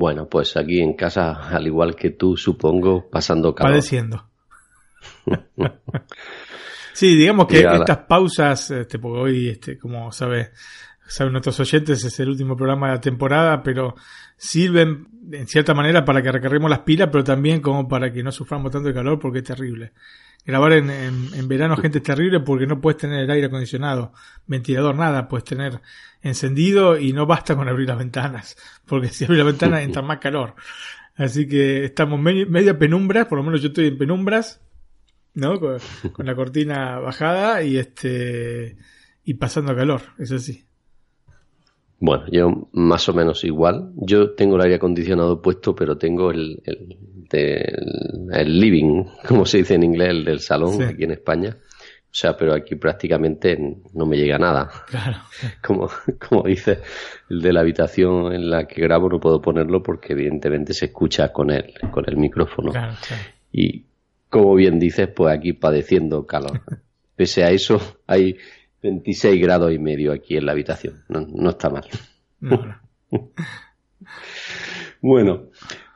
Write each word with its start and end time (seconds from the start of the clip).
Bueno, 0.00 0.30
pues 0.30 0.56
aquí 0.56 0.80
en 0.80 0.94
casa, 0.94 1.32
al 1.54 1.66
igual 1.66 1.94
que 1.94 2.08
tú, 2.08 2.34
supongo, 2.34 3.10
pasando 3.10 3.54
calor. 3.54 3.72
Padeciendo. 3.72 4.30
sí, 6.94 7.14
digamos 7.14 7.46
que 7.46 7.60
estas 7.60 7.98
pausas, 8.08 8.70
este, 8.70 8.98
porque 8.98 9.20
hoy, 9.20 9.48
este, 9.50 9.78
como 9.78 10.10
sabe, 10.10 10.52
saben 11.06 11.34
nuestros 11.34 11.60
oyentes, 11.60 12.02
es 12.02 12.18
el 12.18 12.30
último 12.30 12.56
programa 12.56 12.88
de 12.88 12.94
la 12.94 13.00
temporada, 13.02 13.62
pero 13.62 13.94
sirven 14.38 15.06
en 15.30 15.46
cierta 15.46 15.74
manera 15.74 16.02
para 16.02 16.22
que 16.22 16.32
recarguemos 16.32 16.70
las 16.70 16.80
pilas, 16.80 17.10
pero 17.12 17.22
también 17.22 17.60
como 17.60 17.86
para 17.86 18.10
que 18.10 18.22
no 18.22 18.32
suframos 18.32 18.72
tanto 18.72 18.88
de 18.88 18.94
calor 18.94 19.18
porque 19.18 19.40
es 19.40 19.44
terrible. 19.44 19.92
Grabar 20.46 20.72
en, 20.72 20.90
en, 20.90 21.48
verano, 21.48 21.76
gente, 21.76 21.98
es 21.98 22.04
terrible 22.04 22.40
porque 22.40 22.66
no 22.66 22.80
puedes 22.80 22.98
tener 22.98 23.20
el 23.20 23.30
aire 23.30 23.48
acondicionado, 23.48 24.12
ventilador, 24.46 24.94
nada, 24.94 25.28
puedes 25.28 25.44
tener 25.44 25.80
encendido 26.22 26.98
y 26.98 27.12
no 27.12 27.26
basta 27.26 27.54
con 27.54 27.68
abrir 27.68 27.88
las 27.88 27.98
ventanas, 27.98 28.56
porque 28.86 29.08
si 29.08 29.24
abres 29.24 29.38
la 29.38 29.44
ventana 29.44 29.82
entra 29.82 30.02
más 30.02 30.18
calor. 30.18 30.54
Así 31.16 31.46
que 31.46 31.84
estamos 31.84 32.18
media 32.18 32.78
penumbras, 32.78 33.26
por 33.26 33.38
lo 33.38 33.44
menos 33.44 33.60
yo 33.60 33.68
estoy 33.68 33.88
en 33.88 33.98
penumbras, 33.98 34.62
¿no? 35.34 35.60
Con, 35.60 35.78
con, 36.12 36.24
la 36.24 36.34
cortina 36.34 36.98
bajada 36.98 37.62
y 37.62 37.76
este 37.76 38.78
y 39.24 39.34
pasando 39.34 39.76
calor, 39.76 40.00
eso 40.18 40.38
sí. 40.38 40.69
Bueno, 42.00 42.24
yo 42.32 42.68
más 42.72 43.08
o 43.10 43.12
menos 43.12 43.44
igual. 43.44 43.92
Yo 43.94 44.30
tengo 44.32 44.56
el 44.56 44.62
aire 44.62 44.76
acondicionado 44.76 45.40
puesto, 45.42 45.74
pero 45.74 45.98
tengo 45.98 46.30
el, 46.30 46.62
el, 46.64 46.96
el, 48.32 48.60
living, 48.60 49.04
como 49.28 49.44
se 49.44 49.58
dice 49.58 49.74
en 49.74 49.84
inglés, 49.84 50.08
el 50.08 50.24
del 50.24 50.40
salón 50.40 50.82
aquí 50.82 51.04
en 51.04 51.12
España. 51.12 51.56
O 51.58 52.12
sea, 52.12 52.36
pero 52.36 52.54
aquí 52.54 52.74
prácticamente 52.74 53.56
no 53.92 54.06
me 54.06 54.16
llega 54.16 54.38
nada. 54.38 54.68
Claro. 54.88 55.18
Como, 55.62 55.88
como 56.18 56.42
dice 56.42 56.80
el 57.28 57.40
de 57.40 57.52
la 57.52 57.60
habitación 57.60 58.32
en 58.32 58.50
la 58.50 58.66
que 58.66 58.80
grabo, 58.80 59.08
no 59.08 59.20
puedo 59.20 59.40
ponerlo 59.40 59.80
porque 59.80 60.14
evidentemente 60.14 60.74
se 60.74 60.86
escucha 60.86 61.32
con 61.32 61.50
el, 61.52 61.72
con 61.92 62.04
el 62.08 62.16
micrófono. 62.16 62.72
Claro, 62.72 62.94
claro. 63.06 63.22
Y 63.52 63.84
como 64.28 64.56
bien 64.56 64.80
dices, 64.80 65.06
pues 65.06 65.32
aquí 65.32 65.52
padeciendo 65.52 66.26
calor. 66.26 66.62
Pese 67.14 67.44
a 67.44 67.50
eso, 67.50 67.80
hay 68.08 68.38
26 68.82 69.40
grados 69.40 69.72
y 69.72 69.78
medio 69.78 70.12
aquí 70.12 70.36
en 70.36 70.46
la 70.46 70.52
habitación. 70.52 71.04
No, 71.08 71.50
está 71.50 71.70
mal. 71.70 71.84
bueno, 75.00 75.48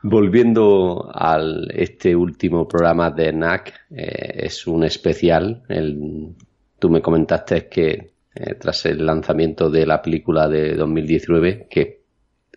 volviendo 0.03 1.09
al 1.13 1.71
este 1.73 2.15
último 2.15 2.67
programa 2.67 3.09
de 3.11 3.33
NAC, 3.33 3.73
eh, 3.89 4.45
es 4.45 4.67
un 4.67 4.83
especial. 4.83 5.63
El, 5.67 6.35
tú 6.79 6.89
me 6.89 7.01
comentaste 7.01 7.67
que 7.67 8.13
eh, 8.35 8.55
tras 8.55 8.85
el 8.85 9.05
lanzamiento 9.05 9.69
de 9.69 9.85
la 9.85 10.01
película 10.01 10.47
de 10.47 10.75
2019 10.75 11.67
que 11.69 12.01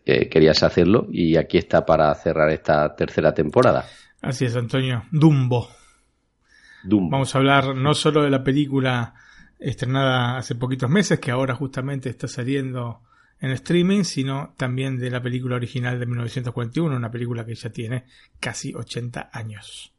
eh, 0.04 0.28
querías 0.28 0.62
hacerlo 0.62 1.06
y 1.10 1.36
aquí 1.36 1.58
está 1.58 1.86
para 1.86 2.14
cerrar 2.14 2.50
esta 2.50 2.94
tercera 2.96 3.32
temporada. 3.32 3.84
Así 4.20 4.44
es, 4.44 4.56
Antonio. 4.56 5.04
Dumbo. 5.12 5.68
Dumbo. 6.82 7.10
Vamos 7.10 7.34
a 7.34 7.38
hablar 7.38 7.74
no 7.76 7.94
solo 7.94 8.22
de 8.22 8.30
la 8.30 8.42
película 8.42 9.14
estrenada 9.58 10.38
hace 10.38 10.54
poquitos 10.54 10.90
meses, 10.90 11.18
que 11.18 11.30
ahora 11.30 11.54
justamente 11.54 12.08
está 12.08 12.28
saliendo 12.28 13.00
en 13.40 13.50
streaming, 13.52 14.02
sino 14.04 14.54
también 14.56 14.98
de 14.98 15.10
la 15.10 15.22
película 15.22 15.56
original 15.56 15.98
de 15.98 16.06
1941, 16.06 16.96
una 16.96 17.10
película 17.10 17.44
que 17.44 17.54
ya 17.54 17.70
tiene 17.70 18.04
casi 18.40 18.74
80 18.74 19.30
años. 19.32 19.92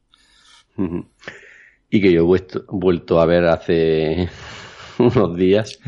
Y 1.90 2.00
que 2.00 2.12
yo 2.12 2.20
he 2.20 2.42
vuelto, 2.68 3.20
a 3.20 3.26
ver 3.26 3.46
hace 3.46 4.28
unos 4.98 5.36
días. 5.36 5.78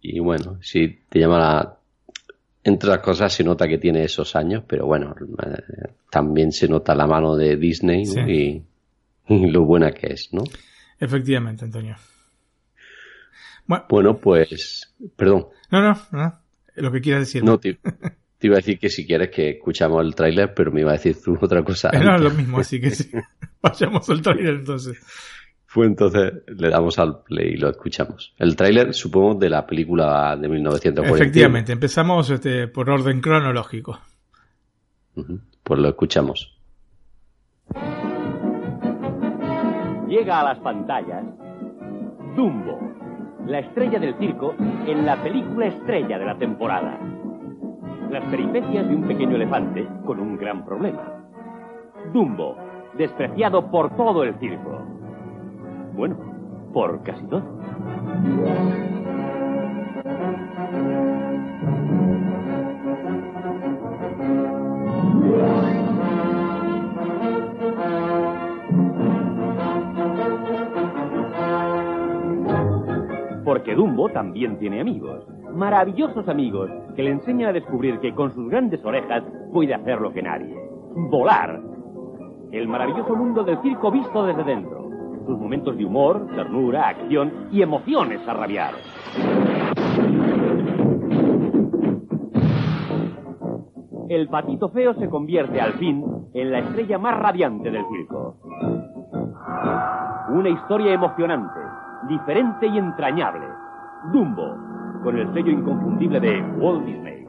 Y 0.00 0.20
bueno, 0.20 0.58
si 0.62 1.00
te 1.08 1.20
llama 1.20 1.38
la... 1.38 1.74
Entre 2.64 2.90
las 2.90 2.98
cosas 2.98 3.32
se 3.32 3.44
nota 3.44 3.66
que 3.66 3.78
tiene 3.78 4.04
esos 4.04 4.36
años, 4.36 4.62
pero 4.66 4.84
bueno, 4.84 5.14
eh, 5.18 5.92
también 6.10 6.52
se 6.52 6.68
nota 6.68 6.94
la 6.94 7.06
mano 7.06 7.34
de 7.34 7.56
Disney 7.56 8.02
y, 8.02 8.62
y 9.34 9.50
lo 9.50 9.64
buena 9.64 9.92
que 9.92 10.08
es, 10.08 10.28
¿no? 10.32 10.44
Efectivamente, 11.00 11.64
Antonio. 11.64 11.96
Bueno, 13.88 14.18
pues, 14.18 14.94
perdón. 15.16 15.46
No, 15.70 15.82
no, 15.82 15.98
no, 16.12 16.38
lo 16.76 16.90
que 16.90 17.00
quieras 17.00 17.22
decir. 17.22 17.44
No, 17.44 17.58
te, 17.58 17.78
iba 18.40 18.54
a 18.54 18.56
decir 18.56 18.78
que 18.78 18.88
si 18.88 19.06
quieres 19.06 19.30
que 19.30 19.50
escuchamos 19.50 20.04
el 20.04 20.14
tráiler, 20.14 20.54
pero 20.54 20.72
me 20.72 20.80
iba 20.80 20.90
a 20.90 20.94
decir 20.94 21.16
tú 21.22 21.36
otra 21.40 21.62
cosa. 21.62 21.90
No, 21.92 22.16
es 22.16 22.20
lo 22.22 22.30
mismo, 22.30 22.58
así 22.60 22.80
que 22.80 22.90
sí. 22.90 23.10
Vayamos 23.62 24.08
al 24.08 24.22
tráiler 24.22 24.54
entonces. 24.54 24.98
Fue 25.66 25.84
entonces, 25.84 26.32
le 26.46 26.70
damos 26.70 26.98
al 26.98 27.22
play 27.22 27.52
y 27.52 27.56
lo 27.58 27.68
escuchamos. 27.68 28.34
El 28.38 28.56
tráiler, 28.56 28.94
supongo, 28.94 29.34
de 29.34 29.50
la 29.50 29.66
película 29.66 30.34
de 30.34 30.48
1940. 30.48 31.14
Efectivamente, 31.14 31.72
empezamos 31.72 32.30
este, 32.30 32.68
por 32.68 32.88
orden 32.88 33.20
cronológico. 33.20 34.00
Pues 35.14 35.80
lo 35.80 35.88
escuchamos. 35.88 36.56
Llega 40.08 40.40
a 40.40 40.44
las 40.44 40.58
pantallas 40.60 41.22
Dumbo, 42.34 42.78
la 43.48 43.60
estrella 43.60 43.98
del 43.98 44.14
circo 44.18 44.54
en 44.86 45.06
la 45.06 45.16
película 45.22 45.66
estrella 45.66 46.18
de 46.18 46.26
la 46.26 46.36
temporada. 46.36 46.98
Las 48.10 48.22
peripecias 48.24 48.86
de 48.86 48.94
un 48.94 49.04
pequeño 49.04 49.36
elefante 49.36 49.88
con 50.04 50.20
un 50.20 50.36
gran 50.36 50.66
problema. 50.66 51.24
Dumbo, 52.12 52.56
despreciado 52.98 53.70
por 53.70 53.96
todo 53.96 54.22
el 54.22 54.34
circo. 54.34 54.82
Bueno, 55.94 56.16
por 56.74 57.02
casi 57.02 57.24
todo. 57.26 57.42
Porque 73.58 73.74
Dumbo 73.74 74.08
también 74.10 74.56
tiene 74.60 74.80
amigos, 74.80 75.26
maravillosos 75.52 76.28
amigos, 76.28 76.70
que 76.94 77.02
le 77.02 77.10
enseñan 77.10 77.48
a 77.48 77.52
descubrir 77.52 77.98
que 77.98 78.14
con 78.14 78.32
sus 78.32 78.48
grandes 78.48 78.84
orejas 78.84 79.24
puede 79.52 79.74
hacer 79.74 80.00
lo 80.00 80.12
que 80.12 80.22
nadie. 80.22 80.56
Volar. 80.94 81.60
El 82.52 82.68
maravilloso 82.68 83.16
mundo 83.16 83.42
del 83.42 83.60
circo 83.60 83.90
visto 83.90 84.24
desde 84.26 84.44
dentro. 84.44 84.88
Sus 85.26 85.36
momentos 85.36 85.76
de 85.76 85.84
humor, 85.84 86.24
ternura, 86.36 86.88
acción 86.88 87.48
y 87.50 87.60
emociones 87.62 88.20
a 88.28 88.34
rabiar. 88.34 88.74
El 94.08 94.28
patito 94.28 94.68
feo 94.68 94.94
se 94.94 95.08
convierte 95.08 95.60
al 95.60 95.72
fin 95.72 96.04
en 96.32 96.52
la 96.52 96.60
estrella 96.60 96.96
más 96.98 97.18
radiante 97.18 97.72
del 97.72 97.84
circo. 97.90 98.36
Una 100.30 100.48
historia 100.48 100.92
emocionante, 100.92 101.58
diferente 102.08 102.66
y 102.66 102.78
entrañable. 102.78 103.46
Dumbo, 104.12 104.56
con 105.02 105.18
el 105.18 105.32
sello 105.34 105.50
inconfundible 105.50 106.20
de 106.20 106.42
Walt 106.56 106.84
Disney. 106.86 107.26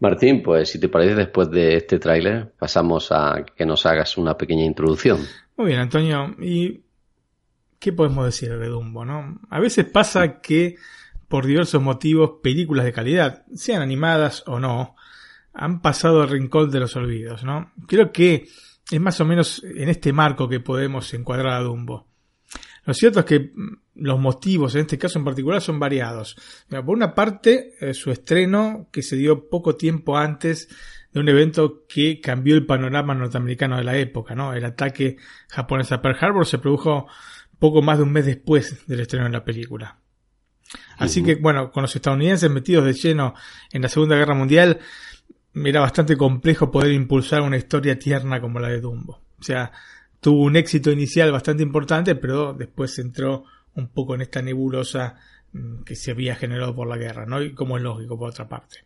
Martín, 0.00 0.42
pues 0.42 0.70
si 0.70 0.80
te 0.80 0.88
parece, 0.88 1.14
después 1.14 1.50
de 1.50 1.76
este 1.76 1.98
tráiler, 1.98 2.52
pasamos 2.58 3.10
a 3.10 3.44
que 3.56 3.64
nos 3.64 3.86
hagas 3.86 4.18
una 4.18 4.36
pequeña 4.36 4.64
introducción. 4.64 5.18
Muy 5.56 5.68
bien, 5.68 5.80
Antonio. 5.80 6.34
¿Y 6.40 6.82
qué 7.78 7.92
podemos 7.92 8.26
decir 8.26 8.58
de 8.58 8.68
Dumbo, 8.68 9.04
no? 9.04 9.40
A 9.48 9.60
veces 9.60 9.86
pasa 9.86 10.40
que, 10.40 10.76
por 11.28 11.46
diversos 11.46 11.82
motivos, 11.82 12.40
películas 12.42 12.84
de 12.84 12.92
calidad, 12.92 13.44
sean 13.54 13.82
animadas 13.82 14.42
o 14.46 14.58
no, 14.58 14.94
han 15.54 15.80
pasado 15.80 16.22
al 16.22 16.28
rincón 16.28 16.70
de 16.70 16.80
los 16.80 16.96
olvidos, 16.96 17.44
¿no? 17.44 17.72
Creo 17.86 18.12
que 18.12 18.48
es 18.90 19.00
más 19.00 19.20
o 19.20 19.24
menos 19.24 19.62
en 19.64 19.88
este 19.88 20.12
marco 20.12 20.48
que 20.48 20.60
podemos 20.60 21.12
encuadrar 21.14 21.54
a 21.54 21.60
Dumbo. 21.60 22.06
Lo 22.84 22.92
cierto 22.92 23.20
es 23.20 23.26
que 23.26 23.40
mm, 23.40 23.78
los 23.96 24.18
motivos, 24.18 24.74
en 24.74 24.82
este 24.82 24.98
caso 24.98 25.18
en 25.18 25.24
particular, 25.24 25.60
son 25.60 25.78
variados. 25.78 26.36
Por 26.68 26.90
una 26.90 27.14
parte, 27.14 27.74
eh, 27.80 27.94
su 27.94 28.10
estreno, 28.10 28.88
que 28.92 29.02
se 29.02 29.16
dio 29.16 29.48
poco 29.48 29.76
tiempo 29.76 30.16
antes 30.16 30.68
de 31.12 31.20
un 31.20 31.28
evento 31.28 31.84
que 31.88 32.20
cambió 32.20 32.56
el 32.56 32.66
panorama 32.66 33.14
norteamericano 33.14 33.76
de 33.76 33.84
la 33.84 33.96
época, 33.96 34.34
¿no? 34.34 34.52
El 34.52 34.64
ataque 34.64 35.16
japonés 35.48 35.92
a 35.92 36.02
Pearl 36.02 36.18
Harbor 36.20 36.46
se 36.46 36.58
produjo 36.58 37.06
poco 37.58 37.82
más 37.82 37.98
de 37.98 38.04
un 38.04 38.12
mes 38.12 38.26
después 38.26 38.86
del 38.86 39.00
estreno 39.00 39.26
de 39.26 39.30
la 39.30 39.44
película. 39.44 40.00
Así 40.98 41.22
que, 41.22 41.36
bueno, 41.36 41.70
con 41.70 41.82
los 41.82 41.94
estadounidenses 41.94 42.50
metidos 42.50 42.84
de 42.84 42.94
lleno 42.94 43.34
en 43.70 43.82
la 43.82 43.88
Segunda 43.88 44.16
Guerra 44.16 44.34
Mundial, 44.34 44.80
era 45.54 45.80
bastante 45.80 46.16
complejo 46.16 46.70
poder 46.70 46.92
impulsar 46.92 47.42
una 47.42 47.56
historia 47.56 47.98
tierna 47.98 48.40
como 48.40 48.58
la 48.58 48.68
de 48.68 48.80
Dumbo. 48.80 49.22
O 49.38 49.42
sea, 49.42 49.70
tuvo 50.20 50.42
un 50.42 50.56
éxito 50.56 50.90
inicial 50.90 51.30
bastante 51.30 51.62
importante, 51.62 52.14
pero 52.14 52.54
después 52.54 52.98
entró 52.98 53.44
un 53.74 53.88
poco 53.88 54.14
en 54.14 54.22
esta 54.22 54.42
nebulosa 54.42 55.16
mm, 55.52 55.82
que 55.82 55.96
se 55.96 56.10
había 56.10 56.34
generado 56.34 56.74
por 56.74 56.88
la 56.88 56.96
guerra, 56.96 57.26
¿no? 57.26 57.42
Y 57.42 57.52
como 57.52 57.76
es 57.76 57.82
lógico, 57.82 58.18
por 58.18 58.30
otra 58.30 58.48
parte. 58.48 58.84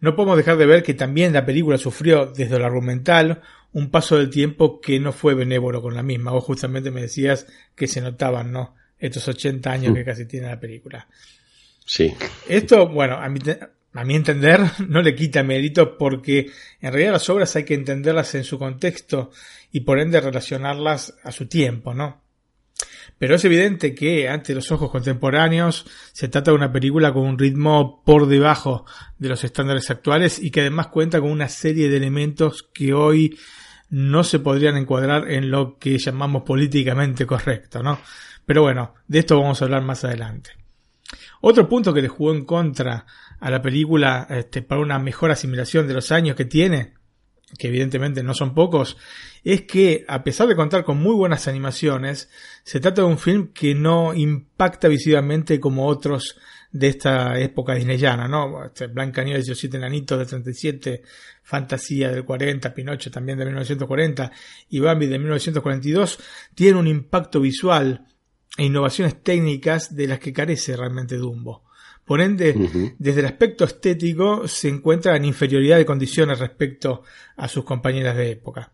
No 0.00 0.14
podemos 0.14 0.36
dejar 0.36 0.56
de 0.56 0.66
ver 0.66 0.82
que 0.82 0.94
también 0.94 1.32
la 1.32 1.44
película 1.44 1.76
sufrió, 1.76 2.26
desde 2.26 2.58
lo 2.58 2.66
argumental, 2.66 3.42
un 3.72 3.90
paso 3.90 4.16
del 4.16 4.30
tiempo 4.30 4.80
que 4.80 5.00
no 5.00 5.12
fue 5.12 5.34
benévolo 5.34 5.82
con 5.82 5.94
la 5.94 6.02
misma. 6.02 6.30
Vos 6.30 6.44
justamente 6.44 6.90
me 6.90 7.02
decías 7.02 7.46
que 7.74 7.88
se 7.88 8.00
notaban, 8.00 8.52
¿no? 8.52 8.76
Estos 8.98 9.26
80 9.28 9.70
años 9.70 9.94
que 9.94 10.04
casi 10.04 10.26
tiene 10.26 10.46
la 10.46 10.60
película. 10.60 11.08
Sí. 11.84 12.14
Esto, 12.48 12.88
bueno, 12.88 13.16
a 13.16 13.28
mi, 13.28 13.40
a 13.98 14.04
mi 14.04 14.14
entender, 14.14 14.60
no 14.88 15.02
le 15.02 15.14
quita 15.14 15.42
mérito 15.42 15.98
porque 15.98 16.50
en 16.80 16.92
realidad 16.92 17.12
las 17.12 17.28
obras 17.28 17.56
hay 17.56 17.64
que 17.64 17.74
entenderlas 17.74 18.34
en 18.36 18.44
su 18.44 18.58
contexto 18.58 19.32
y 19.72 19.80
por 19.80 19.98
ende 19.98 20.20
relacionarlas 20.20 21.16
a 21.24 21.32
su 21.32 21.46
tiempo, 21.46 21.94
¿no? 21.94 22.22
Pero 23.18 23.34
es 23.34 23.44
evidente 23.44 23.96
que 23.96 24.28
ante 24.28 24.54
los 24.54 24.70
ojos 24.70 24.92
contemporáneos 24.92 25.84
se 26.12 26.28
trata 26.28 26.52
de 26.52 26.56
una 26.56 26.70
película 26.70 27.12
con 27.12 27.26
un 27.26 27.38
ritmo 27.38 28.04
por 28.04 28.28
debajo 28.28 28.86
de 29.18 29.30
los 29.30 29.42
estándares 29.42 29.90
actuales 29.90 30.38
y 30.40 30.52
que 30.52 30.60
además 30.60 30.86
cuenta 30.86 31.20
con 31.20 31.32
una 31.32 31.48
serie 31.48 31.88
de 31.88 31.96
elementos 31.96 32.62
que 32.72 32.94
hoy 32.94 33.36
no 33.90 34.22
se 34.22 34.38
podrían 34.38 34.76
encuadrar 34.76 35.28
en 35.28 35.50
lo 35.50 35.76
que 35.78 35.98
llamamos 35.98 36.44
políticamente 36.44 37.26
correcto, 37.26 37.82
¿no? 37.82 37.98
Pero 38.46 38.62
bueno, 38.62 38.94
de 39.08 39.18
esto 39.18 39.40
vamos 39.40 39.60
a 39.60 39.64
hablar 39.64 39.82
más 39.82 40.04
adelante. 40.04 40.50
Otro 41.40 41.68
punto 41.68 41.94
que 41.94 42.02
le 42.02 42.08
jugó 42.08 42.32
en 42.32 42.44
contra 42.44 43.06
a 43.40 43.50
la 43.50 43.62
película 43.62 44.26
este, 44.30 44.62
para 44.62 44.80
una 44.80 44.98
mejor 44.98 45.30
asimilación 45.30 45.86
de 45.86 45.94
los 45.94 46.12
años 46.12 46.36
que 46.36 46.44
tiene, 46.44 46.94
que 47.56 47.68
evidentemente 47.68 48.22
no 48.22 48.34
son 48.34 48.54
pocos, 48.54 48.96
es 49.44 49.62
que, 49.62 50.04
a 50.08 50.22
pesar 50.22 50.48
de 50.48 50.56
contar 50.56 50.84
con 50.84 50.98
muy 50.98 51.14
buenas 51.14 51.48
animaciones, 51.48 52.28
se 52.64 52.80
trata 52.80 53.02
de 53.02 53.08
un 53.08 53.18
film 53.18 53.52
que 53.52 53.74
no 53.74 54.12
impacta 54.12 54.88
visivamente 54.88 55.58
como 55.60 55.86
otros 55.86 56.36
de 56.70 56.88
esta 56.88 57.38
época 57.38 57.74
disneyana, 57.74 58.28
¿no? 58.28 58.66
Este, 58.66 58.88
Blanca 58.88 59.24
Nieves 59.24 59.46
y 59.46 59.50
los 59.50 59.58
siete 59.58 59.78
enanitos 59.78 60.18
del 60.18 60.26
37, 60.26 61.02
Fantasía 61.42 62.10
del 62.10 62.24
40, 62.24 62.74
Pinocho 62.74 63.10
también 63.10 63.38
de 63.38 63.46
1940 63.46 64.30
y 64.68 64.80
Bambi 64.80 65.06
de 65.06 65.18
1942, 65.18 66.18
tiene 66.54 66.78
un 66.78 66.86
impacto 66.86 67.40
visual 67.40 68.06
e 68.58 68.64
innovaciones 68.64 69.22
técnicas 69.22 69.94
de 69.94 70.08
las 70.08 70.18
que 70.18 70.32
carece 70.32 70.76
realmente 70.76 71.16
Dumbo. 71.16 71.67
Por 72.08 72.22
ende, 72.22 72.94
desde 72.98 73.20
el 73.20 73.26
aspecto 73.26 73.66
estético 73.66 74.48
se 74.48 74.70
encuentra 74.70 75.14
en 75.14 75.26
inferioridad 75.26 75.76
de 75.76 75.84
condiciones 75.84 76.38
respecto 76.38 77.02
a 77.36 77.48
sus 77.48 77.64
compañeras 77.64 78.16
de 78.16 78.30
época. 78.30 78.72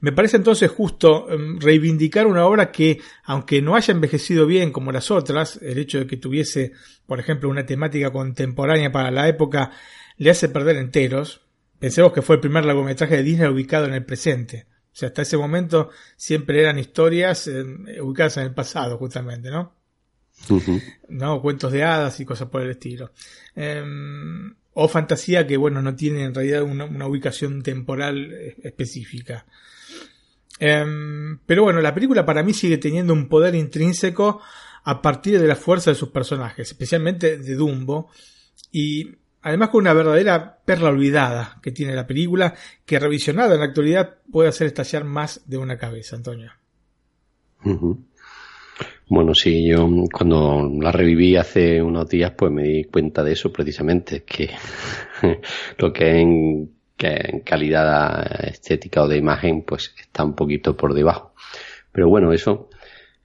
Me 0.00 0.10
parece 0.10 0.38
entonces 0.38 0.70
justo 0.70 1.30
em, 1.30 1.60
reivindicar 1.60 2.26
una 2.26 2.46
obra 2.46 2.72
que, 2.72 3.02
aunque 3.24 3.60
no 3.60 3.76
haya 3.76 3.92
envejecido 3.92 4.46
bien 4.46 4.72
como 4.72 4.92
las 4.92 5.10
otras, 5.10 5.60
el 5.60 5.76
hecho 5.76 5.98
de 5.98 6.06
que 6.06 6.16
tuviese, 6.16 6.72
por 7.04 7.20
ejemplo, 7.20 7.50
una 7.50 7.66
temática 7.66 8.10
contemporánea 8.10 8.90
para 8.90 9.10
la 9.10 9.28
época, 9.28 9.70
le 10.16 10.30
hace 10.30 10.48
perder 10.48 10.76
enteros. 10.76 11.42
Pensemos 11.78 12.14
que 12.14 12.22
fue 12.22 12.36
el 12.36 12.40
primer 12.40 12.64
largometraje 12.64 13.18
de 13.18 13.22
Disney 13.24 13.48
ubicado 13.48 13.84
en 13.84 13.92
el 13.92 14.06
presente. 14.06 14.68
O 14.70 14.96
sea, 14.96 15.08
hasta 15.08 15.20
ese 15.20 15.36
momento 15.36 15.90
siempre 16.16 16.62
eran 16.62 16.78
historias 16.78 17.46
em, 17.46 17.84
ubicadas 18.00 18.38
en 18.38 18.44
el 18.44 18.54
pasado, 18.54 18.96
justamente, 18.96 19.50
¿no? 19.50 19.83
¿No? 21.08 21.40
Cuentos 21.40 21.72
de 21.72 21.84
hadas 21.84 22.20
y 22.20 22.24
cosas 22.24 22.48
por 22.48 22.62
el 22.62 22.70
estilo. 22.70 23.12
Em, 23.54 24.54
o 24.74 24.88
fantasía 24.88 25.46
que, 25.46 25.56
bueno, 25.56 25.80
no 25.80 25.94
tiene 25.94 26.24
en 26.24 26.34
realidad 26.34 26.62
una, 26.62 27.06
ubicación 27.06 27.62
temporal 27.62 28.32
eh, 28.32 28.56
específica. 28.62 29.46
Em, 30.58 31.38
pero 31.46 31.64
bueno, 31.64 31.80
la 31.80 31.94
película 31.94 32.24
para 32.24 32.42
mí 32.42 32.52
sigue 32.52 32.78
teniendo 32.78 33.12
un 33.12 33.28
poder 33.28 33.54
intrínseco 33.54 34.40
a 34.84 35.00
partir 35.00 35.40
de 35.40 35.48
la 35.48 35.56
fuerza 35.56 35.90
de 35.90 35.96
sus 35.96 36.10
personajes, 36.10 36.68
especialmente 36.68 37.38
de 37.38 37.54
Dumbo, 37.54 38.10
y 38.70 39.16
además 39.42 39.70
con 39.70 39.80
una 39.80 39.94
verdadera 39.94 40.58
perla 40.64 40.90
olvidada 40.90 41.58
que 41.62 41.72
tiene 41.72 41.94
la 41.94 42.06
película, 42.06 42.54
que 42.84 42.98
revisionada 42.98 43.54
en 43.54 43.60
la 43.60 43.66
actualidad 43.66 44.18
puede 44.30 44.48
hacer 44.48 44.66
estallar 44.66 45.04
más 45.04 45.42
de 45.46 45.58
una 45.58 45.78
cabeza, 45.78 46.16
Antonio. 46.16 46.52
Bueno, 49.08 49.34
sí, 49.34 49.66
yo 49.66 49.86
cuando 50.12 50.70
la 50.80 50.90
reviví 50.90 51.36
hace 51.36 51.82
unos 51.82 52.08
días, 52.08 52.32
pues 52.36 52.50
me 52.50 52.62
di 52.62 52.84
cuenta 52.84 53.22
de 53.22 53.32
eso 53.32 53.52
precisamente, 53.52 54.24
que 54.24 54.50
lo 55.78 55.92
que 55.92 56.20
en, 56.20 56.70
en 56.98 57.40
calidad 57.40 58.46
estética 58.46 59.02
o 59.02 59.08
de 59.08 59.18
imagen, 59.18 59.62
pues 59.62 59.94
está 60.00 60.24
un 60.24 60.34
poquito 60.34 60.74
por 60.76 60.94
debajo. 60.94 61.34
Pero 61.92 62.08
bueno, 62.08 62.32
eso 62.32 62.70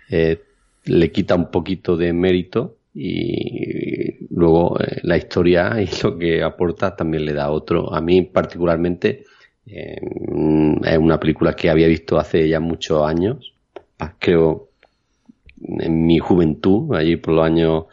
eh, 0.10 0.42
le 0.86 1.12
quita 1.12 1.36
un 1.36 1.50
poquito 1.50 1.96
de 1.96 2.12
mérito 2.12 2.78
y 2.94 4.28
luego 4.36 4.80
eh, 4.82 5.00
la 5.04 5.16
historia 5.18 5.76
y 5.82 5.90
lo 6.04 6.18
que 6.18 6.44
aporta 6.44 6.96
también 6.96 7.24
le 7.26 7.34
da 7.34 7.52
otro. 7.52 7.94
A 7.94 8.02
mí 8.02 8.24
particularmente 8.24 9.24
eh, 9.66 9.98
es 10.84 10.98
una 10.98 11.20
película 11.20 11.56
que 11.56 11.70
había 11.70 11.88
visto 11.88 12.20
hace 12.20 12.50
ya 12.50 12.60
muchos 12.60 13.08
años, 13.08 13.54
creo 14.20 14.69
en 15.62 16.06
mi 16.06 16.20
juventud, 16.20 16.96
allí 16.96 17.18
por 17.18 17.34
los 17.34 17.46
años 17.46 17.86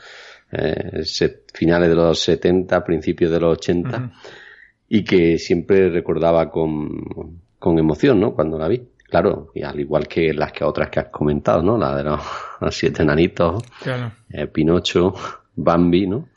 eh, 0.53 1.03
finales 1.53 1.89
de 1.89 1.95
los 1.95 2.19
70, 2.21 2.85
principios 2.85 3.31
de 3.31 3.41
los 3.41 3.59
80, 3.59 4.13
y 4.89 5.05
que 5.05 5.39
siempre 5.39 5.91
recordaba 5.91 6.51
con, 6.51 7.41
con 7.59 7.79
emoción, 7.79 8.21
¿no? 8.21 8.35
Cuando 8.35 8.59
la 8.59 8.69
vi. 8.69 8.83
Claro, 9.09 9.53
y 9.55 9.63
al 9.63 9.79
igual 9.79 10.09
que 10.09 10.35
las 10.35 10.53
que 10.53 10.65
otras 10.65 10.91
que 10.91 11.01
has 11.01 11.09
comentado, 11.11 11.63
¿no? 11.63 11.79
La 11.79 11.97
de 11.97 12.05
los, 12.05 12.21
siete 12.71 13.03
enanitos, 13.03 13.63
eh, 14.31 14.47
Pinocho, 14.49 15.15
Bambi, 15.55 16.07
¿no? 16.07 16.29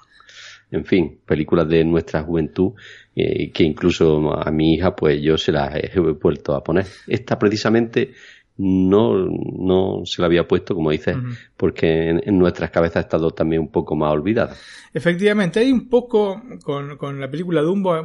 En 0.72 0.86
fin, 0.86 1.20
películas 1.26 1.68
de 1.68 1.84
nuestra 1.84 2.22
juventud 2.22 2.74
eh, 3.16 3.52
que 3.52 3.64
incluso 3.64 4.32
a 4.40 4.52
mi 4.52 4.76
hija, 4.76 4.96
pues 4.96 5.20
yo 5.20 5.36
se 5.36 5.52
las 5.52 5.74
he 5.76 6.00
vuelto 6.00 6.54
a 6.54 6.64
poner. 6.64 6.86
Esta 7.08 7.40
precisamente 7.40 8.14
no, 8.62 9.26
no 9.26 10.02
se 10.04 10.22
la 10.22 10.26
había 10.26 10.46
puesto, 10.46 10.76
como 10.76 10.92
dices, 10.92 11.16
porque 11.56 12.10
en, 12.10 12.38
nuestras 12.38 12.70
cabezas 12.70 12.98
ha 12.98 13.00
estado 13.02 13.32
también 13.32 13.62
un 13.62 13.72
poco 13.72 13.96
más 13.96 14.12
olvidada. 14.12 14.54
Efectivamente, 14.94 15.62
hay 15.62 15.72
un 15.72 15.88
poco, 15.88 16.42
con, 16.62 16.98
con 16.98 17.22
la 17.22 17.32
película 17.32 17.62
Dumbo, 17.62 17.96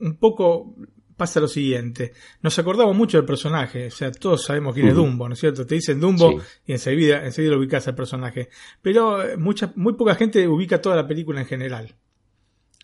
un 0.00 0.16
poco 0.16 0.74
pasa 1.18 1.38
lo 1.38 1.48
siguiente. 1.48 2.14
Nos 2.40 2.58
acordamos 2.58 2.96
mucho 2.96 3.18
del 3.18 3.26
personaje, 3.26 3.88
o 3.88 3.90
sea, 3.90 4.10
todos 4.10 4.42
sabemos 4.42 4.74
quién 4.74 4.88
es 4.88 4.94
Dumbo, 4.94 5.28
¿no 5.28 5.34
es 5.34 5.40
cierto? 5.40 5.66
Te 5.66 5.74
dicen 5.74 6.00
Dumbo 6.00 6.40
y 6.66 6.72
enseguida, 6.72 7.22
enseguida 7.22 7.52
lo 7.52 7.58
ubicas 7.58 7.86
al 7.86 7.94
personaje. 7.94 8.48
Pero 8.80 9.22
eh, 9.22 9.36
mucha, 9.36 9.70
muy 9.76 9.92
poca 9.92 10.14
gente 10.14 10.48
ubica 10.48 10.80
toda 10.80 10.96
la 10.96 11.06
película 11.06 11.40
en 11.42 11.46
general. 11.46 11.94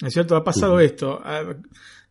¿No 0.02 0.08
es 0.08 0.12
cierto? 0.12 0.36
Ha 0.36 0.44
pasado 0.44 0.80
esto 0.80 1.20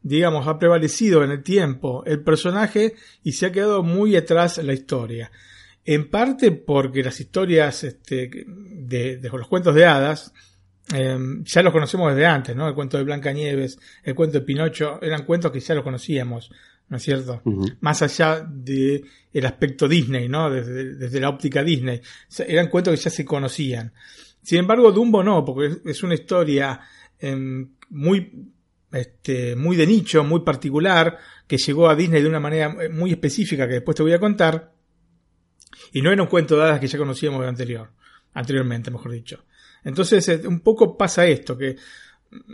digamos, 0.01 0.47
ha 0.47 0.57
prevalecido 0.57 1.23
en 1.23 1.31
el 1.31 1.43
tiempo 1.43 2.03
el 2.05 2.23
personaje 2.23 2.95
y 3.23 3.33
se 3.33 3.47
ha 3.47 3.51
quedado 3.51 3.83
muy 3.83 4.15
atrás 4.15 4.57
la 4.59 4.73
historia. 4.73 5.31
En 5.85 6.09
parte 6.09 6.51
porque 6.51 7.03
las 7.03 7.19
historias 7.19 7.83
este, 7.83 8.29
de, 8.47 9.29
los 9.31 9.47
cuentos 9.47 9.73
de 9.75 9.85
hadas 9.85 10.33
em, 10.93 11.43
ya 11.43 11.63
los 11.63 11.73
conocemos 11.73 12.13
desde 12.13 12.25
antes, 12.25 12.55
¿no? 12.55 12.67
El 12.67 12.75
cuento 12.75 12.97
de 12.97 13.03
Blanca 13.03 13.31
Nieves, 13.31 13.79
el 14.03 14.15
cuento 14.15 14.39
de 14.39 14.45
Pinocho, 14.45 14.99
eran 15.01 15.25
cuentos 15.25 15.51
que 15.51 15.59
ya 15.59 15.75
los 15.75 15.83
conocíamos, 15.83 16.51
¿no 16.89 16.97
es 16.97 17.03
cierto? 17.03 17.41
Más 17.81 18.01
allá 18.01 18.45
de 18.47 19.03
el 19.31 19.45
aspecto 19.45 19.87
Disney, 19.87 20.27
¿no? 20.27 20.49
Desde, 20.49 21.19
la 21.19 21.29
óptica 21.29 21.63
Disney. 21.63 22.01
eran 22.47 22.67
cuentos 22.67 22.95
que 22.95 23.01
ya 23.01 23.09
se 23.09 23.25
conocían. 23.25 23.93
Sin 24.41 24.59
embargo, 24.59 24.91
Dumbo 24.91 25.23
no, 25.23 25.43
porque 25.43 25.77
es, 25.85 26.03
una 26.03 26.13
historia 26.13 26.79
em, 27.19 27.71
muy 27.89 28.51
este, 28.91 29.55
muy 29.55 29.75
de 29.75 29.87
nicho, 29.87 30.23
muy 30.23 30.41
particular, 30.41 31.17
que 31.47 31.57
llegó 31.57 31.89
a 31.89 31.95
Disney 31.95 32.21
de 32.21 32.29
una 32.29 32.39
manera 32.39 32.75
muy 32.91 33.11
específica 33.11 33.67
que 33.67 33.75
después 33.75 33.95
te 33.95 34.03
voy 34.03 34.13
a 34.13 34.19
contar. 34.19 34.73
Y 35.93 36.01
no 36.01 36.11
era 36.11 36.21
un 36.21 36.29
cuento 36.29 36.55
de 36.55 36.63
hadas 36.63 36.79
que 36.79 36.87
ya 36.87 36.97
conocíamos 36.97 37.41
de 37.41 37.47
anterior, 37.47 37.91
anteriormente, 38.33 38.91
mejor 38.91 39.11
dicho. 39.11 39.43
Entonces, 39.83 40.27
eh, 40.29 40.41
un 40.47 40.59
poco 40.59 40.97
pasa 40.97 41.25
esto, 41.25 41.57
que 41.57 41.75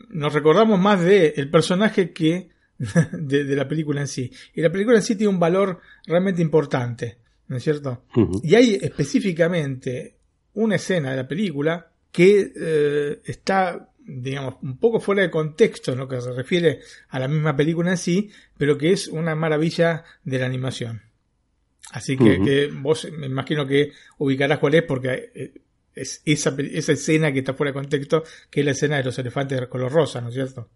nos 0.09 0.33
recordamos 0.33 0.79
más 0.79 1.01
del 1.01 1.33
el 1.35 1.49
personaje 1.49 2.11
que 2.11 2.49
de, 3.11 3.55
la 3.55 3.67
película 3.67 4.01
en 4.01 4.07
sí. 4.07 4.31
Y 4.53 4.61
la 4.61 4.71
película 4.71 4.97
en 4.97 5.03
sí 5.03 5.15
tiene 5.15 5.33
un 5.33 5.39
valor 5.39 5.79
realmente 6.05 6.41
importante, 6.41 7.17
¿no 7.47 7.57
es 7.57 7.63
cierto? 7.63 8.03
Y 8.43 8.55
hay 8.55 8.75
específicamente 8.81 10.17
una 10.53 10.75
escena 10.75 11.11
de 11.11 11.17
la 11.17 11.27
película 11.27 11.91
que 12.11 12.51
eh, 12.55 13.21
está 13.25 13.89
digamos, 14.05 14.55
un 14.61 14.77
poco 14.77 14.99
fuera 14.99 15.23
de 15.23 15.31
contexto 15.31 15.91
en 15.91 15.99
lo 15.99 16.07
que 16.07 16.21
se 16.21 16.31
refiere 16.31 16.79
a 17.09 17.19
la 17.19 17.27
misma 17.27 17.55
película 17.55 17.91
en 17.91 17.97
sí, 17.97 18.31
pero 18.57 18.77
que 18.77 18.91
es 18.91 19.07
una 19.07 19.35
maravilla 19.35 20.03
de 20.23 20.39
la 20.39 20.45
animación. 20.45 21.01
Así 21.91 22.17
que, 22.17 22.71
vos 22.73 23.07
me 23.11 23.27
imagino 23.27 23.65
que 23.67 23.91
ubicarás 24.17 24.59
cuál 24.59 24.75
es 24.75 24.83
porque 24.83 25.31
eh, 25.35 25.53
es 25.93 26.21
esa, 26.25 26.55
esa 26.57 26.91
escena 26.93 27.31
que 27.31 27.39
está 27.39 27.53
fuera 27.53 27.71
de 27.71 27.79
contexto, 27.79 28.23
que 28.49 28.61
es 28.61 28.65
la 28.65 28.71
escena 28.71 28.97
de 28.97 29.03
los 29.03 29.17
elefantes 29.19 29.59
de 29.59 29.69
color 29.69 29.91
rosa, 29.91 30.21
¿no 30.21 30.29
es 30.29 30.35
cierto? 30.35 30.69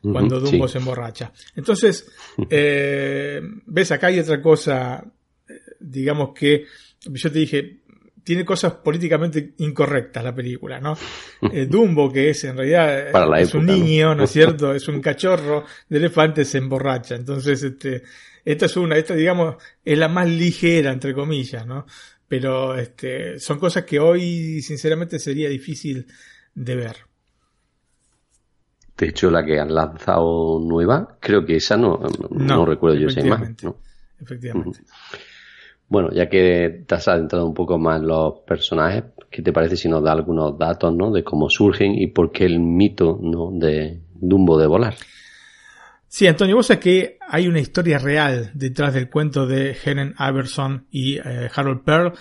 Cuando 0.00 0.38
Dumbo 0.38 0.68
se 0.68 0.78
emborracha. 0.78 1.32
Entonces, 1.56 2.06
eh, 2.50 3.40
ves, 3.66 3.90
acá 3.90 4.08
hay 4.08 4.20
otra 4.20 4.40
cosa, 4.40 5.04
eh, 5.48 5.52
digamos 5.80 6.30
que 6.34 6.66
yo 7.06 7.32
te 7.32 7.38
dije, 7.38 7.80
tiene 8.24 8.44
cosas 8.44 8.72
políticamente 8.72 9.54
incorrectas 9.58 10.24
la 10.24 10.34
película, 10.34 10.80
¿no? 10.80 10.96
Eh, 11.52 11.66
Dumbo, 11.66 12.10
que 12.10 12.30
es 12.30 12.44
en 12.44 12.56
realidad 12.56 13.38
es 13.38 13.54
un 13.54 13.66
niño, 13.66 14.14
¿no? 14.14 14.24
es 14.24 14.30
cierto? 14.30 14.74
Es 14.74 14.88
un 14.88 15.00
cachorro 15.00 15.64
de 15.88 15.98
elefante, 15.98 16.44
se 16.44 16.58
emborracha. 16.58 17.14
Entonces, 17.14 17.62
este, 17.62 18.02
esta 18.44 18.66
es 18.66 18.76
una, 18.76 18.96
esta 18.96 19.14
digamos, 19.14 19.56
es 19.84 19.98
la 19.98 20.08
más 20.08 20.28
ligera, 20.28 20.90
entre 20.90 21.14
comillas, 21.14 21.66
¿no? 21.66 21.86
Pero 22.26 22.74
este, 22.76 23.38
son 23.38 23.58
cosas 23.58 23.84
que 23.84 24.00
hoy, 24.00 24.62
sinceramente, 24.62 25.18
sería 25.18 25.48
difícil 25.50 26.06
de 26.54 26.76
ver. 26.76 26.96
De 28.96 29.08
hecho, 29.08 29.30
la 29.30 29.44
que 29.44 29.60
han 29.60 29.74
lanzado 29.74 30.60
nueva, 30.60 31.18
creo 31.20 31.44
que 31.44 31.56
esa 31.56 31.76
no, 31.76 32.00
no, 32.30 32.64
recuerdo 32.64 32.96
yo 32.96 33.08
esa 33.08 33.20
imagen. 33.20 33.56
¿no? 33.62 33.76
Efectivamente. 34.20 34.80
Bueno, 35.88 36.10
ya 36.12 36.28
que 36.28 36.84
te 36.86 36.94
has 36.94 37.06
adentrado 37.08 37.46
un 37.46 37.54
poco 37.54 37.78
más 37.78 38.00
en 38.00 38.08
los 38.08 38.40
personajes, 38.46 39.04
¿qué 39.30 39.42
te 39.42 39.52
parece 39.52 39.76
si 39.76 39.88
nos 39.88 40.02
da 40.02 40.12
algunos 40.12 40.58
datos 40.58 40.94
¿no? 40.94 41.10
de 41.10 41.22
cómo 41.22 41.48
surgen 41.48 41.94
y 41.94 42.06
por 42.08 42.32
qué 42.32 42.46
el 42.46 42.60
mito 42.60 43.18
¿no? 43.20 43.50
de 43.52 44.00
Dumbo 44.14 44.58
de 44.58 44.66
volar? 44.66 44.94
Sí, 46.08 46.28
Antonio, 46.28 46.56
vos 46.56 46.68
sabés 46.68 46.82
que 46.82 47.18
hay 47.28 47.48
una 47.48 47.58
historia 47.58 47.98
real 47.98 48.52
detrás 48.54 48.94
del 48.94 49.10
cuento 49.10 49.46
de 49.46 49.76
Helen 49.84 50.14
Iverson 50.18 50.86
y 50.90 51.16
eh, 51.18 51.50
Harold 51.52 51.82
Pearl, 51.82 52.12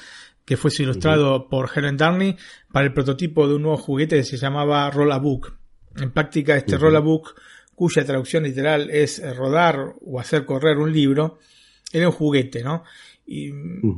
que 0.46 0.58
fue 0.58 0.72
ilustrado 0.80 1.48
por 1.48 1.70
Helen 1.74 1.96
Darney 1.96 2.36
para 2.72 2.88
el 2.88 2.94
prototipo 2.94 3.48
de 3.48 3.54
un 3.54 3.62
nuevo 3.62 3.78
juguete 3.78 4.18
que 4.18 4.24
se 4.24 4.38
llamaba 4.38 4.90
Rollabook. 4.90 5.54
En 5.96 6.12
práctica, 6.12 6.58
este 6.58 6.78
Rollabook, 6.78 7.36
cuya 7.76 8.04
traducción 8.04 8.44
literal 8.44 8.90
es 8.90 9.20
eh, 9.20 9.32
rodar 9.32 9.94
o 10.02 10.20
hacer 10.20 10.44
correr 10.44 10.78
un 10.78 10.92
libro, 10.92 11.38
era 11.92 12.08
un 12.08 12.14
juguete, 12.14 12.64
¿no? 12.64 12.84
Y, 13.26 13.50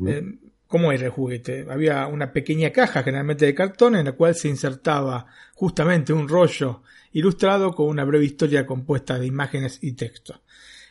eh, 0.07 0.39
¿Cómo 0.67 0.91
era 0.91 1.05
el 1.05 1.11
juguete? 1.11 1.65
Había 1.69 2.07
una 2.07 2.31
pequeña 2.31 2.71
caja, 2.71 3.03
generalmente 3.03 3.45
de 3.45 3.53
cartón, 3.53 3.95
en 3.95 4.05
la 4.05 4.13
cual 4.13 4.35
se 4.35 4.49
insertaba 4.49 5.27
justamente 5.53 6.11
un 6.11 6.27
rollo 6.27 6.81
ilustrado 7.11 7.71
con 7.73 7.87
una 7.87 8.03
breve 8.03 8.25
historia 8.25 8.65
compuesta 8.65 9.19
de 9.19 9.27
imágenes 9.27 9.79
y 9.81 9.93
texto. 9.93 10.41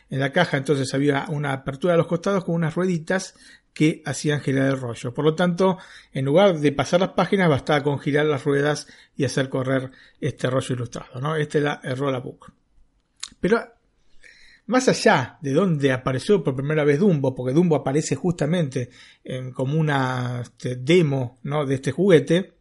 En 0.09 0.19
la 0.19 0.31
caja 0.31 0.57
entonces 0.57 0.93
había 0.93 1.25
una 1.29 1.51
apertura 1.51 1.93
a 1.93 1.97
los 1.97 2.07
costados 2.07 2.45
con 2.45 2.55
unas 2.55 2.75
rueditas 2.75 3.35
que 3.73 4.01
hacían 4.05 4.39
girar 4.39 4.67
el 4.67 4.79
rollo. 4.79 5.13
Por 5.13 5.25
lo 5.25 5.35
tanto, 5.35 5.77
en 6.13 6.25
lugar 6.25 6.57
de 6.57 6.71
pasar 6.71 7.01
las 7.01 7.09
páginas, 7.09 7.49
bastaba 7.49 7.83
con 7.83 7.99
girar 7.99 8.25
las 8.25 8.45
ruedas 8.45 8.87
y 9.17 9.25
hacer 9.25 9.49
correr 9.49 9.91
este 10.21 10.49
rollo 10.49 10.75
ilustrado. 10.75 11.19
¿no? 11.19 11.35
Este 11.35 11.57
era 11.57 11.81
el 11.83 11.97
Rollabook. 11.97 12.53
Pero 13.41 13.61
más 14.67 14.87
allá 14.87 15.37
de 15.41 15.53
donde 15.53 15.91
apareció 15.91 16.43
por 16.43 16.55
primera 16.55 16.83
vez 16.83 16.99
Dumbo, 16.99 17.35
porque 17.35 17.53
Dumbo 17.53 17.75
aparece 17.75 18.15
justamente 18.15 18.89
como 19.53 19.79
una 19.79 20.41
este, 20.41 20.75
demo 20.75 21.39
¿no? 21.43 21.65
de 21.65 21.75
este 21.75 21.91
juguete, 21.91 22.55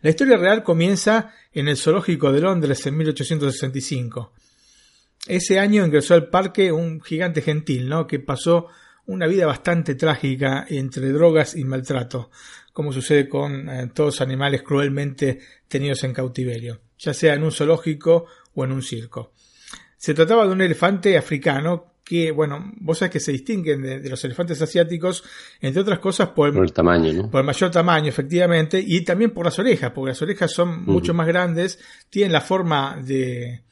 la 0.00 0.10
historia 0.10 0.36
real 0.36 0.62
comienza 0.62 1.32
en 1.52 1.68
el 1.68 1.76
zoológico 1.76 2.32
de 2.32 2.40
Londres 2.40 2.86
en 2.86 2.96
1865. 2.96 4.32
Ese 5.26 5.58
año 5.58 5.84
ingresó 5.84 6.14
al 6.14 6.28
parque 6.28 6.70
un 6.70 7.00
gigante 7.00 7.42
gentil, 7.42 7.88
¿no? 7.88 8.06
que 8.06 8.20
pasó 8.20 8.68
una 9.06 9.26
vida 9.26 9.46
bastante 9.46 9.94
trágica 9.94 10.66
entre 10.68 11.10
drogas 11.10 11.56
y 11.56 11.64
maltrato, 11.64 12.30
como 12.72 12.92
sucede 12.92 13.28
con 13.28 13.68
eh, 13.68 13.90
todos 13.92 14.14
los 14.14 14.20
animales 14.20 14.62
cruelmente 14.62 15.40
tenidos 15.68 16.04
en 16.04 16.12
cautiverio, 16.12 16.80
ya 16.98 17.12
sea 17.12 17.34
en 17.34 17.42
un 17.42 17.52
zoológico 17.52 18.26
o 18.54 18.64
en 18.64 18.72
un 18.72 18.82
circo. 18.82 19.33
Se 20.04 20.12
trataba 20.12 20.44
de 20.46 20.52
un 20.52 20.60
elefante 20.60 21.16
africano 21.16 21.94
que, 22.04 22.30
bueno, 22.30 22.72
vos 22.76 22.98
sabés 22.98 23.10
que 23.10 23.20
se 23.20 23.32
distinguen 23.32 23.80
de, 23.80 24.10
los 24.10 24.22
elefantes 24.22 24.60
asiáticos, 24.60 25.24
entre 25.62 25.80
otras 25.80 25.98
cosas 25.98 26.28
por 26.28 26.54
el, 26.54 26.72
tamaño, 26.74 27.10
¿no? 27.14 27.30
Por 27.30 27.40
el 27.40 27.46
mayor 27.46 27.70
tamaño, 27.70 28.10
efectivamente, 28.10 28.84
y 28.86 29.00
también 29.00 29.30
por 29.30 29.46
las 29.46 29.58
orejas, 29.58 29.92
porque 29.92 30.10
las 30.10 30.20
orejas 30.20 30.52
son 30.52 30.84
mucho 30.84 31.14
más 31.14 31.26
grandes, 31.26 31.78
tienen 32.10 32.32
la 32.32 32.42
forma 32.42 33.00
de, 33.02 33.62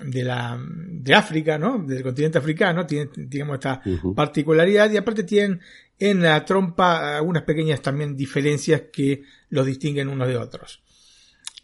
de 0.00 0.24
la 0.24 0.60
de 0.62 1.14
África, 1.14 1.56
¿no? 1.56 1.78
Del 1.78 2.02
continente 2.02 2.36
africano, 2.36 2.84
tienen, 2.84 3.08
digamos, 3.16 3.54
esta 3.54 3.80
particularidad, 4.14 4.90
y 4.90 4.98
aparte 4.98 5.24
tienen 5.24 5.58
en 5.98 6.20
la 6.22 6.44
trompa 6.44 7.16
algunas 7.16 7.44
pequeñas 7.44 7.80
también 7.80 8.14
diferencias 8.14 8.82
que 8.92 9.22
los 9.48 9.64
distinguen 9.64 10.08
unos 10.08 10.28
de 10.28 10.36
otros. 10.36 10.82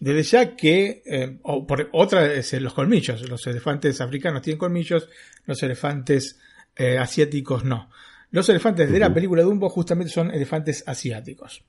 Desde 0.01 0.23
ya 0.23 0.57
que, 0.57 1.03
eh, 1.07 1.39
por, 1.43 1.89
otra 1.93 2.33
es 2.33 2.53
los 2.55 2.75
colmillos, 2.75 3.29
los 3.29 3.47
elefantes 3.47 4.01
africanos 4.01 4.43
tienen 4.43 4.59
colmillos, 4.59 5.09
los 5.47 5.63
elefantes 5.63 6.39
eh, 6.77 6.99
asiáticos 6.99 7.65
no. 7.65 7.91
Los 8.31 8.49
elefantes 8.49 8.91
de 8.91 8.99
la 8.99 9.15
película 9.15 9.43
Dumbo 9.43 9.69
justamente 9.69 10.13
son 10.13 10.33
elefantes 10.33 10.83
asiáticos. 10.87 11.63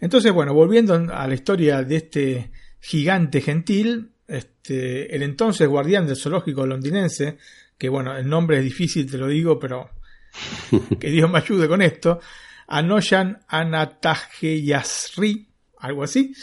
Entonces, 0.00 0.32
bueno, 0.32 0.54
volviendo 0.54 0.94
a 0.94 1.26
la 1.26 1.34
historia 1.34 1.82
de 1.82 1.96
este 1.96 2.50
gigante 2.80 3.42
gentil, 3.42 4.12
este, 4.26 5.14
el 5.14 5.22
entonces 5.22 5.68
guardián 5.68 6.06
del 6.06 6.16
zoológico 6.16 6.66
londinense, 6.66 7.36
que 7.78 7.88
bueno, 7.88 8.14
el 8.16 8.28
nombre 8.28 8.58
es 8.58 8.64
difícil, 8.64 9.08
te 9.10 9.18
lo 9.18 9.28
digo, 9.28 9.58
pero 9.58 9.90
que 11.00 11.10
Dios 11.10 11.30
me 11.30 11.38
ayude 11.38 11.68
con 11.68 11.82
esto, 11.82 12.20
Anoyan 12.66 13.40
Anatageyasri, 13.46 15.48
algo 15.78 16.02
así, 16.02 16.34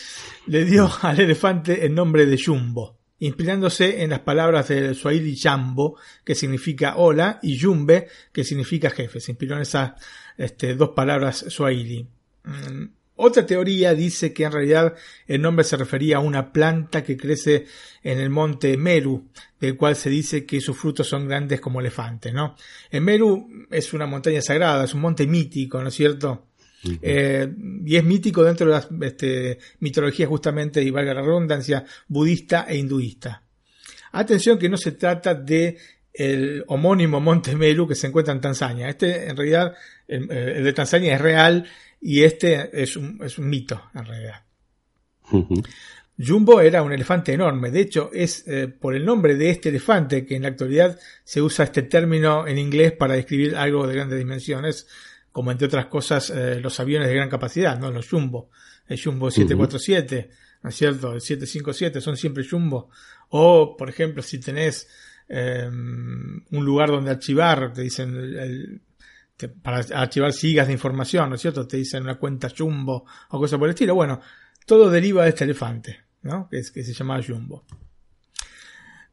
le 0.47 0.65
dio 0.65 0.89
al 1.01 1.19
elefante 1.19 1.85
el 1.85 1.93
nombre 1.93 2.25
de 2.25 2.41
Jumbo, 2.43 2.97
inspirándose 3.19 4.03
en 4.03 4.11
las 4.11 4.19
palabras 4.19 4.67
del 4.67 4.95
Swahili 4.95 5.37
Jambo, 5.37 5.97
que 6.23 6.35
significa 6.35 6.95
hola, 6.97 7.39
y 7.41 7.59
Jumbe, 7.59 8.07
que 8.31 8.43
significa 8.43 8.89
jefe. 8.89 9.19
Se 9.19 9.31
inspiró 9.31 9.55
en 9.55 9.61
esas 9.61 9.93
este, 10.37 10.75
dos 10.75 10.89
palabras 10.89 11.45
Swahili. 11.47 12.07
Mm, 12.43 12.85
otra 13.15 13.45
teoría 13.45 13.93
dice 13.93 14.33
que 14.33 14.43
en 14.43 14.51
realidad 14.51 14.95
el 15.27 15.41
nombre 15.41 15.63
se 15.63 15.77
refería 15.77 16.17
a 16.17 16.21
una 16.21 16.51
planta 16.51 17.03
que 17.03 17.15
crece 17.15 17.67
en 18.01 18.19
el 18.19 18.31
monte 18.31 18.75
Meru, 18.75 19.29
del 19.59 19.77
cual 19.77 19.95
se 19.95 20.09
dice 20.09 20.45
que 20.45 20.59
sus 20.59 20.75
frutos 20.75 21.07
son 21.07 21.27
grandes 21.27 21.61
como 21.61 21.79
elefantes, 21.79 22.33
¿no? 22.33 22.55
El 22.89 23.01
Meru 23.01 23.67
es 23.69 23.93
una 23.93 24.07
montaña 24.07 24.41
sagrada, 24.41 24.85
es 24.85 24.95
un 24.95 25.01
monte 25.01 25.27
mítico, 25.27 25.81
¿no 25.81 25.89
es 25.89 25.93
cierto? 25.93 26.47
Eh, 27.01 27.47
y 27.85 27.95
es 27.95 28.03
mítico 28.03 28.43
dentro 28.43 28.67
de 28.67 28.73
las 28.73 28.89
este, 29.01 29.59
mitologías 29.79 30.29
justamente, 30.29 30.81
y 30.83 30.91
valga 30.91 31.13
la 31.13 31.21
redundancia, 31.21 31.85
budista 32.07 32.65
e 32.67 32.77
hinduista. 32.77 33.43
Atención 34.11 34.59
que 34.59 34.69
no 34.69 34.77
se 34.77 34.91
trata 34.93 35.33
de 35.33 35.77
el 36.13 36.63
homónimo 36.67 37.19
Monte 37.19 37.55
Meru 37.55 37.87
que 37.87 37.95
se 37.95 38.07
encuentra 38.07 38.33
en 38.33 38.41
Tanzania. 38.41 38.87
Este, 38.89 39.27
en 39.27 39.35
realidad, 39.35 39.75
el, 40.07 40.27
de 40.27 40.73
Tanzania 40.73 41.15
es 41.15 41.21
real 41.21 41.65
y 41.99 42.23
este 42.23 42.69
es 42.81 42.95
un, 42.95 43.19
es 43.23 43.37
un 43.37 43.49
mito, 43.49 43.89
en 43.95 44.05
realidad. 44.05 44.43
Jumbo 46.17 46.61
era 46.61 46.83
un 46.83 46.93
elefante 46.93 47.33
enorme. 47.33 47.71
De 47.71 47.81
hecho, 47.81 48.11
es 48.13 48.47
eh, 48.47 48.67
por 48.67 48.95
el 48.95 49.03
nombre 49.03 49.35
de 49.35 49.49
este 49.49 49.69
elefante 49.69 50.25
que 50.25 50.35
en 50.35 50.43
la 50.43 50.49
actualidad 50.49 50.99
se 51.23 51.41
usa 51.41 51.65
este 51.65 51.81
término 51.83 52.47
en 52.47 52.59
inglés 52.59 52.91
para 52.91 53.15
describir 53.15 53.55
algo 53.55 53.87
de 53.87 53.95
grandes 53.95 54.19
dimensiones 54.19 54.87
como 55.33 55.51
entre 55.51 55.67
otras 55.67 55.87
cosas 55.87 56.29
eh, 56.29 56.59
los 56.61 56.79
aviones 56.79 57.09
de 57.09 57.15
gran 57.15 57.27
capacidad, 57.27 57.77
¿no? 57.77 57.91
Los 57.91 58.07
Jumbo, 58.07 58.51
el 58.87 59.01
Jumbo 59.01 59.31
747, 59.31 60.29
¿no 60.61 60.69
es 60.69 60.75
cierto? 60.75 61.13
El 61.13 61.21
757 61.21 61.99
son 61.99 62.15
siempre 62.15 62.47
Jumbo. 62.47 62.91
O, 63.29 63.75
por 63.75 63.89
ejemplo, 63.89 64.21
si 64.21 64.39
tenés 64.39 64.87
em, 65.27 66.45
un 66.51 66.65
lugar 66.65 66.89
donde 66.89 67.09
archivar, 67.09 67.73
te 67.73 67.81
dicen 67.81 68.81
para 69.61 69.79
archivar 69.95 70.31
sigas 70.31 70.67
de 70.67 70.73
información, 70.73 71.29
¿no 71.29 71.35
es 71.35 71.41
cierto? 71.41 71.67
Te 71.67 71.77
dicen 71.77 72.03
una 72.03 72.15
cuenta 72.15 72.51
Jumbo 72.55 73.05
o 73.29 73.39
cosas 73.39 73.57
por 73.57 73.67
el 73.67 73.73
estilo. 73.73 73.95
Bueno, 73.95 74.21
todo 74.67 74.91
deriva 74.91 75.23
de 75.23 75.29
este 75.29 75.45
elefante, 75.45 75.99
¿no? 76.21 76.47
Que, 76.47 76.59
es, 76.59 76.69
que 76.69 76.83
se 76.83 76.93
llamaba 76.93 77.23
Jumbo. 77.27 77.65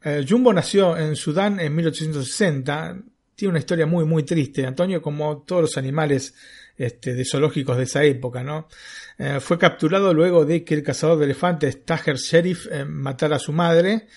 Eh, 0.03 0.25
Jumbo 0.29 0.53
nació 0.53 0.99
en 0.99 1.17
Sudán 1.17 1.59
en 1.61 1.75
1860 1.75 2.99
tiene 3.41 3.53
una 3.53 3.61
historia 3.61 3.87
muy, 3.87 4.05
muy 4.05 4.23
triste, 4.23 4.67
Antonio, 4.67 5.01
como 5.01 5.45
todos 5.45 5.63
los 5.63 5.79
animales 5.79 6.35
este, 6.77 7.15
de 7.15 7.25
zoológicos 7.25 7.75
de 7.79 7.85
esa 7.85 8.05
época, 8.05 8.45
¿no? 8.45 8.69
Eh, 9.17 9.39
fue 9.41 9.59
capturado 9.59 10.13
luego 10.13 10.45
de 10.45 10.63
que 10.63 10.75
el 10.75 10.83
cazador 10.83 11.19
de 11.19 11.25
elefantes, 11.25 11.83
Tajer 11.87 12.17
Sheriff, 12.17 12.67
eh, 12.71 12.85
matara 12.85 13.37
a 13.37 13.39
su 13.39 13.55
madre. 13.55 14.09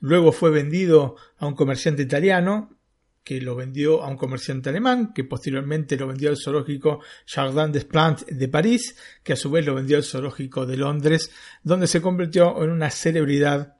Luego 0.00 0.32
fue 0.32 0.50
vendido 0.50 1.14
a 1.38 1.46
un 1.46 1.54
comerciante 1.54 2.02
italiano, 2.02 2.76
que 3.22 3.40
lo 3.40 3.54
vendió 3.54 4.02
a 4.02 4.08
un 4.08 4.16
comerciante 4.16 4.70
alemán, 4.70 5.12
que 5.14 5.22
posteriormente 5.22 5.96
lo 5.96 6.08
vendió 6.08 6.30
al 6.30 6.36
zoológico 6.36 6.98
Jardin 7.24 7.70
des 7.70 7.84
Plantes 7.84 8.36
de 8.36 8.48
París, 8.48 8.96
que 9.22 9.34
a 9.34 9.36
su 9.36 9.48
vez 9.48 9.64
lo 9.64 9.76
vendió 9.76 9.96
al 9.96 10.02
zoológico 10.02 10.66
de 10.66 10.76
Londres, 10.76 11.30
donde 11.62 11.86
se 11.86 12.02
convirtió 12.02 12.60
en 12.64 12.70
una 12.70 12.90
celebridad 12.90 13.76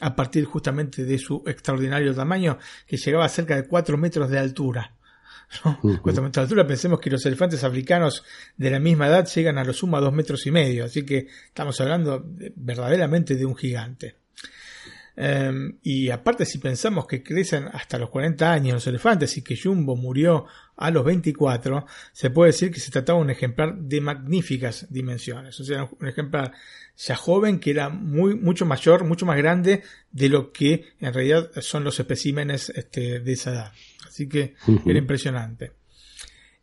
a 0.00 0.16
partir 0.16 0.44
justamente 0.44 1.04
de 1.04 1.18
su 1.18 1.42
extraordinario 1.46 2.14
tamaño, 2.14 2.58
que 2.86 2.96
llegaba 2.96 3.24
a 3.24 3.28
cerca 3.28 3.56
de 3.56 3.66
4 3.66 3.96
metros 3.96 4.30
de 4.30 4.38
altura. 4.38 4.94
Uh 5.64 6.10
esta 6.10 6.40
altura 6.40 6.66
pensemos 6.66 6.98
que 6.98 7.10
los 7.10 7.24
elefantes 7.26 7.62
africanos 7.62 8.24
de 8.56 8.70
la 8.70 8.80
misma 8.80 9.06
edad 9.06 9.28
llegan 9.28 9.58
a 9.58 9.64
lo 9.64 9.72
sumo 9.72 9.96
a 9.96 10.00
dos 10.00 10.12
metros 10.12 10.46
y 10.46 10.50
medio, 10.50 10.84
así 10.84 11.04
que 11.04 11.28
estamos 11.46 11.80
hablando 11.80 12.24
verdaderamente 12.56 13.36
de 13.36 13.44
un 13.44 13.54
gigante. 13.54 14.16
Em, 15.16 15.78
y 15.82 16.10
aparte 16.10 16.44
si 16.44 16.58
pensamos 16.58 17.06
que 17.06 17.22
crecen 17.22 17.68
hasta 17.72 17.98
los 17.98 18.10
40 18.10 18.52
años 18.52 18.74
los 18.74 18.86
elefantes 18.88 19.36
y 19.36 19.42
que 19.42 19.56
Jumbo 19.56 19.94
murió 19.94 20.46
a 20.76 20.90
los 20.90 21.04
24, 21.04 21.86
se 22.12 22.30
puede 22.30 22.50
decir 22.50 22.72
que 22.72 22.80
se 22.80 22.90
trataba 22.90 23.20
de 23.20 23.24
un 23.24 23.30
ejemplar 23.30 23.76
de 23.76 24.00
magníficas 24.00 24.86
dimensiones. 24.90 25.58
O 25.60 25.64
sea, 25.64 25.84
un 25.84 26.08
ejemplar 26.08 26.52
ya 26.96 27.16
joven 27.16 27.58
que 27.58 27.70
era 27.70 27.88
muy, 27.88 28.34
mucho 28.34 28.66
mayor, 28.66 29.04
mucho 29.04 29.26
más 29.26 29.36
grande 29.36 29.82
de 30.12 30.28
lo 30.28 30.52
que 30.52 30.84
en 31.00 31.12
realidad 31.12 31.50
son 31.60 31.84
los 31.84 31.98
especímenes 31.98 32.70
este, 32.70 33.20
de 33.20 33.32
esa 33.32 33.50
edad. 33.52 33.72
Así 34.06 34.28
que 34.28 34.54
era 34.86 34.98
impresionante. 34.98 35.72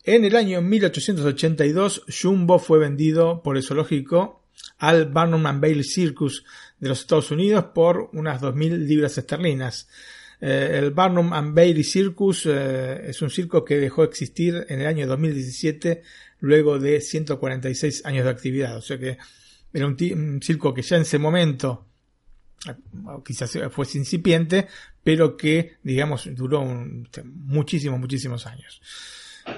En 0.03 0.25
el 0.25 0.35
año 0.35 0.61
1882, 0.61 2.05
Jumbo 2.21 2.59
fue 2.59 2.79
vendido 2.79 3.43
por 3.43 3.57
el 3.57 3.63
zoológico 3.63 4.41
al 4.79 5.05
Barnum 5.05 5.45
and 5.45 5.61
Bailey 5.61 5.83
Circus 5.83 6.43
de 6.79 6.89
los 6.89 7.01
Estados 7.01 7.29
Unidos 7.29 7.65
por 7.75 8.09
unas 8.13 8.41
2.000 8.41 8.77
libras 8.87 9.17
esterlinas. 9.17 9.87
Eh, 10.39 10.79
el 10.79 10.91
Barnum 10.91 11.33
and 11.33 11.53
Bailey 11.53 11.83
Circus 11.83 12.47
eh, 12.47 13.09
es 13.09 13.21
un 13.21 13.29
circo 13.29 13.63
que 13.63 13.77
dejó 13.77 14.01
de 14.01 14.07
existir 14.07 14.65
en 14.69 14.81
el 14.81 14.87
año 14.87 15.05
2017 15.05 16.01
luego 16.39 16.79
de 16.79 16.99
146 16.99 18.05
años 18.05 18.25
de 18.25 18.31
actividad. 18.31 18.77
O 18.77 18.81
sea 18.81 18.97
que 18.97 19.19
era 19.73 19.87
un, 19.87 20.39
circo 20.41 20.73
que 20.73 20.81
ya 20.81 20.97
en 20.97 21.03
ese 21.03 21.17
momento 21.17 21.87
quizás 23.25 23.57
fuese 23.71 23.97
incipiente, 23.97 24.67
pero 25.03 25.35
que, 25.35 25.77
digamos, 25.81 26.29
duró 26.35 26.63
muchísimos, 27.23 27.99
muchísimos 27.99 28.45
años. 28.45 28.81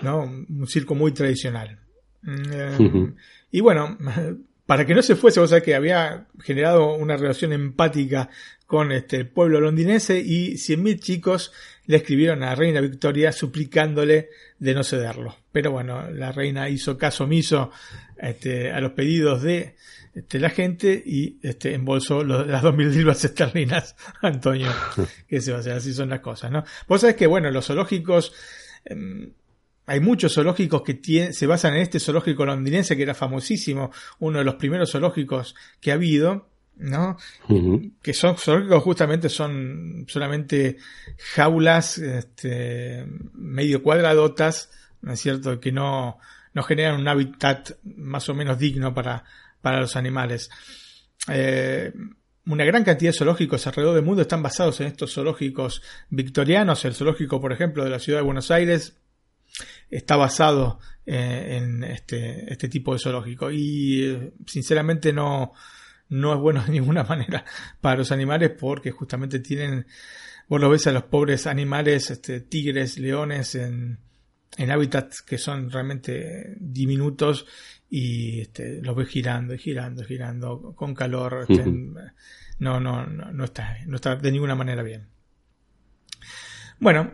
¿no? 0.01 0.24
Un 0.24 0.67
circo 0.67 0.96
muy 0.96 1.12
tradicional. 1.12 1.79
Eh, 2.25 3.12
y 3.51 3.60
bueno, 3.62 3.98
para 4.65 4.86
que 4.86 4.96
no 4.96 5.01
se 5.01 5.15
fuese, 5.15 5.39
vos 5.39 5.50
sabés 5.50 5.63
que 5.63 5.75
había 5.75 6.27
generado 6.41 6.96
una 6.96 7.17
relación 7.17 7.53
empática 7.53 8.29
con 8.65 8.91
este, 8.91 9.17
el 9.17 9.27
pueblo 9.27 9.60
londinense 9.60 10.20
y 10.20 10.53
100.000 10.53 11.00
chicos 11.00 11.51
le 11.86 11.98
escribieron 11.98 12.43
a 12.43 12.48
la 12.48 12.55
reina 12.55 12.82
Victoria 12.82 13.32
suplicándole 13.32 14.29
de 14.58 14.74
no 14.74 14.84
cederlo. 14.84 15.36
Pero 15.51 15.72
bueno, 15.72 16.10
la 16.10 16.32
reina 16.32 16.70
hizo 16.70 16.98
caso 16.98 17.25
omiso 17.25 17.72
este, 18.17 18.72
a 18.72 18.79
los 18.79 18.93
pedidos 18.93 19.43
de 19.43 19.75
este, 20.13 20.39
la 20.39 20.51
gente 20.51 21.01
y 21.03 21.39
este, 21.41 21.74
embolsó 21.74 22.24
las 22.24 22.62
2.000 22.62 22.89
libras 22.91 23.25
esterlinas, 23.25 23.96
Antonio. 24.22 24.70
que 25.27 25.41
se 25.41 25.51
va 25.51 25.58
a 25.58 25.60
hacer, 25.62 25.74
así 25.74 25.93
son 25.93 26.10
las 26.10 26.20
cosas, 26.20 26.51
¿no? 26.51 26.63
Vos 26.88 27.01
sabés 27.01 27.15
que, 27.15 27.27
bueno, 27.27 27.50
los 27.51 27.65
zoológicos... 27.65 28.34
Em, 28.86 29.32
hay 29.86 30.00
muchos 30.00 30.34
zoológicos 30.34 30.82
que 30.82 31.34
se 31.34 31.46
basan 31.46 31.75
en 31.75 31.82
este 31.82 32.00
zoológico 32.00 32.46
londinense 32.46 32.96
que 32.96 33.03
era 33.03 33.13
famosísimo, 33.13 33.91
uno 34.20 34.39
de 34.39 34.46
los 34.46 34.55
primeros 34.55 34.89
zoológicos 34.89 35.55
que 35.82 35.91
ha 35.91 35.96
habido, 35.96 36.48
¿no? 36.77 37.17
Que 38.01 38.13
son 38.13 38.38
zoológicos 38.38 38.82
justamente 38.82 39.27
son 39.27 40.05
solamente 40.08 40.77
jaulas 41.34 41.98
este, 41.98 43.05
medio 43.34 43.84
cuadradotas, 43.84 44.72
¿no 45.01 45.12
es 45.12 45.20
cierto? 45.20 45.60
Que 45.60 45.74
no, 45.74 46.17
no 46.53 46.63
generan 46.63 47.01
un 47.01 47.08
hábitat 47.10 47.72
más 47.84 48.29
o 48.29 48.34
menos 48.34 48.58
digno 48.58 48.93
para, 48.93 49.25
para 49.63 49.79
los 49.79 49.96
animales. 49.96 50.51
Eh, 51.29 51.93
una 52.46 52.65
gran 52.65 52.84
cantidad 52.84 53.13
de 53.13 53.17
zoológicos 53.17 53.65
alrededor 53.65 53.96
del 53.96 54.03
mundo 54.03 54.22
están 54.22 54.43
basados 54.43 54.82
en 54.82 54.88
estos 54.88 55.13
zoológicos 55.13 55.82
victorianos. 56.10 56.84
El 56.84 56.93
zoológico, 56.93 57.39
por 57.39 57.53
ejemplo, 57.53 57.86
de 57.86 57.89
la 57.89 58.00
ciudad 58.00 58.20
de 58.20 58.25
Buenos 58.25 58.51
Aires 58.51 58.98
está 59.89 60.17
basado 60.17 60.79
eh, 61.05 61.58
en 61.58 61.84
este, 61.86 62.51
este, 62.51 62.67
tipo 62.67 62.91
de 62.91 62.99
zoológico. 62.99 63.49
Y 63.52 64.04
eh, 64.04 64.34
sinceramente 64.45 65.13
no, 65.13 65.54
no 66.10 66.34
es 66.34 66.39
bueno 66.39 66.62
de 66.65 66.73
ninguna 66.73 67.06
manera 67.06 67.45
para 67.80 67.99
los 67.99 68.12
animales 68.12 68.52
porque 68.60 68.91
justamente 68.91 69.39
tienen, 69.39 69.88
vos 70.49 70.60
lo 70.60 70.69
ves 70.69 70.86
a 70.88 70.91
los 70.91 71.04
pobres 71.04 71.47
animales, 71.47 72.12
este, 72.12 72.41
tigres, 72.41 72.97
leones 72.99 73.56
en, 73.56 73.99
en 74.58 74.71
hábitats 74.71 75.21
que 75.21 75.38
son 75.38 75.71
realmente 75.71 76.56
diminutos 76.60 77.45
y 77.95 78.41
este, 78.41 78.82
los 78.82 78.95
ves 78.95 79.08
girando 79.08 79.53
y 79.53 79.60
girando, 79.60 80.03
girando 80.03 80.73
con 80.75 80.95
calor. 80.95 81.45
Este, 81.47 81.63
no, 81.63 82.79
no, 82.79 83.06
no, 83.06 83.32
no 83.32 83.43
está, 83.43 83.77
no 83.86 83.97
está 83.97 84.15
de 84.15 84.32
ninguna 84.32 84.56
manera 84.56 84.82
bien. 84.82 85.08
Bueno, 86.79 87.12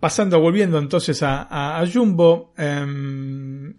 Pasando, 0.00 0.40
volviendo 0.40 0.78
entonces 0.78 1.22
a, 1.22 1.82
Jumbo, 1.92 2.52
em, 2.58 3.72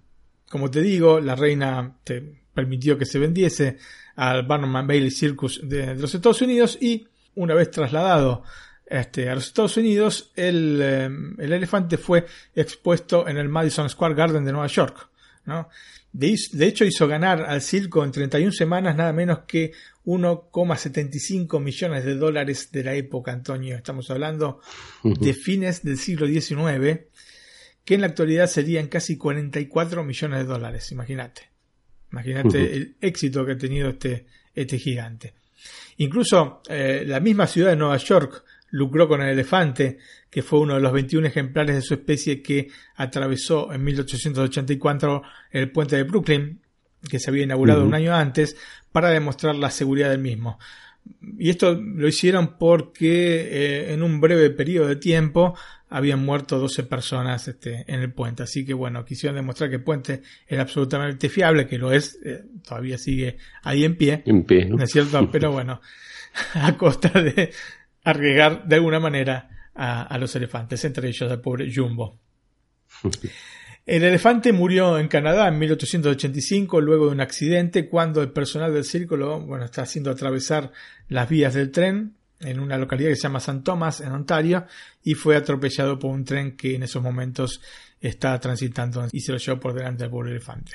como 0.49 0.71
te 0.71 0.81
digo, 0.81 1.19
la 1.19 1.36
reina 1.36 1.97
te 2.03 2.43
permitió 2.53 2.97
que 2.97 3.05
se 3.05 3.19
vendiese 3.19 3.77
al 4.15 4.43
Barnum 4.47 4.88
Bailey 4.88 5.12
Circus 5.12 5.60
de, 5.63 5.95
los 5.95 6.15
Estados 6.15 6.41
Unidos 6.41 6.77
y 6.81 7.07
una 7.36 7.53
vez 7.53 7.69
trasladado 7.69 8.43
este, 8.86 9.29
a 9.29 9.36
los 9.36 9.45
Estados 9.45 9.75
Unidos, 9.77 10.31
el, 10.36 10.81
em, 10.81 11.36
el, 11.39 11.53
elefante 11.53 11.97
fue 11.97 12.25
expuesto 12.55 13.27
en 13.27 13.38
el 13.38 13.49
Madison 13.49 13.89
Square 13.89 14.15
Garden 14.15 14.45
de 14.45 14.53
Nueva 14.53 14.67
York. 14.67 15.10
¿no? 15.45 15.69
De, 16.13 16.35
hecho, 16.61 16.85
hizo 16.85 17.07
ganar 17.07 17.43
al 17.43 17.61
circo 17.61 18.03
en 18.03 18.11
31 18.11 18.51
semanas 18.51 18.95
nada 18.95 19.13
menos 19.13 19.39
que 19.47 19.71
1,75 20.05 21.61
millones 21.61 22.05
de 22.05 22.15
dólares 22.15 22.71
de 22.71 22.83
la 22.83 22.95
época, 22.95 23.31
Antonio. 23.31 23.75
Estamos 23.75 24.09
hablando 24.09 24.61
de 25.03 25.33
fines 25.33 25.83
del 25.83 25.97
siglo 25.97 26.25
XIX, 26.27 27.01
que 27.85 27.95
en 27.95 28.01
la 28.01 28.07
actualidad 28.07 28.47
serían 28.47 28.87
casi 28.87 29.17
44 29.17 30.03
millones 30.03 30.39
de 30.39 30.45
dólares, 30.45 30.91
imagínate. 30.91 31.49
Imagínate 32.11 32.75
el 32.75 32.95
éxito 33.01 33.45
que 33.45 33.51
ha 33.51 33.57
tenido 33.57 33.89
este, 33.89 34.25
este 34.55 34.79
gigante. 34.79 35.33
Incluso 35.97 36.61
eh, 36.69 37.03
la 37.05 37.19
misma 37.19 37.47
ciudad 37.47 37.71
de 37.71 37.75
Nueva 37.75 37.97
York 37.97 38.43
lucró 38.69 39.08
con 39.08 39.21
el 39.21 39.30
elefante, 39.30 39.97
que 40.30 40.41
fue 40.41 40.60
uno 40.60 40.75
de 40.75 40.82
los 40.82 40.91
21 40.91 41.27
ejemplares 41.27 41.75
de 41.75 41.82
su 41.82 41.93
especie 41.93 42.41
que 42.41 42.69
atravesó 42.95 43.71
en 43.73 43.84
1884 43.84 45.21
el 45.51 45.71
puente 45.71 45.95
de 45.95 46.03
Brooklyn, 46.03 46.62
que 47.10 47.19
se 47.19 47.30
había 47.30 47.43
inaugurado 47.43 47.86
un 47.86 47.93
año 47.93 48.13
antes, 48.13 48.58
para 48.91 49.10
demostrar 49.10 49.56
la 49.56 49.71
seguridad 49.71 50.10
del 50.10 50.19
mismo. 50.19 50.60
Y 51.38 51.49
esto 51.49 51.73
lo 51.73 52.08
hicieron 52.08 52.58
porque 52.58 53.47
eh, 53.49 53.93
en 53.93 54.03
un 54.03 54.19
breve 54.19 54.49
periodo 54.49 54.88
de 54.88 54.97
tiempo 54.97 55.56
habían 55.89 56.23
muerto 56.23 56.60
12 56.60 56.84
personas 56.84 57.47
este, 57.47 57.86
en 57.88 58.01
el 58.01 58.12
puente. 58.12 58.43
Así 58.43 58.65
que 58.65 58.73
bueno, 58.73 59.06
quisieron 59.06 59.36
demostrar 59.38 59.69
que 59.69 59.77
el 59.77 59.84
puente 59.84 60.21
era 60.47 60.63
absolutamente 60.63 61.30
fiable, 61.30 61.67
que 61.67 61.77
lo 61.77 61.91
es, 61.91 62.19
eh, 62.25 62.43
todavía 62.67 62.97
sigue 62.97 63.38
ahí 63.63 63.86
en 63.86 63.95
pie. 63.95 64.23
En 64.25 64.43
pie, 64.43 64.65
¿no? 64.65 64.84
es 64.84 64.91
cierto? 64.91 65.30
Pero 65.32 65.51
bueno, 65.51 65.82
a 66.53 66.77
costa 66.77 67.10
de, 67.21 67.51
arriesgar 68.07 68.65
de 68.65 68.75
alguna 68.75 69.01
manera 69.01 69.49
a, 69.75 70.17
los 70.17 70.33
elefantes, 70.35 70.83
entre 70.85 71.09
ellos 71.09 71.29
al 71.29 71.41
pobre 71.41 71.69
Jumbo. 71.73 72.17
El 73.85 74.03
elefante 74.03 74.51
murió 74.51 74.97
en 74.97 75.07
Canadá 75.07 75.47
en 75.47 75.59
1885 75.59 76.81
luego 76.81 77.05
de 77.05 77.11
un 77.13 77.21
accidente 77.21 77.87
cuando 77.87 78.21
el 78.21 78.31
personal 78.31 78.73
del 78.73 78.83
círculo 78.83 79.39
bueno, 79.39 79.63
está 79.63 79.83
haciendo 79.83 80.11
atravesar 80.11 80.73
las 81.07 81.29
vías 81.29 81.53
del 81.53 81.71
tren 81.71 82.15
en 82.41 82.59
una 82.59 82.77
localidad 82.77 83.11
que 83.11 83.15
se 83.15 83.23
llama 83.23 83.39
San 83.39 83.63
Thomas, 83.63 84.01
en 84.01 84.11
Ontario, 84.11 84.65
y 85.03 85.13
fue 85.13 85.37
atropellado 85.37 85.97
por 85.97 86.11
un 86.11 86.25
tren 86.25 86.57
que 86.57 86.75
en 86.75 86.83
esos 86.83 87.01
momentos 87.01 87.61
está 88.01 88.37
transitando 88.41 89.07
y 89.11 89.21
se 89.21 89.31
lo 89.31 89.37
llevó 89.37 89.59
por 89.59 89.73
delante 89.73 90.03
al 90.03 90.09
pobre 90.09 90.31
elefante. 90.31 90.73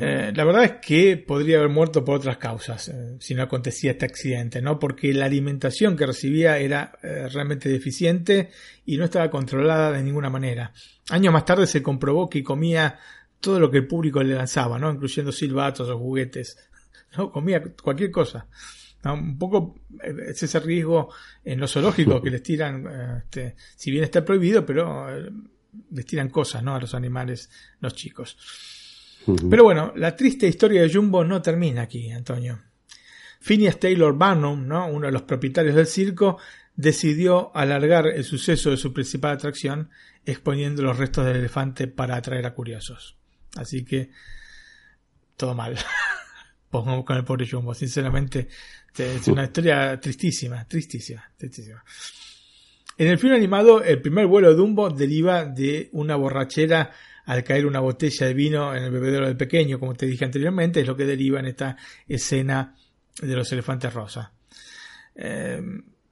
Eh, 0.00 0.32
la 0.34 0.44
verdad 0.44 0.64
es 0.64 0.72
que 0.80 1.16
podría 1.16 1.58
haber 1.58 1.70
muerto 1.70 2.04
por 2.04 2.16
otras 2.16 2.36
causas 2.36 2.88
eh, 2.88 3.16
si 3.20 3.34
no 3.34 3.42
acontecía 3.42 3.92
este 3.92 4.04
accidente, 4.04 4.62
¿no? 4.62 4.78
Porque 4.78 5.12
la 5.12 5.26
alimentación 5.26 5.96
que 5.96 6.06
recibía 6.06 6.58
era 6.58 6.98
eh, 7.02 7.28
realmente 7.28 7.68
deficiente 7.68 8.50
y 8.84 8.96
no 8.96 9.04
estaba 9.04 9.30
controlada 9.30 9.92
de 9.92 10.02
ninguna 10.02 10.30
manera. 10.30 10.72
Años 11.10 11.32
más 11.32 11.44
tarde 11.44 11.66
se 11.66 11.82
comprobó 11.82 12.28
que 12.28 12.42
comía 12.42 12.98
todo 13.40 13.60
lo 13.60 13.70
que 13.70 13.78
el 13.78 13.86
público 13.86 14.22
le 14.22 14.34
lanzaba, 14.34 14.78
¿no? 14.78 14.90
Incluyendo 14.90 15.32
silbatos 15.32 15.88
o 15.88 15.98
juguetes. 15.98 16.58
¿no? 17.16 17.30
Comía 17.30 17.62
cualquier 17.82 18.10
cosa. 18.10 18.46
Un 19.04 19.36
poco 19.36 19.80
es 20.00 20.42
ese 20.42 20.60
riesgo 20.60 21.12
en 21.44 21.60
los 21.60 21.70
zoológicos 21.70 22.22
que 22.22 22.30
les 22.30 22.42
tiran, 22.42 23.18
este, 23.18 23.54
si 23.76 23.90
bien 23.90 24.02
está 24.02 24.24
prohibido, 24.24 24.64
pero 24.64 25.06
les 25.90 26.06
tiran 26.06 26.30
cosas, 26.30 26.62
¿no? 26.62 26.74
A 26.74 26.80
los 26.80 26.94
animales, 26.94 27.50
los 27.80 27.94
chicos. 27.94 28.38
Pero 29.50 29.64
bueno, 29.64 29.92
la 29.96 30.14
triste 30.14 30.46
historia 30.46 30.82
de 30.82 30.92
Jumbo 30.92 31.24
no 31.24 31.40
termina 31.40 31.82
aquí, 31.82 32.10
Antonio. 32.10 32.60
Phineas 33.40 33.78
Taylor 33.78 34.16
Barnum, 34.16 34.66
¿no? 34.66 34.86
uno 34.86 35.06
de 35.06 35.12
los 35.12 35.22
propietarios 35.22 35.74
del 35.74 35.86
circo, 35.86 36.38
decidió 36.76 37.54
alargar 37.56 38.06
el 38.06 38.24
suceso 38.24 38.70
de 38.70 38.76
su 38.76 38.92
principal 38.92 39.32
atracción 39.32 39.90
exponiendo 40.24 40.82
los 40.82 40.98
restos 40.98 41.26
del 41.26 41.36
elefante 41.36 41.86
para 41.86 42.16
atraer 42.16 42.46
a 42.46 42.54
curiosos. 42.54 43.16
Así 43.56 43.84
que 43.84 44.10
todo 45.36 45.54
mal. 45.54 45.76
Pongamos 46.70 47.04
con 47.04 47.16
el 47.16 47.24
pobre 47.24 47.48
Jumbo. 47.48 47.74
Sinceramente, 47.74 48.48
es 48.96 49.28
una 49.28 49.44
historia 49.44 49.98
tristísima, 50.00 50.66
tristísima, 50.66 51.30
tristísima. 51.36 51.84
En 52.96 53.08
el 53.08 53.18
film 53.18 53.34
animado, 53.34 53.82
el 53.82 54.00
primer 54.00 54.26
vuelo 54.26 54.50
de 54.50 54.56
Dumbo 54.56 54.88
deriva 54.88 55.44
de 55.44 55.88
una 55.92 56.14
borrachera 56.14 56.92
al 57.26 57.44
caer 57.44 57.66
una 57.66 57.80
botella 57.80 58.26
de 58.26 58.34
vino 58.34 58.74
en 58.74 58.84
el 58.84 58.90
bebedero 58.90 59.26
del 59.26 59.36
pequeño, 59.36 59.78
como 59.78 59.94
te 59.94 60.06
dije 60.06 60.24
anteriormente, 60.24 60.80
es 60.80 60.86
lo 60.86 60.96
que 60.96 61.06
deriva 61.06 61.40
en 61.40 61.46
esta 61.46 61.76
escena 62.06 62.74
de 63.20 63.34
los 63.34 63.50
elefantes 63.52 63.92
rosa. 63.92 64.32
Eh, 65.14 65.62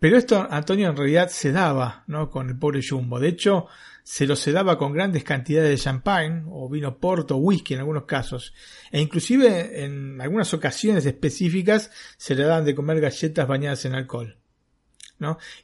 pero 0.02 0.16
esto, 0.16 0.44
Antonio, 0.50 0.88
en 0.88 0.96
realidad 0.96 1.28
se 1.28 1.52
daba 1.52 2.02
¿no? 2.08 2.28
con 2.28 2.48
el 2.48 2.58
pobre 2.58 2.80
Jumbo. 2.82 3.20
De 3.20 3.28
hecho, 3.28 3.68
se 4.02 4.26
lo 4.26 4.34
sedaba 4.34 4.76
con 4.76 4.92
grandes 4.92 5.22
cantidades 5.22 5.70
de 5.70 5.76
champagne 5.76 6.42
o 6.50 6.68
vino 6.68 6.98
porto 6.98 7.36
whisky 7.36 7.74
en 7.74 7.80
algunos 7.80 8.04
casos. 8.04 8.52
E 8.90 9.00
inclusive 9.00 9.84
en 9.84 10.20
algunas 10.20 10.52
ocasiones 10.54 11.06
específicas 11.06 11.92
se 12.16 12.34
le 12.34 12.42
daban 12.42 12.64
de 12.64 12.74
comer 12.74 13.00
galletas 13.00 13.46
bañadas 13.46 13.84
en 13.84 13.94
alcohol. 13.94 14.41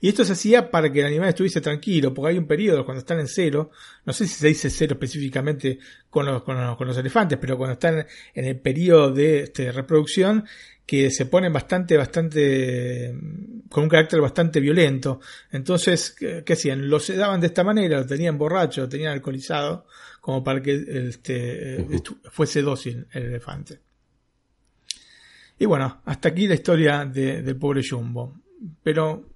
Y 0.00 0.08
esto 0.08 0.24
se 0.24 0.32
hacía 0.32 0.70
para 0.70 0.92
que 0.92 1.00
el 1.00 1.06
animal 1.06 1.30
estuviese 1.30 1.60
tranquilo, 1.60 2.14
porque 2.14 2.32
hay 2.32 2.38
un 2.38 2.46
periodo 2.46 2.84
cuando 2.84 3.00
están 3.00 3.20
en 3.20 3.28
cero, 3.28 3.70
no 4.04 4.12
sé 4.12 4.26
si 4.26 4.34
se 4.34 4.48
dice 4.48 4.70
cero 4.70 4.94
específicamente 4.94 5.78
con 6.10 6.26
los, 6.26 6.42
con 6.42 6.56
los, 6.86 6.96
elefantes, 6.96 7.38
pero 7.38 7.56
cuando 7.56 7.74
están 7.74 8.06
en 8.34 8.44
el 8.44 8.58
periodo 8.58 9.10
de 9.10 9.40
este, 9.40 9.72
reproducción, 9.72 10.44
que 10.86 11.10
se 11.10 11.26
ponen 11.26 11.52
bastante, 11.52 11.98
bastante, 11.98 13.14
con 13.68 13.84
un 13.84 13.88
carácter 13.90 14.22
bastante 14.22 14.58
violento. 14.58 15.20
Entonces, 15.52 16.12
¿qué, 16.12 16.50
hacían? 16.50 16.88
Lo 16.88 16.98
sedaban 16.98 17.42
de 17.42 17.48
esta 17.48 17.62
manera, 17.62 17.98
lo 17.98 18.06
tenían 18.06 18.38
borracho, 18.38 18.80
lo 18.80 18.88
tenían 18.88 19.12
alcoholizado, 19.12 19.84
como 20.22 20.42
para 20.42 20.62
que 20.62 20.82
este, 21.08 21.86
fuese 22.30 22.62
dócil 22.62 23.06
el 23.12 23.24
elefante. 23.24 23.80
Y 25.58 25.66
bueno, 25.66 26.00
hasta 26.06 26.30
aquí 26.30 26.46
la 26.46 26.54
historia 26.54 27.04
del 27.04 27.56
pobre 27.56 27.82
Jumbo. 27.86 28.40
Pero 28.82 29.27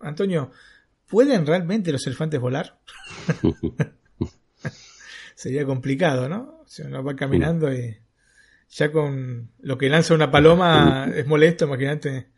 Antonio, 0.00 0.50
¿pueden 1.06 1.46
realmente 1.46 1.92
los 1.92 2.06
elefantes 2.06 2.40
volar? 2.40 2.78
Sería 5.34 5.64
complicado, 5.64 6.28
¿no? 6.28 6.62
Si 6.66 6.82
uno 6.82 7.02
va 7.04 7.14
caminando 7.14 7.72
y 7.72 7.96
ya 8.68 8.90
con 8.90 9.50
lo 9.60 9.78
que 9.78 9.88
lanza 9.88 10.14
una 10.14 10.30
paloma 10.30 11.10
es 11.14 11.26
molesto, 11.26 11.66
imagínate, 11.66 12.28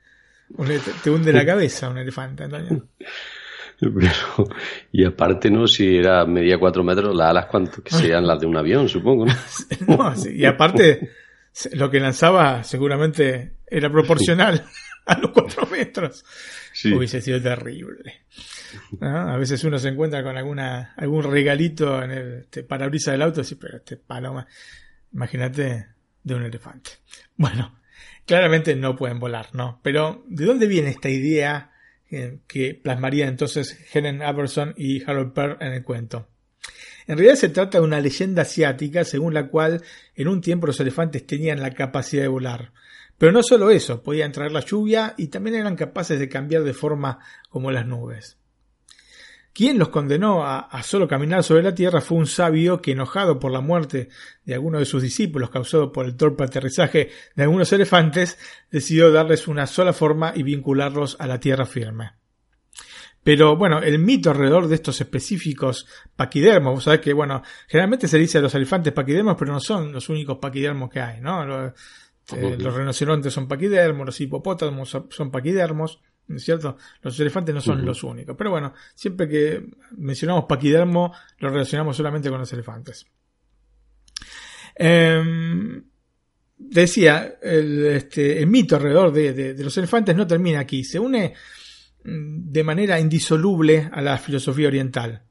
te 1.02 1.10
hunde 1.10 1.32
la 1.32 1.46
cabeza 1.46 1.88
un 1.88 1.98
elefante, 1.98 2.44
Antonio. 2.44 2.88
y 4.92 5.04
aparte, 5.04 5.50
¿no? 5.50 5.66
Si 5.66 5.96
era 5.96 6.26
media 6.26 6.58
cuatro 6.58 6.82
metros, 6.82 7.14
las 7.14 7.30
alas 7.30 7.46
cuánto 7.46 7.82
que 7.82 7.90
serían 7.90 8.26
las 8.26 8.40
de 8.40 8.46
un 8.46 8.56
avión, 8.56 8.88
supongo, 8.88 9.26
¿no? 9.26 9.34
no 9.86 10.14
y 10.30 10.44
aparte, 10.44 11.10
lo 11.72 11.90
que 11.90 12.00
lanzaba 12.00 12.64
seguramente 12.64 13.54
era 13.66 13.90
proporcional 13.90 14.64
a 15.08 15.18
los 15.18 15.30
cuatro 15.30 15.66
metros. 15.66 16.24
Hubiese 16.84 17.20
sido 17.20 17.40
terrible. 17.42 18.26
A 19.00 19.36
veces 19.36 19.64
uno 19.64 19.78
se 19.78 19.88
encuentra 19.88 20.22
con 20.22 20.36
alguna 20.36 20.94
algún 20.96 21.24
regalito 21.24 22.02
en 22.02 22.10
el 22.10 22.38
este, 22.40 22.62
parabrisas 22.62 23.12
del 23.12 23.22
auto, 23.22 23.42
sí, 23.42 23.54
pero 23.54 23.78
este 23.78 23.96
paloma, 23.96 24.46
imagínate 25.12 25.86
de 26.22 26.34
un 26.34 26.42
elefante. 26.42 26.90
Bueno, 27.36 27.80
claramente 28.26 28.76
no 28.76 28.96
pueden 28.96 29.18
volar, 29.18 29.48
¿no? 29.54 29.80
Pero 29.82 30.24
¿de 30.28 30.44
dónde 30.44 30.66
viene 30.66 30.90
esta 30.90 31.08
idea 31.08 31.72
eh, 32.10 32.40
que 32.46 32.74
plasmaría 32.74 33.26
entonces 33.26 33.78
Helen 33.92 34.22
Aberson 34.22 34.74
y 34.76 35.02
Harold 35.02 35.32
Pearl 35.32 35.56
en 35.60 35.72
el 35.72 35.82
cuento? 35.82 36.28
En 37.06 37.16
realidad 37.16 37.36
se 37.36 37.48
trata 37.48 37.78
de 37.78 37.84
una 37.84 38.00
leyenda 38.00 38.42
asiática 38.42 39.02
según 39.04 39.32
la 39.32 39.48
cual 39.48 39.82
en 40.14 40.28
un 40.28 40.42
tiempo 40.42 40.66
los 40.66 40.78
elefantes 40.78 41.26
tenían 41.26 41.62
la 41.62 41.70
capacidad 41.70 42.22
de 42.22 42.28
volar. 42.28 42.72
Pero 43.18 43.32
no 43.32 43.42
solo 43.42 43.70
eso, 43.70 44.02
podían 44.02 44.32
traer 44.32 44.52
la 44.52 44.64
lluvia 44.64 45.14
y 45.18 45.26
también 45.26 45.56
eran 45.56 45.74
capaces 45.76 46.20
de 46.20 46.28
cambiar 46.28 46.62
de 46.62 46.72
forma 46.72 47.18
como 47.50 47.72
las 47.72 47.84
nubes. 47.84 48.38
Quien 49.52 49.76
los 49.76 49.88
condenó 49.88 50.46
a, 50.46 50.68
solo 50.84 51.08
caminar 51.08 51.42
sobre 51.42 51.64
la 51.64 51.74
tierra 51.74 52.00
fue 52.00 52.16
un 52.16 52.28
sabio 52.28 52.80
que, 52.80 52.92
enojado 52.92 53.40
por 53.40 53.50
la 53.50 53.60
muerte 53.60 54.08
de 54.44 54.54
algunos 54.54 54.78
de 54.78 54.86
sus 54.86 55.02
discípulos 55.02 55.50
causado 55.50 55.90
por 55.90 56.06
el 56.06 56.16
torpe 56.16 56.44
aterrizaje 56.44 57.10
de 57.34 57.42
algunos 57.42 57.72
elefantes, 57.72 58.38
decidió 58.70 59.10
darles 59.10 59.48
una 59.48 59.66
sola 59.66 59.92
forma 59.92 60.32
y 60.36 60.44
vincularlos 60.44 61.16
a 61.18 61.26
la 61.26 61.40
tierra 61.40 61.66
firme. 61.66 62.12
Pero 63.24 63.56
bueno, 63.56 63.80
el 63.80 63.98
mito 63.98 64.30
alrededor 64.30 64.68
de 64.68 64.76
estos 64.76 65.00
específicos 65.00 65.86
paquidermos, 66.14 66.84
vos 66.84 66.98
que, 67.00 67.12
bueno, 67.12 67.42
generalmente 67.66 68.06
se 68.06 68.16
dice 68.16 68.38
a 68.38 68.42
los 68.42 68.54
elefantes 68.54 68.92
paquidermos, 68.92 69.34
pero 69.36 69.52
no 69.52 69.58
son 69.58 69.92
los 69.92 70.08
únicos 70.08 70.38
paquidermos 70.38 70.88
que 70.88 71.00
hay, 71.00 71.20
¿no? 71.20 71.72
Este, 72.30 72.58
los 72.58 72.74
rinocerontes 72.74 73.32
son 73.32 73.48
paquidermos, 73.48 74.06
los 74.06 74.20
hipopótamos 74.20 74.90
son 75.08 75.30
paquidermos, 75.30 76.00
¿no 76.26 76.36
es 76.36 76.44
cierto? 76.44 76.76
Los 77.00 77.18
elefantes 77.20 77.54
no 77.54 77.60
son 77.60 77.84
los 77.84 78.04
únicos. 78.04 78.36
Pero 78.36 78.50
bueno, 78.50 78.74
siempre 78.94 79.28
que 79.28 79.64
mencionamos 79.96 80.44
paquidermo, 80.44 81.12
lo 81.38 81.48
relacionamos 81.48 81.96
solamente 81.96 82.28
con 82.28 82.38
los 82.38 82.52
elefantes. 82.52 83.06
Em, 84.74 85.82
decía, 86.58 87.38
el, 87.42 87.86
este, 87.86 88.40
el, 88.40 88.46
mito 88.46 88.76
alrededor 88.76 89.10
de, 89.10 89.56
los 89.58 89.76
elefantes 89.78 90.14
no 90.14 90.26
termina 90.26 90.60
aquí, 90.60 90.84
se 90.84 90.98
une 90.98 91.32
mm, 92.04 92.52
de 92.52 92.62
manera 92.62 93.00
indisoluble 93.00 93.88
a 93.90 94.02
la 94.02 94.18
filosofía 94.18 94.68
oriental 94.68 95.22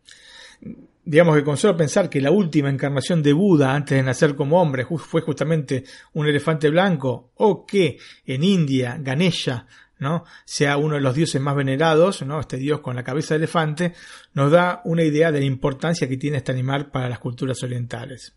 digamos 1.07 1.37
que 1.37 1.43
con 1.43 1.55
solo 1.55 1.77
pensar 1.77 2.09
que 2.09 2.19
la 2.19 2.31
última 2.31 2.69
encarnación 2.69 3.23
de 3.23 3.31
Buda 3.31 3.73
antes 3.73 3.97
de 3.97 4.03
nacer 4.03 4.35
como 4.35 4.61
hombre 4.61 4.85
fue 4.85 5.21
justamente 5.21 5.85
un 6.13 6.27
elefante 6.27 6.69
blanco, 6.69 7.31
o 7.35 7.65
que 7.65 7.97
en 8.25 8.43
India 8.43 8.97
Ganesha 8.99 9.65
¿no? 9.99 10.25
sea 10.43 10.75
uno 10.77 10.95
de 10.95 11.01
los 11.01 11.15
dioses 11.15 11.41
más 11.41 11.55
venerados, 11.55 12.23
¿no? 12.23 12.41
este 12.41 12.57
dios 12.57 12.81
con 12.81 12.97
la 12.97 13.03
cabeza 13.03 13.33
de 13.33 13.39
elefante, 13.39 13.93
nos 14.33 14.51
da 14.51 14.81
una 14.83 15.03
idea 15.03 15.31
de 15.31 15.39
la 15.39 15.45
importancia 15.45 16.09
que 16.09 16.17
tiene 16.17 16.37
este 16.37 16.51
animal 16.51 16.91
para 16.91 17.07
las 17.07 17.19
culturas 17.19 17.63
orientales. 17.63 18.35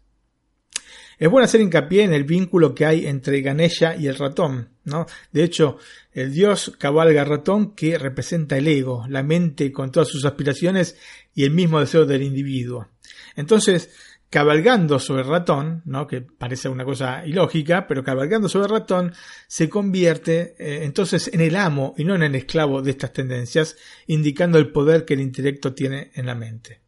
Es 1.20 1.28
bueno 1.28 1.44
hacer 1.44 1.60
hincapié 1.60 2.04
en 2.04 2.14
el 2.14 2.24
vínculo 2.24 2.74
que 2.74 2.86
hay 2.86 3.06
entre 3.06 3.42
Ganesha 3.42 3.94
y 3.94 4.06
el 4.06 4.16
ratón. 4.16 4.70
¿no? 4.84 5.04
De 5.30 5.44
hecho, 5.44 5.76
el 6.12 6.32
dios 6.32 6.74
cabalga 6.78 7.24
ratón 7.24 7.74
que 7.74 7.98
representa 7.98 8.56
el 8.56 8.66
ego, 8.66 9.04
la 9.06 9.22
mente 9.22 9.70
con 9.70 9.92
todas 9.92 10.08
sus 10.08 10.24
aspiraciones 10.24 10.96
y 11.34 11.44
el 11.44 11.50
mismo 11.50 11.80
deseo 11.80 12.06
del 12.06 12.22
individuo. 12.22 12.88
Entonces, 13.36 13.90
cabalgando 14.30 15.00
sobre 15.00 15.22
el 15.22 15.28
ratón, 15.28 15.82
¿no? 15.84 16.06
que 16.06 16.20
parece 16.20 16.68
una 16.68 16.84
cosa 16.84 17.26
ilógica, 17.26 17.86
pero 17.88 18.04
cabalgando 18.04 18.48
sobre 18.48 18.66
el 18.66 18.72
ratón 18.72 19.12
se 19.48 19.68
convierte 19.68 20.54
eh, 20.58 20.84
entonces 20.84 21.28
en 21.34 21.40
el 21.40 21.56
amo 21.56 21.94
y 21.98 22.04
no 22.04 22.14
en 22.14 22.22
el 22.22 22.36
esclavo 22.36 22.80
de 22.80 22.92
estas 22.92 23.12
tendencias, 23.12 23.76
indicando 24.06 24.58
el 24.58 24.70
poder 24.70 25.04
que 25.04 25.14
el 25.14 25.20
intelecto 25.20 25.74
tiene 25.74 26.12
en 26.14 26.26
la 26.26 26.36
mente. 26.36 26.80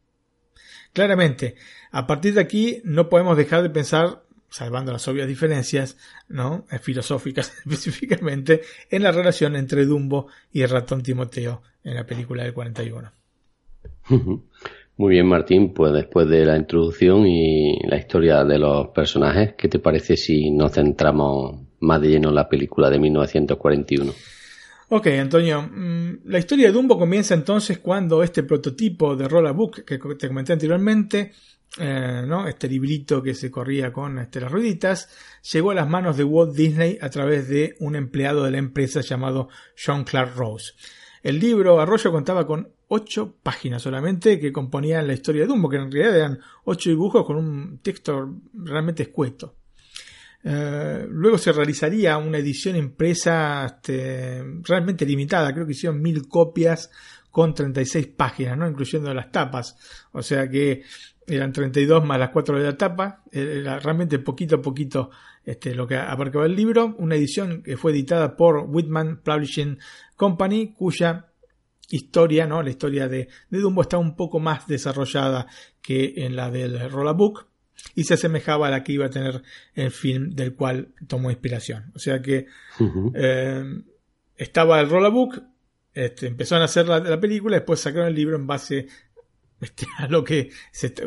Claramente, 0.93 1.55
a 1.91 2.07
partir 2.07 2.35
de 2.35 2.41
aquí 2.41 2.81
no 2.85 3.09
podemos 3.09 3.35
dejar 3.35 3.61
de 3.61 3.69
pensar 3.69 4.23
salvando 4.49 4.91
las 4.93 5.07
obvias 5.07 5.27
diferencias, 5.27 5.97
¿no? 6.29 6.65
Eh, 6.71 6.79
filosóficas 6.79 7.51
específicamente, 7.65 8.61
en 8.89 9.03
la 9.03 9.11
relación 9.11 9.55
entre 9.55 9.85
Dumbo 9.85 10.27
y 10.51 10.61
el 10.61 10.69
ratón 10.69 11.03
Timoteo 11.03 11.61
en 11.83 11.95
la 11.95 12.05
película 12.05 12.43
del 12.43 12.53
41. 12.53 13.22
Muy 14.95 15.11
bien, 15.11 15.25
Martín, 15.25 15.73
pues 15.73 15.91
después 15.91 16.29
de 16.29 16.45
la 16.45 16.55
introducción 16.55 17.25
y 17.25 17.79
la 17.87 17.97
historia 17.97 18.43
de 18.43 18.59
los 18.59 18.89
personajes, 18.89 19.55
¿qué 19.57 19.67
te 19.67 19.79
parece 19.79 20.15
si 20.15 20.51
nos 20.51 20.73
centramos 20.73 21.61
más 21.79 21.99
de 21.99 22.09
lleno 22.09 22.29
en 22.29 22.35
la 22.35 22.47
película 22.47 22.89
de 22.89 22.99
1941? 22.99 24.13
Ok, 24.89 25.07
Antonio, 25.07 25.63
mm, 25.63 26.19
la 26.25 26.37
historia 26.37 26.67
de 26.67 26.73
Dumbo 26.73 26.99
comienza 26.99 27.33
entonces 27.33 27.79
cuando 27.79 28.21
este 28.21 28.43
prototipo 28.43 29.15
de 29.15 29.27
Rolla 29.27 29.51
Book 29.51 29.83
que 29.83 29.97
te 29.97 30.27
comenté 30.27 30.53
anteriormente 30.53 31.31
eh, 31.79 32.23
¿no? 32.27 32.47
este 32.47 32.67
librito 32.67 33.23
que 33.23 33.33
se 33.33 33.49
corría 33.49 33.91
con 33.91 34.19
este, 34.19 34.39
las 34.39 34.51
rueditas, 34.51 35.09
llegó 35.51 35.71
a 35.71 35.75
las 35.75 35.89
manos 35.89 36.17
de 36.17 36.23
Walt 36.23 36.53
Disney 36.53 36.99
a 37.01 37.09
través 37.09 37.47
de 37.47 37.75
un 37.79 37.95
empleado 37.95 38.43
de 38.43 38.51
la 38.51 38.59
empresa 38.59 39.01
llamado 39.01 39.49
John 39.83 40.03
Clark 40.03 40.35
Rose. 40.35 40.73
El 41.23 41.39
libro 41.39 41.79
Arroyo 41.79 42.11
contaba 42.11 42.45
con 42.45 42.69
ocho 42.89 43.37
páginas 43.41 43.81
solamente 43.81 44.37
que 44.39 44.51
componían 44.51 45.07
la 45.07 45.13
historia 45.13 45.43
de 45.43 45.47
Dumbo, 45.47 45.69
que 45.69 45.77
en 45.77 45.89
realidad 45.89 46.17
eran 46.17 46.39
ocho 46.65 46.89
dibujos 46.89 47.25
con 47.25 47.37
un 47.37 47.79
texto 47.79 48.41
realmente 48.53 49.03
escueto. 49.03 49.55
Eh, 50.43 51.05
luego 51.09 51.37
se 51.37 51.53
realizaría 51.53 52.17
una 52.17 52.39
edición 52.39 52.75
impresa 52.75 53.65
este, 53.65 54.43
realmente 54.63 55.05
limitada, 55.05 55.53
creo 55.53 55.65
que 55.65 55.71
hicieron 55.71 56.01
mil 56.01 56.27
copias 56.27 56.91
con 57.31 57.53
36 57.53 58.07
páginas, 58.07 58.57
¿no? 58.57 58.67
incluyendo 58.67 59.13
las 59.13 59.31
tapas. 59.31 59.77
O 60.11 60.21
sea 60.21 60.49
que 60.49 60.83
eran 61.25 61.53
32 61.53 62.03
más 62.05 62.19
las 62.19 62.31
4 62.31 62.59
de 62.59 62.65
la 62.65 62.77
tapa, 62.77 63.23
era 63.31 63.79
realmente 63.79 64.19
poquito 64.19 64.57
a 64.57 64.61
poquito 64.61 65.09
este, 65.45 65.75
lo 65.75 65.87
que 65.87 65.95
abarcaba 65.95 66.45
el 66.45 66.55
libro, 66.55 66.95
una 66.97 67.15
edición 67.15 67.63
que 67.63 67.77
fue 67.77 67.91
editada 67.91 68.35
por 68.37 68.65
Whitman 68.67 69.21
Publishing 69.23 69.79
Company, 70.15 70.73
cuya 70.73 71.27
historia, 71.89 72.47
¿no? 72.47 72.63
la 72.63 72.69
historia 72.69 73.07
de, 73.07 73.27
Dumbo 73.49 73.81
está 73.81 73.97
un 73.97 74.15
poco 74.15 74.39
más 74.39 74.67
desarrollada 74.67 75.47
que 75.81 76.13
en 76.17 76.35
la 76.35 76.49
del 76.49 76.89
Rollabook 76.89 77.47
y 77.95 78.05
se 78.05 78.13
asemejaba 78.13 78.67
a 78.67 78.71
la 78.71 78.83
que 78.83 78.93
iba 78.93 79.05
a 79.05 79.09
tener 79.09 79.43
el 79.75 79.91
film 79.91 80.31
del 80.31 80.55
cual 80.55 80.89
tomó 81.07 81.29
inspiración. 81.29 81.91
O 81.95 81.99
sea 81.99 82.21
que 82.21 82.47
eh, 83.13 83.63
estaba 84.37 84.79
el 84.79 84.89
Rollabook, 84.89 85.43
este, 85.93 86.27
empezaron 86.27 86.61
a 86.61 86.65
hacer 86.65 86.87
la, 86.87 87.19
película, 87.19 87.57
después 87.57 87.79
sacaron 87.79 88.07
el 88.07 88.15
libro 88.15 88.35
en 88.37 88.47
base 88.47 88.87
este, 89.59 89.85
a 89.97 90.07
lo 90.07 90.23
que 90.23 90.49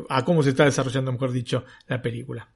a 0.08 0.24
cómo 0.24 0.42
se 0.42 0.50
está 0.50 0.64
desarrollando, 0.64 1.12
mejor 1.12 1.32
dicho, 1.32 1.64
la 1.88 2.02
película. 2.02 2.48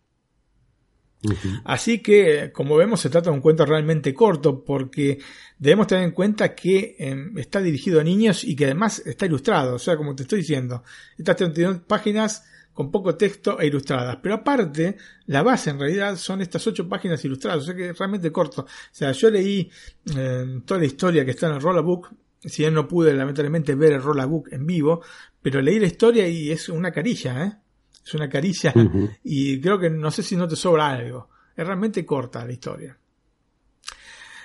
Así 1.64 1.98
que, 1.98 2.50
como 2.52 2.76
vemos, 2.76 3.00
se 3.00 3.10
trata 3.10 3.30
de 3.30 3.36
un 3.36 3.42
cuento 3.42 3.66
realmente 3.66 4.14
corto 4.14 4.64
porque 4.64 5.18
debemos 5.58 5.86
tener 5.86 6.04
en 6.04 6.12
cuenta 6.12 6.54
que 6.54 6.96
em, 6.98 7.36
está 7.38 7.60
dirigido 7.60 8.00
a 8.00 8.04
niños 8.04 8.44
y 8.44 8.56
que 8.56 8.64
además 8.64 9.02
está 9.04 9.26
ilustrado. 9.26 9.74
O 9.74 9.78
sea, 9.78 9.96
como 9.96 10.14
te 10.14 10.22
estoy 10.22 10.38
diciendo, 10.38 10.82
estas 11.18 11.36
32 11.36 11.80
páginas 11.80 12.44
con 12.72 12.90
poco 12.90 13.14
texto 13.16 13.60
e 13.60 13.66
ilustradas. 13.66 14.16
Pero 14.22 14.36
aparte, 14.36 14.96
la 15.26 15.42
base 15.42 15.70
en 15.70 15.78
realidad 15.78 16.16
son 16.16 16.40
estas 16.40 16.66
8 16.66 16.88
páginas 16.88 17.22
ilustradas. 17.24 17.62
O 17.62 17.66
sea 17.66 17.74
que 17.74 17.90
es 17.90 17.98
realmente 17.98 18.32
corto. 18.32 18.62
O 18.62 18.66
sea, 18.90 19.12
yo 19.12 19.30
leí 19.30 19.70
em, 20.16 20.62
toda 20.62 20.80
la 20.80 20.86
historia 20.86 21.24
que 21.24 21.32
está 21.32 21.48
en 21.48 21.54
el 21.54 21.60
Rollabook. 21.60 22.10
Si 22.42 22.62
bien 22.62 22.72
no 22.72 22.88
pude 22.88 23.12
lamentablemente 23.12 23.74
ver 23.74 23.92
el 23.92 24.02
Rollabook 24.02 24.50
en 24.52 24.64
vivo, 24.64 25.02
pero 25.42 25.60
leí 25.60 25.78
la 25.78 25.86
historia 25.86 26.26
y 26.26 26.50
es 26.50 26.70
una 26.70 26.90
carilla, 26.90 27.44
¿eh? 27.44 27.52
Es 28.10 28.14
una 28.14 28.28
caricia 28.28 28.74
y 29.22 29.60
creo 29.60 29.78
que 29.78 29.88
no 29.88 30.10
sé 30.10 30.24
si 30.24 30.34
no 30.34 30.48
te 30.48 30.56
sobra 30.56 30.90
algo. 30.90 31.28
Es 31.56 31.64
realmente 31.64 32.04
corta 32.04 32.44
la 32.44 32.50
historia. 32.50 32.98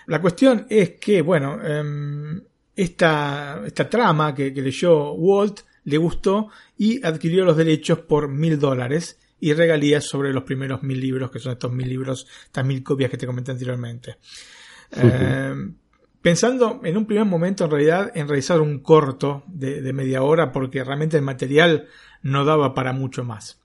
La 0.06 0.22
cuestión 0.22 0.68
es 0.70 0.92
que, 1.00 1.24
bueno, 1.24 1.60
em, 1.66 2.40
esta, 2.76 3.64
esta, 3.66 3.90
trama 3.90 4.36
que, 4.36 4.52
leyó 4.52 5.14
Walt 5.14 5.62
le 5.86 5.98
gustó 5.98 6.50
y 6.78 7.04
adquirió 7.04 7.44
los 7.44 7.58
derechos 7.58 8.00
por 8.02 8.28
mil 8.28 8.60
dólares 8.60 9.20
y 9.40 9.54
regalías 9.54 10.06
sobre 10.06 10.32
los 10.32 10.44
primeros 10.44 10.84
mil 10.84 11.00
libros, 11.00 11.32
que 11.32 11.40
son 11.40 11.54
estos 11.54 11.72
mil 11.72 11.90
libros, 11.90 12.28
estas 12.46 12.64
mil 12.64 12.84
copias 12.84 13.10
que 13.10 13.18
te 13.18 13.26
comenté 13.26 13.50
anteriormente. 13.50 14.18
Em, 14.92 15.74
pensando 16.22 16.82
en 16.84 16.98
un 16.98 17.08
primer 17.08 17.26
momento 17.26 17.66
en 17.66 17.72
realidad 17.72 18.12
en 18.14 18.28
realizar 18.28 18.62
un 18.62 18.82
corto 18.82 19.44
de, 19.48 19.82
de 19.82 19.94
media 19.94 20.22
hora 20.22 20.52
porque 20.52 20.84
realmente 20.84 21.18
el 21.18 21.24
material 21.24 21.88
daba 22.44 22.74
para 22.74 22.92
mucho 22.92 23.24
más. 23.24 23.62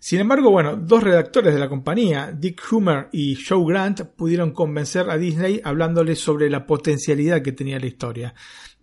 Sin 0.00 0.20
embargo, 0.20 0.50
bueno, 0.50 0.76
dos 0.76 1.02
redactores 1.02 1.52
de 1.52 1.60
la 1.60 1.68
compañía, 1.68 2.32
Dick 2.32 2.62
Humer 2.70 3.08
y 3.12 3.36
Joe 3.36 3.64
Grant, 3.66 4.02
pudieron 4.02 4.52
convencer 4.52 5.10
a 5.10 5.18
Disney 5.18 5.60
hablándoles 5.64 6.20
sobre 6.20 6.48
la 6.48 6.66
potencialidad 6.66 7.42
que 7.42 7.52
tenía 7.52 7.78
la 7.78 7.86
historia. 7.86 8.34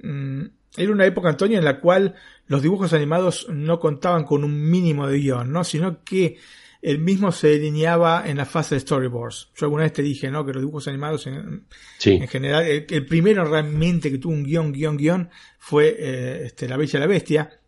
Mm, 0.01 0.43
era 0.75 0.91
una 0.91 1.05
época, 1.05 1.29
Antonio, 1.29 1.57
en 1.57 1.65
la 1.65 1.79
cual 1.79 2.15
los 2.47 2.61
dibujos 2.61 2.93
animados 2.93 3.47
no 3.49 3.79
contaban 3.79 4.25
con 4.25 4.43
un 4.43 4.69
mínimo 4.69 5.07
de 5.07 5.19
guion, 5.19 5.51
¿no? 5.51 5.63
sino 5.63 6.03
que 6.03 6.37
el 6.83 6.99
mismo 6.99 7.31
se 7.31 7.47
delineaba 7.47 8.23
en 8.27 8.35
la 8.35 8.45
fase 8.45 8.75
de 8.75 8.81
storyboards. 8.81 9.51
Yo 9.55 9.67
alguna 9.67 9.83
vez 9.83 9.93
te 9.93 10.01
dije, 10.01 10.29
¿no? 10.29 10.45
Que 10.45 10.51
los 10.51 10.61
dibujos 10.61 10.89
animados 10.89 11.25
en, 11.27 11.65
en 12.03 12.27
general, 12.27 12.65
el, 12.65 13.05
primero 13.05 13.45
realmente 13.45 14.11
que 14.11 14.17
tuvo 14.17 14.33
un 14.33 14.43
guion, 14.43 14.73
guion, 14.73 14.97
guion 14.97 15.29
fue 15.57 15.95
eh, 15.97 16.41
este, 16.47 16.67
La 16.67 16.75
Bella 16.75 16.97
y 16.97 16.99
la 16.99 17.07
Bestia. 17.07 17.59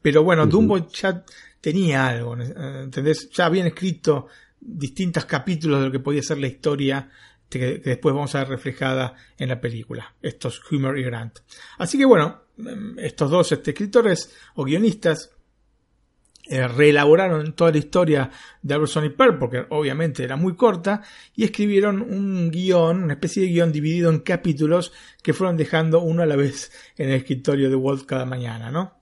Pero 0.00 0.22
bueno, 0.22 0.46
Dumbo 0.46 0.88
ya 0.90 1.24
tenía 1.60 2.08
algo, 2.08 2.36
¿entendés? 2.36 3.30
Ya 3.30 3.46
habían 3.46 3.66
escrito 3.66 4.28
distintos 4.60 5.24
capítulos 5.24 5.80
de 5.80 5.86
lo 5.86 5.92
que 5.92 5.98
podía 5.98 6.22
ser 6.22 6.38
la 6.38 6.46
historia 6.46 7.08
que, 7.48 7.78
después 7.78 8.14
vamos 8.14 8.34
a 8.34 8.40
ver 8.40 8.48
reflejada 8.48 9.14
en 9.38 9.48
la 9.48 9.60
película, 9.60 10.14
estos 10.22 10.60
Humor 10.70 10.98
y 10.98 11.02
Grant. 11.02 11.40
Así 11.78 11.98
que 11.98 12.04
bueno, 12.04 12.42
estos 12.98 13.30
dos 13.30 13.52
este, 13.52 13.72
escritores 13.72 14.34
o 14.54 14.64
guionistas 14.64 15.30
eh, 16.48 16.66
reelaboraron 16.66 17.52
toda 17.52 17.70
la 17.70 17.78
historia 17.78 18.30
de 18.62 18.74
Alberson 18.74 19.04
y 19.04 19.10
Pearl, 19.10 19.38
porque 19.38 19.66
obviamente 19.68 20.24
era 20.24 20.36
muy 20.36 20.56
corta, 20.56 21.02
y 21.36 21.44
escribieron 21.44 22.02
un 22.02 22.50
guion, 22.50 23.04
una 23.04 23.14
especie 23.14 23.42
de 23.42 23.48
guion 23.48 23.70
dividido 23.70 24.10
en 24.10 24.20
capítulos 24.20 24.92
que 25.22 25.34
fueron 25.34 25.56
dejando 25.56 26.00
uno 26.00 26.22
a 26.22 26.26
la 26.26 26.36
vez 26.36 26.72
en 26.96 27.10
el 27.10 27.16
escritorio 27.16 27.70
de 27.70 27.76
Walt 27.76 28.06
cada 28.06 28.24
mañana, 28.24 28.70
¿no? 28.70 29.01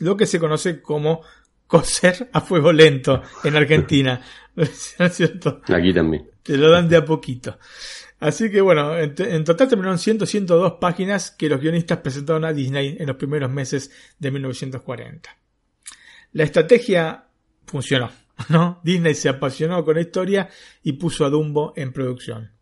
Lo 0.00 0.16
que 0.16 0.26
se 0.26 0.38
conoce 0.38 0.80
como 0.82 1.22
coser 1.66 2.30
a 2.32 2.40
fuego 2.40 2.72
lento 2.72 3.22
en 3.42 3.56
Argentina. 3.56 4.20
¿No 4.56 4.64
es 4.64 5.14
cierto? 5.14 5.60
Aquí 5.66 5.92
también. 5.92 6.30
Te 6.42 6.56
lo 6.56 6.70
dan 6.70 6.88
de 6.88 6.96
a 6.96 7.04
poquito. 7.04 7.58
Así 8.20 8.50
que 8.50 8.60
bueno, 8.60 8.96
en, 8.96 9.44
total 9.44 9.68
terminaron 9.68 9.98
100, 9.98 10.26
102 10.26 10.74
páginas 10.80 11.30
que 11.30 11.48
los 11.48 11.60
guionistas 11.60 11.98
presentaron 11.98 12.44
a 12.44 12.52
Disney 12.52 12.96
en 12.98 13.06
los 13.06 13.16
primeros 13.16 13.50
meses 13.50 13.90
de 14.18 14.30
1940. 14.30 15.36
La 16.32 16.44
estrategia 16.44 17.26
funcionó, 17.66 18.10
¿no? 18.48 18.80
Disney 18.82 19.14
se 19.14 19.28
apasionó 19.28 19.84
con 19.84 19.96
la 19.96 20.00
historia 20.00 20.48
y 20.82 20.92
puso 20.92 21.24
a 21.24 21.30
Dumbo 21.30 21.72
en 21.76 21.92
producción. 21.92 22.53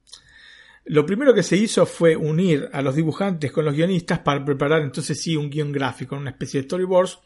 Lo 0.85 1.07
primero 1.07 1.33
que 1.33 1.43
se 1.43 1.57
hizo 1.57 1.87
fue 1.87 2.17
unir 2.17 2.69
a 2.73 2.83
los 2.83 2.97
dibujantes 2.97 3.53
con 3.53 3.65
los 3.65 3.75
guionistas 3.75 4.19
para 4.21 4.45
preparar 4.45 4.83
entonces 4.83 5.21
sí 5.21 5.37
un 5.37 5.49
guion 5.49 5.73
gráfico, 5.73 6.17
una 6.17 6.31
especie 6.31 6.61
de 6.61 6.67
storyboards 6.67 7.21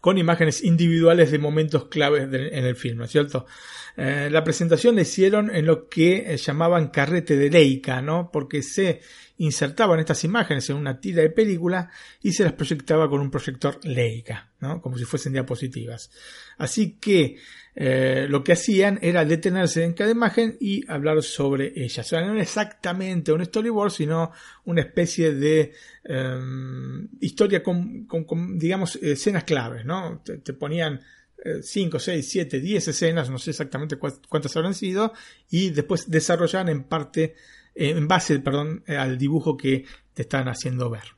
con 0.00 0.18
imágenes 0.18 0.62
individuales 0.62 1.30
de 1.30 1.38
momentos 1.38 1.86
claves 1.86 2.24
en 2.24 2.64
el 2.64 2.76
film, 2.76 2.98
¿no 2.98 3.04
es 3.04 3.10
cierto? 3.10 3.46
Eh, 3.96 4.28
la 4.30 4.44
presentación 4.44 4.94
la 4.94 5.02
hicieron 5.02 5.54
en 5.54 5.66
lo 5.66 5.88
que 5.88 6.32
eh, 6.32 6.36
llamaban 6.36 6.88
carrete 6.88 7.36
de 7.36 7.50
Leica, 7.50 8.02
¿no? 8.02 8.30
Porque 8.30 8.62
se 8.62 9.00
insertaban 9.38 10.00
estas 10.00 10.24
imágenes 10.24 10.68
en 10.70 10.76
una 10.76 11.00
tira 11.00 11.22
de 11.22 11.30
película 11.30 11.90
y 12.22 12.32
se 12.32 12.44
las 12.44 12.54
proyectaba 12.54 13.08
con 13.08 13.20
un 13.20 13.30
proyector 13.30 13.78
Leica, 13.84 14.50
¿no? 14.60 14.80
Como 14.80 14.96
si 14.96 15.04
fuesen 15.04 15.32
diapositivas. 15.32 16.10
Así 16.58 16.96
que 16.98 17.36
eh, 17.78 18.26
lo 18.30 18.42
que 18.42 18.52
hacían 18.52 18.98
era 19.02 19.26
detenerse 19.26 19.84
en 19.84 19.92
cada 19.92 20.10
imagen 20.10 20.56
y 20.58 20.90
hablar 20.90 21.22
sobre 21.22 21.74
ella. 21.76 22.02
O 22.02 22.06
sea, 22.06 22.22
no 22.22 22.40
exactamente 22.40 23.32
un 23.32 23.44
storyboard, 23.44 23.90
sino 23.90 24.32
una 24.64 24.80
especie 24.80 25.34
de 25.34 25.74
em, 26.04 27.06
historia 27.20 27.62
con, 27.62 28.06
digamos, 28.58 28.96
escenas 28.96 29.44
claves, 29.44 29.84
¿no? 29.84 30.22
Te, 30.24 30.54
ponían 30.54 31.02
5, 31.62 31.98
6, 31.98 32.28
7, 32.28 32.60
10 32.60 32.88
escenas, 32.88 33.28
no 33.28 33.38
sé 33.38 33.50
exactamente 33.50 33.96
cuántas 33.96 34.56
habrán 34.56 34.74
sido, 34.74 35.12
y 35.50 35.70
después 35.70 36.10
desarrollaban 36.10 36.70
en 36.70 36.84
parte, 36.84 37.34
en 37.76 38.08
base, 38.08 38.40
perdón, 38.40 38.82
al 38.86 39.18
dibujo 39.18 39.56
que 39.56 39.84
te 40.14 40.22
están 40.22 40.48
haciendo 40.48 40.90
ver. 40.90 41.16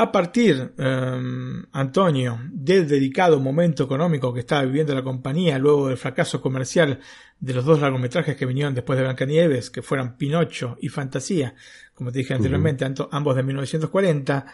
A 0.00 0.12
partir, 0.12 0.74
em, 0.78 1.66
Antonio, 1.72 2.38
del 2.52 2.86
dedicado 2.86 3.40
momento 3.40 3.82
económico 3.82 4.32
que 4.32 4.40
estaba 4.40 4.62
viviendo 4.62 4.94
la 4.94 5.02
compañía 5.02 5.58
luego 5.58 5.88
del 5.88 5.96
fracaso 5.96 6.40
comercial 6.40 7.00
de 7.40 7.52
los 7.52 7.64
dos 7.64 7.80
largometrajes 7.80 8.36
que 8.36 8.46
vinieron 8.46 8.74
después 8.74 8.96
de 8.96 9.02
Blancanieves, 9.02 9.70
que 9.70 9.82
fueran 9.82 10.16
Pinocho 10.16 10.76
y 10.80 10.88
Fantasía, 10.88 11.56
como 11.94 12.12
te 12.12 12.20
dije 12.20 12.32
anteriormente, 12.32 12.86
ambos 13.10 13.34
de 13.34 13.42
1940, 13.42 14.46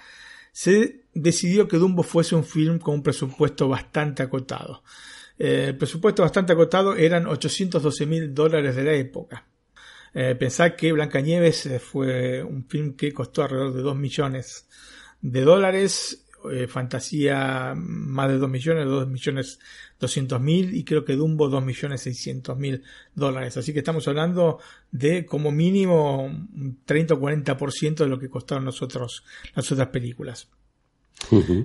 se 0.51 1.03
decidió 1.13 1.69
que 1.69 1.77
Dumbo 1.77 2.03
fuese 2.03 2.35
un 2.35 2.45
film 2.45 2.79
con 2.79 2.95
un 2.95 3.03
presupuesto 3.03 3.69
bastante 3.69 4.23
acotado. 4.23 4.83
Eh, 5.39 5.67
el 5.69 5.77
presupuesto 5.77 6.23
bastante 6.23 6.55
acotado 6.55 6.97
eran 6.97 7.27
812 7.27 8.07
mil 8.07 8.33
dólares 8.33 8.77
de 8.77 8.85
la 8.85 8.95
época. 8.95 9.45
Eh, 10.15 10.37
pensar 10.37 10.77
que 10.77 10.93
Blancanieves 10.93 11.67
eh, 11.67 11.79
fue 11.81 12.43
un 12.43 12.65
film 12.67 12.95
que 12.95 13.13
costó 13.13 13.43
alrededor 13.43 13.75
de 13.75 13.83
2 13.83 13.97
millones 13.97 14.69
de 15.21 15.41
dólares, 15.41 16.25
eh, 16.53 16.67
Fantasía 16.69 17.75
más 17.77 18.29
de 18.29 18.39
2 18.39 18.49
millones, 18.49 18.87
2 18.87 19.09
millones 19.09 19.59
200 19.99 20.41
mil 20.41 20.75
y 20.75 20.85
creo 20.85 21.05
que 21.05 21.17
Dumbo 21.17 21.49
2 21.49 21.65
millones 21.65 22.03
600 22.03 22.57
mil 22.57 22.83
dólares. 23.15 23.57
Así 23.57 23.73
que 23.73 23.79
estamos 23.81 24.07
hablando 24.07 24.61
de 24.91 25.25
como 25.25 25.51
mínimo 25.51 26.23
un 26.23 26.79
30 26.85 27.15
o 27.15 27.21
40% 27.21 27.97
de 27.97 28.07
lo 28.07 28.19
que 28.19 28.29
costaron 28.29 28.65
nosotros 28.65 29.25
las 29.55 29.71
otras 29.73 29.89
películas. 29.89 30.49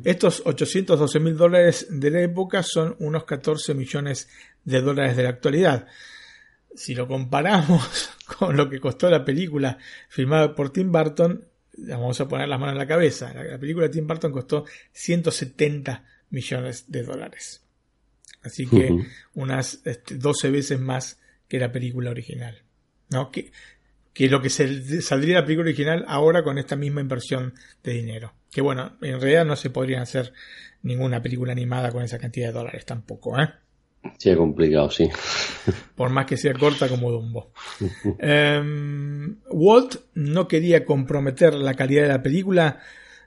Estos 0.05 0.41
812 0.45 1.19
mil 1.19 1.35
dólares 1.35 1.87
de 1.89 2.11
la 2.11 2.21
época 2.21 2.63
son 2.63 2.95
unos 2.99 3.25
14 3.25 3.73
millones 3.73 4.29
de 4.63 4.81
dólares 4.81 5.17
de 5.17 5.23
la 5.23 5.29
actualidad. 5.29 5.87
Si 6.75 6.95
lo 6.95 7.07
comparamos 7.07 8.11
con 8.37 8.55
lo 8.55 8.69
que 8.69 8.79
costó 8.79 9.09
la 9.09 9.25
película 9.25 9.77
filmada 10.07 10.55
por 10.55 10.71
Tim 10.71 10.91
Burton, 10.91 11.45
vamos 11.77 12.19
a 12.21 12.27
poner 12.27 12.47
las 12.47 12.59
manos 12.59 12.73
en 12.73 12.79
la 12.79 12.87
cabeza. 12.87 13.33
La, 13.33 13.57
película 13.57 13.87
de 13.87 13.93
Tim 13.93 14.07
Burton 14.07 14.31
costó 14.31 14.65
170 14.91 16.05
millones 16.29 16.85
de 16.91 17.03
dólares. 17.03 17.63
Así 18.41 18.67
que 18.67 19.05
unas 19.33 19.83
12 19.83 19.89
este, 19.91 20.49
veces 20.49 20.79
más 20.79 21.19
que 21.47 21.59
la 21.59 21.71
película 21.71 22.11
original. 22.11 22.63
¿no? 23.09 23.31
Que, 23.31 23.51
que 24.13 24.29
lo 24.29 24.41
que 24.41 24.49
se, 24.49 25.01
saldría 25.01 25.35
la 25.35 25.45
película 25.45 25.67
original 25.67 26.05
ahora 26.07 26.43
con 26.43 26.57
esta 26.57 26.75
misma 26.75 27.01
inversión 27.01 27.53
de 27.83 27.93
dinero. 27.93 28.33
Que 28.51 28.61
bueno, 28.61 28.97
en 29.01 29.19
realidad 29.19 29.45
no 29.45 29.55
se 29.55 29.69
podría 29.69 30.01
hacer 30.01 30.33
ninguna 30.81 31.21
película 31.21 31.51
animada 31.51 31.91
con 31.91 32.03
esa 32.03 32.17
cantidad 32.17 32.47
de 32.47 32.53
dólares 32.53 32.85
tampoco, 32.85 33.39
¿eh? 33.39 33.49
Sí, 34.17 34.35
complicado, 34.35 34.89
sí. 34.89 35.09
Por 35.95 36.09
más 36.09 36.25
que 36.25 36.37
sea 36.37 36.53
corta 36.53 36.87
como 36.87 37.11
Dumbo. 37.11 37.51
Em, 38.19 39.37
Walt 39.49 39.95
no 40.15 40.47
quería 40.47 40.85
comprometer 40.85 41.53
la 41.53 41.73
calidad 41.73 42.03
de 42.03 42.09
la 42.09 42.23
película 42.23 42.79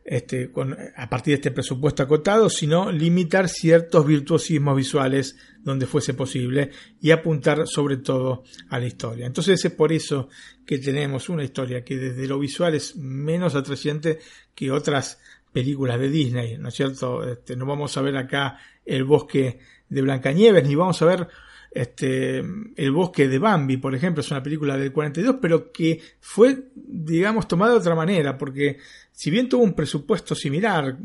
este, 0.05 0.51
a 0.97 1.09
partir 1.09 1.33
de 1.33 1.37
este 1.37 1.51
presupuesto 1.53 2.03
acotado, 2.03 2.51
sino 2.51 2.91
limitar 2.91 3.49
ciertos 3.49 4.05
virtuosismos 4.05 4.77
visuales 4.77 5.37
donde 5.61 5.87
fuese 5.87 6.15
posible 6.15 6.71
y 7.01 7.13
apuntar 7.13 7.69
sobre 7.69 7.99
todo 7.99 8.43
a 8.69 8.81
la 8.81 8.87
historia. 8.87 9.27
Entonces 9.27 9.65
es 9.65 9.73
por 9.73 9.93
eso 9.93 10.29
que 10.67 10.79
tenemos 10.79 11.29
una 11.29 11.45
historia 11.45 11.85
que 11.85 11.97
desde 11.97 12.27
lo 12.27 12.39
visual 12.39 12.75
es 12.75 12.97
menos 12.97 13.55
atrayente 13.55 14.19
que 14.55 14.73
otras 14.73 15.21
películas 15.53 16.01
de 16.01 16.09
Disney, 16.09 16.59
¿no 16.59 16.69
es 16.69 16.75
cierto? 16.75 17.25
Este, 17.25 17.57
no 17.57 17.67
vamos 17.67 17.97
a 17.97 18.03
ver 18.03 18.17
acá 18.17 18.59
el 18.85 19.05
bosque 19.05 19.61
de 19.93 20.03
Blancanieves, 20.03 20.67
ni 20.67 20.75
vamos 20.75 21.01
a 21.03 21.07
ver 21.07 21.29
este, 21.71 22.39
El 22.39 22.93
bosque 22.93 23.29
de 23.29 23.39
Bambi, 23.39 23.77
por 23.79 23.95
ejemplo, 23.95 24.21
es 24.21 24.31
una 24.31 24.43
película 24.43 24.77
del 24.77 24.93
42, 24.93 25.37
pero 25.41 25.73
que 25.73 26.01
fue, 26.21 26.71
digamos, 26.75 27.49
tomada 27.49 27.73
de 27.73 27.79
otra 27.79 27.95
manera, 27.95 28.37
porque 28.37 28.79
si 29.11 29.31
bien 29.31 29.49
tuvo 29.49 29.63
un 29.63 29.75
presupuesto 29.75 30.35
similar, 30.35 30.99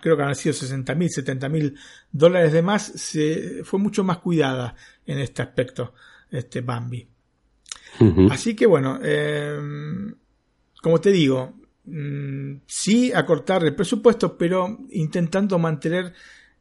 creo 0.00 0.16
que 0.16 0.22
han 0.22 0.34
sido 0.34 0.54
60 0.54 0.94
mil, 0.94 1.10
70 1.10 1.48
mil 1.48 1.74
dólares 2.10 2.52
de 2.52 2.62
más, 2.62 2.82
se, 2.82 3.62
fue 3.64 3.78
mucho 3.78 4.04
más 4.04 4.18
cuidada 4.18 4.74
en 5.06 5.18
este 5.18 5.42
aspecto, 5.42 5.94
este 6.30 6.60
Bambi. 6.60 7.06
Así 8.30 8.54
que 8.54 8.66
bueno, 8.66 9.00
eh, 9.02 9.58
como 10.80 11.00
te 11.00 11.10
digo, 11.10 11.54
mm, 11.84 12.60
sí 12.66 13.12
acortar 13.12 13.64
el 13.64 13.74
presupuesto, 13.74 14.36
pero 14.36 14.78
intentando 14.90 15.58
mantener 15.58 16.12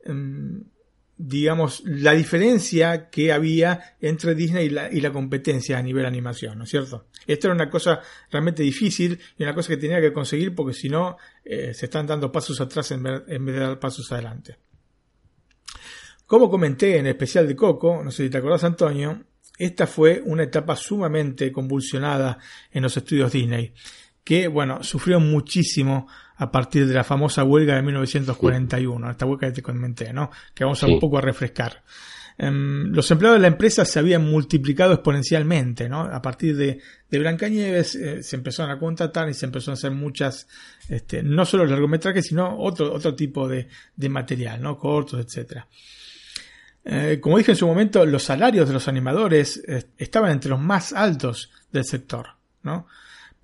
em, 0.04 0.64
digamos, 1.18 1.82
la 1.86 2.14
diferencia 2.14 3.10
que 3.10 3.32
había 3.32 3.96
entre 4.00 4.36
Disney 4.36 4.68
y 4.92 5.02
la, 5.02 5.12
competencia 5.12 5.78
a 5.78 5.82
nivel 5.82 6.06
animación, 6.06 6.58
¿no 6.58 6.66
es 6.66 6.70
cierto? 6.70 7.08
Esto 7.26 7.48
era 7.48 7.56
una 7.56 7.70
cosa 7.70 8.02
realmente 8.32 8.62
difícil 8.62 9.20
y 9.38 9.44
una 9.44 9.56
cosa 9.56 9.70
que 9.70 9.78
tenía 9.78 10.00
que 10.00 10.14
conseguir 10.14 10.54
porque 10.54 10.74
si 10.74 10.90
no, 10.90 11.18
eh, 11.44 11.74
se 11.74 11.86
están 11.86 12.06
dando 12.06 12.32
pasos 12.32 12.62
atrás 12.62 12.92
en, 12.92 13.04
vez 13.04 13.26
de 13.28 13.60
dar 13.60 13.80
pasos 13.80 14.12
adelante. 14.12 14.58
Como 16.26 16.50
comenté 16.50 16.98
en 16.98 17.08
el 17.08 17.14
especial 17.14 17.48
de 17.48 17.56
Coco, 17.56 18.04
no 18.04 18.12
sé 18.12 18.26
si 18.26 18.30
te 18.30 18.38
acordás 18.38 18.64
Antonio, 18.64 19.24
esta 19.58 19.88
fue 19.88 20.22
una 20.24 20.44
etapa 20.44 20.76
sumamente 20.76 21.52
convulsionada 21.52 22.38
en 22.72 22.84
los 22.84 22.96
estudios 22.96 23.32
Disney, 23.32 23.74
que, 24.28 24.50
bueno, 24.50 24.84
sufrió 24.84 25.22
muchísimo 25.22 26.06
a 26.36 26.52
partir 26.52 26.86
de 26.86 26.94
la 26.94 27.06
famosa 27.06 27.46
huelga 27.46 27.76
de 27.76 27.82
1941, 27.82 29.10
esta 29.10 29.26
huelga 29.26 29.48
que 29.48 29.54
te 29.54 29.62
comenté, 29.62 30.12
¿no? 30.12 30.32
Que 30.54 30.66
vamos 30.66 30.84
a 30.84 30.88
un 30.88 31.00
poco 31.00 31.18
a 31.18 31.22
refrescar. 31.22 31.82
Em, 32.38 32.92
los 32.92 33.10
empleados 33.10 33.38
de 33.38 33.44
la 33.44 33.48
empresa 33.48 33.86
se 33.86 34.00
habían 34.00 34.30
multiplicado 34.30 34.92
exponencialmente, 34.92 35.88
¿no? 35.88 36.02
A 36.02 36.22
partir 36.22 36.58
de, 36.58 36.82
de 37.10 37.20
Blancanieves 37.20 37.96
eh, 37.96 38.22
se 38.22 38.36
empezaron 38.36 38.70
a 38.70 38.78
contratar 38.78 39.30
y 39.30 39.34
se 39.34 39.46
empezaron 39.46 39.76
a 39.76 39.80
hacer 39.80 39.92
muchas, 39.92 40.50
este, 40.90 41.24
no 41.24 41.46
solo 41.46 41.66
largometrajes, 41.66 42.28
sino 42.28 42.60
otro, 42.60 42.94
otro 42.94 43.16
tipo 43.16 43.48
de, 43.48 43.70
de 43.96 44.10
material, 44.10 44.62
¿no? 44.62 44.78
Cortos, 44.78 45.26
etcétera. 45.26 45.70
Eh, 46.84 47.20
como 47.22 47.38
dije 47.38 47.52
en 47.52 47.58
su 47.58 47.66
momento, 47.66 48.06
los 48.06 48.24
salarios 48.24 48.68
de 48.68 48.74
los 48.74 48.90
animadores 48.90 49.64
eh, 49.66 49.86
estaban 49.98 50.32
entre 50.32 50.50
los 50.50 50.60
más 50.60 50.92
altos 50.92 51.50
del 51.72 51.86
sector, 51.86 52.28
¿no? 52.64 52.88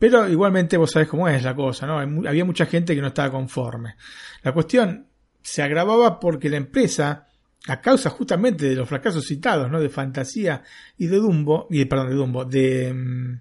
Pero 0.03 0.27
igualmente 0.27 0.75
vos 0.75 0.91
sabés 0.91 1.07
cómo 1.07 1.29
es 1.29 1.41
la 1.43 1.55
cosa, 1.55 1.87
¿no? 1.87 1.97
Había 2.27 2.43
mucha 2.43 2.65
gente 2.65 2.93
que 2.93 2.99
no 2.99 3.07
estaba 3.07 3.31
conforme. 3.31 3.95
La 4.41 4.51
cuestión 4.51 5.07
se 5.41 5.63
agravaba 5.63 6.19
porque 6.19 6.49
la 6.49 6.57
empresa, 6.57 7.25
a 7.69 7.79
causa 7.79 8.09
justamente 8.09 8.67
de 8.67 8.75
los 8.75 8.89
fracasos 8.89 9.25
citados, 9.25 9.71
¿no? 9.71 9.79
De 9.79 9.87
Fantasía 9.87 10.61
y 10.97 11.07
de 11.07 11.15
Dumbo, 11.15 11.67
y 11.69 11.85
perdón, 11.85 12.09
de 12.09 12.15
Dumbo, 12.15 12.43
de, 12.43 12.93
mm, 12.93 13.39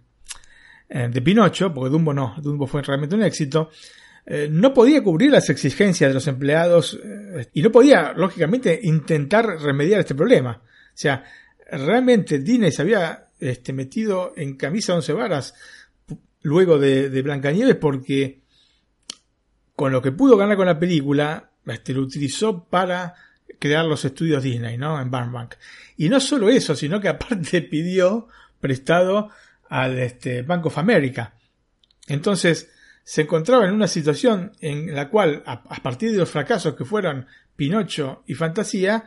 eh, 0.89 1.09
de 1.13 1.21
Pinocho, 1.21 1.75
porque 1.75 1.91
Dumbo 1.91 2.15
no, 2.15 2.37
Dumbo 2.41 2.69
fue 2.69 2.81
realmente 2.81 3.17
un 3.17 3.25
éxito, 3.25 3.71
eh, 4.25 4.47
no 4.49 4.73
podía 4.73 5.03
cubrir 5.03 5.33
las 5.33 5.51
exigencias 5.51 6.11
de 6.11 6.15
los 6.15 6.29
empleados 6.29 6.97
eh, 7.03 7.49
y 7.55 7.63
no 7.63 7.73
podía, 7.73 8.13
lógicamente, 8.13 8.79
intentar 8.85 9.47
remediar 9.61 9.99
este 9.99 10.15
problema. 10.15 10.63
O 10.63 10.95
sea, 10.95 11.25
realmente 11.73 12.39
Disney 12.39 12.71
se 12.71 12.83
había 12.83 13.31
este, 13.41 13.73
metido 13.73 14.33
en 14.37 14.57
camisa 14.57 14.95
once 14.95 15.13
varas 15.13 15.55
luego 16.43 16.79
de, 16.79 17.09
de 17.09 17.23
Blancanieves 17.23 17.77
porque 17.77 18.43
con 19.77 19.93
lo 19.93 20.03
que 20.03 20.13
pudo 20.13 20.37
ganar 20.37 20.57
con 20.57 20.67
la 20.67 20.79
película, 20.79 21.51
este, 21.67 21.93
lo 21.95 22.03
utilizó 22.03 22.65
para 22.65 23.15
crear 23.59 23.85
los 23.85 24.05
estudios 24.05 24.43
Disney, 24.43 24.77
¿no? 24.77 25.01
En 25.01 25.11
Barnbank. 25.11 25.55
Y 25.97 26.09
no 26.09 26.21
solo 26.21 26.49
eso, 26.49 26.75
sino 26.75 27.01
que 27.01 27.09
aparte 27.09 27.63
pidió 27.71 28.29
prestado 28.61 29.31
al 29.69 29.99
este, 29.99 30.43
Bank 30.43 30.67
of 30.67 30.79
America. 30.79 31.35
Entonces, 32.07 32.71
se 33.05 33.23
encontraba 33.23 33.67
en 33.67 33.75
una 33.75 33.89
situación 33.89 34.53
en 34.61 34.95
la 34.95 35.09
cual, 35.09 35.43
a, 35.47 35.63
partir 35.83 36.13
de 36.13 36.19
los 36.19 36.31
fracasos 36.31 36.75
que 36.75 36.85
fueron 36.85 37.27
Pinocho 37.57 38.23
y 38.27 38.35
Fantasía, 38.35 39.05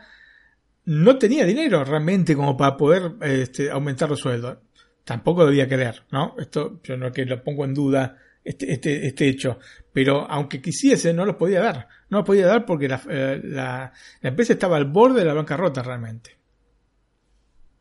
no 0.84 1.16
tenía 1.16 1.44
dinero 1.44 1.84
realmente 1.84 2.36
como 2.36 2.56
para 2.56 2.76
poder 2.76 3.12
este, 3.22 3.70
aumentar 3.70 4.08
los 4.08 4.20
sueldos 4.20 4.58
tampoco 5.06 5.46
debía 5.46 5.68
querer, 5.68 6.02
¿no? 6.10 6.34
Esto 6.36 6.80
yo 6.82 6.96
no 6.96 7.12
que 7.12 7.24
lo 7.24 7.42
pongo 7.42 7.64
en 7.64 7.72
duda 7.72 8.18
este, 8.44 8.72
este, 8.72 9.06
este 9.06 9.28
hecho, 9.28 9.60
pero 9.92 10.28
aunque 10.28 10.60
quisiese 10.60 11.14
no 11.14 11.24
lo 11.24 11.38
podía 11.38 11.60
dar, 11.60 11.88
no 12.10 12.18
lo 12.18 12.24
podía 12.24 12.46
dar 12.46 12.66
porque 12.66 12.88
la, 12.88 13.00
eh, 13.08 13.40
la, 13.42 13.92
empresa 14.20 14.54
estaba 14.54 14.76
al 14.76 14.86
borde 14.86 15.20
de 15.20 15.26
la 15.26 15.34
bancarrota 15.34 15.80
realmente. 15.82 16.36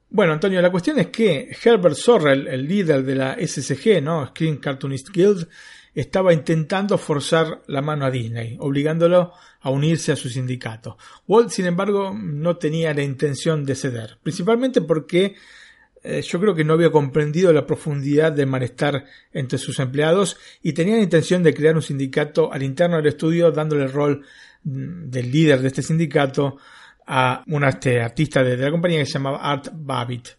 Bueno, 0.07 0.33
Antonio, 0.33 0.61
la 0.61 0.69
cuestión 0.69 0.99
es 0.99 1.07
que 1.07 1.49
Herbert 1.63 1.95
Sorrell, 1.95 2.47
el 2.47 2.67
líder 2.67 3.03
de 3.03 3.15
la 3.15 3.35
SCG, 3.39 4.03
¿no? 4.03 4.27
Screen 4.27 4.57
Cartoonist 4.57 5.09
Guild, 5.09 5.47
estaba 5.95 6.31
intentando 6.31 6.97
forzar 6.99 7.63
la 7.67 7.81
mano 7.81 8.05
a 8.05 8.11
Disney, 8.11 8.55
obligándolo 8.59 9.33
a 9.61 9.69
unirse 9.71 10.11
a 10.11 10.15
su 10.15 10.29
sindicato. 10.29 10.97
Walt, 11.27 11.49
sin 11.49 11.65
embargo, 11.65 12.15
no 12.15 12.57
tenía 12.57 12.93
la 12.93 13.01
intención 13.01 13.65
de 13.65 13.75
ceder, 13.75 14.19
principalmente 14.21 14.81
porque 14.81 15.35
eh, 16.07 16.21
yo 16.21 16.39
creo 16.39 16.53
que 16.53 16.63
no 16.63 16.73
había 16.73 16.91
comprendido 16.91 17.51
la 17.51 17.65
profundidad 17.65 18.31
del 18.31 18.45
malestar 18.45 19.05
entre 19.33 19.57
sus 19.57 19.79
empleados 19.79 20.37
y 20.61 20.73
tenía 20.73 20.97
la 20.97 21.01
intención 21.01 21.41
de 21.41 21.53
crear 21.53 21.75
un 21.75 21.81
sindicato 21.81 22.53
al 22.53 22.61
interno 22.61 22.97
del 22.97 23.07
estudio 23.07 23.49
dándole 23.51 23.85
el 23.85 23.91
rol 23.91 24.23
mm, 24.63 25.09
del 25.09 25.31
líder 25.31 25.61
de 25.61 25.67
este 25.67 25.81
sindicato 25.81 26.57
a 27.07 27.43
un 27.47 27.63
este, 27.63 28.01
artista 28.01 28.43
de, 28.43 28.55
la 28.55 28.69
compañía 28.69 28.99
que 28.99 29.07
se 29.07 29.13
llamaba 29.13 29.39
Art 29.39 29.69
Babbitt. 29.73 30.29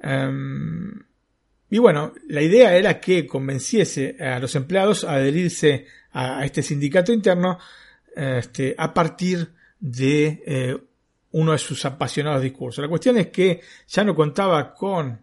Em, 0.00 0.90
y 1.68 1.78
bueno, 1.78 2.14
la 2.28 2.40
idea 2.40 2.74
era 2.74 2.98
que 2.98 3.26
convenciese 3.26 4.16
a 4.18 4.38
los 4.38 4.54
empleados 4.54 5.04
a 5.04 5.14
adherirse 5.14 5.86
a, 6.12 6.46
este 6.46 6.62
sindicato 6.62 7.12
interno 7.12 7.58
este, 8.16 8.74
a 8.78 8.94
partir 8.94 9.50
de 9.80 10.42
eh, 10.46 10.76
uno 11.32 11.52
de 11.52 11.58
sus 11.58 11.84
apasionados 11.84 12.42
discursos. 12.42 12.82
La 12.82 12.88
cuestión 12.88 13.18
es 13.18 13.28
que 13.28 13.60
ya 13.86 14.04
no 14.04 14.14
contaba 14.14 14.74
con 14.74 15.20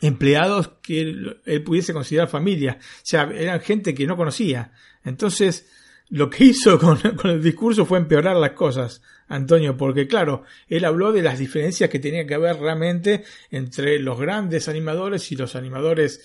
empleados 0.00 0.72
que 0.82 1.00
él, 1.00 1.62
pudiese 1.64 1.92
considerar 1.92 2.28
familia, 2.28 2.78
o 2.80 3.00
sea, 3.02 3.30
eran 3.34 3.60
gente 3.60 3.94
que 3.94 4.06
no 4.06 4.16
conocía. 4.16 4.72
Entonces, 5.04 5.68
lo 6.08 6.28
que 6.28 6.44
hizo 6.46 6.78
con, 6.78 6.98
el 7.24 7.42
discurso 7.42 7.86
fue 7.86 7.98
empeorar 7.98 8.36
las 8.36 8.52
cosas, 8.52 9.02
Antonio, 9.28 9.76
porque 9.76 10.06
claro, 10.06 10.42
él 10.68 10.84
habló 10.84 11.12
de 11.12 11.22
las 11.22 11.38
diferencias 11.38 11.88
que 11.90 11.98
tenía 11.98 12.26
que 12.26 12.34
haber 12.34 12.58
realmente 12.58 13.24
entre 13.50 13.98
los 13.98 14.18
grandes 14.18 14.68
animadores 14.68 15.30
y 15.32 15.36
los 15.36 15.56
animadores 15.56 16.22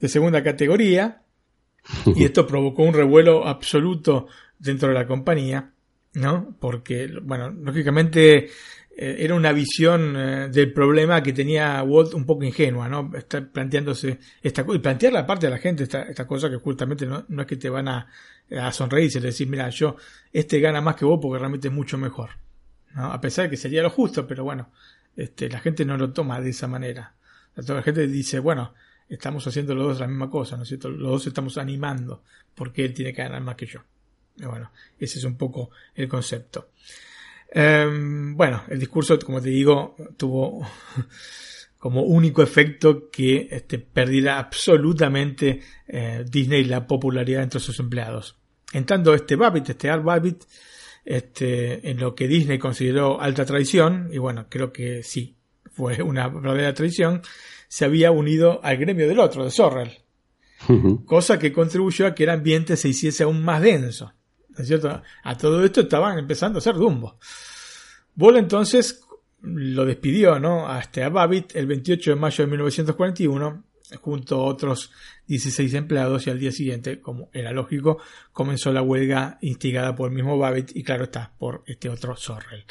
de 0.00 0.08
segunda 0.08 0.42
categoría, 0.42 1.22
y 2.16 2.24
esto 2.24 2.46
provocó 2.46 2.82
un 2.82 2.94
revuelo 2.94 3.46
absoluto 3.46 4.26
dentro 4.58 4.88
de 4.88 4.94
la 4.94 5.06
compañía. 5.06 5.73
¿No? 6.14 6.56
Porque, 6.58 7.10
bueno, 7.22 7.50
lógicamente 7.50 8.50
eh, 8.96 9.16
era 9.18 9.34
una 9.34 9.52
visión 9.52 10.16
eh, 10.16 10.48
del 10.48 10.72
problema 10.72 11.22
que 11.22 11.32
tenía 11.32 11.82
Walt 11.82 12.14
un 12.14 12.24
poco 12.24 12.44
ingenua, 12.44 12.88
¿no? 12.88 13.10
Está 13.14 13.44
planteándose 13.44 14.18
esta 14.42 14.64
y 14.72 14.78
plantearle 14.78 15.18
aparte 15.18 15.46
a 15.48 15.50
la 15.50 15.58
gente 15.58 15.84
esta, 15.84 16.02
esta 16.02 16.26
cosa 16.26 16.48
que 16.48 16.56
justamente 16.56 17.06
no, 17.06 17.24
no 17.28 17.42
es 17.42 17.48
que 17.48 17.56
te 17.56 17.68
van 17.68 17.88
a, 17.88 18.06
a 18.50 18.72
sonreírse 18.72 19.18
y 19.18 19.22
decir, 19.22 19.48
mira, 19.48 19.68
yo, 19.70 19.96
este 20.32 20.60
gana 20.60 20.80
más 20.80 20.96
que 20.96 21.04
vos 21.04 21.18
porque 21.20 21.38
realmente 21.38 21.68
es 21.68 21.74
mucho 21.74 21.98
mejor, 21.98 22.30
¿no? 22.94 23.12
A 23.12 23.20
pesar 23.20 23.46
de 23.46 23.50
que 23.50 23.56
sería 23.56 23.82
lo 23.82 23.90
justo, 23.90 24.26
pero 24.26 24.44
bueno, 24.44 24.70
este, 25.16 25.48
la 25.48 25.60
gente 25.60 25.84
no 25.84 25.96
lo 25.96 26.12
toma 26.12 26.40
de 26.40 26.50
esa 26.50 26.68
manera. 26.68 27.14
La 27.56 27.82
gente 27.82 28.06
dice, 28.06 28.38
bueno, 28.40 28.74
estamos 29.08 29.46
haciendo 29.46 29.74
los 29.74 29.88
dos 29.88 30.00
la 30.00 30.08
misma 30.08 30.30
cosa, 30.30 30.56
¿no 30.56 30.62
es 30.62 30.68
cierto? 30.68 30.88
Los 30.88 31.10
dos 31.10 31.26
estamos 31.26 31.56
animando, 31.58 32.22
porque 32.54 32.84
él 32.84 32.94
tiene 32.94 33.12
que 33.12 33.22
ganar 33.22 33.42
más 33.42 33.56
que 33.56 33.66
yo. 33.66 33.80
Bueno, 34.36 34.70
ese 34.98 35.18
es 35.18 35.24
un 35.24 35.36
poco 35.36 35.70
el 35.94 36.08
concepto. 36.08 36.70
Em, 37.50 38.36
bueno, 38.36 38.64
el 38.68 38.80
discurso, 38.80 39.16
como 39.20 39.40
te 39.40 39.50
digo, 39.50 39.94
tuvo 40.16 40.66
como 41.78 42.02
único 42.02 42.42
efecto 42.42 43.10
que 43.10 43.46
este, 43.50 43.78
perdiera 43.78 44.38
absolutamente 44.38 45.60
eh, 45.86 46.24
Disney 46.28 46.64
la 46.64 46.86
popularidad 46.86 47.42
entre 47.42 47.60
sus 47.60 47.78
empleados. 47.78 48.36
Entrando 48.72 49.14
este 49.14 49.36
Babbitt, 49.36 49.68
este 49.68 49.88
Art 49.88 50.02
Babbitt, 50.02 50.44
este, 51.04 51.88
en 51.88 52.00
lo 52.00 52.14
que 52.14 52.26
Disney 52.26 52.58
consideró 52.58 53.20
alta 53.20 53.44
traición, 53.44 54.08
y 54.12 54.18
bueno, 54.18 54.46
creo 54.48 54.72
que 54.72 55.02
sí, 55.04 55.36
fue 55.70 56.02
una 56.02 56.28
verdadera 56.28 56.74
traición, 56.74 57.22
se 57.68 57.84
había 57.84 58.10
unido 58.10 58.60
al 58.64 58.78
gremio 58.78 59.06
del 59.06 59.20
otro, 59.20 59.44
de 59.44 59.50
Sorrell. 59.50 59.98
cosa 61.04 61.38
que 61.38 61.52
contribuyó 61.52 62.06
a 62.06 62.14
que 62.14 62.24
el 62.24 62.30
ambiente 62.30 62.76
se 62.76 62.88
hiciese 62.88 63.24
aún 63.24 63.44
más 63.44 63.60
denso. 63.60 64.12
Es 64.56 64.68
cierto? 64.68 65.02
A 65.22 65.36
todo 65.36 65.64
esto 65.64 65.82
estaban 65.82 66.18
empezando 66.18 66.58
a 66.58 66.62
ser 66.62 66.74
Dumbo. 66.74 67.18
Ball 68.14 68.36
entonces 68.36 69.00
lo 69.42 69.84
despidió 69.84 70.38
¿no? 70.38 70.68
a, 70.68 70.80
este, 70.80 71.02
a 71.02 71.08
Babbitt 71.08 71.54
el 71.56 71.66
28 71.66 72.10
de 72.10 72.16
mayo 72.16 72.44
de 72.44 72.50
1941 72.50 73.64
junto 74.00 74.36
a 74.36 74.44
otros 74.44 74.90
16 75.26 75.74
empleados 75.74 76.26
y 76.26 76.30
al 76.30 76.38
día 76.38 76.50
siguiente, 76.50 77.00
como 77.00 77.28
era 77.32 77.52
lógico, 77.52 77.98
comenzó 78.32 78.72
la 78.72 78.82
huelga 78.82 79.38
instigada 79.40 79.94
por 79.94 80.08
el 80.08 80.14
mismo 80.14 80.38
Babbitt 80.38 80.74
y 80.74 80.82
claro 80.82 81.04
está, 81.04 81.32
por 81.38 81.62
este 81.66 81.88
otro 81.88 82.16
Sorrell. 82.16 82.64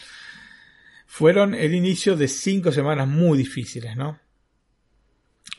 Fueron 1.06 1.54
el 1.54 1.76
inicio 1.76 2.16
de 2.16 2.28
cinco 2.28 2.72
semanas 2.72 3.08
muy 3.08 3.38
difíciles, 3.38 3.96
¿no? 3.96 4.20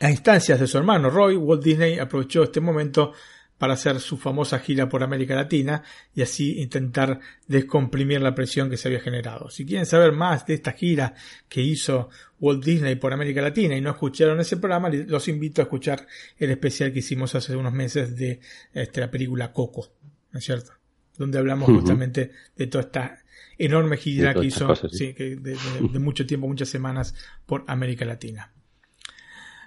A 0.00 0.10
instancias 0.10 0.58
de 0.58 0.66
su 0.66 0.76
hermano 0.76 1.08
Roy, 1.08 1.36
Walt 1.36 1.62
Disney 1.62 1.98
aprovechó 1.98 2.42
este 2.42 2.60
momento 2.60 3.12
para 3.58 3.74
hacer 3.74 4.00
su 4.00 4.16
famosa 4.16 4.58
gira 4.58 4.88
por 4.88 5.02
América 5.02 5.34
Latina 5.34 5.82
y 6.14 6.22
así 6.22 6.60
intentar 6.60 7.20
descomprimir 7.46 8.20
la 8.20 8.34
presión 8.34 8.68
que 8.68 8.76
se 8.76 8.88
había 8.88 9.00
generado. 9.00 9.48
Si 9.50 9.64
quieren 9.64 9.86
saber 9.86 10.12
más 10.12 10.46
de 10.46 10.54
esta 10.54 10.72
gira 10.72 11.14
que 11.48 11.60
hizo 11.60 12.08
Walt 12.40 12.64
Disney 12.64 12.96
por 12.96 13.12
América 13.12 13.40
Latina 13.42 13.76
y 13.76 13.80
no 13.80 13.90
escucharon 13.90 14.40
ese 14.40 14.56
programa, 14.56 14.90
los 14.90 15.28
invito 15.28 15.62
a 15.62 15.64
escuchar 15.64 16.06
el 16.36 16.50
especial 16.50 16.92
que 16.92 16.98
hicimos 16.98 17.34
hace 17.34 17.56
unos 17.56 17.72
meses 17.72 18.16
de 18.16 18.40
este, 18.72 19.00
la 19.00 19.10
película 19.10 19.52
Coco, 19.52 19.92
¿no 20.32 20.38
es 20.38 20.44
cierto? 20.44 20.72
Donde 21.16 21.38
hablamos 21.38 21.68
justamente 21.68 22.32
de 22.56 22.66
toda 22.66 22.84
esta 22.84 23.18
enorme 23.56 23.96
gira 23.96 24.34
que 24.34 24.46
hizo 24.46 24.66
de, 24.66 25.98
mucho 26.00 26.26
tiempo, 26.26 26.48
muchas 26.48 26.68
semanas 26.68 27.14
por 27.46 27.64
América 27.68 28.04
Latina. 28.04 28.52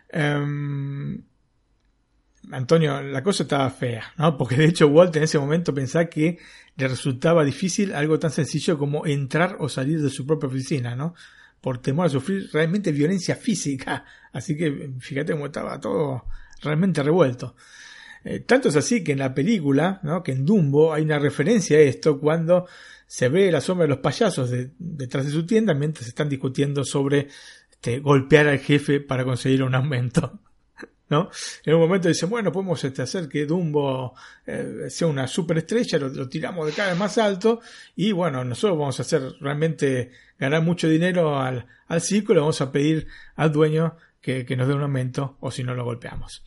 Em, 0.10 1.22
Antonio, 2.52 3.02
la 3.02 3.24
cosa 3.24 3.44
estaba 3.44 3.70
fea, 3.70 4.14
¿no? 4.18 4.38
Porque 4.38 4.56
de 4.56 4.66
hecho 4.66 4.88
Walt 4.88 5.16
en 5.16 5.24
ese 5.24 5.40
momento 5.40 5.74
pensaba 5.74 6.06
que 6.06 6.38
le 6.76 6.88
resultaba 6.88 7.44
difícil 7.44 7.94
algo 7.94 8.20
tan 8.20 8.32
sencillo 8.32 8.78
como 8.78 9.06
entrar 9.06 9.58
o 9.60 9.68
salir 9.68 10.02
de 10.02 10.10
su 10.10 10.26
propia 10.26 10.48
oficina, 10.48 10.96
¿no? 10.96 11.14
Por 11.60 11.80
temor 11.80 12.06
a 12.06 12.10
sufrir 12.10 12.50
realmente 12.54 12.92
violencia 12.92 13.36
física. 13.36 14.06
Así 14.32 14.56
que 14.56 14.92
fíjate 15.00 15.34
cómo 15.34 15.48
estaba 15.48 15.80
todo 15.80 16.26
realmente 16.62 17.04
revuelto. 17.04 17.56
Eh, 18.24 18.42
tanto 18.42 18.70
es 18.70 18.76
así 18.76 19.04
que 19.04 19.14
en 19.14 19.20
la 19.20 19.34
película, 19.34 20.00
¿no? 20.04 20.22
que 20.22 20.34
en 20.34 20.46
Dumbo 20.46 20.94
hay 20.94 21.04
una 21.04 21.20
referencia 21.20 21.78
a 21.78 21.82
esto 21.82 22.20
cuando 22.20 22.68
se 23.06 23.30
ve 23.30 23.52
la 23.52 23.62
sombra 23.62 23.86
de 23.86 23.90
los 23.90 24.00
payasos 24.00 24.52
detrás 24.78 25.26
de 25.26 25.32
su 25.32 25.46
tienda 25.46 25.74
mientras 25.74 26.08
están 26.08 26.28
discutiendo 26.28 26.84
sobre 26.84 27.30
este, 27.72 28.00
golpear 28.00 28.48
al 28.48 28.60
jefe 28.60 29.00
para 29.00 29.24
conseguir 29.24 29.64
un 29.64 29.76
aumento. 29.76 30.40
¿No? 31.10 31.30
En 31.66 31.74
un 31.74 31.82
momento 31.82 32.08
dicen, 32.08 32.30
bueno, 32.30 32.52
podemos 32.52 32.84
este, 32.84 33.02
hacer 33.02 33.30
que 33.30 33.46
Dumbo 33.46 34.14
eh, 34.46 34.88
sea 34.90 35.08
una 35.08 35.28
superestrella, 35.28 36.00
lo, 36.00 36.30
tiramos 36.30 36.66
de 36.66 36.74
cada 36.74 36.90
vez 36.90 36.98
más 36.98 37.18
alto 37.18 37.62
y 37.96 38.12
bueno, 38.12 38.44
nosotros 38.44 38.78
vamos 38.78 39.00
a 39.00 39.04
hacer 39.04 39.22
realmente 39.40 40.12
ganar 40.38 40.62
mucho 40.62 40.88
dinero 40.88 41.40
al, 41.40 41.66
al 41.88 42.02
circo 42.02 42.34
le 42.34 42.40
vamos 42.40 42.62
a 42.62 42.72
pedir 42.72 43.08
al 43.36 43.52
dueño 43.52 43.96
que, 44.22 44.46
que 44.46 44.56
nos 44.56 44.68
dé 44.68 44.74
un 44.74 44.82
aumento 44.82 45.38
o 45.40 45.52
si 45.52 45.64
no 45.64 45.74
lo 45.74 45.86
golpeamos. 45.86 46.44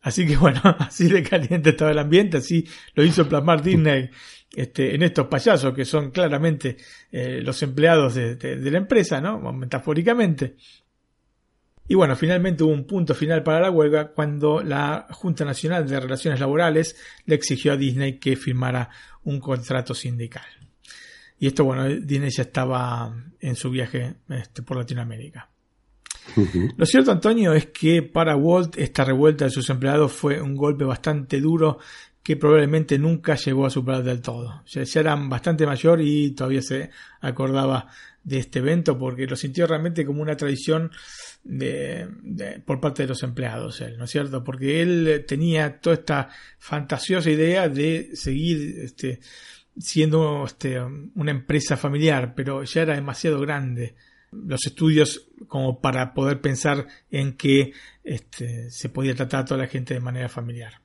Así 0.00 0.26
que 0.26 0.36
bueno, 0.38 0.60
así 0.78 1.08
de 1.08 1.22
caliente 1.22 1.70
estaba 1.70 1.90
el 1.90 1.98
ambiente, 1.98 2.38
así 2.38 2.66
lo 2.94 3.04
hizo 3.04 3.28
plasmar 3.28 3.62
Disney 3.62 4.10
este, 4.54 4.94
en 4.94 5.02
estos 5.02 5.26
payasos 5.26 5.74
que 5.74 5.84
son 5.84 6.10
claramente 6.10 6.76
eh, 7.12 7.40
los 7.42 7.62
empleados 7.62 8.14
de, 8.14 8.36
de, 8.36 8.70
la 8.70 8.78
empresa, 8.78 9.20
¿no? 9.20 9.52
Metafóricamente. 9.52 10.56
Y 11.88 11.94
bueno, 11.94 12.14
finalmente 12.14 12.62
hubo 12.62 12.72
un 12.72 12.86
punto 12.86 13.14
final 13.14 13.42
para 13.42 13.60
la 13.60 13.70
huelga 13.70 14.12
cuando 14.12 14.62
la 14.62 15.06
Junta 15.10 15.46
Nacional 15.46 15.88
de 15.88 15.98
Relaciones 15.98 16.38
Laborales 16.38 16.94
le 17.24 17.34
exigió 17.34 17.72
a 17.72 17.76
Disney 17.78 18.18
que 18.18 18.36
firmara 18.36 18.90
un 19.24 19.40
contrato 19.40 19.94
sindical. 19.94 20.44
Y 21.38 21.46
esto, 21.46 21.64
bueno, 21.64 21.88
Disney 21.88 22.30
ya 22.30 22.42
estaba 22.42 23.14
en 23.40 23.56
su 23.56 23.70
viaje 23.70 24.16
este, 24.28 24.62
por 24.62 24.76
Latinoamérica. 24.76 25.48
Lo 26.76 26.84
cierto, 26.84 27.10
Antonio, 27.10 27.54
es 27.54 27.66
que 27.66 28.02
para 28.02 28.36
Walt 28.36 28.76
esta 28.76 29.02
revuelta 29.02 29.46
de 29.46 29.50
sus 29.50 29.70
empleados 29.70 30.12
fue 30.12 30.42
un 30.42 30.56
golpe 30.56 30.84
bastante 30.84 31.40
duro 31.40 31.78
que 32.22 32.36
probablemente 32.36 32.98
nunca 32.98 33.36
llegó 33.36 33.64
a 33.64 33.70
superar 33.70 34.02
del 34.02 34.20
todo. 34.20 34.62
Ya, 34.66 34.82
ya 34.82 35.00
eran 35.00 35.30
bastante 35.30 35.64
mayor 35.64 36.02
y 36.02 36.32
todavía 36.32 36.60
se 36.60 36.90
acordaba 37.22 37.88
de 38.22 38.38
este 38.40 38.58
evento 38.58 38.98
porque 38.98 39.26
lo 39.26 39.36
sintió 39.36 39.66
realmente 39.66 40.04
como 40.04 40.20
una 40.20 40.36
tradición 40.36 40.90
de, 41.42 42.08
por 42.64 42.80
parte 42.80 43.02
de 43.02 43.08
los 43.08 43.22
empleados, 43.22 43.80
él, 43.80 43.96
¿no 43.96 44.04
es 44.04 44.10
cierto? 44.10 44.44
Porque 44.44 44.82
él 44.82 45.24
tenía 45.26 45.80
toda 45.80 45.94
esta 45.94 46.28
fantasiosa 46.58 47.30
idea 47.30 47.68
de 47.68 48.10
seguir 48.14 48.80
este, 48.80 49.20
siendo 49.78 50.44
este, 50.44 50.80
una 50.80 51.30
empresa 51.30 51.76
familiar, 51.76 52.34
pero 52.34 52.64
ya 52.64 52.82
era 52.82 52.94
demasiado 52.94 53.40
grande 53.40 53.94
los 54.30 54.66
estudios 54.66 55.28
como 55.46 55.80
para 55.80 56.12
poder 56.12 56.40
pensar 56.40 56.86
en 57.10 57.34
que 57.34 57.72
este, 58.04 58.70
se 58.70 58.88
podía 58.88 59.14
tratar 59.14 59.40
a 59.40 59.44
toda 59.44 59.62
la 59.62 59.68
gente 59.68 59.94
de 59.94 60.00
manera 60.00 60.28
familiar. 60.28 60.82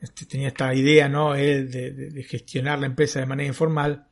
Este, 0.00 0.26
tenía 0.26 0.48
esta 0.48 0.74
idea, 0.74 1.08
¿no? 1.08 1.34
Él 1.34 1.70
de, 1.70 2.22
gestionar 2.24 2.78
la 2.78 2.86
empresa 2.86 3.20
de 3.20 3.26
manera 3.26 3.48
informal, 3.48 4.06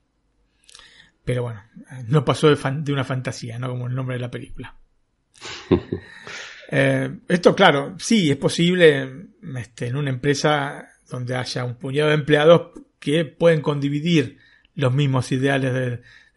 pero 1.25 1.43
bueno, 1.43 1.62
no 2.07 2.25
pasó 2.25 2.49
de, 2.49 2.57
de 2.83 2.93
una 2.93 3.05
fantasía, 3.05 3.59
¿no? 3.59 3.68
Como 3.70 3.87
el 3.87 3.95
nombre 3.95 4.16
de 4.16 4.20
la 4.20 4.31
película. 4.31 4.77
Eh, 6.77 7.18
esto, 7.29 7.55
claro, 7.55 7.95
sí, 7.99 8.31
es 8.31 8.39
posible 8.39 9.29
este, 9.57 9.87
en 9.87 9.97
una 9.97 10.11
empresa 10.11 10.89
donde 11.09 11.37
haya 11.37 11.62
un 11.62 11.77
puñado 11.77 12.09
de 12.09 12.14
empleados 12.14 12.70
que 12.99 13.25
pueden 13.27 13.61
condividir 13.61 14.39
los 14.75 14.93
mismos 14.93 15.31
ideales 15.31 15.72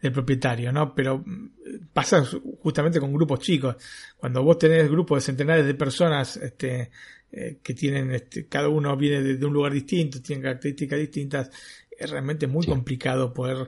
del, 0.00 0.12
propietario, 0.12 0.70
¿no? 0.70 0.94
Pero 0.94 1.24
mm, 1.26 1.50
pasa 1.92 2.24
justamente 2.60 3.00
con 3.00 3.12
grupos 3.12 3.40
chicos. 3.40 3.76
Cuando 4.16 4.44
vos 4.44 4.58
tenés 4.58 4.88
grupos 4.88 5.16
de 5.16 5.26
centenares 5.26 5.66
de 5.66 5.74
personas 5.74 6.36
este, 6.36 6.90
eh, 7.32 7.58
que 7.62 7.74
tienen, 7.74 8.12
este, 8.12 8.46
cada 8.46 8.68
uno 8.68 8.96
viene 8.96 9.22
de, 9.22 9.44
un 9.44 9.52
lugar 9.52 9.72
distinto, 9.72 10.22
tienen 10.22 10.42
características 10.42 10.98
distintas, 11.00 11.50
es 11.90 12.10
realmente 12.10 12.46
muy 12.46 12.64
complicado 12.64 13.34
poder 13.34 13.66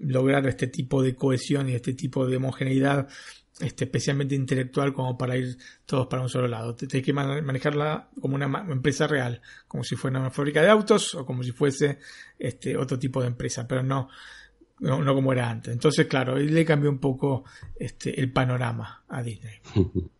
lograr 0.00 0.46
este 0.46 0.66
tipo 0.66 1.02
de 1.02 1.14
cohesión 1.14 1.68
y 1.68 1.74
este 1.74 1.94
tipo 1.94 2.26
de 2.26 2.36
homogeneidad 2.36 3.08
este, 3.60 3.84
especialmente 3.84 4.34
intelectual 4.34 4.92
como 4.92 5.16
para 5.16 5.36
ir 5.36 5.56
todos 5.86 6.08
para 6.08 6.22
un 6.22 6.28
solo 6.28 6.48
lado. 6.48 6.74
Tienes 6.74 7.04
que 7.04 7.12
manejarla 7.12 8.08
como 8.20 8.34
una 8.34 8.46
empresa 8.68 9.06
real, 9.06 9.40
como 9.68 9.84
si 9.84 9.94
fuera 9.96 10.18
una 10.18 10.30
fábrica 10.30 10.60
de 10.60 10.70
autos 10.70 11.14
o 11.14 11.24
como 11.24 11.42
si 11.42 11.52
fuese 11.52 11.98
este, 12.38 12.76
otro 12.76 12.98
tipo 12.98 13.20
de 13.20 13.28
empresa, 13.28 13.66
pero 13.68 13.82
no, 13.82 14.08
no, 14.80 15.14
como 15.14 15.32
era 15.32 15.48
antes. 15.48 15.72
Entonces, 15.72 16.06
claro, 16.06 16.36
le 16.36 16.64
cambió 16.64 16.90
un 16.90 16.98
poco 16.98 17.44
este, 17.76 18.18
el 18.20 18.32
panorama 18.32 19.04
a 19.08 19.22
Disney. 19.22 19.60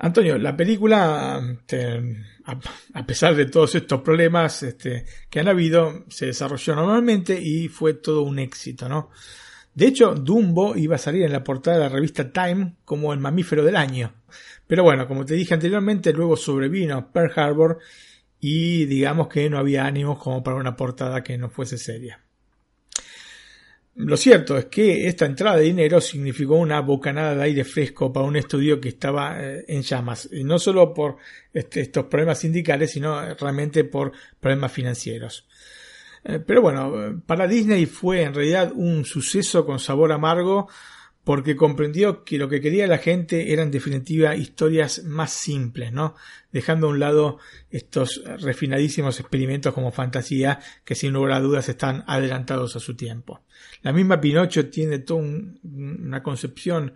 Antonio, 0.00 0.38
la 0.38 0.56
película, 0.56 1.40
este, 1.60 2.24
a, 2.44 3.06
pesar 3.06 3.34
de 3.34 3.46
todos 3.46 3.74
estos 3.74 4.00
problemas 4.00 4.62
este, 4.62 5.04
que 5.28 5.40
han 5.40 5.48
habido, 5.48 6.04
se 6.08 6.26
desarrolló 6.26 6.76
normalmente 6.76 7.40
y 7.40 7.68
fue 7.68 7.94
todo 7.94 8.22
un 8.22 8.38
éxito, 8.38 8.88
¿no? 8.88 9.10
De 9.74 9.86
hecho, 9.86 10.14
Dumbo 10.14 10.76
iba 10.76 10.96
a 10.96 10.98
salir 10.98 11.22
en 11.22 11.32
la 11.32 11.44
portada 11.44 11.78
de 11.78 11.82
la 11.84 11.88
revista 11.88 12.32
Time 12.32 12.76
como 12.84 13.12
el 13.12 13.20
mamífero 13.20 13.64
del 13.64 13.76
año. 13.76 14.12
Pero 14.66 14.82
bueno, 14.82 15.06
como 15.06 15.24
te 15.24 15.34
dije 15.34 15.54
anteriormente, 15.54 16.12
luego 16.12 16.36
sobrevino 16.36 17.10
Pearl 17.12 17.32
Harbor 17.36 17.78
y 18.40 18.86
digamos 18.86 19.28
que 19.28 19.48
no 19.48 19.58
había 19.58 19.86
ánimos 19.86 20.18
como 20.18 20.42
para 20.42 20.56
una 20.56 20.76
portada 20.76 21.22
que 21.22 21.38
no 21.38 21.48
fuese 21.48 21.78
seria. 21.78 22.20
Lo 23.98 24.16
cierto 24.16 24.56
es 24.56 24.66
que 24.66 25.08
esta 25.08 25.26
entrada 25.26 25.56
de 25.56 25.64
dinero 25.64 26.00
significó 26.00 26.54
una 26.54 26.80
bocanada 26.80 27.34
de 27.34 27.42
aire 27.42 27.64
fresco 27.64 28.12
para 28.12 28.26
un 28.26 28.36
estudio 28.36 28.80
que 28.80 28.90
estaba 28.90 29.42
eh, 29.42 29.64
en 29.66 29.82
llamas, 29.82 30.28
y 30.30 30.44
no 30.44 30.60
solo 30.60 30.94
por 30.94 31.16
este, 31.52 31.80
estos 31.80 32.04
problemas 32.04 32.38
sindicales, 32.38 32.92
sino 32.92 33.34
realmente 33.34 33.82
por 33.82 34.12
problemas 34.38 34.70
financieros. 34.70 35.48
Eh, 36.22 36.38
pero 36.38 36.62
bueno, 36.62 37.20
para 37.26 37.48
Disney 37.48 37.86
fue 37.86 38.22
en 38.22 38.34
realidad 38.34 38.70
un 38.72 39.04
suceso 39.04 39.66
con 39.66 39.80
sabor 39.80 40.12
amargo 40.12 40.68
porque 41.28 41.56
comprendió 41.56 42.24
que 42.24 42.38
lo 42.38 42.48
que 42.48 42.62
quería 42.62 42.86
la 42.86 42.96
gente 42.96 43.52
eran 43.52 43.66
en 43.66 43.72
definitiva 43.72 44.34
historias 44.34 45.04
más 45.04 45.30
simples, 45.30 45.92
¿no? 45.92 46.14
Dejando 46.50 46.86
a 46.86 46.90
un 46.90 47.00
lado 47.00 47.38
estos 47.68 48.22
refinadísimos 48.40 49.20
experimentos 49.20 49.74
como 49.74 49.92
fantasía 49.92 50.58
que 50.86 50.94
sin 50.94 51.12
lugar 51.12 51.32
a 51.32 51.40
dudas 51.40 51.68
están 51.68 52.02
adelantados 52.06 52.76
a 52.76 52.80
su 52.80 52.96
tiempo. 52.96 53.42
La 53.82 53.92
misma 53.92 54.18
Pinocho 54.18 54.70
tiene 54.70 55.00
toda 55.00 55.20
una 55.20 56.22
concepción 56.22 56.94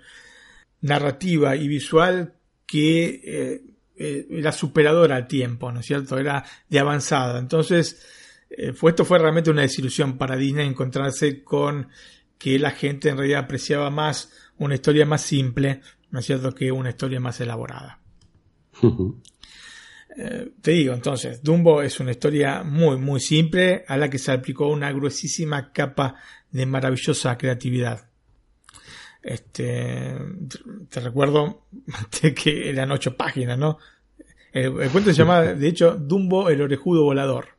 narrativa 0.80 1.54
y 1.54 1.68
visual 1.68 2.32
que 2.64 3.20
eh, 3.22 3.60
eh, 3.98 4.26
era 4.30 4.50
superadora 4.50 5.16
al 5.16 5.28
tiempo, 5.28 5.70
¿no 5.70 5.80
es 5.80 5.86
cierto? 5.86 6.16
Era 6.16 6.42
de 6.70 6.78
avanzada. 6.78 7.38
Entonces, 7.38 8.02
eh, 8.48 8.72
fue, 8.72 8.92
esto 8.92 9.04
fue 9.04 9.18
realmente 9.18 9.50
una 9.50 9.60
desilusión 9.60 10.16
para 10.16 10.36
Disney 10.36 10.66
encontrarse 10.66 11.44
con 11.44 11.88
que 12.42 12.58
la 12.58 12.72
gente 12.72 13.08
en 13.08 13.16
realidad 13.16 13.44
apreciaba 13.44 13.88
más 13.88 14.32
una 14.58 14.74
historia 14.74 15.06
más 15.06 15.22
simple, 15.22 15.80
¿no 16.10 16.18
es 16.18 16.26
cierto?, 16.26 16.52
que 16.52 16.72
una 16.72 16.90
historia 16.90 17.20
más 17.20 17.40
elaborada. 17.40 18.00
Eh, 20.16 20.50
te 20.60 20.72
digo, 20.72 20.92
entonces, 20.92 21.40
Dumbo 21.40 21.82
es 21.82 22.00
una 22.00 22.10
historia 22.10 22.64
muy, 22.64 22.96
muy 22.98 23.20
simple 23.20 23.84
a 23.86 23.96
la 23.96 24.10
que 24.10 24.18
se 24.18 24.32
aplicó 24.32 24.66
una 24.66 24.90
gruesísima 24.90 25.72
capa 25.72 26.16
de 26.50 26.66
maravillosa 26.66 27.38
creatividad. 27.38 28.10
Este, 29.22 30.16
te 30.88 31.00
recuerdo 31.00 31.66
que 32.34 32.68
eran 32.68 32.90
ocho 32.90 33.16
páginas, 33.16 33.56
¿no? 33.56 33.78
El, 34.50 34.72
cuento 34.90 35.10
se 35.10 35.16
llamaba, 35.16 35.54
de 35.54 35.68
hecho, 35.68 35.94
Dumbo 35.94 36.50
el 36.50 36.60
orejudo 36.60 37.04
volador. 37.04 37.50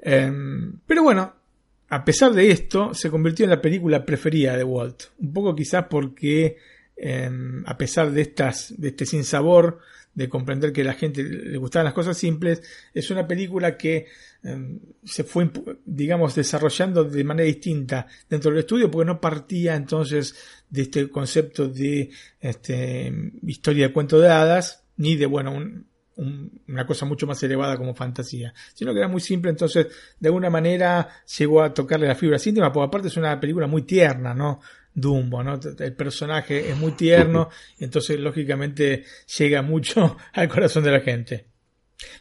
Em, 0.00 0.80
pero 0.86 1.04
bueno, 1.04 1.43
a 1.88 2.04
pesar 2.04 2.32
de 2.32 2.50
esto, 2.50 2.94
se 2.94 3.10
convirtió 3.10 3.44
en 3.44 3.50
la 3.50 3.60
película 3.60 4.04
preferida 4.04 4.56
de 4.56 4.64
Walt. 4.64 5.04
Un 5.18 5.32
poco 5.32 5.54
quizás 5.54 5.86
porque, 5.88 6.56
em, 6.96 7.62
a 7.66 7.76
pesar 7.76 8.10
de 8.10 8.22
estas, 8.22 8.74
de 8.78 8.88
este 8.88 9.06
sinsabor, 9.06 9.80
de 10.14 10.28
comprender 10.28 10.72
que 10.72 10.82
a 10.82 10.84
la 10.84 10.94
gente 10.94 11.22
le 11.22 11.58
gustaban 11.58 11.84
las 11.84 11.94
cosas 11.94 12.16
simples, 12.16 12.62
es 12.94 13.10
una 13.10 13.26
película 13.26 13.76
que 13.76 14.06
em, 14.44 14.78
se 15.04 15.24
fue, 15.24 15.50
digamos, 15.84 16.34
desarrollando 16.34 17.04
de 17.04 17.24
manera 17.24 17.46
distinta 17.46 18.06
dentro 18.28 18.50
del 18.50 18.60
estudio, 18.60 18.90
porque 18.90 19.06
no 19.06 19.20
partía 19.20 19.74
entonces 19.74 20.36
de 20.70 20.82
este 20.82 21.08
concepto 21.08 21.66
de 21.68 22.10
este, 22.40 23.12
historia 23.46 23.88
de 23.88 23.92
cuento 23.92 24.20
de 24.20 24.28
hadas, 24.28 24.84
ni 24.96 25.16
de, 25.16 25.26
bueno, 25.26 25.84
una 26.16 26.86
cosa 26.86 27.06
mucho 27.06 27.26
más 27.26 27.42
elevada 27.42 27.76
como 27.76 27.94
fantasía, 27.94 28.54
sino 28.72 28.92
que 28.92 28.98
era 28.98 29.08
muy 29.08 29.20
simple, 29.20 29.50
entonces 29.50 29.88
de 30.18 30.28
alguna 30.28 30.50
manera 30.50 31.08
llegó 31.38 31.62
a 31.62 31.74
tocarle 31.74 32.06
la 32.06 32.14
fibra 32.14 32.38
íntima, 32.44 32.72
porque 32.72 32.86
aparte 32.86 33.08
es 33.08 33.16
una 33.16 33.38
película 33.40 33.66
muy 33.66 33.82
tierna, 33.82 34.34
¿no? 34.34 34.60
Dumbo, 34.94 35.42
¿no? 35.42 35.58
El 35.78 35.94
personaje 35.94 36.70
es 36.70 36.76
muy 36.76 36.92
tierno, 36.92 37.48
entonces 37.78 38.18
lógicamente 38.20 39.04
llega 39.38 39.62
mucho 39.62 40.16
al 40.32 40.48
corazón 40.48 40.84
de 40.84 40.90
la 40.92 41.00
gente. 41.00 41.46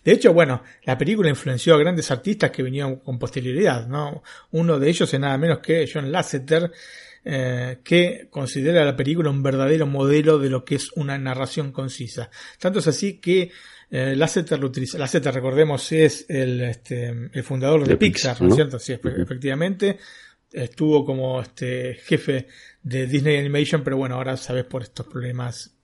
De 0.04 0.12
hecho, 0.12 0.34
bueno, 0.34 0.64
la 0.84 0.98
película 0.98 1.30
influenció 1.30 1.76
a 1.76 1.80
grandes 1.80 2.10
artistas 2.12 2.52
que 2.52 2.64
vinieron 2.64 2.98
con 2.98 3.20
posterioridad, 3.20 3.88
¿no? 3.88 4.24
Uno 4.52 4.80
de 4.80 4.90
ellos 4.90 5.14
es 5.14 5.20
nada 5.20 5.38
menos 5.38 5.60
que 5.60 5.90
John 5.92 6.12
Lasseter, 6.12 6.72
eh, 7.26 7.80
que 7.84 8.28
considera 8.30 8.84
la 8.84 8.96
película 8.96 9.30
un 9.30 9.44
verdadero 9.44 9.88
modelo 9.88 10.40
de 10.40 10.50
lo 10.50 10.66
que 10.66 10.76
es 10.76 10.92
una 10.94 11.18
narración 11.18 11.72
concisa. 11.72 12.30
Tanto 12.60 12.80
es 12.80 12.88
así 12.88 13.20
que 13.20 13.52
eh, 13.96 14.16
Lasseter 14.16 14.60
lo 14.60 14.66
utiliza. 14.66 14.98
Lasseter, 14.98 15.32
recordemos, 15.32 15.92
es 15.92 16.26
el, 16.28 16.62
este, 16.62 17.10
el 17.32 17.44
fundador 17.44 17.88
de, 17.88 17.96
Pixar, 17.96 18.42
¿no 18.42 18.48
es 18.48 18.56
cierto? 18.56 18.80
Sí, 18.80 18.94
efectivamente 18.94 20.00
estuvo 20.52 21.06
como 21.06 21.40
este 21.40 21.94
jefe 21.94 22.48
de 22.82 23.06
Disney 23.06 23.38
Animation, 23.38 23.84
pero 23.84 23.98
bueno, 23.98 24.16
ahora 24.16 24.36
sabes 24.36 24.64
por 24.64 24.82
estos 24.82 25.06
problemas 25.06 25.76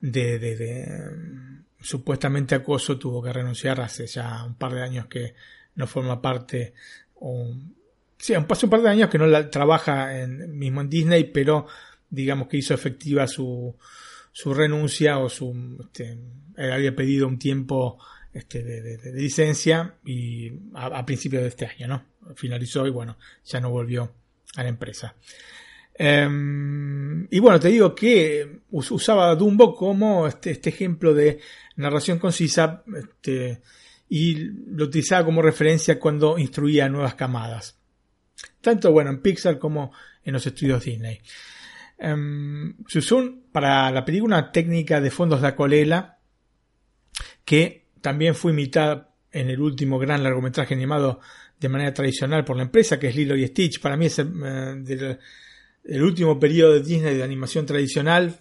de, 0.00 0.40
de, 0.40 1.10
supuestamente 1.80 2.56
acoso 2.56 2.98
tuvo 2.98 3.22
que 3.22 3.32
renunciar 3.32 3.80
hace 3.80 4.08
ya 4.08 4.42
un 4.44 4.56
par 4.56 4.74
de 4.74 4.82
años 4.82 5.06
que 5.06 5.34
no 5.76 5.86
forma 5.86 6.20
parte 6.20 6.74
o 7.20 7.54
sí, 8.16 8.34
pasó 8.48 8.66
un 8.66 8.70
par 8.70 8.82
de 8.82 8.90
años 8.90 9.10
que 9.10 9.18
no 9.18 9.28
la, 9.28 9.48
trabaja 9.48 10.20
en, 10.20 10.58
mismo 10.58 10.80
en 10.80 10.90
Disney, 10.90 11.22
pero 11.22 11.68
digamos 12.10 12.48
que 12.48 12.56
hizo 12.56 12.74
efectiva 12.74 13.28
su, 13.28 13.76
su 14.38 14.54
renuncia 14.54 15.18
o 15.18 15.28
su 15.28 15.52
este, 15.80 16.16
había 16.56 16.94
pedido 16.94 17.26
un 17.26 17.40
tiempo 17.40 17.98
este, 18.32 18.62
de, 18.62 19.12
licencia 19.12 19.96
y 20.04 20.52
a, 20.74 21.04
principios 21.04 21.42
de 21.42 21.48
este 21.48 21.66
año, 21.66 21.88
¿no? 21.88 22.04
Finalizó 22.36 22.86
y 22.86 22.90
bueno, 22.90 23.18
ya 23.44 23.58
no 23.58 23.70
volvió 23.70 24.12
a 24.54 24.62
la 24.62 24.68
empresa. 24.68 25.16
Em, 25.92 27.26
y 27.28 27.40
bueno, 27.40 27.58
te 27.58 27.66
digo 27.66 27.96
que 27.96 28.60
usaba 28.70 29.34
Dumbo 29.34 29.74
como 29.74 30.28
este, 30.28 30.52
este 30.52 30.70
ejemplo 30.70 31.14
de 31.14 31.40
narración 31.74 32.20
concisa 32.20 32.84
este, 32.96 33.60
y 34.08 34.36
lo 34.36 34.84
utilizaba 34.84 35.24
como 35.24 35.42
referencia 35.42 35.98
cuando 35.98 36.38
instruía 36.38 36.88
nuevas 36.88 37.16
camadas. 37.16 37.76
Tanto 38.60 38.92
bueno 38.92 39.10
en 39.10 39.20
Pixar 39.20 39.58
como 39.58 39.90
en 40.22 40.34
los 40.34 40.46
estudios 40.46 40.84
Disney. 40.84 41.22
Um, 42.00 42.74
se 42.86 43.00
usó 43.00 43.24
para 43.50 43.90
la 43.90 44.04
película 44.04 44.36
una 44.36 44.52
técnica 44.52 45.00
de 45.00 45.10
fondos 45.10 45.42
de 45.42 45.48
acuarela 45.48 46.18
que 47.44 47.88
también 48.00 48.36
fue 48.36 48.52
imitada 48.52 49.14
en 49.32 49.50
el 49.50 49.60
último 49.60 49.98
gran 49.98 50.22
largometraje 50.22 50.74
animado 50.74 51.20
de 51.58 51.68
manera 51.68 51.92
tradicional 51.92 52.44
por 52.44 52.56
la 52.56 52.62
empresa, 52.62 52.98
que 52.98 53.08
es 53.08 53.16
Lilo 53.16 53.36
y 53.36 53.46
Stitch. 53.46 53.80
Para 53.80 53.96
mí 53.96 54.06
es 54.06 54.18
el, 54.20 55.18
el 55.84 56.02
último 56.02 56.38
periodo 56.38 56.74
de 56.74 56.82
Disney 56.82 57.16
de 57.16 57.22
animación 57.22 57.66
tradicional. 57.66 58.38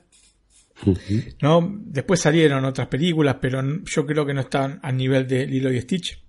¿no? 1.42 1.76
Después 1.86 2.20
salieron 2.20 2.64
otras 2.66 2.88
películas, 2.88 3.38
pero 3.42 3.64
yo 3.84 4.06
creo 4.06 4.26
que 4.26 4.34
no 4.34 4.42
están 4.42 4.80
al 4.84 4.96
nivel 4.96 5.28
de 5.28 5.48
Lilo 5.48 5.72
y 5.72 5.82
Stitch, 5.82 6.22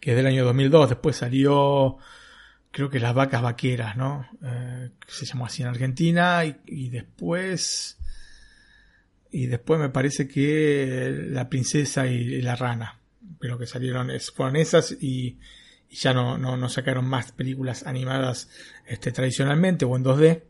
que 0.00 0.10
es 0.10 0.16
del 0.16 0.26
año 0.26 0.44
2002. 0.44 0.88
Después 0.88 1.16
salió, 1.16 1.98
creo 2.78 2.90
que 2.90 3.00
Las 3.00 3.12
Vacas 3.12 3.42
Vaqueras, 3.42 3.96
¿no? 3.96 4.24
Eh, 4.40 4.90
se 5.08 5.26
llamó 5.26 5.46
así 5.46 5.62
en 5.62 5.68
Argentina. 5.68 6.44
y 6.44 6.90
después 6.90 7.98
y 9.32 9.46
después 9.46 9.80
me 9.80 9.88
parece 9.88 10.28
que 10.28 11.26
La 11.30 11.48
princesa 11.48 12.06
y, 12.06 12.40
la 12.40 12.54
rana. 12.54 13.00
Pero 13.40 13.58
que 13.58 13.66
salieron, 13.66 14.12
fueron 14.32 14.54
esas 14.54 14.92
y, 14.92 15.40
ya 15.90 16.14
no, 16.14 16.38
no, 16.38 16.68
sacaron 16.68 17.04
más 17.04 17.32
películas 17.32 17.84
animadas 17.84 18.48
este, 18.86 19.10
tradicionalmente 19.10 19.84
o 19.84 19.96
en 19.96 20.04
2D. 20.04 20.42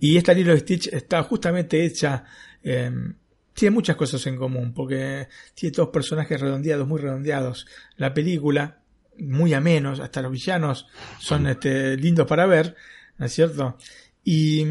Y 0.00 0.16
esta 0.16 0.34
Lilo 0.34 0.56
Stitch 0.56 0.88
está 0.88 1.22
justamente 1.22 1.84
hecha. 1.84 2.24
Em, 2.64 3.14
tiene 3.54 3.72
muchas 3.72 3.94
cosas 3.94 4.26
en 4.26 4.36
común, 4.36 4.74
porque 4.74 5.28
tiene 5.54 5.74
todos 5.76 5.90
personajes 5.90 6.40
redondeados, 6.40 6.88
muy 6.88 7.00
redondeados. 7.00 7.68
La 7.96 8.12
película, 8.12 8.82
muy 9.18 9.54
amenos, 9.54 10.00
hasta 10.00 10.22
los 10.22 10.32
villanos 10.32 10.86
son 11.18 11.46
este, 11.46 11.96
lindos 11.96 12.26
para 12.26 12.46
ver, 12.46 12.76
¿no 13.18 13.26
es 13.26 13.32
cierto? 13.32 13.76
Y 14.24 14.64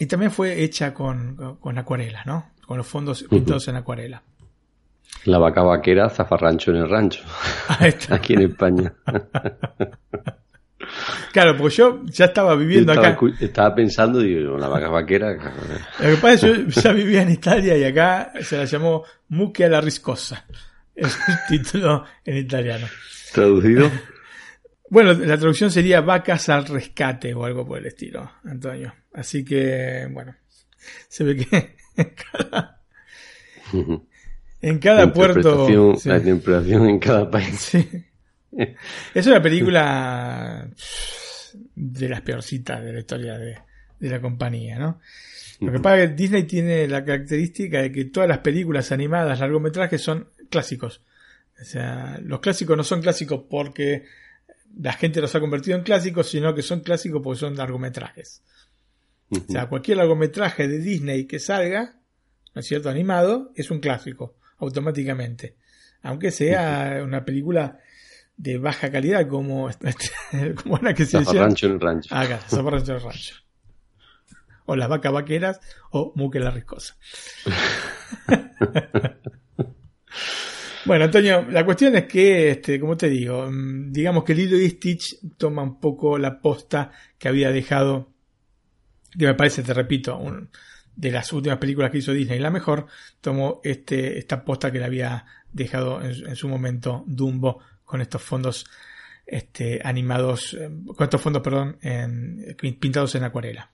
y 0.00 0.06
también 0.06 0.30
fue 0.30 0.62
hecha 0.62 0.94
con, 0.94 1.58
con, 1.60 1.76
acuarela, 1.76 2.22
¿no? 2.24 2.52
Con 2.66 2.78
los 2.78 2.86
fondos 2.86 3.22
pintados 3.24 3.68
en 3.68 3.76
acuarela. 3.76 4.22
La 5.24 5.36
vaca 5.36 5.62
vaquera, 5.62 6.08
zafarrancho 6.08 6.70
en 6.70 6.78
el 6.78 6.88
rancho. 6.88 7.22
Aquí 8.10 8.32
en 8.32 8.42
España. 8.42 8.92
Claro, 11.32 11.56
porque 11.56 11.76
yo 11.76 12.00
ya 12.06 12.24
estaba 12.24 12.56
viviendo 12.56 12.90
acá. 12.90 13.16
Estaba 13.38 13.72
pensando, 13.74 14.18
digo, 14.18 14.56
la 14.58 14.66
vaca 14.66 14.88
vaquera. 14.88 15.34
Lo 16.00 16.10
que 16.10 16.16
pasa 16.16 16.34
es 16.34 16.40
que 16.40 16.70
yo 16.70 16.80
ya 16.80 16.92
vivía 16.92 17.22
en 17.22 17.30
Italia 17.30 17.76
y 17.76 17.84
acá 17.84 18.32
se 18.40 18.56
la 18.56 18.64
llamó 18.64 19.04
Mucchia 19.28 19.68
la 19.68 19.80
Riscosa. 19.80 20.44
Es 20.96 21.16
el 21.28 21.36
título 21.48 22.04
en 22.24 22.38
italiano. 22.38 22.86
¿Traducido? 23.32 23.90
Bueno, 24.92 25.12
la 25.12 25.38
traducción 25.38 25.70
sería 25.70 26.00
vacas 26.00 26.48
al 26.48 26.66
rescate 26.66 27.32
o 27.32 27.44
algo 27.44 27.64
por 27.64 27.78
el 27.78 27.86
estilo, 27.86 28.28
Antonio. 28.42 28.92
Así 29.12 29.44
que, 29.44 30.08
bueno, 30.10 30.34
se 31.08 31.22
ve 31.22 31.36
que 31.36 31.76
en 31.96 32.12
cada, 32.32 32.82
en 34.60 34.78
cada 34.80 35.12
puerto... 35.12 35.68
La 36.04 36.16
interpretación 36.16 36.88
en 36.88 36.98
cada 36.98 37.30
país. 37.30 37.70
Es 39.14 39.26
una 39.28 39.40
película 39.40 40.68
de 41.74 42.08
las 42.08 42.20
peorcitas 42.22 42.82
de 42.84 42.92
la 42.92 42.98
historia 42.98 43.38
de, 43.38 43.58
la 44.00 44.20
compañía, 44.20 44.76
¿no? 44.76 45.00
Lo 45.60 45.70
que 45.70 45.78
pasa 45.78 46.02
es 46.02 46.10
que 46.10 46.16
Disney 46.16 46.44
tiene 46.44 46.88
la 46.88 47.04
característica 47.04 47.82
de 47.82 47.92
que 47.92 48.06
todas 48.06 48.28
las 48.28 48.38
películas 48.38 48.90
animadas, 48.92 49.38
largometrajes, 49.38 50.00
son 50.00 50.28
clásicos. 50.48 51.02
O 51.60 51.64
sea, 51.64 52.18
los 52.22 52.40
clásicos 52.40 52.76
no 52.76 52.84
son 52.84 53.02
clásicos 53.02 53.44
porque 53.48 54.04
la 54.78 54.92
gente 54.92 55.20
los 55.20 55.34
ha 55.34 55.40
convertido 55.40 55.76
en 55.76 55.84
clásicos, 55.84 56.28
sino 56.28 56.54
que 56.54 56.62
son 56.62 56.80
clásicos 56.80 57.20
porque 57.22 57.40
son 57.40 57.56
largometrajes. 57.56 58.42
O 59.30 59.52
sea, 59.52 59.68
cualquier 59.68 59.98
largometraje 59.98 60.66
de 60.66 60.78
Disney 60.78 61.26
que 61.26 61.38
salga, 61.38 62.00
¿no 62.54 62.60
es 62.60 62.66
cierto?, 62.66 62.88
animado, 62.88 63.52
es 63.54 63.70
un 63.70 63.78
clásico, 63.78 64.36
automáticamente. 64.58 65.56
Aunque 66.02 66.30
sea 66.30 67.00
una 67.04 67.24
película 67.24 67.78
de 68.36 68.58
baja 68.58 68.90
calidad 68.90 69.28
como, 69.28 69.68
como 70.62 70.78
la 70.78 70.94
que 70.94 71.04
se 71.04 71.22
llama. 71.22 71.40
Rancho 71.40 71.66
en 71.66 71.72
el 71.72 71.80
rancho. 71.80 72.08
Ah, 72.12 72.26
claro, 72.26 72.70
Rancho 72.70 72.92
en 72.92 72.98
el 72.98 73.04
rancho. 73.04 73.34
O 74.64 74.76
las 74.76 74.88
vacas 74.88 75.12
vaqueras 75.12 75.60
o 75.90 76.12
Muque 76.16 76.40
la 76.40 76.50
riscosa. 76.50 76.96
Bueno, 80.84 81.04
Antonio, 81.04 81.46
la 81.50 81.64
cuestión 81.64 81.94
es 81.96 82.04
que, 82.04 82.50
este, 82.50 82.80
como 82.80 82.96
te 82.96 83.08
digo, 83.08 83.50
mm, 83.50 83.92
digamos 83.92 84.24
que 84.24 84.34
Lilo 84.34 84.56
y 84.56 84.70
Stitch 84.70 85.18
toma 85.36 85.62
un 85.62 85.78
poco 85.78 86.16
la 86.16 86.40
posta 86.40 86.90
que 87.18 87.28
había 87.28 87.50
dejado, 87.50 88.08
que 89.16 89.26
me 89.26 89.34
parece, 89.34 89.62
te 89.62 89.74
repito, 89.74 90.18
de 90.96 91.10
las 91.10 91.32
últimas 91.32 91.58
películas 91.58 91.90
que 91.90 91.98
hizo 91.98 92.12
Disney, 92.12 92.38
la 92.38 92.50
mejor, 92.50 92.86
tomó 93.20 93.60
este, 93.62 94.18
esta 94.18 94.44
posta 94.44 94.72
que 94.72 94.78
le 94.78 94.86
había 94.86 95.26
dejado 95.52 96.00
en, 96.02 96.34
su 96.36 96.48
momento 96.48 97.04
Dumbo 97.06 97.60
con 97.84 98.00
estos 98.00 98.22
fondos 98.22 98.66
este, 99.26 99.80
animados, 99.84 100.54
eh, 100.54 100.70
con 100.96 101.04
estos 101.04 101.20
fondos, 101.20 101.42
perdón, 101.42 101.76
en, 101.82 102.56
pintados 102.80 103.14
en 103.16 103.24
acuarela. 103.24 103.70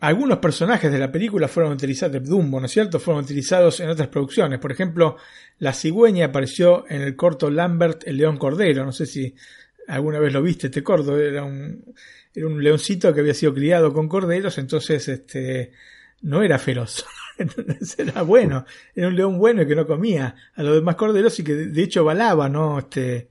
Algunos 0.00 0.38
personajes 0.38 0.92
de 0.92 0.98
la 0.98 1.10
película 1.10 1.48
fueron 1.48 1.72
utilizados, 1.72 2.12
de 2.12 2.20
Dumbo, 2.20 2.60
¿no 2.60 2.66
es 2.66 2.72
cierto? 2.72 3.00
Fueron 3.00 3.24
utilizados 3.24 3.80
en 3.80 3.88
otras 3.88 4.08
producciones. 4.08 4.60
Por 4.60 4.70
ejemplo, 4.70 5.16
la 5.58 5.72
cigüeña 5.72 6.26
apareció 6.26 6.84
en 6.88 7.02
el 7.02 7.16
corto 7.16 7.50
Lambert, 7.50 8.06
el 8.06 8.16
león 8.16 8.36
cordero. 8.36 8.84
No 8.84 8.92
sé 8.92 9.06
si 9.06 9.34
alguna 9.88 10.20
vez 10.20 10.32
lo 10.32 10.40
viste, 10.40 10.68
este 10.68 10.84
corto. 10.84 11.18
Era 11.18 11.42
un, 11.42 11.84
era 12.32 12.46
un 12.46 12.62
leoncito 12.62 13.12
que 13.12 13.20
había 13.20 13.34
sido 13.34 13.52
criado 13.52 13.92
con 13.92 14.08
corderos, 14.08 14.58
entonces 14.58 15.08
este, 15.08 15.72
no 16.22 16.42
era 16.42 16.60
feroz. 16.60 17.04
era 17.98 18.22
bueno. 18.22 18.66
Era 18.94 19.08
un 19.08 19.16
león 19.16 19.38
bueno 19.38 19.62
y 19.62 19.66
que 19.66 19.74
no 19.74 19.86
comía 19.86 20.36
a 20.54 20.62
los 20.62 20.76
demás 20.76 20.94
corderos 20.94 21.36
y 21.40 21.44
que 21.44 21.54
de 21.54 21.82
hecho 21.82 22.04
balaba, 22.04 22.48
¿no? 22.48 22.78
Este, 22.78 23.30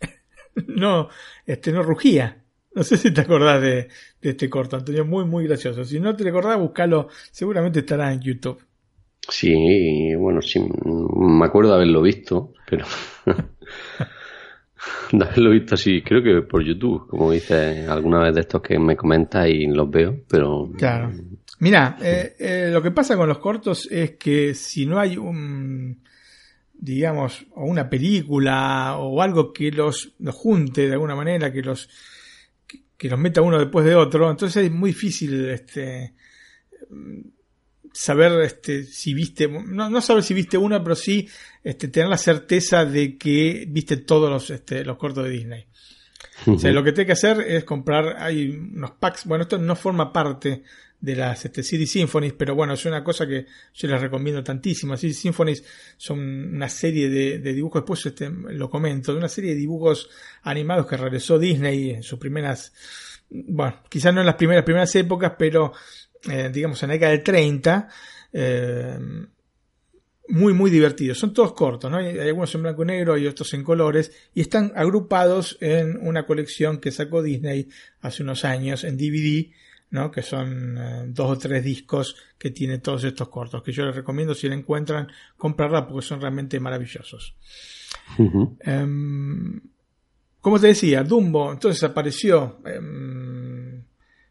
no, 0.66 1.08
este, 1.46 1.70
no 1.70 1.84
rugía. 1.84 2.41
No 2.74 2.82
sé 2.82 2.96
si 2.96 3.12
te 3.12 3.20
acordás 3.20 3.60
de, 3.60 3.88
este 4.20 4.48
corto, 4.48 4.76
Antonio. 4.76 5.04
Muy, 5.04 5.24
muy 5.24 5.46
gracioso. 5.46 5.84
Si 5.84 6.00
no 6.00 6.16
te 6.16 6.28
acordás, 6.28 6.58
búscalo. 6.58 7.08
Seguramente 7.30 7.80
estará 7.80 8.12
en 8.12 8.20
YouTube. 8.20 8.62
Sí, 9.28 10.14
bueno, 10.16 10.42
sí. 10.42 10.60
Me 11.16 11.44
acuerdo 11.44 11.70
de 11.70 11.76
haberlo 11.76 12.02
visto, 12.02 12.54
pero. 12.68 12.86
de 15.12 15.24
haberlo 15.24 15.50
visto 15.50 15.74
así, 15.74 16.02
creo 16.02 16.22
que 16.22 16.42
por 16.42 16.64
YouTube, 16.64 17.06
como 17.08 17.30
dices 17.30 17.88
alguna 17.88 18.20
vez 18.20 18.34
de 18.34 18.40
estos 18.40 18.62
que 18.62 18.78
me 18.78 18.96
comentas 18.96 19.48
y 19.48 19.66
los 19.66 19.90
veo, 19.90 20.22
pero. 20.28 20.70
Claro. 20.76 21.12
Mira, 21.60 21.96
eh, 22.02 22.34
eh, 22.38 22.70
lo 22.72 22.82
que 22.82 22.90
pasa 22.90 23.16
con 23.16 23.28
los 23.28 23.38
cortos 23.38 23.86
es 23.90 24.12
que 24.12 24.54
si 24.54 24.86
no 24.86 24.98
hay 24.98 25.16
un 25.16 26.02
digamos, 26.82 27.46
o 27.52 27.64
una 27.64 27.88
película 27.88 28.96
o 28.98 29.22
algo 29.22 29.52
que 29.52 29.70
los, 29.70 30.14
los 30.18 30.34
junte 30.34 30.88
de 30.88 30.94
alguna 30.94 31.14
manera, 31.14 31.52
que 31.52 31.62
los 31.62 31.88
que 33.02 33.08
los 33.08 33.18
meta 33.18 33.42
uno 33.42 33.58
después 33.58 33.84
de 33.84 33.96
otro, 33.96 34.30
entonces 34.30 34.64
es 34.64 34.70
muy 34.70 34.90
difícil 34.90 35.50
este 35.50 36.14
saber 37.92 38.40
este 38.42 38.84
si 38.84 39.12
viste 39.12 39.48
no, 39.48 39.90
no 39.90 40.00
saber 40.00 40.22
si 40.22 40.34
viste 40.34 40.56
uno 40.56 40.80
pero 40.84 40.94
sí 40.94 41.28
este 41.64 41.88
tener 41.88 42.08
la 42.08 42.16
certeza 42.16 42.84
de 42.84 43.18
que 43.18 43.64
viste 43.68 43.96
todos 43.96 44.30
los 44.30 44.50
este, 44.50 44.84
los 44.84 44.98
cortos 44.98 45.24
de 45.24 45.30
Disney. 45.30 45.66
O 46.46 46.56
sea 46.60 46.70
lo 46.70 46.84
que 46.84 46.92
tiene 46.92 47.06
que 47.06 47.12
hacer 47.14 47.40
es 47.40 47.64
comprar 47.64 48.22
hay 48.22 48.50
unos 48.50 48.92
packs 48.92 49.24
bueno 49.24 49.42
esto 49.42 49.58
no 49.58 49.74
forma 49.74 50.12
parte 50.12 50.62
de 51.02 51.16
las 51.16 51.44
este, 51.44 51.64
CD 51.64 51.84
Symphonies, 51.84 52.32
pero 52.34 52.54
bueno, 52.54 52.74
es 52.74 52.86
una 52.86 53.02
cosa 53.02 53.26
que 53.26 53.46
yo 53.74 53.88
les 53.88 54.00
recomiendo 54.00 54.42
tantísimo. 54.44 54.96
CD 54.96 55.12
Symphonies 55.12 55.64
son 55.96 56.20
una 56.20 56.68
serie 56.68 57.08
de, 57.08 57.38
dibujos, 57.52 57.82
después 57.82 58.06
este, 58.06 58.30
lo 58.30 58.70
comento, 58.70 59.12
de 59.12 59.18
una 59.18 59.28
serie 59.28 59.50
de 59.50 59.56
dibujos 59.56 60.08
animados 60.42 60.86
que 60.86 60.96
realizó 60.96 61.40
Disney 61.40 61.90
en 61.90 62.04
sus 62.04 62.20
primeras, 62.20 62.72
bueno, 63.28 63.82
quizás 63.88 64.14
no 64.14 64.20
en 64.20 64.26
las 64.26 64.36
primeras, 64.36 64.64
primeras 64.64 64.94
épocas, 64.94 65.32
pero 65.36 65.72
eh, 66.30 66.50
digamos 66.52 66.80
en 66.84 66.90
la 66.90 66.94
década 66.94 67.10
del 67.10 67.24
30, 67.24 67.88
eh, 68.32 68.98
muy, 70.28 70.52
muy 70.54 70.70
divertidos. 70.70 71.18
Son 71.18 71.34
todos 71.34 71.52
cortos, 71.52 71.90
¿no? 71.90 71.96
Hay 71.96 72.16
algunos 72.16 72.54
en 72.54 72.62
blanco 72.62 72.84
y 72.84 72.86
negro, 72.86 73.14
hay 73.14 73.26
otros 73.26 73.52
en 73.54 73.64
colores, 73.64 74.12
y 74.34 74.40
están 74.40 74.72
agrupados 74.76 75.58
en 75.60 75.98
una 76.00 76.26
colección 76.26 76.78
que 76.78 76.92
sacó 76.92 77.24
Disney 77.24 77.68
hace 78.00 78.22
unos 78.22 78.44
años 78.44 78.84
en 78.84 78.96
DVD, 78.96 79.50
¿no? 79.92 80.10
que 80.10 80.22
son 80.22 80.78
eh, 80.78 81.04
dos 81.08 81.30
o 81.30 81.38
tres 81.38 81.62
discos 81.62 82.16
que 82.38 82.50
tiene 82.50 82.78
todos 82.78 83.04
estos 83.04 83.28
cortos, 83.28 83.62
que 83.62 83.72
yo 83.72 83.84
les 83.84 83.94
recomiendo 83.94 84.34
si 84.34 84.48
la 84.48 84.54
encuentran 84.54 85.06
comprarla 85.36 85.86
porque 85.86 86.06
son 86.06 86.20
realmente 86.20 86.58
maravillosos. 86.58 87.36
Em, 88.60 89.60
como 90.40 90.58
te 90.58 90.68
decía, 90.68 91.04
Dumbo 91.04 91.52
entonces 91.52 91.84
apareció, 91.84 92.60
em, 92.64 93.82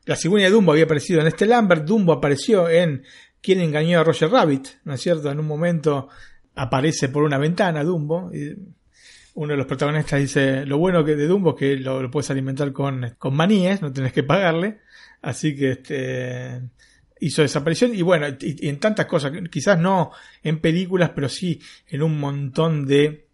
la 0.06 0.16
cigüeña 0.16 0.48
de 0.48 0.52
Dumbo 0.52 0.72
había 0.72 0.86
aparecido 0.86 1.22
en 1.22 1.28
este 1.28 1.46
Lambert, 1.46 1.86
Dumbo 1.86 2.14
apareció 2.14 2.68
en 2.68 3.04
Quien 3.40 3.60
engañó 3.60 4.00
a 4.00 4.04
Roger 4.04 4.30
Rabbit, 4.30 4.68
¿no 4.84 4.94
es 4.94 5.02
cierto? 5.02 5.32
En 5.32 5.40
un 5.40 5.48
momento 5.48 6.10
aparece 6.56 7.10
por 7.10 7.24
una 7.24 7.38
ventana 7.38 7.84
Dumbo. 7.84 8.32
Y, 8.34 8.56
uno 9.34 9.54
de 9.54 9.58
los 9.58 9.66
protagonistas 9.66 10.20
dice, 10.20 10.66
lo 10.66 10.78
bueno 10.78 11.06
que 11.06 11.16
de 11.16 11.26
Dumbo 11.26 11.52
es 11.52 11.56
que 11.56 11.78
lo, 11.78 12.02
lo 12.02 12.12
puedes 12.12 12.30
alimentar 12.30 12.72
con, 12.74 13.16
con 13.18 13.36
maníes, 13.36 13.82
no 13.82 13.92
tenés 13.94 14.12
que 14.12 14.24
pagarle. 14.24 14.82
Así 15.22 15.56
que 15.56 15.72
este 15.72 16.62
hizo 17.22 17.44
desaparición 17.44 17.94
y 17.96 18.02
bueno, 18.02 18.28
y, 18.40 18.68
en 18.68 18.80
tantas 18.80 19.06
cosas, 19.06 19.32
quizás 19.50 19.80
no 19.80 20.12
en 20.44 20.60
películas, 20.60 21.12
pero 21.14 21.30
sí 21.30 21.62
en 21.88 22.02
un 22.02 22.20
montón 22.20 22.86
de, 22.88 23.28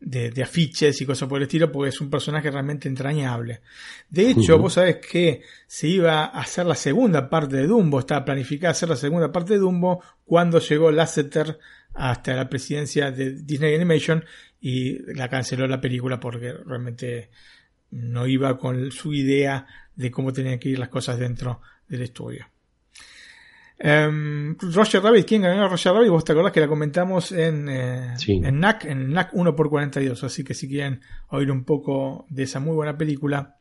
de, 0.00 0.42
afiches 0.42 1.00
y 1.00 1.06
cosas 1.06 1.28
por 1.28 1.38
el 1.38 1.44
estilo, 1.44 1.70
porque 1.72 1.88
es 1.88 2.00
un 2.00 2.10
personaje 2.10 2.50
realmente 2.50 2.88
entrañable. 2.88 3.60
De 4.08 4.30
hecho, 4.30 4.58
vos 4.58 4.74
sabés 4.74 4.96
que 4.96 5.42
se 5.66 5.88
iba 5.88 6.26
a 6.26 6.40
hacer 6.40 6.64
la 6.64 6.76
segunda 6.76 7.28
parte 7.28 7.56
de 7.56 7.66
Dumbo, 7.66 7.98
estaba 7.98 8.24
planificada 8.24 8.70
hacer 8.70 8.88
la 8.88 8.96
segunda 8.96 9.32
parte 9.32 9.54
de 9.54 9.58
Dumbo 9.58 10.02
cuando 10.24 10.60
llegó 10.60 10.92
Lasseter 10.92 11.58
hasta 11.94 12.34
la 12.34 12.48
presidencia 12.48 13.10
de 13.10 13.32
Disney 13.42 13.74
Animation 13.74 14.24
y 14.60 14.98
la 15.12 15.28
canceló 15.28 15.66
la 15.66 15.80
película 15.80 16.20
porque 16.20 16.52
realmente 16.52 17.30
no 17.90 18.26
iba 18.26 18.58
con 18.58 18.90
su 18.90 19.12
idea 19.12 19.66
de 19.96 20.10
cómo 20.10 20.32
tenían 20.32 20.58
que 20.58 20.70
ir 20.70 20.78
las 20.78 20.88
cosas 20.88 21.18
dentro 21.18 21.60
del 21.88 22.02
estudio. 22.02 22.46
Um, 23.76 24.56
Roger 24.58 25.02
Rabbit, 25.02 25.26
¿quién 25.26 25.42
ganó 25.42 25.64
a 25.64 25.68
Roger 25.68 25.92
Rabbit? 25.92 26.10
Vos 26.10 26.24
te 26.24 26.32
acordás 26.32 26.52
que 26.52 26.60
la 26.60 26.68
comentamos 26.68 27.32
en, 27.32 27.68
eh, 27.68 28.14
en 28.26 28.60
NAC, 28.60 28.84
en 28.84 29.12
NAC 29.12 29.32
1x42, 29.32 30.22
así 30.22 30.44
que 30.44 30.54
si 30.54 30.68
quieren 30.68 31.00
oír 31.28 31.50
un 31.50 31.64
poco 31.64 32.24
de 32.30 32.44
esa 32.44 32.60
muy 32.60 32.74
buena 32.74 32.96
película 32.96 33.56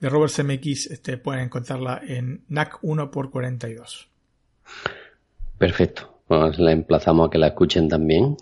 de 0.00 0.08
Robert 0.08 0.32
Zemeckis, 0.32 0.86
este, 0.90 1.18
pueden 1.18 1.44
encontrarla 1.44 2.00
en 2.02 2.44
NAC 2.48 2.80
1x42. 2.80 4.08
Perfecto. 5.58 6.19
Pues 6.30 6.60
la 6.60 6.70
emplazamos 6.70 7.26
a 7.26 7.30
que 7.30 7.38
la 7.38 7.48
escuchen 7.48 7.88
también. 7.88 8.36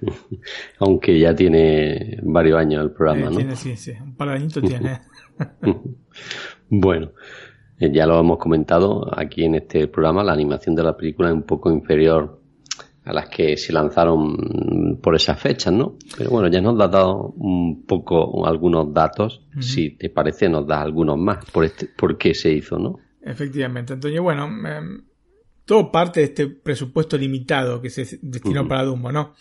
Aunque 0.78 1.18
ya 1.20 1.34
tiene 1.34 2.18
varios 2.22 2.58
años 2.58 2.82
el 2.82 2.92
programa, 2.92 3.28
¿no? 3.28 3.36
Tiene, 3.36 3.56
sí, 3.56 3.76
sí, 3.76 3.92
un 4.02 4.16
par 4.16 4.28
de 4.28 4.34
añitos 4.36 4.62
tiene. 4.62 5.00
bueno, 6.70 7.10
eh, 7.78 7.90
ya 7.92 8.06
lo 8.06 8.18
hemos 8.18 8.38
comentado 8.38 9.06
aquí 9.14 9.44
en 9.44 9.56
este 9.56 9.86
programa, 9.86 10.24
la 10.24 10.32
animación 10.32 10.74
de 10.74 10.82
la 10.82 10.96
película 10.96 11.28
es 11.28 11.34
un 11.34 11.42
poco 11.42 11.70
inferior 11.70 12.40
a 13.04 13.12
las 13.12 13.28
que 13.28 13.58
se 13.58 13.74
lanzaron 13.74 14.98
por 15.02 15.14
esas 15.14 15.38
fechas, 15.38 15.74
¿no? 15.74 15.98
Pero 16.16 16.30
bueno, 16.30 16.48
ya 16.48 16.62
nos 16.62 16.80
has 16.80 16.90
dado 16.90 17.34
un 17.36 17.84
poco 17.84 18.46
algunos 18.46 18.94
datos. 18.94 19.44
Si 19.60 19.90
te 19.90 20.08
parece, 20.08 20.48
nos 20.48 20.66
das 20.66 20.80
algunos 20.80 21.18
más 21.18 21.44
por, 21.50 21.66
este, 21.66 21.86
por 21.86 22.16
qué 22.16 22.32
se 22.32 22.50
hizo, 22.50 22.78
¿no? 22.78 22.98
Efectivamente, 23.20 23.92
Antonio. 23.92 24.22
Bueno, 24.22 24.46
em, 24.46 25.02
todo 25.64 25.90
parte 25.90 26.20
de 26.20 26.26
este 26.26 26.46
presupuesto 26.46 27.16
limitado 27.16 27.80
que 27.80 27.90
se 27.90 28.18
destinó 28.22 28.68
para 28.68 28.84
Dumbo, 28.84 29.10
¿no? 29.10 29.34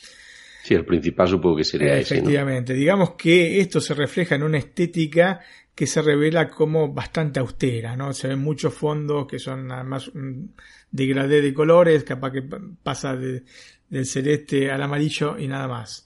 Sí, 0.64 0.74
el 0.74 0.86
principal 0.86 1.28
supongo 1.28 1.58
que 1.58 1.66
sería 1.66 1.98
Efectivamente. 1.98 2.74
Digamos 2.74 3.16
que 3.16 3.60
esto 3.60 3.82
se 3.82 3.94
refleja 3.94 4.36
en 4.36 4.44
una 4.44 4.58
estética 4.58 5.42
que 5.76 5.88
se 5.88 6.02
revela 6.02 6.50
como 6.50 6.94
bastante 6.94 7.40
austera, 7.40 7.98
¿no? 7.98 8.14
Se 8.14 8.30
ven 8.30 8.40
muchos 8.40 8.74
fondos 8.74 9.28
que 9.28 9.40
son 9.40 9.72
además 9.72 10.08
un 10.10 10.54
degradé 10.90 11.42
de 11.42 11.54
colores, 11.54 12.04
capaz 12.04 12.32
que 12.32 12.44
pasa 12.84 13.16
del 13.16 14.06
celeste 14.06 14.72
al 14.72 14.82
amarillo 14.84 15.38
y 15.38 15.48
nada 15.48 15.68
más. 15.68 16.06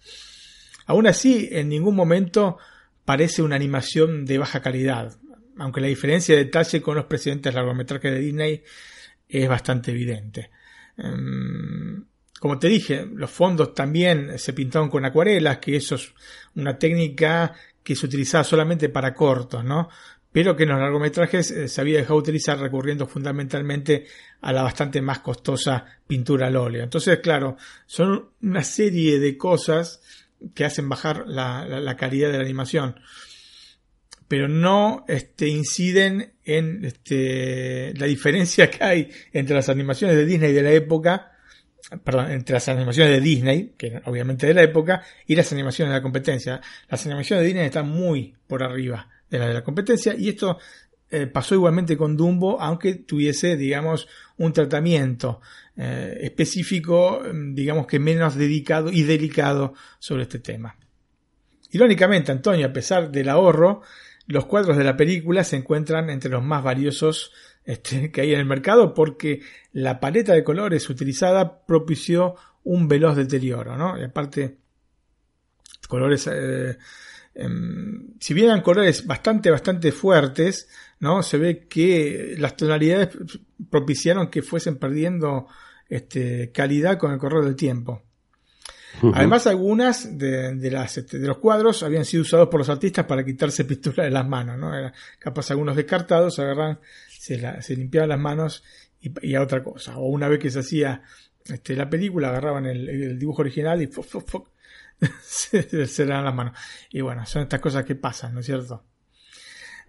Aún 0.87 1.05
así, 1.05 1.49
en 1.51 1.69
ningún 1.69 1.95
momento 1.95 2.57
parece 3.05 3.41
una 3.41 3.57
animación 3.57 4.25
de 4.25 4.37
baja 4.37 4.61
calidad, 4.61 5.17
aunque 5.57 5.81
la 5.81 5.87
diferencia 5.87 6.35
de 6.35 6.45
detalle 6.45 6.81
con 6.81 6.95
los 6.95 7.05
precedentes 7.05 7.53
largometrajes 7.53 8.11
de 8.11 8.19
Disney 8.19 8.63
es 9.27 9.47
bastante 9.47 9.91
evidente. 9.91 10.49
Em, 10.97 12.05
como 12.39 12.59
te 12.59 12.67
dije, 12.67 13.05
los 13.13 13.31
fondos 13.31 13.73
también 13.73 14.37
se 14.37 14.53
pintaron 14.53 14.89
con 14.89 15.05
acuarelas, 15.05 15.57
que 15.57 15.75
eso 15.75 15.95
es 15.95 16.13
una 16.55 16.77
técnica 16.77 17.53
que 17.83 17.95
se 17.95 18.05
utilizaba 18.05 18.43
solamente 18.43 18.89
para 18.89 19.13
cortos, 19.13 19.63
¿no? 19.63 19.89
Pero 20.31 20.55
que 20.55 20.63
en 20.63 20.69
los 20.69 20.79
largometrajes 20.79 21.51
eh, 21.51 21.67
se 21.67 21.81
había 21.81 21.97
dejado 21.97 22.19
utilizar 22.19 22.59
recurriendo 22.59 23.07
fundamentalmente 23.07 24.05
a 24.41 24.53
la 24.53 24.61
bastante 24.61 25.01
más 25.01 25.19
costosa 25.19 25.85
pintura 26.05 26.47
al 26.47 26.57
óleo. 26.57 26.83
Entonces, 26.83 27.19
claro, 27.19 27.57
son 27.85 28.29
una 28.41 28.63
serie 28.63 29.19
de 29.19 29.37
cosas 29.37 30.01
que 30.53 30.65
hacen 30.65 30.87
bajar 30.87 31.23
la 31.27 31.95
calidad 31.97 32.31
de 32.31 32.37
la 32.37 32.43
animación 32.43 32.99
pero 34.27 34.47
no 34.47 35.05
este, 35.07 35.47
inciden 35.47 36.33
en 36.43 36.83
este, 36.85 37.93
la 37.95 38.05
diferencia 38.05 38.69
que 38.69 38.83
hay 38.83 39.09
entre 39.31 39.55
las 39.55 39.69
animaciones 39.69 40.15
de 40.17 40.25
Disney 40.25 40.53
de 40.53 40.61
la 40.63 40.71
época, 40.71 41.31
perdón, 42.03 42.31
entre 42.31 42.53
las 42.53 42.67
animaciones 42.67 43.13
de 43.13 43.21
Disney, 43.21 43.73
que 43.77 44.01
obviamente 44.05 44.47
de 44.47 44.53
la 44.53 44.63
época, 44.63 45.03
y 45.25 45.35
las 45.35 45.51
animaciones 45.53 45.91
de 45.91 45.97
la 45.97 46.03
competencia. 46.03 46.61
Las 46.89 47.05
animaciones 47.05 47.43
de 47.43 47.47
Disney 47.47 47.65
están 47.65 47.89
muy 47.89 48.35
por 48.47 48.63
arriba 48.63 49.07
de 49.29 49.39
las 49.39 49.47
de 49.47 49.53
la 49.53 49.63
competencia, 49.63 50.15
y 50.17 50.29
esto 50.29 50.57
eh, 51.09 51.27
pasó 51.27 51.55
igualmente 51.55 51.95
con 51.95 52.17
Dumbo, 52.17 52.59
aunque 52.59 52.95
tuviese, 52.95 53.55
digamos, 53.55 54.09
un 54.37 54.51
tratamiento 54.51 55.39
eh, 55.77 56.17
específico, 56.21 57.21
digamos 57.53 57.87
que 57.87 57.99
menos 57.99 58.35
dedicado 58.35 58.91
y 58.91 59.03
delicado 59.03 59.73
sobre 59.99 60.23
este 60.23 60.39
tema. 60.39 60.75
Irónicamente, 61.71 62.31
Antonio, 62.31 62.67
a 62.67 62.73
pesar 62.73 63.11
del 63.11 63.29
ahorro, 63.29 63.81
los 64.27 64.45
cuadros 64.45 64.77
de 64.77 64.83
la 64.83 64.97
película 64.97 65.43
se 65.43 65.55
encuentran 65.55 66.09
entre 66.09 66.29
los 66.29 66.43
más 66.43 66.63
valiosos 66.63 67.31
este, 67.65 68.11
que 68.11 68.21
hay 68.21 68.33
en 68.33 68.39
el 68.39 68.45
mercado 68.45 68.93
porque 68.93 69.41
la 69.73 69.99
paleta 69.99 70.33
de 70.33 70.43
colores 70.43 70.89
utilizada 70.89 71.65
propició 71.65 72.35
un 72.63 72.87
veloz 72.87 73.15
deterioro, 73.15 73.77
¿no? 73.77 73.97
Y 73.97 74.03
aparte, 74.03 74.57
colores, 75.87 76.27
eh, 76.31 76.77
em, 77.33 78.13
si 78.19 78.33
bien 78.33 78.47
eran 78.47 78.61
colores 78.61 79.07
bastante, 79.07 79.49
bastante 79.49 79.93
fuertes, 79.93 80.67
¿no? 80.99 81.23
Se 81.23 81.37
ve 81.37 81.67
que 81.67 82.35
las 82.37 82.57
tonalidades 82.57 83.17
propiciaron 83.69 84.29
que 84.29 84.41
fuesen 84.41 84.77
perdiendo 84.77 85.47
este, 85.87 86.51
calidad 86.51 86.97
con 86.97 87.13
el 87.13 87.19
correr 87.19 87.45
del 87.45 87.55
tiempo. 87.55 88.03
Además, 89.13 89.45
algunas 89.47 90.17
de, 90.17 90.71
las, 90.71 90.97
este, 90.97 91.19
de 91.19 91.27
los 91.27 91.37
cuadros 91.37 91.83
habían 91.83 92.05
sido 92.05 92.21
usados 92.21 92.47
por 92.49 92.59
los 92.59 92.69
artistas 92.69 93.05
para 93.05 93.23
quitarse 93.23 93.65
pintura 93.65 94.03
de 94.03 94.11
las 94.11 94.27
manos, 94.27 94.57
¿no? 94.57 94.71
Capaz 95.19 95.51
algunos 95.51 95.75
descartados, 95.75 96.39
agarran, 96.39 96.79
se, 97.07 97.61
se 97.61 97.75
limpiaban 97.75 98.09
las 98.09 98.19
manos 98.19 98.63
y, 98.99 99.35
a 99.35 99.41
otra 99.41 99.63
cosa. 99.63 99.97
O 99.97 100.07
una 100.07 100.27
vez 100.27 100.39
que 100.39 100.49
se 100.49 100.59
hacía 100.59 101.03
este, 101.45 101.75
la 101.75 101.89
película, 101.89 102.29
agarraban 102.29 102.65
el, 102.65 103.17
dibujo 103.19 103.41
original 103.41 103.81
y 103.81 103.89
se, 105.21 105.85
se 105.85 106.05
dan 106.05 106.25
las 106.25 106.33
manos. 106.33 106.57
Y 106.89 107.01
bueno, 107.01 107.25
son 107.25 107.43
estas 107.43 107.59
cosas 107.59 107.85
que 107.85 107.95
pasan, 107.95 108.33
¿no 108.33 108.39
es 108.39 108.45
cierto? 108.45 108.83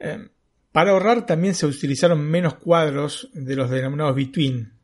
Eh, 0.00 0.28
para 0.72 0.90
ahorrar 0.90 1.26
también 1.26 1.54
se 1.54 1.66
utilizaron 1.66 2.20
menos 2.20 2.54
cuadros 2.54 3.30
de 3.32 3.56
los 3.56 3.70
denominados 3.70 4.14
between, 4.14 4.77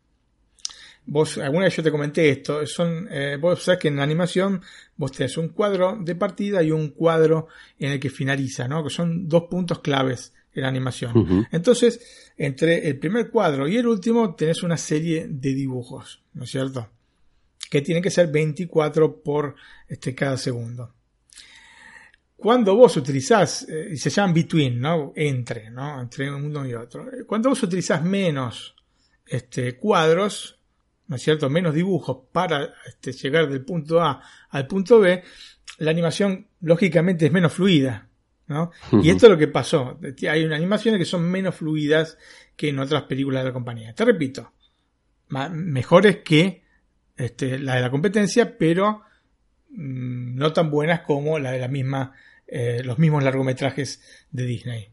Vos, 1.07 1.37
alguna 1.39 1.67
vez 1.67 1.77
yo 1.77 1.83
te 1.83 1.91
comenté 1.91 2.31
esto, 2.31 2.67
son, 2.67 3.07
eh, 3.11 3.37
vos 3.39 3.63
sabés 3.63 3.81
que 3.81 3.89
en 3.89 3.97
la 3.97 4.03
animación 4.03 4.63
vos 4.97 5.13
tenés 5.13 5.37
un 5.37 5.49
cuadro 5.49 5.99
de 6.01 6.15
partida 6.15 6.63
y 6.63 6.71
un 6.71 6.89
cuadro 6.91 7.49
en 7.79 7.93
el 7.93 8.01
que 8.01 8.09
finaliza, 8.09 8.67
¿no? 8.67 8.83
Que 8.83 8.91
son 8.91 9.29
dos 9.29 9.45
puntos 9.51 9.81
claves 9.81 10.33
en 10.55 10.63
la 10.63 10.69
animación. 10.69 11.47
Entonces, 11.51 12.33
entre 12.39 12.89
el 12.89 12.99
primer 12.99 13.31
cuadro 13.31 13.69
y 13.69 13.77
el 13.77 13.87
último 13.87 14.35
tenés 14.35 14.63
una 14.63 14.77
serie 14.77 15.27
de 15.29 15.55
dibujos, 15.55 16.23
¿no 16.33 16.45
es 16.45 16.51
cierto? 16.51 16.89
Que 17.71 17.83
tienen 17.83 18.03
que 18.03 18.11
ser 18.11 18.29
24 18.29 19.23
por 19.23 19.57
este, 19.89 20.15
cada 20.15 20.37
segundo. 20.39 20.95
Cuando 22.37 22.77
vos 22.77 22.97
utilizás, 22.97 23.67
eh, 23.69 23.91
y 23.93 23.97
se 23.97 24.11
llaman 24.11 24.35
between, 24.35 24.81
¿no? 24.81 25.13
Entre, 25.17 25.71
¿no? 25.71 26.01
Entre 26.01 26.31
uno 26.31 26.67
y 26.67 26.75
otro. 26.75 27.09
Cuando 27.27 27.49
vos 27.49 27.63
utilizás 27.63 28.03
menos 28.05 28.75
este, 29.27 29.77
cuadros, 29.77 30.59
¿no 31.07 31.17
es 31.17 31.23
cierto?, 31.23 31.51
menos 31.51 31.75
dibujos 31.75 32.19
para 32.33 32.75
este, 32.87 33.13
llegar 33.13 33.49
del 33.49 33.65
punto 33.65 34.01
A 34.01 34.23
al 34.51 34.67
punto 34.67 35.01
B, 35.01 35.23
la 35.79 35.91
animación 35.91 36.49
lógicamente 36.61 37.27
es 37.27 37.33
menos 37.33 37.53
fluida. 37.53 38.09
¿no? 38.47 38.71
Y 39.03 39.09
esto 39.09 39.27
es 39.27 39.33
lo 39.33 39.39
que 39.39 39.49
pasó. 39.49 39.99
Hay 40.29 40.45
unas 40.45 40.59
animaciones 40.59 40.99
que 40.99 41.07
son 41.07 41.23
menos 41.23 41.55
fluidas 41.55 42.19
que 42.57 42.69
en 42.69 42.79
otras 42.79 43.05
películas 43.05 43.43
de 43.43 43.49
la 43.49 43.55
compañía. 43.55 43.95
Te 43.95 44.05
repito, 44.05 44.53
mejores 45.29 46.19
que 46.19 46.63
este, 47.17 47.59
la 47.59 47.77
de 47.77 47.81
la 47.81 47.91
competencia, 47.91 48.57
pero 48.59 49.03
mm, 49.71 50.37
no 50.37 50.53
tan 50.53 50.71
buenas 50.71 51.01
como 51.01 51.39
la 51.39 51.53
de 51.53 51.59
la 51.59 51.69
misma, 51.69 52.13
eh, 52.47 52.83
los 52.85 52.99
mismos 52.99 53.23
largometrajes 53.23 54.03
de 54.31 54.45
Disney. 54.45 54.89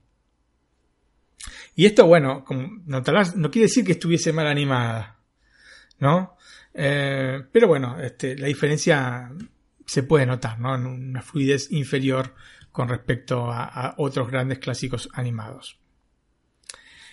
Y 1.76 1.86
esto, 1.86 2.06
bueno, 2.06 2.46
notarás, 2.86 3.36
no 3.36 3.50
quiere 3.50 3.68
decir 3.68 3.86
que 3.86 3.94
estuviese 3.94 4.34
mal 4.34 4.48
animada. 4.48 5.21
¿No? 6.02 6.36
Eh, 6.74 7.44
pero 7.52 7.68
bueno, 7.68 7.98
este, 8.02 8.38
la 8.38 8.48
diferencia 8.48 9.32
se 9.86 10.04
puede 10.04 10.26
notar, 10.26 10.60
¿no? 10.60 10.76
En 10.76 10.86
una 10.86 11.22
fluidez 11.22 11.72
inferior 11.72 12.34
con 12.72 12.90
respecto 12.90 13.52
a, 13.52 13.96
otros 13.98 14.30
grandes 14.30 14.60
clásicos 14.60 15.10
animados. 15.14 15.80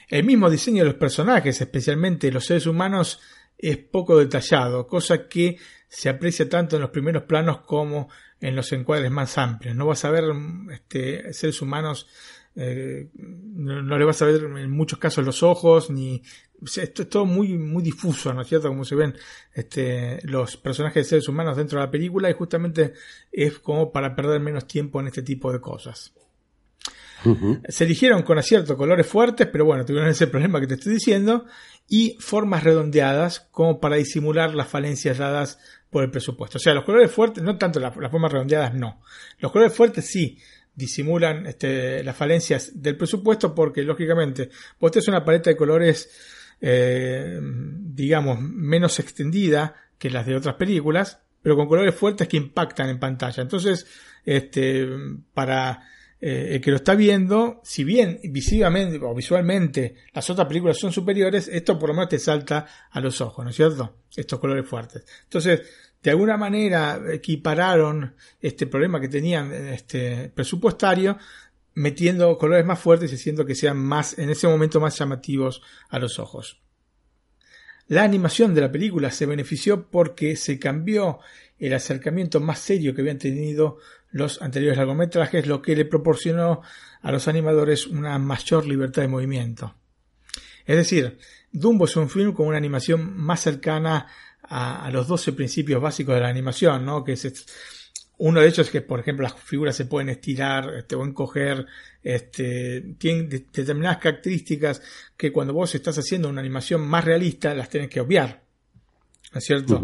El 0.09 0.24
mismo 0.24 0.49
diseño 0.49 0.84
de 0.84 0.91
los 0.91 0.99
personajes, 0.99 1.61
especialmente 1.61 2.32
los 2.32 2.47
seres 2.47 2.66
humanos, 2.66 3.20
es 3.59 3.76
poco 3.76 4.16
detallado, 4.16 4.86
cosa 4.86 5.28
que 5.28 5.59
se 5.89 6.09
aprecia 6.09 6.49
tanto 6.49 6.76
en 6.76 6.82
los 6.82 6.91
primeros 6.91 7.24
planos 7.24 7.61
como 7.62 8.09
en 8.41 8.55
los 8.55 8.72
encuadres 8.72 9.11
más 9.11 9.36
amplios. 9.36 9.74
No 9.74 9.86
vas 9.86 10.05
a 10.05 10.11
ver 10.11 10.24
este, 10.70 11.32
seres 11.34 11.61
humanos, 11.61 12.07
eh, 12.55 13.09
no, 13.14 13.99
le 13.99 14.05
vas 14.05 14.22
a 14.22 14.26
ver 14.26 14.43
en 14.43 14.70
muchos 14.70 14.99
casos 14.99 15.26
los 15.26 15.43
ojos, 15.43 15.91
ni 15.91 16.22
esto 16.65 17.03
es 17.03 17.09
todo 17.09 17.25
muy, 17.25 17.57
muy 17.57 17.83
difuso, 17.83 18.33
¿no 18.33 18.43
es 18.43 18.49
cierto? 18.49 18.69
Como 18.69 18.85
se 18.85 18.95
ven 18.95 19.15
este, 19.53 20.21
los 20.25 20.57
personajes 20.57 21.05
de 21.05 21.09
seres 21.09 21.29
humanos 21.29 21.57
dentro 21.57 21.79
de 21.79 21.87
la 21.87 21.91
película 21.91 22.31
y 22.31 22.35
justamente 22.35 22.95
es 23.31 23.59
como 23.59 23.93
para 23.93 24.15
perder 24.15 24.41
menos 24.41 24.67
tiempo 24.67 25.01
en 25.01 25.09
este 25.09 25.23
tipo 25.23 25.53
de 25.53 25.61
cosas. 25.61 26.13
Se 27.69 27.85
eligieron 27.85 28.23
con 28.23 28.39
acierto 28.39 28.77
colores 28.77 29.07
fuertes, 29.07 29.49
pero 29.51 29.65
bueno, 29.65 29.85
tuvieron 29.85 30.09
ese 30.09 30.29
problema 30.29 30.61
que 30.61 30.69
te 30.69 30.75
estoy 30.75 30.95
diciendo, 30.95 31.47
y 31.89 32.17
formas 32.21 32.63
redondeadas 32.63 33.41
como 33.51 33.81
para 33.81 33.97
disimular 33.97 34.55
las 34.55 34.69
falencias 34.69 35.19
dadas 35.19 35.59
por 35.91 36.05
el 36.05 36.11
presupuesto. 36.11 36.59
O 36.59 36.61
sea, 36.61 36.75
los 36.75 36.85
colores 36.85 37.11
fuertes, 37.11 37.43
no 37.43 37.59
tanto 37.59 37.81
las, 37.81 37.95
formas 37.95 38.33
redondeadas, 38.33 38.75
no. 38.75 39.03
Los 39.39 39.51
colores 39.51 39.75
fuertes 39.75 40.07
sí, 40.07 40.39
disimulan 40.75 41.47
este, 41.47 42.05
las 42.05 42.17
falencias 42.17 42.71
del 42.81 42.97
presupuesto 42.97 43.53
porque 43.53 43.83
lógicamente 43.83 44.51
vos 44.79 44.93
tenés 44.93 45.09
una 45.09 45.25
paleta 45.25 45.51
de 45.51 45.57
colores 45.57 46.09
eh, 46.61 47.39
digamos, 47.43 48.41
menos 48.41 48.99
extendida 48.99 49.75
que 49.99 50.11
las 50.11 50.27
de 50.27 50.37
otras 50.37 50.55
películas, 50.57 51.21
pero 51.43 51.57
con 51.57 51.69
colores 51.69 51.95
fuertes 51.95 52.29
que 52.29 52.37
impactan 52.37 52.89
en 52.89 52.99
pantalla. 52.99 53.43
Entonces, 53.43 53.87
este, 54.25 54.87
para 55.35 55.83
eh, 56.21 56.55
el 56.55 56.61
que 56.61 56.71
lo 56.71 56.77
está 56.77 56.95
viendo, 56.95 57.61
si 57.63 57.85
bien 57.85 58.19
visivamente 58.25 58.99
o 59.03 59.15
visualmente 59.15 59.95
las 60.13 60.29
otras 60.31 60.49
películas 60.49 60.79
son 60.79 60.93
superiores, 60.93 61.49
esto 61.49 61.79
por 61.79 61.91
lo 61.91 61.95
menos 61.95 62.09
te 62.09 62.19
salta 62.19 62.67
a 62.91 63.01
los 63.01 63.21
ojos, 63.21 63.45
¿no 63.45 63.51
es 63.51 63.57
cierto? 63.57 63.99
Estos 64.17 64.41
colores 64.41 64.69
fuertes. 64.69 65.07
Entonces, 65.25 65.63
de 66.03 66.11
alguna 66.11 66.37
manera 66.37 67.01
equipararon 67.13 68.15
este 68.41 68.67
problema 68.67 69.01
que 69.01 69.09
tenían 69.09 69.53
este 69.53 70.31
presupuestario 70.35 71.17
metiendo 71.79 72.37
colores 72.39 72.66
más 72.66 72.81
fuertes 72.81 73.12
y 73.12 73.14
haciendo 73.14 73.47
que 73.47 73.55
sean 73.55 73.79
más, 73.79 74.18
en 74.18 74.31
ese 74.31 74.49
momento, 74.49 74.81
más 74.81 74.99
llamativos 74.99 75.62
a 75.89 76.01
los 76.01 76.18
ojos. 76.18 76.61
La 77.87 78.03
animación 78.03 78.53
de 78.53 78.61
la 78.61 78.72
película 78.72 79.12
se 79.12 79.26
benefició 79.26 79.89
porque 79.89 80.35
se 80.35 80.59
cambió 80.59 81.20
el 81.59 81.72
acercamiento 81.72 82.41
más 82.41 82.59
serio 82.59 82.95
que 82.95 83.01
habían 83.01 83.18
tenido 83.18 83.79
los 84.11 84.43
anteriores 84.43 84.76
largometrajes, 84.76 85.47
lo 85.47 85.62
que 85.62 85.76
le 85.76 85.85
proporcionó 85.85 86.62
a 87.01 87.12
los 87.12 87.29
animadores 87.29 87.87
una 87.87 88.18
mayor 88.18 88.66
libertad 88.66 89.03
de 89.03 89.09
movimiento. 89.09 89.76
Es 90.66 90.76
decir, 90.76 91.18
Dumbo 91.53 91.85
es 91.85 91.97
un 91.97 92.11
film 92.11 92.33
con 92.33 92.49
una 92.49 92.59
animación 92.59 93.16
más 93.16 93.41
cercana 93.41 94.09
a, 94.43 94.91
los 94.91 95.07
12 95.07 95.33
principios 95.33 95.81
básicos 95.81 96.16
de 96.16 96.22
la 96.22 96.29
animación, 96.29 96.85
¿no? 96.85 97.05
que 97.05 97.12
es 97.12 97.24
uno 98.19 98.41
de 98.41 98.47
ellos 98.47 98.59
es 98.59 98.71
que, 98.71 98.83
por 98.83 99.01
ejemplo, 99.01 99.23
las 99.23 99.35
figuras 99.41 99.77
se 99.77 99.87
pueden 99.87 100.09
estirar 100.09 100.75
este, 100.75 100.97
o 100.97 101.05
encoger, 101.05 101.66
este, 102.03 102.81
tienen 102.99 103.29
determinadas 103.29 103.99
características 103.99 104.83
que 105.16 105.33
cuando 105.33 105.55
vos 105.55 105.75
estás 105.75 105.97
haciendo 105.99 106.29
una 106.29 106.41
animación 106.41 106.81
más 106.81 107.05
realista 107.05 107.55
las 107.55 107.71
tenés 107.71 107.89
que 107.89 108.01
obviar. 108.01 108.43
¿No 109.33 109.39
es 109.39 109.45
cierto? 109.45 109.83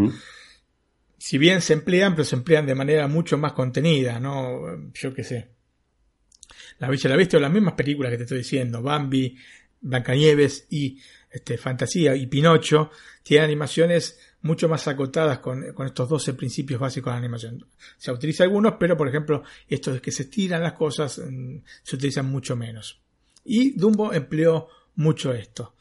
Si 1.17 1.39
bien 1.39 1.61
se 1.61 1.75
emplean, 1.75 2.15
pero 2.15 2.25
se 2.25 2.35
emplean 2.35 2.67
de 2.67 2.75
manera 2.75 3.07
mucho 3.07 3.39
más 3.39 3.53
contenida, 3.53 4.19
¿no? 4.19 4.91
Yo 4.93 5.15
qué 5.15 5.23
sé. 5.23 5.49
La 6.79 6.89
Bella 6.89 7.03
y 7.05 7.11
la 7.11 7.17
Bestia 7.17 7.39
o 7.39 7.43
las 7.43 7.53
mismas 7.53 7.75
películas 7.75 8.11
que 8.11 8.17
te 8.17 8.23
estoy 8.25 8.39
diciendo, 8.39 8.83
Bambi, 8.83 9.37
Blancanieves 9.81 10.67
y 10.71 10.99
este, 11.31 11.57
Fantasía 11.57 12.17
y 12.17 12.27
Pinocho, 12.27 12.91
tienen 13.23 13.45
animaciones 13.45 14.19
mucho 14.45 14.69
más 14.69 14.87
acotadas 14.87 15.39
con, 15.39 15.65
estos 15.87 16.09
12 16.09 16.35
principios 16.35 16.79
básicos 16.79 17.11
de 17.11 17.15
la 17.15 17.19
animación. 17.19 17.67
Se 17.97 18.13
utiliza 18.13 18.45
algunos, 18.45 18.75
pero 18.79 18.95
por 18.95 19.09
ejemplo, 19.09 19.43
estos 19.67 19.95
de 19.95 20.01
que 20.03 20.13
se 20.13 20.25
estiran 20.25 20.63
las 20.63 20.75
cosas 20.75 21.19
mm, 21.19 21.57
se 21.83 21.97
utilizan 21.97 22.27
mucho 22.27 22.55
menos. 22.55 23.01
Y 23.43 23.73
Dumbo 23.73 24.13
empleó 24.13 24.69
mucho 24.97 25.33
esto. 25.33 25.77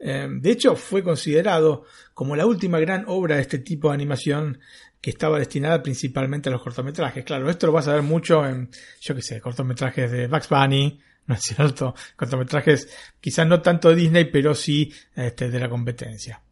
Em, 0.00 0.40
de 0.40 0.50
hecho, 0.50 0.74
fue 0.74 1.04
considerado 1.04 1.84
como 2.12 2.34
la 2.34 2.44
última 2.44 2.80
gran 2.80 3.04
obra 3.06 3.36
de 3.36 3.42
este 3.42 3.60
tipo 3.60 3.88
de 3.88 3.94
animación 3.94 4.58
que 5.00 5.10
estaba 5.10 5.38
destinada 5.38 5.80
principalmente 5.80 6.48
a 6.48 6.52
los 6.52 6.62
cortometrajes. 6.62 7.24
Claro, 7.24 7.48
esto 7.48 7.68
lo 7.68 7.72
vas 7.72 7.86
a 7.86 7.94
ver 7.94 8.02
mucho 8.02 8.44
en, 8.44 8.68
yo 9.00 9.14
qué 9.14 9.22
sé, 9.22 9.40
cortometrajes 9.40 10.10
de 10.10 10.26
Bugs 10.26 10.48
Bunny, 10.48 11.00
¿no 11.26 11.36
es 11.36 11.42
cierto? 11.42 11.94
Cortometrajes 12.16 12.88
quizás 13.20 13.46
no 13.46 13.62
tanto 13.62 13.90
de 13.90 13.94
Disney, 13.94 14.24
pero 14.24 14.56
sí 14.56 14.92
este, 15.14 15.50
de 15.50 15.60
la 15.60 15.68
competencia. 15.68 16.42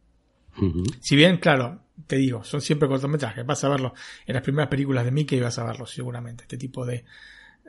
Si 1.00 1.16
bien, 1.16 1.38
claro, 1.38 1.82
te 2.06 2.16
digo, 2.16 2.44
son 2.44 2.60
siempre 2.60 2.88
cortometrajes, 2.88 3.44
vas 3.44 3.62
a 3.64 3.68
verlo 3.68 3.94
en 4.26 4.34
las 4.34 4.42
primeras 4.42 4.68
películas 4.68 5.04
de 5.04 5.10
Mickey 5.10 5.40
vas 5.40 5.58
a 5.58 5.64
verlo 5.64 5.86
seguramente, 5.86 6.44
este 6.44 6.56
tipo 6.56 6.84
de, 6.84 7.04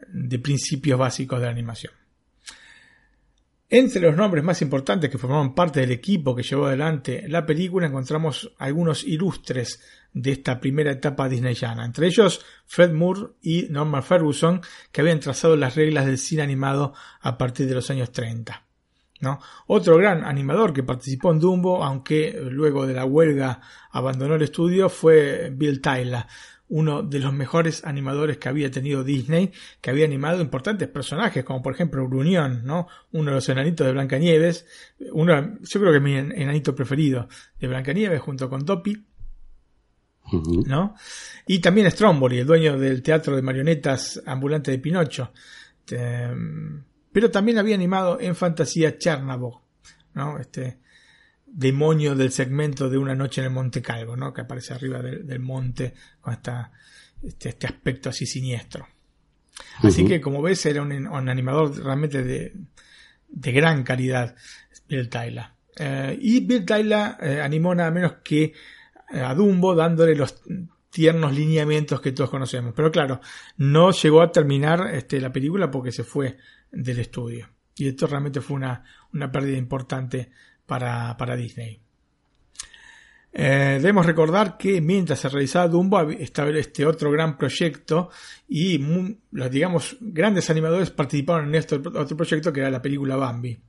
de 0.07 0.39
principios 0.39 0.99
básicos 0.99 1.39
de 1.39 1.45
la 1.45 1.51
animación. 1.51 1.93
Entre 3.69 3.99
los 3.99 4.15
nombres 4.15 4.45
más 4.45 4.61
importantes 4.61 5.09
que 5.09 5.17
formaron 5.17 5.53
parte 5.53 5.81
del 5.81 5.91
equipo 5.91 6.33
que 6.33 6.43
llevó 6.43 6.67
adelante 6.67 7.25
la 7.27 7.45
película 7.45 7.87
encontramos 7.87 8.53
algunos 8.59 9.03
ilustres 9.03 9.81
de 10.13 10.31
esta 10.31 10.61
primera 10.61 10.91
etapa 10.91 11.27
disneyana, 11.27 11.83
entre 11.83 12.07
ellos 12.07 12.45
Fred 12.65 12.93
Moore 12.93 13.31
y 13.41 13.67
Norman 13.69 14.03
Ferguson, 14.03 14.61
que 14.91 15.01
habían 15.01 15.19
trazado 15.19 15.57
las 15.57 15.75
reglas 15.75 16.05
del 16.05 16.17
cine 16.17 16.43
animado 16.43 16.93
a 17.19 17.37
partir 17.37 17.67
de 17.67 17.75
los 17.75 17.89
años 17.89 18.11
30. 18.13 18.66
¿No? 19.21 19.39
Otro 19.67 19.97
gran 19.97 20.23
animador 20.23 20.73
que 20.73 20.83
participó 20.83 21.31
en 21.31 21.39
Dumbo, 21.39 21.83
aunque 21.83 22.39
luego 22.49 22.85
de 22.85 22.93
la 22.93 23.05
huelga 23.05 23.61
abandonó 23.91 24.35
el 24.35 24.43
estudio, 24.43 24.89
fue 24.89 25.51
Bill 25.53 25.81
Tyler, 25.81 26.25
uno 26.69 27.01
de 27.01 27.19
los 27.19 27.33
mejores 27.33 27.85
animadores 27.85 28.37
que 28.37 28.49
había 28.49 28.69
tenido 28.69 29.03
Disney, 29.03 29.51
que 29.81 29.89
había 29.89 30.05
animado 30.05 30.41
importantes 30.41 30.87
personajes, 30.87 31.43
como 31.43 31.61
por 31.61 31.73
ejemplo 31.73 32.07
Gruñón, 32.07 32.65
¿no? 32.65 32.87
Uno 33.13 33.31
de 33.31 33.35
los 33.35 33.49
enanitos 33.49 33.87
de 33.87 33.93
Blancanieves, 33.93 34.65
uno, 35.13 35.57
yo 35.61 35.79
creo 35.79 35.91
que 35.91 35.97
es 35.97 36.03
mi 36.03 36.15
enanito 36.15 36.75
preferido 36.75 37.27
de 37.59 37.67
Blancanieves, 37.67 38.19
junto 38.19 38.49
con 38.49 38.65
Topi, 38.65 39.05
¿no? 40.65 40.95
Y 41.47 41.59
también 41.59 41.89
Stromboli, 41.89 42.39
el 42.39 42.47
dueño 42.47 42.77
del 42.77 43.01
teatro 43.01 43.35
de 43.35 43.41
marionetas 43.41 44.21
ambulante 44.25 44.71
de 44.71 44.79
Pinocho. 44.79 45.31
Em, 45.89 46.83
pero 47.17 47.31
también 47.31 47.57
había 47.57 47.73
animado 47.73 48.21
en 48.21 48.35
fantasía 48.35 48.99
Chernabog, 48.99 49.59
¿no? 50.13 50.37
Este 50.37 50.77
demonio 51.47 52.13
del 52.13 52.31
segmento 52.31 52.91
de 52.91 52.99
Una 52.99 53.15
noche 53.15 53.41
en 53.41 53.45
el 53.45 53.53
Monte 53.53 53.81
Calvo, 53.81 54.15
¿no? 54.15 54.31
Que 54.31 54.41
aparece 54.41 54.75
arriba 54.75 55.01
del, 55.01 55.39
monte 55.39 55.95
con 56.21 56.35
esta, 56.35 56.71
este, 57.23 57.49
este, 57.49 57.65
aspecto 57.65 58.09
así 58.09 58.27
siniestro. 58.27 58.87
Así 59.81 60.05
que, 60.05 60.21
como 60.21 60.43
ves, 60.43 60.63
era 60.67 60.83
un, 60.83 60.91
animador 61.27 61.75
realmente 61.83 62.21
de, 62.21 62.53
de, 63.29 63.51
gran 63.51 63.81
calidad, 63.81 64.35
Bill 64.87 65.09
Tyler. 65.09 65.45
Eh, 65.75 66.19
y 66.21 66.41
Bill 66.41 66.65
Tyler 66.65 67.15
eh, 67.19 67.41
animó 67.41 67.73
nada 67.73 67.89
menos 67.89 68.17
que 68.23 68.53
eh, 69.11 69.19
a 69.21 69.33
Dumbo 69.33 69.73
dándole 69.73 70.13
los 70.13 70.39
tiernos 70.91 71.33
lineamientos 71.33 71.99
que 71.99 72.11
todos 72.11 72.29
conocemos. 72.29 72.75
Pero 72.75 72.91
claro, 72.91 73.21
no 73.57 73.89
llegó 73.89 74.21
a 74.21 74.31
terminar 74.31 74.93
este, 74.93 75.19
la 75.19 75.33
película 75.33 75.71
porque 75.71 75.91
se 75.91 76.03
fue 76.03 76.37
del 76.71 76.99
estudio. 76.99 77.49
Y 77.75 77.87
esto 77.87 78.07
realmente 78.07 78.41
fue 78.41 78.55
una, 78.55 78.83
una 79.13 79.31
pérdida 79.31 79.57
importante 79.57 80.31
para, 80.65 81.15
para 81.17 81.35
Disney. 81.35 81.79
Eh, 83.39 83.77
debemos 83.79 84.05
recordar 84.05 84.57
que 84.57 84.81
mientras 84.81 85.19
se 85.19 85.29
realizaba 85.29 85.67
Dumbo 85.67 86.09
estaba 86.09 86.49
este 86.51 86.85
otro 86.85 87.11
gran 87.11 87.37
proyecto 87.37 88.09
y 88.47 88.79
los 89.31 89.51
digamos 89.51 89.95
grandes 89.99 90.49
animadores 90.49 90.89
participaron 90.89 91.49
en 91.49 91.55
este 91.55 91.75
otro 91.75 92.17
proyecto 92.17 92.51
que 92.51 92.61
era 92.61 92.71
la 92.71 92.81
película 92.81 93.15
Bambi. 93.15 93.59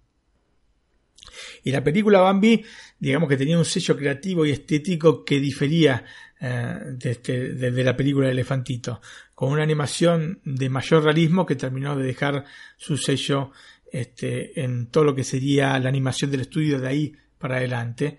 Y 1.65 1.71
la 1.71 1.85
película 1.85 2.21
Bambi, 2.21 2.65
digamos 2.99 3.29
que 3.29 3.37
tenía 3.37 3.59
un 3.59 3.65
sello 3.65 3.97
creativo 3.97 4.47
y 4.47 4.53
estético 4.53 5.25
que 5.25 5.39
difería 5.39 6.05
eh, 6.41 6.79
de, 6.93 7.11
este, 7.11 7.53
de, 7.53 7.85
la 7.85 7.97
película 7.97 8.31
Elefantito, 8.31 9.01
con 9.39 9.53
una 9.53 9.63
animación 9.63 10.41
de 10.45 10.69
mayor 10.69 11.05
realismo 11.05 11.47
que 11.47 11.55
terminó 11.55 11.95
de 11.95 12.03
dejar 12.03 12.45
su 12.77 12.97
sello 12.97 13.53
este, 13.93 14.65
en 14.65 14.89
todo 14.89 15.05
lo 15.05 15.15
que 15.15 15.23
sería 15.23 15.79
la 15.79 15.89
animación 15.89 16.33
del 16.33 16.41
estudio 16.41 16.81
de 16.81 16.89
ahí 16.89 17.13
para 17.39 17.59
adelante 17.59 18.19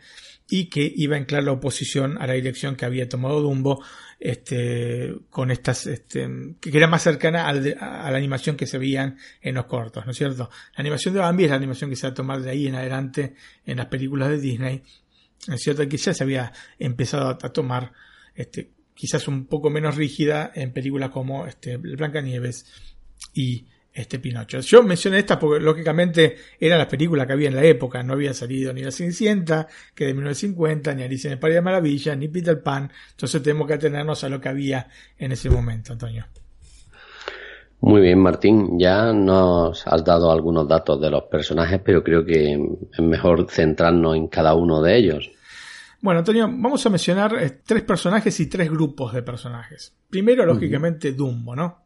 y 0.50 0.70
que 0.70 0.90
iba 0.96 1.18
en 1.18 1.26
clara 1.26 1.52
oposición 1.52 2.18
a 2.22 2.26
la 2.26 2.36
dirección 2.36 2.78
que 2.78 2.86
había 2.86 3.10
tomado 3.10 3.42
Dumbo 3.42 3.84
este, 4.18 5.14
con 5.30 5.52
estas, 5.52 5.88
este, 5.88 6.26
que 6.62 6.78
era 6.78 6.88
más 6.88 7.04
cercana 7.04 7.50
a, 7.50 7.54
la 7.54 8.18
animación 8.18 8.56
que 8.56 8.66
se 8.66 8.78
veían 8.78 9.18
en 9.42 9.56
los 9.56 9.66
cortos, 9.66 10.06
¿no 10.06 10.14
es 10.14 10.18
cierto? 10.18 10.50
La 10.78 10.80
animación 10.84 11.14
de 11.16 11.20
Bambi 11.20 11.44
es 11.44 11.50
la 11.50 11.58
animación 11.58 11.90
que 11.90 11.98
se 11.98 12.08
va 12.08 12.12
a 12.12 12.16
tomar 12.16 12.40
de 12.40 12.52
ahí 12.52 12.68
en 12.68 12.76
adelante 12.76 13.36
en 13.66 13.76
las 13.76 13.88
películas 13.88 14.30
de 14.30 14.40
Disney, 14.40 14.84
¿no 15.50 15.56
es 15.56 15.62
cierto? 15.62 15.86
Que 15.86 15.98
ya 15.98 16.14
se 16.14 16.24
había 16.24 16.54
empezado 16.78 17.28
a, 17.28 17.38
tomar, 17.52 17.92
quizás 19.00 19.30
un 19.30 19.46
poco 19.46 19.70
menos 19.70 19.96
rígida 19.96 20.52
en 20.54 20.74
películas 20.74 21.10
como 21.10 21.46
este, 21.46 21.78
Blancanieves 21.78 22.66
y 23.34 23.66
este 23.94 24.20
Pinocho. 24.20 24.60
Yo 24.60 24.84
mencioné 24.84 25.20
esta 25.20 25.40
porque 25.40 25.64
lógicamente 25.64 26.36
era 26.60 26.78
la 26.78 26.86
película 26.86 27.26
que 27.26 27.32
había 27.32 27.48
en 27.48 27.56
la 27.56 27.64
época, 27.64 28.04
no 28.04 28.12
había 28.12 28.34
salido 28.34 28.74
ni 28.74 28.84
La 28.84 28.92
Cenicienta, 28.92 29.68
que 29.96 30.06
de 30.06 30.14
1950, 30.14 30.94
ni 30.96 31.04
Alicia 31.04 31.30
en 31.30 31.34
el 31.34 31.40
País 31.40 31.56
de 31.56 31.62
Maravilla, 31.62 32.14
ni 32.14 32.28
Peter 32.28 32.62
Pan, 32.62 32.92
entonces 33.12 33.42
tenemos 33.42 33.68
que 33.68 33.76
atenernos 33.76 34.22
a 34.26 34.30
lo 34.30 34.42
que 34.42 34.50
había 34.50 34.90
en 35.18 35.32
ese 35.32 35.50
momento, 35.50 35.94
Antonio. 35.94 36.26
Muy 37.80 38.02
bien, 38.02 38.20
Martín, 38.20 38.78
ya 38.78 39.14
nos 39.14 39.88
has 39.88 40.04
dado 40.04 40.30
algunos 40.30 40.68
datos 40.68 41.00
de 41.00 41.10
los 41.10 41.24
personajes, 41.24 41.80
pero 41.82 42.04
creo 42.04 42.26
que 42.26 42.52
es 42.52 43.00
mejor 43.00 43.50
centrarnos 43.50 44.18
en 44.18 44.28
cada 44.28 44.56
uno 44.56 44.82
de 44.82 44.98
ellos. 44.98 45.32
Bueno, 46.02 46.20
Antonio, 46.20 46.48
vamos 46.48 46.86
a 46.86 46.90
mencionar 46.90 47.36
eh, 47.36 47.62
tres 47.66 47.84
personajes 47.84 48.40
y 48.40 48.48
tres 48.48 48.70
grupos 48.70 49.14
de 49.14 49.22
personajes. 49.22 49.94
Primero, 50.10 50.46
lógicamente, 50.46 51.12
Dumbo, 51.12 51.56
¿no? 51.56 51.84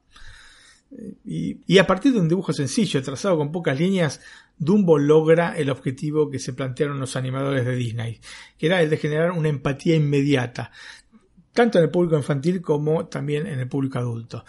Y, 1.25 1.77
a 1.79 1.87
partir 1.87 2.13
de 2.13 2.19
un 2.19 2.29
dibujo 2.29 2.53
sencillo, 2.53 3.01
trazado 3.01 3.37
con 3.37 3.51
pocas 3.51 3.79
líneas, 3.79 4.21
Dumbo 4.57 4.99
logra 4.99 5.57
el 5.57 5.71
objetivo 5.71 6.29
que 6.29 6.37
se 6.37 6.53
plantearon 6.53 6.99
los 6.99 7.15
animadores 7.15 7.65
de 7.65 7.75
Disney, 7.75 8.19
que 8.59 8.67
era 8.67 8.81
el 8.81 8.91
de 8.91 8.97
generar 8.97 9.31
una 9.31 9.49
empatía 9.49 9.95
inmediata, 9.95 10.71
tanto 11.51 11.79
en 11.79 11.85
el 11.85 11.89
público 11.89 12.15
infantil 12.15 12.61
como 12.61 13.07
también 13.07 13.47
en 13.47 13.59
el 13.59 13.67
público 13.67 13.97
adulto. 13.97 14.45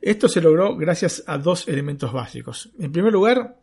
Esto 0.00 0.28
se 0.28 0.40
logró 0.40 0.76
gracias 0.76 1.22
a 1.28 1.38
dos 1.38 1.68
elementos 1.68 2.12
básicos. 2.12 2.70
En 2.80 2.90
primer 2.90 3.12
lugar, 3.12 3.56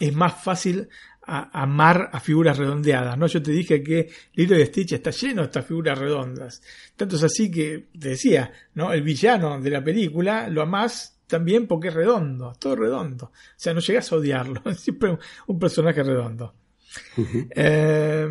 es 0.00 0.14
más 0.14 0.42
fácil 0.42 0.88
amar 1.24 2.10
a 2.12 2.20
figuras 2.20 2.58
redondeadas, 2.58 3.16
¿no? 3.16 3.26
Yo 3.26 3.42
te 3.42 3.52
dije 3.52 3.82
que 3.82 4.10
Lilo 4.34 4.58
y 4.58 4.66
Stitch 4.66 4.92
está 4.92 5.10
lleno 5.10 5.42
de 5.42 5.46
estas 5.46 5.66
figuras 5.66 5.98
redondas. 5.98 6.62
Tanto 6.96 7.16
es 7.16 7.22
así 7.22 7.50
que, 7.50 7.88
te 7.98 8.10
decía, 8.10 8.52
¿no? 8.74 8.92
El 8.92 9.02
villano 9.02 9.60
de 9.60 9.70
la 9.70 9.84
película 9.84 10.48
lo 10.48 10.62
amás 10.62 11.20
también 11.26 11.66
porque 11.66 11.88
es 11.88 11.94
redondo, 11.94 12.52
todo 12.58 12.76
redondo. 12.76 13.26
O 13.26 13.32
sea, 13.56 13.72
no 13.72 13.80
llegas 13.80 14.10
a 14.12 14.16
odiarlo, 14.16 14.62
es 14.66 14.80
siempre 14.80 15.16
un 15.46 15.58
personaje 15.58 16.02
redondo. 16.02 16.54
Eh, 17.54 18.28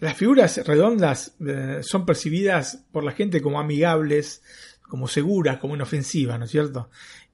las 0.00 0.16
figuras 0.16 0.66
redondas 0.66 1.36
eh, 1.46 1.80
son 1.82 2.06
percibidas 2.06 2.86
por 2.90 3.04
la 3.04 3.12
gente 3.12 3.42
como 3.42 3.60
amigables, 3.60 4.42
como 4.80 5.06
seguras, 5.06 5.58
como 5.58 5.76
inofensivas, 5.76 6.38
¿no 6.38 6.46
es 6.46 6.50
cierto? 6.50 6.90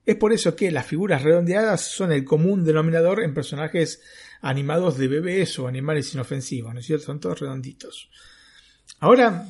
Es 0.06 0.14
por 0.14 0.32
eso 0.32 0.54
que 0.54 0.70
las 0.70 0.86
figuras 0.86 1.22
redondeadas 1.22 1.80
son 1.80 2.12
el 2.12 2.24
común 2.24 2.64
denominador 2.64 3.22
en 3.22 3.34
personajes 3.34 4.00
animados 4.40 4.96
de 4.96 5.08
bebés 5.08 5.58
o 5.58 5.66
animales 5.66 6.14
inofensivos, 6.14 6.72
¿no 6.72 6.78
es 6.78 6.86
cierto? 6.86 7.06
Son 7.06 7.18
todos 7.18 7.40
redonditos. 7.40 8.08
Ahora 9.00 9.48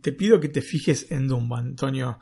te 0.00 0.12
pido 0.12 0.38
que 0.38 0.48
te 0.48 0.62
fijes 0.62 1.10
en 1.10 1.26
Dumbo, 1.26 1.56
Antonio. 1.56 2.20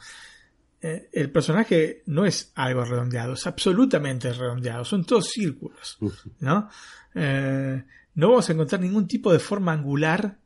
Eh, 0.81 1.11
el 1.13 1.31
personaje 1.31 2.03
no 2.07 2.25
es 2.25 2.51
algo 2.55 2.83
redondeado, 2.83 3.35
es 3.35 3.47
absolutamente 3.47 4.33
redondeado, 4.33 4.85
son 4.85 5.05
todos 5.05 5.29
círculos, 5.29 5.99
¿no? 6.41 6.71
Eh, 7.15 7.85
no 8.15 8.29
vamos 8.31 8.49
a 8.49 8.53
encontrar 8.53 8.81
ningún 8.81 9.07
tipo 9.07 9.31
de 9.33 9.39
forma 9.39 9.73
angular, 9.73 10.39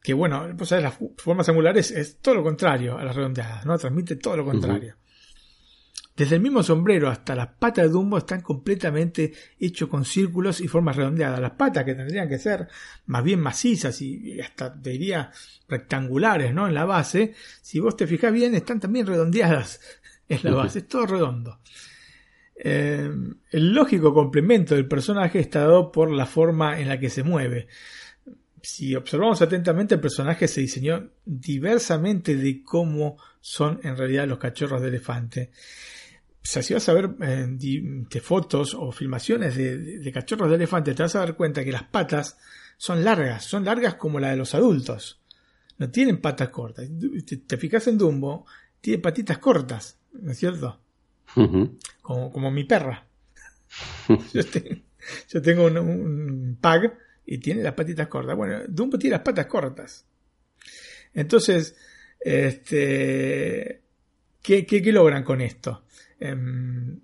que 0.00 0.14
bueno, 0.14 0.46
pues 0.56 0.70
las 0.70 0.96
formas 1.16 1.48
angulares 1.48 1.90
es 1.90 2.18
todo 2.18 2.36
lo 2.36 2.42
contrario 2.44 2.98
a 2.98 3.04
las 3.04 3.16
redondeadas, 3.16 3.66
¿no? 3.66 3.76
Transmite 3.76 4.16
todo 4.16 4.36
lo 4.36 4.44
contrario. 4.44 4.96
Desde 6.18 6.34
el 6.34 6.42
mismo 6.42 6.64
sombrero 6.64 7.08
hasta 7.08 7.36
las 7.36 7.46
patas 7.46 7.84
de 7.84 7.92
Dumbo 7.92 8.18
están 8.18 8.40
completamente 8.40 9.32
hechos 9.60 9.88
con 9.88 10.04
círculos 10.04 10.60
y 10.60 10.66
formas 10.66 10.96
redondeadas. 10.96 11.38
Las 11.38 11.52
patas 11.52 11.84
que 11.84 11.94
tendrían 11.94 12.28
que 12.28 12.40
ser 12.40 12.66
más 13.06 13.22
bien 13.22 13.38
macizas 13.38 14.02
y 14.02 14.40
hasta 14.40 14.68
diría 14.68 15.30
rectangulares, 15.68 16.52
¿no? 16.52 16.66
En 16.66 16.74
la 16.74 16.84
base, 16.84 17.34
si 17.62 17.78
vos 17.78 17.96
te 17.96 18.08
fijas 18.08 18.32
bien, 18.32 18.56
están 18.56 18.80
también 18.80 19.06
redondeadas 19.06 19.80
en 20.28 20.40
la 20.42 20.54
base. 20.56 20.80
Es 20.80 20.88
todo 20.88 21.06
redondo. 21.06 21.60
Eh, 22.56 23.08
el 23.52 23.72
lógico 23.72 24.12
complemento 24.12 24.74
del 24.74 24.88
personaje 24.88 25.38
está 25.38 25.60
dado 25.60 25.92
por 25.92 26.10
la 26.10 26.26
forma 26.26 26.80
en 26.80 26.88
la 26.88 26.98
que 26.98 27.10
se 27.10 27.22
mueve. 27.22 27.68
Si 28.60 28.92
observamos 28.96 29.40
atentamente, 29.40 29.94
el 29.94 30.00
personaje 30.00 30.48
se 30.48 30.62
diseñó 30.62 31.10
diversamente 31.24 32.34
de 32.34 32.64
cómo 32.64 33.18
son 33.40 33.78
en 33.84 33.96
realidad 33.96 34.26
los 34.26 34.38
cachorros 34.38 34.82
de 34.82 34.88
elefante 34.88 35.52
sea, 36.42 36.62
si 36.62 36.74
vas 36.74 36.88
a 36.88 36.92
ver 36.92 37.10
eh, 37.20 38.20
fotos 38.20 38.74
o 38.74 38.92
filmaciones 38.92 39.56
de, 39.56 40.10
cachorros 40.12 40.48
de 40.48 40.56
elefante, 40.56 40.94
te 40.94 41.02
vas 41.02 41.14
a 41.16 41.20
dar 41.20 41.36
cuenta 41.36 41.64
que 41.64 41.72
las 41.72 41.84
patas 41.84 42.38
son 42.76 43.04
largas, 43.04 43.44
son 43.44 43.64
largas 43.64 43.94
como 43.94 44.20
la 44.20 44.30
de 44.30 44.36
los 44.36 44.54
adultos. 44.54 45.20
No 45.78 45.90
tienen 45.90 46.20
patas 46.20 46.48
cortas. 46.48 46.88
Te, 47.26 47.36
te 47.38 47.56
fijas 47.56 47.86
en 47.88 47.98
Dumbo, 47.98 48.46
tiene 48.80 49.00
patitas 49.00 49.38
cortas, 49.38 49.98
¿no 50.12 50.32
es 50.32 50.38
cierto? 50.38 50.80
como, 52.02 52.32
como, 52.32 52.50
mi 52.50 52.64
perra. 52.64 53.06
yo, 54.32 55.42
tengo 55.42 55.66
un, 55.66 55.76
un, 55.76 56.58
pug 56.60 56.92
y 57.26 57.38
tiene 57.38 57.62
las 57.62 57.74
patitas 57.74 58.08
cortas. 58.08 58.36
Bueno, 58.36 58.60
Dumbo 58.68 58.98
tiene 58.98 59.16
las 59.16 59.24
patas 59.24 59.46
cortas. 59.46 60.06
Entonces, 61.12 61.76
este, 62.20 63.82
¿qué, 64.42 64.66
qué, 64.66 64.82
qué 64.82 64.92
logran 64.92 65.24
con 65.24 65.40
esto? 65.40 65.84
Em, 66.20 66.98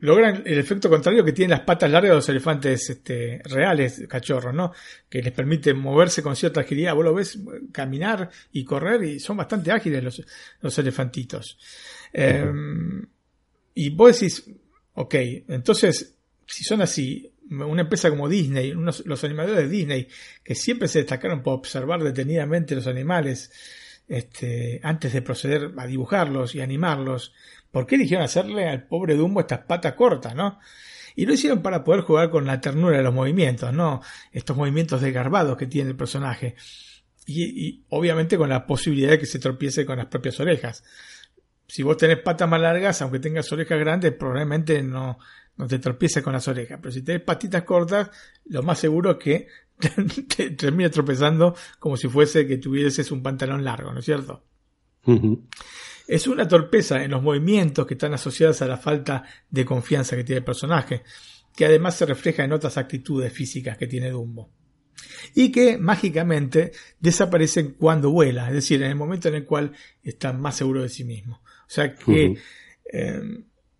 logran 0.00 0.42
el 0.44 0.58
efecto 0.58 0.90
contrario 0.90 1.24
que 1.24 1.32
tienen 1.32 1.50
las 1.50 1.60
patas 1.60 1.90
largas 1.90 2.10
de 2.10 2.16
los 2.16 2.28
elefantes 2.28 2.90
este, 2.90 3.40
reales, 3.44 4.02
cachorros, 4.08 4.52
¿no? 4.52 4.72
Que 5.08 5.22
les 5.22 5.32
permite 5.32 5.74
moverse 5.74 6.22
con 6.22 6.34
cierta 6.34 6.60
agilidad. 6.60 6.94
Vos 6.94 7.04
lo 7.04 7.14
ves 7.14 7.38
caminar 7.70 8.28
y 8.52 8.64
correr 8.64 9.04
y 9.04 9.20
son 9.20 9.36
bastante 9.36 9.70
ágiles 9.70 10.24
los, 10.60 10.78
elefantitos. 10.78 11.56
Em, 12.12 13.06
y 13.74 13.90
vos 13.90 14.18
decís, 14.18 14.50
ok, 14.94 15.14
entonces 15.48 16.16
si 16.52 16.64
son 16.64 16.82
así, 16.82 17.32
una 17.50 17.82
empresa 17.82 18.10
como 18.10 18.28
Disney, 18.28 18.72
los 18.72 19.24
animadores 19.24 19.64
de 19.64 19.68
Disney, 19.68 20.08
que 20.44 20.54
siempre 20.54 20.88
se 20.88 21.00
destacaron 21.00 21.42
por 21.42 21.54
observar 21.54 22.02
detenidamente 22.02 22.74
los 22.74 22.86
animales 22.86 23.50
este, 24.08 24.80
antes 24.82 25.12
de 25.12 25.22
proceder 25.22 25.72
a 25.76 25.86
dibujarlos 25.86 26.54
y 26.54 26.60
animarlos, 26.60 27.32
¿por 27.72 27.86
qué 27.86 27.96
eligieron 27.96 28.24
hacerle 28.24 28.68
al 28.68 28.86
pobre 28.86 29.16
Dumbo 29.16 29.40
estas 29.40 29.60
patas 29.60 29.94
cortas, 29.94 30.34
no? 30.36 30.60
Y 31.16 31.26
lo 31.26 31.32
hicieron 31.34 31.62
para 31.62 31.82
poder 31.82 32.02
jugar 32.02 32.30
con 32.30 32.46
la 32.46 32.60
ternura 32.60 32.98
de 32.98 33.02
los 33.02 33.12
movimientos, 33.12 33.72
¿no? 33.72 34.00
Estos 34.30 34.56
movimientos 34.56 35.00
desgarbados 35.00 35.56
que 35.56 35.66
tiene 35.66 35.90
el 35.90 35.96
personaje. 35.96 36.54
Y, 37.26 37.84
obviamente 37.88 38.36
con 38.36 38.48
la 38.48 38.66
posibilidad 38.66 39.10
de 39.10 39.18
que 39.18 39.26
se 39.26 39.38
tropiece 39.38 39.86
con 39.86 39.98
las 39.98 40.06
propias 40.06 40.38
orejas. 40.40 40.84
Si 41.66 41.82
vos 41.82 41.96
tenés 41.96 42.18
patas 42.18 42.48
más 42.48 42.60
largas, 42.60 43.00
aunque 43.02 43.18
tengas 43.18 43.50
orejas 43.52 43.78
grandes, 43.78 44.12
probablemente 44.12 44.82
no, 44.82 45.18
te 45.68 45.78
tropieces 45.78 46.22
con 46.22 46.32
las 46.32 46.46
orejas. 46.48 46.78
Pero 46.80 46.92
si 46.92 47.02
tenés 47.02 47.22
patitas 47.22 47.62
cortas, 47.62 48.10
lo 48.46 48.62
más 48.62 48.78
seguro 48.78 49.12
es 49.12 49.16
que 49.18 49.46
te 50.36 50.50
termine 50.50 50.90
tropezando 50.90 51.54
como 51.78 51.96
si 51.96 52.08
fuese 52.08 52.46
que 52.46 52.58
tuvieses 52.58 53.10
un 53.10 53.22
pantalón 53.22 53.64
largo, 53.64 53.92
¿no 53.92 54.00
es 54.00 54.04
cierto? 54.04 54.44
Es 56.06 56.26
una 56.26 56.46
torpeza 56.46 57.02
en 57.02 57.10
los 57.10 57.22
movimientos 57.22 57.86
que 57.86 57.94
están 57.94 58.14
asociados 58.14 58.62
a 58.62 58.66
la 58.66 58.76
falta 58.76 59.24
de 59.50 59.64
confianza 59.64 60.16
que 60.16 60.24
tiene 60.24 60.38
el 60.38 60.44
personaje, 60.44 61.02
que 61.54 61.64
además 61.64 61.96
se 61.96 62.06
refleja 62.06 62.44
en 62.44 62.52
otras 62.52 62.76
actitudes 62.78 63.32
físicas 63.32 63.76
que 63.76 63.86
tiene 63.86 64.10
Dumbo. 64.10 64.50
Y 65.34 65.50
que 65.50 65.78
mágicamente 65.78 66.72
desaparecen 67.00 67.74
cuando 67.78 68.10
vuela, 68.10 68.48
es 68.48 68.54
decir, 68.54 68.82
en 68.82 68.90
el 68.90 68.96
momento 68.96 69.28
en 69.28 69.36
el 69.36 69.44
cual 69.44 69.72
está 70.02 70.32
más 70.32 70.56
seguro 70.56 70.82
de 70.82 70.88
sí 70.88 71.04
mismo. 71.04 71.42
O 71.44 71.70
sea 71.74 71.94
que 71.94 72.36
eh, 72.92 73.22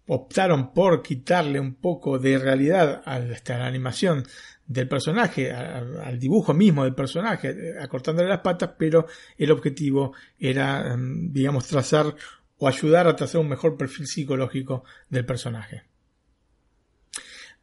optaron 0.06 0.72
por 0.72 1.02
quitarle 1.02 1.60
un 1.60 1.74
poco 1.74 2.18
de 2.18 2.38
realidad 2.38 3.02
a 3.04 3.18
la 3.18 3.66
animación 3.66 4.24
del 4.66 4.88
personaje, 4.88 5.52
al 5.52 6.18
dibujo 6.18 6.54
mismo 6.54 6.84
del 6.84 6.94
personaje, 6.94 7.74
acortándole 7.80 8.28
las 8.28 8.40
patas, 8.40 8.70
pero 8.78 9.06
el 9.36 9.50
objetivo 9.50 10.14
era, 10.38 10.92
em, 10.92 11.32
digamos, 11.32 11.66
trazar 11.66 12.14
o 12.58 12.68
ayudar 12.68 13.06
a 13.08 13.16
trazar 13.16 13.40
un 13.40 13.48
mejor 13.48 13.76
perfil 13.76 14.06
psicológico 14.06 14.84
del 15.08 15.26
personaje. 15.26 15.82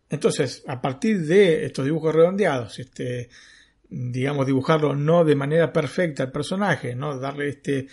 Entonces, 0.10 0.64
a 0.68 0.82
partir 0.82 1.26
de 1.26 1.66
estos 1.66 1.86
dibujos 1.86 2.14
redondeados, 2.14 2.80
este, 2.80 3.30
digamos, 3.89 4.45
dibujarlo 4.45 4.95
no 4.95 5.24
de 5.24 5.36
manera 5.36 5.72
perfecta 5.72 6.24
al 6.24 6.32
personaje, 6.32 6.95
¿no? 6.95 7.18
darle 7.18 7.50
este, 7.50 7.88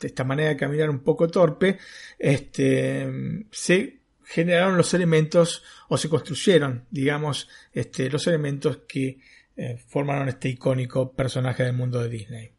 esta 0.00 0.24
manera 0.24 0.50
de 0.50 0.56
caminar 0.56 0.90
un 0.90 1.02
poco 1.02 1.28
torpe, 1.28 1.78
este, 2.18 3.08
se 3.50 4.01
generaron 4.24 4.76
los 4.76 4.94
elementos 4.94 5.62
o 5.88 5.96
se 5.96 6.08
construyeron, 6.08 6.86
digamos, 6.90 7.48
este, 7.72 8.10
los 8.10 8.26
elementos 8.26 8.80
que 8.88 9.18
eh, 9.56 9.76
formaron 9.86 10.28
este 10.28 10.48
icónico 10.48 11.12
personaje 11.12 11.62
del 11.62 11.74
mundo 11.74 12.00
de 12.00 12.08
Disney. 12.08 12.52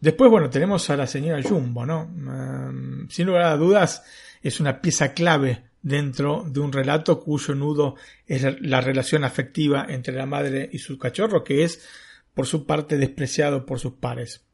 Después, 0.00 0.30
bueno, 0.30 0.50
tenemos 0.50 0.88
a 0.90 0.96
la 0.96 1.06
señora 1.06 1.42
Jumbo, 1.42 1.86
¿no? 1.86 2.06
Mm, 2.06 3.08
sin 3.08 3.26
lugar 3.26 3.42
a 3.42 3.56
dudas, 3.56 4.02
es 4.42 4.58
una 4.60 4.80
pieza 4.80 5.14
clave 5.14 5.64
dentro 5.82 6.44
de 6.48 6.60
un 6.60 6.72
relato 6.72 7.20
cuyo 7.20 7.54
nudo 7.54 7.96
es 8.26 8.44
la 8.60 8.80
relación 8.80 9.24
afectiva 9.24 9.86
entre 9.88 10.14
la 10.14 10.26
madre 10.26 10.68
y 10.72 10.78
su 10.78 10.98
cachorro, 10.98 11.44
que 11.44 11.64
es, 11.64 11.86
por 12.34 12.46
su 12.46 12.66
parte, 12.66 12.96
despreciado 12.96 13.66
por 13.66 13.78
sus 13.78 13.94
pares. 13.94 14.44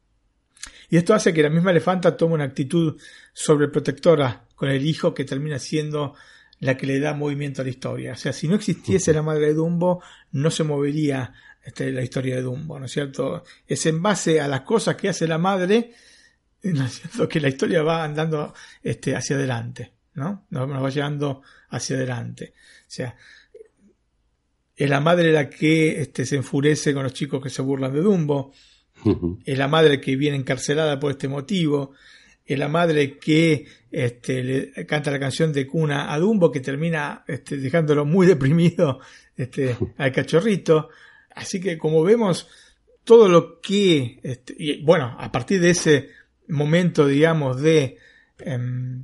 Y 0.89 0.97
esto 0.97 1.13
hace 1.13 1.33
que 1.33 1.43
la 1.43 1.49
misma 1.49 1.71
elefanta 1.71 2.17
tome 2.17 2.33
una 2.33 2.45
actitud 2.45 2.99
sobreprotectora 3.33 4.45
con 4.59 4.69
el 4.69 4.85
hijo 4.85 5.13
que 5.13 5.23
termina 5.23 5.57
siendo 5.57 6.15
la 6.59 6.75
que 6.75 6.85
le 6.85 6.99
da 6.99 7.13
movimiento 7.13 7.61
a 7.61 7.63
la 7.63 7.71
historia. 7.71 8.11
O 8.11 8.17
sea, 8.17 8.33
si 8.33 8.45
no 8.49 8.55
existiese 8.55 9.13
la 9.13 9.21
madre 9.21 9.47
de 9.47 9.53
Dumbo, 9.53 10.03
no 10.33 10.51
se 10.51 10.65
movería 10.65 11.33
este, 11.63 11.93
la 11.93 12.03
historia 12.03 12.35
de 12.35 12.41
Dumbo, 12.41 12.77
¿no 12.77 12.87
es 12.87 12.91
cierto? 12.91 13.45
Es 13.65 13.85
en 13.85 14.01
base 14.01 14.41
a 14.41 14.49
las 14.49 14.61
cosas 14.61 14.97
que 14.97 15.07
hace 15.07 15.27
la 15.27 15.37
madre, 15.37 15.93
¿no 16.63 16.85
es 16.85 16.99
cierto? 16.99 17.29
Que 17.29 17.39
la 17.39 17.47
historia 17.47 17.83
va 17.83 18.03
andando 18.03 18.53
este, 18.83 19.15
hacia 19.15 19.37
adelante, 19.37 19.93
¿no? 20.15 20.45
Nos, 20.49 20.69
va 20.69 20.89
llevando 20.89 21.41
hacia 21.69 21.95
adelante. 21.95 22.53
O 22.81 22.91
sea, 22.91 23.15
es 24.75 24.89
la 24.89 24.99
madre 24.99 25.31
la 25.31 25.49
que 25.49 26.01
este, 26.01 26.25
se 26.25 26.35
enfurece 26.35 26.93
con 26.93 27.03
los 27.03 27.13
chicos 27.13 27.41
que 27.41 27.49
se 27.49 27.61
burlan 27.61 27.93
de 27.93 28.01
Dumbo, 28.01 28.51
es 29.45 29.57
la 29.57 29.69
madre 29.69 30.01
que 30.01 30.17
viene 30.17 30.35
encarcelada 30.35 30.99
por 30.99 31.11
este 31.11 31.29
motivo, 31.29 31.93
es 32.53 32.59
la 32.59 32.67
madre 32.67 33.17
que 33.17 33.65
este, 33.91 34.43
le 34.43 34.85
canta 34.87 35.11
la 35.11 35.19
canción 35.19 35.53
de 35.53 35.67
cuna 35.67 36.11
a 36.11 36.17
Dumbo 36.17 36.51
que 36.51 36.59
termina 36.61 37.23
este, 37.27 37.57
dejándolo 37.57 38.05
muy 38.05 38.25
deprimido 38.25 38.99
este, 39.37 39.75
al 39.97 40.11
cachorrito. 40.11 40.89
Así 41.35 41.61
que 41.61 41.77
como 41.77 42.03
vemos, 42.03 42.47
todo 43.03 43.29
lo 43.29 43.61
que, 43.61 44.19
este, 44.23 44.55
y, 44.57 44.83
bueno, 44.83 45.15
a 45.19 45.31
partir 45.31 45.61
de 45.61 45.69
ese 45.69 46.09
momento, 46.47 47.07
digamos, 47.07 47.61
de, 47.61 47.97
em, 48.39 49.03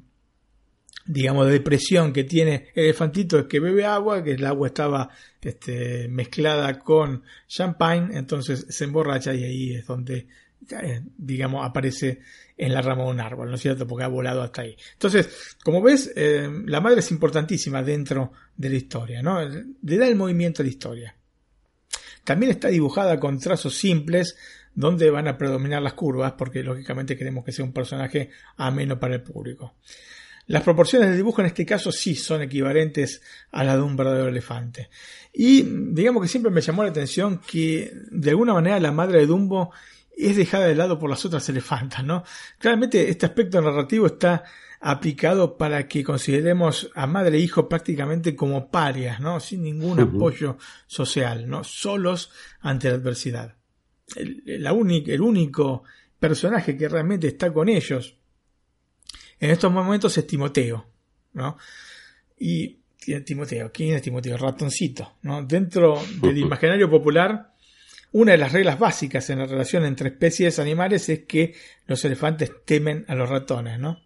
digamos, 1.06 1.46
de 1.46 1.54
depresión 1.54 2.12
que 2.12 2.24
tiene 2.24 2.70
el 2.74 2.86
elefantito 2.86 3.38
es 3.38 3.46
que 3.46 3.60
bebe 3.60 3.86
agua, 3.86 4.24
que 4.24 4.32
el 4.32 4.46
agua 4.46 4.68
estaba 4.68 5.10
este, 5.42 6.08
mezclada 6.08 6.80
con 6.80 7.24
champagne, 7.48 8.18
entonces 8.18 8.66
se 8.70 8.84
emborracha 8.86 9.34
y 9.34 9.44
ahí 9.44 9.74
es 9.76 9.86
donde, 9.86 10.28
eh, 10.72 11.02
digamos, 11.18 11.64
aparece 11.64 12.22
en 12.58 12.74
la 12.74 12.82
rama 12.82 13.04
de 13.04 13.10
un 13.10 13.20
árbol, 13.20 13.50
¿no 13.50 13.56
es 13.56 13.62
cierto? 13.62 13.86
Porque 13.86 14.06
ha 14.06 14.08
volado 14.08 14.42
hasta 14.42 14.62
ahí. 14.62 14.78
Entonces, 14.94 15.56
como 15.64 15.82
ves, 15.82 16.12
eh, 16.16 16.50
la 16.66 16.82
madre 16.82 17.00
es 17.00 17.12
importantísima 17.12 17.84
dentro 17.84 18.32
de 18.56 18.70
la 18.70 18.76
historia, 18.76 19.22
¿no? 19.22 19.40
Le 19.42 19.98
da 19.98 20.08
el 20.08 20.16
movimiento 20.16 20.62
a 20.62 20.66
la 20.66 20.70
historia. 20.70 21.16
También 22.24 22.52
está 22.52 22.70
dibujada 22.70 23.20
con 23.20 23.40
trazos 23.40 23.76
simples 23.76 24.36
donde 24.74 25.10
van 25.10 25.28
a 25.28 25.38
predominar 25.38 25.82
las 25.82 25.94
curvas, 25.94 26.34
porque 26.34 26.64
lógicamente 26.64 27.18
queremos 27.18 27.46
que 27.46 27.52
sea 27.52 27.64
un 27.64 27.72
personaje 27.74 28.32
ameno 28.58 29.00
para 29.00 29.16
el 29.16 29.22
público. 29.22 29.76
Las 30.48 30.64
proporciones 30.64 31.08
del 31.08 31.18
dibujo 31.18 31.42
en 31.42 31.48
este 31.48 31.66
caso 31.66 31.92
sí 31.92 32.16
son 32.16 32.44
equivalentes 32.44 33.22
a 33.52 33.64
la 33.64 33.76
de 33.76 33.82
un 33.82 33.96
verdadero 33.96 34.28
elefante. 34.28 34.90
Y 35.34 35.64
digamos 35.64 36.22
que 36.22 36.30
siempre 36.30 36.52
me 36.52 36.62
llamó 36.62 36.84
la 36.84 36.90
atención 36.90 37.40
que 37.40 37.92
de 38.12 38.30
alguna 38.30 38.54
manera 38.54 38.80
la 38.80 38.92
madre 38.92 39.20
de 39.20 39.26
Dumbo 39.26 39.72
es 40.18 40.36
dejada 40.36 40.68
de 40.68 40.76
lado 40.76 40.98
por 41.00 41.10
las 41.10 41.26
otras 41.26 41.48
elefantas, 41.50 42.04
¿no? 42.04 42.24
Claramente 42.58 43.10
este 43.10 43.26
aspecto 43.26 43.62
narrativo 43.62 44.08
está 44.08 44.44
aplicado 44.80 45.58
para 45.58 45.88
que 45.88 46.04
consideremos 46.04 46.92
a 46.94 47.08
madre 47.08 47.38
e 47.38 47.42
hijo 47.42 47.68
prácticamente 47.68 48.36
como 48.36 48.70
parias, 48.70 49.20
¿no? 49.20 49.40
Sin 49.40 49.64
ningún 49.64 50.00
apoyo 50.00 50.58
social, 50.88 51.50
¿no? 51.50 51.64
Solos 51.64 52.32
ante 52.62 52.90
la 52.90 52.96
adversidad. 52.96 53.56
El, 54.16 54.44
el 54.46 55.22
único 55.22 55.84
personaje 56.20 56.78
que 56.78 56.88
realmente 56.88 57.28
está 57.28 57.52
con 57.52 57.70
ellos 57.70 58.18
en 59.40 59.52
estos 59.52 59.72
momentos 59.72 60.18
es 60.18 60.28
Timoteo, 60.28 60.86
¿no? 61.34 61.58
Y 62.38 62.80
Timoteo, 63.26 63.72
¿quién 63.72 63.96
es 63.96 64.02
Timoteo? 64.02 64.38
Ratoncito, 64.38 65.18
¿no? 65.22 65.44
Dentro 65.44 66.02
del 66.22 66.38
imaginario 66.40 66.90
popular, 66.90 67.55
una 68.18 68.32
de 68.32 68.38
las 68.38 68.54
reglas 68.54 68.80
básicas 68.80 69.30
en 69.30 69.40
la 69.40 69.46
relación 69.46 69.84
entre 69.84 70.08
especies 70.08 70.58
animales 70.60 71.10
es 71.10 71.26
que 71.26 71.54
los 71.86 72.06
elefantes 72.06 72.50
temen 72.64 73.04
a 73.10 73.16
los 73.16 73.28
ratones, 73.28 73.78
¿no? 73.78 74.00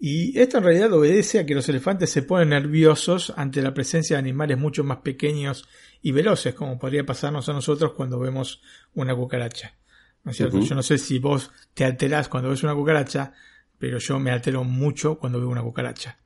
Y 0.00 0.36
esto 0.36 0.58
en 0.58 0.64
realidad 0.64 0.92
obedece 0.92 1.38
a 1.38 1.46
que 1.46 1.54
los 1.54 1.68
elefantes 1.68 2.10
se 2.10 2.24
ponen 2.24 2.48
nerviosos 2.48 3.32
ante 3.36 3.62
la 3.62 3.72
presencia 3.72 4.16
de 4.16 4.18
animales 4.18 4.58
mucho 4.58 4.82
más 4.82 4.98
pequeños 4.98 5.68
y 6.02 6.10
veloces, 6.10 6.54
como 6.54 6.80
podría 6.80 7.06
pasarnos 7.06 7.48
a 7.48 7.52
nosotros 7.52 7.92
cuando 7.92 8.18
vemos 8.18 8.60
una 8.94 9.14
cucaracha. 9.14 9.76
¿No 10.24 10.32
es 10.32 10.38
cierto? 10.38 10.58
Yo 10.58 10.74
no 10.74 10.82
sé 10.82 10.98
si 10.98 11.20
vos 11.20 11.52
te 11.74 11.84
alterás 11.84 12.28
cuando 12.28 12.50
ves 12.50 12.64
una 12.64 12.74
cucaracha, 12.74 13.34
pero 13.78 13.98
yo 13.98 14.18
me 14.18 14.32
altero 14.32 14.64
mucho 14.64 15.16
cuando 15.16 15.38
veo 15.38 15.48
una 15.48 15.62
cucaracha. 15.62 16.18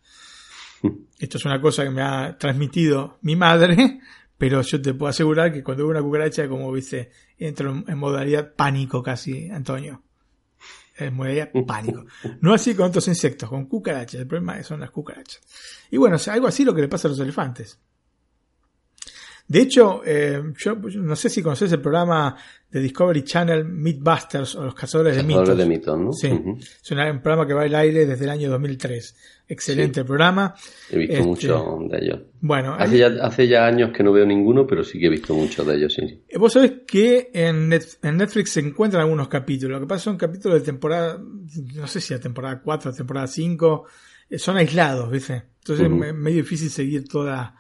Esto 1.19 1.37
es 1.37 1.45
una 1.45 1.61
cosa 1.61 1.85
que 1.85 1.91
me 1.91 2.01
ha 2.01 2.39
transmitido 2.39 3.19
mi 3.21 3.37
madre, 3.37 4.01
pero 4.45 4.61
yo 4.61 4.83
te 4.83 4.93
puedo 4.93 5.09
asegurar 5.09 5.51
que 5.55 5.65
cuando 5.65 5.85
veo 5.85 5.91
una 5.93 6.03
cucaracha, 6.03 6.47
como 6.47 6.71
viste, 6.71 7.11
entro 7.39 7.83
en 7.89 7.97
modalidad 7.97 8.53
pánico 8.55 9.03
casi, 9.03 9.49
Antonio. 9.49 10.03
En 10.99 11.15
modalidad 11.15 11.51
pánico. 11.67 12.05
No 12.43 12.53
así 12.53 12.75
con 12.75 12.89
otros 12.89 13.09
insectos, 13.09 13.49
con 13.49 13.65
cucarachas. 13.65 14.21
El 14.21 14.27
problema 14.27 14.63
son 14.63 14.81
las 14.81 14.91
cucarachas. 14.91 15.41
Y 15.91 15.97
bueno, 15.97 16.19
algo 16.27 16.47
así 16.47 16.63
lo 16.63 16.75
que 16.75 16.83
le 16.83 16.89
pasa 16.89 17.09
a 17.09 17.13
los 17.13 17.21
elefantes. 17.21 17.81
De 19.47 19.61
hecho, 19.61 20.01
eh, 20.07 20.43
yo 20.57 20.75
no 20.75 21.15
sé 21.15 21.29
si 21.29 21.43
conoces 21.43 21.71
el 21.73 21.81
programa 21.81 22.35
de 22.71 22.81
Discovery 22.81 23.23
Channel 23.23 23.65
Mythbusters 23.65 24.55
o 24.57 24.65
Los 24.65 24.75
Cazadores 24.75 25.17
de 25.17 25.23
Mitos. 25.23 25.57
de 25.57 25.67
mitos 25.67 25.99
¿no? 25.99 26.13
Sí, 26.13 26.29
es 26.29 26.91
un, 26.91 27.21
programa 27.21 27.47
que 27.47 27.53
va 27.53 27.63
al 27.63 27.75
aire 27.75 28.07
desde 28.07 28.25
el 28.25 28.31
año 28.31 28.51
2003. 28.51 29.17
Excelente 29.47 30.03
programa. 30.03 30.55
He 30.91 30.97
visto 30.97 31.15
este, 31.15 31.27
mucho 31.27 31.79
de 31.91 31.99
ellos. 31.99 32.21
Bueno, 32.41 32.75
hace, 32.79 32.97
ya, 32.97 33.09
hace 33.21 33.47
ya 33.47 33.67
años 33.67 33.91
que 33.95 34.03
no 34.03 34.13
veo 34.13 34.25
ninguno, 34.25 34.67
pero 34.67 34.83
sí 34.83 34.99
que 34.99 35.07
he 35.07 35.11
visto 35.11 35.35
muchos 35.35 35.67
de 35.67 35.77
ellos, 35.77 35.93
sí. 35.93 36.25
Eh, 36.27 36.39
vos 36.39 36.53
sabés 36.53 36.73
que 36.87 37.31
en, 37.35 37.69
Netflix 37.69 38.51
se 38.51 38.61
encuentran 38.61 39.03
algunos 39.03 39.29
capítulos. 39.29 39.79
Lo 39.79 39.87
que 39.87 39.89
pasa 39.89 40.05
son 40.05 40.17
capítulos 40.17 40.59
de 40.61 40.65
temporada, 40.65 41.23
no 41.75 41.87
sé 41.87 42.01
si 42.01 42.15
la 42.15 42.21
temporada 42.21 42.63
4 42.63 42.91
o 42.91 42.95
temporada 42.95 43.27
5, 43.27 43.85
eh, 44.31 44.39
son 44.39 44.57
aislados, 44.57 45.11
¿viste? 45.11 45.43
Entonces 45.59 45.87
es 45.87 46.15
medio 46.15 46.39
difícil 46.39 46.71
seguir 46.71 47.07
toda, 47.07 47.55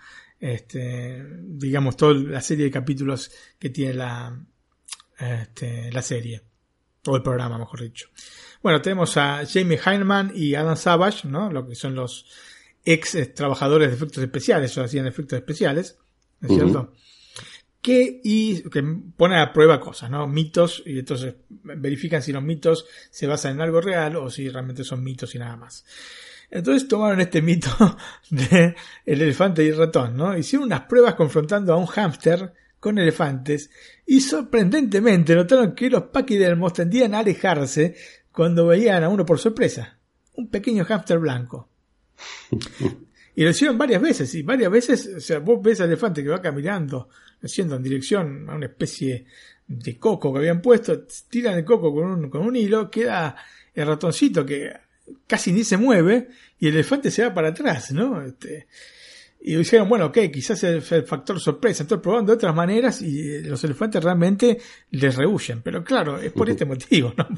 este, 0.44 1.24
digamos, 1.40 1.96
toda 1.96 2.12
la 2.12 2.42
serie 2.42 2.66
de 2.66 2.70
capítulos 2.70 3.30
que 3.58 3.70
tiene 3.70 3.94
la, 3.94 4.38
este, 5.18 5.90
la 5.90 6.02
serie. 6.02 6.42
O 7.06 7.16
el 7.16 7.22
programa, 7.22 7.56
mejor 7.56 7.80
dicho. 7.80 8.08
Bueno, 8.62 8.82
tenemos 8.82 9.16
a 9.16 9.44
Jamie 9.46 9.80
Heineman 9.82 10.32
y 10.34 10.54
Adam 10.54 10.76
Savage, 10.76 11.26
¿no? 11.28 11.50
Lo 11.50 11.66
que 11.66 11.74
son 11.74 11.94
los 11.94 12.26
ex 12.84 13.34
trabajadores 13.34 13.88
de 13.88 13.94
efectos 13.94 14.22
especiales, 14.22 14.76
o 14.76 14.84
hacían 14.84 15.06
efectos 15.06 15.38
especiales, 15.38 15.98
¿no 16.40 16.48
es 16.48 16.54
cierto? 16.54 16.92
Que, 17.80 18.20
y, 18.22 18.62
que 18.68 18.82
ponen 19.16 19.38
a 19.38 19.52
prueba 19.52 19.80
cosas, 19.80 20.10
¿no? 20.10 20.26
Mitos, 20.26 20.82
y 20.84 20.98
entonces 20.98 21.36
verifican 21.48 22.22
si 22.22 22.32
los 22.32 22.42
mitos 22.42 22.84
se 23.10 23.26
basan 23.26 23.52
en 23.52 23.62
algo 23.62 23.80
real 23.80 24.16
o 24.16 24.28
si 24.28 24.50
realmente 24.50 24.84
son 24.84 25.02
mitos 25.02 25.34
y 25.34 25.38
nada 25.38 25.56
más. 25.56 25.86
Entonces 26.54 26.86
tomaron 26.86 27.20
este 27.20 27.42
mito 27.42 27.68
de 28.30 28.76
el 29.04 29.22
elefante 29.22 29.64
y 29.64 29.68
el 29.68 29.76
ratón, 29.76 30.16
¿no? 30.16 30.38
Hicieron 30.38 30.66
unas 30.66 30.82
pruebas 30.82 31.16
confrontando 31.16 31.74
a 31.74 31.76
un 31.76 31.86
hámster 31.86 32.52
con 32.78 32.96
elefantes 32.96 33.70
y 34.06 34.20
sorprendentemente 34.20 35.34
notaron 35.34 35.74
que 35.74 35.90
los 35.90 36.04
paquidermos 36.04 36.72
tendían 36.72 37.12
a 37.12 37.18
alejarse 37.18 37.96
cuando 38.30 38.68
veían 38.68 39.02
a 39.02 39.08
uno 39.08 39.26
por 39.26 39.40
sorpresa, 39.40 39.98
un 40.34 40.48
pequeño 40.48 40.84
hámster 40.84 41.18
blanco. 41.18 41.68
Y 43.36 43.42
lo 43.42 43.50
hicieron 43.50 43.76
varias 43.76 44.00
veces, 44.00 44.32
y 44.36 44.42
varias 44.42 44.70
veces, 44.70 45.10
o 45.16 45.20
sea, 45.20 45.40
vos 45.40 45.60
ves 45.60 45.80
al 45.80 45.88
elefante 45.88 46.22
que 46.22 46.28
va 46.28 46.40
caminando, 46.40 47.08
haciendo 47.42 47.74
en 47.74 47.82
dirección 47.82 48.48
a 48.48 48.54
una 48.54 48.66
especie 48.66 49.26
de 49.66 49.98
coco 49.98 50.32
que 50.32 50.38
habían 50.38 50.62
puesto, 50.62 51.02
tiran 51.28 51.58
el 51.58 51.64
coco 51.64 51.92
con 51.92 52.04
un, 52.04 52.30
con 52.30 52.42
un 52.42 52.54
hilo, 52.54 52.88
queda 52.88 53.34
el 53.74 53.88
ratoncito 53.88 54.46
que 54.46 54.72
casi 55.26 55.52
ni 55.52 55.64
se 55.64 55.76
mueve, 55.76 56.28
y 56.58 56.68
el 56.68 56.74
elefante 56.74 57.10
se 57.10 57.24
va 57.24 57.34
para 57.34 57.48
atrás, 57.48 57.92
¿no? 57.92 58.22
Este, 58.22 58.66
y 59.46 59.56
dijeron, 59.56 59.90
bueno, 59.90 60.06
ok, 60.06 60.18
quizás 60.32 60.64
es 60.64 60.90
el 60.90 61.02
factor 61.04 61.38
sorpresa. 61.38 61.82
Entonces 61.82 62.02
probando 62.02 62.32
de 62.32 62.36
otras 62.36 62.54
maneras 62.54 63.02
y 63.02 63.42
los 63.42 63.62
elefantes 63.62 64.02
realmente 64.02 64.58
les 64.90 65.14
rehuyen. 65.14 65.60
Pero 65.60 65.84
claro, 65.84 66.18
es 66.18 66.32
por 66.32 66.48
este 66.48 66.64
motivo, 66.64 67.12
¿no? 67.14 67.28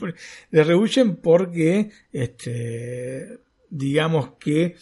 Les 0.53 0.67
rehuyen 0.67 1.17
porque, 1.17 1.91
este, 2.13 3.41
digamos 3.69 4.35
que 4.39 4.77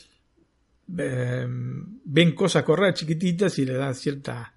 eh, 0.99 1.47
ven 1.49 2.35
cosas 2.35 2.63
correr 2.63 2.93
chiquititas 2.93 3.59
y 3.59 3.65
le 3.65 3.73
dan 3.73 3.95
cierta 3.95 4.55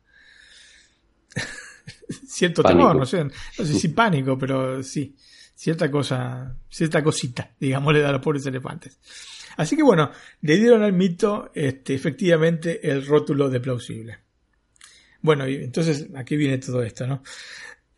cierto 2.27 2.63
temor, 2.63 2.97
no 2.97 3.05
sé, 3.05 3.23
no 3.23 3.65
sé 3.65 3.73
si 3.73 3.87
pánico, 3.89 4.37
pero 4.37 4.83
sí, 4.83 5.15
cierta 5.57 5.89
cosa, 5.89 6.55
cierta 6.69 7.03
cosita, 7.03 7.51
digamos, 7.59 7.93
le 7.93 8.01
da 8.01 8.09
a 8.09 8.13
los 8.13 8.21
pobres 8.21 8.45
elefantes. 8.45 8.99
Así 9.57 9.75
que 9.75 9.81
bueno, 9.81 10.11
le 10.41 10.57
dieron 10.57 10.83
al 10.83 10.93
mito 10.93 11.49
este, 11.53 11.95
efectivamente 11.95 12.87
el 12.89 13.05
rótulo 13.05 13.49
de 13.49 13.59
plausible. 13.59 14.19
Bueno, 15.21 15.47
y 15.47 15.55
entonces 15.55 16.07
aquí 16.15 16.37
viene 16.37 16.59
todo 16.59 16.83
esto, 16.83 17.07
¿no? 17.07 17.23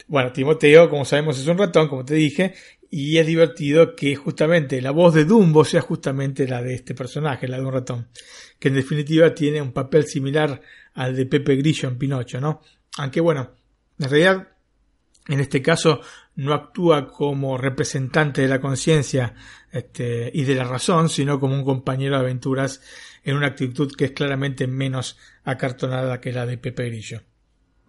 Bueno, 0.07 0.31
Timoteo, 0.31 0.89
como 0.89 1.03
sabemos, 1.03 1.37
es 1.37 1.45
un 1.47 1.57
ratón, 1.57 1.89
como 1.89 2.05
te 2.05 2.15
dije, 2.15 2.55
y 2.89 3.17
es 3.17 3.27
divertido 3.27 3.93
que 3.93 4.15
justamente 4.15 4.81
la 4.81 4.91
voz 4.91 5.13
de 5.13 5.25
Dumbo 5.25 5.65
sea 5.65 5.81
justamente 5.81 6.47
la 6.47 6.63
de 6.63 6.75
este 6.75 6.95
personaje, 6.95 7.47
la 7.47 7.57
de 7.57 7.65
un 7.65 7.73
ratón, 7.73 8.07
que 8.57 8.69
en 8.69 8.75
definitiva 8.75 9.35
tiene 9.35 9.61
un 9.61 9.73
papel 9.73 10.05
similar 10.05 10.61
al 10.93 11.15
de 11.15 11.25
Pepe 11.25 11.57
Grillo 11.57 11.89
en 11.89 11.97
Pinocho, 11.97 12.39
¿no? 12.39 12.61
Aunque 12.97 13.19
bueno, 13.19 13.51
en 13.99 14.09
realidad 14.09 14.47
en 15.27 15.39
este 15.39 15.61
caso 15.61 16.01
no 16.39 16.53
actúa 16.53 17.07
como 17.07 17.57
representante 17.57 18.41
de 18.41 18.47
la 18.47 18.61
conciencia 18.61 19.35
este, 19.73 20.31
y 20.33 20.45
de 20.45 20.55
la 20.55 20.63
razón, 20.63 21.09
sino 21.09 21.37
como 21.37 21.53
un 21.53 21.65
compañero 21.65 22.15
de 22.15 22.21
aventuras 22.21 22.81
en 23.25 23.35
una 23.35 23.47
actitud 23.47 23.93
que 23.93 24.05
es 24.05 24.11
claramente 24.11 24.65
menos 24.65 25.17
acartonada 25.43 26.21
que 26.21 26.31
la 26.31 26.45
de 26.45 26.57
Pepe 26.57 26.85
Grillo. 26.85 27.21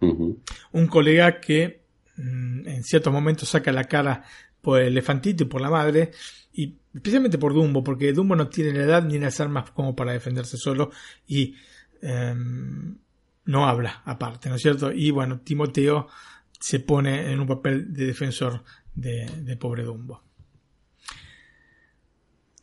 Un 0.01 0.87
colega 0.87 1.39
que 1.39 1.83
mm, 2.17 2.67
en 2.67 2.83
ciertos 2.83 3.13
momentos 3.13 3.47
saca 3.47 3.71
la 3.71 3.85
cara 3.85 4.23
por 4.59 4.81
el 4.81 4.87
elefantito 4.87 5.43
y 5.43 5.47
por 5.47 5.61
la 5.61 5.69
madre, 5.69 6.11
y 6.51 6.75
especialmente 6.93 7.37
por 7.37 7.53
Dumbo, 7.53 7.83
porque 7.83 8.11
Dumbo 8.11 8.35
no 8.35 8.49
tiene 8.49 8.73
la 8.73 8.83
edad 8.83 9.03
ni 9.03 9.17
las 9.17 9.39
armas 9.39 9.71
como 9.71 9.95
para 9.95 10.11
defenderse 10.11 10.57
solo 10.57 10.91
y 11.25 11.55
em, 12.01 12.97
no 13.45 13.65
habla 13.65 14.01
aparte, 14.03 14.49
¿no 14.49 14.55
es 14.55 14.61
cierto? 14.61 14.91
Y 14.91 15.11
bueno, 15.11 15.39
Timoteo 15.39 16.07
se 16.61 16.79
pone 16.79 17.31
en 17.31 17.39
un 17.39 17.47
papel 17.47 17.91
de 17.91 18.05
defensor 18.05 18.63
de, 18.93 19.57
pobre 19.59 19.83
Dumbo. 19.83 20.23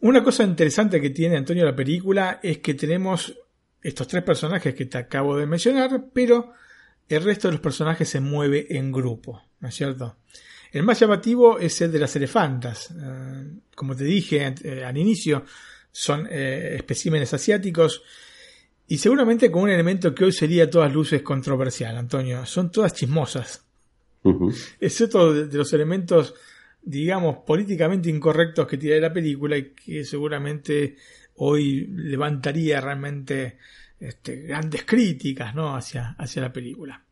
Una 0.00 0.22
cosa 0.22 0.44
interesante 0.44 1.00
que 1.00 1.10
tiene 1.10 1.36
Antonio 1.36 1.64
la 1.64 1.74
película 1.74 2.38
es 2.40 2.58
que 2.58 2.74
tenemos 2.74 3.36
estos 3.82 4.06
tres 4.06 4.22
personajes 4.22 4.74
que 4.74 4.86
te 4.86 4.98
acabo 4.98 5.36
de 5.36 5.46
mencionar, 5.46 6.06
pero 6.12 6.52
el 7.08 7.24
resto 7.24 7.48
de 7.48 7.52
los 7.52 7.60
personajes 7.60 8.08
se 8.08 8.20
mueve 8.20 8.66
en 8.70 8.92
grupo, 8.92 9.42
¿no 9.58 9.68
es 9.68 9.74
cierto? 9.74 10.18
El 10.70 10.84
más 10.84 11.00
llamativo 11.00 11.58
es 11.58 11.80
el 11.80 11.90
de 11.90 11.98
las 11.98 12.14
elefantas. 12.14 12.90
Eh, 12.92 13.50
como 13.74 13.96
te 13.96 14.04
dije 14.04 14.54
eh, 14.62 14.84
al 14.84 14.96
inicio, 14.96 15.44
son 15.90 16.28
eh, 16.30 16.76
especímenes 16.76 17.34
asiáticos 17.34 18.02
y 18.86 18.98
seguramente 18.98 19.50
con 19.50 19.62
un 19.62 19.70
elemento 19.70 20.14
que 20.14 20.26
hoy 20.26 20.32
sería 20.32 20.64
a 20.64 20.70
todas 20.70 20.92
luces 20.92 21.22
controversial, 21.22 21.96
Antonio. 21.96 22.46
Son 22.46 22.70
todas 22.70 22.92
chismosas. 22.92 23.67
Excepto 24.80 25.32
de, 25.32 25.56
los 25.56 25.72
elementos, 25.72 26.34
digamos, 26.82 27.38
políticamente 27.46 28.10
incorrectos 28.10 28.66
que 28.66 28.76
tiene 28.76 29.00
la 29.00 29.12
película 29.12 29.56
y 29.56 29.70
que 29.70 30.04
seguramente 30.04 30.96
hoy 31.36 31.86
levantaría 31.86 32.80
realmente 32.80 33.58
este, 34.00 34.42
grandes 34.42 34.84
críticas 34.84 35.54
¿no? 35.54 35.74
hacia, 35.74 36.14
hacia 36.18 36.42
la 36.42 36.52
película. 36.52 37.02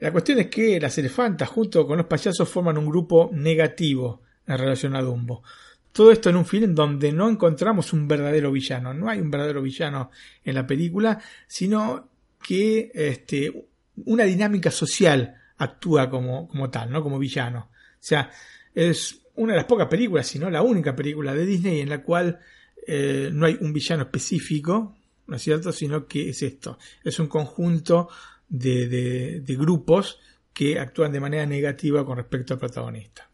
La 0.00 0.12
cuestión 0.12 0.38
es 0.38 0.46
que 0.46 0.78
las 0.80 0.96
elefantas 0.98 1.48
junto 1.48 1.86
con 1.86 1.98
los 1.98 2.06
payasos 2.06 2.48
forman 2.48 2.78
un 2.78 2.86
grupo 2.86 3.30
negativo 3.32 4.22
en 4.46 4.58
relación 4.58 4.94
a 4.94 5.02
Dumbo. 5.02 5.42
Todo 5.90 6.12
esto 6.12 6.30
en 6.30 6.36
un 6.36 6.46
film 6.46 6.74
donde 6.74 7.12
no 7.12 7.28
encontramos 7.28 7.92
un 7.92 8.06
verdadero 8.06 8.52
villano, 8.52 8.94
no 8.94 9.08
hay 9.08 9.20
un 9.20 9.30
verdadero 9.30 9.60
villano 9.60 10.10
en 10.44 10.54
la 10.54 10.66
película, 10.66 11.20
sino 11.48 12.08
que 12.40 12.92
este, 12.94 13.66
una 14.04 14.24
dinámica 14.24 14.70
social 14.70 15.37
actúa 15.58 16.08
como, 16.08 16.48
como 16.48 16.70
tal, 16.70 16.90
¿no? 16.90 17.02
Como 17.02 17.18
villano. 17.18 17.70
O 17.70 17.98
sea, 18.00 18.30
es 18.74 19.20
una 19.34 19.52
de 19.52 19.58
las 19.58 19.66
pocas 19.66 19.88
películas, 19.88 20.26
si 20.26 20.38
no 20.38 20.50
la 20.50 20.62
única 20.62 20.94
película 20.96 21.34
de 21.34 21.46
Disney 21.46 21.80
en 21.80 21.88
la 21.88 22.02
cual 22.02 22.40
eh, 22.86 23.30
no 23.32 23.46
hay 23.46 23.58
un 23.60 23.72
villano 23.72 24.04
específico, 24.04 24.96
¿no 25.26 25.36
es 25.36 25.42
cierto? 25.42 25.72
Sino 25.72 26.06
que 26.06 26.30
es 26.30 26.42
esto, 26.42 26.78
es 27.04 27.18
un 27.18 27.26
conjunto 27.26 28.08
de, 28.48 28.88
de, 28.88 29.40
de 29.40 29.56
grupos 29.56 30.18
que 30.52 30.78
actúan 30.78 31.12
de 31.12 31.20
manera 31.20 31.46
negativa 31.46 32.04
con 32.04 32.16
respecto 32.16 32.54
al 32.54 32.60
protagonista. 32.60 33.28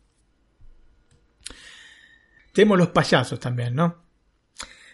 Tenemos 2.52 2.78
los 2.78 2.88
payasos 2.88 3.40
también, 3.40 3.74
¿no? 3.74 4.04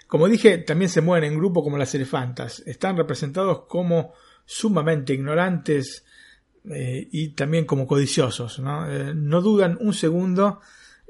Como 0.07 0.29
dije, 0.29 0.59
también 0.59 0.89
se 0.89 1.03
mueven 1.03 1.31
en 1.31 1.39
grupo 1.39 1.63
como 1.63 1.79
las 1.79 1.95
elefantas. 1.95 2.61
Están 2.67 2.97
representados 2.97 3.67
como 3.69 4.15
sumamente 4.45 5.13
ignorantes, 5.13 6.05
eh, 6.69 7.09
y 7.11 7.29
también 7.29 7.65
como 7.65 7.87
codiciosos. 7.87 8.59
¿no? 8.59 8.91
Eh, 8.91 9.15
no 9.15 9.41
dudan 9.41 9.79
un 9.81 9.95
segundo 9.95 10.61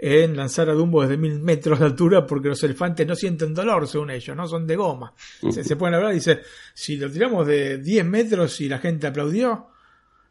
en 0.03 0.35
lanzar 0.35 0.71
a 0.71 0.73
Dumbo 0.73 1.03
desde 1.03 1.19
mil 1.19 1.41
metros 1.41 1.79
de 1.79 1.85
altura 1.85 2.27
porque 2.27 2.49
los 2.49 2.63
elefantes 2.65 3.07
no 3.07 3.15
sienten 3.15 3.53
dolor 3.53 3.87
según 3.87 4.11
ellos, 4.11 4.35
no 4.35 4.49
son 4.49 4.67
de 4.67 4.77
goma. 4.77 5.13
Se, 5.51 5.77
pueden 5.77 5.95
hablar 5.95 6.13
y 6.13 6.17
dice, 6.17 6.41
si 6.73 6.97
lo 6.97 7.11
tiramos 7.11 7.47
de 7.47 7.79
10 7.79 8.07
metros 8.07 8.61
y 8.63 8.69
la 8.69 8.79
gente 8.79 9.07
aplaudió, 9.07 9.69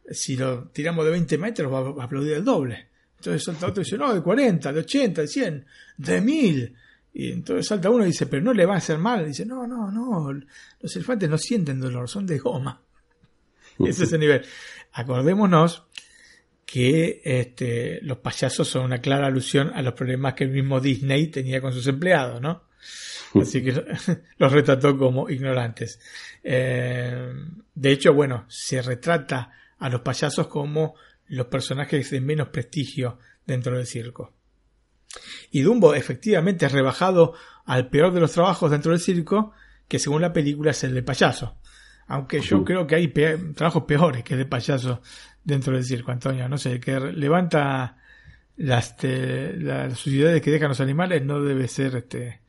si 0.09 0.35
lo 0.35 0.69
tiramos 0.69 1.05
de 1.05 1.11
20 1.11 1.37
metros 1.37 1.71
va, 1.71 2.01
a 2.01 2.05
aplaudir 2.05 2.33
el 2.33 2.43
doble. 2.43 2.87
Entonces 3.17 3.43
salta 3.43 3.67
otro 3.67 3.81
y 3.81 3.85
dice, 3.85 3.97
no, 3.97 4.11
de 4.11 4.21
40, 4.21 4.73
de 4.73 4.79
80, 4.79 5.21
de 5.21 5.27
100, 5.27 5.65
de 5.97 6.21
1000. 6.21 6.75
Y 7.13 7.31
entonces 7.31 7.67
salta 7.67 7.91
uno 7.91 8.05
y 8.05 8.07
dice, 8.07 8.25
pero 8.25 8.41
no 8.41 8.53
le 8.53 8.65
va 8.65 8.75
a 8.75 8.77
hacer 8.77 8.97
mal. 8.97 9.23
Y 9.23 9.27
dice, 9.27 9.45
no, 9.45 9.67
no, 9.67 9.91
no, 9.91 10.33
los 10.79 10.95
elefantes 10.95 11.29
no 11.29 11.37
sienten 11.37 11.79
dolor, 11.79 12.09
son 12.09 12.25
de 12.25 12.39
goma. 12.39 12.81
Ese 13.77 14.03
es 14.03 14.13
el 14.13 14.19
nivel. 14.19 14.43
Acordémonos 14.93 15.83
que 16.65 17.21
este, 17.23 17.99
los 18.01 18.19
payasos 18.19 18.67
son 18.67 18.85
una 18.85 19.01
clara 19.01 19.27
alusión 19.27 19.71
a 19.73 19.81
los 19.81 19.93
problemas 19.93 20.35
que 20.35 20.43
el 20.43 20.51
mismo 20.51 20.79
Disney 20.79 21.27
tenía 21.27 21.61
con 21.61 21.73
sus 21.73 21.87
empleados, 21.87 22.39
¿no? 22.41 22.63
Así 23.35 23.63
que 23.63 23.71
los 24.37 24.51
retrató 24.51 24.97
como 24.97 25.29
ignorantes. 25.29 25.99
Eh, 26.43 27.33
de 27.73 27.91
hecho, 27.91 28.13
bueno, 28.13 28.45
se 28.47 28.81
retrata 28.81 29.51
a 29.79 29.89
los 29.89 30.01
payasos 30.01 30.47
como 30.47 30.95
los 31.27 31.47
personajes 31.47 32.09
de 32.11 32.21
menos 32.21 32.49
prestigio 32.49 33.19
dentro 33.45 33.75
del 33.77 33.87
circo. 33.87 34.33
Y 35.51 35.61
Dumbo 35.61 35.95
efectivamente 35.95 36.65
es 36.65 36.71
rebajado 36.71 37.33
al 37.65 37.89
peor 37.89 38.13
de 38.13 38.19
los 38.19 38.31
trabajos 38.31 38.71
dentro 38.71 38.91
del 38.91 39.01
circo, 39.01 39.53
que 39.87 39.99
según 39.99 40.21
la 40.21 40.33
película 40.33 40.71
es 40.71 40.83
el 40.83 40.93
de 40.93 41.03
payaso. 41.03 41.57
Aunque 42.09 42.41
yo 42.41 42.65
creo 42.65 42.87
que 42.87 42.95
hay 42.95 43.07
trabajos 43.53 43.83
peores 43.83 44.23
que 44.23 44.35
de 44.35 44.45
payaso 44.45 45.01
dentro 45.43 45.73
del 45.73 45.85
circo, 45.85 46.11
Antonio. 46.11 46.49
No 46.49 46.57
sé, 46.57 46.79
que 46.79 46.99
levanta 46.99 47.97
las, 48.57 48.95
las 49.03 49.97
suciedades 49.97 50.41
que 50.41 50.51
dejan 50.51 50.69
los 50.69 50.81
animales 50.81 51.23
no 51.23 51.41
debe 51.41 51.67
ser 51.67 51.95
este 51.95 52.41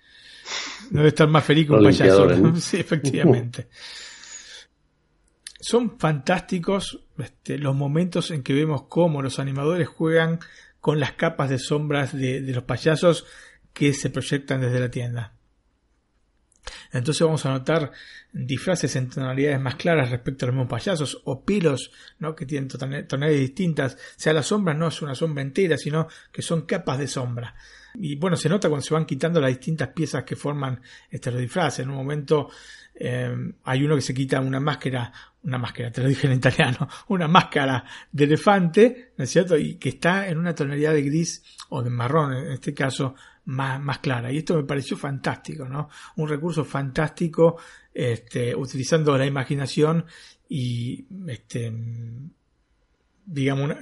No 0.91 0.99
debe 1.01 1.09
estar 1.09 1.29
más 1.29 1.45
feliz 1.45 1.67
que 1.67 1.73
un 1.73 1.85
payaso. 1.85 2.57
sí, 2.61 2.79
efectivamente. 2.79 3.69
Son 5.61 5.99
fantásticos 5.99 7.05
este, 7.19 7.59
los 7.59 7.77
momentos 7.77 8.31
en 8.31 8.43
que 8.43 8.55
vemos 8.55 8.85
cómo 8.89 9.21
los 9.21 9.39
animadores 9.39 9.89
juegan 9.89 10.41
con 10.81 10.99
las 10.99 11.13
capas 11.13 11.51
de 11.51 11.59
sombras 11.59 12.17
de, 12.17 12.41
los 12.41 12.65
payasos 12.65 13.27
que 13.75 13.93
se 13.93 14.09
proyectan 14.09 14.63
desde 14.63 14.81
la 14.81 14.91
tienda. 14.91 15.35
Entonces 16.93 17.23
vamos 17.23 17.45
a 17.47 17.51
notar 17.51 17.93
disfraces 18.33 18.95
en 18.97 19.09
tonalidades 19.09 19.61
más 19.61 19.77
claras 19.77 20.11
respecto 20.11 20.45
a 20.45 20.49
los 20.49 20.55
mismos 20.55 20.71
payasos 20.71 21.21
o 21.25 21.45
pilos 21.45 21.91
¿no? 22.19 22.35
que 22.35 22.47
tienen 22.47 22.69
tonalidades 22.69 23.41
distintas. 23.41 23.95
O 23.95 23.99
sea, 24.17 24.33
la 24.33 24.43
sombra 24.43 24.75
no 24.75 24.89
es 24.89 25.03
una 25.03 25.15
sombra 25.15 25.43
entera, 25.43 25.77
sino 25.77 26.09
que 26.33 26.43
son 26.43 26.63
capas 26.63 26.99
de 26.99 27.09
sombra. 27.09 27.55
Y 27.95 28.17
bueno, 28.17 28.37
se 28.37 28.49
nota 28.49 28.69
cuando 28.69 28.85
se 28.85 28.95
van 28.95 29.05
quitando 29.05 29.41
las 29.41 29.51
distintas 29.51 29.89
piezas 29.89 30.25
que 30.25 30.37
forman 30.37 30.81
este, 31.11 31.31
los 31.31 31.41
disfraces. 31.41 31.81
En 31.81 31.91
un 31.91 31.97
momento 31.97 32.49
eh, 32.95 33.35
hay 33.65 33.83
uno 33.83 33.97
que 33.97 34.03
se 34.03 34.15
quita 34.15 34.41
una 34.41 34.61
máscara, 34.61 35.13
una 35.43 35.59
máscara, 35.59 35.91
te 35.91 36.03
lo 36.03 36.09
dije 36.09 36.27
en 36.27 36.35
italiano, 36.35 36.89
una 37.09 37.27
máscara 37.27 37.85
de 38.13 38.25
elefante, 38.25 39.13
¿no 39.17 39.25
es 39.25 39.31
cierto? 39.31 39.57
Y 39.57 39.77
que 39.77 39.91
está 39.91 40.29
en 40.29 40.39
una 40.39 40.55
tonalidad 40.55 40.93
de 40.93 41.03
gris 41.03 41.43
o 41.71 41.83
de 41.83 41.91
marrón, 41.91 42.35
en 42.35 42.53
este 42.53 42.75
caso, 42.75 43.15
más, 43.51 43.81
más 43.81 43.99
clara. 43.99 44.33
Y 44.33 44.39
esto 44.39 44.55
me 44.57 44.65
pareció 44.65 44.97
fantástico, 44.97 45.69
¿no? 45.69 45.89
Un 46.17 46.29
recurso 46.29 46.65
fantástico, 46.65 47.59
este, 47.93 48.55
utilizando 48.55 49.17
la 49.19 49.27
imaginación 49.27 50.07
y, 50.49 51.05
este, 51.27 51.73
digamos, 53.27 53.73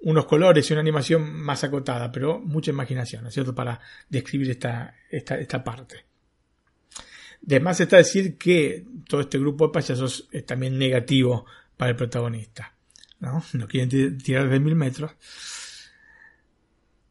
unos 0.00 0.24
colores 0.26 0.68
y 0.68 0.72
una 0.72 0.80
animación 0.80 1.32
más 1.40 1.62
acotada, 1.62 2.10
pero 2.10 2.40
mucha 2.40 2.70
imaginación, 2.70 3.22
¿no 3.22 3.28
es 3.28 3.52
para 3.52 3.80
describir 4.08 4.50
esta, 4.50 4.94
esta, 5.10 5.38
esta 5.38 5.62
parte. 5.62 6.04
Además 7.46 7.80
está 7.80 7.96
decir 7.96 8.36
que 8.36 8.84
todo 9.08 9.22
este 9.22 9.38
grupo 9.38 9.68
de 9.68 9.72
payasos 9.72 10.28
es 10.30 10.44
también 10.44 10.78
negativo 10.78 11.46
para 11.76 11.92
el 11.92 11.96
protagonista. 11.96 12.74
¿no? 13.20 13.42
No 13.52 13.68
quieren 13.68 14.18
tirar 14.18 14.48
de 14.48 14.60
mil 14.60 14.74
metros. 14.74 15.12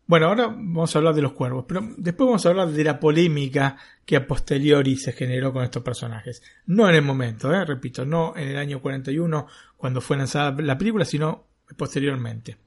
Bueno, 0.10 0.26
ahora 0.26 0.48
vamos 0.48 0.95
a 0.95 0.98
hablar 0.98 1.14
de 1.14 1.22
los 1.22 1.34
cuervos, 1.34 1.65
pero 1.68 1.88
después 1.95 2.26
vamos 2.26 2.44
a 2.44 2.49
hablar 2.49 2.69
de 2.69 2.84
la 2.84 2.99
polémica 2.99 3.77
que 4.07 4.15
a 4.15 4.26
posteriori 4.26 4.95
se 4.95 5.11
generó 5.11 5.53
con 5.53 5.64
estos 5.64 5.84
personajes. 5.84 6.41
No 6.65 6.90
en 6.90 6.95
el 6.95 7.03
momento, 7.03 7.53
¿eh? 7.53 7.64
repito, 7.64 8.03
no 8.06 8.34
en 8.36 8.48
el 8.48 8.57
año 8.57 8.81
41 8.81 9.45
cuando 9.77 10.02
fue 10.02 10.18
lanzada 10.18 10.60
la 10.64 10.80
película, 10.80 11.06
sino 11.06 11.49
posteriormente. 11.77 12.57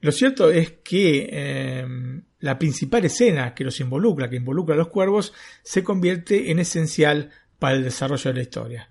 Lo 0.00 0.10
cierto 0.10 0.50
es 0.50 0.72
que 0.82 1.28
eh, 1.30 1.86
la 2.40 2.58
principal 2.58 3.04
escena 3.04 3.54
que 3.54 3.62
los 3.62 3.78
involucra, 3.78 4.28
que 4.28 4.34
involucra 4.34 4.74
a 4.74 4.78
los 4.78 4.88
cuervos, 4.88 5.32
se 5.62 5.84
convierte 5.84 6.50
en 6.50 6.58
esencial 6.58 7.30
para 7.60 7.76
el 7.76 7.84
desarrollo 7.84 8.32
de 8.32 8.34
la 8.34 8.42
historia. 8.42 8.88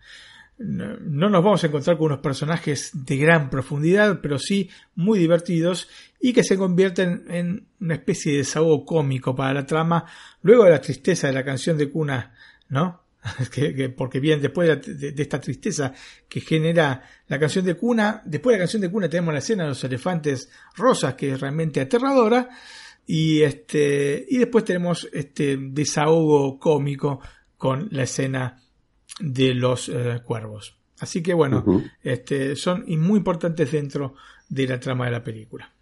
No 0.59 1.29
nos 1.29 1.43
vamos 1.43 1.63
a 1.63 1.67
encontrar 1.67 1.97
con 1.97 2.05
unos 2.05 2.19
personajes 2.19 2.91
de 2.93 3.17
gran 3.17 3.49
profundidad, 3.49 4.21
pero 4.21 4.39
sí 4.39 4.69
muy 4.95 5.19
divertidos 5.19 5.89
y 6.25 6.31
que 6.31 6.41
se 6.41 6.57
convierten 6.57 7.25
en 7.27 7.67
una 7.81 7.95
especie 7.95 8.31
de 8.31 8.37
desahogo 8.37 8.85
cómico 8.85 9.35
para 9.35 9.53
la 9.53 9.65
trama, 9.65 10.05
luego 10.41 10.63
de 10.63 10.71
la 10.71 10.79
tristeza 10.79 11.27
de 11.27 11.33
la 11.33 11.43
canción 11.43 11.77
de 11.77 11.91
cuna, 11.91 12.33
¿no? 12.69 13.03
porque 13.97 14.21
bien, 14.21 14.41
después 14.41 14.87
de, 14.87 15.13
esta 15.17 15.41
tristeza 15.41 15.93
que 16.29 16.39
genera 16.39 17.03
la 17.27 17.37
canción 17.37 17.65
de 17.65 17.75
cuna, 17.75 18.21
después 18.23 18.53
de 18.53 18.57
la 18.57 18.61
canción 18.61 18.81
de 18.83 18.89
cuna 18.89 19.09
tenemos 19.09 19.33
la 19.33 19.39
escena 19.39 19.63
de 19.63 19.69
los 19.69 19.83
elefantes 19.83 20.49
rosas, 20.77 21.15
que 21.15 21.33
es 21.33 21.41
realmente 21.41 21.81
aterradora, 21.81 22.47
y 23.05 23.41
este, 23.41 24.25
y 24.29 24.37
después 24.37 24.63
tenemos 24.63 25.09
este 25.11 25.57
desahogo 25.57 26.57
cómico 26.57 27.19
con 27.57 27.89
la 27.91 28.03
escena 28.03 28.63
de 29.19 29.53
los 29.53 29.89
eh, 29.89 30.21
cuervos. 30.23 30.77
Así 31.01 31.21
que 31.21 31.33
bueno, 31.33 31.65
este, 32.01 32.55
son 32.55 32.85
muy 32.97 33.17
importantes 33.17 33.73
dentro 33.73 34.15
de 34.47 34.67
la 34.67 34.79
trama 34.79 35.03
de 35.03 35.11
la 35.11 35.21
película. 35.21 35.72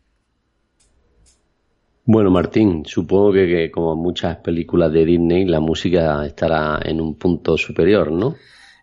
Bueno, 2.06 2.32
Martín, 2.32 2.84
supongo 2.86 3.34
que, 3.34 3.69
como 3.72 3.95
muchas 3.95 4.38
películas 4.38 4.91
de 4.91 5.06
Disney, 5.06 5.45
la 5.45 5.60
música 5.60 6.26
estará 6.26 6.80
en 6.84 6.99
un 6.99 7.15
punto 7.15 7.57
superior, 7.57 8.11
¿no? 8.11 8.36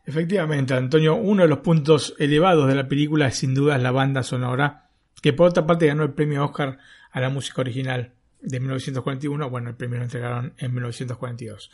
Efectivamente, 0.06 0.72
Antonio, 0.72 1.16
uno 1.16 1.42
de 1.42 1.48
los 1.48 1.58
puntos 1.58 2.14
elevados 2.18 2.68
de 2.68 2.74
la 2.74 2.88
película 2.88 3.26
es 3.26 3.36
sin 3.36 3.54
duda 3.54 3.76
la 3.76 3.90
banda 3.90 4.22
sonora, 4.22 4.88
que 5.20 5.32
por 5.32 5.48
otra 5.48 5.66
parte 5.66 5.86
ganó 5.86 6.04
el 6.04 6.14
premio 6.14 6.44
Oscar 6.44 6.78
a 7.10 7.20
la 7.20 7.28
música 7.28 7.60
original 7.60 8.12
de 8.40 8.60
1941, 8.60 9.50
bueno, 9.50 9.70
el 9.70 9.76
premio 9.76 9.98
lo 9.98 10.04
entregaron 10.04 10.54
en 10.56 10.72
1942. 10.72 11.70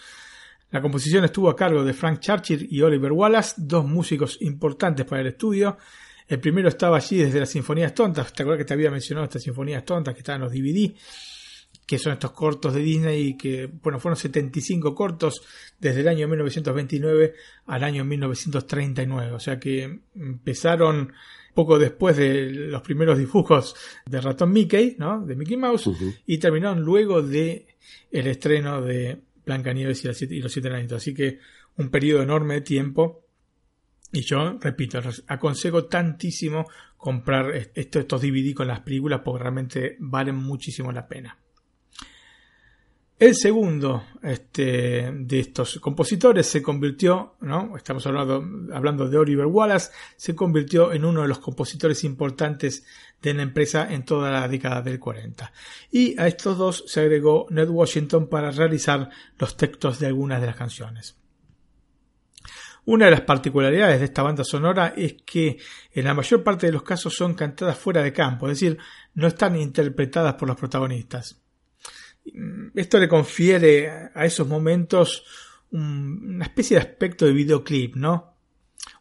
La 0.70 0.80
composición 0.80 1.24
estuvo 1.24 1.50
a 1.50 1.54
cargo 1.54 1.84
de 1.84 1.92
Frank 1.92 2.20
Churchill 2.20 2.66
y 2.70 2.80
Oliver 2.82 3.12
Wallace, 3.12 3.54
dos 3.58 3.84
músicos 3.84 4.38
importantes 4.40 5.06
para 5.06 5.20
el 5.20 5.28
estudio. 5.28 5.76
El 6.26 6.40
primero 6.40 6.68
estaba 6.68 6.96
allí 6.96 7.18
desde 7.18 7.38
las 7.38 7.50
Sinfonías 7.50 7.94
Tontas, 7.94 8.32
¿te 8.32 8.42
acuerdas 8.42 8.64
que 8.64 8.68
te 8.68 8.74
había 8.74 8.90
mencionado 8.90 9.26
estas 9.26 9.42
Sinfonías 9.42 9.84
Tontas 9.84 10.14
que 10.14 10.20
estaban 10.20 10.40
en 10.40 10.48
los 10.48 10.52
DVD? 10.52 10.96
Que 11.86 11.98
son 11.98 12.14
estos 12.14 12.32
cortos 12.32 12.72
de 12.74 12.80
Disney 12.80 13.36
que, 13.36 13.66
bueno, 13.66 13.98
fueron 14.00 14.16
75 14.16 14.94
cortos 14.94 15.42
desde 15.78 16.00
el 16.00 16.08
año 16.08 16.28
1929 16.28 17.34
al 17.66 17.84
año 17.84 18.04
1939, 18.04 19.32
o 19.32 19.40
sea 19.40 19.58
que 19.58 20.00
empezaron 20.14 21.12
poco 21.52 21.78
después 21.78 22.16
de 22.16 22.50
los 22.50 22.82
primeros 22.82 23.18
dibujos 23.18 23.76
de 24.06 24.20
ratón 24.20 24.52
Mickey, 24.52 24.96
¿no? 24.98 25.24
De 25.24 25.36
Mickey 25.36 25.56
Mouse, 25.56 25.90
y 26.26 26.38
terminaron 26.38 26.80
luego 26.80 27.22
de 27.22 27.66
el 28.10 28.26
estreno 28.26 28.82
de 28.82 29.20
Blancanieves 29.46 30.04
y, 30.04 30.34
y 30.34 30.40
los 30.40 30.52
siete 30.52 30.68
años 30.68 30.92
Así 30.92 31.14
que 31.14 31.38
un 31.76 31.90
periodo 31.90 32.22
enorme 32.22 32.54
de 32.54 32.60
tiempo. 32.62 33.20
Y 34.12 34.22
yo, 34.22 34.58
repito, 34.60 35.00
aconsejo 35.26 35.86
tantísimo 35.86 36.66
comprar 36.96 37.50
estos, 37.50 38.02
estos 38.02 38.22
DVD 38.22 38.54
con 38.54 38.68
las 38.68 38.80
películas 38.80 39.22
porque 39.24 39.42
realmente 39.42 39.96
valen 39.98 40.36
muchísimo 40.36 40.92
la 40.92 41.08
pena. 41.08 41.36
El 43.24 43.34
segundo 43.36 44.04
este, 44.22 45.10
de 45.10 45.40
estos 45.40 45.80
compositores 45.80 46.46
se 46.46 46.62
convirtió, 46.62 47.36
¿no? 47.40 47.74
estamos 47.74 48.06
hablando, 48.06 48.44
hablando 48.74 49.08
de 49.08 49.16
Oliver 49.16 49.46
Wallace, 49.46 49.92
se 50.14 50.34
convirtió 50.34 50.92
en 50.92 51.06
uno 51.06 51.22
de 51.22 51.28
los 51.28 51.38
compositores 51.38 52.04
importantes 52.04 52.84
de 53.22 53.32
la 53.32 53.40
empresa 53.40 53.90
en 53.90 54.04
toda 54.04 54.30
la 54.30 54.46
década 54.46 54.82
del 54.82 55.00
40. 55.00 55.50
Y 55.90 56.20
a 56.20 56.26
estos 56.26 56.58
dos 56.58 56.84
se 56.86 57.00
agregó 57.00 57.46
Ned 57.48 57.70
Washington 57.70 58.28
para 58.28 58.50
realizar 58.50 59.08
los 59.38 59.56
textos 59.56 60.00
de 60.00 60.06
algunas 60.06 60.42
de 60.42 60.46
las 60.46 60.56
canciones. 60.56 61.16
Una 62.84 63.06
de 63.06 63.12
las 63.12 63.22
particularidades 63.22 64.00
de 64.00 64.04
esta 64.04 64.22
banda 64.22 64.44
sonora 64.44 64.92
es 64.94 65.14
que 65.24 65.56
en 65.94 66.04
la 66.04 66.12
mayor 66.12 66.42
parte 66.44 66.66
de 66.66 66.74
los 66.74 66.82
casos 66.82 67.16
son 67.16 67.32
cantadas 67.32 67.78
fuera 67.78 68.02
de 68.02 68.12
campo, 68.12 68.50
es 68.50 68.60
decir, 68.60 68.76
no 69.14 69.26
están 69.26 69.56
interpretadas 69.56 70.34
por 70.34 70.46
los 70.46 70.58
protagonistas. 70.58 71.40
Esto 72.74 72.98
le 72.98 73.08
confiere 73.08 74.10
a 74.14 74.24
esos 74.24 74.46
momentos 74.48 75.24
una 75.70 76.44
especie 76.44 76.76
de 76.76 76.82
aspecto 76.82 77.26
de 77.26 77.32
videoclip, 77.32 77.96
¿no? 77.96 78.34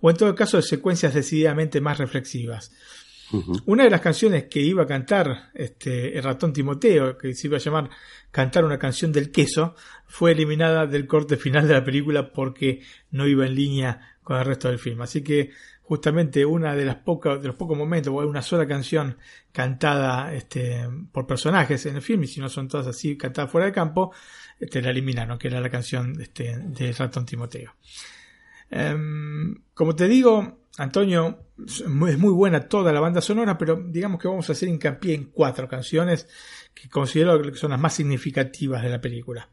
O 0.01 0.09
en 0.09 0.17
todo 0.17 0.35
caso 0.35 0.57
de 0.57 0.63
secuencias 0.63 1.13
decididamente 1.13 1.81
más 1.81 1.97
reflexivas. 1.97 2.71
Una 3.65 3.85
de 3.85 3.89
las 3.89 4.01
canciones 4.01 4.45
que 4.45 4.59
iba 4.59 4.83
a 4.83 4.87
cantar 4.87 5.49
este, 5.55 6.15
el 6.15 6.23
ratón 6.23 6.53
Timoteo, 6.53 7.17
que 7.17 7.33
se 7.33 7.47
iba 7.47 7.57
a 7.57 7.59
llamar 7.59 7.89
Cantar 8.29 8.63
una 8.65 8.77
canción 8.77 9.11
del 9.11 9.31
queso, 9.31 9.75
fue 10.07 10.31
eliminada 10.31 10.85
del 10.85 11.07
corte 11.07 11.37
final 11.37 11.67
de 11.67 11.73
la 11.73 11.83
película 11.83 12.31
porque 12.31 12.81
no 13.11 13.27
iba 13.27 13.45
en 13.45 13.55
línea 13.55 14.17
con 14.23 14.37
el 14.37 14.45
resto 14.45 14.69
del 14.69 14.79
film. 14.79 15.01
Así 15.01 15.23
que 15.23 15.51
justamente 15.83 16.45
una 16.45 16.75
de 16.75 16.85
las 16.85 16.95
pocas 16.95 17.41
de 17.41 17.47
los 17.47 17.55
pocos 17.55 17.77
momentos 17.77 18.13
o 18.13 18.21
hay 18.21 18.27
una 18.27 18.41
sola 18.41 18.65
canción 18.65 19.17
cantada 19.51 20.33
este, 20.33 20.87
por 21.11 21.27
personajes 21.27 21.85
en 21.85 21.97
el 21.97 22.01
film 22.01 22.23
y 22.23 22.27
si 22.27 22.39
no 22.39 22.49
son 22.49 22.67
todas 22.67 22.87
así 22.87 23.17
cantadas 23.17 23.51
fuera 23.51 23.67
de 23.67 23.73
campo 23.73 24.13
este, 24.59 24.81
la 24.81 24.91
eliminaron 24.91 25.37
que 25.37 25.49
era 25.49 25.59
la 25.59 25.69
canción 25.69 26.19
este, 26.21 26.57
de 26.57 26.91
ratón 26.93 27.25
Timoteo. 27.25 27.75
Em, 28.69 29.55
como 29.73 29.95
te 29.95 30.07
digo 30.07 30.59
Antonio 30.77 31.47
es 31.57 31.85
muy 31.85 32.31
buena 32.31 32.67
toda 32.67 32.91
la 32.93 33.01
banda 33.01 33.21
sonora 33.21 33.57
pero 33.57 33.75
digamos 33.75 34.21
que 34.21 34.27
vamos 34.27 34.49
a 34.49 34.53
hacer 34.53 34.69
hincapié 34.69 35.13
en 35.13 35.25
cuatro 35.25 35.67
canciones 35.67 36.27
que 36.73 36.89
considero 36.89 37.41
que 37.41 37.55
son 37.55 37.71
las 37.71 37.79
más 37.79 37.93
significativas 37.93 38.81
de 38.81 38.89
la 38.89 39.01
película 39.01 39.49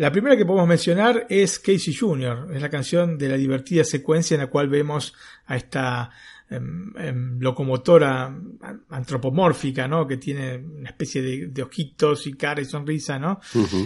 la 0.00 0.10
primera 0.10 0.34
que 0.34 0.46
podemos 0.46 0.66
mencionar 0.66 1.26
es 1.28 1.58
Casey 1.58 1.94
Jr., 1.94 2.48
es 2.54 2.62
la 2.62 2.70
canción 2.70 3.18
de 3.18 3.28
la 3.28 3.36
divertida 3.36 3.84
secuencia 3.84 4.34
en 4.34 4.40
la 4.40 4.46
cual 4.46 4.70
vemos 4.70 5.12
a 5.44 5.56
esta 5.56 6.10
em, 6.48 6.90
em, 6.96 7.38
locomotora 7.38 8.34
antropomórfica, 8.88 9.86
¿no? 9.86 10.06
Que 10.06 10.16
tiene 10.16 10.56
una 10.56 10.88
especie 10.88 11.48
de, 11.48 11.62
ojitos 11.62 12.26
y 12.26 12.32
cara 12.32 12.62
y 12.62 12.64
sonrisa, 12.64 13.18
¿no? 13.18 13.40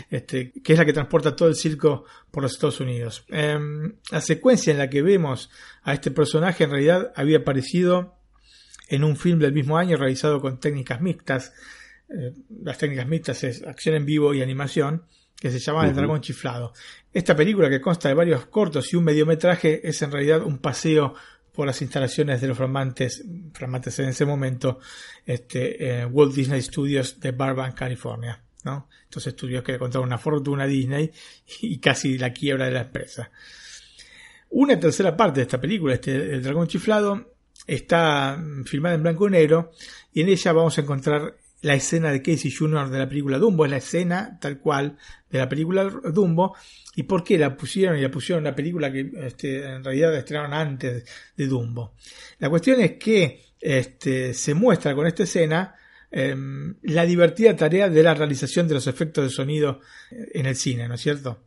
este, 0.08 0.52
que 0.52 0.74
es 0.74 0.78
la 0.78 0.84
que 0.84 0.92
transporta 0.92 1.34
todo 1.34 1.48
el 1.48 1.56
circo 1.56 2.04
por 2.30 2.44
los 2.44 2.52
Estados 2.52 2.78
Unidos. 2.78 3.24
Em, 3.28 3.96
la 4.12 4.20
secuencia 4.20 4.70
en 4.70 4.78
la 4.78 4.88
que 4.88 5.02
vemos 5.02 5.50
a 5.82 5.94
este 5.94 6.12
personaje 6.12 6.62
en 6.62 6.70
realidad 6.70 7.12
había 7.16 7.38
aparecido 7.38 8.14
en 8.88 9.02
un 9.02 9.16
film 9.16 9.40
del 9.40 9.52
mismo 9.52 9.78
año 9.78 9.96
realizado 9.96 10.40
con 10.40 10.60
técnicas 10.60 11.00
mixtas. 11.00 11.52
Eh, 12.08 12.34
las 12.62 12.78
técnicas 12.78 13.08
mixtas 13.08 13.42
es 13.42 13.64
acción 13.64 13.96
en 13.96 14.06
vivo 14.06 14.32
y 14.32 14.42
animación 14.42 15.02
que 15.38 15.50
se 15.50 15.58
llama 15.58 15.86
El 15.86 15.94
Dragón 15.94 16.20
Chiflado. 16.20 16.72
Esta 17.12 17.36
película, 17.36 17.68
que 17.68 17.80
consta 17.80 18.08
de 18.08 18.14
varios 18.14 18.46
cortos 18.46 18.92
y 18.92 18.96
un 18.96 19.04
mediometraje, 19.04 19.86
es 19.86 20.00
en 20.02 20.10
realidad 20.10 20.42
un 20.42 20.58
paseo 20.58 21.14
por 21.52 21.66
las 21.66 21.80
instalaciones 21.82 22.40
de 22.40 22.48
los 22.48 22.56
flamantes, 22.56 23.24
flamantes 23.52 23.98
en 24.00 24.08
ese 24.08 24.24
momento, 24.24 24.80
este, 25.24 26.02
eh, 26.02 26.06
Walt 26.06 26.34
Disney 26.34 26.60
Studios 26.62 27.20
de 27.20 27.30
Burbank, 27.30 27.74
California. 27.74 28.42
¿no? 28.64 28.88
Estos 29.04 29.26
estudios 29.28 29.62
que 29.62 29.72
le 29.72 29.78
contaron 29.78 30.08
una 30.08 30.18
fortuna 30.18 30.64
a 30.64 30.66
Disney 30.66 31.12
y 31.60 31.78
casi 31.78 32.18
la 32.18 32.32
quiebra 32.32 32.64
de 32.66 32.72
la 32.72 32.80
empresa. 32.80 33.30
Una 34.50 34.78
tercera 34.78 35.16
parte 35.16 35.40
de 35.40 35.42
esta 35.42 35.60
película, 35.60 35.94
este, 35.94 36.14
El 36.14 36.42
Dragón 36.42 36.66
Chiflado, 36.66 37.34
está 37.66 38.42
filmada 38.64 38.94
en 38.94 39.02
blanco 39.02 39.28
y 39.28 39.30
negro 39.30 39.72
y 40.12 40.22
en 40.22 40.28
ella 40.28 40.52
vamos 40.52 40.76
a 40.76 40.80
encontrar 40.80 41.36
la 41.64 41.74
escena 41.74 42.12
de 42.12 42.20
Casey 42.20 42.50
Jr. 42.50 42.90
de 42.90 42.98
la 42.98 43.08
película 43.08 43.38
Dumbo, 43.38 43.64
es 43.64 43.70
la 43.70 43.78
escena 43.78 44.38
tal 44.38 44.58
cual 44.58 44.98
de 45.30 45.38
la 45.38 45.48
película 45.48 45.84
Dumbo. 45.84 46.54
¿Y 46.94 47.04
por 47.04 47.24
qué 47.24 47.38
la 47.38 47.56
pusieron 47.56 47.98
y 47.98 48.02
la 48.02 48.10
pusieron 48.10 48.44
la 48.44 48.54
película 48.54 48.92
que 48.92 49.10
este, 49.22 49.64
en 49.64 49.82
realidad 49.82 50.14
estrenaron 50.14 50.52
antes 50.52 51.04
de 51.34 51.46
Dumbo? 51.46 51.94
La 52.38 52.50
cuestión 52.50 52.82
es 52.82 52.92
que 52.92 53.40
este, 53.58 54.34
se 54.34 54.52
muestra 54.52 54.94
con 54.94 55.06
esta 55.06 55.22
escena 55.22 55.74
em, 56.10 56.74
la 56.82 57.06
divertida 57.06 57.56
tarea 57.56 57.88
de 57.88 58.02
la 58.02 58.12
realización 58.12 58.68
de 58.68 58.74
los 58.74 58.86
efectos 58.86 59.24
de 59.24 59.30
sonido 59.30 59.80
en 60.10 60.44
el 60.44 60.56
cine, 60.56 60.86
¿no 60.86 60.96
es 60.96 61.00
cierto? 61.00 61.44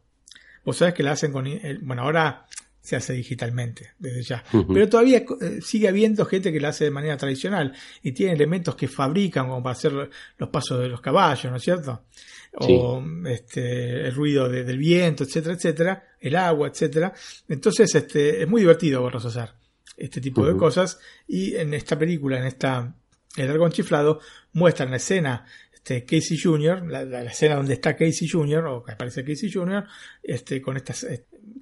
Vos 0.66 0.78
sabés 0.78 0.96
que 0.96 1.04
la 1.04 1.12
hacen 1.12 1.32
con... 1.32 1.46
Bueno, 1.82 2.02
ahora 2.02 2.48
se 2.88 2.96
hace 2.96 3.12
digitalmente 3.12 3.92
desde 4.00 4.22
ya. 4.22 4.44
Pero 4.50 4.88
todavía 4.88 5.26
eh, 5.42 5.60
sigue 5.62 5.90
habiendo 5.90 6.24
gente 6.26 6.54
que 6.54 6.60
lo 6.62 6.70
hace 6.70 6.86
de 6.86 6.92
manera 6.92 7.18
tradicional 7.18 7.74
y 8.02 8.14
tiene 8.14 8.32
elementos 8.32 8.78
que 8.78 8.88
fabrican 8.88 9.50
como 9.50 9.62
para 9.62 9.74
hacer 9.74 9.92
los 9.92 10.50
pasos 10.50 10.80
de 10.80 10.88
los 10.88 11.02
caballos, 11.02 11.52
¿no 11.52 11.58
es 11.58 11.64
cierto? 11.64 12.06
O 12.54 13.04
este, 13.26 14.08
el 14.08 14.16
ruido 14.16 14.48
del 14.48 14.78
viento, 14.78 15.26
etcétera, 15.26 15.56
etcétera, 15.56 16.04
el 16.22 16.38
agua, 16.38 16.70
etcétera. 16.70 17.14
Entonces, 17.50 17.94
este, 17.94 18.44
es 18.44 18.48
muy 18.48 18.62
divertido 18.62 19.04
verlos 19.04 19.26
hacer 19.26 19.50
este 19.98 20.22
tipo 20.22 20.46
de 20.46 20.56
cosas 20.56 20.98
y 21.28 21.56
en 21.56 21.74
esta 21.74 22.00
película, 22.00 22.40
en 22.40 22.46
esta 22.46 22.96
El 23.36 23.48
dragón 23.50 23.74
chiflado, 23.74 24.22
muestran 24.54 24.92
la 24.92 24.96
escena 24.98 25.46
este, 25.74 26.06
Casey 26.06 26.38
Jr., 26.38 26.86
la, 26.88 27.24
escena 27.24 27.56
donde 27.56 27.74
está 27.74 27.98
Casey 27.98 28.30
Jr., 28.30 28.66
o 28.66 28.84
que 28.84 28.94
aparece 28.94 29.26
Casey 29.26 29.52
Jr., 29.52 29.86
este, 30.24 30.62
con 30.62 30.78
estas 30.78 31.06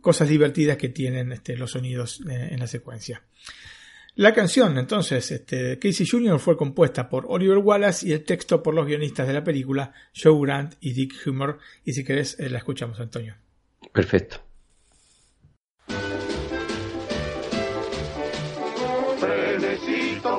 cosas 0.01 0.29
divertidas 0.29 0.77
que 0.77 0.89
tienen 0.89 1.31
este, 1.31 1.57
los 1.57 1.71
sonidos 1.71 2.21
eh, 2.29 2.49
en 2.51 2.59
la 2.59 2.67
secuencia. 2.67 3.23
La 4.15 4.33
canción, 4.33 4.77
entonces, 4.77 5.29
este, 5.31 5.77
Casey 5.77 6.07
Jr. 6.07 6.39
fue 6.39 6.55
compuesta 6.55 7.09
por 7.09 7.25
Oliver 7.27 7.57
Wallace 7.57 8.07
y 8.07 8.13
el 8.13 8.23
texto 8.23 8.63
por 8.63 8.73
los 8.73 8.87
guionistas 8.87 9.27
de 9.27 9.33
la 9.33 9.43
película, 9.43 9.93
Joe 10.15 10.39
Grant 10.41 10.75
y 10.79 10.93
Dick 10.93 11.15
Humor. 11.27 11.59
Y 11.83 11.93
si 11.93 12.05
querés, 12.05 12.39
eh, 12.39 12.49
la 12.49 12.59
escuchamos, 12.59 12.99
Antonio. 12.99 13.35
Perfecto. 13.91 14.45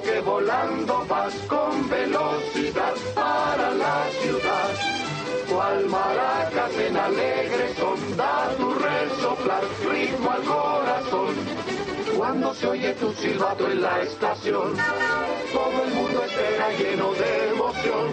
que 0.03 0.21
volando 0.21 1.07
vas 1.09 1.35
con 1.49 1.89
velocidad 1.89 2.95
para 3.15 3.71
la 3.73 4.07
ciudad. 4.21 4.71
Cual 5.49 5.87
maracas 5.87 6.77
en 6.79 6.97
ritmo 9.97 10.31
al 10.31 10.43
corazón. 10.43 11.35
Cuando 12.17 12.55
se 12.55 12.67
oye 12.67 12.95
tu 12.95 13.13
silbato 13.13 13.71
en 13.71 13.83
la 13.83 14.03
estación, 14.03 14.75
todo 15.53 15.85
el 15.85 15.95
mundo 15.95 16.23
espera 16.25 16.71
lleno 16.79 17.13
de 17.15 17.51
emoción. 17.51 18.07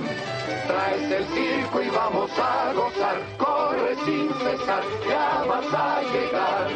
Traes 0.67 1.11
el 1.11 1.25
circo 1.25 1.81
y 1.81 1.89
vamos 1.89 2.31
a 2.39 2.73
gozar, 2.73 3.21
corre 3.37 3.95
sin 4.05 4.29
cesar, 4.33 4.83
ya 5.09 5.43
vas 5.47 5.73
a 5.73 6.01
llegar. 6.13 6.71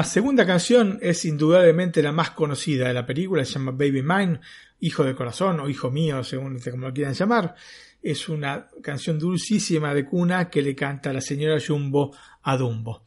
La 0.00 0.04
segunda 0.04 0.46
canción 0.46 0.98
es 1.02 1.26
indudablemente 1.26 2.02
la 2.02 2.10
más 2.10 2.30
conocida 2.30 2.88
de 2.88 2.94
la 2.94 3.04
película, 3.04 3.44
se 3.44 3.52
llama 3.52 3.72
Baby 3.72 4.02
Mine, 4.02 4.40
Hijo 4.78 5.04
de 5.04 5.14
Corazón 5.14 5.60
o 5.60 5.68
Hijo 5.68 5.90
Mío, 5.90 6.24
según 6.24 6.58
como 6.58 6.88
lo 6.88 6.94
quieran 6.94 7.12
llamar. 7.12 7.54
Es 8.00 8.26
una 8.30 8.66
canción 8.82 9.18
dulcísima 9.18 9.92
de 9.92 10.06
cuna 10.06 10.48
que 10.48 10.62
le 10.62 10.74
canta 10.74 11.12
la 11.12 11.20
señora 11.20 11.60
Jumbo 11.60 12.16
a 12.40 12.56
Dumbo. 12.56 13.04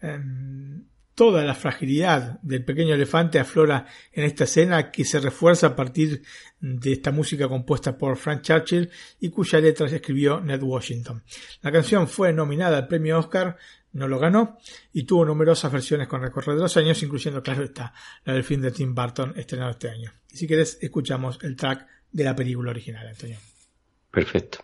Em, 0.00 0.82
toda 1.14 1.44
la 1.44 1.54
fragilidad 1.54 2.40
del 2.42 2.64
pequeño 2.64 2.94
elefante 2.94 3.38
aflora 3.38 3.86
en 4.12 4.24
esta 4.24 4.42
escena 4.42 4.90
que 4.90 5.04
se 5.04 5.20
refuerza 5.20 5.68
a 5.68 5.76
partir 5.76 6.20
de 6.58 6.92
esta 6.94 7.12
música 7.12 7.46
compuesta 7.46 7.96
por 7.96 8.16
Frank 8.16 8.42
Churchill 8.42 8.90
y 9.20 9.30
cuya 9.30 9.60
letra 9.60 9.86
escribió 9.86 10.40
Ned 10.40 10.60
Washington. 10.60 11.22
La 11.62 11.70
canción 11.70 12.08
fue 12.08 12.32
nominada 12.32 12.78
al 12.78 12.88
premio 12.88 13.20
Oscar 13.20 13.56
no 13.94 14.06
lo 14.08 14.18
ganó 14.18 14.58
y 14.92 15.04
tuvo 15.04 15.24
numerosas 15.24 15.72
versiones 15.72 16.08
con 16.08 16.20
recorrer 16.20 16.56
de 16.56 16.62
los 16.62 16.76
años, 16.76 17.02
incluyendo, 17.02 17.42
claro 17.42 17.64
está, 17.64 17.94
la 18.24 18.34
del 18.34 18.44
film 18.44 18.60
de 18.60 18.70
Tim 18.70 18.94
Burton 18.94 19.32
estrenado 19.36 19.70
este 19.70 19.88
año. 19.88 20.12
Y 20.30 20.36
si 20.36 20.46
querés, 20.46 20.78
escuchamos 20.80 21.38
el 21.42 21.56
track 21.56 21.86
de 22.12 22.24
la 22.24 22.36
película 22.36 22.70
original, 22.70 23.08
Antonio. 23.08 23.38
Perfecto. 24.10 24.58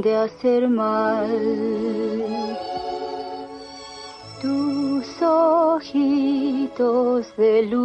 De 0.00 0.16
hacer 0.16 0.66
mal. 0.68 1.28
Tus 4.40 5.22
ojitos 5.22 7.36
de 7.36 7.64
luz, 7.64 7.82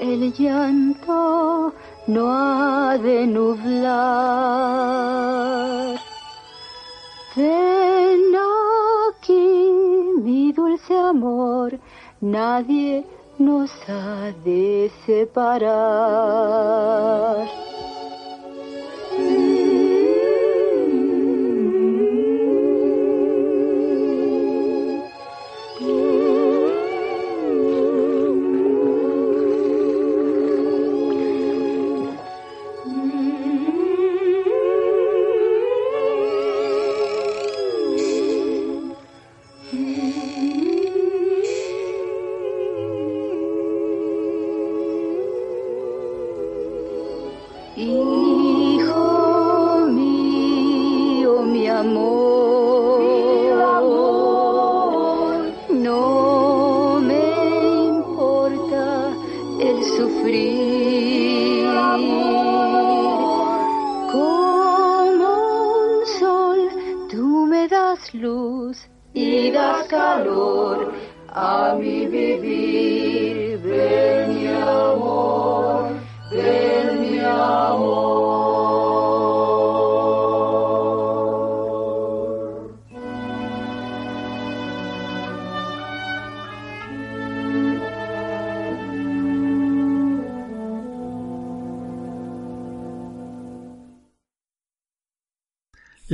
el 0.00 0.32
llanto 0.32 1.74
no 2.06 2.32
ha 2.32 2.96
de 2.98 3.26
nublar. 3.26 3.96
Ven 7.36 8.34
aquí, 9.10 9.68
mi 10.22 10.52
dulce 10.52 10.96
amor, 10.96 11.78
nadie 12.20 13.04
nos 13.38 13.70
ha 13.88 14.32
de 14.44 14.90
separar. 15.04 15.66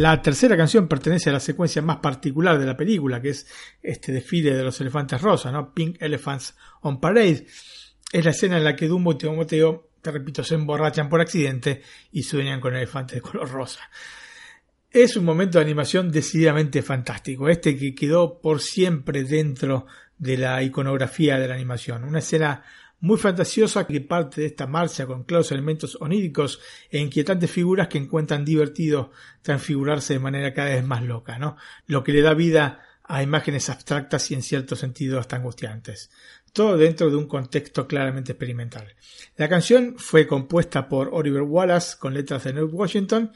La 0.03 0.21
tercera 0.21 0.57
canción 0.57 0.89
pertenece 0.89 1.31
a 1.31 1.33
la 1.33 1.39
secuencia 1.39 1.81
más 1.81 1.99
particular 1.99 2.59
de 2.59 2.67
la 2.67 2.77
película, 2.77 3.23
que 3.23 3.29
es 3.29 3.47
este 3.81 4.11
desfile 4.11 4.53
de 4.53 4.65
los 4.65 4.81
elefantes 4.81 5.23
rosas, 5.23 5.53
¿no? 5.53 5.73
Pink 5.73 6.03
Elephants 6.03 6.57
on 6.81 6.99
Parade. 7.01 7.47
Es 8.13 8.25
la 8.25 8.33
escena 8.33 8.57
en 8.57 8.65
la 8.65 8.75
que 8.75 8.89
Dumbo 8.89 9.13
y 9.13 9.19
Timoteo, 9.19 9.91
te 10.03 10.11
repito, 10.11 10.43
se 10.43 10.57
emborrachan 10.57 11.09
por 11.09 11.21
accidente 11.21 11.83
y 12.11 12.25
sueñan 12.25 12.61
con 12.61 12.75
elefantes 12.75 13.15
de 13.15 13.21
color 13.21 13.49
rosa. 13.49 13.79
Es 14.91 15.17
un 15.17 15.25
momento 15.25 15.59
de 15.59 15.67
animación 15.67 16.11
decididamente 16.11 16.83
fantástico, 16.83 17.49
este 17.49 17.77
que 17.77 17.95
quedó 17.95 18.41
por 18.41 18.61
siempre 18.61 19.23
dentro 19.23 19.87
de 20.19 20.37
la 20.37 20.65
iconografía 20.65 21.39
de 21.39 21.47
la 21.47 21.55
animación. 21.55 22.03
Una 22.03 22.19
escena 22.19 22.65
muy 23.03 23.19
fantasiosa 23.19 23.87
que 23.87 24.01
parte 24.01 24.41
de 24.41 24.47
esta 24.47 24.67
marcha 24.67 25.07
con 25.07 25.25
claros 25.25 25.51
elementos 25.51 25.99
oníricos 26.01 26.61
e 26.89 27.01
inquietantes 27.01 27.51
figuras 27.51 27.89
que 27.89 27.99
encuentran 27.99 28.45
divertido 28.45 29.11
transfigurarse 29.43 30.15
de 30.15 30.21
manera 30.21 30.55
cada 30.55 30.71
vez 30.71 30.85
más 30.85 31.03
loca, 31.03 31.37
¿no? 31.37 31.57
Lo 31.87 32.05
que 32.05 32.13
le 32.13 32.23
da 32.23 32.33
vida 32.33 32.81
a 33.03 33.23
imágenes 33.25 33.69
abstractas 33.69 34.31
y 34.31 34.35
en 34.35 34.43
cierto 34.43 34.77
sentido 34.77 35.19
hasta 35.19 35.35
angustiantes. 35.35 36.11
Todo 36.53 36.77
dentro 36.77 37.11
de 37.11 37.17
un 37.17 37.27
contexto 37.27 37.89
claramente 37.89 38.33
experimental. 38.33 38.95
La 39.37 39.49
canción 39.49 39.97
fue 39.99 40.29
compuesta 40.29 40.89
por 40.89 41.11
Oliver 41.13 41.43
Wallace 41.43 41.97
con 41.99 42.15
letras 42.15 42.45
de 42.45 42.53
Ned 42.53 42.69
Washington 42.71 43.33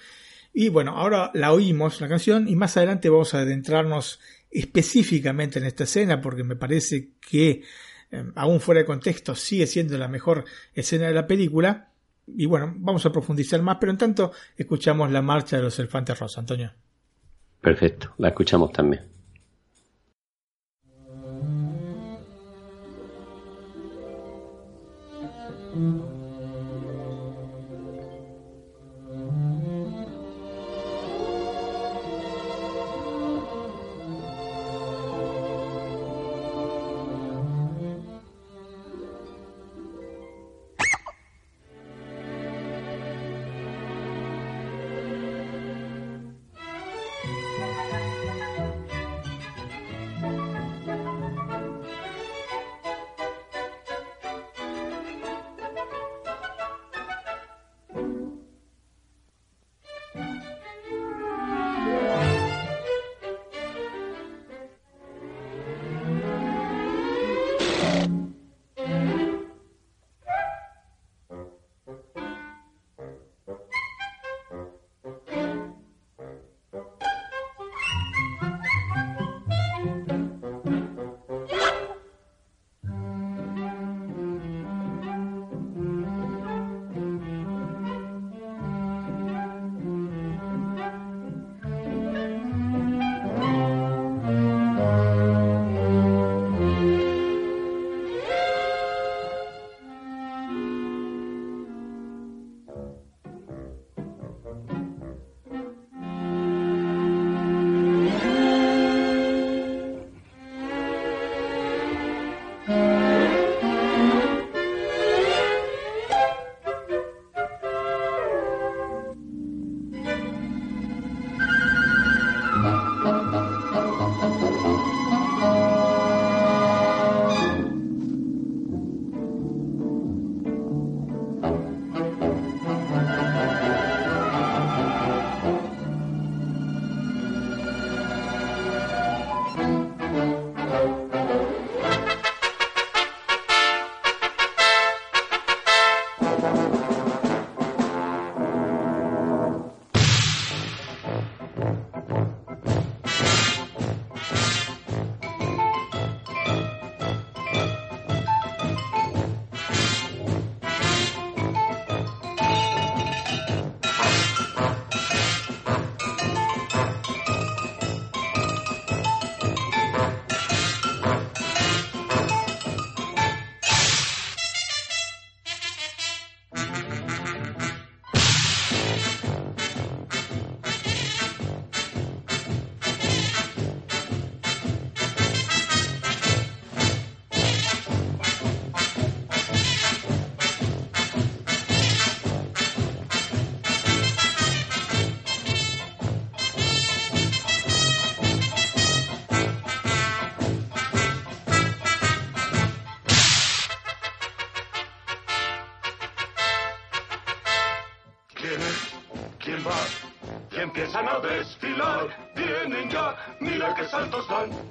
Y 0.53 0.69
bueno, 0.69 0.97
ahora 0.97 1.33
la 1.35 1.53
oímos, 1.53 2.01
la 2.01 2.09
canción, 2.09 2.49
y 2.49 2.55
más 2.55 2.77
adelante 2.77 3.11
vamos 3.11 3.35
a 3.35 3.41
adentrarnos 3.41 4.21
específicamente 4.51 5.59
en 5.59 5.67
esta 5.67 5.85
escena, 5.85 6.23
porque 6.23 6.45
me 6.45 6.57
parece 6.57 7.11
que, 7.21 7.63
eh, 8.11 8.24
aún 8.35 8.61
fuera 8.61 8.81
de 8.81 8.87
contexto, 8.87 9.35
sigue 9.35 9.66
siendo 9.66 9.97
la 9.99 10.09
mejor 10.09 10.45
escena 10.74 11.07
de 11.09 11.15
la 11.15 11.27
película. 11.27 11.91
Y 12.27 12.47
bueno, 12.47 12.74
vamos 12.77 13.07
a 13.07 13.12
profundizar 13.12 13.62
más, 13.62 13.77
pero 13.81 13.93
en 13.93 13.99
tanto 13.99 14.33
escuchamos 14.57 15.11
la 15.11 15.23
marcha 15.23 15.57
de 15.57 15.62
los 15.62 15.78
elefantes 15.78 16.19
rosa, 16.19 16.41
Antonio. 16.41 16.73
Perfecto, 17.61 18.15
la 18.19 18.28
escuchamos 18.28 18.73
también. 18.73 19.16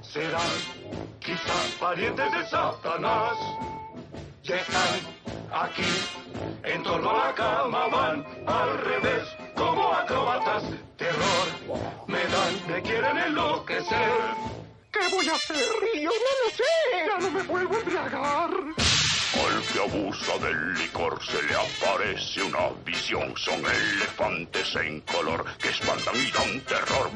Serán 0.02 0.56
quizá 1.20 1.54
parientes 1.80 2.32
de 2.32 2.50
Satanás. 2.50 3.38
Ya 4.44 4.58
están 4.58 5.00
aquí, 5.52 5.84
en 6.64 6.84
torno 6.84 7.10
a 7.10 7.28
la 7.28 7.34
cama 7.34 7.88
van 7.88 8.26
al 8.48 8.78
revés, 8.80 9.24
como 9.56 9.92
acróbatas. 9.92 10.64
Terror, 10.98 11.48
me 12.08 12.20
dan, 12.20 12.68
me 12.68 12.82
quieren 12.82 13.18
enloquecer. 13.18 14.12
¿Qué 14.92 15.08
voy 15.14 15.28
a 15.28 15.34
hacer? 15.34 15.66
Yo 15.96 16.10
no 16.10 16.32
lo 16.44 16.50
sé. 16.56 16.64
Ya 17.06 17.18
no 17.18 17.32
me 17.32 17.42
vuelvo 17.44 17.76
a 17.76 17.80
embriagar. 17.80 18.95
Al 19.36 19.62
que 19.64 19.80
abusa 19.80 20.38
del 20.38 20.74
licor 20.76 21.20
se 21.26 21.42
le 21.44 21.56
aparece 21.56 22.42
una 22.44 22.70
visión. 22.86 23.34
Son 23.36 23.60
elefantes 23.60 24.76
en 24.78 25.02
color 25.02 25.44
que 25.58 25.70
espantan 25.70 26.16
y 26.16 26.32
dan 26.32 26.62
terror. 26.62 27.10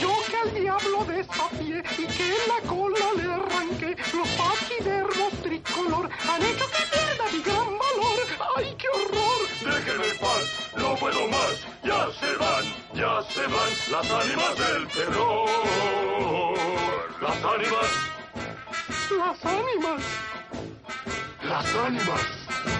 Yo 0.00 0.12
que 0.30 0.36
al 0.36 0.54
diablo 0.54 1.04
desafié 1.04 1.82
y 1.98 2.06
que 2.06 2.26
en 2.28 2.48
la 2.48 2.68
cola 2.68 3.06
le 3.16 3.24
arranqué 3.24 3.96
los 4.14 4.28
paquidermos 4.28 5.32
tricolor 5.42 6.08
han 6.28 6.42
hecho 6.42 6.66
que 6.70 6.82
pierda 6.92 7.24
mi 7.32 7.42
gran 7.42 7.78
valor. 7.78 8.18
¡Ay, 8.56 8.76
qué 8.78 8.88
horror! 8.88 9.74
Déjenme 9.74 10.08
en 10.08 10.18
paz, 10.18 10.76
no 10.76 10.94
puedo 10.94 11.28
más. 11.28 11.66
Ya 11.82 12.08
se 12.20 12.36
van, 12.36 12.64
ya 12.94 13.22
se 13.30 13.42
van 13.42 13.70
las 13.90 14.10
ánimas 14.10 14.58
del 14.58 14.88
terror. 14.88 15.48
Las 17.20 17.44
ánimas. 17.44 17.90
Las 19.10 19.44
ánimas 19.44 20.02
las 21.48 21.74
ánimas. 21.76 22.75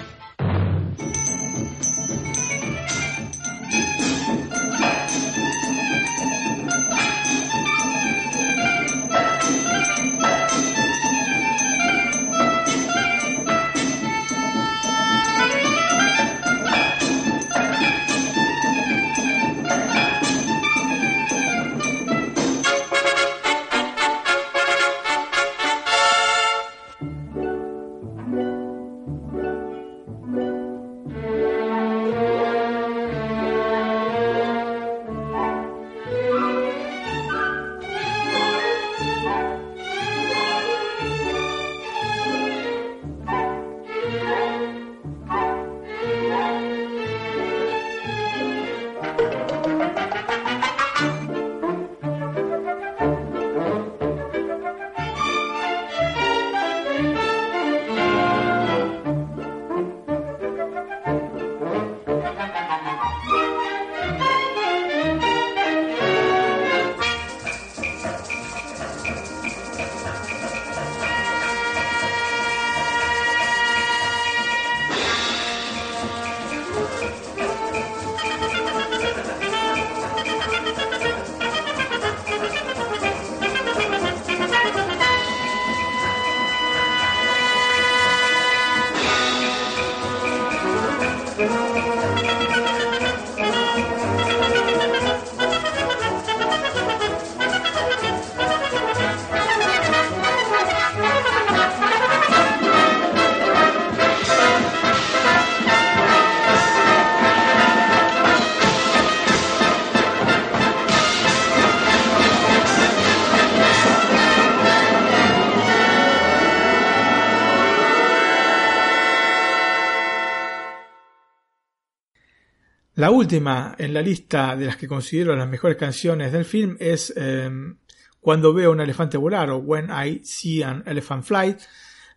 Última 123.17 123.75
en 123.79 123.95
la 123.95 124.01
lista 124.01 124.55
de 124.55 124.67
las 124.67 124.77
que 124.77 124.87
considero 124.87 125.35
las 125.35 125.49
mejores 125.49 125.75
canciones 125.75 126.31
del 126.31 126.45
film 126.45 126.77
es 126.79 127.11
em, 127.17 127.77
Cuando 128.21 128.53
veo 128.53 128.71
un 128.71 128.79
elefante 128.79 129.17
volar 129.17 129.49
o 129.49 129.57
When 129.57 129.89
I 129.89 130.21
See 130.23 130.61
an 130.61 130.83
Elephant 130.85 131.23
Fly. 131.23 131.55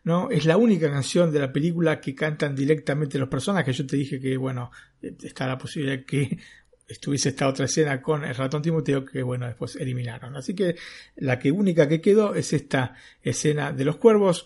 ¿no? 0.05 0.31
Es 0.31 0.45
la 0.45 0.57
única 0.57 0.91
canción 0.91 1.33
de 1.33 1.39
la 1.39 1.53
película 1.53 2.01
que 2.01 2.15
cantan 2.15 2.55
directamente 2.55 3.19
los 3.19 3.29
personajes. 3.29 3.77
Yo 3.77 3.87
te 3.87 3.97
dije 3.97 4.21
que, 4.21 4.37
bueno, 4.37 4.71
está 5.01 5.47
la 5.47 5.57
posibilidad 5.57 6.05
que 6.05 6.39
estuviese 6.87 7.31
esta 7.31 7.49
otra 7.49 7.65
escena 7.65 8.03
con 8.03 8.25
el 8.25 8.35
ratón 8.35 8.61
Timoteo 8.61 9.05
que, 9.05 9.23
bueno, 9.23 9.47
después 9.47 9.77
eliminaron. 9.77 10.37
Así 10.37 10.55
que 10.55 10.77
la 11.17 11.39
única 11.53 11.89
que 11.89 12.01
quedó 12.01 12.35
es 12.35 12.53
esta 12.53 12.95
escena 13.23 13.73
de 13.73 13.85
los 13.85 13.97
cuervos. 13.97 14.45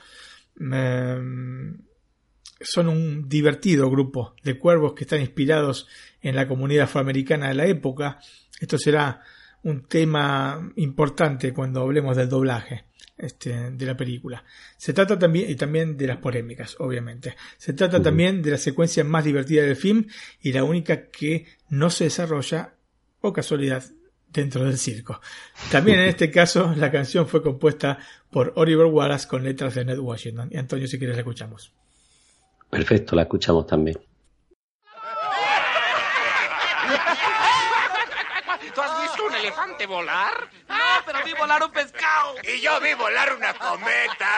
Em, 0.60 1.78
son 2.60 2.88
un 2.88 3.28
divertido 3.28 3.90
grupo 3.90 4.34
de 4.42 4.58
cuervos 4.58 4.94
que 4.94 5.04
están 5.04 5.20
inspirados 5.20 5.86
en 6.24 6.34
la 6.34 6.48
comunidad 6.48 6.84
afroamericana 6.84 7.48
de 7.48 7.54
la 7.54 7.66
época. 7.66 8.18
Esto 8.58 8.78
será 8.78 9.20
un 9.62 9.82
tema 9.86 10.72
importante 10.76 11.52
cuando 11.52 11.82
hablemos 11.82 12.16
del 12.16 12.28
doblaje 12.28 12.86
este, 13.16 13.70
de 13.70 13.86
la 13.86 13.96
película. 13.96 14.42
Se 14.76 14.94
trata 14.94 15.18
también, 15.18 15.50
y 15.50 15.54
también 15.54 15.96
de 15.96 16.06
las 16.06 16.16
polémicas, 16.16 16.76
obviamente. 16.80 17.36
Se 17.58 17.74
trata 17.74 18.02
también 18.02 18.42
de 18.42 18.52
la 18.52 18.58
secuencia 18.58 19.04
más 19.04 19.24
divertida 19.24 19.62
del 19.62 19.76
film 19.76 20.06
y 20.40 20.52
la 20.52 20.64
única 20.64 21.10
que 21.10 21.46
no 21.68 21.90
se 21.90 22.04
desarrolla, 22.04 22.74
o 23.20 23.32
casualidad, 23.32 23.84
dentro 24.32 24.64
del 24.64 24.78
circo. 24.78 25.20
También 25.70 26.00
en 26.00 26.08
este 26.08 26.30
caso, 26.30 26.74
la 26.76 26.90
canción 26.90 27.28
fue 27.28 27.42
compuesta 27.42 27.98
por 28.30 28.54
Oliver 28.56 28.86
Wallace 28.86 29.28
con 29.28 29.44
letras 29.44 29.74
de 29.74 29.84
Ned 29.84 29.98
Washington. 29.98 30.48
Y 30.50 30.56
Antonio, 30.56 30.88
si 30.88 30.98
quieres, 30.98 31.16
la 31.16 31.20
escuchamos. 31.20 31.72
Perfecto, 32.70 33.14
la 33.14 33.22
escuchamos 33.22 33.66
también. 33.66 33.98
Elefante 39.44 39.86
volar? 39.86 40.48
No, 40.68 40.74
pero 41.04 41.18
vi 41.24 41.32
volar 41.34 41.62
un 41.62 41.70
pescado. 41.70 42.34
Y 42.42 42.62
yo 42.62 42.80
vi 42.80 42.94
volar 42.94 43.34
una 43.36 43.52
cometa. 43.54 44.30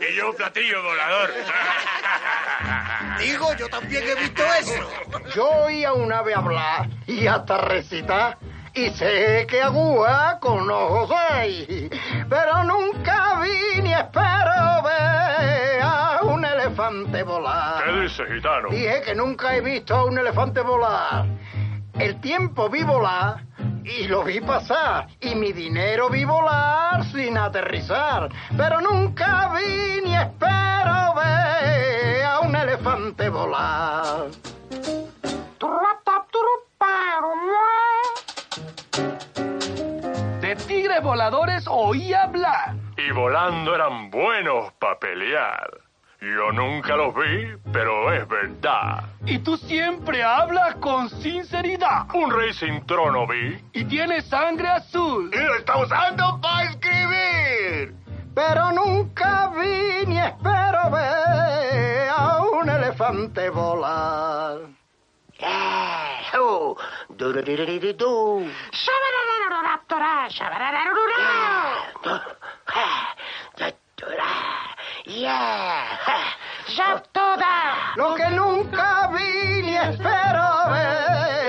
y 0.00 0.14
yo 0.14 0.30
un 0.30 0.36
platillo 0.36 0.82
volador. 0.82 1.30
Digo, 3.18 3.54
yo 3.54 3.68
también 3.68 4.04
he 4.06 4.14
visto 4.14 4.42
eso. 4.60 4.90
Yo 5.34 5.48
oí 5.48 5.84
a 5.84 5.94
un 5.94 6.12
ave 6.12 6.34
hablar 6.34 6.88
y 7.06 7.26
hasta 7.26 7.58
recitar. 7.58 8.38
Y 8.74 8.90
sé 8.90 9.46
que 9.48 9.62
agua 9.62 10.38
con 10.38 10.70
ojos 10.70 11.10
hay, 11.10 11.88
pero 12.28 12.62
nunca 12.64 13.40
vi 13.40 13.80
ni 13.80 13.94
espero 13.94 14.82
ver 14.82 15.80
a 15.82 16.20
un 16.24 16.44
elefante 16.44 17.22
volar. 17.22 17.82
¿Qué 17.82 18.00
dice, 18.02 18.26
gitano? 18.26 18.68
Dije 18.68 19.00
que 19.00 19.14
nunca 19.14 19.56
he 19.56 19.62
visto 19.62 19.94
a 19.94 20.04
un 20.04 20.18
elefante 20.18 20.60
volar. 20.60 21.24
El 21.98 22.20
tiempo 22.20 22.68
vi 22.68 22.82
volar 22.82 23.44
y 23.82 24.06
lo 24.06 24.22
vi 24.22 24.40
pasar 24.40 25.06
y 25.20 25.34
mi 25.34 25.52
dinero 25.52 26.10
vi 26.10 26.24
volar 26.24 27.04
sin 27.06 27.38
aterrizar, 27.38 28.28
pero 28.56 28.80
nunca 28.80 29.52
vi 29.54 30.02
ni 30.04 30.14
espero 30.14 31.14
ver 31.14 32.24
a 32.24 32.40
un 32.40 32.54
elefante 32.54 33.28
volar. 33.30 34.26
De 40.40 40.56
tigres 40.68 41.02
voladores 41.02 41.64
oí 41.66 42.12
hablar. 42.12 42.74
Y 42.98 43.10
volando 43.12 43.74
eran 43.74 44.10
buenos 44.10 44.72
para 44.74 44.98
pelear. 44.98 45.85
Yo 46.20 46.50
nunca 46.52 46.96
los 46.96 47.14
vi, 47.14 47.56
pero 47.72 48.12
es 48.12 48.26
verdad. 48.26 49.04
Y 49.26 49.38
tú 49.40 49.56
siempre 49.56 50.22
hablas 50.22 50.76
con 50.76 51.10
sinceridad. 51.10 52.06
Un 52.14 52.30
rey 52.30 52.54
sin 52.54 52.86
trono 52.86 53.26
vi. 53.26 53.62
Y 53.74 53.84
tiene 53.84 54.22
sangre 54.22 54.68
azul. 54.68 55.30
Y 55.32 55.38
lo 55.38 55.54
está 55.56 55.76
usando 55.76 56.40
para 56.40 56.70
escribir. 56.70 57.94
Pero 58.34 58.72
nunca 58.72 59.52
vi 59.56 60.06
ni 60.06 60.18
espero 60.18 60.90
ver 60.90 62.08
a 62.08 62.42
un 62.42 62.68
elefante 62.68 63.50
volar. 63.50 64.58
Yeah. 75.06 75.84
¡Ya 76.76 77.00
toda! 77.12 77.94
Lo 77.94 78.16
que 78.16 78.28
nunca 78.30 79.08
vi 79.14 79.62
ni 79.62 79.76
espero 79.76 80.70
ver. 80.72 81.45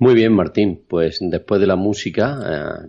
Muy 0.00 0.14
bien, 0.14 0.32
Martín. 0.32 0.82
Pues 0.88 1.18
después 1.20 1.60
de 1.60 1.66
la 1.66 1.76
música, 1.76 2.40
eh, 2.42 2.88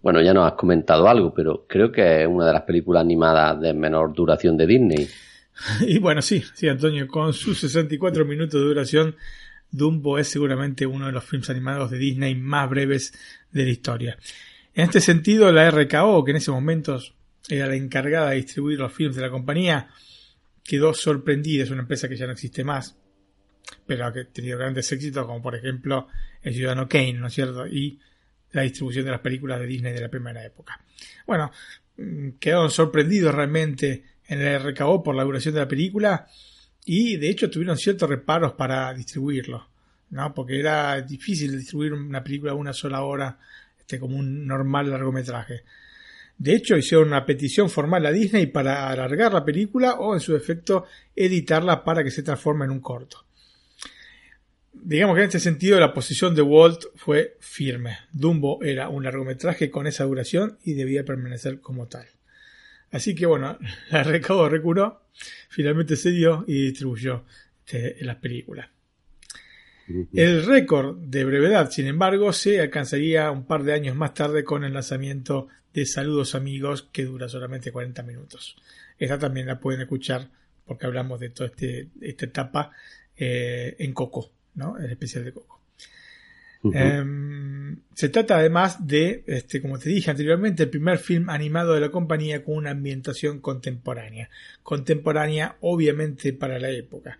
bueno, 0.00 0.22
ya 0.22 0.32
nos 0.32 0.46
has 0.46 0.56
comentado 0.56 1.08
algo, 1.08 1.34
pero 1.34 1.66
creo 1.68 1.90
que 1.90 2.22
es 2.22 2.28
una 2.28 2.46
de 2.46 2.52
las 2.52 2.62
películas 2.62 3.00
animadas 3.00 3.60
de 3.60 3.74
menor 3.74 4.14
duración 4.14 4.56
de 4.56 4.66
Disney. 4.66 5.08
Y 5.86 5.98
bueno, 5.98 6.20
sí, 6.20 6.42
sí, 6.54 6.68
Antonio, 6.68 7.06
con 7.06 7.32
sus 7.32 7.60
64 7.60 8.24
minutos 8.24 8.60
de 8.60 8.66
duración, 8.66 9.14
Dumbo 9.70 10.18
es 10.18 10.26
seguramente 10.26 10.84
uno 10.84 11.06
de 11.06 11.12
los 11.12 11.24
films 11.24 11.48
animados 11.48 11.92
de 11.92 11.98
Disney 11.98 12.34
más 12.34 12.68
breves 12.68 13.12
de 13.52 13.64
la 13.64 13.70
historia. 13.70 14.18
En 14.74 14.84
este 14.84 15.00
sentido, 15.00 15.52
la 15.52 15.70
RKO, 15.70 16.24
que 16.24 16.32
en 16.32 16.36
ese 16.36 16.50
momento 16.50 17.00
era 17.48 17.66
la 17.66 17.76
encargada 17.76 18.30
de 18.30 18.36
distribuir 18.36 18.78
los 18.78 18.92
films 18.92 19.14
de 19.14 19.22
la 19.22 19.30
compañía, 19.30 19.88
quedó 20.64 20.92
sorprendida, 20.92 21.64
es 21.64 21.70
una 21.70 21.82
empresa 21.82 22.08
que 22.08 22.16
ya 22.16 22.26
no 22.26 22.32
existe 22.32 22.64
más, 22.64 22.96
pero 23.86 24.12
que 24.12 24.20
ha 24.20 24.24
tenido 24.24 24.58
grandes 24.58 24.90
éxitos, 24.90 25.24
como 25.24 25.40
por 25.40 25.54
ejemplo 25.54 26.08
El 26.44 26.54
Ciudadano 26.54 26.86
Kane, 26.86 27.14
¿no 27.14 27.26
es 27.26 27.34
cierto? 27.34 27.66
Y 27.66 27.98
la 28.52 28.62
distribución 28.62 29.06
de 29.06 29.10
las 29.10 29.20
películas 29.20 29.58
de 29.58 29.66
Disney 29.66 29.92
de 29.92 30.00
la 30.02 30.10
primera 30.10 30.44
época. 30.44 30.78
Bueno, 31.26 31.50
mm, 31.96 32.32
quedaron 32.38 32.70
sorprendidos 32.70 33.34
realmente 33.34 34.04
en 34.26 34.40
el 34.40 34.60
RKO 34.60 35.02
por 35.02 35.14
la 35.14 35.24
duración 35.24 35.54
de 35.54 35.60
la 35.60 35.68
película 35.68 36.26
y 36.84 37.16
de 37.16 37.30
hecho 37.30 37.50
tuvieron 37.50 37.78
ciertos 37.78 38.08
reparos 38.08 38.52
para 38.52 38.92
distribuirlo, 38.92 39.68
¿no? 40.10 40.34
Porque 40.34 40.60
era 40.60 41.00
difícil 41.00 41.56
distribuir 41.56 41.94
una 41.94 42.22
película 42.22 42.52
a 42.52 42.56
una 42.56 42.74
sola 42.74 43.02
hora 43.02 43.38
este, 43.78 43.98
como 43.98 44.18
un 44.18 44.46
normal 44.46 44.90
largometraje. 44.90 45.64
De 46.36 46.54
hecho, 46.54 46.76
hicieron 46.76 47.08
una 47.08 47.24
petición 47.24 47.70
formal 47.70 48.04
a 48.04 48.12
Disney 48.12 48.46
para 48.46 48.90
alargar 48.90 49.32
la 49.32 49.44
película 49.44 49.94
o, 49.94 50.14
en 50.14 50.20
su 50.20 50.34
defecto, 50.34 50.84
editarla 51.14 51.84
para 51.84 52.04
que 52.04 52.10
se 52.10 52.22
transforme 52.22 52.66
en 52.66 52.72
un 52.72 52.80
corto 52.80 53.24
digamos 54.84 55.16
que 55.16 55.22
en 55.22 55.26
este 55.26 55.40
sentido 55.40 55.80
la 55.80 55.94
posición 55.94 56.34
de 56.34 56.42
Walt 56.42 56.84
fue 56.94 57.36
firme. 57.40 57.98
Dumbo 58.12 58.62
era 58.62 58.88
un 58.88 59.04
largometraje 59.04 59.70
con 59.70 59.86
esa 59.86 60.04
duración 60.04 60.58
y 60.62 60.74
debía 60.74 61.04
permanecer 61.04 61.60
como 61.60 61.88
tal. 61.88 62.06
Así 62.90 63.14
que 63.14 63.26
bueno, 63.26 63.58
la 63.90 64.04
recaudo 64.04 64.48
recuró, 64.48 65.06
finalmente 65.48 65.96
se 65.96 66.10
dio 66.10 66.44
y 66.46 66.66
distribuyó 66.66 67.24
este, 67.64 67.96
las 68.04 68.16
películas. 68.16 68.68
El 70.14 70.46
récord 70.46 70.96
de 70.96 71.24
brevedad, 71.24 71.70
sin 71.70 71.86
embargo, 71.86 72.32
se 72.32 72.58
alcanzaría 72.58 73.30
un 73.30 73.46
par 73.46 73.64
de 73.64 73.74
años 73.74 73.94
más 73.94 74.14
tarde 74.14 74.42
con 74.42 74.64
el 74.64 74.72
lanzamiento 74.72 75.48
de 75.74 75.84
Saludos 75.84 76.34
Amigos, 76.34 76.88
que 76.90 77.04
dura 77.04 77.28
solamente 77.28 77.70
40 77.70 78.02
minutos. 78.02 78.56
Esta 78.98 79.18
también 79.18 79.46
la 79.46 79.60
pueden 79.60 79.82
escuchar 79.82 80.30
porque 80.64 80.86
hablamos 80.86 81.20
de 81.20 81.28
toda 81.28 81.50
este, 81.50 81.90
esta 82.00 82.24
etapa 82.24 82.70
eh, 83.14 83.76
en 83.78 83.92
Coco, 83.92 84.32
¿no? 84.54 84.78
El 84.78 84.90
especial 84.90 85.24
de 85.24 85.32
Coco. 85.32 85.60
Em, 86.72 87.76
se 87.94 88.08
trata 88.08 88.38
además 88.38 88.86
de, 88.86 89.22
este, 89.26 89.60
como 89.60 89.78
te 89.78 89.90
dije 89.90 90.10
anteriormente, 90.10 90.62
el 90.62 90.70
primer 90.70 90.98
film 90.98 91.28
animado 91.28 91.74
de 91.74 91.80
la 91.80 91.90
compañía 91.90 92.42
con 92.42 92.56
una 92.56 92.70
ambientación 92.70 93.40
contemporánea. 93.40 94.30
Contemporánea, 94.62 95.56
obviamente, 95.60 96.32
para 96.32 96.58
la 96.58 96.70
época. 96.70 97.18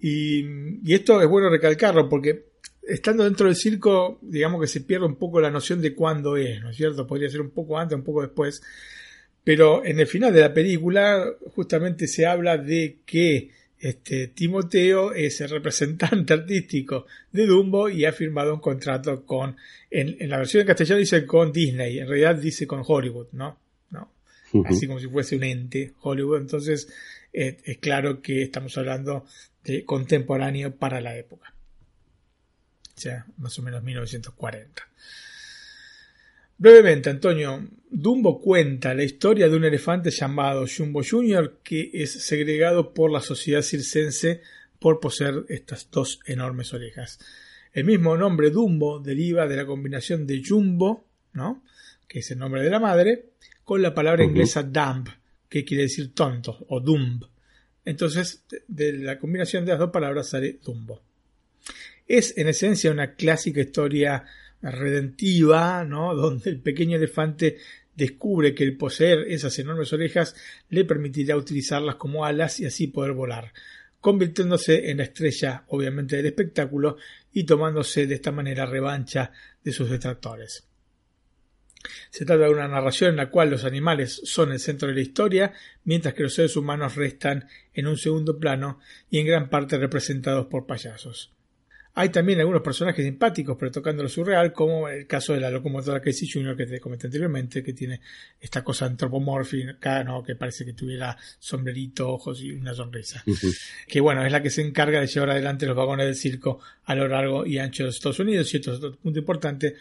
Y, 0.00 0.44
y 0.88 0.94
esto 0.94 1.20
es 1.20 1.28
bueno 1.28 1.50
recalcarlo 1.50 2.08
porque 2.08 2.50
estando 2.82 3.24
dentro 3.24 3.46
del 3.46 3.56
circo, 3.56 4.18
digamos 4.22 4.60
que 4.60 4.66
se 4.66 4.80
pierde 4.80 5.06
un 5.06 5.16
poco 5.16 5.40
la 5.40 5.50
noción 5.50 5.80
de 5.80 5.94
cuándo 5.94 6.36
es, 6.36 6.60
¿no 6.60 6.70
es 6.70 6.76
cierto? 6.76 7.06
Podría 7.06 7.28
ser 7.28 7.40
un 7.40 7.50
poco 7.50 7.78
antes, 7.78 7.96
un 7.96 8.04
poco 8.04 8.22
después. 8.22 8.62
Pero 9.42 9.84
en 9.84 9.98
el 9.98 10.06
final 10.06 10.32
de 10.32 10.40
la 10.40 10.54
película, 10.54 11.24
justamente 11.54 12.06
se 12.06 12.26
habla 12.26 12.56
de 12.56 12.98
que 13.06 13.50
este, 13.80 14.28
Timoteo 14.28 15.12
es 15.12 15.40
el 15.40 15.48
representante 15.48 16.32
artístico 16.34 17.06
de 17.32 17.46
Dumbo 17.46 17.88
y 17.88 18.04
ha 18.04 18.12
firmado 18.12 18.52
un 18.54 18.60
contrato 18.60 19.24
con, 19.24 19.56
en, 19.90 20.28
la 20.28 20.36
versión 20.36 20.60
en 20.60 20.66
castellano 20.66 20.98
dice 21.00 21.24
con 21.24 21.50
Disney, 21.50 21.98
en 21.98 22.06
realidad 22.06 22.36
dice 22.36 22.66
con 22.66 22.82
Hollywood, 22.86 23.28
¿no? 23.32 23.58
no. 23.90 24.12
Así 24.66 24.86
como 24.86 25.00
si 25.00 25.08
fuese 25.08 25.36
un 25.36 25.44
ente 25.44 25.94
Hollywood. 26.02 26.40
Entonces, 26.40 26.92
eh, 27.32 27.56
es 27.64 27.78
claro 27.78 28.20
que 28.20 28.42
estamos 28.42 28.76
hablando 28.76 29.24
de 29.64 29.84
contemporáneo 29.84 30.76
para 30.76 31.00
la 31.00 31.16
época. 31.16 31.54
O 32.96 33.00
sea, 33.00 33.24
más 33.38 33.58
o 33.58 33.62
menos 33.62 33.82
1940. 33.82 34.88
Brevemente, 36.60 37.08
Antonio, 37.08 37.66
Dumbo 37.88 38.38
cuenta 38.38 38.92
la 38.92 39.02
historia 39.02 39.48
de 39.48 39.56
un 39.56 39.64
elefante 39.64 40.10
llamado 40.10 40.66
Jumbo 40.66 41.00
Jr. 41.02 41.60
que 41.62 41.90
es 41.94 42.12
segregado 42.12 42.92
por 42.92 43.10
la 43.10 43.22
sociedad 43.22 43.62
circense 43.62 44.42
por 44.78 45.00
poseer 45.00 45.46
estas 45.48 45.90
dos 45.90 46.20
enormes 46.26 46.74
orejas. 46.74 47.18
El 47.72 47.86
mismo 47.86 48.14
nombre 48.18 48.50
Dumbo 48.50 49.00
deriva 49.00 49.46
de 49.46 49.56
la 49.56 49.64
combinación 49.64 50.26
de 50.26 50.42
Jumbo, 50.46 51.06
¿no? 51.32 51.64
que 52.06 52.18
es 52.18 52.30
el 52.30 52.38
nombre 52.38 52.62
de 52.62 52.68
la 52.68 52.78
madre, 52.78 53.30
con 53.64 53.80
la 53.80 53.94
palabra 53.94 54.22
inglesa 54.22 54.62
dumb, 54.62 55.08
que 55.48 55.64
quiere 55.64 55.84
decir 55.84 56.12
tonto 56.12 56.66
o 56.68 56.78
dumb. 56.78 57.24
Entonces, 57.86 58.44
de 58.68 58.98
la 58.98 59.18
combinación 59.18 59.64
de 59.64 59.70
las 59.70 59.80
dos 59.80 59.90
palabras 59.90 60.28
sale 60.28 60.58
Dumbo. 60.62 61.00
Es 62.06 62.36
en 62.36 62.48
esencia 62.48 62.90
una 62.90 63.14
clásica 63.14 63.62
historia 63.62 64.26
redentiva, 64.62 65.84
¿no? 65.84 66.14
Donde 66.16 66.50
el 66.50 66.60
pequeño 66.60 66.96
elefante 66.96 67.58
descubre 67.94 68.54
que 68.54 68.64
el 68.64 68.76
poseer 68.76 69.26
esas 69.28 69.58
enormes 69.58 69.92
orejas 69.92 70.34
le 70.68 70.84
permitirá 70.84 71.36
utilizarlas 71.36 71.96
como 71.96 72.24
alas 72.24 72.60
y 72.60 72.66
así 72.66 72.86
poder 72.86 73.12
volar, 73.12 73.52
convirtiéndose 74.00 74.90
en 74.90 74.98
la 74.98 75.04
estrella, 75.04 75.64
obviamente, 75.68 76.16
del 76.16 76.26
espectáculo 76.26 76.96
y 77.32 77.44
tomándose 77.44 78.06
de 78.06 78.14
esta 78.14 78.32
manera 78.32 78.64
revancha 78.66 79.32
de 79.62 79.72
sus 79.72 79.90
detractores. 79.90 80.66
Se 82.10 82.24
trata 82.24 82.44
de 82.44 82.50
una 82.50 82.68
narración 82.68 83.10
en 83.10 83.16
la 83.16 83.30
cual 83.30 83.50
los 83.50 83.64
animales 83.64 84.20
son 84.24 84.52
el 84.52 84.60
centro 84.60 84.88
de 84.88 84.94
la 84.94 85.00
historia, 85.00 85.52
mientras 85.84 86.14
que 86.14 86.22
los 86.22 86.34
seres 86.34 86.56
humanos 86.56 86.96
restan 86.96 87.48
en 87.72 87.86
un 87.86 87.96
segundo 87.96 88.38
plano 88.38 88.80
y 89.08 89.18
en 89.18 89.26
gran 89.26 89.48
parte 89.48 89.78
representados 89.78 90.46
por 90.46 90.66
payasos. 90.66 91.32
Hay 91.94 92.10
también 92.10 92.38
algunos 92.38 92.62
personajes 92.62 93.04
simpáticos, 93.04 93.56
pero 93.58 93.72
tocando 93.72 94.02
lo 94.02 94.08
surreal, 94.08 94.52
como 94.52 94.88
el 94.88 95.06
caso 95.06 95.32
de 95.32 95.40
la 95.40 95.50
locomotora 95.50 96.00
Casey 96.00 96.28
Jr., 96.28 96.56
que 96.56 96.66
te 96.66 96.80
comenté 96.80 97.08
anteriormente, 97.08 97.64
que 97.64 97.72
tiene 97.72 98.00
esta 98.40 98.62
cosa 98.62 98.86
antropomórfica, 98.86 100.04
¿no? 100.04 100.22
que 100.22 100.36
parece 100.36 100.64
que 100.64 100.72
tuviera 100.72 101.16
sombrerito, 101.38 102.08
ojos 102.08 102.40
y 102.42 102.52
una 102.52 102.74
sonrisa. 102.74 103.24
Que 103.88 104.00
bueno, 104.00 104.24
es 104.24 104.30
la 104.30 104.40
que 104.40 104.50
se 104.50 104.62
encarga 104.62 105.00
de 105.00 105.08
llevar 105.08 105.30
adelante 105.30 105.66
los 105.66 105.76
vagones 105.76 106.06
del 106.06 106.14
circo 106.14 106.60
a 106.84 106.94
lo 106.94 107.08
largo 107.08 107.44
y 107.44 107.58
ancho 107.58 107.82
de 107.82 107.88
los 107.88 107.96
Estados 107.96 108.20
Unidos. 108.20 108.54
Y 108.54 108.58
otro 108.58 108.96
punto 108.96 109.18
importante 109.18 109.74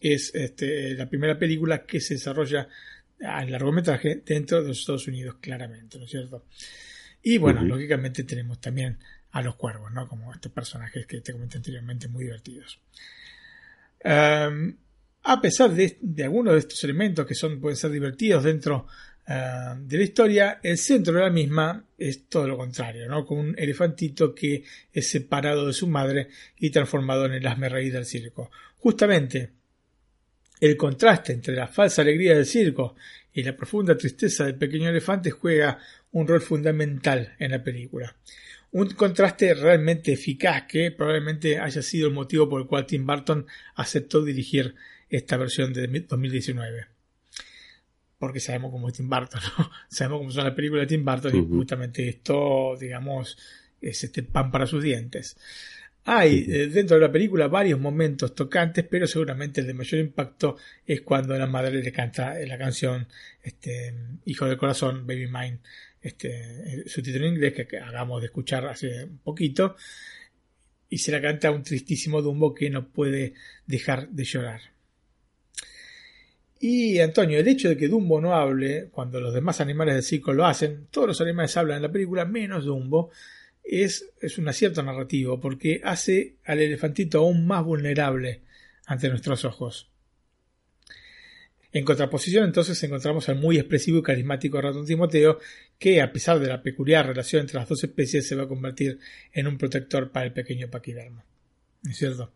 es 0.00 0.34
este, 0.34 0.94
la 0.94 1.08
primera 1.08 1.38
película 1.38 1.84
que 1.84 2.00
se 2.00 2.14
desarrolla 2.14 2.68
en 3.18 3.50
largometraje 3.50 4.22
dentro 4.26 4.62
de 4.62 4.68
los 4.68 4.80
Estados 4.80 5.06
Unidos, 5.06 5.36
claramente, 5.40 5.98
¿no 5.98 6.04
es 6.04 6.10
cierto? 6.10 6.44
Y 7.22 7.38
bueno, 7.38 7.62
lógicamente 7.64 8.24
tenemos 8.24 8.60
también 8.60 8.98
a 9.32 9.42
los 9.42 9.56
cuervos, 9.56 9.92
¿no? 9.92 10.08
Como 10.08 10.32
estos 10.32 10.52
personajes 10.52 11.06
que 11.06 11.20
te 11.20 11.32
comenté 11.32 11.58
anteriormente, 11.58 12.08
muy 12.08 12.24
divertidos. 12.24 12.80
Em, 14.00 14.76
a 15.22 15.40
pesar 15.40 15.72
de, 15.72 15.98
algunos 16.22 16.54
de 16.54 16.60
estos 16.60 16.82
elementos 16.84 17.26
que 17.26 17.34
son, 17.34 17.60
pueden 17.60 17.76
ser 17.76 17.90
divertidos 17.90 18.44
dentro 18.44 18.86
em, 19.26 19.86
de 19.86 19.96
la 19.96 20.02
historia, 20.04 20.60
el 20.62 20.78
centro 20.78 21.14
de 21.14 21.20
la 21.20 21.30
misma 21.30 21.84
es 21.98 22.28
todo 22.28 22.46
lo 22.46 22.56
contrario, 22.56 23.08
¿no? 23.08 23.26
Con 23.26 23.38
un 23.38 23.54
elefantito 23.58 24.34
que 24.34 24.64
es 24.92 25.08
separado 25.08 25.66
de 25.66 25.72
su 25.72 25.88
madre 25.88 26.28
y 26.58 26.70
transformado 26.70 27.26
en 27.26 27.32
el 27.32 27.46
asme 27.46 27.68
rey 27.68 27.90
del 27.90 28.06
circo. 28.06 28.50
Justamente 28.78 29.50
el 30.60 30.76
contraste 30.76 31.32
entre 31.32 31.54
la 31.54 31.66
falsa 31.66 32.02
alegría 32.02 32.34
del 32.34 32.46
circo 32.46 32.94
y 33.32 33.42
la 33.42 33.56
profunda 33.56 33.96
tristeza 33.96 34.44
del 34.44 34.54
pequeño 34.54 34.88
elefante 34.88 35.30
juega 35.30 35.78
un 36.12 36.26
rol 36.26 36.40
fundamental 36.40 37.34
en 37.38 37.50
la 37.50 37.62
película. 37.62 38.16
Un 38.76 38.90
contraste 38.90 39.54
realmente 39.54 40.12
eficaz 40.12 40.64
que 40.64 40.90
probablemente 40.90 41.58
haya 41.58 41.80
sido 41.80 42.08
el 42.08 42.12
motivo 42.12 42.46
por 42.46 42.60
el 42.60 42.66
cual 42.66 42.84
Tim 42.84 43.06
Burton 43.06 43.46
aceptó 43.74 44.22
dirigir 44.22 44.74
esta 45.08 45.38
versión 45.38 45.72
de 45.72 45.86
2019. 45.86 46.84
Porque 48.18 48.38
sabemos 48.38 48.70
cómo 48.70 48.88
es 48.88 48.94
Tim 48.94 49.08
Burton, 49.08 49.40
¿no? 49.56 49.70
Sabemos 49.88 50.18
cómo 50.18 50.30
son 50.30 50.44
las 50.44 50.52
películas 50.52 50.82
de 50.82 50.94
Tim 50.94 51.06
Burton 51.06 51.34
y 51.34 51.56
justamente 51.56 52.06
esto, 52.06 52.76
digamos, 52.78 53.38
es 53.80 54.04
este 54.04 54.22
pan 54.22 54.50
para 54.50 54.66
sus 54.66 54.82
dientes. 54.82 55.38
Hay 56.04 56.44
eh, 56.46 56.66
dentro 56.66 56.96
de 56.96 57.06
la 57.06 57.10
película 57.10 57.48
varios 57.48 57.80
momentos 57.80 58.34
tocantes, 58.34 58.84
pero 58.84 59.06
seguramente 59.06 59.62
el 59.62 59.68
de 59.68 59.72
mayor 59.72 60.00
impacto 60.00 60.58
es 60.84 61.00
cuando 61.00 61.34
la 61.38 61.46
madre 61.46 61.82
le 61.82 61.92
canta 61.92 62.34
la 62.46 62.58
canción 62.58 63.08
este, 63.42 63.94
Hijo 64.26 64.44
del 64.44 64.58
Corazón, 64.58 65.06
Baby 65.06 65.28
Mine, 65.28 65.60
este, 66.06 66.88
su 66.88 67.02
título 67.02 67.26
en 67.26 67.34
inglés 67.34 67.52
que 67.52 67.78
hagamos 67.78 68.20
de 68.20 68.26
escuchar 68.26 68.66
hace 68.66 69.04
un 69.04 69.18
poquito, 69.18 69.76
y 70.88 70.98
se 70.98 71.10
la 71.10 71.20
canta 71.20 71.48
a 71.48 71.50
un 71.50 71.62
tristísimo 71.62 72.22
Dumbo 72.22 72.54
que 72.54 72.70
no 72.70 72.88
puede 72.88 73.34
dejar 73.66 74.08
de 74.10 74.24
llorar. 74.24 74.60
Y 76.60 77.00
Antonio, 77.00 77.38
el 77.38 77.48
hecho 77.48 77.68
de 77.68 77.76
que 77.76 77.88
Dumbo 77.88 78.20
no 78.20 78.34
hable 78.34 78.88
cuando 78.90 79.20
los 79.20 79.34
demás 79.34 79.60
animales 79.60 79.94
del 79.94 80.04
circo 80.04 80.32
lo 80.32 80.46
hacen, 80.46 80.86
todos 80.90 81.08
los 81.08 81.20
animales 81.20 81.56
hablan 81.56 81.78
en 81.78 81.82
la 81.82 81.92
película 81.92 82.24
menos 82.24 82.64
Dumbo, 82.64 83.10
es, 83.64 84.08
es 84.20 84.38
un 84.38 84.48
acierto 84.48 84.82
narrativo 84.82 85.40
porque 85.40 85.80
hace 85.82 86.36
al 86.44 86.60
elefantito 86.60 87.18
aún 87.18 87.46
más 87.46 87.64
vulnerable 87.64 88.42
ante 88.86 89.08
nuestros 89.08 89.44
ojos. 89.44 89.90
En 91.72 91.84
contraposición, 91.84 92.44
entonces, 92.44 92.82
encontramos 92.82 93.28
al 93.28 93.36
muy 93.36 93.58
expresivo 93.58 93.98
y 93.98 94.02
carismático 94.02 94.60
ratón 94.60 94.86
Timoteo, 94.86 95.38
que, 95.78 96.00
a 96.00 96.12
pesar 96.12 96.38
de 96.38 96.48
la 96.48 96.62
peculiar 96.62 97.06
relación 97.06 97.42
entre 97.42 97.58
las 97.58 97.68
dos 97.68 97.82
especies, 97.84 98.26
se 98.26 98.34
va 98.34 98.44
a 98.44 98.48
convertir 98.48 98.98
en 99.32 99.46
un 99.46 99.58
protector 99.58 100.10
para 100.10 100.26
el 100.26 100.32
pequeño 100.32 100.70
paquidermo. 100.70 101.24
¿Es 101.84 101.96
cierto? 101.98 102.32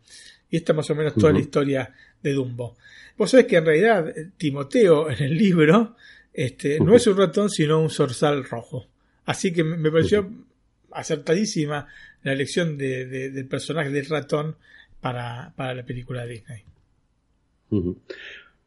Y 0.49 0.57
esta 0.57 0.73
es 0.73 0.75
más 0.75 0.89
o 0.89 0.95
menos 0.95 1.15
toda 1.15 1.33
la 1.33 1.39
historia 1.39 1.93
de 2.21 2.33
Dumbo. 2.33 2.77
Vos 3.17 3.31
sabés 3.31 3.47
que 3.47 3.57
en 3.57 3.65
realidad 3.65 4.13
Timoteo 4.37 5.09
en 5.09 5.23
el 5.23 5.37
libro 5.37 5.95
este, 6.33 6.79
no 6.79 6.95
es 6.95 7.07
un 7.07 7.17
ratón, 7.17 7.49
sino 7.49 7.81
un 7.81 7.89
zorzal 7.89 8.43
rojo. 8.43 8.87
Así 9.25 9.51
que 9.53 9.63
me 9.63 9.91
pareció 9.91 10.29
acertadísima 10.91 11.87
la 12.23 12.33
elección 12.33 12.77
del 12.77 13.47
personaje 13.47 13.89
del 13.89 14.05
ratón 14.05 14.55
para, 14.99 15.53
la 15.57 15.85
película 15.85 16.25
de 16.25 16.33
Disney. 16.33 16.63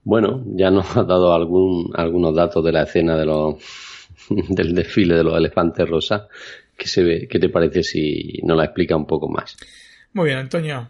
Bueno, 0.04 0.44
ya 0.54 0.70
nos 0.70 0.96
ha 0.96 1.02
dado 1.02 1.32
algún, 1.32 1.90
algunos 1.94 2.34
datos 2.34 2.62
de 2.62 2.72
la 2.72 2.82
escena 2.82 3.16
de 3.16 3.24
los, 3.24 3.56
del 4.28 4.74
desfile 4.74 5.16
de 5.16 5.24
los 5.24 5.36
elefantes 5.36 5.88
rosa. 5.88 6.28
¿Qué, 6.76 6.86
se 6.86 7.02
ve, 7.02 7.28
¿Qué 7.28 7.38
te 7.38 7.48
parece 7.48 7.82
si 7.82 8.40
nos 8.42 8.56
la 8.56 8.64
explica 8.64 8.96
un 8.96 9.06
poco 9.06 9.28
más? 9.28 9.56
Muy 10.12 10.26
bien, 10.26 10.38
Antonio. 10.38 10.88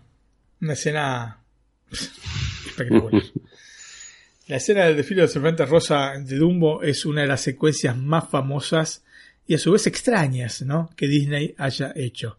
Una 0.61 0.73
escena 0.73 1.43
espectacular. 1.91 3.23
la 4.49 4.57
escena 4.57 4.87
del 4.87 4.97
desfile 4.97 5.21
de 5.21 5.27
los 5.27 5.37
elefantes 5.37 5.69
rosa 5.69 6.13
de 6.19 6.37
Dumbo 6.37 6.83
es 6.83 7.07
una 7.07 7.23
de 7.23 7.29
las 7.29 7.41
secuencias 7.41 7.97
más 7.97 8.29
famosas 8.29 9.05
y 9.47 9.55
a 9.55 9.59
su 9.59 9.73
vez 9.73 9.87
extrañas 9.87 10.63
¿no? 10.63 10.91
que 10.97 11.07
Disney 11.07 11.55
haya 11.59 11.93
hecho. 11.95 12.37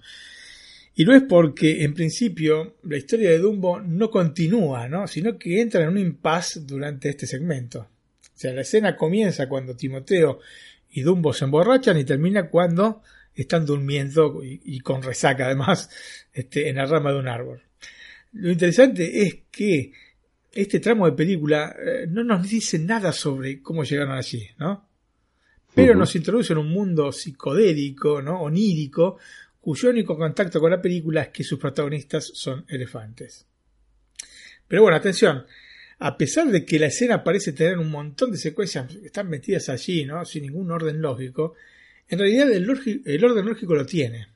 Y 0.95 1.03
no 1.03 1.13
es 1.13 1.23
porque, 1.23 1.83
en 1.83 1.93
principio, 1.93 2.77
la 2.83 2.95
historia 2.95 3.29
de 3.29 3.39
Dumbo 3.39 3.81
no 3.81 4.09
continúa, 4.09 4.87
¿no? 4.87 5.07
sino 5.07 5.37
que 5.37 5.59
entra 5.59 5.83
en 5.83 5.89
un 5.89 5.97
impasse 5.97 6.61
durante 6.61 7.09
este 7.09 7.27
segmento. 7.27 7.79
O 7.79 8.37
sea, 8.37 8.53
la 8.53 8.61
escena 8.61 8.95
comienza 8.95 9.49
cuando 9.49 9.75
Timoteo 9.75 10.39
y 10.91 11.01
Dumbo 11.01 11.33
se 11.33 11.45
emborrachan 11.45 11.97
y 11.97 12.05
termina 12.05 12.49
cuando 12.49 13.01
están 13.33 13.65
durmiendo 13.65 14.41
y, 14.43 14.79
con 14.79 15.03
resaca 15.03 15.45
además 15.45 15.89
este, 16.33 16.69
en 16.69 16.77
la 16.77 16.85
rama 16.85 17.11
de 17.11 17.19
un 17.19 17.27
árbol. 17.27 17.61
Lo 18.31 18.51
interesante 18.51 19.21
es 19.23 19.39
que 19.51 19.91
este 20.53 20.79
tramo 20.79 21.05
de 21.05 21.11
película 21.11 21.75
eh, 21.77 22.07
no 22.09 22.23
nos 22.23 22.49
dice 22.49 22.79
nada 22.79 23.11
sobre 23.11 23.61
cómo 23.61 23.83
llegaron 23.83 24.13
allí, 24.13 24.47
¿no? 24.57 24.87
Pero 25.73 25.93
nos 25.93 26.15
introduce 26.15 26.53
en 26.53 26.59
un 26.59 26.69
mundo 26.69 27.11
psicodélico, 27.11 28.21
¿no? 28.21 28.41
onírico, 28.41 29.17
cuyo 29.65 29.89
único 29.89 30.15
contacto 30.15 30.59
con 30.59 30.69
la 30.69 30.79
película 30.79 31.23
es 31.23 31.29
que 31.29 31.43
sus 31.43 31.57
protagonistas 31.57 32.29
son 32.35 32.65
elefantes. 32.67 33.47
Pero 34.67 34.83
bueno, 34.83 34.95
atención, 34.95 35.43
a 35.97 36.17
pesar 36.17 36.51
de 36.51 36.63
que 36.63 36.77
la 36.77 36.85
escena 36.85 37.23
parece 37.23 37.51
tener 37.51 37.79
un 37.79 37.89
montón 37.89 38.31
de 38.31 38.37
secuencias 38.37 38.85
que 38.85 39.07
están 39.07 39.27
metidas 39.27 39.69
allí, 39.69 40.05
¿no? 40.05 40.23
Sin 40.23 40.43
ningún 40.43 40.69
orden 40.69 41.01
lógico, 41.01 41.55
en 42.07 42.19
realidad 42.19 42.51
el, 42.51 42.69
orden 42.69 43.45
lógico 43.47 43.73
lo 43.73 43.87
tiene. 43.87 44.27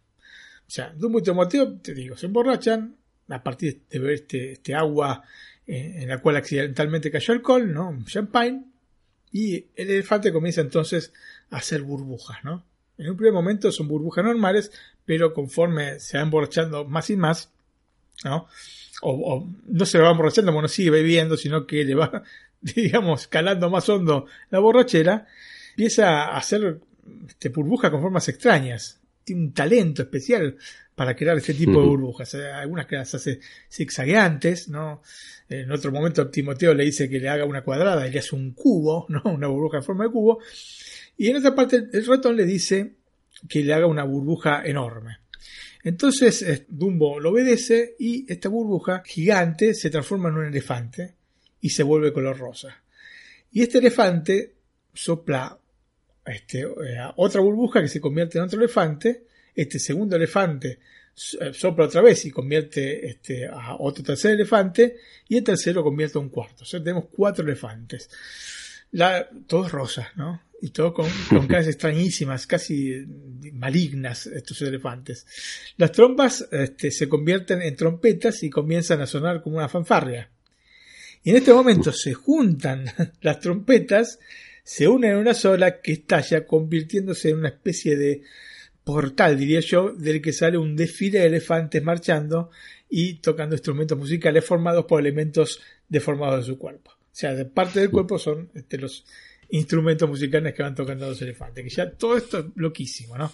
O 0.67 0.71
sea, 0.71 0.91
Dumbo 0.97 1.19
y 1.19 1.21
Timoteo, 1.23 1.77
te 1.77 1.93
digo, 1.93 2.17
se 2.17 2.25
emborrachan 2.25 2.95
a 3.27 3.43
partir 3.43 3.83
de 3.87 3.99
beber 3.99 4.15
este, 4.15 4.53
este 4.53 4.73
agua 4.73 5.23
eh, 5.67 5.97
en 5.97 6.09
la 6.09 6.17
cual 6.23 6.37
accidentalmente 6.37 7.11
cayó 7.11 7.35
alcohol, 7.35 7.71
¿no? 7.71 8.03
Champagne. 8.07 8.65
Y 9.31 9.67
el 9.75 9.91
elefante 9.91 10.33
comienza 10.33 10.61
entonces 10.61 11.13
a 11.51 11.57
hacer 11.57 11.83
burbujas, 11.83 12.43
¿no? 12.43 12.65
En 12.99 13.09
un 13.09 13.15
primer 13.15 13.33
momento 13.33 13.71
son 13.71 13.87
burbujas 13.87 14.25
normales, 14.25 14.71
pero 15.05 15.33
conforme 15.33 15.99
se 15.99 16.17
va 16.17 16.23
emborrachando 16.23 16.85
más 16.85 17.09
y 17.09 17.15
más, 17.15 17.49
¿no? 18.25 18.47
O, 19.01 19.47
no 19.65 19.85
se 19.85 19.99
va 19.99 20.11
emborrachando, 20.11 20.51
bueno, 20.51 20.67
sigue 20.67 20.89
bebiendo, 20.89 21.37
sino 21.37 21.65
que 21.65 21.85
le 21.85 21.95
va, 21.95 22.23
digamos, 22.61 23.27
calando 23.27 23.69
más 23.69 23.87
hondo 23.87 24.25
la 24.49 24.59
borrachera, 24.59 25.27
empieza 25.71 26.25
a 26.25 26.37
hacer 26.37 26.79
este, 27.27 27.49
burbujas 27.49 27.89
con 27.89 28.01
formas 28.01 28.27
extrañas. 28.27 28.99
Tiene 29.23 29.43
un 29.43 29.53
talento 29.53 30.01
especial 30.01 30.57
para 30.93 31.15
crear 31.15 31.37
este 31.37 31.53
tipo 31.53 31.79
de 31.79 31.87
burbujas. 31.87 32.35
Algunas 32.35 32.85
que 32.85 32.97
las 32.97 33.15
hace 33.15 33.39
zigzagueantes, 33.71 34.67
¿no? 34.67 35.01
En 35.47 35.71
otro 35.71 35.91
momento 35.93 36.29
Timoteo 36.29 36.73
le 36.73 36.83
dice 36.83 37.09
que 37.09 37.19
le 37.19 37.29
haga 37.29 37.45
una 37.45 37.63
cuadrada 37.63 38.05
y 38.05 38.11
le 38.11 38.19
hace 38.19 38.35
un 38.35 38.51
cubo, 38.51 39.05
¿no? 39.07 39.21
Una 39.31 39.47
burbuja 39.47 39.77
en 39.77 39.83
forma 39.83 40.03
de 40.03 40.11
cubo. 40.11 40.39
Y 41.19 41.27
en 41.27 41.35
otra 41.35 41.53
parte 41.53 41.89
el 41.91 42.05
ratón 42.05 42.37
le 42.37 42.45
dice 42.45 42.93
que 43.49 43.61
le 43.61 43.73
haga 43.73 43.87
una 43.87 44.05
burbuja 44.05 44.63
enorme. 44.65 45.17
Entonces 45.83 46.65
Dumbo 46.69 47.19
lo 47.19 47.31
obedece 47.31 47.97
y 47.99 48.25
esta 48.31 48.47
burbuja 48.47 49.03
gigante 49.05 49.73
se 49.73 49.89
transforma 49.89 50.29
en 50.29 50.35
un 50.35 50.45
elefante 50.45 51.15
y 51.59 51.71
se 51.71 51.83
vuelve 51.83 52.13
color 52.13 52.37
rosa. 52.37 52.81
Y 53.51 53.61
este 53.61 53.79
elefante 53.79 54.55
sopla 54.93 55.59
este, 56.25 56.61
eh, 56.61 56.67
otra 57.17 57.41
burbuja 57.41 57.81
que 57.81 57.89
se 57.89 57.99
convierte 57.99 58.37
en 58.37 58.45
otro 58.45 58.57
elefante. 58.57 59.25
Este 59.53 59.77
segundo 59.77 60.15
elefante 60.15 60.79
eh, 61.41 61.51
sopla 61.53 61.87
otra 61.87 62.01
vez 62.01 62.23
y 62.23 62.31
convierte 62.31 63.05
este, 63.05 63.45
a 63.45 63.75
otro 63.77 64.05
tercer 64.05 64.35
elefante. 64.35 64.95
Y 65.27 65.35
el 65.35 65.43
tercero 65.43 65.83
convierte 65.83 66.17
a 66.17 66.21
un 66.21 66.29
cuarto. 66.29 66.63
O 66.63 66.65
sea, 66.65 66.79
tenemos 66.79 67.07
cuatro 67.11 67.43
elefantes. 67.43 68.09
La, 68.91 69.29
todos 69.47 69.69
rosas, 69.69 70.07
¿no? 70.15 70.48
Y 70.61 70.69
todo 70.69 70.93
con, 70.93 71.07
con 71.29 71.47
caras 71.47 71.67
extrañísimas, 71.67 72.47
casi 72.47 73.05
malignas 73.53 74.27
estos 74.27 74.61
elefantes. 74.61 75.25
Las 75.77 75.91
trompas 75.91 76.47
este, 76.51 76.91
se 76.91 77.07
convierten 77.07 77.61
en 77.61 77.75
trompetas 77.75 78.43
y 78.43 78.49
comienzan 78.49 79.01
a 79.01 79.07
sonar 79.07 79.41
como 79.41 79.57
una 79.57 79.69
fanfarria. 79.69 80.31
Y 81.23 81.31
en 81.31 81.37
este 81.37 81.53
momento 81.53 81.91
se 81.91 82.13
juntan 82.13 82.85
las 83.21 83.39
trompetas, 83.39 84.19
se 84.63 84.87
unen 84.87 85.11
en 85.11 85.17
una 85.17 85.33
sola 85.33 85.81
que 85.81 85.93
estalla 85.93 86.45
convirtiéndose 86.45 87.29
en 87.29 87.37
una 87.37 87.49
especie 87.49 87.95
de 87.95 88.21
portal, 88.83 89.37
diría 89.37 89.59
yo, 89.59 89.93
del 89.93 90.21
que 90.21 90.33
sale 90.33 90.57
un 90.57 90.75
desfile 90.75 91.19
de 91.19 91.27
elefantes 91.27 91.83
marchando 91.83 92.49
y 92.89 93.15
tocando 93.15 93.55
instrumentos 93.55 93.97
musicales 93.97 94.43
formados 94.43 94.85
por 94.85 94.99
elementos 94.99 95.61
deformados 95.87 96.39
de 96.39 96.53
su 96.53 96.57
cuerpo. 96.57 96.91
O 96.91 97.15
sea, 97.19 97.35
de 97.35 97.45
parte 97.45 97.79
del 97.79 97.91
cuerpo 97.91 98.17
son 98.17 98.49
este, 98.55 98.77
los 98.77 99.05
instrumentos 99.49 100.07
musicales 100.07 100.53
que 100.53 100.63
van 100.63 100.75
tocando 100.75 101.07
los 101.07 101.21
elefantes. 101.21 101.63
Que 101.63 101.69
ya 101.69 101.91
todo 101.91 102.17
esto 102.17 102.39
es 102.39 102.45
loquísimo, 102.55 103.17
¿no? 103.17 103.31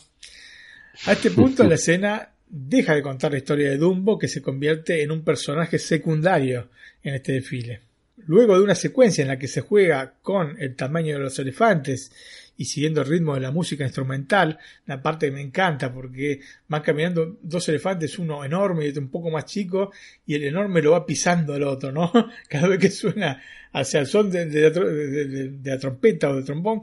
A 1.06 1.12
este 1.12 1.32
punto 1.32 1.64
la 1.64 1.76
escena 1.76 2.30
deja 2.48 2.96
de 2.96 3.02
contar 3.02 3.32
la 3.32 3.38
historia 3.38 3.70
de 3.70 3.78
Dumbo, 3.78 4.18
que 4.18 4.28
se 4.28 4.42
convierte 4.42 5.02
en 5.02 5.12
un 5.12 5.24
personaje 5.24 5.78
secundario 5.78 6.70
en 7.04 7.16
este 7.16 7.34
desfile. 7.34 7.82
Luego 8.28 8.56
de 8.56 8.64
una 8.64 8.76
secuencia 8.76 9.22
en 9.22 9.28
la 9.28 9.38
que 9.38 9.48
se 9.48 9.62
juega 9.62 10.14
con 10.22 10.60
el 10.60 10.76
tamaño 10.76 11.14
de 11.14 11.20
los 11.20 11.38
elefantes 11.38 12.12
y 12.58 12.66
siguiendo 12.66 13.02
el 13.02 13.08
ritmo 13.08 13.36
de 13.36 13.42
la 13.42 13.52
música 13.52 13.84
instrumental, 13.84 14.60
la 14.86 15.02
parte 15.02 15.28
que 15.28 15.32
me 15.32 15.42
encanta 15.42 15.94
porque 15.94 16.40
van 16.68 16.82
caminando 16.82 17.38
dos 17.42 17.68
elefantes, 17.70 18.18
uno 18.20 18.44
enorme 18.46 18.86
y 18.86 18.90
otro 18.90 19.02
un 19.02 19.10
poco 19.10 19.30
más 19.30 19.46
chico, 19.46 19.92
y 20.26 20.36
el 20.36 20.46
enorme 20.46 20.82
lo 20.82 20.92
va 20.92 21.06
pisando 21.06 21.54
al 21.54 21.64
otro, 21.64 21.92
¿no? 21.92 22.12
Cada 22.50 22.68
vez 22.68 22.80
que 22.80 22.90
suena 22.90 23.42
hacia 23.74 24.00
el 24.00 24.08
son 24.08 24.32
de, 24.32 25.60
la 25.64 25.80
trompeta 25.80 26.30
o 26.30 26.36
del 26.36 26.46
trombón, 26.46 26.82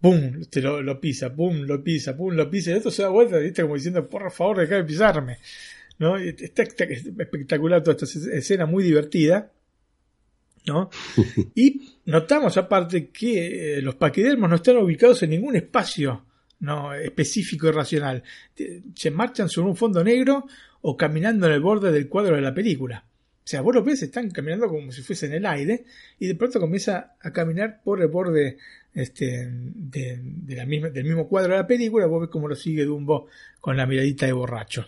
¡pum! 0.00 0.44
Te 0.50 0.60
lo, 0.60 1.00
pisa, 1.00 1.34
¡pum! 1.34 1.62
Lo 1.62 1.82
pisa, 1.82 2.16
¡pum! 2.16 2.34
Lo 2.34 2.50
pisa, 2.50 2.70
y 2.70 2.72
el 2.74 2.78
otro 2.80 2.90
se 2.90 3.02
da 3.02 3.08
vuelta, 3.08 3.38
¿viste? 3.38 3.62
Como 3.62 3.74
diciendo, 3.74 4.08
por 4.08 4.30
favor, 4.32 4.58
deja 4.58 4.76
de 4.76 4.84
pisarme, 4.84 5.38
¿no? 5.98 6.16
Está 6.16 6.64
espectacular 6.64 7.82
toda 7.82 7.96
esta 7.96 8.36
escena, 8.36 8.66
muy 8.66 8.82
divertida. 8.82 9.52
Y 11.54 11.98
notamos 12.06 12.56
aparte 12.56 13.08
que 13.08 13.78
eh, 13.78 13.82
los 13.82 13.96
paquidermos 13.96 14.48
no 14.48 14.56
están 14.56 14.76
ubicados 14.76 15.22
en 15.22 15.30
ningún 15.30 15.56
espacio 15.56 16.24
¿no? 16.60 16.94
específico 16.94 17.68
y 17.68 17.72
racional. 17.72 18.22
Se 18.94 19.10
marchan 19.10 19.48
sobre 19.48 19.68
un 19.68 19.76
fondo 19.76 20.02
negro 20.02 20.46
o 20.82 20.96
caminando 20.96 21.46
en 21.46 21.52
el 21.54 21.60
borde 21.60 21.92
del 21.92 22.08
cuadro 22.08 22.36
de 22.36 22.42
la 22.42 22.54
película. 22.54 23.04
O 23.44 23.46
sea, 23.46 23.60
vos 23.60 23.74
los 23.74 23.84
ves, 23.84 24.02
están 24.02 24.30
caminando 24.30 24.68
como 24.68 24.92
si 24.92 25.02
fuese 25.02 25.26
en 25.26 25.34
el 25.34 25.46
aire 25.46 25.84
y 26.20 26.28
de 26.28 26.36
pronto 26.36 26.60
comienza 26.60 27.16
a 27.20 27.32
caminar 27.32 27.80
por 27.82 28.00
el 28.00 28.06
borde 28.06 28.56
este, 28.94 29.48
de, 29.50 30.20
la 30.54 30.64
misma, 30.64 30.90
del 30.90 31.04
mismo 31.04 31.28
cuadro 31.28 31.52
de 31.52 31.58
la 31.58 31.66
película. 31.66 32.06
Vos 32.06 32.20
ves 32.20 32.30
cómo 32.30 32.46
lo 32.46 32.54
sigue 32.54 32.84
Dumbo 32.84 33.26
con 33.60 33.76
la 33.76 33.84
miradita 33.84 34.26
de 34.26 34.32
borracho. 34.32 34.86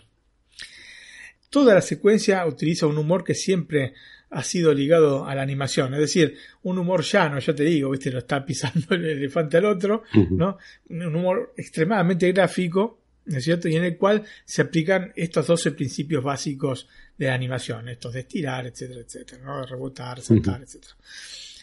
Toda 1.49 1.73
la 1.73 1.81
secuencia 1.81 2.45
utiliza 2.45 2.87
un 2.87 2.97
humor 2.97 3.25
que 3.25 3.35
siempre 3.35 3.93
ha 4.35 4.43
sido 4.43 4.73
ligado 4.73 5.25
a 5.25 5.33
la 5.33 5.41
animación, 5.41 5.93
es 5.93 5.99
decir, 6.01 6.35
un 6.63 6.77
humor 6.77 7.03
llano, 7.03 7.39
ya 7.39 7.55
te 7.55 7.63
digo, 7.63 7.89
¿viste? 7.89 8.11
lo 8.11 8.19
está 8.19 8.45
pisando 8.45 8.93
el 8.93 9.05
elefante 9.05 9.55
al 9.57 9.65
otro, 9.65 10.03
¿no? 10.31 10.57
Un 10.89 11.15
humor 11.15 11.53
extremadamente 11.55 12.29
gráfico, 12.33 12.99
¿no 13.27 13.37
es 13.37 13.45
cierto? 13.45 13.69
Y 13.69 13.77
en 13.77 13.85
el 13.85 13.97
cual 13.97 14.23
se 14.43 14.61
aplican 14.61 15.13
estos 15.15 15.47
12 15.47 15.71
principios 15.71 16.21
básicos 16.21 16.85
de 17.17 17.27
la 17.27 17.33
animación, 17.33 17.87
estos 17.87 18.11
de 18.11 18.19
estirar, 18.19 18.67
etcétera, 18.67 18.99
etcétera, 18.99 19.41
¿no? 19.41 19.61
De 19.61 19.67
rebotar, 19.67 20.19
saltar, 20.19 20.61
etcétera. 20.61 20.95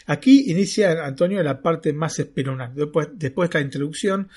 Aquí 0.06 0.50
inicia 0.50 1.04
Antonio 1.04 1.42
la 1.42 1.60
parte 1.60 1.92
más 1.92 2.18
espeluznante. 2.18 2.80
Después, 2.80 3.08
después 3.12 3.50
de 3.50 3.58
esta 3.58 3.60
introducción, 3.60 4.30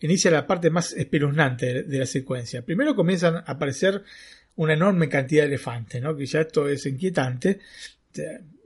inicia 0.00 0.30
la 0.30 0.46
parte 0.46 0.70
más 0.70 0.94
espeluznante 0.94 1.82
de 1.82 1.98
la 1.98 2.06
secuencia. 2.06 2.62
Primero 2.62 2.96
comienzan 2.96 3.36
a 3.36 3.40
aparecer 3.40 4.02
una 4.56 4.74
enorme 4.74 5.08
cantidad 5.08 5.42
de 5.42 5.48
elefantes, 5.48 6.02
¿no? 6.02 6.16
que 6.16 6.26
ya 6.26 6.40
esto 6.40 6.68
es 6.68 6.84
inquietante. 6.86 7.60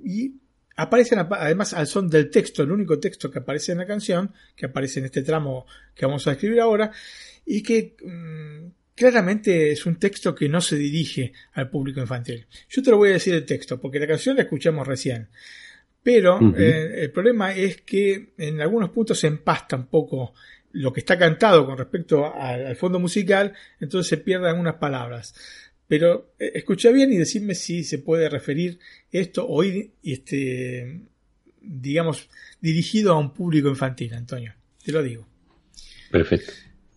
Y 0.05 0.33
aparecen 0.77 1.21
además 1.31 1.75
al 1.75 1.87
son 1.87 2.09
del 2.09 2.31
texto, 2.31 2.63
el 2.63 2.73
único 2.73 2.99
texto 2.99 3.31
que 3.31 3.39
aparece 3.39 3.73
en 3.73 3.79
la 3.79 3.87
canción, 3.87 4.33
que 4.55 4.67
aparece 4.67 5.01
en 5.01 5.07
este 5.07 5.23
tramo 5.23 5.67
que 5.95 6.07
vamos 6.07 6.27
a 6.27 6.33
escribir 6.33 6.61
ahora, 6.61 6.91
y 7.45 7.63
que 7.63 7.97
mm, 8.05 8.67
claramente 8.95 9.71
es 9.71 9.87
un 9.87 9.97
texto 9.97 10.35
que 10.35 10.49
no 10.49 10.61
se 10.61 10.77
dirige 10.77 11.33
al 11.53 11.71
público 11.71 12.01
infantil. 12.01 12.47
Yo 12.69 12.83
te 12.83 12.91
lo 12.91 12.97
voy 12.97 13.11
a 13.11 13.15
decir 13.15 13.35
el 13.35 13.45
texto, 13.45 13.81
porque 13.81 14.01
la 14.01 14.07
canción 14.07 14.37
la 14.37 14.43
escuchamos 14.43 14.87
recién. 14.87 15.29
Pero 16.03 16.39
eh, 16.57 17.03
el 17.03 17.11
problema 17.11 17.53
es 17.53 17.83
que 17.83 18.33
en 18.39 18.61
algunos 18.61 18.91
puntos 18.91 19.19
se 19.19 19.27
empasta 19.27 19.75
un 19.75 19.87
poco 19.87 20.35
lo 20.71 20.93
que 20.93 21.01
está 21.01 21.19
cantado 21.19 21.67
con 21.67 21.77
respecto 21.77 22.33
al, 22.33 22.77
fondo 22.77 23.01
musical, 23.01 23.55
entonces 23.81 24.09
se 24.09 24.19
pierden 24.19 24.51
algunas 24.51 24.77
palabras. 24.77 25.35
Pero 25.89 26.35
eh, 26.39 26.53
escucha 26.55 26.91
bien 26.91 27.13
y 27.13 27.17
decime 27.17 27.55
si 27.55 27.85
se 27.85 27.99
puede 27.99 28.29
referir 28.29 28.79
esto 29.11 29.47
o 29.47 29.63
ir, 29.63 29.93
este, 30.03 31.01
digamos, 31.61 32.29
dirigido 32.61 33.13
a 33.13 33.19
un 33.19 33.33
público 33.33 33.69
infantil, 33.69 34.15
Antonio. 34.15 34.55
Te 34.85 34.93
lo 34.93 35.03
digo. 35.03 35.27
Perfecto. 36.11 36.53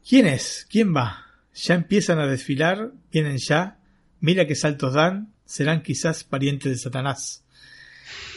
¿Quién 0.07 0.27
es? 0.27 0.65
¿Quién 0.69 0.95
va? 0.95 1.25
Ya 1.53 1.75
empiezan 1.75 2.19
a 2.19 2.27
desfilar, 2.27 2.91
vienen 3.11 3.37
ya. 3.37 3.79
Mira 4.21 4.47
qué 4.47 4.55
saltos 4.55 4.93
dan, 4.93 5.33
serán 5.45 5.81
quizás 5.81 6.23
parientes 6.23 6.71
de 6.71 6.77
Satanás. 6.77 7.43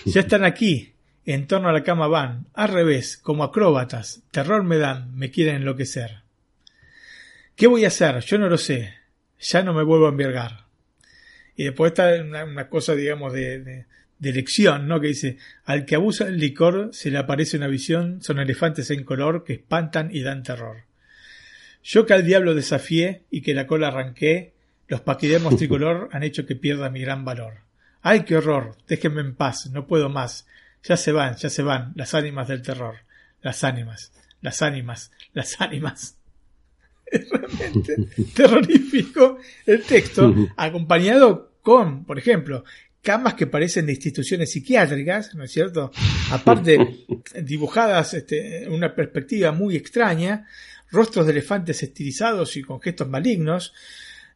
Ya 0.05 0.21
están 0.21 0.45
aquí, 0.45 0.95
en 1.25 1.47
torno 1.47 1.69
a 1.69 1.73
la 1.73 1.83
cama 1.83 2.09
van, 2.09 2.47
al 2.55 2.69
revés, 2.69 3.17
como 3.17 3.45
acróbatas, 3.45 4.23
terror 4.31 4.65
me 4.65 4.79
dan, 4.79 5.15
me 5.17 5.31
quieren 5.31 5.57
enloquecer. 5.57 6.23
¿Qué 7.57 7.67
voy 7.67 7.85
a 7.85 7.89
hacer? 7.89 8.21
Yo 8.21 8.39
no 8.39 8.49
lo 8.49 8.59
sé 8.59 9.02
ya 9.43 9.63
no 9.63 9.75
me 9.75 9.83
vuelvo 9.83 10.07
a 10.07 10.11
envergar. 10.11 10.67
Y 11.57 11.65
después 11.65 11.93
está 11.93 12.15
una, 12.23 12.69
cosa, 12.69 12.95
digamos, 12.95 13.33
de, 13.33 13.61
de, 13.61 13.87
elección, 14.23 14.87
¿no? 14.87 15.01
Que 15.01 15.09
dice, 15.09 15.37
al 15.65 15.85
que 15.85 15.97
abusa 15.97 16.29
el 16.29 16.39
licor 16.39 16.91
se 16.93 17.11
le 17.11 17.19
aparece 17.19 17.57
una 17.57 17.67
visión, 17.67 18.23
son 18.23 18.39
elefantes 18.39 18.91
en 18.91 19.05
color 19.05 19.45
que 19.45 19.55
espantan 19.55 20.11
y 20.13 20.23
dan 20.23 20.45
terror. 20.45 20.85
Yo 21.83 22.07
que 22.07 22.15
al 22.15 22.25
diablo 22.25 22.55
desafié 22.55 23.25
y 23.31 23.43
que 23.43 23.53
la 23.53 23.67
cola 23.67 23.89
arranqué, 23.89 24.55
los 24.87 25.01
paquidermos 25.01 25.57
tricolor 25.57 26.09
han 26.13 26.23
hecho 26.23 26.47
que 26.47 26.55
pierda 26.55 26.89
mi 26.89 27.01
gran 27.01 27.25
valor. 27.25 27.63
¡Ay, 28.01 28.25
qué 28.25 28.37
horror! 28.37 28.77
Déjenme 28.87 29.21
en 29.21 29.35
paz, 29.35 29.69
no 29.73 29.87
puedo 29.87 30.09
más. 30.09 30.47
Ya 30.85 30.97
se 30.97 31.13
van, 31.13 31.37
ya 31.37 31.51
se 31.51 31.63
van, 31.63 31.93
las 31.97 32.15
ánimas 32.15 32.49
del 32.49 32.63
terror. 32.63 32.97
Las 33.41 33.65
ánimas, 33.65 34.13
las 34.41 34.63
ánimas, 34.63 35.11
las 35.33 35.61
ánimas 35.61 36.22
es 37.13 37.29
realmente 37.31 37.97
terrorífico 38.35 39.39
el 39.67 39.83
texto, 39.83 40.35
acompañado 40.57 41.53
con, 41.63 42.05
por 42.05 42.19
ejemplo, 42.19 42.65
camas 43.03 43.35
que 43.35 43.47
parecen 43.47 43.87
de 43.87 43.93
instituciones 43.93 44.53
psiquiátricas, 44.53 45.35
¿no 45.35 45.45
es 45.45 45.51
cierto? 45.51 45.91
Aparte, 46.31 47.05
dibujadas 47.43 48.15
este, 48.15 48.65
en 48.65 48.73
una 48.73 48.95
perspectiva 48.95 49.53
muy 49.53 49.77
extraña, 49.77 50.47
rostros 50.91 51.27
de 51.27 51.33
elefantes 51.33 51.83
estilizados 51.83 52.57
y 52.57 52.63
con 52.63 52.81
gestos 52.81 53.09
malignos. 53.09 53.75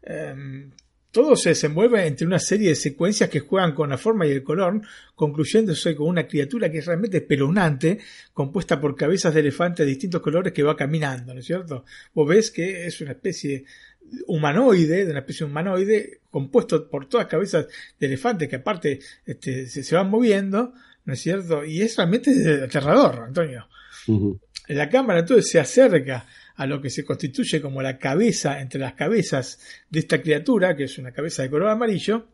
Em, 0.02 0.70
todo 1.16 1.34
se 1.34 1.48
desenvuelve 1.48 2.06
entre 2.06 2.26
una 2.26 2.38
serie 2.38 2.68
de 2.68 2.74
secuencias 2.74 3.30
que 3.30 3.40
juegan 3.40 3.72
con 3.72 3.88
la 3.88 3.96
forma 3.96 4.26
y 4.26 4.32
el 4.32 4.42
color, 4.42 4.82
concluyéndose 5.14 5.96
con 5.96 6.08
una 6.08 6.26
criatura 6.26 6.70
que 6.70 6.76
es 6.76 6.84
realmente 6.84 7.16
espeluznante, 7.16 8.00
compuesta 8.34 8.78
por 8.78 8.94
cabezas 8.94 9.32
de 9.32 9.40
elefante 9.40 9.82
de 9.82 9.88
distintos 9.88 10.20
colores 10.20 10.52
que 10.52 10.62
va 10.62 10.76
caminando, 10.76 11.32
¿no 11.32 11.40
es 11.40 11.46
cierto? 11.46 11.86
Vos 12.12 12.28
ves 12.28 12.50
que 12.50 12.86
es 12.86 13.00
una 13.00 13.12
especie 13.12 13.64
humanoide, 14.26 15.06
de 15.06 15.10
una 15.10 15.20
especie 15.20 15.46
humanoide, 15.46 16.20
compuesto 16.30 16.86
por 16.86 17.08
todas 17.08 17.28
cabezas 17.28 17.66
de 17.98 18.06
elefantes 18.08 18.46
que 18.50 18.56
aparte 18.56 19.00
este, 19.24 19.68
se, 19.68 19.94
van 19.94 20.10
moviendo, 20.10 20.74
¿no 21.06 21.14
es 21.14 21.20
cierto? 21.20 21.64
Y 21.64 21.80
es 21.80 21.96
realmente 21.96 22.30
aterrador, 22.62 23.22
Antonio. 23.28 23.66
La 24.68 24.90
cámara 24.90 25.20
entonces 25.20 25.50
se 25.50 25.60
acerca 25.60 26.26
a 26.56 26.66
lo 26.66 26.80
que 26.80 26.90
se 26.90 27.04
constituye 27.04 27.60
como 27.60 27.82
la 27.82 27.98
cabeza 27.98 28.60
entre 28.60 28.80
las 28.80 28.94
cabezas 28.94 29.58
de 29.90 30.00
esta 30.00 30.20
criatura, 30.20 30.74
que 30.76 30.84
es 30.84 30.98
una 30.98 31.12
cabeza 31.12 31.42
de 31.42 31.50
color 31.50 31.68
amarillo. 31.68 32.26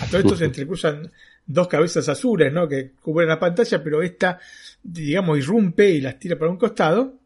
A 0.00 0.06
todo 0.06 0.18
esto 0.20 0.36
se 0.36 0.44
entrecruzan 0.46 1.10
dos 1.46 1.66
cabezas 1.66 2.08
azules, 2.08 2.52
¿no? 2.52 2.68
Que 2.68 2.92
cubren 2.92 3.28
la 3.28 3.40
pantalla, 3.40 3.82
pero 3.82 4.02
esta, 4.02 4.38
digamos, 4.82 5.38
irrumpe 5.38 5.90
y 5.90 6.00
las 6.00 6.18
tira 6.18 6.38
para 6.38 6.50
un 6.50 6.58
costado. 6.58 7.18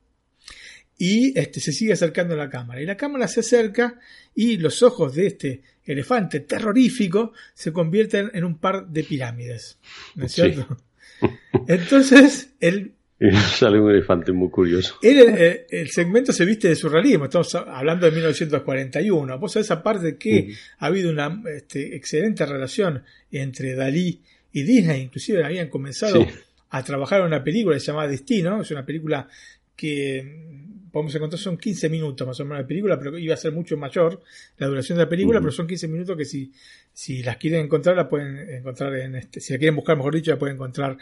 Y 0.97 1.37
este, 1.37 1.59
se 1.59 1.73
sigue 1.73 1.95
acercando 1.95 2.35
a 2.35 2.37
la 2.37 2.49
cámara. 2.49 2.81
Y 2.81 2.87
la 2.87 2.97
cámara 2.97 3.27
se 3.27 3.41
acerca 3.41 3.99
y 4.35 4.59
los 4.59 4.83
ojos 4.85 5.17
de 5.17 5.27
este 5.27 5.63
elefante 5.85 6.41
terrorífico 6.41 7.33
se 7.55 7.73
convierten 7.73 8.31
en 8.35 8.45
un 8.45 8.59
par 8.59 8.87
de 8.87 9.03
pirámides. 9.03 9.79
¿No 10.15 10.27
es 10.27 10.33
cierto? 10.33 10.77
Entonces, 11.67 12.51
el 12.61 12.95
sale 13.55 13.81
un 13.81 13.91
elefante 13.91 14.33
muy 14.33 14.51
curioso. 14.51 14.97
El, 15.03 15.65
el, 15.69 15.91
segmento 15.91 16.33
se 16.33 16.45
viste 16.45 16.69
de 16.69 16.77
surrealismo, 16.77 17.25
estamos 17.25 17.55
hablando 17.55 18.07
de 18.07 18.13
1941. 18.13 19.39
Vos 19.39 19.53
sabés 19.53 19.71
aparte 19.71 20.17
que 20.17 20.55
ha 20.79 20.87
habido 20.87 21.11
una 21.11 21.43
este, 21.55 21.95
excelente 21.95 22.45
relación 22.47 23.03
entre 23.31 23.75
Dalí 23.75 24.21
y 24.53 24.63
Disney, 24.63 25.03
inclusive 25.03 25.45
habían 25.45 25.69
comenzado 25.69 26.27
a 26.71 26.83
trabajar 26.83 27.21
en 27.21 27.27
una 27.27 27.45
película 27.45 27.77
llamada 27.79 28.09
Destino, 28.09 28.61
es 28.61 28.71
una 28.71 28.85
película 28.85 29.29
que 29.77 30.71
podemos 30.91 31.15
encontrar 31.15 31.41
son 31.41 31.57
15 31.57 31.89
minutos 31.89 32.27
más 32.27 32.39
o 32.41 32.45
menos 32.45 32.59
de 32.59 32.65
película, 32.65 32.99
pero 32.99 33.17
iba 33.19 33.35
a 33.35 33.39
ser 33.39 33.53
mucho 33.53 33.77
mayor 33.77 34.21
la 34.59 34.67
duración 34.67 34.99
de 34.99 35.05
la 35.05 35.09
película, 35.09 35.41
pero 35.41 35.51
son 35.51 35.67
15 35.67 35.89
minutos 35.89 36.17
que 36.17 36.25
si, 36.25 36.53
si 36.93 37.23
las 37.23 37.39
quieren 37.39 37.61
encontrar, 37.61 37.97
la 37.97 38.09
pueden 38.09 38.39
encontrar 38.51 38.95
en 38.97 39.17
este, 39.17 39.41
si 39.41 39.53
la 39.53 39.59
quieren 39.59 39.77
buscar 39.77 39.97
mejor 39.97 40.15
dicho, 40.15 40.31
la 40.31 40.39
pueden 40.39 40.57
encontrar 40.57 40.99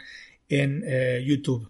en 0.47 0.83
eh, 0.85 1.23
YouTube. 1.25 1.69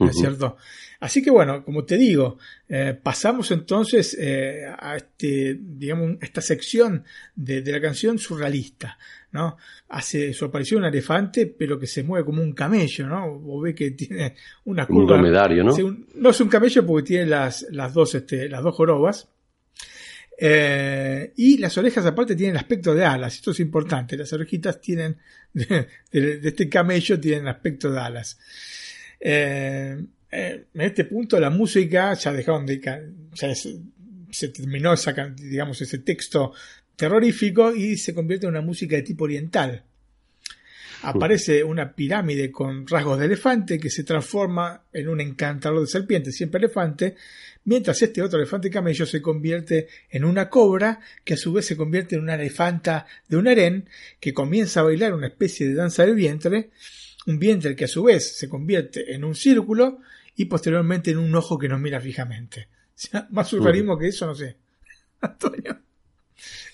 ¿No 0.00 0.10
es 0.10 0.16
cierto? 0.16 0.56
Así 1.00 1.22
que 1.22 1.30
bueno, 1.30 1.64
como 1.64 1.84
te 1.84 1.96
digo, 1.96 2.38
eh, 2.68 2.98
pasamos 3.02 3.50
entonces 3.52 4.14
eh, 4.20 4.66
a 4.78 4.96
este, 4.96 5.58
digamos, 5.58 6.18
esta 6.20 6.42
sección 6.42 7.04
de, 7.34 7.62
la 7.62 7.80
canción 7.80 8.18
surrealista, 8.18 8.98
¿no? 9.32 9.56
Hace 9.88 10.34
su 10.34 10.44
aparición 10.44 10.82
un 10.82 10.88
elefante, 10.88 11.46
pero 11.46 11.78
que 11.78 11.86
se 11.86 12.02
mueve 12.02 12.26
como 12.26 12.42
un 12.42 12.52
camello, 12.52 13.06
¿no? 13.06 13.40
O 13.46 13.60
ve 13.60 13.74
que 13.74 13.92
tiene 13.92 14.34
una 14.64 14.86
curva. 14.86 15.00
Un 15.00 15.06
dromedario, 15.06 15.64
¿no? 15.64 15.74
no 16.16 16.30
es 16.30 16.40
un 16.40 16.48
camello 16.48 16.84
porque 16.84 17.06
tiene 17.06 17.26
las, 17.26 17.66
las 17.70 17.94
dos, 17.94 18.14
este, 18.14 18.48
las 18.50 18.62
dos 18.62 18.74
jorobas. 18.74 19.30
Eh, 20.42 21.32
y 21.36 21.58
las 21.58 21.76
orejas 21.78 22.04
aparte 22.04 22.36
tienen 22.36 22.56
aspecto 22.56 22.94
de 22.94 23.04
alas, 23.04 23.34
esto 23.34 23.50
es 23.50 23.60
importante, 23.60 24.16
las 24.16 24.32
orejitas 24.32 24.80
tienen, 24.80 25.18
de, 25.52 25.86
de 26.10 26.48
este 26.48 26.68
camello 26.68 27.18
tienen 27.18 27.48
aspecto 27.48 27.90
de 27.90 28.00
alas. 28.00 28.38
Eh, 29.20 30.02
eh, 30.32 30.64
en 30.72 30.80
este 30.80 31.04
punto 31.04 31.38
la 31.38 31.50
música 31.50 32.14
ya 32.14 32.32
dejaron 32.32 32.64
de 32.64 32.80
ya 33.34 33.54
se 33.54 34.48
terminó 34.48 34.94
esa, 34.94 35.12
digamos 35.12 35.80
ese 35.82 35.98
texto 35.98 36.52
terrorífico 36.96 37.74
y 37.74 37.96
se 37.96 38.14
convierte 38.14 38.46
en 38.46 38.50
una 38.50 38.62
música 38.62 38.96
de 38.96 39.02
tipo 39.02 39.24
oriental. 39.24 39.84
Aparece 41.02 41.64
una 41.64 41.94
pirámide 41.94 42.52
con 42.52 42.86
rasgos 42.86 43.18
de 43.18 43.24
elefante 43.24 43.80
que 43.80 43.88
se 43.88 44.04
transforma 44.04 44.84
en 44.92 45.08
un 45.08 45.20
encantador 45.22 45.80
de 45.80 45.86
serpiente, 45.86 46.30
siempre 46.30 46.58
elefante, 46.58 47.16
mientras 47.64 48.02
este 48.02 48.20
otro 48.20 48.38
elefante 48.38 48.68
camello 48.68 49.06
se 49.06 49.22
convierte 49.22 49.88
en 50.10 50.26
una 50.26 50.50
cobra 50.50 51.00
que 51.24 51.34
a 51.34 51.38
su 51.38 51.54
vez 51.54 51.64
se 51.64 51.76
convierte 51.76 52.16
en 52.16 52.22
una 52.22 52.34
elefanta 52.34 53.06
de 53.28 53.38
un 53.38 53.48
harén 53.48 53.88
que 54.20 54.34
comienza 54.34 54.80
a 54.80 54.84
bailar 54.84 55.14
una 55.14 55.28
especie 55.28 55.66
de 55.68 55.74
danza 55.74 56.04
del 56.04 56.14
vientre 56.14 56.68
un 57.26 57.38
vientre 57.38 57.76
que 57.76 57.84
a 57.84 57.88
su 57.88 58.04
vez 58.04 58.36
se 58.36 58.48
convierte 58.48 59.14
en 59.14 59.24
un 59.24 59.34
círculo 59.34 60.00
y 60.36 60.46
posteriormente 60.46 61.10
en 61.10 61.18
un 61.18 61.34
ojo 61.34 61.58
que 61.58 61.68
nos 61.68 61.80
mira 61.80 62.00
fijamente. 62.00 62.68
más 63.30 63.48
surrealismo 63.48 63.98
que 63.98 64.08
eso, 64.08 64.26
no 64.26 64.34
sé. 64.34 64.56
Antonio. 65.20 65.78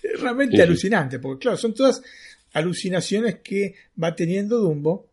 Es 0.02 0.20
realmente 0.20 0.62
alucinante, 0.62 1.18
porque 1.18 1.42
claro, 1.42 1.56
son 1.56 1.74
todas 1.74 2.00
alucinaciones 2.52 3.40
que 3.42 3.74
va 4.02 4.14
teniendo 4.14 4.58
Dumbo, 4.58 5.10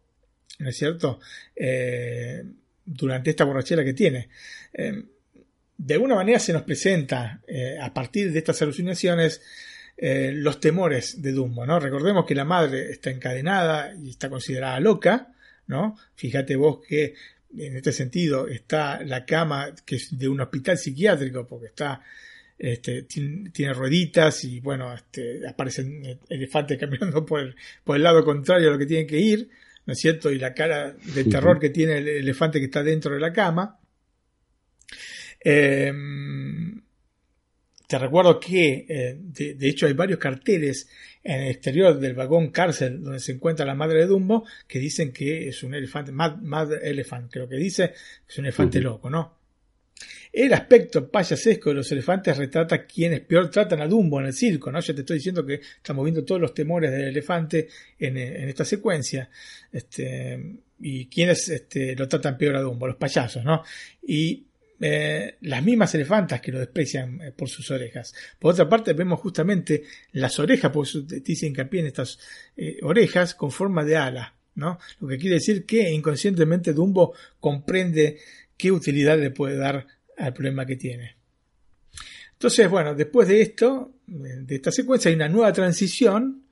¿no 0.59 0.69
es 0.69 0.77
cierto? 0.77 1.19
Eh, 1.55 2.43
durante 2.85 3.31
esta 3.31 3.43
borrachera 3.43 3.83
que 3.83 3.93
tiene. 3.93 4.29
Eh, 4.73 5.03
de 5.75 5.93
alguna 5.95 6.15
manera 6.15 6.39
se 6.39 6.53
nos 6.53 6.61
presenta, 6.61 7.41
eh, 7.47 7.77
a 7.81 7.93
partir 7.93 8.31
de 8.31 8.39
estas 8.39 8.61
alucinaciones, 8.61 9.41
eh, 9.95 10.31
los 10.33 10.59
temores 10.59 11.21
de 11.21 11.31
Dumbo, 11.31 11.65
¿no? 11.65 11.79
Recordemos 11.79 12.25
que 12.25 12.35
la 12.35 12.45
madre 12.45 12.91
está 12.91 13.11
encadenada 13.11 13.93
y 13.95 14.09
está 14.09 14.29
considerada 14.29 14.79
loca, 14.79 15.33
¿no? 15.67 15.97
Fíjate 16.15 16.55
vos 16.55 16.79
que 16.87 17.13
en 17.55 17.77
este 17.77 17.91
sentido 17.91 18.47
está 18.47 19.03
la 19.03 19.25
cama 19.25 19.73
que 19.85 19.97
es 19.97 20.17
de 20.17 20.27
un 20.27 20.41
hospital 20.41 20.77
psiquiátrico 20.77 21.47
porque 21.47 21.67
está 21.67 22.01
este, 22.57 23.03
tiene, 23.03 23.73
rueditas 23.73 24.43
y 24.45 24.59
bueno, 24.59 24.93
este, 24.93 25.47
aparecen 25.47 26.19
elefantes 26.29 26.77
caminando 26.79 27.25
por 27.25 27.41
el, 27.41 27.55
por 27.83 27.95
el 27.95 28.03
lado 28.03 28.23
contrario 28.23 28.69
a 28.69 28.71
lo 28.73 28.79
que 28.79 28.85
tienen 28.85 29.07
que 29.07 29.19
ir, 29.19 29.49
¿no 29.85 29.93
es 29.93 29.99
cierto? 29.99 30.31
Y 30.31 30.39
la 30.39 30.53
cara 30.53 30.91
de 30.91 31.23
terror 31.25 31.59
que 31.59 31.69
tiene 31.69 31.97
el 31.99 32.07
elefante 32.07 32.59
que 32.59 32.65
está 32.65 32.81
dentro 32.81 33.13
de 33.13 33.19
la 33.19 33.31
cama. 33.31 33.79
Eh, 35.43 35.91
te 37.87 37.99
recuerdo 37.99 38.39
que, 38.39 38.85
eh, 38.87 39.17
de, 39.19 39.67
hecho, 39.67 39.85
hay 39.85 39.93
varios 39.93 40.19
carteles 40.19 40.87
en 41.23 41.41
el 41.41 41.51
exterior 41.51 41.99
del 41.99 42.13
vagón 42.13 42.49
cárcel 42.49 43.03
donde 43.03 43.19
se 43.19 43.33
encuentra 43.33 43.65
la 43.65 43.75
madre 43.75 43.99
de 43.99 44.07
Dumbo 44.07 44.45
que 44.67 44.79
dicen 44.79 45.11
que 45.11 45.49
es 45.49 45.63
un 45.63 45.73
elefante, 45.73 46.11
mad, 46.11 46.37
mad 46.37 46.73
elephant, 46.81 47.31
que 47.31 47.39
lo 47.39 47.47
que 47.47 47.57
dice 47.57 47.93
es 48.27 48.37
un 48.37 48.45
elefante 48.45 48.79
loco, 48.79 49.09
¿no? 49.09 49.43
El 50.31 50.51
aspecto 50.53 51.11
payasesco 51.11 51.69
de 51.69 51.75
los 51.75 51.91
elefantes 51.91 52.35
retrata 52.35 52.85
quienes 52.85 53.19
peor 53.21 53.51
tratan 53.51 53.81
a 53.81 53.87
Dumbo 53.87 54.19
en 54.19 54.25
el 54.25 54.33
circo, 54.33 54.71
¿no? 54.71 54.79
Ya 54.79 54.95
te 54.95 55.01
estoy 55.01 55.17
diciendo 55.17 55.45
que 55.45 55.61
estamos 55.77 56.03
viendo 56.03 56.25
todos 56.25 56.41
los 56.41 56.55
temores 56.55 56.89
del 56.89 57.03
elefante 57.03 57.67
en, 57.99 58.17
esta 58.17 58.65
secuencia. 58.65 59.29
Este, 59.71 60.57
y 60.79 61.05
quienes 61.05 61.47
este, 61.49 61.95
lo 61.95 62.07
tratan 62.07 62.35
peor 62.35 62.55
a 62.55 62.61
Dumbo, 62.61 62.87
los 62.87 62.95
payasos, 62.95 63.43
¿no? 63.43 63.63
Y 64.07 64.43
eh, 64.85 65.37
las 65.43 65.63
mismas 65.63 65.95
elefantas 65.95 66.41
que 66.41 66.51
lo 66.51 66.59
desprecian 66.59 67.21
eh, 67.21 67.31
por 67.31 67.47
sus 67.47 67.71
orejas. 67.71 68.13
Por 68.37 68.51
otra 68.51 68.67
parte, 68.67 68.91
vemos 68.91 69.21
justamente 69.21 69.83
las 70.11 70.37
orejas, 70.39 70.71
por 70.71 70.85
eso 70.85 71.07
te 71.07 71.21
dice 71.21 71.47
hincapié 71.47 71.79
en 71.79 71.85
estas 71.87 72.19
eh, 72.57 72.79
orejas 72.81 73.33
con 73.33 73.49
forma 73.49 73.85
de 73.85 73.95
ala, 73.95 74.35
¿no? 74.55 74.77
Lo 74.99 75.07
que 75.07 75.17
quiere 75.17 75.35
decir 75.35 75.65
que 75.65 75.89
inconscientemente 75.89 76.73
Dumbo 76.73 77.13
comprende 77.39 78.17
qué 78.57 78.73
utilidad 78.73 79.17
le 79.17 79.31
puede 79.31 79.55
dar 79.55 79.87
al 80.17 80.33
problema 80.33 80.65
que 80.65 80.75
tiene. 80.75 81.15
Entonces, 82.33 82.69
bueno, 82.69 82.93
después 82.93 83.29
de 83.29 83.41
esto, 83.41 83.93
de 84.05 84.55
esta 84.55 84.73
secuencia, 84.73 85.07
hay 85.07 85.15
una 85.15 85.29
nueva 85.29 85.53
transición 85.53 86.42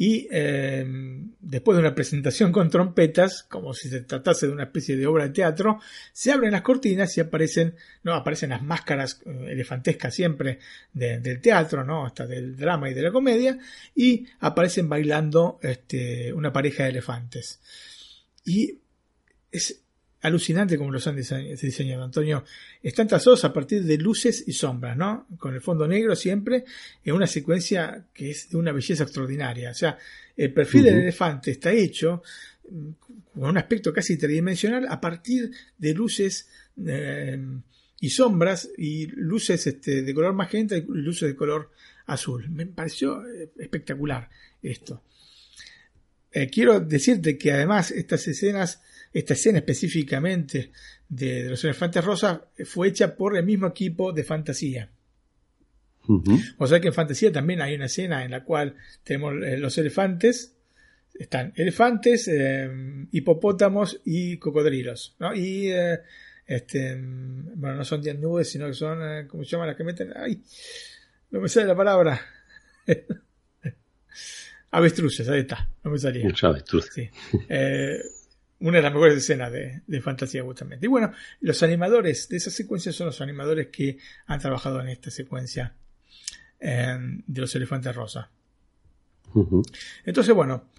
y 0.00 0.28
em, 0.30 1.32
después 1.40 1.76
de 1.76 1.80
una 1.80 1.94
presentación 1.94 2.52
con 2.52 2.70
trompetas, 2.70 3.42
como 3.42 3.74
si 3.74 3.88
se 3.88 4.02
tratase 4.02 4.46
de 4.46 4.52
una 4.52 4.62
especie 4.62 4.96
de 4.96 5.08
obra 5.08 5.24
de 5.24 5.30
teatro, 5.30 5.80
se 6.12 6.30
abren 6.30 6.52
las 6.52 6.62
cortinas 6.62 7.18
y 7.18 7.20
aparecen, 7.20 7.74
no, 8.04 8.14
aparecen 8.14 8.50
las 8.50 8.62
máscaras 8.62 9.20
eh, 9.26 9.48
elefantescas 9.48 10.14
siempre 10.14 10.60
del 10.92 11.40
teatro, 11.40 11.82
¿no? 11.82 12.06
Hasta 12.06 12.28
del 12.28 12.56
drama 12.56 12.88
y 12.88 12.94
de 12.94 13.02
la 13.02 13.10
comedia, 13.10 13.58
y 13.92 14.24
aparecen 14.38 14.88
bailando 14.88 15.58
este, 15.62 16.32
una 16.32 16.52
pareja 16.52 16.84
de 16.84 16.90
elefantes. 16.90 17.58
Y 18.44 18.78
es 19.50 19.82
alucinante 20.20 20.76
como 20.76 20.90
los 20.90 21.06
han 21.06 21.16
diseñado, 21.16 22.04
Antonio. 22.04 22.44
Están 22.82 23.06
trazados 23.06 23.44
a 23.44 23.52
partir 23.52 23.84
de 23.84 23.98
luces 23.98 24.44
y 24.46 24.52
sombras, 24.52 24.96
¿no? 24.96 25.26
Con 25.38 25.54
el 25.54 25.60
fondo 25.60 25.86
negro 25.86 26.16
siempre, 26.16 26.64
en 27.04 27.14
una 27.14 27.26
secuencia 27.26 28.06
que 28.12 28.30
es 28.30 28.50
de 28.50 28.56
una 28.56 28.72
belleza 28.72 29.04
extraordinaria. 29.04 29.70
O 29.70 29.74
sea, 29.74 29.96
el 30.36 30.52
perfil 30.52 30.84
del 30.84 30.98
elefante 30.98 31.50
está 31.52 31.72
hecho 31.72 32.22
mm, 32.70 32.90
con 33.34 33.50
un 33.50 33.58
aspecto 33.58 33.92
casi 33.92 34.16
tridimensional 34.16 34.86
a 34.88 35.00
partir 35.00 35.50
de 35.76 35.94
luces 35.94 36.48
eh, 36.84 37.38
y 38.00 38.10
sombras 38.10 38.70
y 38.76 39.06
luces 39.06 39.66
este, 39.66 40.02
de 40.02 40.14
color 40.14 40.32
magenta 40.34 40.76
y 40.76 40.84
luces 40.86 41.28
de 41.28 41.36
color 41.36 41.70
azul. 42.06 42.48
Me 42.50 42.66
pareció 42.66 43.26
eh, 43.26 43.50
espectacular 43.58 44.28
esto. 44.62 45.02
eh, 46.32 46.48
quiero 46.50 46.80
decirte 46.80 47.38
que 47.38 47.52
además 47.52 47.90
estas 47.90 48.26
escenas, 48.28 48.82
esta 49.12 49.34
escena 49.34 49.58
específicamente 49.58 50.70
de, 51.08 51.48
los 51.48 51.62
elefantes 51.64 52.04
rosas 52.04 52.40
fue 52.64 52.88
hecha 52.88 53.16
por 53.16 53.36
el 53.36 53.44
mismo 53.44 53.66
equipo 53.66 54.12
de 54.12 54.24
fantasía. 54.24 54.90
O 56.56 56.66
sea 56.66 56.80
que 56.80 56.88
en 56.88 56.94
fantasía 56.94 57.30
también 57.30 57.60
hay 57.60 57.74
una 57.74 57.84
escena 57.84 58.24
en 58.24 58.30
la 58.30 58.42
cual 58.42 58.76
tenemos 59.04 59.34
eh, 59.44 59.58
los 59.58 59.76
elefantes, 59.76 60.54
están 61.12 61.52
elefantes, 61.54 62.28
eh, 62.28 63.06
hipopótamos 63.12 64.00
y 64.06 64.38
cocodrilos, 64.38 65.16
¿no? 65.18 65.34
Y 65.34 65.70
este, 66.46 66.96
bueno, 66.98 67.76
no 67.76 67.84
son 67.84 68.00
10 68.00 68.20
nubes, 68.20 68.50
sino 68.50 68.68
que 68.68 68.72
son, 68.72 69.26
¿cómo 69.28 69.44
se 69.44 69.50
llama? 69.50 69.66
Las 69.66 69.76
que 69.76 69.84
meten, 69.84 70.14
ay, 70.16 70.40
no 71.30 71.40
me 71.40 71.48
sale 71.48 71.66
la 71.66 71.76
palabra. 71.76 72.20
Avestruces, 74.70 75.28
ahí 75.28 75.40
está, 75.40 75.68
no 75.84 75.90
me 75.90 75.98
salía. 75.98 76.26
avestruces. 76.42 77.10
Eh, 77.48 78.02
una 78.60 78.78
de 78.78 78.82
las 78.82 78.92
mejores 78.92 79.18
escenas 79.18 79.52
de, 79.52 80.00
fantasía, 80.00 80.42
justamente. 80.42 80.86
Y 80.86 80.88
bueno, 80.88 81.12
los 81.40 81.62
animadores 81.62 82.28
de 82.28 82.36
esa 82.36 82.50
secuencia 82.50 82.92
son 82.92 83.06
los 83.06 83.20
animadores 83.20 83.68
que 83.68 83.98
han 84.26 84.40
trabajado 84.40 84.80
en 84.80 84.88
esta 84.88 85.10
secuencia 85.10 85.74
em, 86.58 87.22
de 87.26 87.40
los 87.40 87.54
elefantes 87.54 87.94
rosa. 87.94 88.30
Entonces, 90.04 90.34
bueno, 90.34 90.70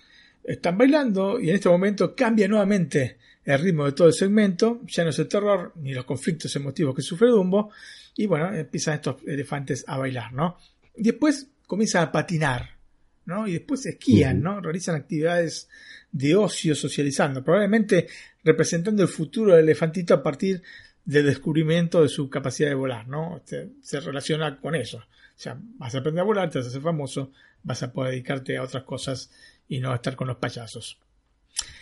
están 0.44 0.78
bailando 0.78 1.40
y 1.40 1.50
en 1.50 1.56
este 1.56 1.70
momento 1.70 2.16
cambia 2.16 2.48
nuevamente 2.48 3.18
el 3.46 3.60
ritmo 3.60 3.86
de 3.86 3.94
todo 3.94 4.08
el 4.08 4.14
segmento. 4.14 4.82
Ya 4.88 5.04
no 5.04 5.12
es 5.12 5.20
el 5.20 5.28
terror 5.28 5.74
ni 5.76 5.94
los 5.94 6.06
conflictos 6.06 6.56
emotivos 6.56 6.96
que 6.96 7.02
sufre 7.02 7.30
Dumbo. 7.30 7.72
Y 8.16 8.26
bueno, 8.26 8.54
empiezan 8.54 8.96
estos 8.96 9.18
elefantes 9.26 9.86
a 9.88 9.98
bailar, 9.98 10.34
¿no? 10.34 10.58
Después 10.96 11.50
comienza 11.66 12.02
a 12.02 12.12
patinar 12.12 12.79
y 13.48 13.54
después 13.54 13.86
esquían, 13.86 14.42
¿no? 14.42 14.62
Realizan 14.62 14.96
actividades 14.96 15.70
de 16.12 16.36
ocio 16.36 16.76
socializando, 16.76 17.44
probablemente 17.44 18.08
representando 18.44 19.04
el 19.04 19.10
futuro 19.10 19.56
del 19.56 19.66
elefantito 19.66 20.14
a 20.14 20.24
partir 20.24 20.62
del 21.06 21.26
descubrimiento 21.26 22.02
de 22.02 22.10
su 22.10 22.30
capacidad 22.30 22.70
de 22.70 22.76
volar, 22.76 23.08
¿no? 23.08 23.38
Este, 23.38 23.70
se 23.82 24.00
relaciona 24.00 24.60
con 24.60 24.76
eso. 24.76 24.98
O 24.98 25.42
sea, 25.42 25.58
vas 25.78 25.96
a 25.96 26.00
aprender 26.00 26.22
a 26.22 26.26
volar, 26.26 26.50
te 26.50 26.60
vas 26.60 26.68
a 26.68 26.70
hacer 26.70 26.82
famoso, 26.82 27.32
vas 27.64 27.82
a 27.84 27.92
poder 27.92 28.12
dedicarte 28.12 28.58
a 28.58 28.64
otras 28.64 28.84
cosas 28.84 29.32
y 29.68 29.80
no 29.80 29.92
a 29.92 29.96
estar 29.96 30.16
con 30.16 30.28
los 30.28 30.38
payasos. 30.38 31.00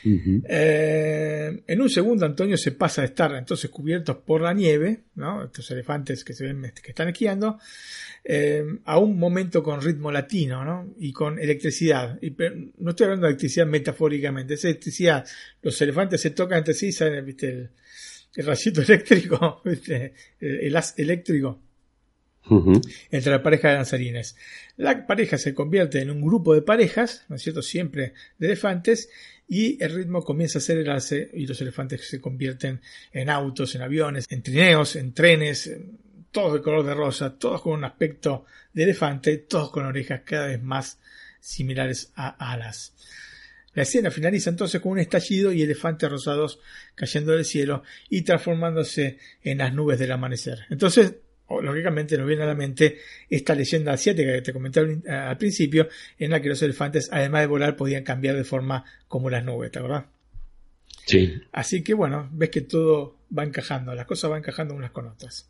Eh, 0.03 1.63
en 1.67 1.81
un 1.81 1.89
segundo 1.89 2.25
Antonio 2.25 2.57
se 2.57 2.71
pasa 2.71 3.01
de 3.01 3.07
estar 3.07 3.33
entonces 3.35 3.69
cubiertos 3.69 4.17
por 4.17 4.41
la 4.41 4.53
nieve, 4.53 5.03
¿no? 5.15 5.43
estos 5.43 5.69
elefantes 5.71 6.23
que 6.23 6.33
se 6.33 6.45
ven 6.45 6.71
que 6.81 6.91
están 6.91 7.09
esquiando, 7.09 7.59
eh, 8.23 8.63
a 8.85 8.99
un 8.99 9.19
momento 9.19 9.61
con 9.61 9.81
ritmo 9.81 10.11
latino 10.11 10.63
¿no? 10.63 10.93
y 10.99 11.11
con 11.11 11.39
electricidad. 11.39 12.17
Y, 12.21 12.35
no 12.77 12.91
estoy 12.91 13.05
hablando 13.05 13.25
de 13.25 13.31
electricidad 13.31 13.65
metafóricamente, 13.65 14.53
es 14.53 14.65
electricidad. 14.65 15.25
Los 15.61 15.81
elefantes 15.81 16.21
se 16.21 16.31
tocan 16.31 16.59
entre 16.59 16.73
sí. 16.73 16.89
El, 16.99 17.69
el 18.37 18.45
rayito 18.45 18.81
eléctrico, 18.87 19.61
¿viste? 19.65 20.13
El, 20.39 20.75
haz 20.75 20.93
eléctrico. 20.97 21.61
entre 23.11 23.31
la 23.31 23.43
pareja 23.43 23.69
de 23.69 23.75
danzarines. 23.75 24.37
La 24.77 25.05
pareja 25.05 25.37
se 25.37 25.53
convierte 25.53 25.99
en 25.99 26.11
un 26.11 26.21
grupo 26.21 26.53
de 26.53 26.61
parejas, 26.61 27.25
¿no 27.27 27.35
es 27.35 27.41
cierto? 27.41 27.61
Siempre 27.61 28.13
de 28.37 28.47
elefantes, 28.47 29.09
y 29.47 29.81
el 29.81 29.93
ritmo 29.95 30.23
comienza 30.23 30.59
a 30.59 30.61
acelerarse 30.61 31.29
y 31.33 31.47
los 31.47 31.59
elefantes 31.61 32.07
se 32.07 32.19
convierten 32.19 32.81
en 33.11 33.29
autos, 33.29 33.75
en 33.75 33.81
aviones, 33.81 34.25
en 34.29 34.43
trineos, 34.43 34.95
en 34.95 35.13
trenes, 35.13 35.71
todos 36.31 36.53
de 36.53 36.61
color 36.61 36.85
de 36.85 36.93
rosa, 36.93 37.37
todos 37.37 37.61
con 37.61 37.73
un 37.73 37.85
aspecto 37.85 38.45
de 38.73 38.83
elefante, 38.83 39.37
todos 39.37 39.71
con 39.71 39.85
orejas 39.85 40.21
cada 40.25 40.47
vez 40.47 40.61
más 40.61 40.99
similares 41.39 42.11
a 42.15 42.51
alas. 42.51 42.93
La 43.73 43.83
escena 43.83 44.11
finaliza 44.11 44.49
entonces 44.49 44.81
con 44.81 44.93
un 44.93 44.99
estallido 44.99 45.53
y 45.53 45.61
elefantes 45.61 46.09
rosados 46.09 46.59
cayendo 46.95 47.33
del 47.33 47.45
cielo 47.45 47.83
y 48.09 48.23
transformándose 48.23 49.19
en 49.43 49.59
las 49.59 49.73
nubes 49.73 49.99
del 49.99 50.11
amanecer. 50.11 50.65
Entonces 50.69 51.13
lógicamente 51.49 52.17
nos 52.17 52.27
viene 52.27 52.43
a 52.43 52.47
la 52.47 52.55
mente 52.55 52.97
esta 53.29 53.55
leyenda 53.55 53.93
asiática 53.93 54.33
que 54.33 54.41
te 54.41 54.53
comenté 54.53 54.81
al 55.09 55.37
principio, 55.37 55.87
en 56.17 56.31
la 56.31 56.41
que 56.41 56.49
los 56.49 56.61
elefantes, 56.61 57.09
además 57.11 57.41
de 57.41 57.47
volar, 57.47 57.75
podían 57.75 58.03
cambiar 58.03 58.35
de 58.35 58.43
forma 58.43 58.83
como 59.07 59.29
las 59.29 59.43
nubes, 59.43 59.71
¿verdad? 59.71 60.05
Sí. 61.05 61.41
Así 61.53 61.83
que 61.83 61.93
bueno, 61.93 62.29
ves 62.33 62.49
que 62.49 62.61
todo 62.61 63.17
va 63.35 63.43
encajando, 63.43 63.95
las 63.95 64.05
cosas 64.05 64.29
van 64.29 64.39
encajando 64.39 64.75
unas 64.75 64.91
con 64.91 65.07
otras. 65.07 65.49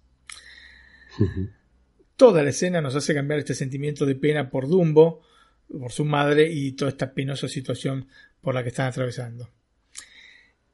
Toda 2.16 2.44
la 2.44 2.50
escena 2.50 2.82
nos 2.82 2.96
hace 2.96 3.14
cambiar 3.14 3.40
este 3.40 3.56
sentimiento 3.56 4.06
de 4.06 4.16
pena 4.16 4.50
por 4.50 4.68
Dumbo, 4.68 5.24
por 5.68 5.92
su 5.92 6.06
madre 6.06 6.52
y 6.52 6.74
toda 6.74 6.90
esta 6.90 7.14
penosa 7.14 7.48
situación 7.48 8.08
por 8.42 8.54
la 8.56 8.64
que 8.64 8.70
están 8.70 8.88
atravesando. 8.88 9.50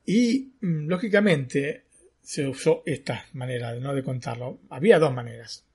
Y 0.06 0.54
mm, 0.62 0.88
lógicamente 0.88 1.86
se 2.24 2.48
usó 2.48 2.82
esta 2.86 3.26
manera 3.34 3.76
¿no? 3.76 3.94
de 3.94 4.02
contarlo. 4.02 4.60
Había 4.70 4.98
dos 4.98 5.14
maneras. 5.14 5.66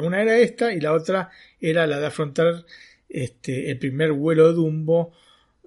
Una 0.00 0.22
era 0.22 0.38
esta 0.38 0.72
y 0.72 0.80
la 0.80 0.92
otra 0.92 1.30
era 1.60 1.86
la 1.86 1.98
de 1.98 2.06
afrontar 2.06 2.64
este, 3.08 3.70
el 3.70 3.78
primer 3.78 4.12
vuelo 4.12 4.46
de 4.48 4.54
Dumbo 4.54 5.12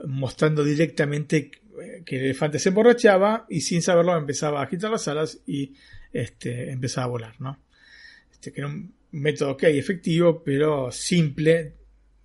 mostrando 0.06 0.64
directamente 0.64 1.52
que 2.06 2.18
el 2.18 2.26
elefante 2.26 2.58
se 2.58 2.70
emborrachaba 2.70 3.46
y 3.50 3.62
sin 3.62 3.82
saberlo 3.82 4.16
empezaba 4.18 4.62
a 4.62 4.64
agitar 4.64 4.90
las 4.90 5.08
alas 5.08 5.40
y 5.46 5.74
este, 6.14 6.72
empezaba 6.72 7.06
a 7.06 7.10
volar. 7.10 7.36
¿no? 7.40 7.60
Este, 8.32 8.54
que 8.54 8.62
era 8.62 8.70
un 8.70 8.94
método 9.12 9.52
ok, 9.52 9.64
efectivo, 9.64 10.42
pero 10.44 10.92
simple, 10.92 11.74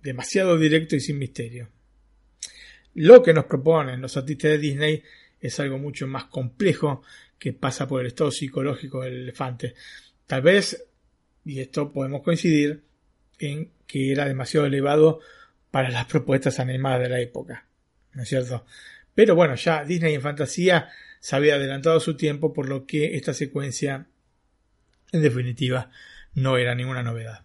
demasiado 0.01 0.57
directo 0.57 0.95
y 0.95 1.01
sin 1.01 1.19
misterio. 1.19 1.69
Lo 2.95 3.21
que 3.21 3.33
nos 3.33 3.45
proponen 3.45 4.01
los 4.01 4.15
artistas 4.15 4.51
de 4.51 4.57
Disney 4.59 5.03
es 5.41 5.59
algo 5.59 5.77
mucho 5.77 6.07
más 6.07 6.25
complejo 6.25 7.03
que 7.43 7.51
pasa 7.51 7.89
por 7.89 7.99
el 7.99 8.07
estado 8.07 8.31
psicológico 8.31 9.01
del 9.01 9.23
elefante. 9.23 9.75
Tal 10.27 10.41
vez, 10.41 10.85
y 11.43 11.59
esto 11.59 11.91
podemos 11.91 12.21
coincidir, 12.21 12.85
en 13.37 13.69
que 13.85 14.13
era 14.13 14.23
demasiado 14.23 14.65
elevado 14.65 15.19
para 15.69 15.89
las 15.89 16.05
propuestas 16.05 16.61
animadas 16.61 17.01
de 17.01 17.09
la 17.09 17.19
época. 17.19 17.67
¿No 18.13 18.23
es 18.23 18.29
cierto? 18.29 18.65
Pero 19.13 19.35
bueno, 19.35 19.55
ya 19.55 19.83
Disney 19.83 20.13
en 20.13 20.21
fantasía 20.21 20.87
se 21.19 21.35
había 21.35 21.55
adelantado 21.55 21.99
su 21.99 22.15
tiempo, 22.15 22.53
por 22.53 22.69
lo 22.69 22.85
que 22.85 23.17
esta 23.17 23.33
secuencia, 23.33 24.07
en 25.11 25.21
definitiva, 25.21 25.91
no 26.35 26.57
era 26.57 26.75
ninguna 26.75 27.03
novedad. 27.03 27.42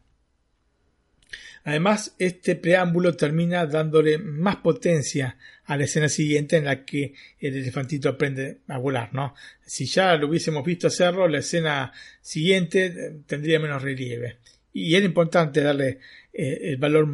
Además, 1.64 2.14
este 2.18 2.56
preámbulo 2.56 3.14
termina 3.16 3.66
dándole 3.66 4.18
más 4.18 4.56
potencia 4.56 5.36
a 5.64 5.76
la 5.76 5.84
escena 5.84 6.08
siguiente 6.08 6.56
en 6.56 6.64
la 6.64 6.84
que 6.84 7.14
el 7.38 7.56
elefantito 7.56 8.08
aprende 8.08 8.58
a 8.68 8.78
volar, 8.78 9.12
¿no? 9.12 9.34
Si 9.66 9.86
ya 9.86 10.16
lo 10.16 10.28
hubiésemos 10.28 10.64
visto 10.64 10.86
hacerlo, 10.86 11.28
la 11.28 11.38
escena 11.38 11.92
siguiente 12.20 12.86
eh, 12.86 13.16
tendría 13.26 13.60
menos 13.60 13.82
relieve. 13.82 14.38
Y 14.72 14.94
era 14.94 15.04
importante 15.04 15.60
darle 15.60 15.98
eh, 16.32 16.58
el 16.62 16.76
valor, 16.76 17.06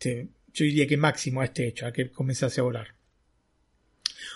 yo 0.00 0.64
diría 0.64 0.86
que 0.86 0.96
máximo 0.96 1.40
a 1.40 1.44
este 1.44 1.66
hecho, 1.66 1.86
a 1.86 1.92
que 1.92 2.10
comenzase 2.10 2.60
a 2.60 2.64
volar. 2.64 2.94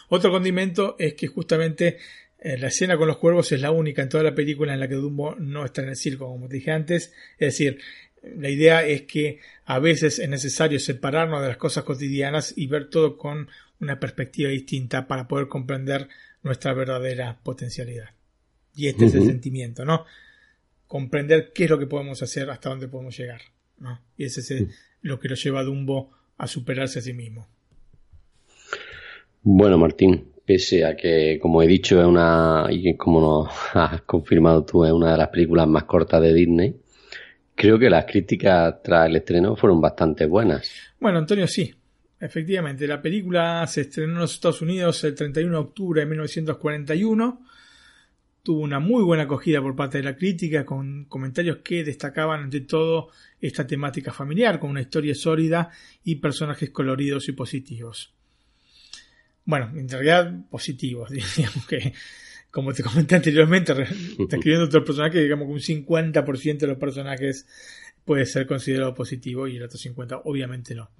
Otro 0.08 0.30
condimento 0.30 0.96
es 0.98 1.14
que 1.14 1.26
justamente 1.26 1.98
eh, 2.38 2.58
la 2.58 2.68
escena 2.68 2.96
con 2.96 3.06
los 3.06 3.18
cuervos 3.18 3.52
es 3.52 3.60
la 3.60 3.70
única 3.70 4.02
en 4.02 4.08
toda 4.08 4.24
la 4.24 4.34
película 4.34 4.74
en 4.74 4.80
la 4.80 4.88
que 4.88 4.96
Dumbo 4.96 5.36
no 5.36 5.64
está 5.64 5.82
en 5.82 5.90
el 5.90 5.96
circo, 5.96 6.26
como 6.26 6.48
dije 6.48 6.72
antes. 6.72 7.14
Es 7.38 7.54
decir, 7.54 7.78
la 8.22 8.48
idea 8.48 8.86
es 8.86 9.02
que 9.02 9.40
a 9.64 9.78
veces 9.78 10.18
es 10.18 10.28
necesario 10.28 10.78
separarnos 10.78 11.42
de 11.42 11.48
las 11.48 11.56
cosas 11.56 11.84
cotidianas 11.84 12.54
y 12.56 12.66
ver 12.66 12.88
todo 12.88 13.16
con 13.16 13.48
una 13.80 13.98
perspectiva 13.98 14.50
distinta 14.50 15.08
para 15.08 15.26
poder 15.26 15.48
comprender 15.48 16.08
nuestra 16.42 16.72
verdadera 16.72 17.38
potencialidad. 17.42 18.10
Y 18.74 18.88
este 18.88 19.06
es 19.06 19.14
el 19.14 19.24
sentimiento, 19.24 19.84
¿no? 19.84 20.04
Comprender 20.86 21.52
qué 21.52 21.64
es 21.64 21.70
lo 21.70 21.78
que 21.78 21.86
podemos 21.86 22.22
hacer, 22.22 22.48
hasta 22.50 22.70
dónde 22.70 22.88
podemos 22.88 23.16
llegar, 23.16 23.42
¿no? 23.78 24.00
Y 24.16 24.24
ese 24.24 24.40
es 24.40 24.64
lo 25.02 25.18
que 25.18 25.28
lo 25.28 25.34
lleva 25.34 25.60
a 25.60 25.64
Dumbo 25.64 26.10
a 26.38 26.46
superarse 26.46 27.00
a 27.00 27.02
sí 27.02 27.12
mismo. 27.12 27.48
Bueno, 29.42 29.76
Martín, 29.76 30.32
pese 30.44 30.84
a 30.84 30.96
que, 30.96 31.38
como 31.40 31.62
he 31.62 31.66
dicho, 31.66 32.00
es 32.00 32.06
una, 32.06 32.66
y 32.70 32.96
como 32.96 33.20
nos 33.20 33.52
has 33.74 34.02
confirmado 34.02 34.64
tú, 34.64 34.84
es 34.84 34.92
una 34.92 35.12
de 35.12 35.18
las 35.18 35.28
películas 35.28 35.66
más 35.66 35.84
cortas 35.84 36.22
de 36.22 36.32
Disney, 36.32 36.76
Creo 37.54 37.78
que 37.78 37.90
las 37.90 38.04
críticas 38.06 38.82
tras 38.82 39.08
el 39.08 39.16
estreno 39.16 39.56
fueron 39.56 39.80
bastante 39.80 40.26
buenas. 40.26 40.70
Bueno, 40.98 41.18
Antonio, 41.18 41.46
sí. 41.46 41.74
Efectivamente, 42.18 42.86
la 42.86 43.02
película 43.02 43.66
se 43.66 43.80
estrenó 43.80 44.12
en 44.12 44.18
los 44.20 44.34
Estados 44.34 44.62
Unidos 44.62 45.02
el 45.02 45.14
31 45.14 45.50
de 45.50 45.58
octubre 45.58 46.00
de 46.02 46.06
1941. 46.06 47.44
Tuvo 48.44 48.60
una 48.60 48.78
muy 48.78 49.02
buena 49.02 49.24
acogida 49.24 49.60
por 49.60 49.74
parte 49.74 49.98
de 49.98 50.04
la 50.04 50.14
crítica, 50.14 50.64
con 50.64 51.06
comentarios 51.06 51.58
que 51.64 51.82
destacaban 51.82 52.44
ante 52.44 52.60
todo 52.60 53.10
esta 53.40 53.66
temática 53.66 54.12
familiar, 54.12 54.60
con 54.60 54.70
una 54.70 54.82
historia 54.82 55.16
sólida 55.16 55.70
y 56.04 56.16
personajes 56.16 56.70
coloridos 56.70 57.28
y 57.28 57.32
positivos. 57.32 58.14
Bueno, 59.44 59.72
en 59.74 59.88
realidad 59.88 60.32
positivos, 60.48 61.10
diríamos 61.36 61.66
que 61.66 61.92
como 62.52 62.72
te 62.72 62.82
comenté 62.84 63.16
anteriormente, 63.16 63.72
está 63.72 64.36
escribiendo 64.36 64.66
otro 64.66 64.84
personaje, 64.84 65.20
digamos 65.20 65.46
que 65.46 65.52
un 65.52 65.86
50% 65.86 66.58
de 66.58 66.66
los 66.66 66.76
personajes 66.76 67.46
puede 68.04 68.26
ser 68.26 68.46
considerado 68.46 68.94
positivo 68.94 69.48
y 69.48 69.56
el 69.56 69.64
otro 69.64 69.78
50% 69.78 70.20
obviamente 70.24 70.74
no. 70.74 70.90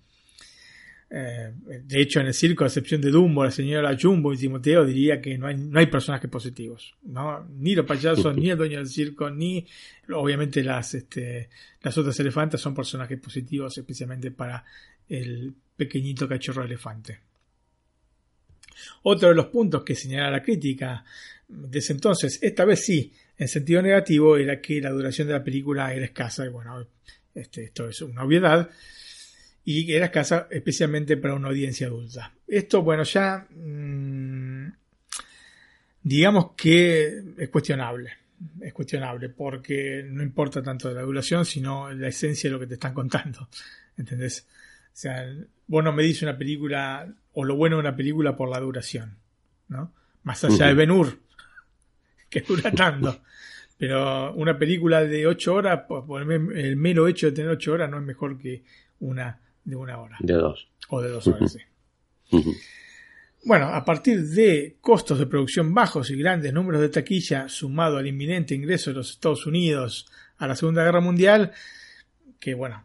Eh, 1.15 1.53
de 1.85 2.01
hecho, 2.01 2.21
en 2.21 2.29
el 2.29 2.33
circo, 2.33 2.65
a 2.65 2.69
excepción 2.69 3.03
de 3.03 3.11
Dumbo, 3.11 3.45
la 3.45 3.51
señora 3.51 3.95
Jumbo 4.01 4.33
y 4.33 4.39
Timoteo, 4.39 4.87
diría 4.87 5.21
que 5.21 5.37
no 5.37 5.47
hay, 5.47 5.59
no 5.59 5.79
hay 5.79 5.87
personajes 5.87 6.31
positivos. 6.31 6.95
¿no? 7.03 7.47
Ni 7.51 7.75
los 7.75 7.85
payasos, 7.85 8.35
ni 8.35 8.49
el 8.49 8.57
dueño 8.57 8.79
del 8.79 8.89
circo, 8.89 9.29
ni 9.29 9.67
obviamente 10.11 10.65
las, 10.65 10.95
este, 10.95 11.51
las 11.83 11.99
otras 11.99 12.19
elefantas 12.19 12.63
son 12.63 12.75
personajes 12.75 13.21
positivos, 13.21 13.77
especialmente 13.77 14.31
para 14.31 14.65
el 15.07 15.53
pequeñito 15.77 16.27
cachorro 16.27 16.65
elefante. 16.65 17.21
Otro 19.03 19.29
de 19.29 19.35
los 19.35 19.47
puntos 19.47 19.85
que 19.85 19.95
señala 19.95 20.31
la 20.31 20.43
crítica 20.43 21.05
desde 21.49 21.95
entonces, 21.95 22.39
esta 22.43 22.65
vez 22.65 22.85
sí, 22.85 23.13
en 23.37 23.49
sentido 23.49 23.83
negativo, 23.83 24.37
era 24.37 24.61
que 24.61 24.81
la 24.81 24.91
duración 24.91 25.29
de 25.29 25.35
la 25.35 25.45
película 25.45 25.93
era 25.93 26.05
escasa. 26.05 26.45
Y 26.47 26.49
bueno, 26.49 26.87
este, 27.35 27.65
esto 27.65 27.89
es 27.89 28.01
una 28.03 28.25
obviedad. 28.25 28.71
Y 29.65 29.93
era 29.93 30.07
escasa 30.07 30.49
especialmente 30.51 31.17
para 31.17 31.35
una 31.35 31.49
audiencia 31.49 31.87
adulta. 31.87 32.33
Esto, 32.47 32.83
bueno, 32.83 33.05
ya 33.05 33.47
mmm, 33.51 34.69
digamos 36.03 36.53
que 36.57 37.23
es 37.39 37.49
cuestionable. 37.49 38.13
Es 38.61 38.73
cuestionable 38.73 39.29
porque 39.29 40.05
no 40.05 40.23
importa 40.23 40.63
tanto 40.63 40.89
de 40.89 40.95
la 40.95 41.03
duración, 41.03 41.45
sino 41.45 41.93
la 41.93 42.09
esencia 42.09 42.51
de 42.51 42.55
lo 42.55 42.61
que 42.61 42.67
te 42.67 42.75
están 42.75 42.93
contando. 42.93 43.49
¿Entendés? 43.97 44.47
O 44.93 44.97
sea, 44.97 45.25
vos 45.67 45.85
no 45.85 45.93
me 45.93 46.03
dices 46.03 46.25
una 46.25 46.37
película 46.37 47.13
o 47.35 47.45
lo 47.45 47.57
bueno 47.57 47.77
de 47.77 47.81
una 47.81 47.97
película 47.97 48.37
por 48.37 48.51
la 48.51 48.61
duración, 48.61 49.17
¿no? 49.69 49.93
Más 50.25 50.45
allá 50.45 50.67
de 50.67 50.75
Ben 50.75 50.91
Hur, 50.91 51.19
que 52.33 52.41
dura 52.41 52.73
tanto. 52.73 53.21
Pero 53.77 54.33
una 54.35 54.59
película 54.59 55.05
de 55.05 55.27
ocho 55.27 55.55
horas, 55.55 55.83
por 55.87 56.23
el 56.23 56.77
mero 56.77 57.07
hecho 57.07 57.27
de 57.27 57.33
tener 57.33 57.51
ocho 57.51 57.73
horas 57.73 57.91
no 57.91 57.99
es 57.99 58.05
mejor 58.05 58.39
que 58.39 58.63
una 59.01 59.39
de 59.65 59.77
una 59.77 59.99
hora. 59.99 60.17
De 60.21 60.35
dos. 60.35 60.69
O 60.89 61.03
de 61.03 61.11
dos 61.11 61.27
horas, 61.27 61.53
sí. 62.31 62.41
Bueno, 63.45 63.67
a 63.67 63.85
partir 63.85 64.23
de 64.23 64.79
costos 64.81 65.19
de 65.19 65.27
producción 65.27 65.75
bajos 65.75 66.11
y 66.11 66.17
grandes 66.17 66.53
números 66.53 66.81
de 66.81 66.89
taquilla, 66.89 67.49
sumado 67.49 67.99
al 67.99 68.07
inminente 68.07 68.55
ingreso 68.55 68.91
de 68.91 68.97
los 68.97 69.11
Estados 69.11 69.47
Unidos 69.47 70.11
a 70.39 70.47
la 70.47 70.57
Segunda 70.57 70.85
Guerra 70.85 71.01
Mundial, 71.01 71.53
que 72.39 72.55
bueno, 72.55 72.85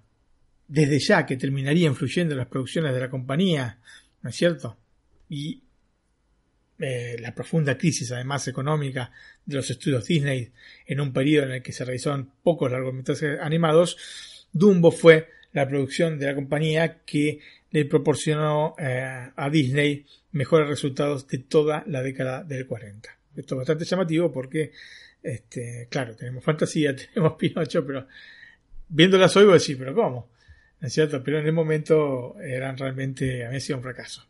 desde 0.68 1.00
ya 1.00 1.26
que 1.26 1.38
terminaría 1.38 1.88
influyendo 1.88 2.34
en 2.34 2.40
las 2.40 2.48
producciones 2.48 2.94
de 2.94 3.00
la 3.00 3.10
compañía, 3.10 3.80
¿no 4.22 4.30
es 4.30 4.36
cierto? 4.36 4.78
Y 5.30 5.62
eh, 6.80 7.18
la 7.20 7.34
profunda 7.34 7.78
crisis, 7.78 8.12
además 8.12 8.48
económica, 8.48 9.12
de 9.46 9.56
los 9.56 9.70
estudios 9.70 10.06
Disney 10.06 10.52
en 10.86 11.00
un 11.00 11.12
periodo 11.14 11.48
en 11.48 11.52
el 11.54 11.64
que 11.64 11.72
se 11.72 11.86
realizaron 11.86 12.32
pocos 12.44 12.72
largometrajes 12.72 13.40
animados, 13.40 14.48
Dumbo 14.52 14.92
fue 14.92 15.30
la 15.54 15.68
producción 15.68 16.20
de 16.20 16.28
la 16.28 16.36
compañía 16.36 17.00
que 17.04 17.40
le 17.72 17.86
proporcionó 17.86 18.76
eh, 18.78 19.32
a 19.36 19.50
Disney 19.50 20.06
mejores 20.32 20.68
resultados 20.68 21.28
de 21.28 21.40
toda 21.40 21.84
la 21.88 22.02
década 22.02 22.44
del 22.44 22.68
40. 22.68 23.10
Esto 23.36 23.56
es 23.56 23.58
bastante 23.58 23.86
llamativo 23.86 24.32
porque, 24.32 24.72
este, 25.22 25.88
claro, 25.90 26.16
tenemos 26.16 26.44
fantasía, 26.44 26.96
tenemos 27.14 27.34
Pinocho, 27.34 27.86
pero 27.86 28.08
viéndolas 28.90 29.36
hoy 29.36 29.46
voy 29.46 29.52
a 29.52 29.56
decir, 29.56 29.78
pero 29.78 29.94
¿cómo? 29.94 30.30
¿no 30.80 30.88
es 30.88 30.94
cierto? 30.94 31.24
Pero 31.24 31.40
en 31.40 31.46
el 31.46 31.54
momento 31.54 32.40
eran 32.40 32.78
realmente, 32.78 33.46
habían 33.46 33.62
sido 33.62 33.78
un 33.78 33.84
fracaso, 33.84 34.26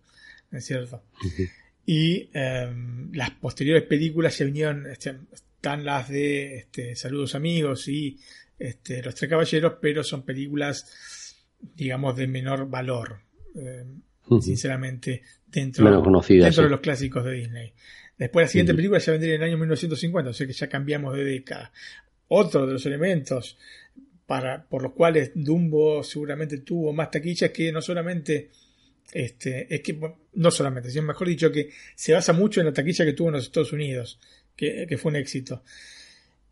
¿no 0.51 0.57
es 0.57 0.65
cierto? 0.65 1.03
Y 1.89 2.29
em, 2.33 3.13
las 3.13 3.31
posteriores 3.31 3.83
películas 3.83 4.37
ya 4.37 4.43
vinieron, 4.43 4.87
este, 4.87 5.15
están 5.31 5.85
las 5.85 6.09
de 6.09 6.57
este, 6.57 6.97
Saludos 6.97 7.33
Amigos 7.33 7.87
y 7.87 8.19
este, 8.59 9.01
Los 9.01 9.15
Tres 9.15 9.29
Caballeros, 9.29 9.75
pero 9.81 10.03
son 10.03 10.23
películas, 10.23 11.45
digamos, 11.77 12.17
de 12.17 12.27
menor 12.27 12.69
valor, 12.69 13.21
em, 13.55 14.01
sinceramente, 14.41 15.23
dentro, 15.47 15.85
dentro 16.27 16.63
de 16.63 16.69
los 16.69 16.81
clásicos 16.81 17.23
de 17.23 17.31
Disney. 17.31 17.73
Después 18.17 18.43
la 18.43 18.49
siguiente 18.49 18.73
película 18.73 18.99
ya 18.99 19.13
vendría 19.13 19.35
en 19.35 19.41
el 19.43 19.47
año 19.47 19.57
1950, 19.57 20.31
o 20.31 20.33
sea 20.33 20.45
que 20.45 20.51
ya 20.51 20.67
cambiamos 20.67 21.15
de 21.15 21.23
década. 21.23 21.71
Otro 22.27 22.67
de 22.67 22.73
los 22.73 22.85
elementos 22.85 23.57
para, 24.25 24.65
por 24.65 24.83
los 24.83 24.91
cuales 24.91 25.31
Dumbo 25.35 26.03
seguramente 26.03 26.57
tuvo 26.57 26.91
más 26.91 27.11
taquillas 27.11 27.51
que 27.51 27.71
no 27.71 27.81
solamente 27.81 28.49
este, 29.11 29.73
es 29.73 29.81
que 29.81 29.99
no 30.33 30.51
solamente, 30.51 30.89
sino 30.89 31.03
mejor 31.03 31.27
dicho 31.27 31.51
que 31.51 31.69
se 31.95 32.13
basa 32.13 32.33
mucho 32.33 32.59
en 32.59 32.67
la 32.67 32.73
taquilla 32.73 33.05
que 33.05 33.13
tuvo 33.13 33.29
en 33.29 33.35
los 33.35 33.45
Estados 33.45 33.73
Unidos, 33.73 34.19
que, 34.55 34.85
que 34.87 34.97
fue 34.97 35.11
un 35.11 35.15
éxito. 35.17 35.63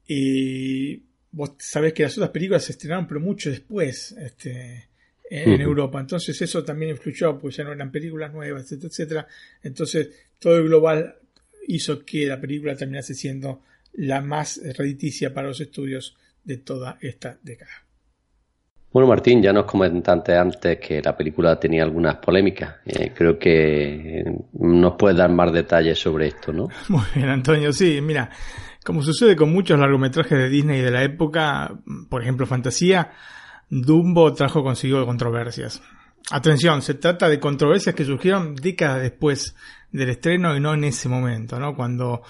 Y 0.07 1.03
vos 1.31 1.51
sabés 1.59 1.93
que 1.93 2.03
las 2.03 2.17
otras 2.17 2.31
películas 2.31 2.63
se 2.63 2.71
estrenaron 2.71 3.07
pero 3.07 3.19
mucho 3.19 3.49
después 3.49 4.13
este, 4.13 4.89
en, 5.29 5.61
Europa. 5.61 5.99
Entonces 5.99 6.41
eso 6.41 6.63
también 6.63 6.91
influyó, 6.91 7.37
pues 7.37 7.57
ya 7.57 7.63
no 7.63 7.73
eran 7.73 7.91
películas 7.91 8.33
nuevas, 8.33 8.63
etcétera, 8.63 8.89
etcétera. 8.89 9.27
Entonces 9.63 10.09
todo 10.39 10.57
el 10.57 10.63
global 10.63 11.15
hizo 11.67 12.05
que 12.05 12.25
la 12.25 12.39
película 12.39 12.75
terminase 12.75 13.13
siendo 13.13 13.61
la 13.93 14.21
más 14.21 14.61
rediticia 14.77 15.33
para 15.33 15.47
los 15.47 15.59
estudios 15.59 16.15
de 16.43 16.57
toda 16.57 16.97
esta 17.01 17.39
década. 17.41 17.84
Bueno, 18.95 19.09
Martín, 19.09 19.41
ya 19.41 19.51
nos 19.51 19.65
comentaste 19.65 20.37
antes 20.37 20.79
que 20.79 21.01
la 21.01 21.17
película 21.17 21.59
tenía 21.59 21.83
algunas 21.83 22.15
polémicas. 22.15 22.75
Eh, 22.85 23.11
creo 23.13 23.37
que 23.37 24.23
nos 24.53 24.95
puedes 24.95 25.17
dar 25.17 25.29
más 25.29 25.51
detalles 25.51 25.99
sobre 25.99 26.27
esto, 26.27 26.53
¿no? 26.53 26.69
Muy 26.87 27.03
bien, 27.13 27.27
Antonio. 27.27 27.73
Sí, 27.73 27.99
mira, 28.01 28.29
como 28.85 29.03
sucede 29.03 29.35
con 29.35 29.51
muchos 29.51 29.77
largometrajes 29.77 30.37
de 30.37 30.47
Disney 30.47 30.79
de 30.79 30.91
la 30.91 31.03
época, 31.03 31.77
por 32.09 32.21
ejemplo, 32.21 32.45
Fantasía, 32.45 33.11
Dumbo 33.69 34.33
trajo 34.33 34.63
consigo 34.63 35.05
controversias. 35.05 35.81
Atención, 36.31 36.81
se 36.81 36.93
trata 36.93 37.27
de 37.27 37.37
controversias 37.37 37.95
que 37.95 38.05
surgieron 38.05 38.55
décadas 38.55 39.01
después 39.01 39.57
del 39.91 40.07
estreno 40.07 40.55
y 40.55 40.61
no 40.61 40.73
en 40.73 40.85
ese 40.85 41.09
momento, 41.09 41.59
¿no? 41.59 41.75
Cuando 41.75 42.21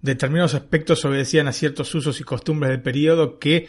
determinados 0.00 0.54
aspectos 0.54 1.04
obedecían 1.04 1.46
a 1.46 1.52
ciertos 1.52 1.94
usos 1.94 2.18
y 2.22 2.24
costumbres 2.24 2.70
del 2.70 2.80
periodo 2.80 3.38
que, 3.38 3.68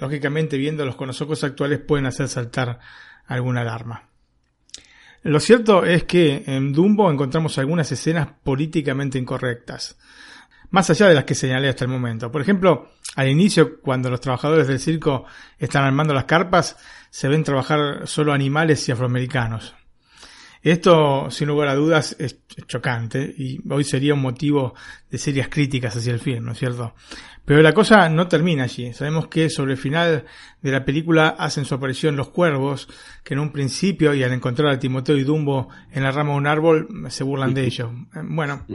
lógicamente, 0.00 0.56
viéndolos 0.56 0.96
los 0.98 1.20
ojos 1.22 1.44
actuales, 1.44 1.78
pueden 1.80 2.06
hacer 2.06 2.28
saltar 2.28 2.80
alguna 3.26 3.60
alarma. 3.60 4.08
Lo 5.22 5.38
cierto 5.38 5.84
es 5.84 6.04
que 6.04 6.44
en 6.46 6.72
Dumbo 6.72 7.10
encontramos 7.10 7.58
algunas 7.58 7.92
escenas 7.92 8.28
políticamente 8.42 9.18
incorrectas, 9.18 9.98
más 10.70 10.88
allá 10.88 11.08
de 11.08 11.14
las 11.14 11.24
que 11.24 11.34
señalé 11.34 11.68
hasta 11.68 11.84
el 11.84 11.90
momento. 11.90 12.32
Por 12.32 12.40
ejemplo, 12.40 12.92
al 13.16 13.28
inicio, 13.28 13.80
cuando 13.80 14.08
los 14.08 14.20
trabajadores 14.20 14.66
del 14.66 14.80
circo 14.80 15.26
están 15.58 15.84
armando 15.84 16.14
las 16.14 16.24
carpas, 16.24 16.78
se 17.10 17.28
ven 17.28 17.44
trabajar 17.44 18.06
solo 18.06 18.32
animales 18.32 18.88
y 18.88 18.92
afroamericanos. 18.92 19.74
Esto, 20.62 21.30
sin 21.30 21.48
lugar 21.48 21.68
a 21.68 21.74
dudas, 21.74 22.16
es 22.18 22.38
chocante 22.66 23.34
y 23.36 23.60
hoy 23.70 23.82
sería 23.82 24.14
un 24.14 24.20
motivo 24.20 24.74
de 25.10 25.16
serias 25.16 25.48
críticas 25.48 25.96
hacia 25.96 26.12
el 26.12 26.20
film, 26.20 26.44
¿no 26.44 26.52
es 26.52 26.58
cierto? 26.58 26.94
Pero 27.44 27.62
la 27.62 27.72
cosa 27.72 28.08
no 28.08 28.28
termina 28.28 28.64
allí. 28.64 28.92
Sabemos 28.92 29.28
que 29.28 29.48
sobre 29.48 29.72
el 29.72 29.78
final 29.78 30.24
de 30.60 30.70
la 30.70 30.84
película 30.84 31.30
hacen 31.30 31.64
su 31.64 31.74
aparición 31.74 32.14
los 32.14 32.28
cuervos, 32.28 32.88
que 33.24 33.34
en 33.34 33.40
un 33.40 33.50
principio, 33.50 34.14
y 34.14 34.22
al 34.22 34.32
encontrar 34.32 34.70
a 34.70 34.78
Timoteo 34.78 35.16
y 35.16 35.24
Dumbo 35.24 35.68
en 35.90 36.02
la 36.02 36.12
rama 36.12 36.32
de 36.32 36.36
un 36.36 36.46
árbol, 36.46 36.88
se 37.08 37.24
burlan 37.24 37.54
de 37.54 37.64
ellos. 37.64 37.90
Bueno, 38.22 38.66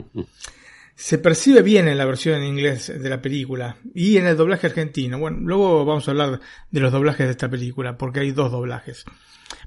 se 0.94 1.18
percibe 1.18 1.62
bien 1.62 1.88
en 1.88 1.98
la 1.98 2.04
versión 2.04 2.36
en 2.36 2.44
inglés 2.44 2.92
de 2.94 3.08
la 3.08 3.22
película 3.22 3.76
y 3.94 4.16
en 4.16 4.26
el 4.26 4.36
doblaje 4.36 4.66
argentino. 4.66 5.18
Bueno, 5.18 5.38
luego 5.40 5.84
vamos 5.84 6.08
a 6.08 6.10
hablar 6.10 6.40
de 6.70 6.80
los 6.80 6.92
doblajes 6.92 7.26
de 7.26 7.32
esta 7.32 7.48
película, 7.48 7.96
porque 7.96 8.20
hay 8.20 8.32
dos 8.32 8.50
doblajes. 8.50 9.04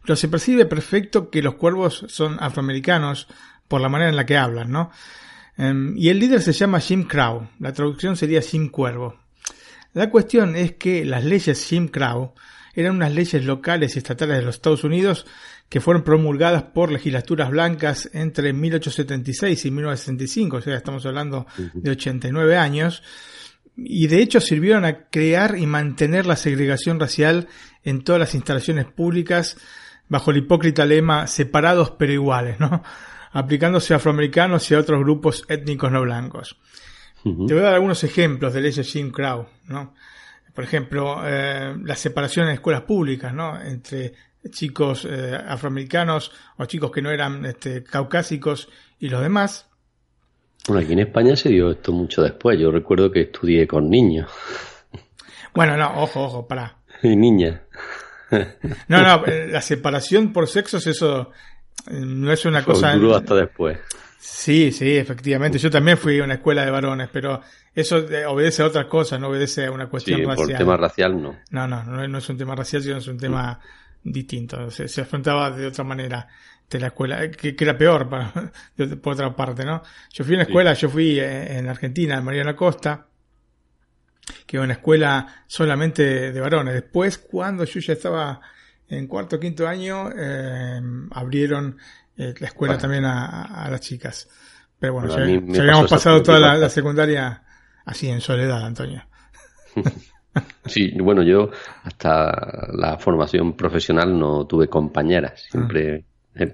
Pero 0.02 0.16
se 0.16 0.28
percibe 0.28 0.66
perfecto 0.66 1.30
que 1.30 1.42
los 1.42 1.56
cuervos 1.56 2.06
son 2.08 2.38
afroamericanos 2.40 3.28
por 3.68 3.82
la 3.82 3.90
manera 3.90 4.10
en 4.10 4.16
la 4.16 4.26
que 4.26 4.38
hablan, 4.38 4.72
¿no? 4.72 4.92
Em, 5.58 5.96
y 5.98 6.10
el 6.10 6.20
líder 6.20 6.42
se 6.42 6.54
llama 6.54 6.80
Jim 6.80 7.04
Crow. 7.04 7.50
La 7.60 7.74
traducción 7.74 8.16
sería 8.16 8.42
Jim 8.42 8.70
Cuervo. 8.70 9.20
La 9.94 10.10
cuestión 10.10 10.56
es 10.56 10.74
que 10.74 11.04
las 11.04 11.24
leyes 11.24 11.66
Jim 11.66 11.88
Crow 11.88 12.34
eran 12.74 12.96
unas 12.96 13.14
leyes 13.14 13.44
locales 13.44 13.96
y 13.96 14.00
estatales 14.00 14.38
de 14.38 14.44
los 14.44 14.56
Estados 14.56 14.84
Unidos 14.84 15.26
que 15.68 15.82
fueron 15.82 16.04
promulgadas 16.04 16.64
por 16.64 16.92
legislaturas 16.92 17.50
blancas 17.50 18.10
entre 18.14 18.54
1876 18.54 19.66
y 19.66 19.72
1965, 19.72 20.58
o 20.58 20.62
sea, 20.62 20.78
estamos 20.78 21.06
hablando 21.06 21.46
de 21.74 21.92
89 21.92 22.58
años, 22.58 23.04
y 23.76 24.08
de 24.08 24.22
hecho 24.22 24.42
sirvieron 24.42 24.84
a 24.86 25.10
crear 25.10 25.58
y 25.58 25.68
mantener 25.68 26.26
la 26.26 26.36
segregación 26.36 27.00
racial 27.00 27.48
en 27.84 28.04
todas 28.04 28.20
las 28.20 28.34
instalaciones 28.34 28.86
públicas 28.86 29.58
bajo 30.10 30.31
el 30.31 30.38
hipócrita 30.38 30.86
lema 30.86 31.27
separados 31.27 31.91
pero 31.91 32.11
iguales, 32.11 32.60
¿no? 32.60 32.84
aplicándose 33.31 33.94
a 33.94 33.98
afroamericanos 33.98 34.69
y 34.69 34.76
a 34.76 34.80
otros 34.80 34.99
grupos 34.99 35.45
étnicos 35.48 35.91
no 35.91 36.02
blancos. 36.02 36.60
Te 37.23 37.30
voy 37.53 37.60
a 37.60 37.65
dar 37.65 37.73
algunos 37.76 38.03
ejemplos 38.03 38.53
de 38.53 38.61
leyes 38.61 38.91
Jim 38.91 39.11
Crow, 39.11 39.45
¿no? 39.68 39.94
Por 40.53 40.64
ejemplo, 40.64 41.22
eh, 41.26 41.76
la 41.84 41.95
separación 41.95 42.48
en 42.48 42.53
escuelas 42.53 42.84
públicas, 42.84 43.34
¿no? 43.34 43.61
Entre 43.61 44.14
chicos 44.49 45.06
eh, 45.10 45.36
afroamericanos 45.36 46.31
o 46.57 46.65
chicos 46.65 46.91
que 46.91 47.02
no 47.02 47.11
eran 47.11 47.45
este, 47.45 47.84
caucásicos 47.84 48.69
y 48.99 49.10
los 49.10 49.22
demás. 49.22 49.68
Bueno, 50.68 50.81
aquí 50.81 50.94
en 50.94 50.99
España 50.99 51.36
se 51.36 51.49
dio 51.49 51.72
esto 51.72 51.91
mucho 51.91 52.22
después. 52.22 52.57
Yo 52.60 52.72
recuerdo 52.72 53.11
que 53.11 53.22
estudié 53.22 53.68
con 53.68 53.90
niños. 53.90 54.31
Bueno, 55.53 55.76
no, 55.77 56.02
ojo, 56.02 56.23
ojo, 56.23 56.48
para. 56.48 56.77
Y 57.03 57.15
niñas. 57.15 57.61
No, 58.88 59.01
no, 59.01 59.26
eh, 59.26 59.47
la 59.47 59.61
separación 59.61 60.31
por 60.31 60.47
sexos, 60.47 60.85
eso 60.88 61.31
no 61.91 62.31
es 62.31 62.45
una 62.45 62.64
cosa... 62.64 62.93
Duró 62.93 63.15
hasta 63.15 63.35
después. 63.35 63.80
Sí, 64.19 64.72
sí, 64.73 64.97
efectivamente. 64.97 65.57
Yo 65.57 65.72
también 65.72 65.97
fui 65.97 66.19
a 66.19 66.26
una 66.26 66.35
escuela 66.35 66.65
de 66.65 66.72
varones, 66.72 67.10
pero 67.11 67.41
eso 67.73 67.99
eh, 67.99 68.26
obedece 68.26 68.61
a 68.61 68.65
otras 68.65 68.85
cosas, 68.85 69.19
no 69.19 69.30
obedece 69.30 69.65
a 69.65 69.72
una 69.72 69.88
cuestión 69.88 70.19
sí, 70.19 70.26
racial. 70.26 70.47
Por 70.47 70.57
tema 70.57 70.77
racial, 70.77 71.22
no. 71.22 71.38
No, 71.51 71.68
no, 71.68 71.84
no, 71.84 72.18
es 72.18 72.30
un 72.30 72.38
tema 72.38 72.53
racial, 72.53 72.84
sino 72.84 72.97
es 72.97 73.07
un 73.07 73.18
tema 73.18 73.60
distinto. 74.03 74.69
Se, 74.72 75.01
afrontaba 75.01 75.51
de 75.51 75.68
otra 75.68 75.85
manera 75.85 76.27
de 76.69 76.80
la 76.80 76.88
escuela, 76.88 77.31
que, 77.31 77.56
era 77.57 77.77
peor 77.77 78.10
para, 78.10 78.34
por 79.01 79.14
otra 79.14 79.34
parte, 79.34 79.64
¿no? 79.64 79.81
Yo 80.11 80.26
fui 80.26 80.34
a 80.34 80.38
una 80.38 80.43
escuela, 80.43 80.73
yo 80.73 80.89
fui 80.89 81.18
eh, 81.18 81.57
en 81.57 81.69
Argentina, 81.69 82.18
en 82.18 82.26
Mariana 82.26 82.57
Costa, 82.57 83.07
que 84.45 84.57
era 84.57 84.64
una 84.64 84.73
escuela 84.73 85.43
solamente 85.47 86.31
de 86.31 86.39
varones. 86.39 86.73
Después, 86.73 87.18
cuando 87.18 87.64
yo 87.64 87.80
ya 87.80 87.93
estaba 87.93 88.41
en 88.88 89.07
cuarto 89.07 89.35
o 89.35 89.39
quinto 89.39 89.68
año, 89.68 90.10
eh, 90.15 90.81
abrieron 91.11 91.77
eh, 92.18 92.34
la 92.39 92.47
escuela 92.47 92.77
también 92.77 93.06
a, 93.06 93.68
las 93.69 93.81
chicas. 93.81 94.27
Pero 94.80 94.93
bueno, 94.93 95.10
ya, 95.10 95.61
habíamos 95.61 95.89
pasado 95.89 96.23
toda 96.23 96.57
la, 96.57 96.69
secundaria 96.69 97.43
así 97.85 98.10
en 98.10 98.22
soledad, 98.22 98.65
Antonio. 98.65 99.03
sí, 100.65 100.91
bueno, 100.99 101.22
yo 101.23 101.51
hasta 101.84 102.68
la 102.73 102.97
formación 102.97 103.56
profesional 103.56 104.18
no 104.18 104.45
tuve 104.47 104.68
compañeras. 104.68 105.45
Siempre, 105.49 106.06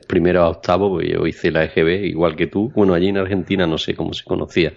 primero 0.07 0.43
a 0.43 0.49
octavo, 0.49 1.01
yo 1.01 1.25
hice 1.27 1.51
la 1.51 1.63
EGB 1.65 2.05
igual 2.05 2.35
que 2.35 2.47
tú. 2.47 2.71
Bueno, 2.75 2.93
allí 2.93 3.09
en 3.09 3.17
Argentina 3.17 3.65
no 3.65 3.77
sé 3.77 3.95
cómo 3.95 4.13
se 4.13 4.23
conocía. 4.23 4.73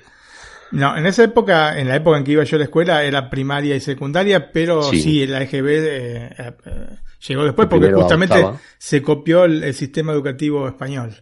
No, 0.71 0.97
en 0.97 1.07
esa 1.07 1.25
época, 1.25 1.79
en 1.79 1.89
la 1.89 1.97
época 1.97 2.19
en 2.19 2.25
que 2.25 2.33
iba 2.33 2.45
yo 2.45 2.57
a 2.57 2.59
la 2.59 2.65
escuela, 2.65 3.03
era 3.03 3.31
primaria 3.31 3.75
y 3.75 3.81
secundaria, 3.81 4.53
pero 4.53 4.83
sí, 4.83 5.27
la 5.27 5.43
EGB 5.43 5.67
eh, 5.67 6.35
eh, 6.39 6.89
llegó 7.27 7.45
después 7.45 7.69
porque 7.69 7.93
justamente 7.93 8.45
se 8.77 9.03
copió 9.03 9.45
el, 9.45 9.73
sistema 9.75 10.13
educativo 10.13 10.69
español. 10.69 11.15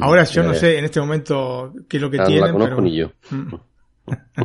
Ahora 0.00 0.24
yo 0.24 0.42
no 0.42 0.54
sé 0.54 0.78
en 0.78 0.84
este 0.84 1.00
momento 1.00 1.72
qué 1.88 1.96
es 1.96 2.02
lo 2.02 2.10
que 2.10 2.18
tiene 2.18 2.42
tienen. 2.42 2.58
pero... 2.58 2.80
ni 2.80 2.96
yo. 2.96 3.12
Mm. 3.30 3.54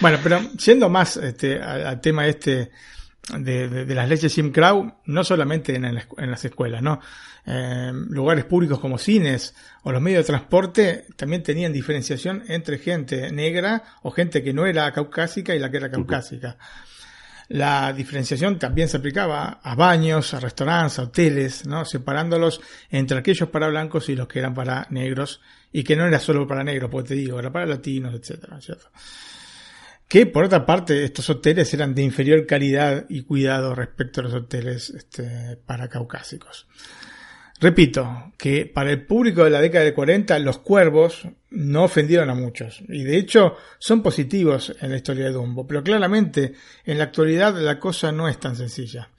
bueno, 0.00 0.18
pero 0.22 0.40
siendo 0.58 0.88
más 0.88 1.16
este, 1.16 1.60
al, 1.60 2.00
tema 2.00 2.26
este 2.26 2.70
de, 3.38 3.94
las 3.94 4.08
leyes 4.08 4.34
Jim 4.34 4.50
Crow, 4.52 4.94
no 5.06 5.24
solamente 5.24 5.74
en, 5.74 5.84
en 5.84 6.30
las 6.30 6.44
escuelas, 6.44 6.82
¿no? 6.82 7.00
Eh, 7.46 7.92
lugares 8.10 8.44
públicos 8.44 8.78
como 8.78 8.98
cines 8.98 9.54
o 9.82 9.92
los 9.92 10.02
medios 10.02 10.24
de 10.24 10.26
transporte 10.26 11.06
también 11.16 11.42
tenían 11.42 11.72
diferenciación 11.72 12.44
entre 12.48 12.78
gente 12.78 13.32
negra 13.32 13.82
o 14.02 14.10
gente 14.10 14.42
que 14.42 14.52
no 14.52 14.66
era 14.66 14.92
caucásica 14.92 15.54
y 15.54 15.58
la 15.58 15.70
que 15.70 15.78
era 15.78 15.90
caucásica. 15.90 16.58
La 17.48 17.92
diferenciación 17.92 18.58
también 18.58 18.88
se 18.88 18.98
aplicaba 18.98 19.58
a 19.62 19.74
baños, 19.74 20.34
a 20.34 20.40
restaurantes, 20.40 20.98
a 20.98 21.02
hoteles, 21.04 21.66
¿no? 21.66 21.84
separándolos 21.84 22.60
entre 22.90 23.18
aquellos 23.18 23.48
para 23.48 23.68
blancos 23.68 24.08
y 24.08 24.14
los 24.14 24.28
que 24.28 24.38
eran 24.38 24.54
para 24.54 24.86
negros, 24.90 25.40
y 25.72 25.82
que 25.82 25.96
no 25.96 26.06
era 26.06 26.20
solo 26.20 26.46
para 26.46 26.62
negros, 26.62 26.90
porque 26.90 27.08
te 27.08 27.14
digo, 27.14 27.40
era 27.40 27.50
para 27.50 27.66
latinos, 27.66 28.14
etcétera, 28.14 28.58
Que 30.10 30.26
por 30.26 30.42
otra 30.42 30.66
parte, 30.66 31.04
estos 31.04 31.30
hoteles 31.30 31.72
eran 31.72 31.94
de 31.94 32.02
inferior 32.02 32.44
calidad 32.44 33.06
y 33.08 33.22
cuidado 33.22 33.76
respecto 33.76 34.18
a 34.18 34.24
los 34.24 34.34
hoteles 34.34 34.90
este, 34.90 35.56
para 35.64 35.88
caucásicos. 35.88 36.66
Repito, 37.60 38.32
que 38.36 38.66
para 38.66 38.90
el 38.90 39.06
público 39.06 39.44
de 39.44 39.50
la 39.50 39.60
década 39.60 39.84
de 39.84 39.94
40 39.94 40.36
los 40.40 40.58
cuervos 40.58 41.28
no 41.50 41.84
ofendieron 41.84 42.28
a 42.28 42.34
muchos 42.34 42.82
y 42.88 43.04
de 43.04 43.18
hecho 43.18 43.54
son 43.78 44.02
positivos 44.02 44.74
en 44.80 44.90
la 44.90 44.96
historia 44.96 45.26
de 45.26 45.30
Dumbo, 45.30 45.64
pero 45.64 45.84
claramente 45.84 46.54
en 46.84 46.98
la 46.98 47.04
actualidad 47.04 47.56
la 47.60 47.78
cosa 47.78 48.10
no 48.10 48.26
es 48.26 48.40
tan 48.40 48.56
sencilla. 48.56 49.10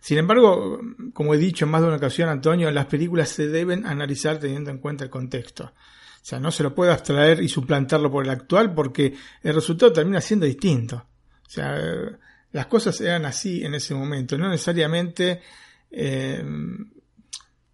Sin 0.00 0.16
embargo, 0.16 0.80
como 1.12 1.34
he 1.34 1.38
dicho 1.38 1.66
en 1.66 1.70
más 1.70 1.82
de 1.82 1.88
una 1.88 1.98
ocasión, 1.98 2.30
Antonio, 2.30 2.70
las 2.70 2.86
películas 2.86 3.28
se 3.28 3.46
deben 3.46 3.84
analizar 3.84 4.38
teniendo 4.38 4.70
en 4.70 4.78
cuenta 4.78 5.04
el 5.04 5.10
contexto. 5.10 5.74
O 6.22 6.24
sea, 6.24 6.38
no 6.38 6.50
se 6.50 6.62
lo 6.62 6.74
puede 6.74 6.92
abstraer 6.92 7.42
y 7.42 7.48
suplantarlo 7.48 8.10
por 8.10 8.24
el 8.24 8.30
actual 8.30 8.74
porque 8.74 9.14
el 9.42 9.54
resultado 9.54 9.92
termina 9.92 10.20
siendo 10.20 10.46
distinto. 10.46 11.06
O 11.46 11.50
sea, 11.50 11.80
las 12.52 12.66
cosas 12.66 13.00
eran 13.00 13.24
así 13.24 13.64
en 13.64 13.74
ese 13.74 13.94
momento, 13.94 14.36
no 14.36 14.48
necesariamente 14.48 15.40
eh, 15.90 16.42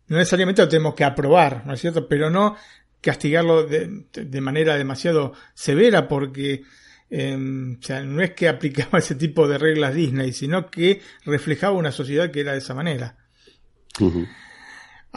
no 0.09 0.17
necesariamente 0.17 0.63
lo 0.63 0.69
tenemos 0.69 0.95
que 0.95 1.05
aprobar, 1.05 1.67
¿no 1.67 1.75
es 1.75 1.81
cierto? 1.81 2.09
Pero 2.09 2.31
no 2.31 2.57
castigarlo 3.01 3.65
de, 3.65 4.41
manera 4.41 4.77
demasiado 4.77 5.33
severa 5.55 6.09
porque 6.09 6.63
em, 7.11 7.79
o 7.79 7.83
sea, 7.83 8.03
no 8.03 8.23
es 8.23 8.33
que 8.33 8.49
aplicaba 8.49 8.99
ese 8.99 9.15
tipo 9.15 9.49
de 9.49 9.59
reglas 9.59 9.95
Disney, 9.95 10.33
sino 10.33 10.71
que 10.71 11.01
reflejaba 11.25 11.77
una 11.77 11.93
sociedad 11.93 12.31
que 12.31 12.41
era 12.41 12.53
de 12.53 12.59
esa 12.59 12.75
manera. 12.75 13.17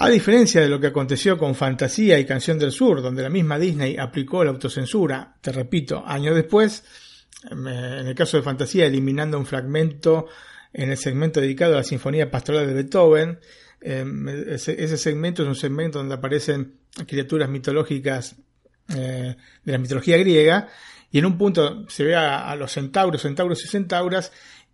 A 0.01 0.09
diferencia 0.09 0.61
de 0.61 0.69
lo 0.69 0.79
que 0.79 0.87
aconteció 0.87 1.37
con 1.37 1.55
Fantasía 1.55 2.17
y 2.19 2.25
Canción 2.25 2.57
del 2.57 2.71
Sur, 2.71 3.01
donde 3.01 3.21
la 3.21 3.29
misma 3.29 3.59
Disney 3.59 3.97
aplicó 3.97 4.43
la 4.43 4.51
autocensura, 4.51 5.35
te 5.41 5.51
repito, 5.51 6.03
años 6.05 6.35
después, 6.35 6.83
em, 7.49 7.67
en 7.67 8.07
el 8.07 8.15
caso 8.15 8.37
de 8.37 8.43
Fantasía, 8.43 8.85
eliminando 8.85 9.37
un 9.37 9.45
fragmento 9.45 10.27
en 10.71 10.91
el 10.91 10.97
segmento 10.97 11.41
dedicado 11.41 11.73
a 11.73 11.77
la 11.77 11.83
Sinfonía 11.83 12.31
Pastoral 12.31 12.67
de 12.67 12.73
Beethoven, 12.73 13.39
Em, 13.81 14.27
ese, 14.27 14.97
segmento 14.97 15.43
es 15.43 15.47
un 15.47 15.55
segmento 15.55 15.99
donde 15.99 16.15
aparecen 16.15 16.79
criaturas 17.07 17.49
mitológicas 17.49 18.35
eh, 18.89 19.35
de 19.63 19.71
la 19.71 19.77
mitología 19.77 20.17
griega 20.17 20.67
y 21.11 21.19
en 21.19 21.25
un 21.25 21.37
punto 21.37 21.89
se 21.89 22.03
ve 22.03 22.15
a, 22.15 22.53
los 22.55 22.71
centauros, 22.71 23.21
centauros 23.21 23.63
y 23.63 23.67
centauras 23.67 24.31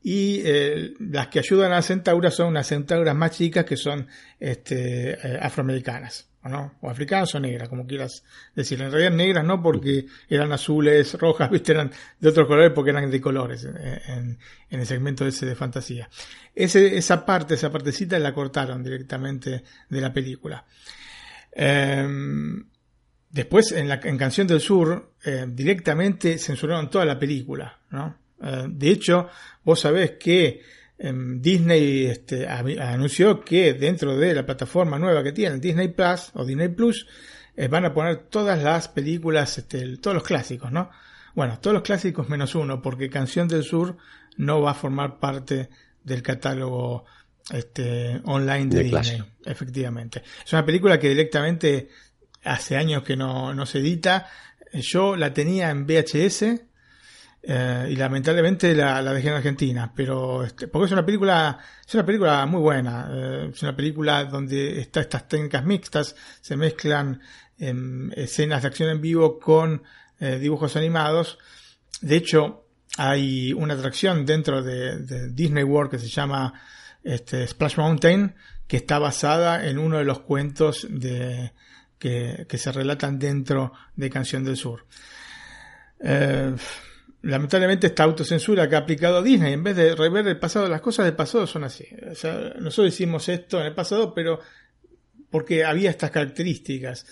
y 0.07 0.43
eh, 0.45 0.93
las 0.99 1.29
que 1.29 1.39
ayudan 1.39 1.71
a 1.71 1.77
las 1.77 1.87
centauras 1.87 2.35
son 2.35 2.49
unas 2.49 2.67
centauras 2.67 3.15
más 3.15 3.31
chicas 3.31 3.65
que 3.65 3.75
son 3.75 4.05
este, 4.39 5.13
eh, 5.13 5.39
afroamericanas. 5.41 6.29
¿o, 6.43 6.47
no? 6.47 6.75
o 6.81 6.91
africanas 6.91 7.33
o 7.33 7.39
negras, 7.39 7.69
como 7.69 7.87
quieras 7.87 8.23
decir. 8.53 8.79
En 8.79 8.91
realidad 8.91 9.13
negras 9.13 9.43
no 9.43 9.63
porque 9.63 10.05
eran 10.29 10.51
azules, 10.51 11.15
rojas, 11.15 11.49
viste, 11.51 11.71
eran 11.71 11.89
de 12.19 12.29
otros 12.29 12.45
colores 12.45 12.71
porque 12.75 12.91
eran 12.91 13.09
de 13.09 13.19
colores 13.19 13.65
en, 13.65 14.37
el 14.69 14.85
segmento 14.85 15.25
ese 15.25 15.47
de 15.47 15.55
fantasía. 15.55 16.07
Esa 16.53 17.25
parte, 17.25 17.55
esa 17.55 17.71
partecita 17.71 18.19
la 18.19 18.31
cortaron 18.31 18.83
directamente 18.83 19.63
de 19.89 20.01
la 20.01 20.13
película. 20.13 20.67
Em, 21.51 22.63
después, 23.31 23.71
en, 23.71 23.89
la, 23.89 23.99
Canción 23.99 24.45
del 24.45 24.61
Sur, 24.61 25.13
eh, 25.25 25.47
directamente 25.49 26.37
censuraron 26.37 26.91
toda 26.91 27.05
la 27.05 27.17
película, 27.17 27.79
¿no? 27.89 28.24
Eh, 28.45 28.65
de 28.69 28.89
hecho, 28.89 29.27
vos 29.63 29.79
sabés 29.79 30.11
que 30.11 30.61
Em, 30.97 31.41
Disney 31.41 32.05
este, 32.05 32.47
anunció 32.47 33.43
que 33.43 33.73
dentro 33.73 34.17
de 34.17 34.33
la 34.33 34.45
plataforma 34.45 34.97
nueva 34.97 35.23
que 35.23 35.33
tienen, 35.33 35.59
Disney 35.59 35.89
Plus 35.89 36.31
o 36.33 36.45
Disney 36.45 36.69
Plus, 36.69 37.05
eh, 37.55 37.67
van 37.67 37.85
a 37.85 37.93
poner 37.93 38.27
todas 38.29 38.61
las 38.63 38.87
películas, 38.87 39.57
este, 39.57 39.97
todos 39.97 40.15
los 40.15 40.23
clásicos, 40.23 40.71
¿no? 40.71 40.89
Bueno, 41.33 41.59
todos 41.59 41.73
los 41.73 41.83
clásicos 41.83 42.29
menos 42.29 42.55
uno, 42.55 42.81
porque 42.81 43.09
Canción 43.09 43.47
del 43.47 43.63
Sur 43.63 43.97
no 44.37 44.61
va 44.61 44.71
a 44.71 44.73
formar 44.73 45.19
parte 45.19 45.69
del 46.01 46.21
catálogo 46.21 47.03
este, 47.51 48.21
online 48.23 48.67
de, 48.67 48.83
Disney, 48.83 49.23
efectivamente. 49.43 50.23
Es 50.45 50.53
una 50.53 50.65
película 50.65 50.97
que 50.97 51.09
directamente 51.09 51.89
hace 52.45 52.77
años 52.77 53.03
que 53.03 53.17
no, 53.17 53.53
no 53.53 53.65
se 53.65 53.79
edita. 53.79 54.29
Yo 54.71 55.17
la 55.17 55.33
tenía 55.33 55.71
en 55.71 55.85
VHS, 55.85 56.61
eh, 57.47 57.89
y 57.91 57.95
lamentablemente 57.95 58.73
la, 58.73 59.03
dejé 59.13 59.27
en 59.27 59.35
Argentina, 59.35 59.93
pero 59.95 60.43
este, 60.43 60.67
porque 60.67 60.87
es 60.87 60.91
una 60.93 61.05
película, 61.05 61.59
es 61.87 61.93
una 61.93 62.03
película 62.03 62.43
muy 62.47 62.59
buena, 62.59 63.07
eh, 63.11 63.51
es 63.53 63.61
una 63.61 63.75
película 63.75 64.25
donde 64.25 64.79
está 64.79 65.01
estas 65.01 65.27
técnicas 65.27 65.63
mixtas, 65.63 66.15
se 66.41 66.57
mezclan 66.57 67.21
em, 67.59 68.11
escenas 68.13 68.63
de 68.63 68.67
acción 68.67 68.89
en 68.89 68.99
vivo 68.99 69.39
con 69.39 69.83
eh, 70.19 70.39
dibujos 70.39 70.75
animados. 70.75 71.37
De 72.01 72.15
hecho, 72.15 72.65
hay 72.97 73.53
una 73.53 73.75
atracción 73.75 74.25
dentro 74.25 74.63
de, 74.63 75.29
Disney 75.29 75.63
World 75.63 75.91
que 75.91 75.99
se 75.99 76.07
llama 76.07 76.51
este, 77.03 77.45
Splash 77.45 77.77
Mountain, 77.77 78.33
que 78.65 78.77
está 78.77 78.97
basada 78.97 79.67
en 79.67 79.77
uno 79.77 79.99
de 79.99 80.05
los 80.05 80.21
cuentos 80.21 80.87
de, 80.89 81.51
que 81.99 82.57
se 82.57 82.71
relatan 82.71 83.19
dentro 83.19 83.71
de 83.95 84.09
Canción 84.09 84.43
del 84.43 84.57
Sur 84.57 84.87
lamentablemente 87.25 87.87
esta 87.87 88.03
autocensura 88.03 88.69
que 88.69 88.75
ha 88.75 88.79
aplicado 88.79 89.21
Disney, 89.23 89.53
en 89.53 89.63
vez 89.63 89.75
de 89.75 89.95
rever 89.95 90.27
el 90.27 90.37
pasado, 90.37 90.69
las 90.69 90.81
cosas 90.81 91.05
del 91.05 91.15
pasado 91.15 91.47
son 91.47 91.63
así. 91.63 91.87
Nosotros 92.59 92.87
hicimos 92.87 93.27
esto 93.29 93.59
en 93.59 93.65
el 93.65 93.73
pasado, 93.73 94.13
pero 94.13 94.39
porque 95.31 95.65
había 95.65 95.89
estas 95.89 96.11
características 96.11 97.05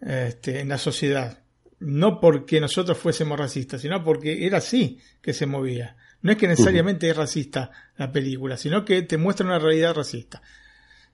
este, 0.00 0.60
en 0.60 0.68
la 0.68 0.78
sociedad. 0.78 1.42
No 1.80 2.20
porque 2.20 2.60
nosotros 2.60 2.98
fuésemos 2.98 3.38
racistas, 3.38 3.80
sino 3.80 4.02
porque 4.04 4.46
era 4.46 4.58
así 4.58 5.00
que 5.20 5.32
se 5.32 5.46
movía. 5.46 5.96
No 6.22 6.32
es 6.32 6.38
que 6.38 6.48
necesariamente 6.48 7.10
es 7.10 7.16
racista 7.16 7.70
la 7.96 8.12
película, 8.12 8.56
sino 8.56 8.84
que 8.84 9.02
te 9.02 9.18
muestra 9.18 9.46
una 9.46 9.58
realidad 9.58 9.94
racista. 9.94 10.40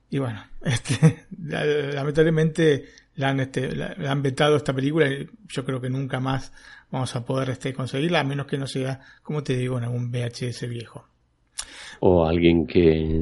Y 0.09 0.19
bueno, 0.19 0.45
este, 0.63 1.25
lamentablemente 1.39 2.89
la 3.15 3.29
han, 3.29 3.39
este, 3.39 3.75
la 3.75 4.11
han 4.11 4.21
vetado 4.21 4.55
esta 4.55 4.73
película 4.73 5.09
y 5.09 5.27
yo 5.47 5.65
creo 5.65 5.81
que 5.81 5.89
nunca 5.89 6.19
más 6.19 6.51
vamos 6.95 7.13
a 7.13 7.25
poder 7.25 7.49
este, 7.49 7.73
conseguirla, 7.73 8.21
a 8.21 8.23
menos 8.23 8.47
que 8.47 8.57
no 8.57 8.67
sea, 8.67 9.01
como 9.21 9.43
te 9.43 9.57
digo, 9.57 9.77
en 9.77 9.83
algún 9.83 10.09
VHS 10.09 10.69
viejo. 10.69 11.05
o 11.99 12.25
alguien 12.25 12.65
que 12.65 13.19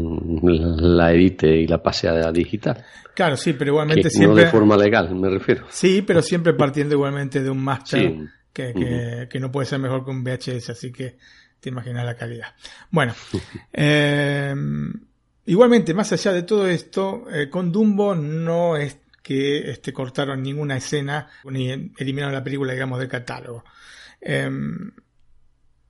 la 0.78 1.12
edite 1.12 1.48
y 1.58 1.66
la 1.66 1.82
pase 1.82 2.08
a 2.08 2.32
digital. 2.32 2.86
Claro, 3.16 3.36
sí, 3.36 3.54
pero 3.54 3.72
igualmente 3.72 4.12
siempre... 4.12 4.44
No 4.44 4.46
de 4.46 4.52
forma 4.52 4.78
legal, 4.78 5.16
me 5.16 5.28
refiero. 5.28 5.66
Sí, 5.70 6.04
pero 6.04 6.22
siempre 6.22 6.54
partiendo 6.54 6.94
igualmente 6.94 7.42
de 7.42 7.50
un 7.50 7.64
máster 7.64 8.16
que, 8.54 9.28
que, 9.28 9.40
no 9.40 9.52
puede 9.52 9.66
ser 9.66 9.80
mejor 9.80 10.06
que 10.06 10.12
un 10.12 10.24
VHS, 10.24 10.70
así 10.70 10.92
que 10.92 11.18
te 11.60 11.70
imaginas 11.70 12.06
la 12.06 12.16
calidad. 12.16 12.50
Bueno, 12.92 13.16
eh, 13.74 14.54
igualmente, 15.48 15.96
más 15.96 16.14
allá 16.14 16.32
de 16.32 16.44
todo 16.44 16.68
esto, 16.68 17.26
eh, 17.34 17.50
con 17.50 17.72
Dumbo 17.72 18.14
no 18.14 18.78
es 18.78 19.03
que 19.24 19.72
este, 19.72 19.94
cortaron 19.94 20.44
ninguna 20.44 20.78
escena 20.78 21.28
ni 21.46 21.72
eliminaron 21.98 22.34
la 22.34 22.44
película, 22.44 22.74
digamos, 22.74 23.00
del 23.00 23.08
catálogo. 23.08 23.64
Em, 24.20 24.92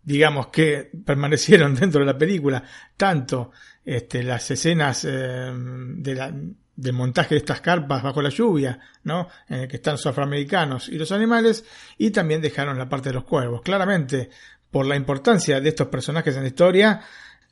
digamos 0.04 0.48
que 0.48 0.92
permanecieron 1.06 1.76
dentro 1.80 2.02
de 2.02 2.06
la 2.06 2.18
película 2.18 2.64
tanto 2.96 3.52
este, 3.84 4.24
las 4.24 4.50
escenas 4.52 5.04
em, 5.06 6.02
de 6.02 6.16
la, 6.16 6.34
del 6.76 6.94
montaje 6.94 7.36
de 7.36 7.40
estas 7.40 7.62
carpas 7.62 8.04
bajo 8.04 8.22
la 8.22 8.30
lluvia, 8.30 8.80
¿no? 9.04 9.28
En 9.50 9.62
el 9.62 9.68
que 9.68 9.78
están 9.78 9.94
los 9.94 10.06
afroamericanos 10.06 10.90
y 10.90 10.98
los 10.98 11.12
animales, 11.12 11.66
y 11.98 12.12
también 12.12 12.42
dejaron 12.42 12.78
la 12.78 12.90
parte 12.90 13.10
de 13.10 13.16
los 13.16 13.26
cuervos. 13.26 13.62
Claramente, 13.62 14.30
por 14.70 14.86
la 14.86 14.96
importancia 14.96 15.60
de 15.60 15.70
estos 15.70 15.88
personajes 15.88 16.36
en 16.36 16.44
la 16.44 16.48
historia, 16.48 17.02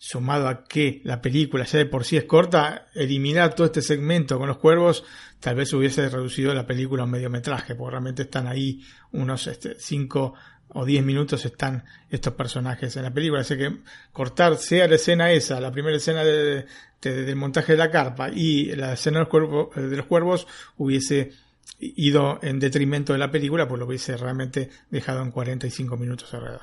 sumado 0.04 0.48
a 0.48 0.64
que 0.64 1.00
la 1.04 1.22
película 1.22 1.64
ya 1.64 1.78
de 1.78 1.86
por 1.86 2.06
sí 2.06 2.18
es 2.18 2.24
corta, 2.24 2.88
eliminar 2.96 3.54
todo 3.54 3.68
este 3.68 3.84
segmento 3.84 4.40
con 4.40 4.48
los 4.48 4.58
cuervos 4.58 5.04
tal 5.40 5.56
vez 5.56 5.72
hubiese 5.74 6.10
reducido 6.10 6.56
la 6.56 6.66
película 6.66 7.04
a 7.04 7.06
un 7.06 7.12
mediometraje, 7.12 7.76
porque 7.76 7.92
realmente 7.92 8.24
están 8.24 8.48
ahí 8.48 8.84
unos 9.12 9.48
5 9.78 10.34
este, 10.34 10.42
o 10.70 10.86
10 10.86 11.06
minutos 11.06 11.46
están 11.46 11.84
estos 12.10 12.34
personajes 12.34 12.96
en 12.96 13.04
la 13.04 13.12
película. 13.12 13.42
Así 13.42 13.56
que 13.56 13.78
cortar 14.12 14.58
sea 14.58 14.88
la 14.88 14.96
escena 14.96 15.32
esa, 15.32 15.62
la 15.62 15.72
primera 15.72 15.96
escena 15.98 16.24
de, 16.24 16.66
del 17.00 17.36
montaje 17.36 17.74
de 17.74 17.78
la 17.78 17.92
carpa 17.92 18.30
y 18.30 18.76
la 18.76 18.94
escena 18.94 19.20
de 19.20 19.26
los, 19.26 19.30
cuervos, 19.30 19.76
de 19.76 19.98
los 19.98 20.08
cuervos 20.08 20.48
hubiese 20.78 21.32
ido 21.80 22.40
en 22.42 22.60
detrimento 22.60 23.14
de 23.14 23.20
la 23.20 23.30
película, 23.30 23.68
pues 23.68 23.78
lo 23.78 23.86
hubiese 23.86 24.18
realmente 24.18 24.72
dejado 24.90 25.22
en 25.22 25.30
45 25.30 25.96
minutos 25.96 26.34
alrededor. 26.34 26.62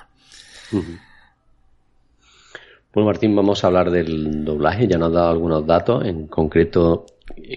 Bueno, 2.93 3.07
Martín, 3.07 3.37
vamos 3.37 3.63
a 3.63 3.67
hablar 3.67 3.91
del 3.91 4.45
doblaje. 4.45 4.89
Ya 4.89 4.99
nos 4.99 5.09
has 5.09 5.15
dado 5.15 5.31
algunos 5.31 5.67
datos, 5.67 6.05
en 6.05 6.27
concreto 6.27 7.07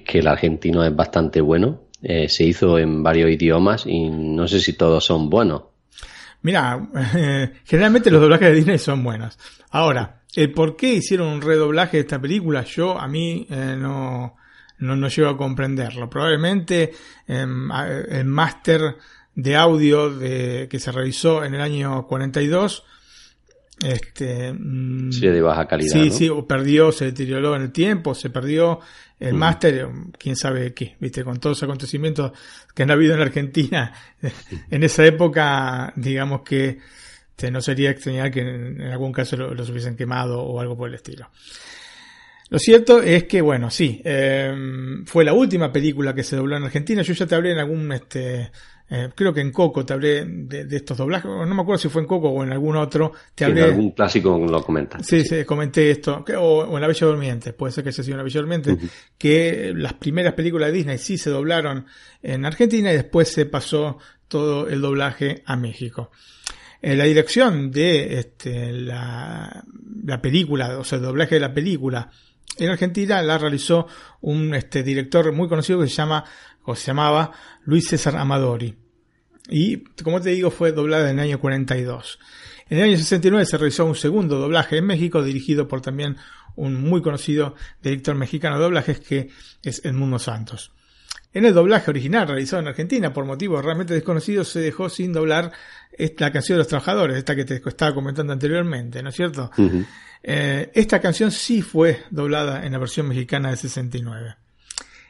que 0.05 0.19
el 0.19 0.27
argentino 0.27 0.83
es 0.83 0.95
bastante 0.95 1.41
bueno. 1.41 1.83
Eh, 2.03 2.27
se 2.29 2.43
hizo 2.43 2.77
en 2.79 3.03
varios 3.03 3.29
idiomas 3.29 3.85
y 3.85 4.09
no 4.09 4.47
sé 4.47 4.59
si 4.59 4.73
todos 4.73 5.05
son 5.05 5.29
buenos. 5.29 5.63
Mira, 6.41 6.89
generalmente 7.65 8.09
los 8.09 8.21
doblajes 8.21 8.49
de 8.49 8.55
Disney 8.55 8.77
son 8.79 9.03
buenos. 9.03 9.37
Ahora, 9.69 10.21
el 10.35 10.51
por 10.51 10.75
qué 10.75 10.95
hicieron 10.95 11.27
un 11.27 11.41
redoblaje 11.41 11.97
de 11.97 12.01
esta 12.01 12.19
película, 12.19 12.63
yo 12.63 12.99
a 12.99 13.07
mí 13.07 13.45
eh, 13.49 13.75
no, 13.77 14.35
no, 14.79 14.95
no, 14.95 15.07
llego 15.07 15.29
a 15.29 15.37
comprenderlo. 15.37 16.09
Probablemente 16.09 16.91
em, 17.27 17.69
el 17.71 18.25
máster 18.25 18.97
de 19.35 19.55
audio 19.55 20.09
de, 20.09 20.67
que 20.69 20.79
se 20.79 20.91
realizó 20.91 21.43
en 21.43 21.53
el 21.53 21.61
año 21.61 22.07
42 22.07 22.83
este 23.85 24.53
mm, 24.53 25.11
sí 25.11 25.27
de 25.27 25.41
baja 25.41 25.67
calidad 25.67 25.91
sí 25.91 26.11
sí 26.11 26.29
o 26.29 26.45
perdió 26.45 26.91
se 26.91 27.05
deterioró 27.05 27.55
en 27.55 27.63
el 27.63 27.71
tiempo 27.71 28.13
se 28.13 28.29
perdió 28.29 28.79
el 29.19 29.33
máster 29.35 29.87
quién 30.17 30.35
sabe 30.35 30.73
qué 30.73 30.95
viste 30.99 31.23
con 31.23 31.39
todos 31.39 31.57
los 31.57 31.63
acontecimientos 31.63 32.31
que 32.73 32.83
han 32.83 32.91
habido 32.91 33.15
en 33.15 33.21
Argentina 33.21 33.93
en 34.69 34.83
esa 34.83 35.05
época 35.05 35.93
digamos 35.95 36.41
que 36.41 36.79
este, 37.41 37.49
no 37.49 37.59
sería 37.59 37.89
extrañar 37.89 38.29
que 38.29 38.41
en, 38.41 38.81
algún 38.83 39.11
caso 39.11 39.35
los 39.35 39.67
hubiesen 39.71 39.95
quemado 39.95 40.43
o 40.43 40.61
algo 40.61 40.77
por 40.77 40.89
el 40.89 40.93
estilo. 40.93 41.27
Lo 42.49 42.59
cierto 42.59 43.01
es 43.01 43.23
que, 43.23 43.41
bueno, 43.41 43.71
sí, 43.71 43.99
em, 44.05 45.03
fue 45.07 45.25
la 45.25 45.33
última 45.33 45.71
película 45.71 46.13
que 46.13 46.21
se 46.21 46.35
dobló 46.35 46.57
en 46.57 46.65
Argentina. 46.65 47.01
Yo 47.01 47.13
ya 47.13 47.25
te 47.25 47.33
hablé 47.33 47.53
en 47.53 47.57
algún, 47.57 47.91
este, 47.93 48.51
eh, 48.93 49.09
creo 49.15 49.33
que 49.33 49.39
en 49.39 49.53
Coco 49.53 49.85
te 49.85 49.93
hablé 49.93 50.25
de, 50.25 50.75
estos 50.75 50.97
doblajes, 50.97 51.31
no 51.31 51.45
me 51.45 51.61
acuerdo 51.61 51.77
si 51.77 51.87
fue 51.87 52.01
en 52.01 52.07
Coco 52.09 52.27
o 52.27 52.43
en 52.43 52.51
algún 52.51 52.75
otro. 52.75 53.13
Te 53.33 53.45
hablé, 53.45 53.61
en 53.61 53.69
algún 53.69 53.91
clásico 53.91 54.37
lo 54.37 54.61
comentas. 54.61 55.07
Sí, 55.07 55.23
sí, 55.23 55.45
comenté 55.45 55.91
esto, 55.91 56.25
o, 56.37 56.75
en 56.75 56.81
La 56.81 56.87
Bella 56.87 57.07
Durmiente, 57.07 57.53
puede 57.53 57.71
ser 57.71 57.85
que 57.85 57.91
haya 57.91 58.03
sido 58.03 58.15
en 58.15 58.17
La 58.17 58.23
Bella 58.23 58.41
Durmiente, 58.41 58.77
que 59.17 59.71
las 59.73 59.93
primeras 59.93 60.33
películas 60.33 60.71
de 60.71 60.73
Disney 60.73 60.97
sí 60.97 61.17
se 61.17 61.29
doblaron 61.29 61.85
en 62.21 62.45
Argentina 62.45 62.91
y 62.91 62.95
después 62.95 63.29
se 63.29 63.45
pasó 63.45 63.97
todo 64.27 64.67
el 64.67 64.81
doblaje 64.81 65.41
a 65.45 65.55
México. 65.55 66.11
En 66.81 66.97
la 66.97 67.05
dirección 67.05 67.71
de 67.71 68.19
este, 68.19 68.73
la, 68.73 69.63
la 70.03 70.21
película, 70.21 70.79
o 70.79 70.83
sea, 70.83 70.97
el 70.97 71.05
doblaje 71.05 71.35
de 71.35 71.41
la 71.41 71.53
película 71.53 72.11
en 72.57 72.69
Argentina 72.69 73.21
la 73.21 73.37
realizó 73.37 73.87
un 74.19 74.53
este, 74.53 74.83
director 74.83 75.31
muy 75.31 75.47
conocido 75.47 75.79
que 75.79 75.87
se 75.87 75.95
llama, 75.95 76.25
o 76.63 76.75
se 76.75 76.87
llamaba 76.87 77.31
Luis 77.63 77.87
César 77.87 78.17
Amadori. 78.17 78.80
Y, 79.49 79.77
como 80.03 80.21
te 80.21 80.29
digo, 80.29 80.51
fue 80.51 80.71
doblada 80.71 81.09
en 81.09 81.19
el 81.19 81.25
año 81.25 81.39
42. 81.39 82.19
En 82.69 82.77
el 82.77 82.83
año 82.85 82.97
69 82.97 83.45
se 83.45 83.57
realizó 83.57 83.85
un 83.85 83.95
segundo 83.95 84.39
doblaje 84.39 84.77
en 84.77 84.85
México, 84.85 85.23
dirigido 85.23 85.67
por 85.67 85.81
también 85.81 86.17
un 86.55 86.81
muy 86.81 87.01
conocido 87.01 87.55
director 87.81 88.15
mexicano 88.15 88.57
de 88.57 88.63
doblajes 88.63 88.99
que 88.99 89.29
es 89.63 89.83
Edmundo 89.83 90.19
Santos. 90.19 90.71
En 91.33 91.45
el 91.45 91.53
doblaje 91.53 91.89
original 91.89 92.27
realizado 92.27 92.61
en 92.61 92.67
Argentina, 92.67 93.13
por 93.13 93.25
motivos 93.25 93.63
realmente 93.63 93.93
desconocidos, 93.93 94.49
se 94.49 94.59
dejó 94.59 94.89
sin 94.89 95.13
doblar 95.13 95.51
la 96.17 96.31
canción 96.31 96.55
de 96.55 96.59
los 96.59 96.67
trabajadores, 96.67 97.17
esta 97.17 97.35
que 97.35 97.45
te 97.45 97.61
estaba 97.65 97.93
comentando 97.93 98.33
anteriormente, 98.33 99.01
¿no 99.01 99.09
es 99.09 99.15
cierto? 99.15 99.49
Eh, 100.23 100.71
esta 100.73 100.99
canción 100.99 101.31
sí 101.31 101.61
fue 101.61 102.03
doblada 102.09 102.65
en 102.65 102.73
la 102.73 102.79
versión 102.79 103.07
mexicana 103.07 103.49
de 103.49 103.57
69. 103.57 104.35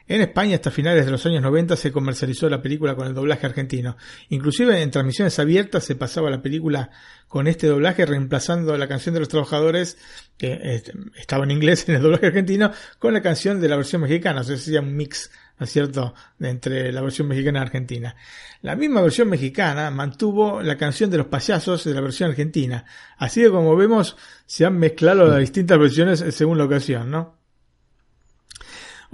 En 0.08 0.20
España, 0.20 0.56
hasta 0.56 0.70
finales 0.70 1.04
de 1.04 1.12
los 1.12 1.24
años 1.26 1.42
90, 1.42 1.76
se 1.76 1.92
comercializó 1.92 2.48
la 2.48 2.60
película 2.60 2.94
con 2.94 3.06
el 3.06 3.14
doblaje 3.14 3.46
argentino. 3.46 3.96
Inclusive 4.28 4.82
en 4.82 4.90
transmisiones 4.90 5.38
abiertas 5.38 5.84
se 5.84 5.94
pasaba 5.94 6.30
la 6.30 6.42
película 6.42 6.90
con 7.28 7.46
este 7.46 7.66
doblaje, 7.66 8.04
reemplazando 8.04 8.76
la 8.76 8.88
canción 8.88 9.14
de 9.14 9.20
los 9.20 9.28
trabajadores, 9.28 9.96
que 10.36 10.58
este, 10.62 10.92
estaba 11.16 11.44
en 11.44 11.52
inglés 11.52 11.84
en 11.88 11.96
el 11.96 12.02
doblaje 12.02 12.26
argentino, 12.26 12.72
con 12.98 13.14
la 13.14 13.22
canción 13.22 13.60
de 13.60 13.68
la 13.68 13.76
versión 13.76 14.02
mexicana. 14.02 14.40
O 14.40 14.44
sea, 14.44 14.80
un 14.80 14.96
mix, 14.96 15.30
¿no 15.58 15.64
es 15.64 15.72
cierto?, 15.72 16.14
entre 16.40 16.92
la 16.92 17.00
versión 17.00 17.28
mexicana 17.28 17.60
y 17.60 17.62
argentina. 17.62 18.16
La 18.60 18.76
misma 18.76 19.02
versión 19.02 19.28
mexicana 19.28 19.90
mantuvo 19.90 20.62
la 20.62 20.76
canción 20.76 21.10
de 21.10 21.18
los 21.18 21.26
payasos 21.26 21.84
de 21.84 21.94
la 21.94 22.00
versión 22.00 22.30
argentina. 22.30 22.84
Así 23.16 23.40
que 23.40 23.50
como 23.50 23.76
vemos, 23.76 24.16
se 24.46 24.66
han 24.66 24.78
mezclado 24.78 25.26
las 25.26 25.38
distintas 25.38 25.78
versiones 25.78 26.24
según 26.34 26.58
la 26.58 26.64
ocasión, 26.64 27.10
¿no? 27.10 27.41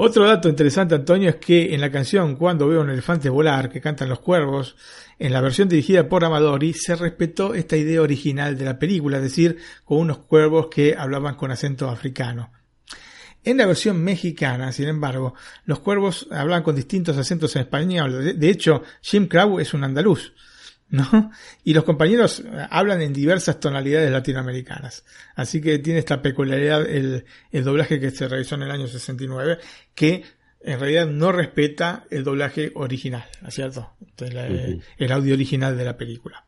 Otro 0.00 0.24
dato 0.28 0.48
interesante, 0.48 0.94
Antonio, 0.94 1.28
es 1.28 1.36
que 1.36 1.74
en 1.74 1.80
la 1.80 1.90
canción 1.90 2.36
Cuando 2.36 2.68
veo 2.68 2.82
un 2.82 2.90
elefante 2.90 3.28
volar, 3.28 3.68
que 3.68 3.80
cantan 3.80 4.08
los 4.08 4.20
cuervos, 4.20 4.76
en 5.18 5.32
la 5.32 5.40
versión 5.40 5.68
dirigida 5.68 6.08
por 6.08 6.24
Amadori, 6.24 6.72
se 6.72 6.94
respetó 6.94 7.52
esta 7.52 7.76
idea 7.76 8.00
original 8.00 8.56
de 8.56 8.64
la 8.64 8.78
película, 8.78 9.16
es 9.16 9.24
decir, 9.24 9.56
con 9.84 9.98
unos 9.98 10.18
cuervos 10.18 10.68
que 10.68 10.94
hablaban 10.96 11.34
con 11.34 11.50
acento 11.50 11.90
africano. 11.90 12.52
En 13.42 13.56
la 13.56 13.66
versión 13.66 14.00
mexicana, 14.00 14.70
sin 14.70 14.86
embargo, 14.86 15.34
los 15.64 15.80
cuervos 15.80 16.28
hablan 16.30 16.62
con 16.62 16.76
distintos 16.76 17.18
acentos 17.18 17.56
en 17.56 17.62
español. 17.62 18.38
De 18.38 18.50
hecho, 18.50 18.84
Jim 19.02 19.26
Crow 19.26 19.58
es 19.58 19.74
un 19.74 19.82
andaluz. 19.82 20.32
¿No? 20.90 21.30
Y 21.64 21.74
los 21.74 21.84
compañeros 21.84 22.40
eh, 22.40 22.66
hablan 22.70 23.02
en 23.02 23.12
diversas 23.12 23.60
tonalidades 23.60 24.10
latinoamericanas. 24.10 25.04
Así 25.34 25.60
que 25.60 25.78
tiene 25.78 25.98
esta 25.98 26.22
peculiaridad 26.22 26.88
el, 26.88 27.24
el 27.52 27.64
doblaje 27.64 28.00
que 28.00 28.10
se 28.10 28.28
realizó 28.28 28.54
en 28.54 28.62
el 28.62 28.70
año 28.70 28.86
69, 28.86 29.58
que 29.94 30.24
en 30.60 30.80
realidad 30.80 31.06
no 31.06 31.32
respeta 31.32 32.04
el 32.10 32.24
doblaje 32.24 32.72
original, 32.74 33.24
¿no 33.42 33.48
es 33.48 33.54
cierto? 33.54 33.92
El 34.16 35.12
audio 35.12 35.34
original 35.34 35.76
de 35.76 35.84
la 35.84 35.96
película. 35.96 36.44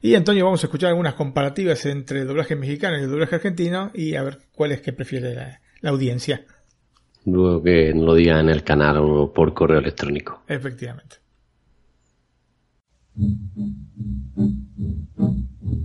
Y 0.00 0.14
Antonio, 0.14 0.44
vamos 0.44 0.62
a 0.62 0.66
escuchar 0.66 0.90
algunas 0.90 1.14
comparativas 1.14 1.84
entre 1.86 2.20
el 2.20 2.26
doblaje 2.28 2.54
mexicano 2.54 2.98
y 2.98 3.02
el 3.02 3.10
doblaje 3.10 3.36
argentino 3.36 3.90
y 3.94 4.14
a 4.14 4.22
ver 4.22 4.38
cuál 4.54 4.72
es 4.72 4.80
que 4.80 4.92
prefiere 4.92 5.34
la, 5.34 5.60
la 5.80 5.90
audiencia. 5.90 6.44
Luego 7.24 7.62
que 7.62 7.92
lo 7.94 8.14
diga 8.14 8.40
en 8.40 8.48
el 8.48 8.62
canal 8.62 8.98
o 8.98 9.32
por 9.32 9.54
correo 9.54 9.78
electrónico. 9.78 10.42
Efectivamente. 10.46 11.16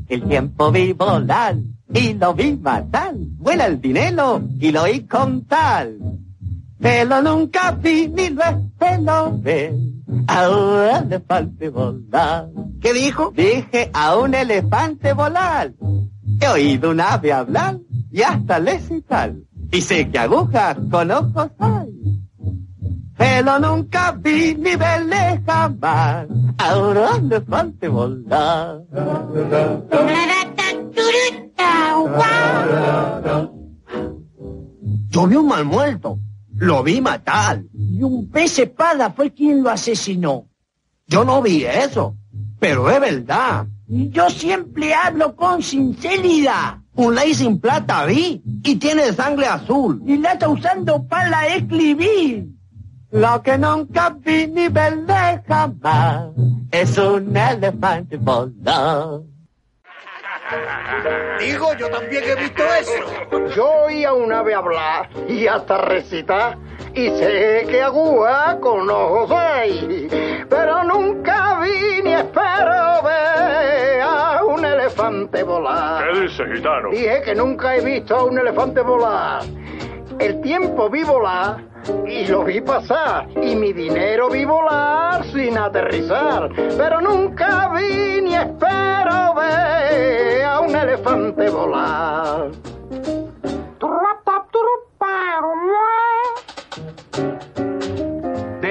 El 0.07 0.23
tiempo 0.27 0.71
vi 0.71 0.93
volar 0.93 1.55
y 1.93 2.13
lo 2.13 2.33
vi 2.33 2.55
matar. 2.55 3.15
Vuela 3.15 3.65
el 3.65 3.81
dinero 3.81 4.41
y 4.59 4.71
lo 4.71 4.83
oí 4.83 5.01
contar. 5.07 5.89
Pero 6.79 7.21
nunca 7.21 7.71
vi 7.71 8.07
ni 8.07 8.29
lo 8.29 8.43
espero 8.43 9.37
ver. 9.39 9.73
A 10.27 10.49
un 10.49 11.05
elefante 11.05 11.69
volar. 11.69 12.49
¿Qué 12.81 12.93
dijo? 12.93 13.31
Dije 13.35 13.89
a 13.93 14.17
un 14.17 14.35
elefante 14.35 15.13
volar. 15.13 15.73
He 16.39 16.47
oído 16.47 16.91
un 16.91 17.01
ave 17.01 17.33
hablar 17.33 17.79
y 18.11 18.21
hasta 18.21 18.59
le 18.59 18.79
citar. 18.79 19.33
Y 19.71 19.81
sé 19.81 20.09
que 20.09 20.19
agujas 20.19 20.77
con 20.91 21.09
ojos 21.09 21.49
hay 21.57 22.03
pero 23.23 23.57
nunca 23.57 24.11
vi 24.11 24.53
ni 24.53 24.75
verle 24.75 25.41
jamás. 25.45 26.27
Ahora 26.57 27.17
le 27.19 27.39
falta 27.39 27.87
volar. 27.87 28.81
Yo 35.09 35.27
vi 35.27 35.35
un 35.37 35.47
mal 35.47 35.63
muerto. 35.63 36.19
Lo 36.55 36.83
vi 36.83 36.99
matar. 36.99 37.63
Y 37.73 38.03
un 38.03 38.29
pez 38.29 38.59
espada 38.59 39.11
fue 39.11 39.31
quien 39.31 39.63
lo 39.63 39.69
asesinó. 39.69 40.49
Yo 41.07 41.23
no 41.23 41.41
vi 41.41 41.63
eso. 41.63 42.17
Pero 42.59 42.89
es 42.89 42.99
verdad. 42.99 43.67
Yo 43.87 44.29
siempre 44.29 44.93
hablo 44.93 45.33
con 45.37 45.63
sinceridad. 45.63 46.79
Un 46.95 47.15
ley 47.15 47.33
sin 47.33 47.61
plata 47.61 48.05
vi 48.05 48.41
y 48.63 48.75
tiene 48.75 49.13
sangre 49.13 49.45
azul. 49.45 50.01
Y 50.05 50.17
la 50.17 50.33
está 50.33 50.49
usando 50.49 51.07
para 51.07 51.47
escribir. 51.47 52.53
Lo 53.13 53.43
que 53.43 53.59
nunca 53.59 54.09
vi 54.09 54.47
ni 54.47 54.69
veré 54.69 55.39
jamás 55.47 56.29
es 56.71 56.97
un 56.97 57.37
elefante 57.37 58.17
volador. 58.17 59.21
Digo, 61.39 61.75
yo 61.75 61.89
también 61.91 62.23
he 62.23 62.35
visto 62.41 62.63
eso. 62.63 63.55
Yo 63.55 63.69
oí 63.85 64.03
a 64.03 64.13
un 64.13 64.33
ave 64.33 64.55
hablar 64.55 65.09
y 65.27 65.45
hasta 65.45 65.77
recitar. 65.77 66.57
Y 66.95 67.07
sé 67.09 67.67
que 67.69 67.83
agua 67.83 68.57
con 68.59 68.89
ojos 68.89 69.29
hay. 69.31 70.45
Pero 70.49 70.83
nunca 70.83 71.59
vi 71.59 72.01
ni 72.03 72.13
espero 72.13 73.03
ver 73.03 74.01
a 74.01 74.43
un 74.43 74.65
elefante 74.65 75.43
volar. 75.43 76.03
¿Qué 76.11 76.19
dice, 76.21 76.43
gitano? 76.51 76.89
Dije 76.89 77.21
que 77.21 77.35
nunca 77.35 77.75
he 77.75 77.85
visto 77.85 78.15
a 78.15 78.23
un 78.23 78.39
elefante 78.39 78.81
volar. 78.81 79.43
El 80.19 80.41
tiempo 80.41 80.89
vi 80.89 81.03
volar 81.03 81.63
y 82.07 82.25
lo 82.27 82.43
vi 82.43 82.61
pasar 82.61 83.27
y 83.41 83.55
mi 83.55 83.73
dinero 83.73 84.29
vi 84.29 84.45
volar 84.45 85.23
sin 85.25 85.57
aterrizar, 85.57 86.49
pero 86.77 87.01
nunca 87.01 87.69
vi 87.75 88.21
ni 88.21 88.35
espero 88.35 89.33
ver 89.35 90.43
a 90.43 90.59
un 90.59 90.75
elefante 90.75 91.49
volar. 91.49 92.51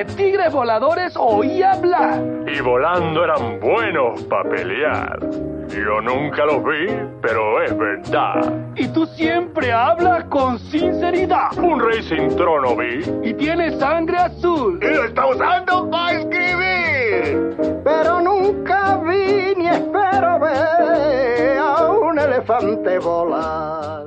De 0.03 0.15
tigres 0.16 0.53
voladores 0.53 1.15
oí 1.16 1.62
hablar. 1.62 2.20
Y 2.53 2.61
volando 2.61 3.23
eran 3.23 3.61
buenos 3.61 4.20
para 4.24 4.51
pelear. 4.51 5.20
Yo 5.69 6.01
nunca 6.01 6.45
los 6.45 6.65
vi, 6.65 6.89
pero 7.20 7.62
es 7.62 7.79
verdad. 7.79 8.53
Y 8.74 8.89
tú 8.89 9.07
siempre 9.07 9.70
hablas 9.70 10.24
con 10.24 10.59
sinceridad. 10.59 11.57
Un 11.57 11.79
rey 11.79 12.03
sin 12.03 12.35
trono 12.35 12.74
vi. 12.74 13.05
Y 13.23 13.33
tiene 13.35 13.79
sangre 13.79 14.19
azul. 14.19 14.81
Y 14.83 14.93
lo 14.93 15.05
está 15.05 15.24
usando 15.24 15.89
para 15.89 16.19
escribir. 16.19 17.81
Pero 17.85 18.20
nunca 18.23 18.97
vi 19.05 19.55
ni 19.57 19.69
espero 19.69 20.41
ver 20.41 21.59
a 21.61 21.93
un 21.93 22.19
elefante 22.19 22.99
volar. 22.99 24.07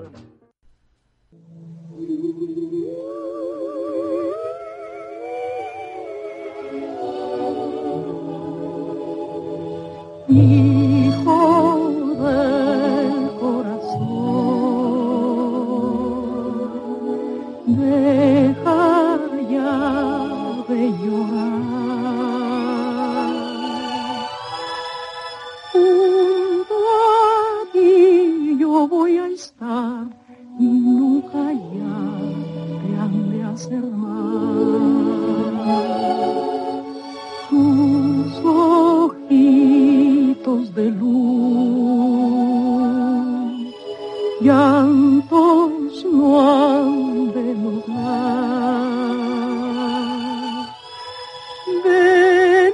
Voy 28.87 29.17
a 29.17 29.27
estar 29.27 30.07
y 30.59 30.65
nunca 30.65 31.53
ya 31.53 31.97
te 32.81 32.97
han 32.97 33.29
de 33.29 33.43
hacer. 33.43 34.14
De 40.75 40.91
luz, 40.91 41.15
llantos 44.41 46.05
no 46.11 46.41
han 46.41 47.31
de 47.31 47.55
mudar. 47.55 48.75
Ven 51.83 52.73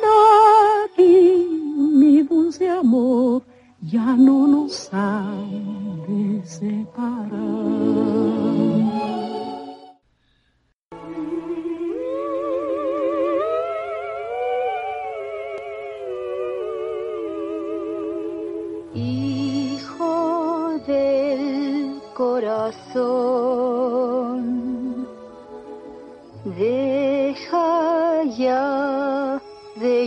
aquí, 0.83 1.47
mi 1.77 2.23
dulce 2.23 2.67
amor, 2.69 3.43
ya 3.81 4.15
no 4.15 4.47
nos 4.47 4.91
han 4.91 6.01
de 6.07 6.43
separar. 6.45 7.80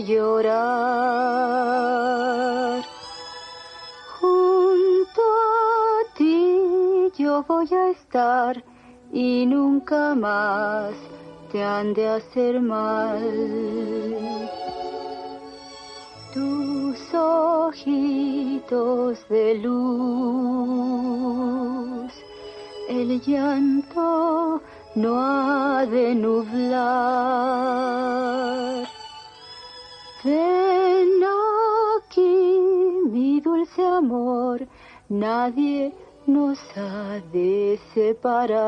Llorar. 0.05 1.25
Junto 4.19 5.21
a 5.21 6.13
ti 6.17 7.11
yo 7.17 7.43
voy 7.43 7.67
a 7.73 7.89
estar 7.89 8.63
y 9.11 9.45
nunca 9.45 10.15
más 10.15 10.93
te 11.51 11.63
han 11.63 11.93
de 11.93 12.07
hacer 12.07 12.61
mal. 12.61 13.21
Tus 16.33 17.13
ojitos 17.13 18.33
de 19.29 19.55
luz, 19.55 20.93
el 22.89 23.21
llanto 23.21 24.61
no 24.95 25.19
ha 25.19 25.85
de 25.85 26.15
nublar. 26.15 26.75
Ven 30.25 31.21
aquí, 32.01 32.19
mi 33.11 33.39
dulce 33.41 33.85
amor, 33.85 34.67
nadie 35.07 35.93
nos 36.25 36.57
ha 36.75 37.21
de 37.31 37.79
separar. 37.93 38.65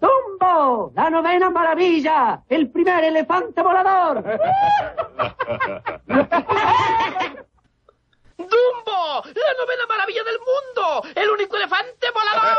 ¡Tumbo! 0.00 0.90
¡La 0.96 1.08
novena 1.08 1.50
maravilla! 1.50 2.42
¡El 2.48 2.68
primer 2.72 3.04
elefante 3.04 3.62
volador! 3.62 4.24
¡Dumbo! 8.38 9.22
¡La 9.22 9.54
novena 9.60 9.86
maravilla 9.88 10.24
del 10.24 10.40
mundo! 10.40 11.04
¡El 11.14 11.30
único 11.30 11.56
elefante 11.56 12.08
volador! 12.10 12.58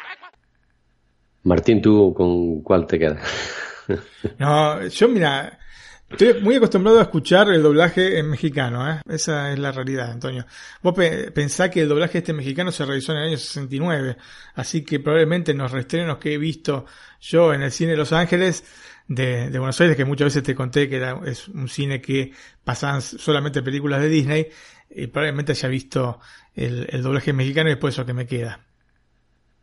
Martín, 1.44 1.80
¿tú 1.80 2.12
con 2.14 2.62
cuál 2.62 2.86
te 2.86 2.98
quedas? 2.98 3.20
No, 4.38 4.86
yo 4.86 5.08
mira, 5.08 5.58
estoy 6.08 6.40
muy 6.40 6.54
acostumbrado 6.54 7.00
a 7.00 7.02
escuchar 7.02 7.48
el 7.48 7.60
doblaje 7.60 8.20
en 8.20 8.30
mexicano, 8.30 8.88
¿eh? 8.88 9.00
Esa 9.08 9.52
es 9.52 9.58
la 9.58 9.72
realidad, 9.72 10.12
Antonio. 10.12 10.46
Vos 10.80 10.94
pe 10.94 11.32
que 11.32 11.82
el 11.82 11.88
doblaje 11.88 12.18
este 12.18 12.32
mexicano 12.32 12.70
se 12.70 12.84
realizó 12.84 13.10
en 13.10 13.18
el 13.18 13.28
año 13.30 13.36
69, 13.36 14.16
así 14.54 14.84
que 14.84 15.00
probablemente 15.00 15.50
en 15.50 15.58
los 15.58 15.72
reestrenos 15.72 16.18
que 16.18 16.34
he 16.34 16.38
visto 16.38 16.86
yo 17.20 17.52
en 17.52 17.62
el 17.62 17.72
cine 17.72 17.92
de 17.92 17.96
Los 17.96 18.12
Ángeles, 18.12 18.62
de, 19.08 19.48
Buenos 19.58 19.80
Aires, 19.80 19.96
que 19.96 20.04
muchas 20.04 20.26
veces 20.26 20.44
te 20.44 20.54
conté 20.54 20.88
que 20.88 20.98
era, 20.98 21.20
es 21.26 21.48
un 21.48 21.68
cine 21.68 22.00
que 22.00 22.32
pasaban 22.62 23.02
solamente 23.02 23.60
películas 23.60 24.00
de 24.00 24.08
Disney, 24.08 24.46
y 24.88 25.08
probablemente 25.08 25.50
haya 25.50 25.68
visto 25.68 26.20
el, 26.54 26.86
el 26.90 27.02
doblaje 27.02 27.32
mexicano 27.32 27.70
y 27.70 27.72
después 27.72 27.94
eso 27.94 28.06
que 28.06 28.14
me 28.14 28.26
queda. 28.26 28.69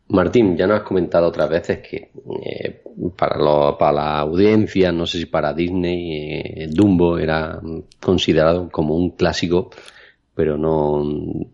Martín, 0.09 0.55
ya 0.55 0.67
nos 0.67 0.79
has 0.79 0.85
comentado 0.85 1.27
otras 1.27 1.49
veces 1.49 1.79
que 1.79 2.11
eh, 2.45 2.81
para, 3.15 3.37
lo, 3.37 3.77
para 3.77 3.91
la 3.91 4.19
audiencia, 4.19 4.91
no 4.91 5.05
sé 5.05 5.19
si 5.19 5.25
para 5.25 5.53
Disney, 5.53 6.11
eh, 6.13 6.67
Dumbo 6.69 7.17
era 7.17 7.59
considerado 7.99 8.69
como 8.69 8.95
un 8.95 9.11
clásico, 9.11 9.69
pero 10.33 10.55
no 10.55 11.03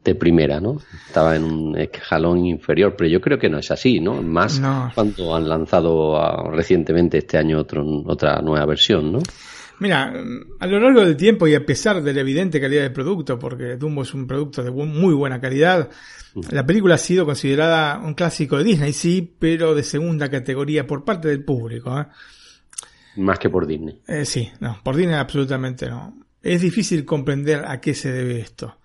de 0.04 0.14
primera, 0.14 0.60
¿no? 0.60 0.78
Estaba 1.08 1.36
en 1.36 1.46
un 1.46 1.78
escalón 1.78 2.46
inferior, 2.46 2.96
pero 2.98 3.10
yo 3.10 3.22
creo 3.22 3.40
que 3.40 3.50
no 3.50 3.58
es 3.58 3.72
así, 3.72 4.00
¿no? 4.00 4.22
Más 4.22 4.60
No. 4.60 4.92
cuando 4.94 5.34
han 5.36 5.48
lanzado 5.48 6.18
ah, 6.18 6.50
recientemente 6.52 7.20
este 7.20 7.38
año 7.38 7.60
otro, 7.60 7.84
otra 8.06 8.42
nueva 8.42 8.66
versión, 8.66 9.14
¿no? 9.14 9.20
Mira, 9.80 10.14
a 10.60 10.68
lo 10.68 10.80
largo 10.80 11.02
del 11.02 11.18
tiempo 11.18 11.48
y 11.48 11.56
a 11.56 11.66
pesar 11.66 12.02
de 12.02 12.14
la 12.14 12.22
evidente 12.22 12.62
calidad 12.62 12.84
del 12.84 12.94
producto, 12.94 13.38
porque 13.40 13.76
Dumbo 13.76 14.04
es 14.04 14.14
un 14.14 14.28
producto 14.28 14.64
de 14.64 14.72
muy 14.72 15.14
buena 15.14 15.42
calidad, 15.42 15.90
la 16.52 16.66
película 16.66 16.96
ha 16.96 17.00
sido 17.00 17.26
considerada 17.26 18.00
un 18.00 18.14
clásico 18.14 18.58
de 18.58 18.64
Disney, 18.64 18.94
sí, 18.94 19.36
pero 19.38 19.76
de 19.76 19.84
segunda 19.84 20.30
categoría 20.30 20.88
por 20.88 21.04
parte 21.04 21.28
del 21.28 21.44
público. 21.44 22.00
¿eh? 22.00 22.06
Más 23.18 23.40
que 23.40 23.50
por 23.50 23.68
Disney. 23.68 24.02
Eh, 24.08 24.26
sí, 24.26 24.52
no, 24.60 24.80
por 24.84 24.96
Disney 24.96 25.16
absolutamente 25.16 25.90
no. 25.90 26.18
Es 26.42 26.62
difícil 26.62 27.06
comprender 27.06 27.64
a 27.66 27.80
qué 27.80 27.94
se 27.94 28.12
debe 28.12 28.40
esto. 28.40 28.78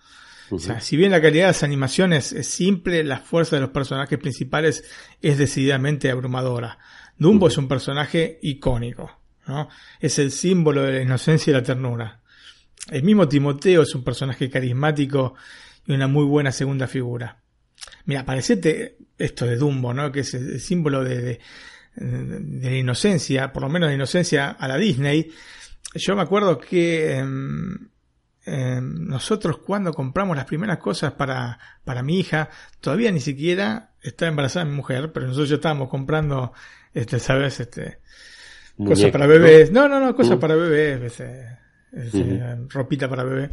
O 0.51 0.59
sea, 0.59 0.81
si 0.81 0.97
bien 0.97 1.10
la 1.10 1.20
calidad 1.20 1.44
de 1.44 1.48
las 1.48 1.62
animaciones 1.62 2.32
es 2.32 2.47
simple, 2.47 3.05
la 3.05 3.19
fuerza 3.19 3.56
de 3.56 3.60
los 3.60 3.70
personajes 3.70 4.19
principales 4.19 4.85
es 5.20 5.36
decididamente 5.36 6.10
abrumadora. 6.10 6.78
Dumbo 7.19 7.48
es 7.48 7.59
un 7.59 7.69
personaje 7.69 8.39
icónico, 8.43 9.18
¿no? 9.49 9.69
Es 9.99 10.19
el 10.19 10.31
símbolo 10.31 10.83
de 10.83 10.93
la 10.93 11.03
inocencia 11.03 11.51
y 11.51 11.55
la 11.55 11.62
ternura. 11.62 12.20
El 12.91 13.03
mismo 13.03 13.29
Timoteo 13.29 13.83
es 13.83 13.95
un 13.95 14.05
personaje 14.05 14.49
carismático 14.49 15.35
y 15.87 15.93
una 15.93 16.07
muy 16.07 16.25
buena 16.25 16.53
segunda 16.53 16.87
figura. 16.87 17.43
Mira, 18.05 18.25
parecete 18.25 18.99
esto 19.16 19.47
de 19.47 19.57
Dumbo, 19.57 19.93
¿no? 19.93 20.12
Que 20.12 20.20
es 20.20 20.35
el 20.35 20.61
símbolo 20.61 21.03
de, 21.03 21.20
de, 21.20 21.41
de 21.97 22.70
la 22.70 22.77
inocencia, 22.77 23.53
por 23.53 23.62
lo 23.62 23.69
menos 23.69 23.89
de 23.89 23.97
inocencia 23.97 24.51
a 24.51 24.69
la 24.69 24.77
Disney. 24.77 25.31
Yo 25.95 26.15
me 26.15 26.23
acuerdo 26.23 26.59
que 26.59 27.16
em, 27.16 27.91
em, 28.45 29.07
nosotros 29.07 29.59
cuando 29.59 29.93
compramos 29.93 30.37
las 30.37 30.47
primeras 30.47 30.79
cosas 30.79 31.12
para, 31.12 31.59
para 31.85 32.03
mi 32.03 32.19
hija, 32.19 32.51
todavía 32.81 33.11
ni 33.11 33.20
siquiera 33.20 33.95
estaba 34.03 34.29
embarazada 34.29 34.65
mi 34.65 34.77
mujer, 34.77 35.12
pero 35.12 35.27
nosotros 35.27 35.49
ya 35.49 35.57
estábamos 35.57 35.89
comprando, 35.89 36.53
este, 36.95 37.19
¿sabes? 37.19 37.61
Este, 37.61 38.01
cosas 38.84 39.10
para 39.10 39.26
bebés. 39.26 39.70
No, 39.70 39.88
no, 39.88 40.00
no, 40.00 40.14
cosas 40.14 40.36
mm. 40.36 40.40
para 40.40 40.55
bebés, 40.55 41.20
este, 41.20 41.59
ropita 42.68 43.09
para 43.09 43.24
bebé. 43.24 43.50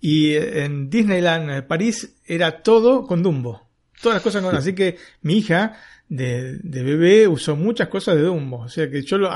Y 0.00 0.34
en 0.34 0.90
Disneyland 0.90 1.64
París 1.66 2.16
era 2.26 2.62
todo 2.62 3.06
con 3.06 3.22
Dumbo. 3.22 3.68
Todas 4.00 4.16
las 4.16 4.22
cosas 4.22 4.42
con 4.42 4.56
Así 4.56 4.74
que 4.74 4.96
mi 5.22 5.38
hija 5.38 5.76
de, 6.08 6.58
de, 6.58 6.82
bebé 6.82 7.28
usó 7.28 7.54
muchas 7.54 7.88
cosas 7.88 8.16
de 8.16 8.22
Dumbo. 8.22 8.58
O 8.58 8.68
sea 8.68 8.90
que 8.90 9.02
yo 9.02 9.16
lo, 9.18 9.30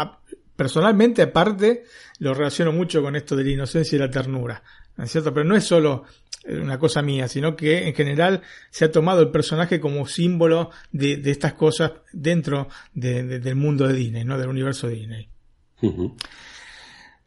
personalmente, 0.56 1.22
aparte, 1.22 1.84
lo 2.18 2.34
relaciono 2.34 2.72
mucho 2.72 3.02
con 3.02 3.14
esto 3.14 3.36
de 3.36 3.44
la 3.44 3.50
inocencia 3.50 3.94
y 3.94 3.98
la 4.00 4.10
ternura. 4.10 4.62
¿No 4.96 5.04
es 5.04 5.12
cierto? 5.12 5.32
Pero 5.32 5.44
no 5.44 5.54
es 5.54 5.64
solo 5.64 6.04
una 6.48 6.78
cosa 6.78 7.02
mía, 7.02 7.28
sino 7.28 7.56
que 7.56 7.88
en 7.88 7.94
general 7.94 8.42
se 8.70 8.84
ha 8.84 8.92
tomado 8.92 9.22
el 9.22 9.30
personaje 9.30 9.80
como 9.80 10.06
símbolo 10.06 10.70
de, 10.92 11.16
de 11.16 11.30
estas 11.30 11.54
cosas 11.54 11.92
dentro 12.12 12.68
de, 12.94 13.40
del 13.40 13.56
mundo 13.56 13.86
de 13.86 13.94
Disney, 13.94 14.24
¿no? 14.24 14.38
Del 14.38 14.48
universo 14.48 14.88
Disney. 14.88 15.28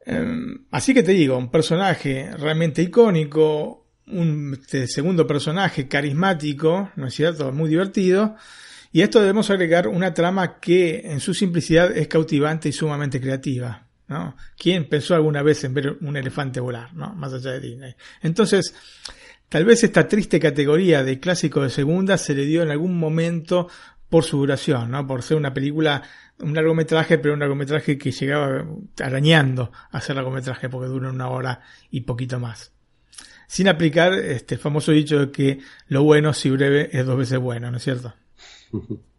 Em, 0.06 0.65
así 0.72 0.93
que 0.93 1.03
te 1.03 1.11
digo, 1.11 1.38
un 1.38 1.51
personaje 1.51 2.31
realmente 2.38 2.81
icónico, 2.81 3.85
un 4.07 4.57
este, 4.59 4.88
segundo 4.88 5.27
personaje 5.27 5.88
carismático, 5.88 6.91
¿no 6.95 7.07
es 7.07 7.14
cierto? 7.14 7.51
Muy 7.51 7.69
divertido. 7.69 8.35
Y 8.91 9.01
a 9.01 9.03
esto 9.03 9.19
debemos 9.19 9.49
agregar 9.51 9.88
una 9.88 10.14
trama 10.14 10.59
que 10.59 11.01
en 11.06 11.19
su 11.19 11.33
simplicidad 11.33 11.95
es 11.95 12.07
cautivante 12.07 12.69
y 12.69 12.72
sumamente 12.72 13.22
creativa. 13.22 13.88
¿No? 14.09 14.35
¿Quién 14.57 14.89
pensó 14.89 15.15
alguna 15.15 15.43
vez 15.43 15.63
en 15.63 15.73
ver 15.73 15.97
un 16.01 16.17
elefante 16.17 16.59
volar, 16.59 16.93
¿no? 16.93 17.13
Más 17.13 17.31
allá 17.31 17.51
de 17.51 17.59
Disney. 17.59 17.95
Entonces, 18.21 18.73
tal 19.47 19.65
vez 19.65 19.83
esta 19.83 20.07
triste 20.07 20.39
categoría 20.39 21.03
de 21.03 21.19
clásico 21.19 21.61
de 21.61 21.69
segunda 21.69 22.17
se 22.17 22.33
le 22.33 22.45
dio 22.45 22.63
en 22.63 22.71
algún 22.71 22.97
momento 22.97 23.69
por 24.09 24.23
su 24.23 24.38
duración, 24.38 24.89
¿no? 24.89 25.05
Por 25.05 25.21
ser 25.21 25.38
una 25.38 25.53
película, 25.53 26.01
un 26.39 26.55
largometraje, 26.55 27.19
pero 27.19 27.35
un 27.35 27.39
largometraje 27.39 27.99
que 27.99 28.11
llegaba 28.11 28.65
arañando 28.99 29.71
a 29.91 30.01
ser 30.01 30.15
largometraje 30.15 30.69
porque 30.69 30.88
dura 30.88 31.11
una 31.11 31.29
hora 31.29 31.61
y 31.91 32.01
poquito 32.01 32.39
más. 32.39 32.73
Sin 33.47 33.67
aplicar 33.67 34.13
este 34.13 34.57
famoso 34.57 34.91
dicho 34.91 35.19
de 35.19 35.31
que 35.31 35.59
lo 35.88 36.03
bueno 36.03 36.33
si 36.33 36.49
breve 36.49 36.89
es 36.91 37.05
dos 37.05 37.17
veces 37.17 37.38
bueno, 37.38 37.69
¿no 37.69 37.77
es 37.77 37.83
cierto? 37.83 38.13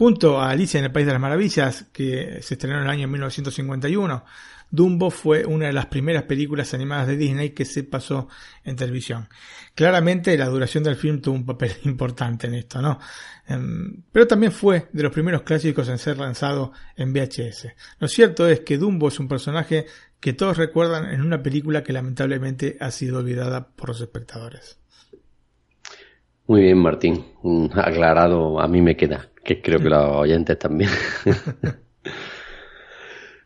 Junto 0.00 0.40
a 0.40 0.48
Alicia 0.48 0.78
en 0.78 0.86
el 0.86 0.92
País 0.92 1.04
de 1.04 1.12
las 1.12 1.20
Maravillas, 1.20 1.88
que 1.92 2.38
se 2.40 2.54
estrenó 2.54 2.78
en 2.78 2.84
el 2.84 2.88
año 2.88 3.06
1951, 3.06 4.24
Dumbo 4.70 5.10
fue 5.10 5.44
una 5.44 5.66
de 5.66 5.74
las 5.74 5.84
primeras 5.88 6.22
películas 6.22 6.72
animadas 6.72 7.06
de 7.06 7.18
Disney 7.18 7.50
que 7.50 7.66
se 7.66 7.84
pasó 7.84 8.26
en 8.64 8.76
televisión. 8.76 9.28
Claramente 9.74 10.38
la 10.38 10.46
duración 10.46 10.84
del 10.84 10.96
film 10.96 11.20
tuvo 11.20 11.34
un 11.34 11.44
papel 11.44 11.72
importante 11.84 12.46
en 12.46 12.54
esto, 12.54 12.80
¿no? 12.80 12.98
Em, 13.46 14.02
pero 14.10 14.26
también 14.26 14.52
fue 14.52 14.88
de 14.90 15.02
los 15.02 15.12
primeros 15.12 15.42
clásicos 15.42 15.86
en 15.90 15.98
ser 15.98 16.16
lanzado 16.16 16.72
en 16.96 17.12
VHS. 17.12 17.68
Lo 17.98 18.08
cierto 18.08 18.48
es 18.48 18.60
que 18.60 18.78
Dumbo 18.78 19.08
es 19.08 19.20
un 19.20 19.28
personaje 19.28 19.84
que 20.18 20.32
todos 20.32 20.56
recuerdan 20.56 21.12
en 21.12 21.20
una 21.20 21.42
película 21.42 21.84
que 21.84 21.92
lamentablemente 21.92 22.78
ha 22.80 22.90
sido 22.90 23.18
olvidada 23.18 23.68
por 23.68 23.90
los 23.90 24.00
espectadores. 24.00 24.78
Muy 26.46 26.62
bien, 26.62 26.78
Martín. 26.78 27.22
Aclarado, 27.74 28.60
a 28.60 28.66
mí 28.66 28.80
me 28.82 28.96
queda, 28.96 29.29
que 29.42 29.60
creo 29.60 29.78
que 29.78 29.88
los 29.88 30.16
oyentes 30.16 30.58
también. 30.58 30.90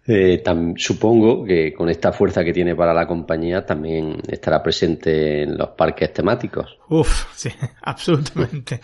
Eh, 0.07 0.43
supongo 0.77 1.47
que 1.47 1.73
con 1.73 1.89
esta 1.89 2.13
fuerza 2.13 2.45
que 2.45 2.53
tiene 2.53 2.77
para 2.77 2.93
la 2.93 3.07
compañía 3.07 3.65
también 3.65 4.21
estará 4.29 4.63
presente 4.63 5.45
en 5.45 5.57
los 5.57 5.71
parques 5.71 6.13
temáticos. 6.13 6.77
Uf, 6.91 7.35
sí, 7.35 7.49
absolutamente. 7.83 8.83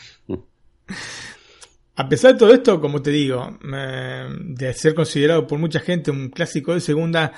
A 1.97 2.09
pesar 2.09 2.33
de 2.33 2.39
todo 2.39 2.55
esto, 2.55 2.81
como 2.81 3.03
te 3.03 3.11
digo, 3.11 3.59
de 3.61 4.73
ser 4.73 4.95
considerado 4.95 5.47
por 5.47 5.59
mucha 5.59 5.81
gente 5.81 6.11
un 6.11 6.31
clásico 6.31 6.73
de 6.73 6.81
segunda, 6.81 7.33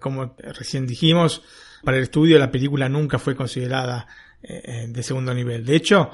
como 0.00 0.34
recién 0.38 0.86
dijimos, 0.86 1.42
para 1.84 1.98
el 1.98 2.04
estudio 2.04 2.38
la 2.38 2.50
película 2.50 2.88
nunca 2.88 3.18
fue 3.18 3.36
considerada 3.36 4.06
eh, 4.42 4.86
de 4.88 5.02
segundo 5.02 5.34
nivel. 5.34 5.64
De 5.64 5.76
hecho, 5.76 6.10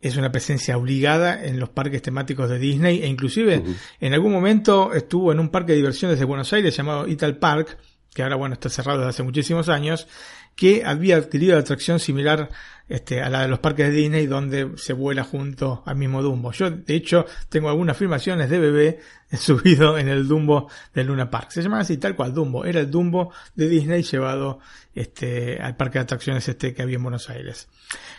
es 0.00 0.16
una 0.16 0.30
presencia 0.30 0.76
obligada 0.76 1.44
en 1.44 1.58
los 1.58 1.70
parques 1.70 2.02
temáticos 2.02 2.48
de 2.48 2.58
Disney 2.58 3.02
e 3.02 3.06
inclusive 3.06 3.62
en 4.00 4.14
algún 4.14 4.32
momento 4.32 4.92
estuvo 4.94 5.32
en 5.32 5.40
un 5.40 5.48
parque 5.48 5.72
de 5.72 5.78
diversiones 5.78 6.18
de 6.18 6.24
Buenos 6.24 6.52
Aires 6.52 6.76
llamado 6.76 7.08
Ital 7.08 7.36
Park, 7.38 7.78
que 8.14 8.22
ahora 8.22 8.36
bueno 8.36 8.54
está 8.54 8.68
cerrado 8.68 8.98
desde 8.98 9.10
hace 9.10 9.22
muchísimos 9.22 9.68
años, 9.68 10.06
que 10.54 10.84
había 10.84 11.16
adquirido 11.16 11.54
la 11.54 11.60
atracción 11.60 11.98
similar 12.00 12.50
este, 12.88 13.20
a 13.20 13.28
la 13.28 13.42
de 13.42 13.48
los 13.48 13.58
parques 13.58 13.88
de 13.88 13.92
Disney 13.92 14.26
donde 14.26 14.72
se 14.76 14.92
vuela 14.92 15.24
junto 15.24 15.82
al 15.84 15.96
mismo 15.96 16.22
Dumbo. 16.22 16.52
Yo 16.52 16.70
de 16.70 16.94
hecho 16.94 17.26
tengo 17.48 17.68
algunas 17.68 17.96
filmaciones 17.96 18.48
de 18.48 18.58
bebé 18.58 19.00
subido 19.32 19.98
en 19.98 20.08
el 20.08 20.26
Dumbo 20.26 20.68
del 20.94 21.08
Luna 21.08 21.30
Park. 21.30 21.50
Se 21.50 21.62
llama 21.62 21.80
así 21.80 21.98
tal 21.98 22.16
cual 22.16 22.32
Dumbo. 22.32 22.64
Era 22.64 22.80
el 22.80 22.90
Dumbo 22.90 23.32
de 23.54 23.68
Disney 23.68 24.02
llevado 24.02 24.60
este, 24.94 25.58
al 25.60 25.76
parque 25.76 25.98
de 25.98 26.04
atracciones 26.04 26.48
este 26.48 26.74
que 26.74 26.82
había 26.82 26.96
en 26.96 27.02
Buenos 27.02 27.28
Aires. 27.30 27.68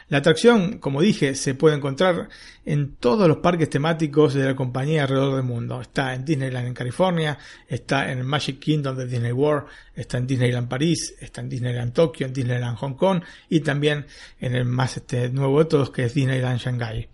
La 0.07 0.19
atracción, 0.19 0.79
como 0.79 1.01
dije, 1.01 1.35
se 1.35 1.53
puede 1.53 1.75
encontrar 1.75 2.29
en 2.65 2.95
todos 2.95 3.27
los 3.27 3.37
parques 3.37 3.69
temáticos 3.69 4.33
de 4.33 4.45
la 4.45 4.55
compañía 4.55 5.03
alrededor 5.03 5.35
del 5.35 5.43
mundo. 5.43 5.81
Está 5.81 6.15
en 6.15 6.25
Disneyland 6.25 6.67
en 6.67 6.73
California, 6.73 7.37
está 7.67 8.11
en 8.11 8.25
Magic 8.25 8.59
Kingdom 8.59 8.95
de 8.95 9.05
Disney 9.05 9.31
World, 9.31 9.67
está 9.95 10.17
en 10.17 10.25
Disneyland 10.25 10.67
París, 10.67 11.15
está 11.19 11.41
en 11.41 11.49
Disneyland 11.49 11.93
Tokio, 11.93 12.25
en 12.25 12.33
Disneyland 12.33 12.77
Hong 12.77 12.93
Kong 12.93 13.21
y 13.49 13.59
también 13.59 14.05
en 14.39 14.55
el 14.55 14.58
más 14.67 14.97
este, 14.97 15.29
nuevo 15.29 15.59
de 15.59 15.65
todos 15.65 15.91
que 15.91 16.05
es 16.05 16.13
Disneyland 16.13 16.59
Shanghai. 16.59 17.09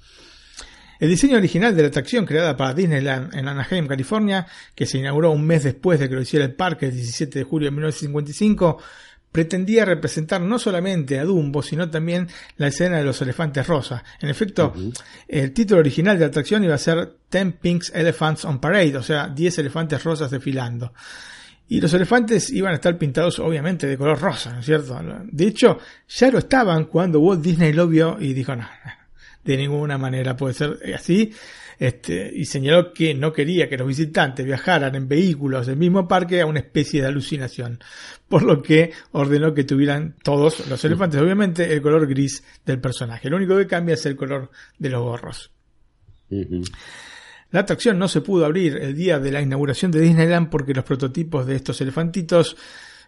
El 0.99 1.09
diseño 1.09 1.37
original 1.37 1.75
de 1.75 1.81
la 1.81 1.87
atracción 1.89 2.25
creada 2.25 2.55
para 2.55 2.73
Disneyland 2.73 3.35
en 3.35 3.47
Anaheim, 3.47 3.87
California, 3.87 4.47
que 4.73 4.85
se 4.85 4.97
inauguró 4.97 5.31
un 5.31 5.45
mes 5.45 5.63
después 5.63 5.99
de 5.99 6.07
que 6.07 6.15
lo 6.15 6.21
hiciera 6.21 6.45
el 6.45 6.53
parque 6.53 6.85
el 6.85 6.93
17 6.93 7.39
de 7.39 7.45
julio 7.45 7.67
de 7.67 7.71
1955, 7.71 8.77
pretendía 9.35 9.83
representar 9.83 10.39
no 10.39 10.57
solamente 10.57 11.19
a 11.19 11.25
Dumbo, 11.25 11.61
sino 11.61 11.89
también 11.89 12.29
la 12.55 12.67
escena 12.67 12.97
de 12.97 13.03
los 13.03 13.21
elefantes 13.21 13.67
rosas. 13.67 14.01
En 14.21 14.29
efecto, 14.29 14.73
el 15.27 15.51
título 15.51 15.81
original 15.81 16.17
de 16.17 16.21
la 16.21 16.27
atracción 16.27 16.63
iba 16.63 16.75
a 16.75 16.77
ser 16.77 17.17
Ten 17.27 17.51
Pink 17.51 17.83
Elephants 17.93 18.45
on 18.45 18.59
Parade, 18.59 18.95
o 18.95 19.03
sea, 19.03 19.27
10 19.27 19.57
elefantes 19.57 20.01
rosas 20.05 20.31
desfilando. 20.31 20.93
Y 21.67 21.81
los 21.81 21.93
elefantes 21.93 22.51
iban 22.51 22.73
a 22.73 22.75
estar 22.75 22.97
pintados 22.97 23.39
obviamente 23.39 23.87
de 23.87 23.97
color 23.97 24.19
rosa, 24.19 24.53
¿no 24.53 24.59
es 24.59 24.65
cierto? 24.65 24.99
De 25.23 25.47
hecho, 25.47 25.79
ya 26.07 26.29
lo 26.29 26.37
estaban 26.37 26.85
cuando 26.85 27.19
Walt 27.19 27.41
Disney 27.41 27.73
lo 27.73 27.87
vio 27.87 28.17
y 28.19 28.33
dijo, 28.33 28.55
no, 28.55 28.67
de 29.43 29.57
ninguna 29.57 29.97
manera 29.97 30.35
puede 30.37 30.53
ser 30.53 30.77
así 30.93 31.33
este, 31.79 32.31
y 32.33 32.45
señaló 32.45 32.93
que 32.93 33.13
no 33.13 33.33
quería 33.33 33.67
que 33.67 33.77
los 33.77 33.87
visitantes 33.87 34.45
viajaran 34.45 34.95
en 34.95 35.07
vehículos 35.07 35.67
del 35.67 35.77
mismo 35.77 36.07
parque 36.07 36.41
a 36.41 36.45
una 36.45 36.59
especie 36.59 37.01
de 37.01 37.07
alucinación, 37.07 37.79
por 38.27 38.43
lo 38.43 38.61
que 38.61 38.91
ordenó 39.11 39.53
que 39.53 39.63
tuvieran 39.63 40.15
todos 40.23 40.67
los 40.69 40.83
elefantes, 40.85 41.19
obviamente, 41.19 41.71
el 41.71 41.81
color 41.81 42.07
gris 42.07 42.43
del 42.65 42.79
personaje. 42.79 43.29
Lo 43.29 43.37
único 43.37 43.57
que 43.57 43.67
cambia 43.67 43.95
es 43.95 44.05
el 44.05 44.15
color 44.15 44.51
de 44.77 44.89
los 44.89 45.01
gorros. 45.01 45.51
La 47.55 47.61
atracción 47.61 47.97
no 47.97 48.09
se 48.09 48.19
pudo 48.19 48.43
abrir 48.43 48.75
el 48.75 48.97
día 48.97 49.17
de 49.17 49.31
la 49.31 49.41
inauguración 49.41 49.89
de 49.89 50.01
Disneyland 50.01 50.49
porque 50.49 50.73
los 50.73 50.83
prototipos 50.83 51.47
de 51.47 51.55
estos 51.55 51.79
elefantitos, 51.79 52.57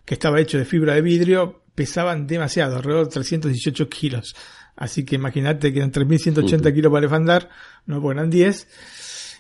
que 0.06 0.14
estaba 0.14 0.40
hecho 0.40 0.58
de 0.58 0.64
fibra 0.64 0.94
de 0.94 1.02
vidrio, 1.02 1.64
pesaban 1.76 2.28
demasiado, 2.28 2.78
alrededor 2.78 3.08
de 3.08 3.12
318 3.12 3.90
kilos. 3.90 4.38
Así 4.78 5.04
que 5.04 5.16
imagínate 5.16 5.74
que 5.74 5.80
eran 5.80 5.92
3.180 5.92 6.74
kilos 6.74 6.90
para 6.90 7.00
elefantar, 7.00 7.50
no 7.88 8.10
eran 8.10 8.30
10. 8.30 8.68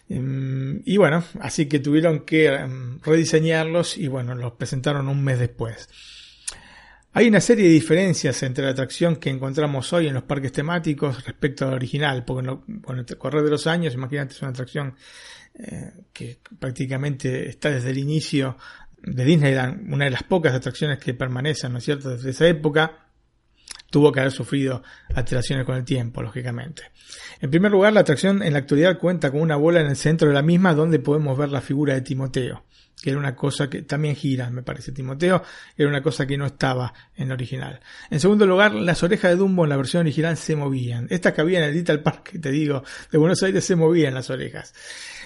Em, 0.09 0.81
y 0.83 0.97
bueno, 0.97 1.23
así 1.39 1.67
que 1.67 1.79
tuvieron 1.79 2.25
que 2.25 2.47
em, 2.47 2.99
rediseñarlos 2.99 3.97
y 3.97 4.09
bueno, 4.09 4.35
los 4.35 4.55
presentaron 4.55 5.07
un 5.07 5.23
mes 5.23 5.39
después. 5.39 5.87
Hay 7.17 7.29
una 7.29 7.41
serie 7.41 7.63
de 7.63 7.71
diferencias 7.71 8.43
entre 8.43 8.63
la 8.63 8.69
atracción 8.69 9.15
que 9.15 9.31
encontramos 9.31 9.91
hoy 9.91 10.05
en 10.05 10.13
los 10.13 10.21
parques 10.21 10.51
temáticos 10.51 11.25
respecto 11.25 11.67
al 11.67 11.73
original, 11.73 12.23
porque 12.23 12.47
con 12.83 12.99
el 12.99 13.17
correr 13.17 13.41
de 13.41 13.49
los 13.49 13.65
años, 13.65 13.95
imagínate, 13.95 14.35
es 14.35 14.41
una 14.43 14.51
atracción 14.51 14.93
eh, 15.55 15.93
que 16.13 16.37
prácticamente 16.59 17.49
está 17.49 17.71
desde 17.71 17.89
el 17.89 17.97
inicio 17.97 18.55
de 19.01 19.25
Disneyland, 19.25 19.91
una 19.91 20.05
de 20.05 20.11
las 20.11 20.21
pocas 20.21 20.53
atracciones 20.53 20.99
que 20.99 21.15
permanecen, 21.15 21.71
¿no 21.71 21.79
es 21.79 21.85
cierto?, 21.85 22.11
desde 22.11 22.29
esa 22.29 22.47
época 22.47 23.07
tuvo 23.89 24.11
que 24.11 24.19
haber 24.19 24.31
sufrido 24.31 24.83
alteraciones 25.15 25.65
con 25.65 25.75
el 25.75 25.85
tiempo, 25.85 26.21
lógicamente. 26.21 26.83
En 27.41 27.49
primer 27.49 27.71
lugar, 27.71 27.93
la 27.93 28.01
atracción 28.01 28.43
en 28.43 28.53
la 28.53 28.59
actualidad 28.59 28.99
cuenta 28.99 29.31
con 29.31 29.41
una 29.41 29.55
bola 29.55 29.81
en 29.81 29.87
el 29.87 29.95
centro 29.95 30.27
de 30.27 30.35
la 30.35 30.43
misma 30.43 30.75
donde 30.75 30.99
podemos 30.99 31.35
ver 31.35 31.49
la 31.49 31.61
figura 31.61 31.95
de 31.95 32.01
Timoteo, 32.01 32.66
que 33.01 33.11
era 33.11 33.19
una 33.19 33.35
cosa 33.35 33.69
que 33.69 33.83
también 33.83 34.15
gira, 34.15 34.49
me 34.49 34.63
parece, 34.63 34.91
Timoteo, 34.91 35.43
era 35.77 35.87
una 35.87 36.01
cosa 36.01 36.25
que 36.25 36.37
no 36.37 36.47
estaba 36.47 36.93
en 37.15 37.27
el 37.27 37.33
original. 37.33 37.79
En 38.09 38.19
segundo 38.19 38.45
lugar, 38.45 38.73
las 38.73 39.03
orejas 39.03 39.31
de 39.31 39.37
Dumbo 39.37 39.65
en 39.65 39.69
la 39.69 39.77
versión 39.77 40.01
original 40.01 40.35
se 40.35 40.55
movían. 40.55 41.07
Estas 41.09 41.33
que 41.33 41.41
había 41.41 41.59
en 41.59 41.65
el 41.65 41.75
Little 41.75 41.99
Park, 41.99 42.39
te 42.41 42.49
digo, 42.51 42.83
de 43.11 43.17
Buenos 43.17 43.41
Aires 43.43 43.63
se 43.63 43.75
movían 43.75 44.15
las 44.15 44.29
orejas. 44.29 44.73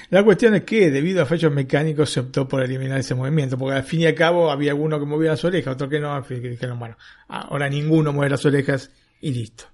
La 0.09 0.23
cuestión 0.23 0.53
es 0.55 0.63
que, 0.63 0.91
debido 0.91 1.21
a 1.23 1.25
fallos 1.25 1.53
mecánicos, 1.53 2.09
se 2.09 2.19
optó 2.19 2.45
por 2.45 2.61
eliminar 2.61 2.99
ese 2.99 3.15
movimiento, 3.15 3.57
porque 3.57 3.77
al 3.77 3.83
fin 3.83 4.01
y 4.01 4.05
al 4.05 4.15
cabo 4.15 4.51
había 4.51 4.75
uno 4.75 4.99
que 4.99 5.05
movía 5.05 5.31
las 5.31 5.45
orejas, 5.45 5.73
otro 5.73 5.87
que 5.87 6.01
no, 6.01 6.21
dijeron, 6.21 6.77
bueno, 6.77 6.97
ahora 7.29 7.69
ninguno 7.69 8.11
mueve 8.11 8.31
las 8.31 8.45
orejas 8.45 8.91
y 9.21 9.31
listo. 9.31 9.65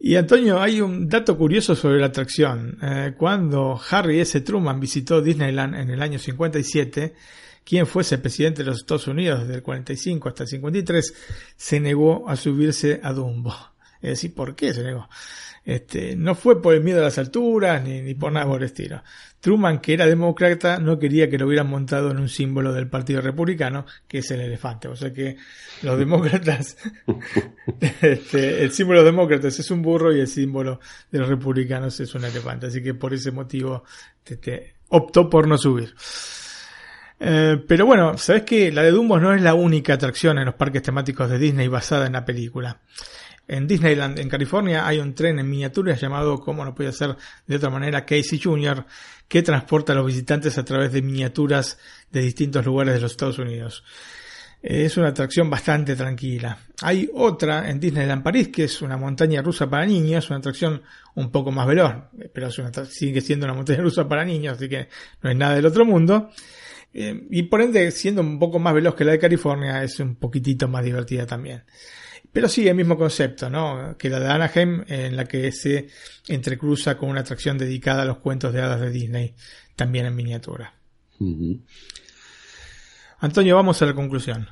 Y 0.00 0.14
Antonio, 0.14 0.60
hay 0.60 0.80
un 0.80 1.08
dato 1.08 1.36
curioso 1.36 1.74
sobre 1.74 1.98
la 1.98 2.06
atracción. 2.06 2.78
Eh, 2.80 3.14
cuando 3.18 3.80
Harry 3.90 4.20
S. 4.20 4.40
Truman 4.42 4.78
visitó 4.78 5.20
Disneyland 5.20 5.74
en 5.74 5.90
el 5.90 6.00
año 6.00 6.20
57, 6.20 7.14
quien 7.64 7.84
fuese 7.86 8.18
presidente 8.18 8.62
de 8.62 8.70
los 8.70 8.78
Estados 8.78 9.08
Unidos 9.08 9.40
desde 9.40 9.56
el 9.56 9.62
45 9.62 10.28
hasta 10.28 10.44
el 10.44 10.48
53, 10.48 11.14
se 11.56 11.80
negó 11.80 12.28
a 12.28 12.36
subirse 12.36 13.00
a 13.02 13.12
Dumbo. 13.12 13.54
Es 14.00 14.10
decir, 14.10 14.34
¿por 14.34 14.54
qué 14.54 14.72
se 14.72 14.84
negó? 14.84 15.08
Este, 15.68 16.16
no 16.16 16.34
fue 16.34 16.62
por 16.62 16.72
el 16.72 16.82
miedo 16.82 17.00
a 17.00 17.04
las 17.04 17.18
alturas 17.18 17.84
ni, 17.84 18.00
ni, 18.00 18.14
por 18.14 18.32
nada 18.32 18.46
por 18.46 18.62
el 18.62 18.68
estilo. 18.68 19.02
Truman, 19.38 19.80
que 19.80 19.92
era 19.92 20.06
demócrata, 20.06 20.78
no 20.78 20.98
quería 20.98 21.28
que 21.28 21.36
lo 21.36 21.46
hubieran 21.46 21.68
montado 21.68 22.10
en 22.10 22.16
un 22.16 22.30
símbolo 22.30 22.72
del 22.72 22.88
Partido 22.88 23.20
Republicano, 23.20 23.84
que 24.08 24.20
es 24.20 24.30
el 24.30 24.40
elefante. 24.40 24.88
O 24.88 24.96
sea 24.96 25.12
que 25.12 25.36
los 25.82 25.98
demócratas, 25.98 26.78
este, 28.00 28.62
el 28.62 28.72
símbolo 28.72 29.00
de 29.00 29.04
los 29.04 29.14
demócratas 29.14 29.58
es 29.58 29.70
un 29.70 29.82
burro 29.82 30.16
y 30.16 30.20
el 30.20 30.26
símbolo 30.26 30.80
de 31.12 31.18
los 31.18 31.28
republicanos 31.28 32.00
es 32.00 32.14
un 32.14 32.24
elefante. 32.24 32.68
Así 32.68 32.82
que 32.82 32.94
por 32.94 33.12
ese 33.12 33.30
motivo 33.30 33.84
este, 34.24 34.76
optó 34.88 35.28
por 35.28 35.46
no 35.46 35.58
subir. 35.58 35.94
Eh, 37.20 37.62
pero 37.68 37.84
bueno, 37.84 38.16
sabes 38.16 38.44
que 38.44 38.72
la 38.72 38.82
de 38.82 38.90
Dumbo 38.90 39.20
no 39.20 39.34
es 39.34 39.42
la 39.42 39.52
única 39.52 39.92
atracción 39.92 40.38
en 40.38 40.46
los 40.46 40.54
parques 40.54 40.82
temáticos 40.82 41.28
de 41.28 41.38
Disney 41.38 41.68
basada 41.68 42.06
en 42.06 42.14
la 42.14 42.24
película. 42.24 42.80
En 43.48 43.66
Disneyland, 43.66 44.18
en 44.18 44.28
California, 44.28 44.86
hay 44.86 44.98
un 44.98 45.14
tren 45.14 45.38
en 45.38 45.48
miniatura 45.48 45.94
llamado, 45.94 46.38
como 46.38 46.66
no 46.66 46.74
puede 46.74 46.92
ser 46.92 47.16
de 47.46 47.56
otra 47.56 47.70
manera, 47.70 48.04
Casey 48.04 48.38
Jr., 48.38 48.84
que 49.26 49.42
transporta 49.42 49.94
a 49.94 49.96
los 49.96 50.06
visitantes 50.06 50.58
a 50.58 50.64
través 50.66 50.92
de 50.92 51.00
miniaturas 51.00 51.78
de 52.12 52.20
distintos 52.20 52.66
lugares 52.66 52.94
de 52.94 53.00
los 53.00 53.10
Estados 53.10 53.38
Unidos. 53.38 53.82
Es 54.60 54.96
una 54.98 55.08
atracción 55.08 55.48
bastante 55.48 55.96
tranquila. 55.96 56.58
Hay 56.82 57.08
otra 57.14 57.70
en 57.70 57.80
Disneyland 57.80 58.22
París, 58.22 58.48
que 58.48 58.64
es 58.64 58.82
una 58.82 58.98
montaña 58.98 59.40
rusa 59.40 59.70
para 59.70 59.86
niños, 59.86 60.28
una 60.28 60.40
atracción 60.40 60.82
un 61.14 61.30
poco 61.30 61.50
más 61.50 61.66
veloz, 61.66 61.94
pero 62.34 62.50
sigue 62.50 63.20
siendo 63.22 63.46
una 63.46 63.54
montaña 63.54 63.80
rusa 63.80 64.06
para 64.06 64.26
niños, 64.26 64.58
así 64.58 64.68
que 64.68 64.88
no 65.22 65.30
es 65.30 65.36
nada 65.36 65.54
del 65.54 65.64
otro 65.64 65.86
mundo. 65.86 66.30
Eh, 66.92 67.26
y 67.30 67.44
por 67.44 67.62
ende, 67.62 67.90
siendo 67.92 68.20
un 68.20 68.38
poco 68.38 68.58
más 68.58 68.74
veloz 68.74 68.94
que 68.94 69.04
la 69.04 69.12
de 69.12 69.18
California, 69.18 69.82
es 69.82 70.00
un 70.00 70.16
poquitito 70.16 70.68
más 70.68 70.84
divertida 70.84 71.24
también. 71.24 71.62
Pero 72.32 72.48
sí, 72.48 72.68
el 72.68 72.74
mismo 72.74 72.96
concepto, 72.96 73.48
¿no? 73.48 73.96
Que 73.98 74.10
la 74.10 74.20
de 74.20 74.28
Anaheim, 74.28 74.84
en 74.86 75.16
la 75.16 75.24
que 75.24 75.50
se 75.52 75.88
entrecruza 76.28 76.96
con 76.96 77.08
una 77.08 77.20
atracción 77.20 77.58
dedicada 77.58 78.02
a 78.02 78.06
los 78.06 78.18
cuentos 78.18 78.52
de 78.52 78.60
hadas 78.60 78.80
de 78.80 78.90
Disney, 78.90 79.34
también 79.74 80.06
en 80.06 80.14
miniatura. 80.14 80.74
Antonio, 83.18 83.56
vamos 83.56 83.80
a 83.82 83.86
la 83.86 83.94
conclusión. 83.94 84.48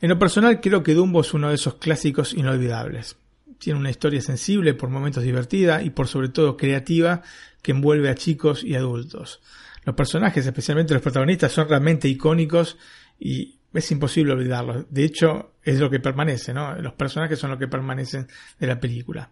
En 0.00 0.10
lo 0.10 0.18
personal, 0.18 0.60
creo 0.60 0.82
que 0.82 0.94
Dumbo 0.94 1.22
es 1.22 1.34
uno 1.34 1.48
de 1.48 1.56
esos 1.56 1.74
clásicos 1.74 2.34
inolvidables. 2.34 3.16
Tiene 3.58 3.80
una 3.80 3.90
historia 3.90 4.20
sensible, 4.20 4.74
por 4.74 4.90
momentos 4.90 5.24
divertida 5.24 5.82
y 5.82 5.90
por 5.90 6.06
sobre 6.06 6.28
todo 6.28 6.56
creativa, 6.56 7.22
que 7.62 7.72
envuelve 7.72 8.08
a 8.08 8.14
chicos 8.14 8.62
y 8.62 8.76
adultos. 8.76 9.40
Los 9.84 9.96
personajes, 9.96 10.46
especialmente 10.46 10.94
los 10.94 11.02
protagonistas, 11.02 11.50
son 11.50 11.68
realmente 11.68 12.08
icónicos 12.08 12.76
y 13.18 13.57
es 13.72 13.90
imposible 13.90 14.32
olvidarlo. 14.32 14.86
De 14.88 15.04
hecho, 15.04 15.54
es 15.62 15.78
lo 15.78 15.90
que 15.90 16.00
permanece, 16.00 16.54
¿no? 16.54 16.74
Los 16.76 16.94
personajes 16.94 17.38
son 17.38 17.50
lo 17.50 17.58
que 17.58 17.68
permanecen 17.68 18.26
de 18.58 18.66
la 18.66 18.80
película. 18.80 19.30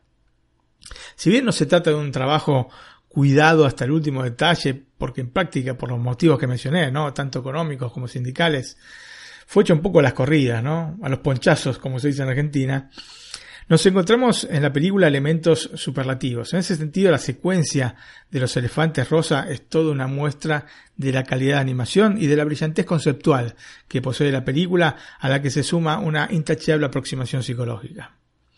Si 1.14 1.30
bien 1.30 1.44
no 1.44 1.52
se 1.52 1.66
trata 1.66 1.90
de 1.90 1.96
un 1.96 2.12
trabajo 2.12 2.68
cuidado 3.08 3.64
hasta 3.64 3.84
el 3.84 3.92
último 3.92 4.22
detalle, 4.22 4.74
porque 4.98 5.22
en 5.22 5.30
práctica, 5.30 5.76
por 5.76 5.90
los 5.90 5.98
motivos 5.98 6.38
que 6.38 6.46
mencioné, 6.46 6.90
¿no? 6.90 7.12
Tanto 7.14 7.38
económicos 7.38 7.92
como 7.92 8.06
sindicales, 8.06 8.76
fue 9.46 9.62
hecho 9.62 9.74
un 9.74 9.80
poco 9.80 10.00
a 10.00 10.02
las 10.02 10.12
corridas, 10.12 10.62
¿no? 10.62 10.98
A 11.02 11.08
los 11.08 11.20
ponchazos, 11.20 11.78
como 11.78 11.98
se 11.98 12.08
dice 12.08 12.22
en 12.22 12.28
Argentina. 12.28 12.90
Nos 13.68 13.84
encontramos 13.84 14.46
en 14.48 14.62
la 14.62 14.72
película 14.72 15.08
elementos 15.08 15.70
superlativos. 15.74 16.52
En 16.52 16.60
ese 16.60 16.76
sentido, 16.76 17.10
la 17.10 17.18
secuencia 17.18 17.96
de 18.30 18.38
los 18.38 18.56
elefantes 18.56 19.10
rosa 19.10 19.48
es 19.50 19.68
toda 19.68 19.90
una 19.90 20.06
muestra 20.06 20.66
de 20.96 21.10
la 21.10 21.24
calidad 21.24 21.56
de 21.56 21.62
animación 21.62 22.16
y 22.16 22.28
de 22.28 22.36
la 22.36 22.44
brillantez 22.44 22.86
conceptual 22.86 23.56
que 23.88 24.00
posee 24.00 24.30
la 24.30 24.44
película, 24.44 24.96
a 25.18 25.28
la 25.28 25.42
que 25.42 25.50
se 25.50 25.64
suma 25.64 25.98
una 25.98 26.28
intachable 26.30 26.86
aproximación 26.86 27.42
psicológica. 27.42 28.12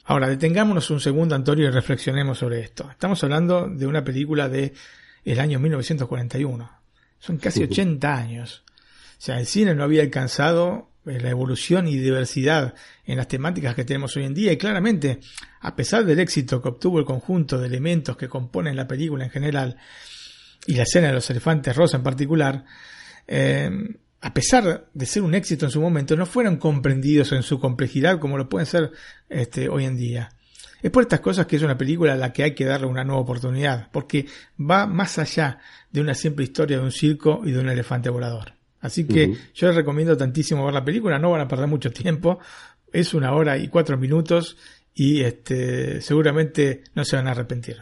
Ahora, 0.05 0.29
detengámonos 0.29 0.91
un 0.91 1.01
segundo, 1.01 1.35
Antonio, 1.35 1.69
y 1.69 1.71
reflexionemos 1.71 2.37
sobre 2.37 2.61
esto. 2.61 2.91
Estamos 2.91 3.25
hablando 3.25 3.67
de 3.67 3.87
una 3.87 4.05
película 4.05 4.51
de 4.51 4.75
el 5.25 5.41
año 5.41 5.59
1941. 5.59 6.71
Son 7.19 7.39
casi 7.39 7.63
80 7.65 8.15
años. 8.15 8.63
O 9.19 9.21
sea, 9.21 9.41
el 9.41 9.47
cine 9.47 9.75
no 9.75 9.85
había 9.85 10.03
alcanzado 10.03 10.91
la 11.05 11.31
evolución 11.31 11.89
y 11.89 11.97
diversidad 11.97 12.75
en 13.05 13.17
las 13.17 13.29
temáticas 13.29 13.75
que 13.75 13.85
tenemos 13.85 14.17
hoy 14.17 14.25
en 14.25 14.35
día 14.35 14.53
y 14.53 14.59
claramente, 14.59 15.21
a 15.61 15.75
pesar 15.75 16.05
del 16.05 16.19
éxito 16.19 16.61
que 16.61 16.69
obtuvo 16.69 16.99
el 16.99 17.05
conjunto 17.05 17.59
de 17.59 17.67
elementos 17.67 18.17
que 18.17 18.29
componen 18.29 18.77
la 18.77 18.87
película 18.87 19.25
en 19.25 19.31
general 19.31 19.77
y 20.67 20.75
la 20.75 20.83
escena 20.83 21.09
de 21.09 21.15
los 21.15 21.31
elefantes 21.31 21.75
rosa 21.75 21.97
en 21.97 22.03
particular, 22.03 22.65
eh, 23.27 23.71
a 24.21 24.35
pesar 24.35 24.89
de 24.93 25.07
ser 25.07 25.23
un 25.23 25.35
éxito 25.35 25.67
en 25.67 25.71
su 25.71 25.81
momento, 25.81 26.17
no 26.17 26.27
fueron 26.27 26.57
comprendidos 26.57 27.33
en 27.33 27.43
su 27.43 27.61
complejidad 27.61 28.19
como 28.19 28.37
lo 28.37 28.49
pueden 28.49 28.67
ser 28.67 28.93
este, 29.29 29.69
hoy 29.69 29.85
en 29.85 29.97
día. 29.97 30.31
Es 30.83 30.91
por 30.91 31.03
estas 31.03 31.21
cosas 31.21 31.47
que 31.47 31.57
es 31.57 31.63
una 31.63 31.79
película 31.79 32.13
a 32.13 32.17
la 32.17 32.33
que 32.33 32.45
hay 32.45 32.55
que 32.55 32.65
darle 32.65 32.87
una 32.87 33.05
nueva 33.05 33.23
oportunidad, 33.23 33.91
porque 33.91 34.27
va 34.59 34.87
más 34.87 35.19
allá 35.19 35.59
de 35.91 36.01
una 36.01 36.15
simple 36.15 36.45
historia 36.45 36.79
de 36.79 36.85
un 36.85 36.93
circo 36.93 37.41
y 37.45 37.51
de 37.51 37.59
un 37.59 37.69
elefante 37.69 38.11
volador. 38.11 38.58
Así 38.81 39.07
que 39.07 39.35
yo 39.55 39.67
les 39.67 39.77
recomiendo 39.77 40.17
tantísimo 40.17 40.65
ver 40.65 40.75
la 40.75 40.85
película, 40.85 41.19
no 41.19 41.31
van 41.31 41.41
a 41.41 41.49
perder 41.49 41.67
mucho 41.67 41.91
tiempo, 41.91 42.39
es 42.93 43.13
una 43.15 43.33
hora 43.33 43.59
y 43.59 43.69
cuatro 43.69 43.99
minutos 43.99 44.57
y 44.95 45.23
este, 45.23 46.01
seguramente 46.01 46.85
no 46.95 47.05
se 47.05 47.17
van 47.17 47.29
a 47.29 47.33
arrepentir. 47.33 47.79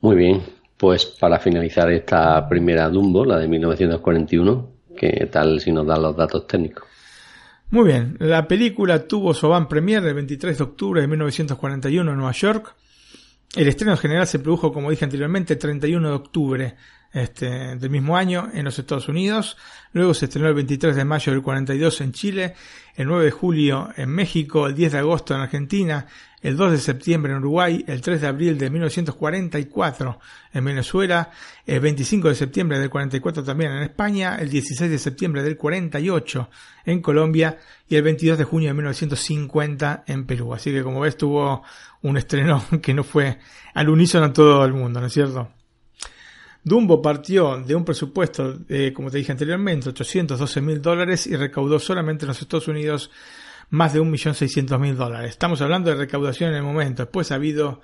Muy 0.00 0.16
bien, 0.16 0.42
pues 0.76 1.06
para 1.06 1.38
finalizar 1.38 1.90
esta 1.92 2.48
primera 2.48 2.88
Dumbo, 2.88 3.24
la 3.24 3.38
de 3.38 3.48
1941, 3.48 4.70
¿qué 4.96 5.28
tal 5.30 5.60
si 5.60 5.70
nos 5.70 5.86
dan 5.86 6.02
los 6.02 6.16
datos 6.16 6.46
técnicos? 6.46 6.84
Muy 7.70 7.86
bien, 7.86 8.16
la 8.20 8.46
película 8.46 9.06
tuvo 9.06 9.32
su 9.32 9.48
van 9.48 9.68
premier 9.68 10.04
el 10.04 10.14
23 10.14 10.58
de 10.58 10.64
octubre 10.64 11.00
de 11.00 11.06
1941 11.06 12.10
en 12.10 12.16
Nueva 12.16 12.32
York. 12.32 12.74
El 13.54 13.68
estreno 13.68 13.96
general 13.96 14.26
se 14.26 14.40
produjo, 14.40 14.72
como 14.72 14.90
dije 14.90 15.04
anteriormente, 15.04 15.54
el 15.54 15.58
31 15.58 16.08
de 16.08 16.14
octubre 16.14 16.74
este, 17.12 17.76
del 17.76 17.90
mismo 17.90 18.16
año 18.16 18.48
en 18.52 18.64
los 18.64 18.78
Estados 18.78 19.08
Unidos. 19.08 19.56
Luego 19.92 20.14
se 20.14 20.26
estrenó 20.26 20.48
el 20.48 20.54
23 20.54 20.96
de 20.96 21.04
mayo 21.04 21.32
del 21.32 21.42
42 21.42 22.00
en 22.00 22.12
Chile, 22.12 22.54
el 22.96 23.06
9 23.06 23.26
de 23.26 23.30
julio 23.30 23.90
en 23.96 24.10
México, 24.10 24.66
el 24.66 24.74
10 24.74 24.92
de 24.92 24.98
agosto 24.98 25.34
en 25.34 25.40
Argentina, 25.40 26.06
el 26.40 26.56
2 26.56 26.72
de 26.72 26.78
septiembre 26.78 27.32
en 27.32 27.38
Uruguay, 27.38 27.84
el 27.86 28.00
3 28.00 28.20
de 28.20 28.26
abril 28.26 28.58
de 28.58 28.68
1944 28.68 30.18
en 30.54 30.64
Venezuela, 30.64 31.30
el 31.66 31.80
25 31.80 32.28
de 32.28 32.34
septiembre 32.34 32.78
del 32.78 32.90
44 32.90 33.44
también 33.44 33.72
en 33.72 33.82
España, 33.82 34.36
el 34.40 34.50
16 34.50 34.90
de 34.90 34.98
septiembre 34.98 35.42
del 35.42 35.56
48 35.56 36.50
en 36.86 37.00
Colombia 37.00 37.58
y 37.88 37.96
el 37.96 38.02
22 38.02 38.38
de 38.38 38.44
junio 38.44 38.70
de 38.70 38.74
1950 38.74 40.04
en 40.06 40.26
Perú. 40.26 40.52
Así 40.52 40.72
que 40.72 40.82
como 40.82 41.00
ves 41.00 41.16
tuvo 41.16 41.62
un 42.02 42.16
estreno 42.16 42.64
que 42.82 42.92
no 42.92 43.04
fue 43.04 43.38
al 43.74 43.88
unísono 43.88 44.26
en 44.26 44.32
todo 44.32 44.64
el 44.64 44.72
mundo, 44.72 45.00
¿no 45.00 45.06
es 45.06 45.12
cierto? 45.12 45.48
Dumbo 46.64 47.02
partió 47.02 47.58
de 47.58 47.74
un 47.74 47.84
presupuesto, 47.84 48.52
de, 48.52 48.92
como 48.92 49.10
te 49.10 49.18
dije 49.18 49.32
anteriormente, 49.32 49.88
812 49.88 50.60
mil 50.60 50.80
dólares 50.80 51.26
y 51.26 51.34
recaudó 51.36 51.78
solamente 51.78 52.24
en 52.24 52.28
los 52.28 52.40
Estados 52.40 52.68
Unidos 52.68 53.10
más 53.70 53.94
de 53.94 54.00
1.600.000 54.00 54.94
dólares. 54.94 55.30
Estamos 55.30 55.60
hablando 55.62 55.90
de 55.90 55.96
recaudación 55.96 56.50
en 56.50 56.56
el 56.56 56.62
momento. 56.62 57.04
Después 57.04 57.32
ha 57.32 57.36
habido 57.36 57.80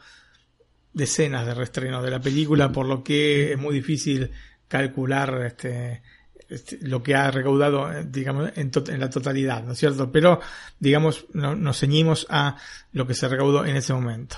decenas 0.93 1.47
de 1.47 1.55
reestrenos 1.55 2.05
de 2.05 2.11
la 2.11 2.21
película, 2.21 2.71
por 2.71 2.87
lo 2.87 3.03
que 3.03 3.53
es 3.53 3.59
muy 3.59 3.75
difícil 3.75 4.31
calcular 4.69 5.47
este, 5.47 6.03
este 6.49 6.79
lo 6.83 7.03
que 7.03 7.15
ha 7.15 7.31
recaudado, 7.31 7.91
digamos, 8.05 8.53
en, 8.55 8.71
la 9.01 9.09
totalidad, 9.09 9.65
¿no 9.65 9.73
es 9.73 9.79
cierto? 9.79 10.13
Pero, 10.13 10.41
digamos, 10.79 11.27
nos 11.33 11.79
ceñimos 11.79 12.27
a 12.29 12.57
lo 12.93 13.07
que 13.07 13.15
se 13.15 13.27
recaudó 13.27 13.65
en 13.65 13.77
ese 13.77 13.95
momento. 13.95 14.37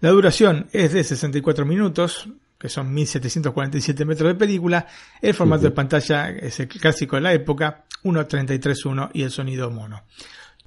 La 0.00 0.10
duración 0.10 0.68
es 0.72 0.92
de 0.92 1.02
64 1.02 1.66
minutos, 1.66 2.28
que 2.58 2.68
son 2.68 2.92
1747 2.92 4.04
metros 4.04 4.28
de 4.28 4.34
película. 4.34 4.86
El 5.20 5.34
formato 5.34 5.64
de 5.64 5.70
pantalla 5.70 6.30
es 6.30 6.60
el 6.60 6.68
clásico 6.68 7.16
de 7.16 7.22
la 7.22 7.32
época, 7.32 7.84
1.33.1 8.04 9.10
y 9.12 9.22
el 9.22 9.30
sonido 9.30 9.70
mono. 9.70 10.02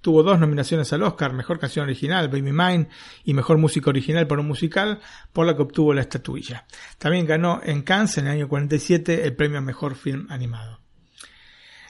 Tuvo 0.01 0.23
dos 0.23 0.39
nominaciones 0.39 0.93
al 0.93 1.03
Oscar, 1.03 1.33
Mejor 1.33 1.59
Canción 1.59 1.85
Original, 1.85 2.29
Baby 2.29 2.53
Mine, 2.53 2.87
y 3.23 3.33
Mejor 3.33 3.57
Música 3.57 3.89
Original 3.89 4.27
para 4.27 4.41
un 4.41 4.47
musical, 4.47 4.99
por 5.33 5.45
la 5.45 5.55
que 5.55 5.63
obtuvo 5.63 5.93
la 5.93 6.01
estatuilla. 6.01 6.65
También 6.97 7.25
ganó 7.25 7.59
en 7.63 7.81
Cannes 7.81 8.17
en 8.17 8.27
el 8.27 8.33
año 8.33 8.47
47 8.47 9.25
el 9.25 9.35
premio 9.35 9.57
a 9.57 9.61
Mejor 9.61 9.95
Film 9.95 10.27
Animado. 10.29 10.86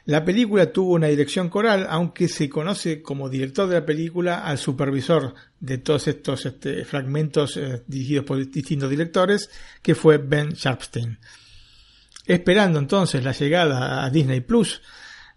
La 0.08 0.24
película 0.24 0.72
tuvo 0.72 0.94
una 0.94 1.08
dirección 1.08 1.50
coral, 1.50 1.86
aunque 1.90 2.30
se 2.30 2.48
conoce 2.48 3.02
como 3.02 3.28
director 3.28 3.68
de 3.68 3.82
la 3.82 3.86
película 3.86 4.40
al 4.46 4.58
supervisor 4.58 5.34
de 5.60 5.80
todos 5.80 6.08
estos 6.08 6.46
este, 6.46 6.86
fragmentos 6.86 7.58
eh, 7.58 7.84
dirigidos 7.88 8.24
por 8.24 8.38
distintos 8.50 8.90
directores, 8.90 9.50
que 9.82 9.96
fue 9.96 10.18
Ben 10.18 10.52
Sharpstein. 10.52 11.20
Esperando 12.26 12.80
entonces 12.80 13.22
la 13.22 13.34
llegada 13.34 14.06
a 14.06 14.10
Disney 14.10 14.40
Plus, 14.40 14.82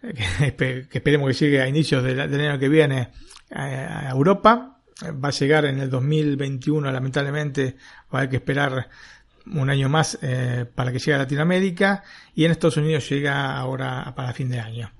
eh, 0.04 0.14
que, 0.56 0.86
esperemos 0.98 1.30
que 1.30 1.46
llegue 1.46 1.60
a 1.60 1.66
inicios 1.66 2.04
del, 2.04 2.20
año 2.20 2.56
que 2.56 2.68
viene 2.68 3.08
a, 3.50 4.08
Europa, 4.08 4.78
va 5.02 5.28
a 5.30 5.32
llegar 5.32 5.64
en 5.64 5.80
el 5.80 5.90
2021, 5.90 6.92
lamentablemente 6.92 7.74
va 8.02 8.06
a 8.12 8.16
haber 8.18 8.30
que 8.30 8.36
esperar 8.36 8.88
un 9.54 9.70
año 9.70 9.88
más 9.88 10.18
eh, 10.22 10.66
para 10.74 10.92
que 10.92 10.98
llegue 10.98 11.14
a 11.14 11.18
Latinoamérica 11.18 12.02
y 12.34 12.44
en 12.44 12.52
Estados 12.52 12.76
Unidos 12.76 13.08
llega 13.08 13.56
ahora 13.56 14.12
para 14.14 14.32
fin 14.32 14.48
de 14.50 14.60
año. 14.60 14.90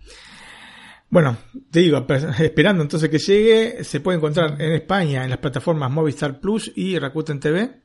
Bueno, 1.10 1.36
te 1.70 1.80
digo, 1.80 2.06
esperando 2.38 2.82
entonces 2.82 3.10
que 3.10 3.18
llegue, 3.18 3.84
se 3.84 4.00
puede 4.00 4.18
encontrar 4.18 4.60
en 4.60 4.72
España 4.72 5.24
en 5.24 5.30
las 5.30 5.40
plataformas 5.40 5.90
Movistar 5.90 6.40
Plus 6.40 6.70
y 6.76 6.98
Rakuten 6.98 7.40
TV, 7.40 7.80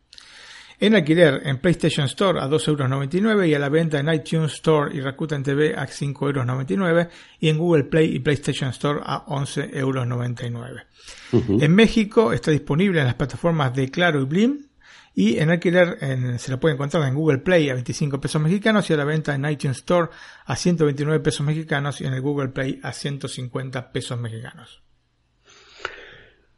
en 0.79 0.93
alquiler 0.93 1.41
en 1.45 1.57
PlayStation 1.57 2.05
Store 2.05 2.39
a 2.39 2.47
2,99 2.47 3.31
euros 3.31 3.47
y 3.47 3.53
a 3.55 3.59
la 3.59 3.69
venta 3.69 3.99
en 3.99 4.13
iTunes 4.13 4.53
Store 4.53 4.95
y 4.95 5.01
Rakuten 5.01 5.41
TV 5.41 5.73
a 5.75 5.87
5,99 5.87 6.89
euros 6.89 7.07
y 7.39 7.49
en 7.49 7.57
Google 7.57 7.85
Play 7.85 8.15
y 8.15 8.19
PlayStation 8.19 8.69
Store 8.69 8.99
a 9.03 9.25
11,99 9.25 10.67
euros. 10.67 10.83
En 11.61 11.73
México 11.73 12.31
está 12.31 12.51
disponible 12.51 12.99
en 12.99 13.07
las 13.07 13.15
plataformas 13.15 13.73
de 13.73 13.89
Claro 13.89 14.21
y 14.21 14.25
Blim 14.25 14.64
y 15.15 15.39
en 15.39 15.49
alquiler 15.49 15.97
se 16.37 16.51
lo 16.51 16.59
puede 16.59 16.75
encontrar 16.75 17.07
en 17.07 17.15
Google 17.15 17.37
Play 17.37 17.69
a 17.69 17.73
25 17.73 18.19
pesos 18.19 18.41
mexicanos 18.41 18.89
y 18.89 18.93
a 18.93 18.97
la 18.97 19.05
venta 19.05 19.33
en 19.33 19.45
iTunes 19.45 19.77
Store 19.77 20.09
a 20.45 20.55
129 20.57 21.21
pesos 21.21 21.45
mexicanos 21.45 22.01
y 22.01 22.05
en 22.05 22.13
el 22.13 22.21
Google 22.21 22.49
Play 22.49 22.81
a 22.83 22.91
150 22.91 23.93
pesos 23.93 24.19
mexicanos. 24.19 24.81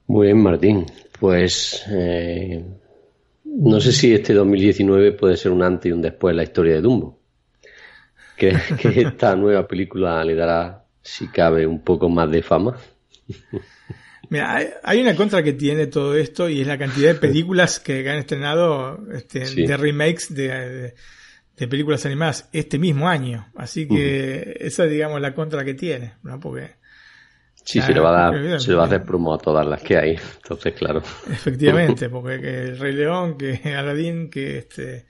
Muy 0.08 0.28
bien, 0.28 0.42
Martín. 0.42 0.86
Pues 1.20 1.86
eh, 1.92 2.66
no 3.46 3.80
sé 3.80 3.92
si 3.92 4.14
este 4.14 4.34
2019 4.34 5.12
puede 5.12 5.38
ser 5.38 5.52
un 5.52 5.62
antes 5.62 5.90
y 5.90 5.92
un 5.92 6.02
después 6.02 6.32
en 6.32 6.38
la 6.38 6.44
historia 6.44 6.74
de 6.76 6.82
Dumbo. 6.82 7.20
que 8.36 8.58
esta 8.84 9.36
nueva 9.36 9.68
película 9.68 10.24
le 10.24 10.34
dará, 10.34 10.84
si 11.04 11.28
cabe, 11.28 11.68
un 11.68 11.84
poco 11.84 12.10
más 12.10 12.32
de 12.32 12.42
fama? 12.42 12.76
Mira, 14.30 14.60
hay, 14.84 15.02
una 15.02 15.16
contra 15.16 15.42
que 15.42 15.54
tiene 15.54 15.88
todo 15.88 16.16
esto 16.16 16.50
y 16.50 16.62
es 16.62 16.68
la 16.68 16.78
cantidad 16.78 17.14
de 17.14 17.20
películas 17.20 17.80
que 17.80 18.10
han 18.10 18.18
estrenado 18.18 19.00
este, 19.14 19.40
de 19.40 19.78
remakes 19.78 20.34
de, 20.34 20.94
películas 21.56 22.06
animadas 22.06 22.50
este 22.52 22.78
mismo 22.78 23.08
año. 23.08 23.48
Así 23.56 23.88
que 23.88 24.58
esa 24.60 24.86
es, 24.86 24.92
digamos, 24.92 25.22
la 25.22 25.34
contra 25.34 25.64
que 25.64 25.74
tiene, 25.74 26.16
¿no? 26.24 26.40
Porque... 26.40 26.76
Sí, 27.64 27.82
se 27.82 27.94
le 27.94 28.00
va 28.00 28.10
a 28.10 28.32
dar, 28.32 28.62
se 28.62 28.72
le 28.72 28.78
va 28.78 28.84
a 28.84 28.86
hacer 28.86 29.04
promo 29.04 29.34
a 29.34 29.38
todas 29.38 29.68
las 29.68 29.84
que 29.84 29.98
hay, 29.98 30.18
entonces 30.38 30.74
claro. 30.74 31.04
Efectivamente, 31.30 32.08
porque 32.10 32.40
que 32.40 32.64
el 32.64 32.80
Rey 32.80 32.94
León, 32.94 33.38
que 33.38 33.60
Aladdin, 33.76 34.30
que 34.30 34.60
este, 34.60 35.06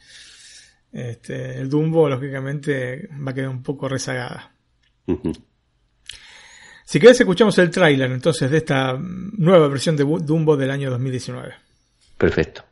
este, 0.91 1.59
el 1.59 1.69
Dumbo, 1.69 2.09
lógicamente 2.09 3.09
va 3.11 3.31
a 3.31 3.33
quedar 3.35 3.49
un 3.49 3.61
poco 3.61 3.87
rezagada. 3.87 4.53
Si 6.89 7.01
querés, 7.01 7.19
escuchamos 7.19 7.57
el 7.57 7.69
tráiler 7.69 8.09
entonces 8.13 8.49
de 8.49 8.59
esta 8.59 8.97
nueva 8.97 9.67
versión 9.67 9.97
de 9.97 10.05
Dumbo 10.05 10.55
del 10.55 10.71
año 10.71 10.89
2019. 10.89 11.53
Perfecto. 12.17 12.63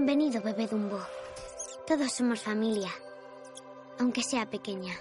Bienvenido, 0.00 0.40
bebé 0.40 0.68
Dumbo. 0.68 1.00
Todos 1.84 2.12
somos 2.12 2.40
familia, 2.40 2.88
aunque 3.98 4.22
sea 4.22 4.48
pequeña. 4.48 4.94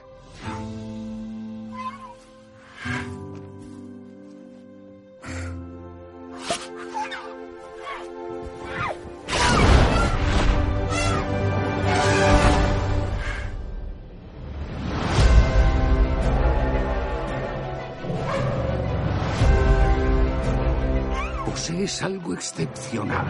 Posees 21.46 22.02
algo 22.02 22.34
excepcional. 22.34 23.28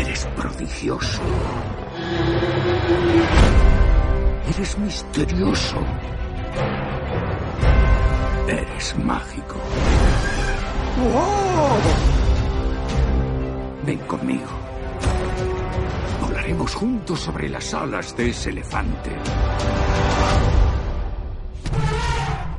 Eres 0.00 0.26
prodigioso. 0.34 1.20
Eres 4.48 4.78
misterioso. 4.78 5.76
Eres 8.48 8.96
mágico. 8.96 9.56
Ven 13.84 13.98
conmigo. 13.98 14.48
Volaremos 16.22 16.74
juntos 16.74 17.20
sobre 17.20 17.50
las 17.50 17.74
alas 17.74 18.16
de 18.16 18.30
ese 18.30 18.48
elefante. 18.48 19.10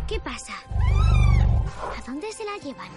¿Qué 0.08 0.20
pasa? 0.20 0.54
¿A 1.98 2.02
dónde 2.06 2.32
se 2.32 2.46
la 2.46 2.56
llevan? 2.64 2.90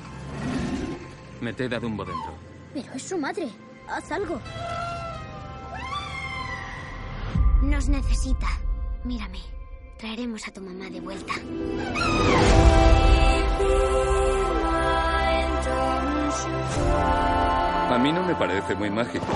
Meted 1.40 1.72
a 1.72 1.80
Dumbo 1.80 2.04
dentro. 2.04 2.34
Pero 2.74 2.92
es 2.92 3.02
su 3.04 3.16
madre. 3.16 3.48
Haz 3.88 4.12
algo. 4.12 4.40
Nos 7.62 7.88
necesita. 7.88 8.46
Mírame. 9.04 9.40
Traeremos 9.98 10.46
a 10.48 10.52
tu 10.52 10.60
mamá 10.60 10.90
de 10.90 11.00
vuelta. 11.00 11.32
A 17.90 17.98
mí 17.98 18.12
no 18.12 18.22
me 18.24 18.34
parece 18.34 18.74
muy 18.74 18.90
mágico. 18.90 19.26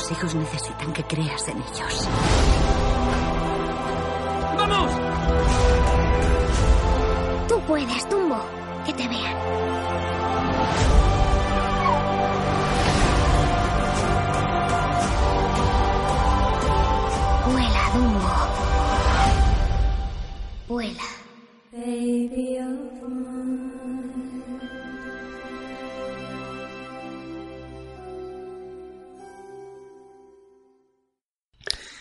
Tus 0.00 0.12
hijos 0.12 0.34
necesitan 0.34 0.94
que 0.94 1.04
creas 1.04 1.46
en 1.48 1.58
ellos. 1.58 2.08
¡Vamos! 4.56 4.92
Tú 7.46 7.60
puedes, 7.66 8.08
Tumbo. 8.08 8.40
Que 8.86 8.94
te 8.94 9.06
vean. 9.08 9.36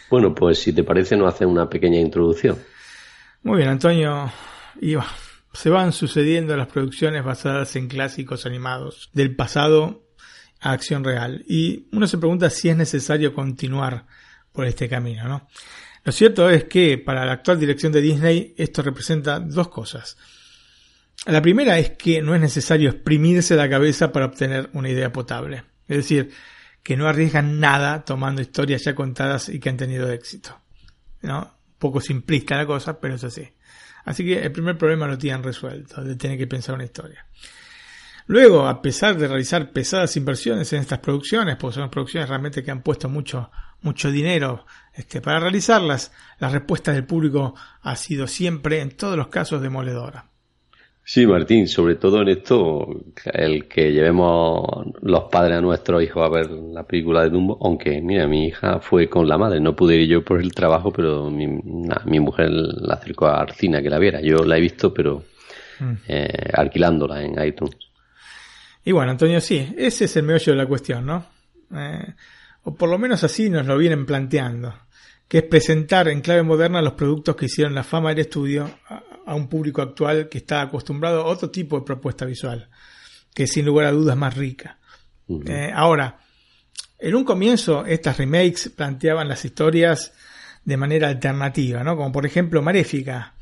Bueno, 0.09 0.33
pues 0.33 0.59
si 0.59 0.73
te 0.73 0.83
parece, 0.83 1.15
nos 1.15 1.33
hace 1.33 1.45
una 1.45 1.69
pequeña 1.69 1.99
introducción. 1.99 2.57
Muy 3.43 3.57
bien, 3.57 3.69
Antonio. 3.69 4.31
Se 5.53 5.69
van 5.69 5.93
sucediendo 5.93 6.55
las 6.57 6.67
producciones 6.67 7.23
basadas 7.23 7.75
en 7.75 7.87
clásicos 7.87 8.45
animados 8.45 9.09
del 9.13 9.35
pasado 9.35 10.03
a 10.59 10.71
acción 10.71 11.03
real. 11.03 11.43
Y 11.47 11.87
uno 11.91 12.07
se 12.07 12.17
pregunta 12.17 12.49
si 12.49 12.69
es 12.69 12.77
necesario 12.77 13.33
continuar 13.33 14.05
por 14.51 14.65
este 14.65 14.89
camino, 14.89 15.27
¿no? 15.27 15.47
Lo 16.03 16.11
cierto 16.11 16.49
es 16.49 16.65
que 16.65 16.97
para 16.97 17.25
la 17.25 17.33
actual 17.33 17.59
dirección 17.59 17.91
de 17.91 18.01
Disney 18.01 18.53
esto 18.57 18.81
representa 18.81 19.39
dos 19.39 19.67
cosas. 19.67 20.17
La 21.25 21.41
primera 21.41 21.77
es 21.77 21.91
que 21.91 22.21
no 22.21 22.33
es 22.33 22.41
necesario 22.41 22.89
exprimirse 22.89 23.55
la 23.55 23.69
cabeza 23.69 24.11
para 24.11 24.25
obtener 24.25 24.69
una 24.73 24.89
idea 24.89 25.11
potable. 25.11 25.63
Es 25.87 25.97
decir, 25.97 26.31
que 26.83 26.97
no 26.97 27.07
arriesgan 27.07 27.59
nada 27.59 28.03
tomando 28.05 28.41
historias 28.41 28.83
ya 28.83 28.95
contadas 28.95 29.49
y 29.49 29.59
que 29.59 29.69
han 29.69 29.77
tenido 29.77 30.11
éxito. 30.11 30.59
¿no? 31.21 31.59
poco 31.79 32.01
simplista 32.01 32.57
la 32.57 32.65
cosa, 32.65 32.99
pero 32.99 33.15
es 33.15 33.23
así. 33.23 33.49
Así 34.05 34.23
que 34.23 34.39
el 34.41 34.51
primer 34.51 34.77
problema 34.77 35.07
lo 35.07 35.17
tienen 35.17 35.41
resuelto, 35.41 36.03
de 36.03 36.15
tener 36.15 36.37
que 36.37 36.47
pensar 36.47 36.75
una 36.75 36.83
historia. 36.83 37.25
Luego, 38.27 38.67
a 38.67 38.81
pesar 38.81 39.17
de 39.17 39.27
realizar 39.27 39.71
pesadas 39.71 40.15
inversiones 40.15 40.71
en 40.73 40.81
estas 40.81 40.99
producciones, 40.99 41.55
porque 41.55 41.75
son 41.75 41.89
producciones 41.89 42.29
realmente 42.29 42.63
que 42.63 42.69
han 42.69 42.83
puesto 42.83 43.09
mucho, 43.09 43.49
mucho 43.81 44.11
dinero 44.11 44.65
este, 44.93 45.19
para 45.19 45.39
realizarlas, 45.39 46.11
la 46.37 46.49
respuesta 46.49 46.91
del 46.91 47.05
público 47.05 47.55
ha 47.81 47.95
sido 47.95 48.27
siempre, 48.27 48.81
en 48.81 48.95
todos 48.95 49.17
los 49.17 49.29
casos, 49.29 49.61
demoledora. 49.61 50.25
Sí, 51.11 51.25
Martín, 51.25 51.67
sobre 51.67 51.95
todo 51.95 52.21
en 52.21 52.27
esto, 52.27 52.87
el 53.33 53.67
que 53.67 53.91
llevemos 53.91 54.63
los 55.01 55.23
padres 55.23 55.57
a 55.57 55.61
nuestros 55.61 56.03
hijos 56.03 56.23
a 56.23 56.29
ver 56.29 56.51
la 56.51 56.83
película 56.83 57.23
de 57.23 57.31
Dumbo, 57.31 57.57
aunque, 57.63 57.99
mira, 57.99 58.27
mi 58.27 58.45
hija 58.45 58.79
fue 58.79 59.09
con 59.09 59.27
la 59.27 59.35
madre, 59.35 59.59
no 59.59 59.75
pude 59.75 59.95
ir 59.95 60.07
yo 60.07 60.23
por 60.23 60.39
el 60.39 60.53
trabajo, 60.53 60.91
pero 60.91 61.31
mi, 61.31 61.47
mi 61.47 62.19
mujer 62.19 62.51
la 62.51 62.93
acercó 62.93 63.25
a 63.25 63.41
Arcina 63.41 63.81
que 63.81 63.89
la 63.89 63.97
viera. 63.97 64.21
Yo 64.21 64.45
la 64.45 64.57
he 64.57 64.61
visto, 64.61 64.93
pero 64.93 65.23
mm. 65.79 65.93
eh, 66.07 66.51
alquilándola 66.53 67.23
en 67.23 67.43
iTunes. 67.43 67.75
Y 68.85 68.91
bueno, 68.91 69.09
Antonio, 69.09 69.41
sí, 69.41 69.67
ese 69.79 70.05
es 70.05 70.15
el 70.15 70.25
meollo 70.25 70.51
de 70.51 70.57
la 70.59 70.67
cuestión, 70.67 71.07
¿no? 71.07 71.25
Eh, 71.75 72.13
o 72.65 72.75
por 72.75 72.87
lo 72.87 72.99
menos 72.99 73.23
así 73.23 73.49
nos 73.49 73.65
lo 73.65 73.79
vienen 73.79 74.05
planteando, 74.05 74.75
que 75.27 75.39
es 75.39 75.43
presentar 75.45 76.07
en 76.07 76.21
clave 76.21 76.43
moderna 76.43 76.83
los 76.83 76.93
productos 76.93 77.35
que 77.35 77.47
hicieron 77.47 77.73
la 77.73 77.83
fama 77.83 78.09
del 78.09 78.19
estudio 78.19 78.69
a, 79.29 79.35
un 79.35 79.47
público 79.47 79.81
actual 79.81 80.29
que 80.29 80.39
está 80.39 80.61
acostumbrado 80.61 81.21
a 81.21 81.25
otro 81.25 81.49
tipo 81.49 81.79
de 81.79 81.85
propuesta 81.85 82.25
visual, 82.25 82.69
que 83.33 83.47
sin 83.47 83.65
lugar 83.65 83.85
a 83.87 83.91
dudas 83.91 84.15
es 84.15 84.19
más 84.19 84.35
rica. 84.35 84.79
Eh, 85.45 85.71
ahora, 85.73 86.19
en 86.97 87.15
un 87.15 87.23
comienzo 87.23 87.85
estas 87.85 88.17
remakes 88.17 88.69
planteaban 88.75 89.27
las 89.27 89.45
historias 89.45 90.13
de 90.65 90.77
manera 90.77 91.07
alternativa, 91.07 91.83
¿no? 91.83 91.95
Como 91.95 92.11
por 92.11 92.25
ejemplo 92.25 92.61
Maléfica, 92.61 93.35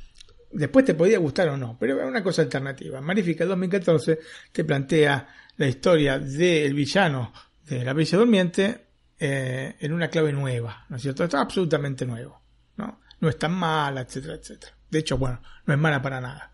Después 0.52 0.86
te 0.86 0.94
podía 0.94 1.20
gustar 1.20 1.50
o 1.50 1.58
no, 1.58 1.78
pero 1.78 2.02
es 2.02 2.08
una 2.08 2.24
cosa 2.24 2.42
alternativa. 2.42 3.02
Maléfica 3.02 3.46
2014 3.46 4.20
te 4.52 4.64
plantea 4.64 5.28
la 5.58 5.68
historia 5.68 6.20
del 6.20 6.74
villano 6.74 7.34
de 7.66 7.84
la 7.84 7.94
Bella 7.94 8.18
Durmiente 8.18 8.86
eh, 9.20 9.76
en 9.80 9.94
una 9.94 10.10
clave 10.10 10.32
nueva, 10.32 10.86
¿no 10.90 10.96
es 10.96 11.02
cierto? 11.02 11.24
Está 11.24 11.42
absolutamente 11.42 12.06
nuevo, 12.06 12.42
¿no? 12.78 13.02
No 13.20 13.30
es 13.30 13.38
tan 13.38 13.52
mala, 13.54 14.02
etcétera, 14.02 14.36
etcétera. 14.36 14.77
De 14.90 15.00
hecho, 15.00 15.18
bueno, 15.18 15.42
no 15.66 15.74
es 15.74 15.80
mala 15.80 16.02
para 16.02 16.22
nada. 16.22 16.52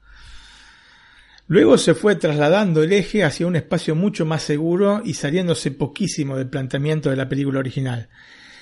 Luego 1.48 1.78
se 1.78 1.94
fue 1.94 2.16
trasladando 2.16 2.84
el 2.84 2.94
eje 2.94 3.24
hacia 3.24 3.46
un 3.46 3.56
espacio 3.56 3.96
mucho 3.96 4.26
más 4.26 4.44
seguro 4.44 5.02
y 5.04 5.14
saliéndose 5.14 5.72
poquísimo 5.72 6.38
del 6.38 6.48
planteamiento 6.48 7.10
de 7.10 7.18
la 7.18 7.28
película 7.28 7.60
original. 7.60 8.10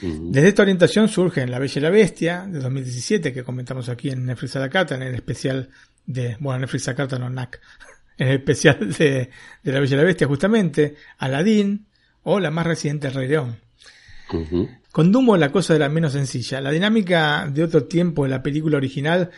Desde 0.02 0.48
esta 0.48 0.64
orientación 0.64 1.08
surge 1.08 1.46
La 1.46 1.60
Bella 1.60 1.78
y 1.78 1.80
la 1.80 1.90
Bestia 1.92 2.48
de 2.48 2.60
2017 2.60 3.32
que 3.32 3.44
comentamos 3.44 3.88
aquí 3.88 4.10
en 4.10 4.26
Netflix 4.26 4.56
a 4.56 4.68
la 4.68 4.88
en 4.90 5.04
el 5.04 5.14
especial 5.14 5.70
de, 6.08 6.38
bueno, 6.40 6.62
Netflix 6.62 6.88
a 6.88 6.94
la 6.94 7.20
no 7.20 7.30
NAC, 7.30 7.62
en 8.18 8.28
el 8.30 8.34
especial 8.38 8.94
de, 8.98 9.30
La 9.64 9.80
Bella 9.80 9.94
y 9.94 9.98
la 9.98 10.04
Bestia 10.04 10.28
justamente, 10.28 10.96
Aladdin 11.20 11.86
o 12.24 12.40
la 12.40 12.50
más 12.50 12.66
reciente 12.66 13.12
Rey 13.12 13.28
León. 13.28 13.58
Con 14.92 15.12
Dumbo 15.12 15.38
la 15.38 15.52
cosa 15.52 15.76
era 15.76 15.88
menos 15.88 16.14
sencilla. 16.14 16.62
La 16.62 16.72
dinámica 16.72 17.48
de 17.52 17.64
otro 17.64 17.84
tiempo 17.84 18.24
de 18.24 18.30
la 18.30 18.42
película 18.42 18.78
original 18.78 19.30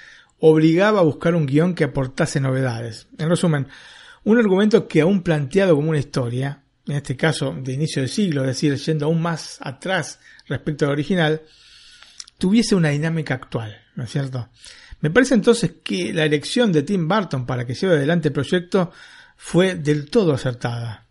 obligaba 0.45 0.99
a 0.99 1.03
buscar 1.03 1.35
un 1.35 1.45
guion 1.45 1.73
que 1.73 1.85
aportase 1.85 2.41
novedades. 2.41 3.07
En 3.17 3.29
resumen, 3.29 3.65
un 4.25 4.37
argumento 4.37 4.89
que 4.89 4.99
aún 4.99 5.23
planteado 5.23 5.73
como 5.73 5.91
una 5.91 5.99
historia, 5.99 6.63
en 6.85 6.97
este 6.97 7.15
caso 7.15 7.55
de 7.57 7.71
inicio 7.71 8.01
del 8.01 8.09
siglo, 8.09 8.41
es 8.41 8.47
decir, 8.47 8.75
yendo 8.75 9.05
aún 9.05 9.21
más 9.21 9.57
atrás 9.61 10.19
respecto 10.49 10.83
al 10.83 10.91
original, 10.91 11.43
tuviese 12.37 12.75
una 12.75 12.89
dinámica 12.89 13.35
actual, 13.35 13.73
¿no 13.95 14.03
es 14.03 14.11
cierto? 14.11 14.49
Me 14.99 15.09
parece 15.09 15.33
entonces 15.33 15.75
que 15.81 16.11
la 16.11 16.25
elección 16.25 16.73
de 16.73 16.83
Tim 16.83 17.07
Burton 17.07 17.45
para 17.45 17.65
que 17.65 17.73
lleve 17.73 17.95
adelante 17.95 18.27
el 18.27 18.33
proyecto 18.33 18.91
fue 19.37 19.75
del 19.75 20.09
todo 20.09 20.33
acertada. 20.33 21.07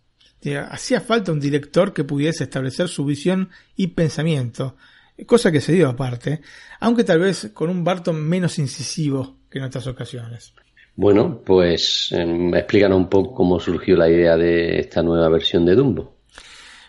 Hacía 0.69 1.01
falta 1.01 1.31
un 1.31 1.39
director 1.39 1.91
que 1.91 2.03
pudiese 2.03 2.43
establecer 2.43 2.87
su 2.87 3.03
visión 3.03 3.49
y 3.75 3.87
pensamiento, 3.87 4.77
cosa 5.25 5.51
que 5.51 5.61
se 5.61 5.73
dio 5.73 5.89
aparte, 5.89 6.41
aunque 6.79 7.03
tal 7.03 7.19
vez 7.19 7.51
con 7.53 7.69
un 7.69 7.83
Barton 7.83 8.21
menos 8.21 8.59
incisivo 8.59 9.37
que 9.49 9.59
en 9.59 9.65
otras 9.65 9.87
ocasiones. 9.87 10.53
Bueno, 10.95 11.41
pues 11.43 12.09
eh, 12.11 12.51
explícanos 12.55 12.97
un 12.97 13.09
poco 13.09 13.33
cómo 13.33 13.59
surgió 13.59 13.95
la 13.95 14.09
idea 14.09 14.37
de 14.37 14.79
esta 14.79 15.01
nueva 15.01 15.27
versión 15.29 15.65
de 15.65 15.75
Dumbo. 15.75 16.17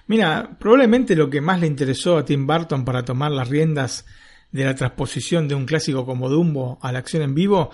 Mira, 0.07 0.57
probablemente 0.59 1.17
lo 1.17 1.31
que 1.31 1.41
más 1.41 1.61
le 1.61 1.67
interesó 1.67 2.19
a 2.19 2.25
Tim 2.25 2.47
Burton 2.47 2.85
para 2.85 3.05
tomar 3.05 3.33
las 3.33 3.49
riendas 3.49 4.05
de 4.53 4.65
la 4.65 4.75
transposición 4.75 5.49
de 5.49 5.55
un 5.55 5.65
clásico 5.65 6.05
como 6.05 6.29
Dumbo 6.29 6.79
a 6.83 6.93
la 6.93 6.99
acción 6.99 7.23
en 7.23 7.35
vivo 7.35 7.71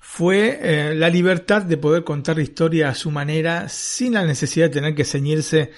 fue 0.00 0.58
eh, 0.62 0.94
la 0.94 1.08
libertad 1.08 1.62
de 1.62 1.76
poder 1.76 2.04
contar 2.04 2.36
la 2.36 2.42
historia 2.42 2.88
a 2.88 2.94
su 2.94 3.10
manera 3.10 3.68
sin 3.68 4.14
la 4.14 4.24
necesidad 4.24 4.66
de 4.66 4.74
tener 4.74 4.94
que 4.94 5.04
ceñirse 5.04 5.72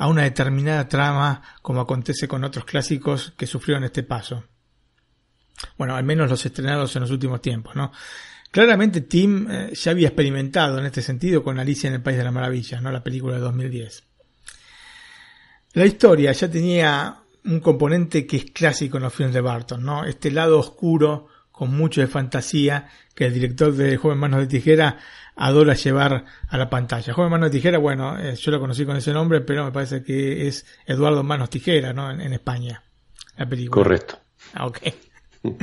a 0.00 0.06
una 0.06 0.22
determinada 0.22 0.88
trama 0.88 1.42
como 1.60 1.82
acontece 1.82 2.26
con 2.26 2.42
otros 2.42 2.64
clásicos 2.64 3.34
que 3.36 3.46
sufrieron 3.46 3.84
este 3.84 4.02
paso. 4.02 4.44
Bueno, 5.76 5.94
al 5.94 6.04
menos 6.04 6.30
los 6.30 6.44
estrenados 6.46 6.96
en 6.96 7.02
los 7.02 7.10
últimos 7.10 7.42
tiempos, 7.42 7.76
¿no? 7.76 7.92
Claramente 8.50 9.02
Tim 9.02 9.46
eh, 9.50 9.74
ya 9.74 9.90
había 9.90 10.08
experimentado 10.08 10.78
en 10.78 10.86
este 10.86 11.02
sentido 11.02 11.44
con 11.44 11.58
Alicia 11.58 11.88
en 11.88 11.94
el 11.94 12.02
País 12.02 12.16
de 12.16 12.24
las 12.24 12.32
Maravillas, 12.32 12.80
¿no? 12.80 12.90
La 12.90 13.04
película 13.04 13.34
de 13.34 13.42
2010. 13.42 14.02
La 15.74 15.84
historia 15.84 16.32
ya 16.32 16.50
tenía 16.50 17.18
un 17.44 17.60
componente 17.60 18.26
que 18.26 18.38
es 18.38 18.44
clásico 18.52 18.96
en 18.96 19.02
los 19.02 19.12
filmes 19.12 19.34
de 19.34 19.42
Barton, 19.42 19.84
¿no? 19.84 20.06
Este 20.06 20.30
lado 20.30 20.58
oscuro, 20.58 21.28
con 21.60 21.76
mucho 21.76 22.00
de 22.00 22.06
fantasía, 22.06 22.88
que 23.14 23.26
el 23.26 23.34
director 23.34 23.74
de 23.74 23.98
Joven 23.98 24.16
Manos 24.16 24.40
de 24.40 24.46
Tijera 24.46 24.96
adora 25.36 25.74
llevar 25.74 26.24
a 26.48 26.56
la 26.56 26.70
pantalla. 26.70 27.12
Joven 27.12 27.30
Manos 27.30 27.50
de 27.50 27.58
Tijera, 27.58 27.76
bueno, 27.76 28.18
eh, 28.18 28.34
yo 28.34 28.50
lo 28.50 28.58
conocí 28.58 28.86
con 28.86 28.96
ese 28.96 29.12
nombre, 29.12 29.42
pero 29.42 29.66
me 29.66 29.70
parece 29.70 30.02
que 30.02 30.48
es 30.48 30.64
Eduardo 30.86 31.22
Manos 31.22 31.50
Tijera, 31.50 31.92
¿no? 31.92 32.10
En, 32.10 32.32
España, 32.32 32.82
la 33.36 33.46
película. 33.46 33.82
Correcto. 33.84 34.18
Ah, 34.54 34.68
ok. 34.68 34.78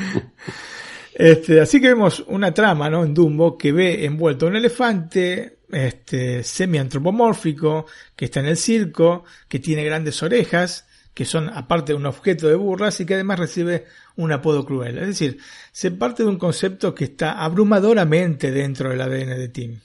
este, 1.15 1.61
así 1.61 1.81
que 1.81 1.87
vemos 1.87 2.23
una 2.27 2.53
trama, 2.53 2.91
¿no? 2.91 3.03
En 3.03 3.15
Dumbo 3.15 3.57
que 3.57 3.71
ve 3.71 4.05
envuelto 4.05 4.45
un 4.45 4.55
elefante 4.55 5.61
este, 5.71 6.43
semi-antropomórfico, 6.43 7.87
que 8.15 8.25
está 8.25 8.41
en 8.41 8.45
el 8.45 8.57
circo, 8.57 9.25
que 9.47 9.57
tiene 9.57 9.83
grandes 9.83 10.21
orejas, 10.21 10.85
que 11.15 11.25
son 11.25 11.49
aparte 11.49 11.95
un 11.95 12.05
objeto 12.05 12.47
de 12.47 12.53
burlas 12.53 12.99
y 12.99 13.05
que 13.07 13.15
además 13.15 13.39
recibe 13.39 13.85
un 14.17 14.31
apodo 14.31 14.65
cruel. 14.65 14.97
Es 14.97 15.07
decir, 15.07 15.39
se 15.71 15.91
parte 15.91 16.23
de 16.23 16.29
un 16.29 16.37
concepto 16.37 16.93
que 16.93 17.05
está 17.05 17.43
abrumadoramente 17.43 18.51
dentro 18.51 18.89
del 18.89 19.01
ADN 19.01 19.37
de 19.37 19.47
Tim. 19.49 19.79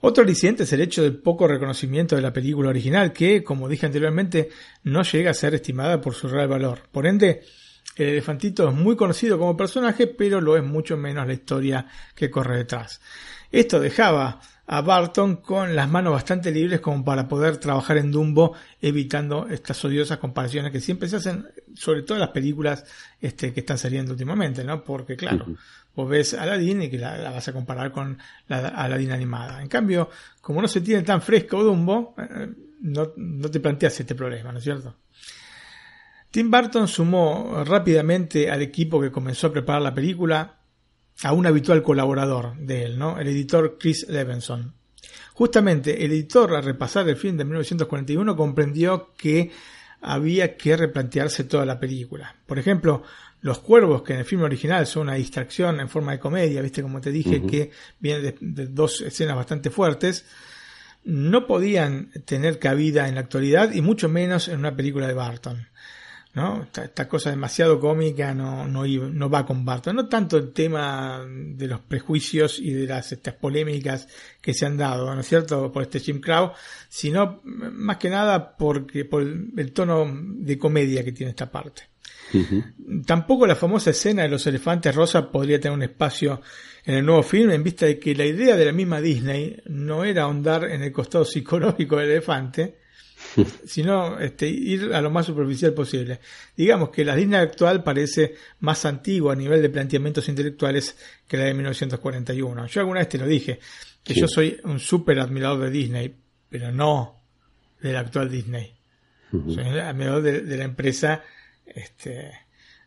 Otro 0.00 0.24
aliciente 0.24 0.64
es 0.64 0.72
el 0.72 0.80
hecho 0.80 1.02
del 1.02 1.18
poco 1.18 1.46
reconocimiento 1.46 2.16
de 2.16 2.22
la 2.22 2.32
película 2.32 2.70
original, 2.70 3.12
que, 3.12 3.44
como 3.44 3.68
dije 3.68 3.86
anteriormente, 3.86 4.48
no 4.82 5.02
llega 5.02 5.30
a 5.30 5.34
ser 5.34 5.54
estimada 5.54 6.00
por 6.00 6.14
su 6.14 6.28
real 6.28 6.48
valor. 6.48 6.80
Por 6.90 7.06
ende, 7.06 7.42
el 7.96 8.08
elefantito 8.08 8.68
es 8.68 8.74
muy 8.74 8.96
conocido 8.96 9.38
como 9.38 9.56
personaje, 9.56 10.06
pero 10.06 10.40
lo 10.40 10.56
es 10.56 10.64
mucho 10.64 10.96
menos 10.96 11.26
la 11.26 11.34
historia 11.34 11.86
que 12.14 12.30
corre 12.30 12.56
detrás. 12.56 13.00
Esto 13.50 13.78
dejaba 13.78 14.40
a 14.72 14.80
Barton 14.80 15.36
con 15.36 15.76
las 15.76 15.86
manos 15.86 16.14
bastante 16.14 16.50
libres 16.50 16.80
como 16.80 17.04
para 17.04 17.28
poder 17.28 17.58
trabajar 17.58 17.98
en 17.98 18.10
Dumbo 18.10 18.54
evitando 18.80 19.46
estas 19.46 19.84
odiosas 19.84 20.16
comparaciones 20.16 20.72
que 20.72 20.80
siempre 20.80 21.10
se 21.10 21.16
hacen 21.16 21.46
sobre 21.74 22.00
todo 22.00 22.16
en 22.16 22.22
las 22.22 22.30
películas 22.30 22.86
este, 23.20 23.52
que 23.52 23.60
están 23.60 23.76
saliendo 23.76 24.12
últimamente, 24.12 24.64
¿no? 24.64 24.82
Porque 24.82 25.14
claro, 25.14 25.44
vos 25.94 26.08
ves 26.08 26.32
a 26.32 26.44
Aladdin 26.44 26.84
y 26.84 26.90
que 26.90 26.96
la, 26.96 27.30
vas 27.30 27.46
a 27.48 27.52
comparar 27.52 27.92
con 27.92 28.16
la 28.48 28.68
Aladdin 28.68 29.12
animada. 29.12 29.60
En 29.60 29.68
cambio, 29.68 30.08
como 30.40 30.62
no 30.62 30.68
se 30.68 30.80
tiene 30.80 31.02
tan 31.02 31.20
fresco 31.20 31.62
Dumbo, 31.62 32.14
eh, 32.16 32.48
no, 32.80 33.12
no 33.14 33.50
te 33.50 33.60
planteas 33.60 34.00
este 34.00 34.14
problema, 34.14 34.52
¿no 34.52 34.58
es 34.58 34.64
cierto? 34.64 34.96
Tim 36.30 36.50
Burton 36.50 36.88
sumó 36.88 37.62
rápidamente 37.62 38.50
al 38.50 38.62
equipo 38.62 39.02
que 39.02 39.10
comenzó 39.10 39.48
a 39.48 39.52
preparar 39.52 39.82
la 39.82 39.92
película 39.92 40.61
a 41.22 41.32
un 41.32 41.46
habitual 41.46 41.82
colaborador 41.82 42.56
de 42.56 42.84
él, 42.84 42.98
¿no? 42.98 43.18
el 43.18 43.28
editor 43.28 43.76
Chris 43.78 44.08
Levenson. 44.08 44.74
Justamente 45.34 46.04
el 46.04 46.12
editor, 46.12 46.54
al 46.54 46.64
repasar 46.64 47.08
el 47.08 47.16
film 47.16 47.36
de 47.36 47.44
1941, 47.44 48.36
comprendió 48.36 49.12
que 49.16 49.50
había 50.00 50.56
que 50.56 50.76
replantearse 50.76 51.44
toda 51.44 51.64
la 51.64 51.78
película. 51.78 52.36
Por 52.46 52.58
ejemplo, 52.58 53.02
los 53.40 53.58
cuervos, 53.58 54.02
que 54.02 54.12
en 54.12 54.20
el 54.20 54.24
film 54.24 54.42
original 54.42 54.86
son 54.86 55.02
una 55.02 55.14
distracción 55.14 55.80
en 55.80 55.88
forma 55.88 56.12
de 56.12 56.18
comedia, 56.18 56.62
viste 56.62 56.82
como 56.82 57.00
te 57.00 57.10
dije, 57.10 57.42
que 57.42 57.70
vienen 57.98 58.36
de, 58.40 58.66
dos 58.66 59.00
escenas 59.00 59.36
bastante 59.36 59.70
fuertes, 59.70 60.24
no 61.04 61.46
podían 61.46 62.10
tener 62.24 62.58
cabida 62.58 63.08
en 63.08 63.16
la 63.16 63.22
actualidad 63.22 63.72
y 63.72 63.80
mucho 63.80 64.08
menos 64.08 64.48
en 64.48 64.58
una 64.58 64.76
película 64.76 65.08
de 65.08 65.14
Barton. 65.14 65.68
¿No? 66.34 66.62
Esta, 66.62 67.08
cosa 67.08 67.30
demasiado 67.30 67.78
cómica 67.78 68.32
no, 68.32 68.66
no, 68.66 68.86
no, 68.86 69.30
va 69.30 69.44
con 69.44 69.64
Barton. 69.64 69.96
No 69.96 70.08
tanto 70.08 70.38
el 70.38 70.52
tema 70.52 71.24
de 71.26 71.66
los 71.66 71.80
prejuicios 71.80 72.58
y 72.58 72.72
de 72.72 72.86
las 72.86 73.12
estas 73.12 73.34
polémicas 73.34 74.08
que 74.40 74.54
se 74.54 74.66
han 74.66 74.76
dado, 74.76 75.14
¿no 75.14 75.20
es 75.20 75.28
cierto?, 75.28 75.70
por 75.70 75.82
este 75.82 76.00
Jim 76.00 76.20
Crow, 76.20 76.52
sino 76.88 77.40
más 77.44 77.98
que 77.98 78.08
nada 78.08 78.56
porque, 78.56 79.04
por 79.04 79.22
el, 79.22 79.72
tono 79.72 80.10
de 80.10 80.58
comedia 80.58 81.04
que 81.04 81.12
tiene 81.12 81.30
esta 81.30 81.50
parte. 81.50 81.82
Tampoco 83.04 83.46
la 83.46 83.56
famosa 83.56 83.90
escena 83.90 84.22
de 84.22 84.28
los 84.28 84.46
elefantes 84.46 84.94
rosa 84.94 85.30
podría 85.30 85.60
tener 85.60 85.76
un 85.76 85.82
espacio 85.82 86.40
en 86.84 86.94
el 86.94 87.04
nuevo 87.04 87.22
film 87.22 87.50
en 87.50 87.62
vista 87.62 87.84
de 87.84 87.98
que 87.98 88.14
la 88.14 88.24
idea 88.24 88.56
de 88.56 88.64
la 88.64 88.72
misma 88.72 89.02
Disney 89.02 89.60
no 89.66 90.04
era 90.04 90.22
ahondar 90.22 90.64
en 90.64 90.82
el 90.82 90.92
costado 90.92 91.26
psicológico 91.26 91.96
del 91.96 92.10
elefante, 92.10 92.81
sino 93.66 94.18
este, 94.18 94.48
ir 94.48 94.92
a 94.94 95.00
lo 95.00 95.10
más 95.10 95.26
superficial 95.26 95.72
posible. 95.72 96.20
Digamos 96.56 96.90
que 96.90 97.04
la 97.04 97.16
Disney 97.16 97.40
actual 97.40 97.82
parece 97.82 98.34
más 98.60 98.84
antigua 98.84 99.32
a 99.32 99.36
nivel 99.36 99.62
de 99.62 99.70
planteamientos 99.70 100.28
intelectuales 100.28 100.96
que 101.26 101.36
la 101.36 101.44
de 101.44 101.54
1941. 101.54 102.66
Yo 102.66 102.80
alguna 102.80 103.00
vez 103.00 103.08
te 103.08 103.18
lo 103.18 103.26
dije, 103.26 103.58
que 104.02 104.14
yo 104.14 104.28
soy 104.28 104.58
un 104.64 104.78
súper 104.78 105.20
admirador 105.20 105.60
de 105.60 105.70
Disney, 105.70 106.14
pero 106.48 106.72
no 106.72 107.20
del 107.80 107.96
actual 107.96 108.30
Disney. 108.30 108.74
Soy 109.30 109.78
admirador 109.78 110.22
de, 110.22 110.56
la 110.58 110.64
empresa 110.64 111.22
este, 111.64 112.32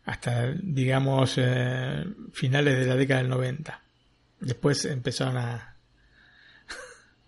hasta, 0.06 0.52
digamos, 0.52 1.36
eh, 1.38 2.06
finales 2.34 2.78
de 2.78 2.86
la 2.86 2.96
década 2.96 3.22
del 3.22 3.30
90. 3.30 3.82
Después 4.42 4.86
empezaron 4.86 5.38
a 5.38 5.76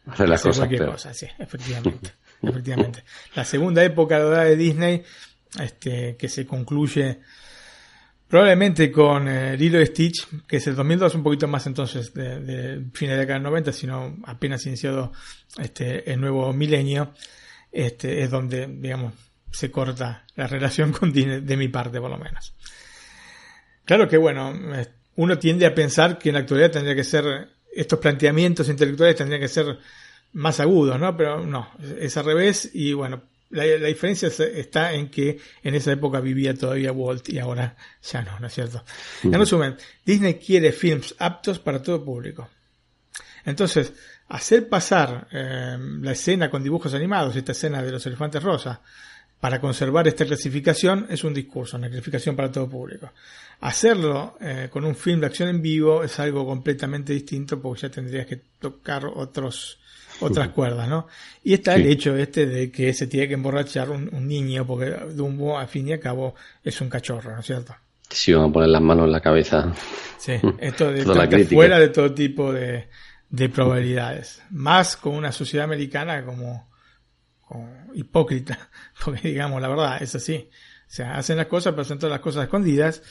hacer 0.06 0.30
las 0.30 0.42
cosas 0.44 0.68
cualquier 0.68 0.86
cosa, 0.86 1.14
sí, 1.14 1.26
efectivamente. 1.40 2.11
efectivamente. 2.50 3.04
La 3.36 3.46
segunda 3.46 3.84
época 3.84 4.24
de 4.44 4.56
Disney, 4.56 5.04
este, 5.60 6.16
que 6.18 6.30
se 6.30 6.46
concluye 6.46 7.20
probablemente 8.28 8.92
con 8.92 9.28
eh, 9.28 9.56
Lilo 9.58 9.82
y 9.82 9.86
Stitch, 9.86 10.28
que 10.48 10.58
es 10.58 10.68
el 10.68 10.76
2002, 10.76 11.16
un 11.16 11.24
poquito 11.24 11.48
más 11.48 11.66
entonces 11.66 12.14
de, 12.14 12.40
de 12.42 12.86
fines 12.94 13.12
de 13.12 13.16
la 13.16 13.22
década 13.22 13.36
del 13.36 13.44
90, 13.44 13.72
sino 13.72 14.18
apenas 14.26 14.66
iniciado 14.66 15.14
este, 15.58 16.12
el 16.12 16.20
nuevo 16.20 16.52
milenio, 16.52 17.14
este, 17.72 18.22
es 18.22 18.30
donde, 18.30 18.68
digamos, 18.68 19.14
se 19.52 19.72
corta 19.72 20.26
la 20.36 20.48
relación 20.48 20.92
con 20.94 21.12
Disney, 21.12 21.42
de 21.42 21.58
mi 21.58 21.68
parte 21.68 22.00
por 22.00 22.12
lo 22.12 22.18
menos. 22.18 22.54
Claro 23.86 24.08
que 24.08 24.18
bueno, 24.18 24.54
uno 25.16 25.40
tiende 25.40 25.66
a 25.66 25.74
pensar 25.74 26.18
que 26.18 26.30
en 26.30 26.34
la 26.36 26.42
actualidad 26.42 26.72
tendría 26.72 26.96
que 26.96 27.06
ser, 27.06 27.50
estos 27.74 28.00
planteamientos 28.00 28.68
intelectuales 28.68 29.16
tendrían 29.16 29.42
que 29.42 29.48
ser 29.48 29.78
más 30.34 30.60
agudos, 30.60 31.00
¿no? 31.00 31.16
Pero 31.16 31.46
no, 31.46 31.72
es 32.00 32.16
al 32.18 32.26
revés 32.26 32.70
y 32.74 32.94
bueno, 32.94 33.24
la, 33.50 33.64
diferencia 33.64 34.28
está 34.28 34.94
en 34.94 35.10
que 35.10 35.40
en 35.64 35.76
esa 35.76 35.92
época 35.92 36.20
vivía 36.20 36.54
todavía 36.54 36.92
Walt 36.92 37.30
y 37.30 37.40
ahora 37.40 37.76
ya 38.04 38.22
no, 38.22 38.40
¿no 38.40 38.48
es 38.48 38.54
cierto? 38.54 38.84
En 39.24 39.34
resumen, 39.34 39.78
Disney 40.06 40.36
quiere 40.36 40.72
films 40.72 41.16
aptos 41.18 41.60
para 41.60 41.82
todo 41.82 42.04
público. 42.04 42.50
Entonces, 43.46 43.94
hacer 44.28 44.68
pasar 44.68 45.28
eh, 45.32 45.78
la 46.02 46.12
escena 46.12 46.50
con 46.50 46.62
dibujos 46.62 46.94
animados, 46.94 47.36
esta 47.36 47.54
escena 47.54 47.82
de 47.82 47.92
los 47.92 48.06
elefantes 48.06 48.44
rosa, 48.44 48.82
para 49.40 49.62
conservar 49.62 50.08
esta 50.08 50.26
clasificación 50.26 51.06
es 51.10 51.24
un 51.24 51.34
discurso, 51.34 51.78
una 51.78 51.88
clasificación 51.88 52.36
para 52.36 52.52
todo 52.52 52.68
público. 52.68 53.12
Hacerlo 53.62 54.38
eh, 54.42 54.68
con 54.70 54.84
un 54.84 54.96
film 54.96 55.22
de 55.22 55.28
acción 55.28 55.50
en 55.50 55.62
vivo 55.62 56.04
es 56.04 56.20
algo 56.20 56.46
completamente 56.46 57.14
distinto 57.14 57.62
porque 57.62 57.84
ya 57.84 57.90
tendrías 57.90 58.26
que 58.26 58.42
tocar 58.60 59.06
otros 59.06 59.80
otras 60.20 60.50
cuerdas, 60.50 60.88
¿no? 60.88 61.08
Y 61.44 61.54
está 61.54 61.76
el 61.76 61.86
hecho 61.86 62.16
este 62.16 62.46
de 62.46 62.72
que 62.72 62.94
se 62.94 63.08
tiene 63.08 63.28
que 63.28 63.34
emborrachar 63.36 63.90
un, 63.90 64.28
niño, 64.28 64.66
porque 64.66 64.92
Dumbo, 65.14 65.58
a 65.58 65.68
fin 65.68 65.88
y 65.88 65.94
a 65.94 66.00
cabo, 66.00 66.36
es 66.64 66.80
un 66.82 66.90
cachorro, 66.90 67.34
¿no 67.34 67.40
es 67.40 67.46
cierto? 67.46 67.76
Si 68.10 68.34
van 68.34 68.50
a 68.50 68.54
poner 68.54 68.70
las 68.70 68.82
manos 68.82 69.06
en 69.06 69.12
la 69.12 69.22
cabeza. 69.22 69.74
Sí, 70.18 70.34
esto 70.60 70.92
de, 70.92 71.02
está 71.02 71.46
fuera 71.50 71.80
de 71.80 71.90
todo 71.90 72.14
tipo 72.14 72.52
de, 72.52 72.88
de 73.30 73.50
probabilidades. 73.50 74.42
Más 74.52 74.96
con 74.96 75.16
una 75.16 75.32
sociedad 75.32 75.66
americana 75.66 76.24
como, 76.26 76.70
hipócrita, 77.94 78.70
porque 79.04 79.30
digamos 79.30 79.62
la 79.62 79.68
verdad, 79.68 80.02
es 80.02 80.16
así. 80.16 80.50
O 80.88 80.90
sea, 80.90 81.16
hacen 81.18 81.38
las 81.38 81.48
cosas, 81.48 81.74
presentan 81.74 82.10
las 82.10 82.22
cosas 82.22 82.44
escondidas 82.44 83.02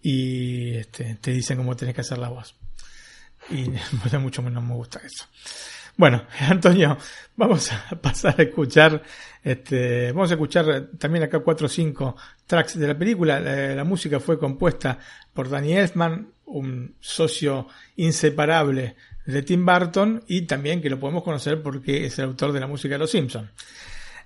y 0.00 0.76
este, 0.76 1.16
te 1.16 1.32
dicen 1.32 1.58
cómo 1.58 1.76
tenés 1.76 1.94
que 1.94 2.00
hacer 2.02 2.18
la 2.18 2.28
voz. 2.28 2.54
Y 3.50 3.66
mucho 4.18 4.42
menos 4.42 4.62
me 4.62 4.74
gusta 4.74 5.00
eso. 5.04 5.26
Bueno, 6.00 6.22
Antonio, 6.48 6.96
vamos 7.36 7.70
a 7.70 7.90
pasar 8.00 8.34
a 8.38 8.44
escuchar, 8.44 9.02
este, 9.44 10.12
vamos 10.12 10.30
a 10.30 10.34
escuchar 10.34 10.88
también 10.98 11.24
acá 11.24 11.40
cuatro 11.40 11.66
o 11.66 11.68
cinco 11.68 12.16
tracks 12.46 12.78
de 12.78 12.86
la 12.86 12.96
película. 12.96 13.38
La, 13.38 13.84
música 13.84 14.18
fue 14.18 14.38
compuesta 14.38 14.98
por 15.34 15.50
Danny 15.50 15.74
Elfman, 15.74 16.26
un 16.46 16.94
socio 17.00 17.66
inseparable 17.96 18.96
de 19.26 19.42
Tim 19.42 19.66
Burton 19.66 20.24
y 20.26 20.46
también 20.46 20.80
que 20.80 20.88
lo 20.88 20.98
podemos 20.98 21.22
conocer 21.22 21.62
porque 21.62 22.06
es 22.06 22.18
el 22.18 22.24
autor 22.24 22.52
de 22.52 22.60
la 22.60 22.66
música 22.66 22.94
de 22.94 22.98
Los 22.98 23.10
Simpsons. 23.10 23.50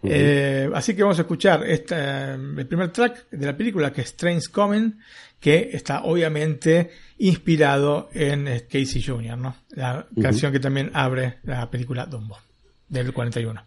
Eh, 0.05 0.70
así 0.75 0.94
que 0.94 1.03
vamos 1.03 1.19
a 1.19 1.23
escuchar 1.23 1.65
esta, 1.67 2.35
el 2.35 2.67
primer 2.69 2.91
track 2.91 3.31
de 3.31 3.47
la 3.47 3.57
película 3.57 3.93
que 3.93 4.03
es 4.03 4.15
Trains 4.15 4.49
Coming 4.49 4.97
que 5.44 5.73
está 5.74 6.05
obviamente 6.05 6.90
inspirado 7.18 8.08
en 8.14 8.48
eh, 8.48 8.62
Casey 8.62 9.02
Jr., 9.02 9.36
¿no? 9.36 9.55
La 9.73 10.06
canción 10.23 10.50
que 10.50 10.58
también 10.58 10.90
abre 10.94 11.40
la 11.42 11.70
película 11.70 12.06
Dumbo, 12.06 12.39
del 12.89 13.12
41. 13.12 13.62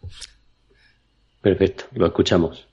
Perfecto, 1.39 1.85
lo 1.93 2.07
escuchamos. 2.07 2.66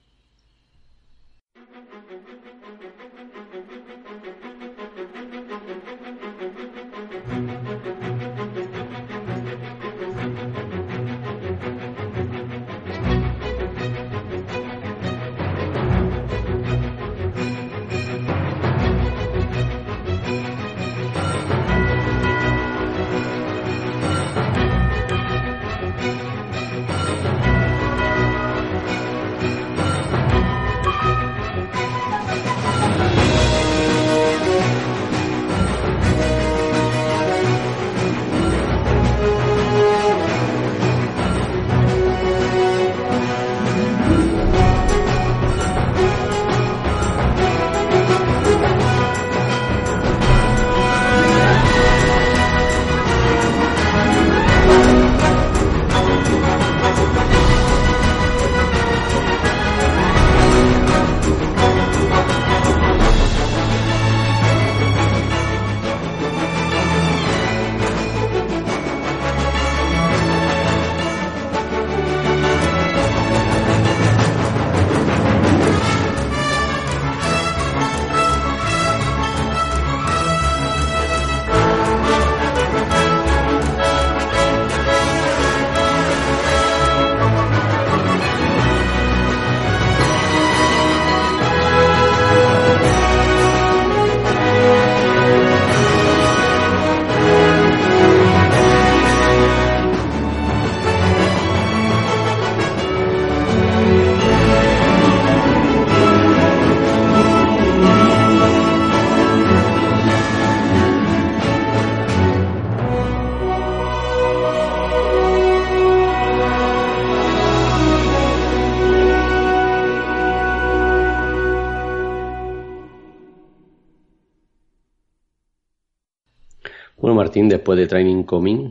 De 127.75 127.86
Training 127.86 128.25
Coming. 128.25 128.70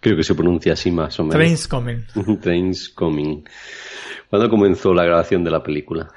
Creo 0.00 0.16
que 0.16 0.22
se 0.22 0.34
pronuncia 0.34 0.74
así 0.74 0.90
más 0.90 1.18
o 1.18 1.24
menos. 1.24 1.36
Trains 1.36 1.68
Coming. 1.68 2.04
Trains 2.40 2.88
Coming. 2.90 3.44
¿Cuándo 4.30 4.50
comenzó 4.50 4.92
la 4.94 5.04
grabación 5.04 5.44
de 5.44 5.50
la 5.50 5.62
película? 5.62 6.08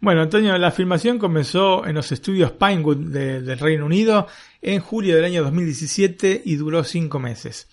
Bueno, 0.00 0.22
Antonio, 0.22 0.56
la 0.58 0.70
filmación 0.70 1.18
comenzó 1.18 1.86
en 1.86 1.94
los 1.94 2.12
estudios 2.12 2.52
Pinewood 2.52 3.12
del 3.12 3.58
Reino 3.58 3.86
Unido 3.86 4.26
en 4.60 4.80
julio 4.80 5.16
del 5.16 5.24
año 5.24 5.42
2017 5.42 6.42
y 6.44 6.56
duró 6.56 6.84
cinco 6.84 7.18
meses. 7.18 7.68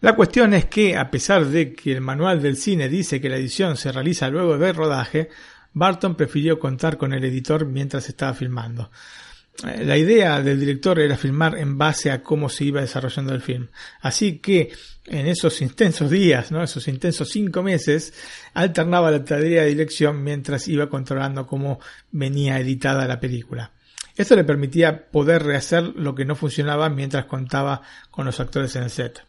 La 0.00 0.14
cuestión 0.14 0.54
es 0.54 0.66
que, 0.66 0.96
a 0.96 1.10
pesar 1.10 1.46
de 1.46 1.72
que 1.72 1.92
el 1.92 2.00
manual 2.00 2.40
del 2.40 2.56
cine 2.56 2.88
dice 2.88 3.20
que 3.20 3.28
la 3.28 3.36
edición 3.36 3.76
se 3.76 3.90
realiza 3.90 4.28
luego 4.28 4.56
del 4.56 4.76
rodaje, 4.76 5.28
Barton 5.72 6.14
prefirió 6.14 6.60
contar 6.60 6.96
con 6.96 7.12
el 7.12 7.24
editor 7.24 7.66
mientras 7.66 8.08
estaba 8.08 8.32
filmando. 8.32 8.90
Eh, 9.66 9.84
la 9.84 9.96
idea 9.96 10.40
del 10.40 10.60
director 10.60 11.00
era 11.00 11.16
filmar 11.16 11.58
en 11.58 11.76
base 11.76 12.10
a 12.10 12.22
cómo 12.22 12.48
se 12.48 12.64
iba 12.64 12.80
desarrollando 12.80 13.34
el 13.34 13.40
film. 13.40 13.68
Así 14.00 14.38
que 14.38 14.72
en 15.06 15.26
esos 15.26 15.60
intensos 15.62 16.10
días, 16.10 16.52
¿no? 16.52 16.62
esos 16.62 16.86
intensos 16.86 17.28
cinco 17.28 17.62
meses, 17.62 18.12
alternaba 18.54 19.10
la 19.10 19.24
tarea 19.24 19.62
de 19.62 19.68
dirección 19.68 20.22
mientras 20.22 20.68
iba 20.68 20.88
controlando 20.88 21.46
cómo 21.46 21.80
venía 22.10 22.58
editada 22.58 23.06
la 23.06 23.18
película. 23.18 23.72
Esto 24.16 24.36
le 24.36 24.44
permitía 24.44 25.10
poder 25.10 25.44
rehacer 25.44 25.84
lo 25.94 26.14
que 26.14 26.24
no 26.24 26.34
funcionaba 26.34 26.88
mientras 26.88 27.26
contaba 27.26 27.82
con 28.10 28.26
los 28.26 28.40
actores 28.40 28.74
en 28.76 28.82
el 28.82 28.90
set. 28.90 29.22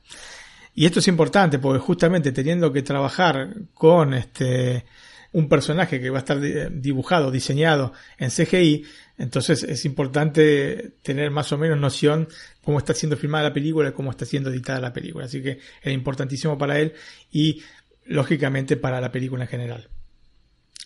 Y 0.73 0.85
esto 0.85 0.99
es 0.99 1.07
importante 1.07 1.59
porque 1.59 1.79
justamente 1.79 2.31
teniendo 2.31 2.71
que 2.71 2.81
trabajar 2.81 3.53
con 3.73 4.13
este 4.13 4.85
un 5.31 5.47
personaje 5.47 5.99
que 5.99 6.09
va 6.09 6.17
a 6.17 6.19
estar 6.19 6.39
dibujado, 6.71 7.29
diseñado 7.29 7.93
en 8.17 8.31
CGI, 8.31 8.83
entonces 9.19 9.63
es 9.63 9.83
importante 9.83 10.93
tener 11.03 11.29
más 11.29 11.51
o 11.51 11.57
menos 11.57 11.77
noción 11.77 12.29
cómo 12.63 12.77
está 12.77 12.93
siendo 12.93 13.17
filmada 13.17 13.49
la 13.49 13.53
película 13.53 13.91
cómo 13.91 14.11
está 14.11 14.25
siendo 14.25 14.49
editada 14.49 14.79
la 14.79 14.93
película. 14.93 15.25
Así 15.25 15.43
que 15.43 15.59
era 15.81 15.91
importantísimo 15.91 16.57
para 16.57 16.79
él 16.79 16.93
y 17.29 17.61
lógicamente 18.05 18.77
para 18.77 19.01
la 19.01 19.11
película 19.11 19.43
en 19.43 19.49
general. 19.49 19.89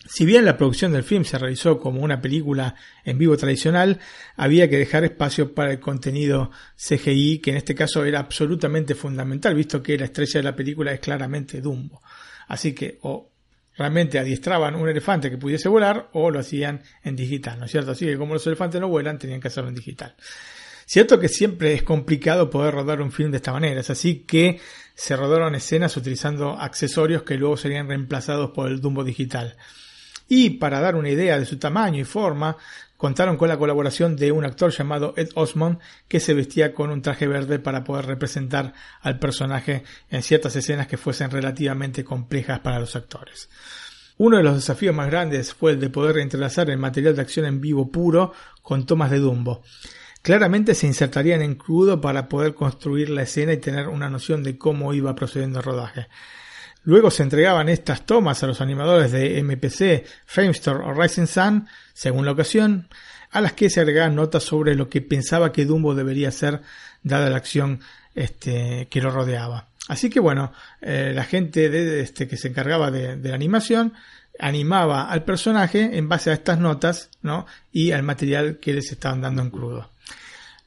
Si 0.06 0.26
bien 0.26 0.44
la 0.44 0.58
producción 0.58 0.92
del 0.92 1.04
film 1.04 1.24
se 1.24 1.38
realizó 1.38 1.78
como 1.78 2.02
una 2.02 2.20
película 2.20 2.74
en 3.04 3.16
vivo 3.16 3.36
tradicional, 3.36 4.00
había 4.36 4.68
que 4.68 4.78
dejar 4.78 5.04
espacio 5.04 5.54
para 5.54 5.70
el 5.70 5.80
contenido 5.80 6.50
CGI, 6.76 7.38
que 7.38 7.52
en 7.52 7.56
este 7.56 7.74
caso 7.74 8.04
era 8.04 8.18
absolutamente 8.18 8.94
fundamental, 8.94 9.54
visto 9.54 9.82
que 9.82 9.96
la 9.96 10.06
estrella 10.06 10.40
de 10.40 10.44
la 10.44 10.56
película 10.56 10.92
es 10.92 11.00
claramente 11.00 11.60
Dumbo. 11.62 12.02
Así 12.48 12.74
que 12.74 12.98
o 13.02 13.30
realmente 13.76 14.18
adiestraban 14.18 14.74
un 14.76 14.88
elefante 14.88 15.30
que 15.30 15.38
pudiese 15.38 15.68
volar 15.68 16.08
o 16.12 16.30
lo 16.30 16.38
hacían 16.38 16.82
en 17.02 17.16
digital, 17.16 17.58
¿no 17.58 17.66
es 17.66 17.70
cierto? 17.70 17.92
Así 17.92 18.06
que 18.06 18.16
como 18.16 18.34
los 18.34 18.46
elefantes 18.46 18.80
no 18.80 18.88
vuelan, 18.88 19.18
tenían 19.18 19.40
que 19.40 19.48
hacerlo 19.48 19.68
en 19.68 19.74
digital. 19.74 20.14
Cierto 20.86 21.18
que 21.18 21.28
siempre 21.28 21.72
es 21.72 21.82
complicado 21.82 22.50
poder 22.50 22.74
rodar 22.74 23.00
un 23.00 23.10
film 23.10 23.30
de 23.30 23.38
esta 23.38 23.52
manera, 23.52 23.80
es 23.80 23.90
así 23.90 24.24
que 24.26 24.60
se 24.94 25.16
rodaron 25.16 25.54
escenas 25.54 25.96
utilizando 25.96 26.58
accesorios 26.58 27.22
que 27.22 27.36
luego 27.36 27.56
serían 27.56 27.88
reemplazados 27.88 28.50
por 28.50 28.68
el 28.68 28.80
Dumbo 28.80 29.02
digital. 29.02 29.56
Y 30.28 30.50
para 30.50 30.80
dar 30.80 30.94
una 30.94 31.10
idea 31.10 31.38
de 31.38 31.46
su 31.46 31.58
tamaño 31.58 32.00
y 32.00 32.04
forma, 32.04 32.56
contaron 32.96 33.36
con 33.36 33.48
la 33.48 33.58
colaboración 33.58 34.16
de 34.16 34.32
un 34.32 34.44
actor 34.44 34.70
llamado 34.70 35.14
Ed 35.16 35.28
Osmond 35.34 35.78
que 36.08 36.20
se 36.20 36.34
vestía 36.34 36.74
con 36.74 36.90
un 36.90 37.02
traje 37.02 37.26
verde 37.26 37.58
para 37.58 37.84
poder 37.84 38.06
representar 38.06 38.72
al 39.00 39.18
personaje 39.18 39.82
en 40.10 40.22
ciertas 40.22 40.56
escenas 40.56 40.86
que 40.86 40.96
fuesen 40.96 41.30
relativamente 41.30 42.04
complejas 42.04 42.60
para 42.60 42.78
los 42.78 42.96
actores. 42.96 43.48
Uno 44.16 44.36
de 44.36 44.44
los 44.44 44.54
desafíos 44.54 44.94
más 44.94 45.10
grandes 45.10 45.52
fue 45.52 45.72
el 45.72 45.80
de 45.80 45.90
poder 45.90 46.18
entrelazar 46.18 46.70
el 46.70 46.78
material 46.78 47.16
de 47.16 47.22
acción 47.22 47.46
en 47.46 47.60
vivo 47.60 47.90
puro 47.90 48.32
con 48.62 48.86
tomas 48.86 49.10
de 49.10 49.18
Dumbo. 49.18 49.62
Claramente 50.22 50.74
se 50.74 50.86
insertarían 50.86 51.42
en 51.42 51.56
crudo 51.56 52.00
para 52.00 52.28
poder 52.28 52.54
construir 52.54 53.10
la 53.10 53.22
escena 53.22 53.52
y 53.52 53.58
tener 53.58 53.88
una 53.88 54.08
noción 54.08 54.42
de 54.42 54.56
cómo 54.56 54.94
iba 54.94 55.14
procediendo 55.14 55.58
el 55.58 55.64
rodaje. 55.64 56.06
Luego 56.84 57.10
se 57.10 57.22
entregaban 57.22 57.68
estas 57.68 58.04
tomas 58.04 58.42
a 58.42 58.46
los 58.46 58.60
animadores 58.60 59.10
de 59.10 59.42
MPC, 59.42 60.04
Framestore 60.26 60.84
o 60.84 60.92
Rising 60.92 61.26
Sun, 61.26 61.66
según 61.94 62.26
la 62.26 62.32
ocasión, 62.32 62.88
a 63.30 63.40
las 63.40 63.54
que 63.54 63.70
se 63.70 63.80
agregaban 63.80 64.14
notas 64.14 64.44
sobre 64.44 64.74
lo 64.74 64.88
que 64.88 65.00
pensaba 65.00 65.50
que 65.50 65.64
Dumbo 65.64 65.94
debería 65.94 66.30
ser 66.30 66.60
dada 67.02 67.30
la 67.30 67.38
acción 67.38 67.80
este, 68.14 68.86
que 68.90 69.00
lo 69.00 69.10
rodeaba. 69.10 69.68
Así 69.88 70.08
que 70.08 70.20
bueno, 70.20 70.52
eh, 70.80 71.12
la 71.14 71.24
gente 71.24 71.68
de, 71.68 72.00
este, 72.00 72.28
que 72.28 72.36
se 72.36 72.48
encargaba 72.48 72.90
de, 72.90 73.16
la 73.16 73.34
animación 73.34 73.94
animaba 74.38 75.10
al 75.10 75.24
personaje 75.24 75.96
en 75.96 76.08
base 76.08 76.30
a 76.30 76.34
estas 76.34 76.58
notas 76.58 77.10
¿no? 77.22 77.46
y 77.72 77.92
al 77.92 78.02
material 78.02 78.58
que 78.60 78.74
les 78.74 78.90
estaban 78.92 79.20
dando 79.20 79.42
en 79.42 79.50
crudo. 79.50 79.90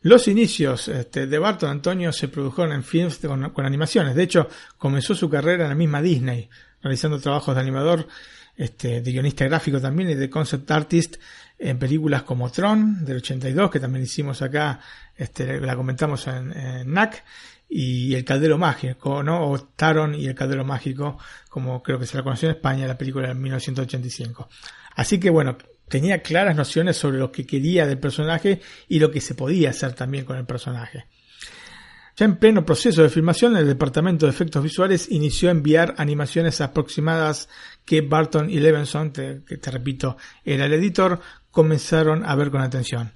Los 0.07 0.29
inicios 0.29 0.87
este, 0.87 1.27
de 1.27 1.37
Barton 1.37 1.69
Antonio 1.69 2.13
se 2.13 2.29
produjeron 2.29 2.71
en 2.71 2.81
films 2.81 3.17
con, 3.17 3.65
animaciones. 3.65 4.15
De 4.15 4.23
hecho, 4.23 4.47
comenzó 4.77 5.13
su 5.13 5.29
carrera 5.29 5.63
en 5.65 5.69
la 5.69 5.75
misma 5.75 6.01
Disney, 6.01 6.49
realizando 6.81 7.19
trabajos 7.19 7.53
de 7.53 7.59
animador, 7.59 8.07
este, 8.55 9.01
de 9.01 9.11
guionista 9.11 9.43
gráfico 9.43 9.81
también 9.81 10.11
y 10.11 10.15
de 10.15 10.29
concept 10.29 10.71
artist 10.71 11.17
en 11.59 11.77
películas 11.77 12.23
como 12.23 12.49
Tron 12.49 13.03
del 13.03 13.17
82, 13.17 13.69
que 13.69 13.81
también 13.81 14.05
hicimos 14.05 14.41
acá, 14.41 14.79
este, 15.13 15.59
la 15.59 15.75
comentamos 15.75 16.25
en, 16.27 16.53
NAC, 16.85 17.25
y 17.67 18.15
El 18.15 18.23
Caldero 18.23 18.57
Mágico, 18.57 19.21
¿no? 19.23 19.45
O 19.45 19.59
Taron 19.59 20.15
y 20.15 20.27
El 20.27 20.35
Caldero 20.35 20.63
Mágico, 20.63 21.17
como 21.49 21.83
creo 21.83 21.99
que 21.99 22.05
se 22.05 22.15
la 22.15 22.23
conoció 22.23 22.47
en 22.47 22.55
España, 22.55 22.87
la 22.87 22.97
película 22.97 23.27
de 23.27 23.33
1985. 23.33 24.47
Así 24.95 25.19
que 25.19 25.29
bueno, 25.29 25.57
tenía 25.87 26.21
claras 26.21 26.55
nociones 26.55 26.97
sobre 26.97 27.19
lo 27.19 27.31
que 27.31 27.45
quería 27.45 27.85
del 27.85 27.99
personaje 27.99 28.61
y 28.87 28.99
lo 28.99 29.11
que 29.11 29.21
se 29.21 29.35
podía 29.35 29.69
hacer 29.69 29.93
también 29.93 30.25
con 30.25 30.37
el 30.37 30.45
personaje. 30.45 31.05
Ya 32.15 32.25
en 32.25 32.37
pleno 32.37 32.65
proceso 32.65 33.03
de 33.03 33.09
filmación, 33.09 33.55
el 33.57 33.67
departamento 33.67 34.25
de 34.25 34.31
efectos 34.31 34.63
visuales 34.63 35.07
inició 35.11 35.49
a 35.49 35.51
enviar 35.51 35.93
animaciones 35.97 36.61
aproximadas 36.61 37.47
que 37.85 38.01
Barton 38.01 38.49
y 38.49 38.59
Levinson, 38.59 39.11
que 39.11 39.57
te 39.57 39.71
repito, 39.71 40.17
era 40.43 40.65
el 40.65 40.73
editor, 40.73 41.19
comenzaron 41.51 42.25
a 42.25 42.35
ver 42.35 42.49
con 42.49 42.61
atención. 42.61 43.13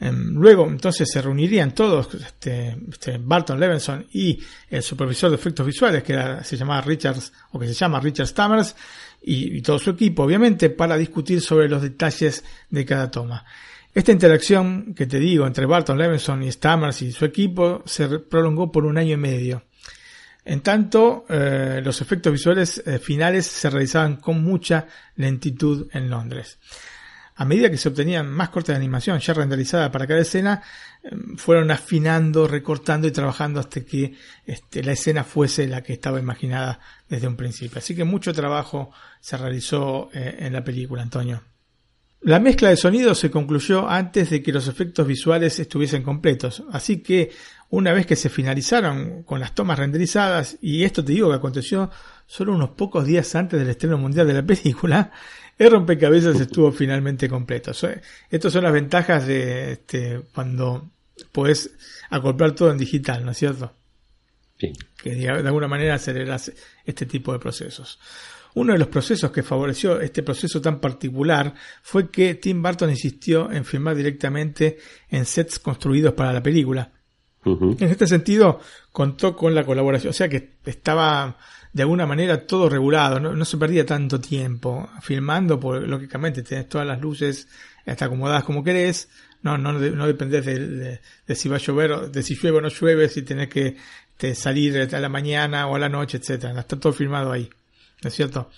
Em, 0.00 0.34
luego, 0.34 0.66
entonces 0.66 1.06
se 1.12 1.20
reunirían 1.20 1.74
todos, 1.74 2.14
este, 2.14 2.74
este, 2.90 3.18
Barton 3.18 3.60
Levinson 3.60 4.06
y 4.10 4.42
el 4.70 4.82
supervisor 4.82 5.28
de 5.28 5.36
efectos 5.36 5.66
visuales, 5.66 6.02
que 6.02 6.38
se 6.42 6.56
llamaba 6.56 6.80
Richards, 6.80 7.30
o 7.52 7.58
que 7.58 7.66
se 7.66 7.74
llama 7.74 8.00
Richard 8.00 8.26
Stammers, 8.26 8.74
y, 9.22 9.60
todo 9.62 9.78
su 9.78 9.90
equipo, 9.90 10.22
obviamente, 10.22 10.70
para 10.70 10.96
discutir 10.96 11.40
sobre 11.40 11.68
los 11.68 11.82
detalles 11.82 12.44
de 12.70 12.84
cada 12.84 13.10
toma. 13.10 13.44
Esta 13.92 14.12
interacción 14.12 14.94
que 14.94 15.06
te 15.06 15.18
digo 15.18 15.46
entre 15.46 15.66
Barton 15.66 15.98
Levinson 15.98 16.42
y 16.42 16.52
Stammers 16.52 17.02
y 17.02 17.12
su 17.12 17.24
equipo 17.24 17.82
se 17.86 18.20
prolongó 18.20 18.70
por 18.70 18.84
un 18.84 18.96
año 18.98 19.14
y 19.14 19.18
medio. 19.18 19.64
En 20.44 20.60
tanto, 20.60 21.26
eh, 21.28 21.80
los 21.84 22.00
efectos 22.00 22.32
visuales 22.32 22.82
eh, 22.86 22.98
finales 22.98 23.46
se 23.46 23.68
realizaban 23.68 24.16
con 24.16 24.42
mucha 24.42 24.86
lentitud 25.16 25.88
en 25.92 26.08
Londres. 26.08 26.58
A 27.40 27.46
medida 27.46 27.70
que 27.70 27.78
se 27.78 27.88
obtenían 27.88 28.30
más 28.30 28.50
cortes 28.50 28.74
de 28.74 28.76
animación 28.76 29.18
ya 29.18 29.32
renderizada 29.32 29.90
para 29.90 30.06
cada 30.06 30.20
escena, 30.20 30.62
em, 31.02 31.38
fueron 31.38 31.70
afinando, 31.70 32.46
recortando 32.46 33.08
y 33.08 33.12
trabajando 33.12 33.60
hasta 33.60 33.80
que 33.80 34.12
este, 34.44 34.82
la 34.82 34.92
escena 34.92 35.24
fuese 35.24 35.66
la 35.66 35.82
que 35.82 35.94
estaba 35.94 36.20
imaginada 36.20 36.80
desde 37.08 37.28
un 37.28 37.36
principio. 37.36 37.78
Así 37.78 37.96
que 37.96 38.04
mucho 38.04 38.34
trabajo 38.34 38.90
se 39.22 39.38
realizó 39.38 40.10
eh, 40.12 40.36
en 40.40 40.52
la 40.52 40.62
película, 40.62 41.00
Antonio. 41.00 41.42
La 42.20 42.40
mezcla 42.40 42.68
de 42.68 42.76
sonido 42.76 43.14
se 43.14 43.30
concluyó 43.30 43.88
antes 43.88 44.28
de 44.28 44.42
que 44.42 44.52
los 44.52 44.68
efectos 44.68 45.06
visuales 45.06 45.58
estuviesen 45.58 46.02
completos, 46.02 46.62
así 46.70 46.98
que 47.02 47.30
una 47.70 47.94
vez 47.94 48.04
que 48.04 48.16
se 48.16 48.28
finalizaron 48.28 49.22
con 49.22 49.40
las 49.40 49.54
tomas 49.54 49.78
renderizadas, 49.78 50.58
y 50.60 50.84
esto 50.84 51.02
te 51.02 51.12
digo 51.12 51.30
que 51.30 51.36
aconteció 51.36 51.88
solo 52.26 52.52
unos 52.52 52.70
pocos 52.70 53.06
días 53.06 53.34
antes 53.34 53.58
del 53.58 53.70
estreno 53.70 53.96
mundial 53.96 54.26
de 54.26 54.34
la 54.34 54.42
película, 54.44 55.12
el 55.60 55.70
rompecabezas 55.70 56.40
estuvo 56.40 56.72
finalmente 56.72 57.28
completo. 57.28 57.72
Estas 58.30 58.52
son 58.52 58.64
las 58.64 58.72
ventajas 58.72 59.26
de 59.26 59.72
este, 59.72 60.22
cuando 60.34 60.88
puedes 61.32 61.70
acoplar 62.08 62.52
todo 62.52 62.70
en 62.70 62.78
digital, 62.78 63.22
¿no 63.26 63.32
es 63.32 63.36
cierto? 63.36 63.70
Sí. 64.58 64.72
Que 65.02 65.14
de 65.16 65.28
alguna 65.28 65.68
manera 65.68 65.96
aceleras 65.96 66.50
este 66.82 67.04
tipo 67.04 67.34
de 67.34 67.38
procesos. 67.38 68.00
Uno 68.54 68.72
de 68.72 68.78
los 68.78 68.88
procesos 68.88 69.30
que 69.30 69.42
favoreció 69.42 70.00
este 70.00 70.22
proceso 70.22 70.62
tan 70.62 70.80
particular 70.80 71.54
fue 71.82 72.10
que 72.10 72.36
Tim 72.36 72.62
Burton 72.62 72.88
insistió 72.88 73.52
en 73.52 73.66
filmar 73.66 73.94
directamente 73.96 74.78
en 75.10 75.26
sets 75.26 75.58
construidos 75.58 76.14
para 76.14 76.32
la 76.32 76.42
película. 76.42 76.90
En 77.44 77.76
este 77.88 78.06
sentido, 78.06 78.60
contó 78.92 79.36
con 79.36 79.54
la 79.54 79.64
colaboración, 79.64 80.10
o 80.10 80.14
sea 80.14 80.28
que 80.28 80.56
estaba 80.64 81.36
de 81.72 81.82
alguna 81.82 82.06
manera 82.06 82.46
todo 82.46 82.68
regulado, 82.68 83.20
no, 83.20 83.44
se 83.44 83.56
perdía 83.56 83.86
tanto 83.86 84.20
tiempo 84.20 84.88
filmando, 85.02 85.60
porque 85.60 85.86
lógicamente 85.86 86.42
tenés 86.42 86.68
todas 86.68 86.86
las 86.86 87.00
luces 87.00 87.48
hasta 87.86 88.06
acomodadas 88.06 88.44
como 88.44 88.64
querés, 88.64 89.08
no, 89.42 89.56
no, 89.56 89.72
no 89.72 90.06
dependés 90.06 90.44
de, 90.44 91.00
si 91.34 91.48
va 91.48 91.56
a 91.56 91.60
llover, 91.60 92.10
de 92.10 92.22
si 92.22 92.34
llueve 92.34 92.58
o 92.58 92.60
no 92.60 92.68
llueve, 92.68 93.08
si 93.08 93.22
tenés 93.22 93.48
que 93.48 93.76
salir 94.34 94.94
a 94.94 95.00
la 95.00 95.08
mañana 95.08 95.66
o 95.66 95.76
a 95.76 95.78
la 95.78 95.88
noche, 95.88 96.18
etcétera, 96.18 96.58
está 96.58 96.78
todo 96.78 96.92
filmado 96.92 97.32
ahí, 97.32 97.48
¿no 98.02 98.08
es 98.08 98.14
cierto? 98.14 98.50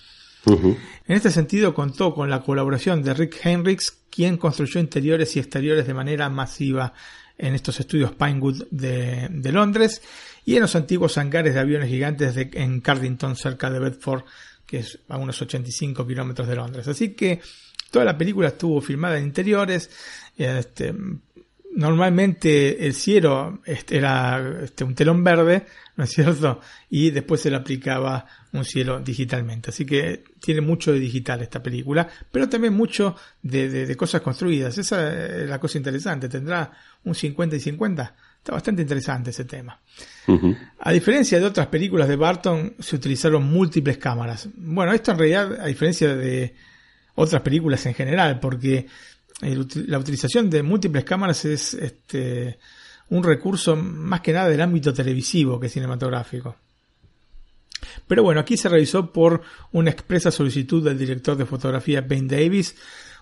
En 0.45 1.15
este 1.15 1.31
sentido 1.31 1.73
contó 1.73 2.13
con 2.13 2.29
la 2.29 2.41
colaboración 2.41 3.01
de 3.01 3.13
Rick 3.13 3.45
Henricks, 3.45 3.97
quien 4.09 4.37
construyó 4.37 4.79
interiores 4.79 5.35
y 5.35 5.39
exteriores 5.39 5.87
de 5.87 5.93
manera 5.93 6.29
masiva 6.29 6.93
en 7.37 7.55
estos 7.55 7.79
estudios 7.79 8.11
Pinewood 8.11 8.65
de, 8.69 9.27
de 9.31 9.51
Londres 9.51 10.01
y 10.45 10.55
en 10.55 10.61
los 10.61 10.75
antiguos 10.75 11.17
hangares 11.17 11.53
de 11.53 11.59
aviones 11.59 11.89
gigantes 11.89 12.35
de, 12.35 12.49
en 12.53 12.81
Cardington, 12.81 13.35
cerca 13.35 13.69
de 13.69 13.79
Bedford, 13.79 14.23
que 14.65 14.79
es 14.79 14.99
a 15.09 15.17
unos 15.17 15.41
85 15.41 16.05
kilómetros 16.07 16.47
de 16.47 16.55
Londres. 16.55 16.87
Así 16.87 17.09
que 17.09 17.41
Toda 17.93 18.05
la 18.05 18.17
película 18.17 18.47
estuvo 18.47 18.81
filmada 18.81 19.19
en 19.19 19.25
interiores. 19.25 19.87
Este, 20.35 20.91
normalmente 21.75 22.87
el 22.87 22.95
cielo 22.95 23.61
este, 23.65 23.97
era 23.97 24.61
este, 24.63 24.83
un 24.83 24.95
telón 24.95 25.23
verde, 25.23 25.67
¿no 25.95 26.03
es 26.03 26.09
cierto? 26.09 26.59
Y 26.89 27.11
después 27.11 27.41
se 27.41 27.51
le 27.51 27.57
aplicaba 27.57 28.25
un 28.51 28.65
cielo 28.65 28.99
digitalmente. 28.99 29.69
Así 29.69 29.85
que 29.85 30.23
tiene 30.41 30.61
mucho 30.61 30.91
de 30.91 30.97
digital 30.97 31.43
esta 31.43 31.61
película, 31.61 32.09
pero 32.31 32.49
también 32.49 32.73
mucho 32.73 33.15
de, 33.43 33.95
cosas 33.95 34.21
construidas. 34.21 34.75
Esa 34.79 35.43
es 35.43 35.47
la 35.47 35.59
cosa 35.59 35.77
interesante. 35.77 36.27
Tendrá 36.27 36.71
un 37.03 37.13
50 37.13 37.57
y 37.57 37.59
50. 37.59 38.15
Está 38.43 38.51
bastante 38.51 38.81
interesante 38.81 39.29
ese 39.29 39.45
tema. 39.45 39.79
A 40.79 40.91
diferencia 40.91 41.39
de 41.39 41.45
otras 41.45 41.67
películas 41.67 42.09
de 42.09 42.17
Barton, 42.17 42.75
se 42.77 42.97
utilizaron 42.97 43.45
múltiples 43.45 43.97
cámaras. 43.97 44.49
Bueno, 44.53 44.91
esto 44.91 45.13
en 45.13 45.17
realidad, 45.17 45.61
a 45.61 45.67
diferencia 45.67 46.13
de 46.13 46.53
otras 47.15 47.41
películas 47.41 47.85
en 47.85 47.93
general, 47.93 48.41
porque 48.41 48.85
la 49.39 49.97
utilización 49.97 50.49
de 50.49 50.61
múltiples 50.61 51.05
cámaras 51.05 51.45
es 51.45 51.73
este, 51.75 52.59
un 53.07 53.23
recurso 53.23 53.77
más 53.77 54.19
que 54.19 54.33
nada 54.33 54.49
del 54.49 54.59
ámbito 54.59 54.93
televisivo 54.93 55.57
que 55.57 55.69
cinematográfico. 55.69 56.57
Pero 58.05 58.23
bueno, 58.23 58.41
aquí 58.41 58.57
se 58.57 58.67
realizó 58.67 59.13
por 59.13 59.41
una 59.71 59.89
expresa 59.89 60.31
solicitud 60.31 60.83
del 60.83 60.97
director 60.97 61.37
de 61.37 61.45
fotografía 61.45 62.01
Ben 62.01 62.27
Davis, 62.27 62.75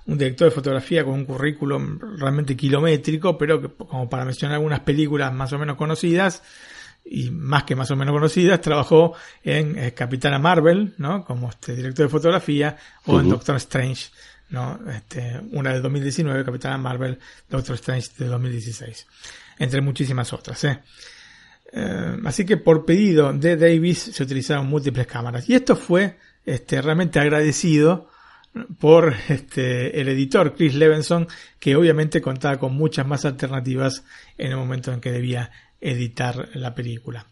un 0.07 0.17
director 0.17 0.49
de 0.49 0.55
fotografía 0.55 1.03
con 1.03 1.13
un 1.13 1.25
currículum 1.25 1.99
realmente 2.17 2.55
kilométrico, 2.55 3.37
pero 3.37 3.61
que, 3.61 3.69
como 3.69 4.09
para 4.09 4.25
mencionar 4.25 4.55
algunas 4.55 4.81
películas 4.81 5.33
más 5.33 5.53
o 5.53 5.59
menos 5.59 5.77
conocidas, 5.77 6.43
y 7.03 7.31
más 7.31 7.63
que 7.63 7.75
más 7.75 7.89
o 7.91 7.95
menos 7.95 8.13
conocidas, 8.13 8.61
trabajó 8.61 9.13
en 9.43 9.77
eh, 9.77 9.93
Capitana 9.93 10.39
Marvel, 10.39 10.93
¿no? 10.97 11.25
Como 11.25 11.49
este 11.49 11.75
director 11.75 12.05
de 12.05 12.09
fotografía, 12.09 12.77
o 13.05 13.19
en 13.19 13.29
Doctor 13.29 13.55
Strange, 13.57 14.09
¿no? 14.49 14.79
Este, 14.89 15.41
una 15.51 15.73
de 15.73 15.81
2019, 15.81 16.45
Capitana 16.45 16.77
Marvel, 16.77 17.17
Doctor 17.49 17.75
Strange 17.75 18.09
de 18.17 18.27
2016, 18.27 19.07
entre 19.59 19.81
muchísimas 19.81 20.31
otras, 20.31 20.63
¿eh? 20.63 20.79
Eh, 21.73 22.17
así 22.25 22.45
que 22.45 22.57
por 22.57 22.85
pedido 22.85 23.31
de 23.33 23.55
Davis 23.55 23.99
se 24.13 24.23
utilizaron 24.23 24.67
múltiples 24.67 25.07
cámaras. 25.07 25.49
Y 25.49 25.55
esto 25.55 25.75
fue 25.75 26.17
este, 26.45 26.81
realmente 26.81 27.19
agradecido 27.19 28.09
por 28.79 29.13
este, 29.29 29.99
el 29.99 30.09
editor 30.09 30.55
Chris 30.55 30.75
Levenson, 30.75 31.27
que 31.59 31.75
obviamente 31.75 32.21
contaba 32.21 32.57
con 32.57 32.75
muchas 32.75 33.07
más 33.07 33.25
alternativas 33.25 34.03
en 34.37 34.51
el 34.51 34.57
momento 34.57 34.91
en 34.91 35.01
que 35.01 35.11
debía 35.11 35.51
editar 35.79 36.49
la 36.53 36.75
película. 36.75 37.25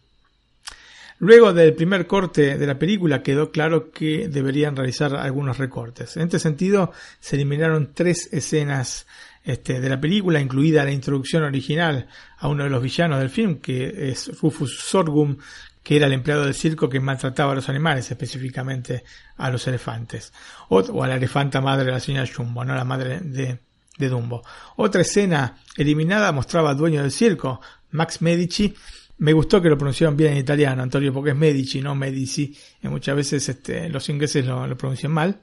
Luego 1.18 1.52
del 1.52 1.74
primer 1.74 2.06
corte 2.06 2.56
de 2.56 2.66
la 2.66 2.78
película 2.78 3.22
quedó 3.22 3.50
claro 3.50 3.90
que 3.90 4.28
deberían 4.28 4.74
realizar 4.74 5.14
algunos 5.14 5.58
recortes. 5.58 6.16
En 6.16 6.22
este 6.22 6.38
sentido, 6.38 6.92
se 7.20 7.36
eliminaron 7.36 7.92
tres 7.92 8.32
escenas 8.32 9.06
este, 9.44 9.80
de 9.80 9.88
la 9.90 10.00
película, 10.00 10.40
incluida 10.40 10.82
la 10.82 10.92
introducción 10.92 11.42
original 11.42 12.08
a 12.38 12.48
uno 12.48 12.64
de 12.64 12.70
los 12.70 12.82
villanos 12.82 13.18
del 13.18 13.28
film, 13.28 13.56
que 13.60 14.10
es 14.10 14.40
Rufus 14.40 14.80
Sorghum, 14.80 15.36
que 15.82 15.96
era 15.96 16.06
el 16.06 16.12
empleado 16.12 16.44
del 16.44 16.54
circo 16.54 16.88
que 16.88 17.00
maltrataba 17.00 17.52
a 17.52 17.54
los 17.54 17.68
animales, 17.68 18.10
específicamente 18.10 19.04
a 19.36 19.50
los 19.50 19.66
elefantes, 19.66 20.32
o, 20.68 21.02
a 21.02 21.08
la 21.08 21.16
elefanta 21.16 21.60
madre 21.60 21.86
de 21.86 21.92
la 21.92 22.00
señora 22.00 22.28
Jumbo, 22.32 22.64
no 22.64 22.74
la 22.74 22.84
madre 22.84 23.20
de, 23.20 23.58
de 23.98 24.08
Dumbo. 24.08 24.42
Otra 24.76 25.02
escena 25.02 25.56
eliminada 25.76 26.32
mostraba 26.32 26.70
al 26.70 26.76
dueño 26.76 27.02
del 27.02 27.12
circo, 27.12 27.60
Max 27.92 28.20
Medici, 28.22 28.74
me 29.20 29.34
gustó 29.34 29.60
que 29.60 29.68
lo 29.68 29.76
pronunciaron 29.76 30.16
bien 30.16 30.32
en 30.32 30.38
italiano, 30.38 30.82
Antonio, 30.82 31.12
porque 31.12 31.30
es 31.30 31.36
Medici, 31.36 31.82
no 31.82 31.94
Medici. 31.94 32.56
Y 32.82 32.88
muchas 32.88 33.14
veces 33.14 33.46
este, 33.50 33.88
los 33.90 34.08
ingleses 34.08 34.46
lo, 34.46 34.76
pronuncian 34.78 35.12
mal. 35.12 35.38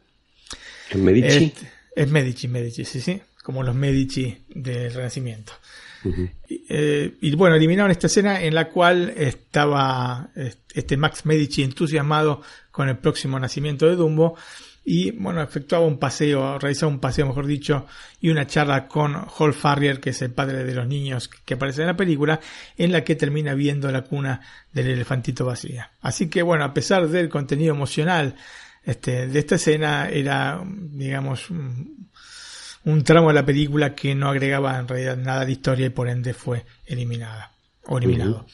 ¿Es 0.89 0.97
Medici? 0.97 1.45
Este, 1.45 1.71
es 1.95 2.09
Medici, 2.09 2.47
Medici, 2.47 2.85
sí, 2.85 2.99
sí. 2.99 3.21
Como 3.43 3.61
los 3.61 3.75
Medici 3.75 4.45
del 4.49 4.91
Renacimiento. 4.91 5.53
Eh, 6.49 7.17
y, 7.21 7.35
bueno, 7.35 7.55
eliminaron 7.55 7.91
esta 7.91 8.07
escena 8.07 8.41
en 8.41 8.55
la 8.55 8.69
cual 8.69 9.13
estaba 9.15 10.29
este 10.73 10.97
Max 10.97 11.25
Medici 11.25 11.63
entusiasmado 11.63 12.41
con 12.71 12.89
el 12.89 12.97
próximo 12.97 13.39
nacimiento 13.39 13.87
de 13.87 13.95
Dumbo 13.95 14.37
y 14.89 15.11
bueno, 15.11 15.41
efectuaba 15.41 15.85
un 15.85 15.99
paseo, 15.99 16.57
realizaba 16.57 16.89
un 16.89 17.01
paseo, 17.01 17.27
mejor 17.27 17.45
dicho, 17.45 17.85
y 18.21 18.29
una 18.29 18.47
charla 18.47 18.87
con 18.87 19.17
Hall 19.37 19.53
Farrier, 19.53 19.99
que 19.99 20.11
es 20.11 20.21
el 20.21 20.31
padre 20.31 20.63
de 20.63 20.73
los 20.73 20.87
niños 20.87 21.27
que 21.27 21.55
aparece 21.55 21.81
en 21.81 21.87
la 21.87 21.97
película, 21.97 22.39
en 22.77 22.93
la 22.93 23.03
que 23.03 23.17
termina 23.17 23.53
viendo 23.53 23.91
la 23.91 24.03
cuna 24.03 24.39
del 24.71 24.87
elefantito 24.87 25.45
vacía. 25.45 25.91
Así 25.99 26.29
que 26.29 26.41
bueno, 26.41 26.63
a 26.63 26.73
pesar 26.73 27.09
del 27.09 27.27
contenido 27.27 27.75
emocional 27.75 28.37
este, 28.81 29.27
de 29.27 29.39
esta 29.39 29.55
escena, 29.55 30.07
era, 30.07 30.63
digamos, 30.65 31.49
un 31.49 32.09
tramo 33.03 33.27
de 33.27 33.33
la 33.33 33.45
película 33.45 33.93
que 33.93 34.15
no 34.15 34.29
agregaba 34.29 34.79
en 34.79 34.87
realidad 34.87 35.17
nada 35.17 35.45
de 35.45 35.51
historia 35.51 35.87
y 35.87 35.89
por 35.89 36.07
ende 36.07 36.33
fue 36.33 36.65
eliminada 36.85 37.51
o 37.85 37.97
eliminado. 37.97 38.45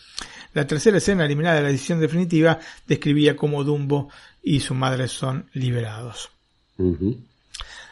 La 0.54 0.66
tercera 0.66 0.98
escena 0.98 1.26
eliminada 1.26 1.58
de 1.58 1.64
la 1.64 1.70
edición 1.70 2.00
definitiva 2.00 2.60
describía 2.88 3.36
cómo 3.36 3.64
Dumbo 3.64 4.10
y 4.42 4.60
su 4.60 4.74
madre 4.74 5.08
son 5.08 5.50
liberados. 5.54 6.32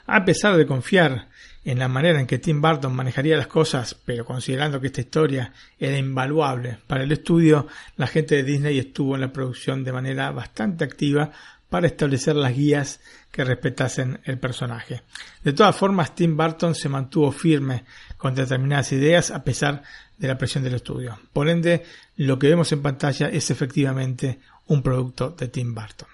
A 0.08 0.26
pesar 0.26 0.58
de 0.58 0.66
confiar 0.66 1.28
en 1.64 1.78
la 1.78 1.88
manera 1.88 2.20
en 2.20 2.26
que 2.26 2.40
Tim 2.40 2.60
Burton 2.60 2.96
manejaría 2.96 3.38
las 3.38 3.48
cosas, 3.48 3.96
pero 4.04 4.26
considerando 4.26 4.82
que 4.82 4.88
esta 4.88 5.02
historia 5.02 5.54
era 5.78 5.98
invaluable 5.98 6.80
para 6.88 7.04
el 7.04 7.12
estudio, 7.12 7.68
la 7.98 8.08
gente 8.08 8.36
de 8.36 8.44
Disney 8.44 8.80
estuvo 8.80 9.14
en 9.14 9.22
la 9.22 9.32
producción 9.32 9.84
de 9.84 9.94
manera 9.94 10.32
bastante 10.32 10.84
activa 10.84 11.32
para 11.72 11.88
establecer 11.88 12.36
las 12.36 12.54
guías 12.54 13.00
que 13.32 13.46
respetasen 13.46 14.20
el 14.26 14.38
personaje. 14.38 15.04
De 15.42 15.54
todas 15.54 15.74
formas, 15.74 16.14
Tim 16.14 16.36
Burton 16.36 16.76
se 16.76 16.90
mantuvo 16.90 17.32
firme 17.32 17.86
con 18.18 18.36
determinadas 18.36 18.92
ideas 18.92 19.32
a 19.32 19.42
pesar 19.42 19.82
de 20.18 20.28
la 20.28 20.38
presión 20.38 20.66
del 20.66 20.74
estudio. 20.74 21.18
Por 21.32 21.48
ende, 21.48 21.86
lo 22.18 22.38
que 22.38 22.50
vemos 22.50 22.70
en 22.74 22.82
pantalla 22.82 23.30
es 23.30 23.50
efectivamente 23.52 24.42
un 24.68 24.84
producto 24.84 25.30
de 25.30 25.48
Tim 25.48 25.74
Burton. 25.74 26.10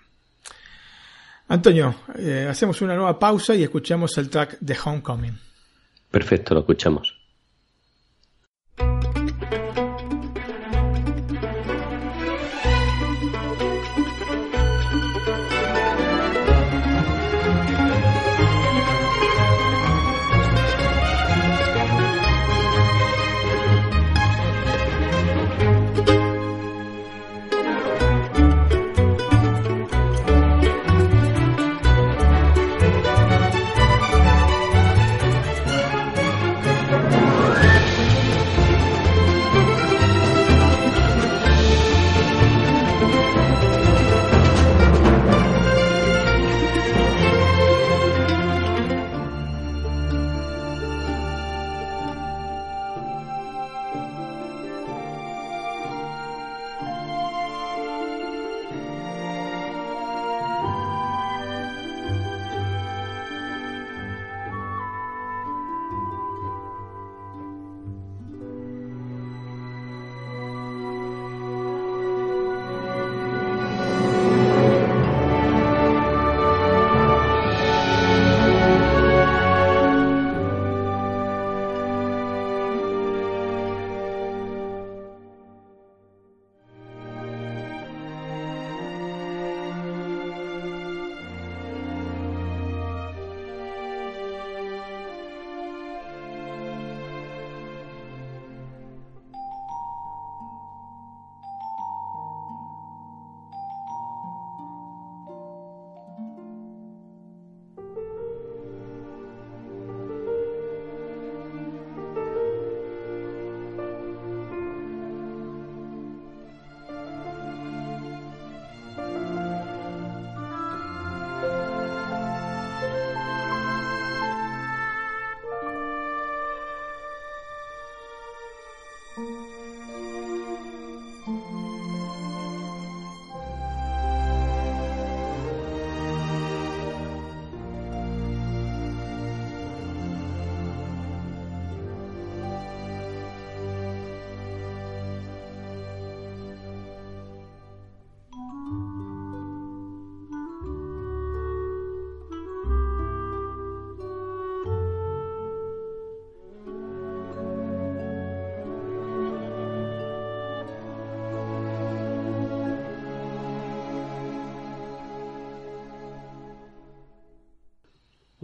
Antonio, 1.48 1.96
eh, 2.20 2.46
hacemos 2.48 2.80
una 2.84 2.96
nueva 2.96 3.18
pausa 3.18 3.56
y 3.56 3.64
escuchamos 3.64 4.16
el 4.20 4.30
track 4.30 4.60
de 4.60 4.78
Homecoming. 4.86 5.40
Perfecto, 6.12 6.54
lo 6.54 6.60
escuchamos. 6.60 7.17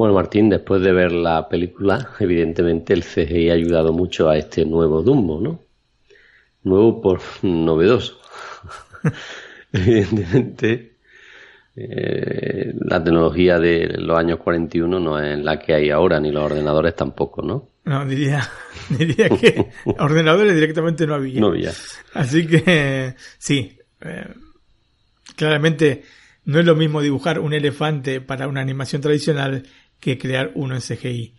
Bueno, 0.04 0.16
Martín, 0.16 0.50
después 0.50 0.82
de 0.82 0.92
ver 0.92 1.14
la 1.14 1.48
película, 1.48 2.10
evidentemente 2.20 2.92
el 2.92 3.06
CGI 3.06 3.50
ha 3.52 3.54
ayudado 3.54 3.94
mucho 3.94 4.28
a 4.28 4.36
este 4.38 4.66
nuevo 4.66 5.02
Dumbo, 5.02 5.40
¿no? 5.40 5.62
Nuevo 6.64 7.02
por 7.02 7.22
novedoso. 7.42 8.20
evidentemente, 9.72 10.98
eh, 11.78 12.74
la 12.82 13.02
tecnología 13.02 13.58
de 13.60 13.96
los 13.98 14.18
años 14.20 14.40
41 14.40 15.00
no 15.00 15.18
es 15.18 15.40
la 15.40 15.58
que 15.58 15.74
hay 15.74 15.90
ahora, 15.90 16.20
ni 16.20 16.34
los 16.34 16.44
ordenadores 16.44 16.98
tampoco, 16.98 17.42
¿no? 17.42 17.70
No, 17.86 18.06
diría, 18.06 18.46
diría 18.90 19.30
que 19.30 19.70
ordenadores 20.00 20.54
directamente 20.54 21.08
no 21.08 21.16
había. 21.16 21.40
No 21.40 21.48
había. 21.48 21.72
Así 22.14 22.46
que, 22.46 23.16
sí, 23.38 23.78
eh, 24.02 24.28
claramente 25.38 26.04
no 26.44 26.60
es 26.60 26.66
lo 26.66 26.76
mismo 26.76 27.02
dibujar 27.02 27.40
un 27.40 27.54
elefante 27.54 28.20
para 28.20 28.50
una 28.50 28.60
animación 28.60 29.02
tradicional 29.02 29.64
que 30.04 30.18
crear 30.18 30.52
uno 30.56 30.76
en 30.76 30.82
CGI 30.82 31.34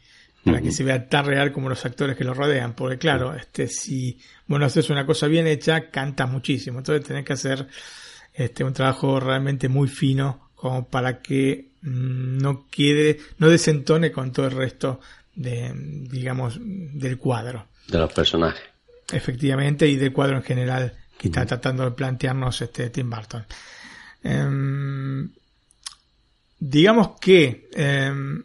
para 0.45 0.61
que 0.61 0.73
se 0.73 0.85
vea 0.85 1.09
tan 1.09 1.25
real 1.25 1.53
como 1.53 1.69
los 1.69 1.85
actores 1.87 2.17
que 2.17 2.25
lo 2.25 2.35
rodean, 2.35 2.75
porque 2.75 2.99
claro, 2.99 3.35
este 3.35 3.67
si 3.67 4.19
bueno 4.47 4.67
haces 4.67 4.91
una 4.91 5.07
cosa 5.07 5.27
bien 5.27 5.47
hecha, 5.47 5.91
canta 5.91 6.27
muchísimo, 6.27 6.79
entonces 6.79 7.07
tenés 7.07 7.25
que 7.25 7.33
hacer 7.33 7.67
este 8.33 8.63
un 8.63 8.75
trabajo 8.75 9.19
realmente 9.21 9.69
muy 9.69 9.89
fino 9.89 10.51
como 10.55 10.89
para 10.89 11.23
que 11.23 11.71
mm, 11.81 12.39
no 12.39 12.67
quede, 12.69 13.21
no 13.39 13.49
desentone 13.49 14.13
con 14.13 14.33
todo 14.33 14.47
el 14.47 14.53
resto 14.53 15.01
de 15.35 15.73
digamos 15.75 16.59
del 16.61 17.19
cuadro. 17.19 17.67
De 17.89 17.99
los 17.99 18.13
personajes. 18.13 18.63
Efectivamente, 19.13 19.87
y 19.87 19.97
del 19.97 20.13
cuadro 20.13 20.37
en 20.37 20.43
general 20.43 20.93
que 21.19 21.29
está 21.29 21.47
tratando 21.47 21.85
de 21.85 21.91
plantearnos 21.93 22.61
este 22.61 22.91
Tim 22.91 23.09
Burton. 23.09 23.45
Em, 24.23 25.31
digamos 26.59 27.21
que 27.21 27.69
em, 27.73 28.43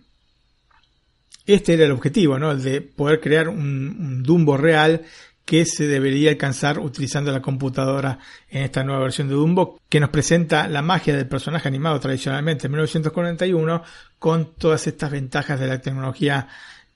este 1.53 1.73
era 1.73 1.85
el 1.85 1.91
objetivo, 1.91 2.37
¿no? 2.37 2.51
El 2.51 2.61
de 2.61 2.81
poder 2.81 3.19
crear 3.19 3.49
un, 3.49 4.23
Dumbo 4.23 4.57
real 4.57 5.01
que 5.45 5.65
se 5.65 5.87
debería 5.87 6.29
alcanzar 6.29 6.79
utilizando 6.79 7.31
la 7.31 7.41
computadora 7.41 8.19
en 8.49 8.63
esta 8.63 8.83
nueva 8.83 9.01
versión 9.01 9.27
de 9.27 9.33
Dumbo, 9.33 9.79
que 9.89 9.99
nos 9.99 10.09
presenta 10.09 10.67
la 10.67 10.83
magia 10.83 11.15
del 11.15 11.27
personaje 11.27 11.67
animado 11.67 11.99
tradicionalmente 11.99 12.67
en 12.67 12.71
1941, 12.73 13.83
con 14.19 14.53
todas 14.55 14.85
estas 14.85 15.09
ventajas 15.09 15.59
de 15.59 15.67
la 15.67 15.81
tecnología 15.81 16.47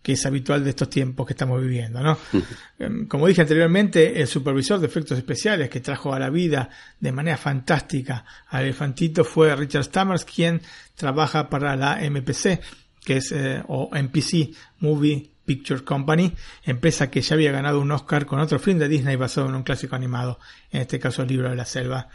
que 0.04 0.12
es 0.12 0.26
habitual 0.26 0.64
de 0.64 0.72
estos 0.72 0.90
tiempos 0.90 1.26
que 1.26 1.34
estamos 1.34 1.62
viviendo, 1.62 2.02
¿no? 2.02 2.18
Em, 2.78 3.08
como 3.08 3.28
dije 3.28 3.42
anteriormente, 3.42 4.20
el 4.20 4.28
supervisor 4.28 4.80
de 4.80 4.88
efectos 4.88 5.18
especiales 5.18 5.70
que 5.70 5.80
trajo 5.80 6.14
a 6.14 6.20
la 6.20 6.30
vida 6.30 6.70
de 7.00 7.12
manera 7.12 7.38
fantástica 7.38 8.26
al 8.50 8.64
elefantito 8.64 9.24
fue 9.24 9.56
Richard 9.56 9.86
Stammers, 9.86 10.26
quien 10.26 10.62
trabaja 10.96 11.50
para 11.50 11.76
la 11.78 12.00
MPC 12.02 12.60
que 13.04 13.18
es 13.18 13.32
eh, 13.32 13.62
o 13.68 13.90
MPC 13.92 14.56
Movie 14.80 15.30
Picture 15.46 15.84
Company, 15.84 16.34
empresa 16.64 17.10
que 17.10 17.22
ya 17.22 17.36
había 17.36 17.52
ganado 17.52 17.80
un 17.80 17.92
Oscar 17.92 18.26
con 18.26 18.40
otro 18.40 18.60
film 18.60 18.80
de 18.80 18.88
Disney 18.88 19.16
basado 19.16 19.48
en 19.48 19.56
un 19.56 19.64
clásico 19.64 19.96
animado, 19.96 20.40
en 20.72 20.82
este 20.82 21.00
caso 21.00 21.22
el 21.22 21.28
libro 21.30 21.50
de 21.50 21.56
la 21.56 21.66
selva, 21.66 22.08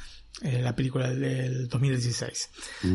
eh, 0.42 0.60
la 0.62 0.74
película 0.74 1.10
del 1.10 1.68
2016. 1.68 2.50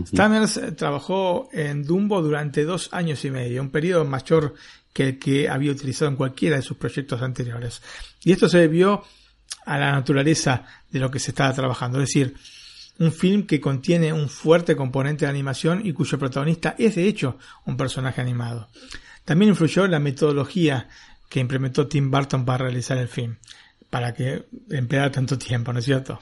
Stammers 0.08 0.58
eh, 0.58 0.72
trabajó 0.72 1.50
en 1.52 1.84
Dumbo 1.84 2.22
durante 2.22 2.64
dos 2.64 2.90
años 2.94 3.24
y 3.26 3.32
medio, 3.32 3.62
un 3.62 3.70
periodo 3.70 4.06
mayor 4.06 4.56
que 4.92 5.10
el 5.10 5.20
que 5.20 5.50
había 5.50 5.72
utilizado 5.72 6.10
en 6.10 6.18
cualquiera 6.18 6.56
de 6.56 6.62
sus 6.62 6.78
proyectos 6.78 7.22
anteriores. 7.22 7.82
Y 8.24 8.32
esto 8.32 8.48
se 8.48 8.60
debió 8.60 9.04
a 9.66 9.78
la 9.78 9.92
naturaleza 9.92 10.66
de 10.90 11.00
lo 11.00 11.10
que 11.10 11.20
se 11.20 11.32
estaba 11.32 11.54
trabajando, 11.54 12.00
es 12.00 12.10
decir, 12.10 12.36
un 13.00 13.12
film 13.12 13.46
que 13.46 13.60
contiene 13.60 14.14
un 14.14 14.30
fuerte 14.30 14.76
componente 14.76 15.26
de 15.26 15.32
animación 15.32 15.86
y 15.86 15.94
cuyo 15.94 16.20
protagonista 16.20 16.76
es 16.78 16.96
de 16.96 17.08
hecho 17.08 17.38
un 17.66 17.78
personaje 17.78 18.22
animado. 18.22 18.70
También 19.26 19.50
influyó 19.50 19.88
la 19.88 20.00
metodología 20.00 20.90
que 21.30 21.40
implementó 21.40 21.88
Tim 21.88 22.12
Burton 22.12 22.46
para 22.46 22.66
realizar 22.66 22.98
el 22.98 23.08
film, 23.08 23.38
para 23.90 24.14
que 24.14 24.46
empleara 24.70 25.12
tanto 25.12 25.38
tiempo, 25.38 25.74
¿no 25.74 25.80
es 25.80 25.86
cierto? 25.86 26.20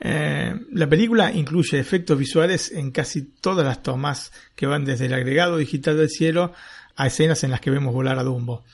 Eh, 0.00 0.54
la 0.72 0.88
película 0.88 1.32
incluye 1.32 1.78
efectos 1.78 2.18
visuales 2.18 2.70
en 2.70 2.90
casi 2.90 3.22
todas 3.22 3.66
las 3.66 3.82
tomas 3.82 4.32
que 4.54 4.66
van 4.66 4.84
desde 4.84 5.06
el 5.06 5.14
agregado 5.14 5.56
digital 5.56 5.96
del 5.96 6.10
cielo 6.10 6.52
a 6.96 7.06
escenas 7.08 7.42
en 7.42 7.50
las 7.50 7.60
que 7.60 7.70
vemos 7.70 7.92
volar 7.92 8.18
a 8.18 8.22
Dumbo. 8.22 8.64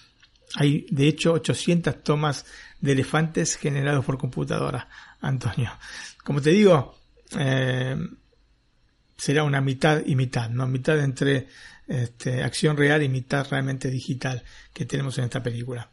Hay 0.56 0.86
de 0.90 1.06
hecho 1.06 1.32
800 1.32 2.02
tomas 2.02 2.44
de 2.80 2.92
elefantes 2.92 3.56
generados 3.56 4.04
por 4.04 4.18
computadora, 4.18 4.88
Antonio. 5.20 5.70
Como 6.24 6.40
te 6.40 6.50
digo, 6.50 6.99
eh, 7.38 7.96
será 9.16 9.44
una 9.44 9.60
mitad 9.60 10.02
y 10.04 10.16
mitad, 10.16 10.48
¿no? 10.50 10.66
Mitad 10.66 10.98
entre 10.98 11.48
este, 11.86 12.42
acción 12.42 12.76
real 12.76 13.02
y 13.02 13.08
mitad 13.08 13.46
realmente 13.50 13.90
digital 13.90 14.42
que 14.72 14.86
tenemos 14.86 15.18
en 15.18 15.24
esta 15.24 15.42
película. 15.42 15.90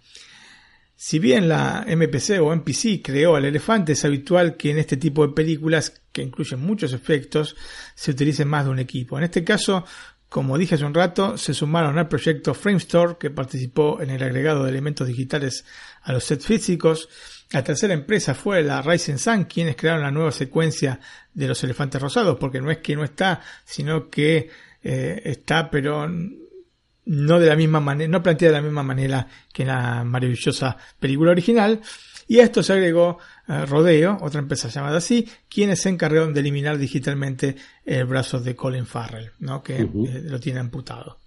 Si 0.95 1.19
bien 1.19 1.47
la 1.47 1.85
MPC 1.87 2.41
o 2.41 2.55
MPC 2.55 3.01
creó 3.03 3.35
al 3.35 3.45
elefante, 3.45 3.93
es 3.93 4.03
habitual 4.05 4.57
que 4.57 4.71
en 4.71 4.79
este 4.79 4.97
tipo 4.97 5.27
de 5.27 5.33
películas, 5.33 6.01
que 6.11 6.23
incluyen 6.23 6.59
muchos 6.59 6.93
efectos, 6.93 7.55
se 7.93 8.11
utilice 8.11 8.45
más 8.45 8.65
de 8.65 8.71
un 8.71 8.79
equipo. 8.79 9.17
En 9.17 9.25
este 9.25 9.43
caso, 9.43 9.85
como 10.29 10.57
dije 10.57 10.75
hace 10.75 10.85
un 10.85 10.93
rato, 10.93 11.37
se 11.37 11.53
sumaron 11.53 11.99
al 11.99 12.07
proyecto 12.07 12.53
Framestore, 12.55 13.17
que 13.19 13.29
participó 13.29 14.01
en 14.01 14.09
el 14.09 14.23
agregado 14.23 14.63
de 14.63 14.71
elementos 14.71 15.07
digitales 15.07 15.65
a 16.01 16.13
los 16.13 16.23
sets 16.23 16.45
físicos, 16.45 17.09
la 17.51 17.63
tercera 17.63 17.93
empresa 17.93 18.35
fue 18.35 18.61
la 18.61 18.81
Rising 18.81 19.17
Sun, 19.17 19.45
quienes 19.45 19.77
crearon 19.77 20.01
la 20.01 20.11
nueva 20.11 20.33
secuencia 20.33 20.99
de 21.37 21.47
los 21.47 21.63
elefantes 21.63 22.01
rosados, 22.01 22.35
porque 22.39 22.59
no 22.59 22.71
es 22.71 22.79
que 22.79 22.95
no 22.95 23.03
está, 23.03 23.41
sino 23.63 24.09
que 24.09 24.49
eh, 24.81 25.21
está, 25.23 25.69
pero 25.69 26.09
no 27.05 27.39
de 27.39 27.47
la 27.47 27.55
misma 27.55 27.79
manera, 27.79 28.09
no 28.09 28.23
plantea 28.23 28.49
de 28.49 28.55
la 28.55 28.61
misma 28.63 28.81
manera 28.81 29.27
que 29.53 29.61
en 29.61 29.67
la 29.67 30.03
maravillosa 30.03 30.75
película 30.99 31.29
original. 31.29 31.79
Y 32.27 32.39
a 32.39 32.43
esto 32.43 32.63
se 32.63 32.73
agregó 32.73 33.19
eh, 33.47 33.67
Rodeo, 33.67 34.17
otra 34.19 34.39
empresa 34.39 34.67
llamada 34.69 34.97
así, 34.97 35.29
quienes 35.47 35.79
se 35.79 35.89
encargaron 35.89 36.33
de 36.33 36.39
eliminar 36.39 36.79
digitalmente 36.79 37.55
el 37.85 38.05
brazo 38.05 38.39
de 38.39 38.55
Colin 38.55 38.87
Farrell, 38.87 39.31
¿no? 39.37 39.61
que 39.61 39.81
eh, 39.81 39.89
lo 40.23 40.39
tiene 40.39 40.59
amputado. 40.59 41.19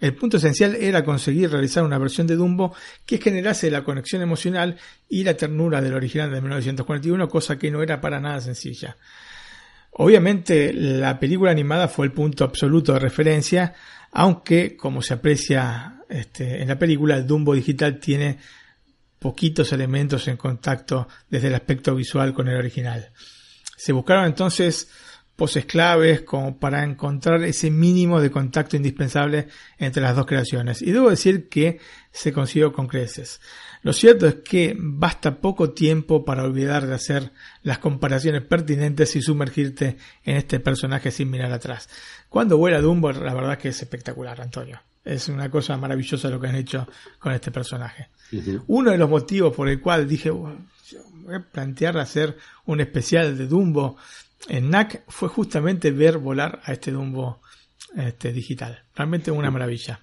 El 0.00 0.14
punto 0.14 0.38
esencial 0.38 0.76
era 0.76 1.04
conseguir 1.04 1.50
realizar 1.50 1.84
una 1.84 1.98
versión 1.98 2.26
de 2.26 2.36
Dumbo 2.36 2.74
que 3.04 3.18
generase 3.18 3.70
la 3.70 3.84
conexión 3.84 4.22
emocional 4.22 4.78
y 5.10 5.24
la 5.24 5.36
ternura 5.36 5.82
del 5.82 5.94
original 5.94 6.30
de 6.30 6.40
1941, 6.40 7.28
cosa 7.28 7.58
que 7.58 7.70
no 7.70 7.82
era 7.82 8.00
para 8.00 8.18
nada 8.18 8.40
sencilla. 8.40 8.96
Obviamente 9.98 10.72
la 10.74 11.18
película 11.18 11.50
animada 11.50 11.88
fue 11.88 12.06
el 12.06 12.12
punto 12.12 12.44
absoluto 12.44 12.92
de 12.92 12.98
referencia, 12.98 13.74
aunque 14.12 14.76
como 14.76 15.00
se 15.00 15.14
aprecia 15.14 16.02
este, 16.08 16.60
en 16.60 16.68
la 16.68 16.78
película, 16.78 17.16
el 17.16 17.26
Dumbo 17.26 17.54
digital 17.54 17.98
tiene 17.98 18.38
poquitos 19.18 19.72
elementos 19.72 20.28
en 20.28 20.36
contacto 20.36 21.08
desde 21.30 21.48
el 21.48 21.54
aspecto 21.54 21.94
visual 21.94 22.34
con 22.34 22.48
el 22.48 22.56
original. 22.56 23.10
Se 23.76 23.92
buscaron 23.92 24.26
entonces 24.26 24.88
poses 25.34 25.64
claves 25.64 26.22
como 26.22 26.58
para 26.58 26.84
encontrar 26.84 27.42
ese 27.44 27.70
mínimo 27.70 28.20
de 28.20 28.30
contacto 28.30 28.76
indispensable 28.76 29.48
entre 29.78 30.02
las 30.02 30.14
dos 30.14 30.26
creaciones. 30.26 30.82
Y 30.82 30.92
debo 30.92 31.10
decir 31.10 31.48
que 31.48 31.78
se 32.10 32.32
consiguió 32.32 32.72
con 32.72 32.86
creces. 32.86 33.40
Lo 33.86 33.92
cierto 33.92 34.26
es 34.26 34.34
que 34.34 34.74
basta 34.76 35.36
poco 35.36 35.70
tiempo 35.70 36.24
para 36.24 36.42
olvidar 36.42 36.88
de 36.88 36.94
hacer 36.96 37.30
las 37.62 37.78
comparaciones 37.78 38.42
pertinentes 38.42 39.14
y 39.14 39.22
sumergirte 39.22 39.96
en 40.24 40.38
este 40.38 40.58
personaje 40.58 41.12
sin 41.12 41.30
mirar 41.30 41.52
atrás. 41.52 41.88
Cuando 42.28 42.58
vuela 42.58 42.80
Dumbo, 42.80 43.12
la 43.12 43.32
verdad 43.32 43.58
que 43.58 43.68
es 43.68 43.80
espectacular, 43.80 44.40
Antonio. 44.40 44.80
Es 45.04 45.28
una 45.28 45.48
cosa 45.52 45.76
maravillosa 45.76 46.28
lo 46.28 46.40
que 46.40 46.48
han 46.48 46.56
hecho 46.56 46.88
con 47.20 47.32
este 47.32 47.52
personaje. 47.52 48.08
Uno 48.66 48.90
de 48.90 48.98
los 48.98 49.08
motivos 49.08 49.54
por 49.54 49.68
el 49.68 49.80
cual 49.80 50.08
dije, 50.08 50.30
voy 50.30 50.56
a 51.32 51.38
plantear 51.38 51.96
hacer 51.98 52.36
un 52.64 52.80
especial 52.80 53.38
de 53.38 53.46
Dumbo 53.46 53.98
en 54.48 54.68
NAC 54.68 55.04
fue 55.06 55.28
justamente 55.28 55.92
ver 55.92 56.18
volar 56.18 56.60
a 56.64 56.72
este 56.72 56.90
Dumbo 56.90 57.40
este, 57.96 58.32
digital. 58.32 58.82
Realmente 58.96 59.30
una 59.30 59.52
maravilla. 59.52 60.00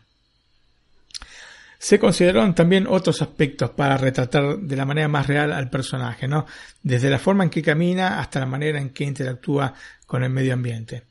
Se 1.83 1.99
consideraron 1.99 2.55
también 2.55 2.87
otros 2.87 3.21
aspectos 3.21 3.71
para 3.71 3.97
retratar 3.97 4.57
de 4.57 4.75
la 4.77 4.85
manera 4.85 5.09
más 5.09 5.27
real 5.27 5.51
al 5.51 5.69
personaje, 5.69 6.29
¿no? 6.29 6.45
Desde 6.81 7.09
la 7.09 7.19
forma 7.19 7.43
en 7.43 7.49
que 7.49 7.61
camina 7.61 8.21
hasta 8.21 8.39
la 8.39 8.45
manera 8.45 8.79
en 8.79 8.91
que 8.91 9.03
interactúa 9.03 9.73
con 10.07 10.23
el 10.23 10.29
medio 10.29 10.53
ambiente. 10.53 11.03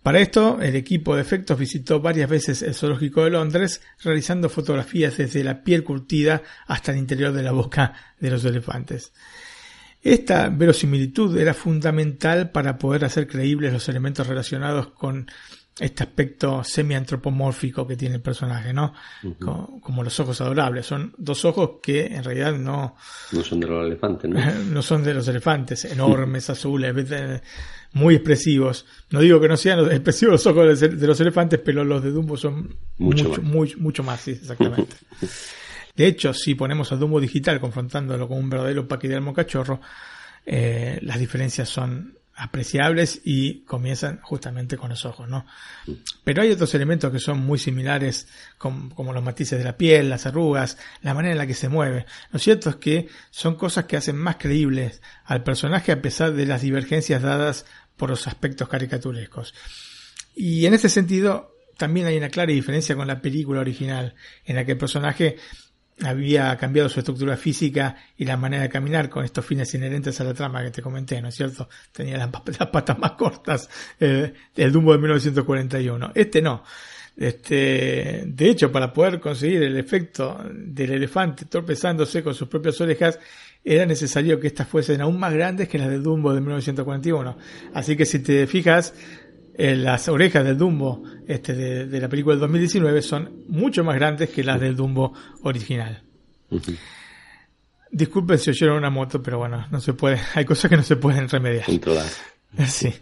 Para 0.00 0.20
esto, 0.20 0.60
el 0.62 0.76
equipo 0.76 1.16
de 1.16 1.22
efectos 1.22 1.58
visitó 1.58 1.98
varias 1.98 2.30
veces 2.30 2.62
el 2.62 2.76
zoológico 2.76 3.24
de 3.24 3.30
Londres, 3.30 3.82
realizando 4.04 4.48
fotografías 4.48 5.16
desde 5.16 5.42
la 5.42 5.64
piel 5.64 5.82
curtida 5.82 6.40
hasta 6.68 6.92
el 6.92 6.98
interior 6.98 7.32
de 7.32 7.42
la 7.42 7.50
boca 7.50 7.92
de 8.20 8.30
los 8.30 8.44
elefantes. 8.44 9.12
Esta 10.00 10.50
verosimilitud 10.50 11.36
era 11.36 11.52
fundamental 11.52 12.52
para 12.52 12.78
poder 12.78 13.04
hacer 13.04 13.26
creíbles 13.26 13.72
los 13.72 13.88
elementos 13.88 14.28
relacionados 14.28 14.86
con 14.90 15.28
este 15.80 16.02
aspecto 16.02 16.62
semi-antropomórfico 16.62 17.86
que 17.86 17.96
tiene 17.96 18.16
el 18.16 18.20
personaje, 18.20 18.72
¿no? 18.72 18.92
como, 19.40 20.04
los 20.04 20.20
ojos 20.20 20.40
adorables. 20.40 20.86
Son 20.86 21.14
dos 21.16 21.44
ojos 21.44 21.78
que 21.82 22.06
en 22.06 22.22
realidad 22.22 22.52
no... 22.52 22.96
No 23.32 23.42
son 23.42 23.60
de 23.60 23.66
los 23.66 23.86
elefantes, 23.86 24.30
¿no? 24.30 24.40
no 24.70 24.82
son 24.82 25.02
de 25.02 25.14
los 25.14 25.26
elefantes, 25.28 25.86
enormes, 25.86 26.50
azules, 26.50 26.94
muy 27.92 28.16
expresivos. 28.16 28.86
No 29.10 29.20
digo 29.20 29.40
que 29.40 29.48
no 29.48 29.56
sean 29.56 29.80
expresivos 29.90 30.32
los 30.32 30.46
ojos 30.46 30.80
de 30.80 31.06
los 31.06 31.20
elefantes, 31.20 31.60
pero 31.64 31.82
los 31.82 32.02
de 32.02 32.10
Dumbo 32.10 32.36
son 32.36 32.76
mucho, 32.98 33.30
mucho 33.30 33.42
más, 33.42 33.76
mucho 33.78 34.02
más 34.02 34.20
sí, 34.20 34.32
exactamente. 34.32 34.96
De 35.96 36.06
hecho, 36.06 36.32
si 36.32 36.54
ponemos 36.54 36.92
a 36.92 36.96
Dumbo 36.96 37.20
digital 37.20 37.60
confrontándolo 37.60 38.28
con 38.28 38.38
un 38.38 38.48
verdadero 38.48 38.86
paquidermo 38.86 39.34
cachorro, 39.34 39.80
eh, 40.46 40.98
las 41.02 41.18
diferencias 41.18 41.68
son 41.68 42.19
apreciables 42.34 43.20
y 43.24 43.60
comienzan 43.64 44.20
justamente 44.22 44.76
con 44.76 44.88
los 44.88 45.04
ojos, 45.04 45.28
¿no? 45.28 45.44
Pero 46.24 46.42
hay 46.42 46.50
otros 46.50 46.74
elementos 46.74 47.12
que 47.12 47.18
son 47.18 47.38
muy 47.40 47.58
similares, 47.58 48.28
como, 48.56 49.12
los 49.12 49.22
matices 49.22 49.58
de 49.58 49.64
la 49.64 49.76
piel, 49.76 50.08
las 50.08 50.26
arrugas, 50.26 50.78
la 51.02 51.14
manera 51.14 51.32
en 51.32 51.38
la 51.38 51.46
que 51.46 51.54
se 51.54 51.68
mueve. 51.68 52.06
Lo 52.32 52.38
cierto 52.38 52.70
es 52.70 52.76
que 52.76 53.08
son 53.30 53.56
cosas 53.56 53.84
que 53.84 53.96
hacen 53.96 54.16
más 54.16 54.36
creíbles 54.36 55.02
al 55.24 55.42
personaje 55.42 55.92
a 55.92 56.00
pesar 56.00 56.32
de 56.32 56.46
las 56.46 56.62
divergencias 56.62 57.22
dadas 57.22 57.66
por 57.96 58.10
los 58.10 58.26
aspectos 58.26 58.68
caricaturescos. 58.68 59.54
Y 60.34 60.64
en 60.64 60.74
este 60.74 60.88
sentido, 60.88 61.54
también 61.76 62.06
hay 62.06 62.16
una 62.16 62.30
clara 62.30 62.52
diferencia 62.52 62.96
con 62.96 63.06
la 63.06 63.20
película 63.20 63.60
original, 63.60 64.14
en 64.44 64.56
la 64.56 64.64
que 64.64 64.72
el 64.72 64.78
personaje 64.78 65.36
había 66.04 66.56
cambiado 66.56 66.88
su 66.88 67.00
estructura 67.00 67.36
física 67.36 67.96
y 68.16 68.24
la 68.24 68.36
manera 68.36 68.62
de 68.64 68.68
caminar 68.68 69.08
con 69.08 69.24
estos 69.24 69.44
fines 69.44 69.72
inherentes 69.74 70.20
a 70.20 70.24
la 70.24 70.34
trama 70.34 70.62
que 70.62 70.70
te 70.70 70.82
comenté, 70.82 71.20
¿no 71.20 71.28
es 71.28 71.34
cierto? 71.34 71.68
Tenía 71.92 72.16
las, 72.18 72.28
patas 72.28 72.98
más 72.98 73.12
cortas, 73.12 73.68
eh, 73.98 74.32
el 74.56 74.72
Dumbo 74.72 74.92
de 74.92 74.98
1941. 74.98 76.12
Este 76.14 76.40
no. 76.42 76.62
Este, 77.16 78.22
de 78.24 78.48
hecho, 78.48 78.72
para 78.72 78.92
poder 78.92 79.20
conseguir 79.20 79.62
el 79.62 79.76
efecto 79.76 80.42
del 80.54 80.92
elefante 80.92 81.44
tropezándose 81.44 82.22
con 82.22 82.34
sus 82.34 82.48
propias 82.48 82.80
orejas, 82.80 83.18
era 83.62 83.84
necesario 83.84 84.40
que 84.40 84.46
estas 84.46 84.66
fuesen 84.66 85.02
aún 85.02 85.18
más 85.18 85.34
grandes 85.34 85.68
que 85.68 85.78
las 85.78 85.90
del 85.90 86.02
Dumbo 86.02 86.32
de 86.32 86.40
1941. 86.40 87.36
Así 87.74 87.94
que 87.96 88.06
si 88.06 88.20
te 88.20 88.46
fijas, 88.46 88.94
eh, 89.62 89.76
las 89.76 90.08
orejas 90.08 90.42
del 90.42 90.56
Dumbo 90.56 91.02
este, 91.28 91.52
de, 91.54 92.00
la 92.00 92.08
película 92.08 92.34
del 92.34 92.40
2019 92.40 93.02
son 93.02 93.44
mucho 93.48 93.84
más 93.84 93.94
grandes 93.96 94.30
que 94.30 94.42
las 94.42 94.58
del 94.58 94.74
Dumbo 94.74 95.12
original. 95.42 96.02
Disculpen 97.90 98.38
si 98.38 98.48
oyeron 98.48 98.78
una 98.78 98.88
moto, 98.88 99.22
pero 99.22 99.36
bueno, 99.36 99.66
no 99.70 99.78
se 99.78 99.92
puede, 99.92 100.18
hay 100.34 100.46
cosas 100.46 100.70
que 100.70 100.78
no 100.78 100.82
se 100.82 100.96
pueden 100.96 101.28
remediar. 101.28 101.66
Sí. 102.66 102.92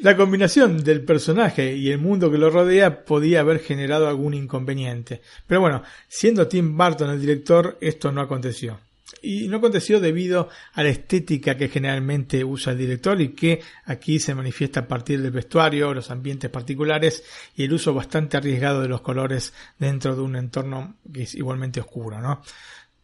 La 0.00 0.16
combinación 0.16 0.84
del 0.84 1.04
personaje 1.04 1.74
y 1.74 1.90
el 1.90 1.98
mundo 1.98 2.30
que 2.30 2.38
lo 2.38 2.50
rodea 2.50 3.04
podía 3.04 3.40
haber 3.40 3.58
generado 3.58 4.06
algún 4.06 4.34
inconveniente. 4.34 5.22
Pero 5.46 5.62
bueno, 5.62 5.82
siendo 6.06 6.46
Tim 6.46 6.76
Burton 6.76 7.10
el 7.10 7.20
director, 7.20 7.76
esto 7.80 8.12
no 8.12 8.20
aconteció. 8.20 8.78
Y 9.22 9.48
no 9.48 9.56
aconteció 9.56 10.00
debido 10.00 10.48
a 10.74 10.82
la 10.82 10.90
estética 10.90 11.56
que 11.56 11.68
generalmente 11.68 12.44
usa 12.44 12.72
el 12.72 12.78
director 12.78 13.20
y 13.20 13.30
que 13.30 13.60
aquí 13.84 14.20
se 14.20 14.34
manifiesta 14.34 14.80
a 14.80 14.88
partir 14.88 15.22
del 15.22 15.30
vestuario, 15.30 15.94
los 15.94 16.10
ambientes 16.10 16.50
particulares 16.50 17.24
y 17.56 17.64
el 17.64 17.72
uso 17.72 17.94
bastante 17.94 18.36
arriesgado 18.36 18.82
de 18.82 18.88
los 18.88 19.00
colores 19.00 19.52
dentro 19.78 20.14
de 20.14 20.22
un 20.22 20.36
entorno 20.36 20.96
que 21.12 21.22
es 21.22 21.34
igualmente 21.34 21.80
oscuro. 21.80 22.20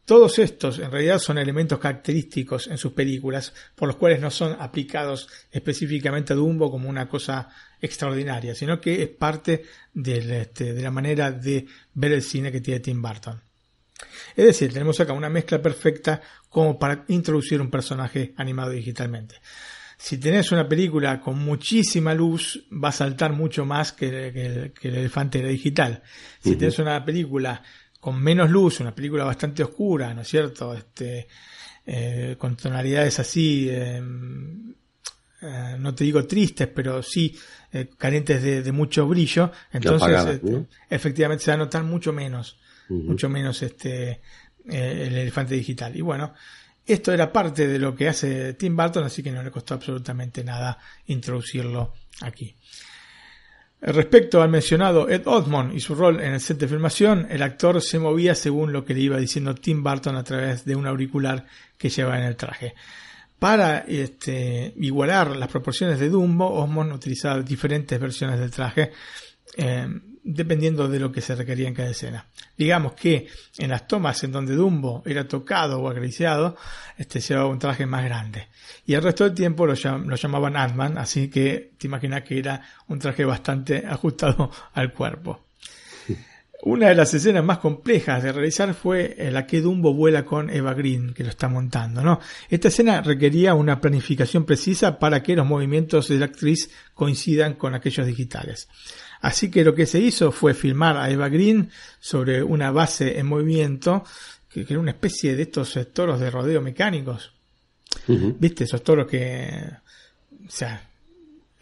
Todos 0.04 0.38
estos 0.38 0.78
en 0.80 0.90
realidad 0.90 1.18
son 1.18 1.38
elementos 1.38 1.78
característicos 1.78 2.66
en 2.66 2.76
sus 2.76 2.92
películas, 2.92 3.54
por 3.74 3.88
los 3.88 3.96
cuales 3.96 4.20
no 4.20 4.30
son 4.30 4.54
aplicados 4.60 5.28
específicamente 5.50 6.34
a 6.34 6.36
Dumbo 6.36 6.70
como 6.70 6.90
una 6.90 7.08
cosa 7.08 7.48
extraordinaria, 7.80 8.54
sino 8.54 8.78
que 8.80 9.02
es 9.02 9.08
parte 9.08 9.64
de, 9.94 10.42
este, 10.42 10.74
de 10.74 10.82
la 10.82 10.90
manera 10.90 11.32
de 11.32 11.66
ver 11.94 12.12
el 12.12 12.22
cine 12.22 12.52
que 12.52 12.60
tiene 12.60 12.80
Tim 12.80 13.00
Burton. 13.00 13.40
Es 14.36 14.44
decir, 14.46 14.72
tenemos 14.72 14.98
acá 15.00 15.12
una 15.12 15.28
mezcla 15.28 15.62
perfecta 15.62 16.20
como 16.48 16.78
para 16.78 17.04
introducir 17.08 17.60
un 17.60 17.70
personaje 17.70 18.34
animado 18.36 18.70
digitalmente. 18.70 19.36
Si 19.96 20.18
tenés 20.18 20.50
una 20.52 20.68
película 20.68 21.20
con 21.20 21.38
muchísima 21.38 22.14
luz, 22.14 22.66
va 22.72 22.88
a 22.88 22.92
saltar 22.92 23.32
mucho 23.32 23.64
más 23.64 23.92
que, 23.92 24.28
el, 24.28 24.72
elefante 24.82 25.42
digital. 25.42 26.02
Si 26.40 26.56
tenés 26.56 26.78
una 26.78 27.04
película 27.04 27.62
con 28.00 28.20
menos 28.20 28.50
luz, 28.50 28.80
una 28.80 28.94
película 28.94 29.24
bastante 29.24 29.62
oscura, 29.62 30.12
¿no 30.12 30.22
es 30.22 30.28
cierto? 30.28 30.74
Este, 30.74 31.28
eh, 31.86 32.34
con 32.36 32.56
tonalidades 32.56 33.18
así, 33.20 33.68
em, 33.70 34.74
eh, 35.40 35.76
no 35.78 35.94
te 35.94 36.04
digo 36.04 36.26
tristes, 36.26 36.68
pero 36.68 37.02
sí 37.02 37.36
eh, 37.72 37.88
carentes 37.96 38.42
de, 38.42 38.72
mucho 38.72 39.06
brillo, 39.06 39.52
entonces 39.72 40.26
este, 40.26 40.66
efectivamente 40.90 41.44
se 41.44 41.50
va 41.50 41.54
a 41.54 41.58
notar 41.58 41.82
mucho 41.82 42.12
menos 42.12 42.58
mucho 42.88 43.28
menos 43.28 43.62
este 43.62 44.20
eh, 44.66 45.06
el 45.06 45.16
elefante 45.16 45.54
digital. 45.54 45.94
Y 45.96 46.00
bueno, 46.00 46.32
esto 46.86 47.12
era 47.12 47.32
parte 47.32 47.66
de 47.66 47.78
lo 47.78 47.94
que 47.94 48.08
hace 48.08 48.54
Tim 48.54 48.76
Burton, 48.76 49.04
así 49.04 49.22
que 49.22 49.30
no 49.30 49.42
le 49.42 49.50
costó 49.50 49.74
absolutamente 49.74 50.42
nada 50.42 50.78
introducirlo 51.06 51.94
aquí. 52.22 52.56
Respecto 53.80 54.40
al 54.40 54.48
mencionado 54.48 55.10
Ed 55.10 55.26
Osmond 55.26 55.74
y 55.74 55.80
su 55.80 55.94
rol 55.94 56.20
en 56.20 56.32
el 56.32 56.40
set 56.40 56.58
de 56.58 56.68
filmación, 56.68 57.26
el 57.28 57.42
actor 57.42 57.82
se 57.82 57.98
movía 57.98 58.34
según 58.34 58.72
lo 58.72 58.84
que 58.84 58.94
le 58.94 59.00
iba 59.00 59.18
diciendo 59.18 59.54
Tim 59.54 59.82
Burton 59.82 60.16
a 60.16 60.24
través 60.24 60.64
de 60.64 60.74
un 60.74 60.86
auricular 60.86 61.46
que 61.76 61.90
llevaba 61.90 62.18
en 62.18 62.24
el 62.24 62.36
traje. 62.36 62.74
Para 63.38 63.80
este, 63.80 64.72
igualar 64.78 65.36
las 65.36 65.50
proporciones 65.50 66.00
de 66.00 66.08
Dumbo, 66.08 66.50
Osmond 66.50 66.92
utilizaba 66.92 67.42
diferentes 67.42 68.00
versiones 68.00 68.40
del 68.40 68.50
traje. 68.50 68.92
Eh, 69.58 69.86
dependiendo 70.24 70.88
de 70.88 70.98
lo 70.98 71.12
que 71.12 71.20
se 71.20 71.36
requería 71.36 71.68
en 71.68 71.74
cada 71.74 71.90
escena. 71.90 72.26
Digamos 72.56 72.94
que 72.94 73.28
en 73.58 73.70
las 73.70 73.86
tomas 73.86 74.24
en 74.24 74.32
donde 74.32 74.54
Dumbo 74.54 75.02
era 75.04 75.28
tocado 75.28 75.80
o 75.80 75.88
acariciado, 75.88 76.56
este 76.96 77.20
llevaba 77.20 77.48
un 77.48 77.58
traje 77.58 77.84
más 77.84 78.04
grande. 78.04 78.48
Y 78.86 78.94
el 78.94 79.02
resto 79.02 79.24
del 79.24 79.34
tiempo 79.34 79.66
lo, 79.66 79.74
llamaban 79.74 80.56
Ant-Man, 80.56 80.96
así 80.96 81.28
que 81.28 81.72
te 81.76 81.86
imaginas 81.86 82.22
que 82.22 82.38
era 82.38 82.62
un 82.88 82.98
traje 82.98 83.24
bastante 83.24 83.84
ajustado 83.88 84.50
al 84.72 84.92
cuerpo. 84.92 85.44
Una 86.62 86.88
de 86.88 86.94
las 86.94 87.12
escenas 87.12 87.44
más 87.44 87.58
complejas 87.58 88.22
de 88.22 88.32
realizar 88.32 88.72
fue 88.72 89.14
la 89.30 89.46
que 89.46 89.60
Dumbo 89.60 89.92
vuela 89.92 90.24
con 90.24 90.48
Eva 90.48 90.72
Green, 90.72 91.12
que 91.12 91.22
lo 91.22 91.28
está 91.28 91.46
montando, 91.46 92.02
¿no? 92.02 92.20
Esta 92.48 92.68
escena 92.68 93.02
requería 93.02 93.52
una 93.52 93.82
planificación 93.82 94.46
precisa 94.46 94.98
para 94.98 95.22
que 95.22 95.36
los 95.36 95.44
movimientos 95.44 96.08
de 96.08 96.18
la 96.18 96.24
actriz 96.24 96.70
coincidan 96.94 97.54
con 97.54 97.74
aquellos 97.74 98.06
digitales. 98.06 98.68
Así 99.24 99.50
que 99.50 99.64
lo 99.64 99.74
que 99.74 99.86
se 99.86 99.98
hizo 100.00 100.30
fue 100.32 100.52
filmar 100.52 100.98
a 100.98 101.08
Eva 101.08 101.30
Green 101.30 101.70
sobre 101.98 102.42
una 102.42 102.70
base 102.70 103.18
en 103.18 103.24
movimiento, 103.24 104.04
que, 104.50 104.66
era 104.68 104.78
una 104.78 104.90
especie 104.90 105.34
de 105.34 105.44
estos 105.44 105.78
toros 105.94 106.20
de 106.20 106.30
rodeo 106.30 106.60
mecánicos. 106.60 107.32
¿Viste? 108.06 108.64
Esos 108.64 108.82
toros 108.82 109.06
que... 109.06 109.50
O 110.46 110.50
sea, 110.50 110.90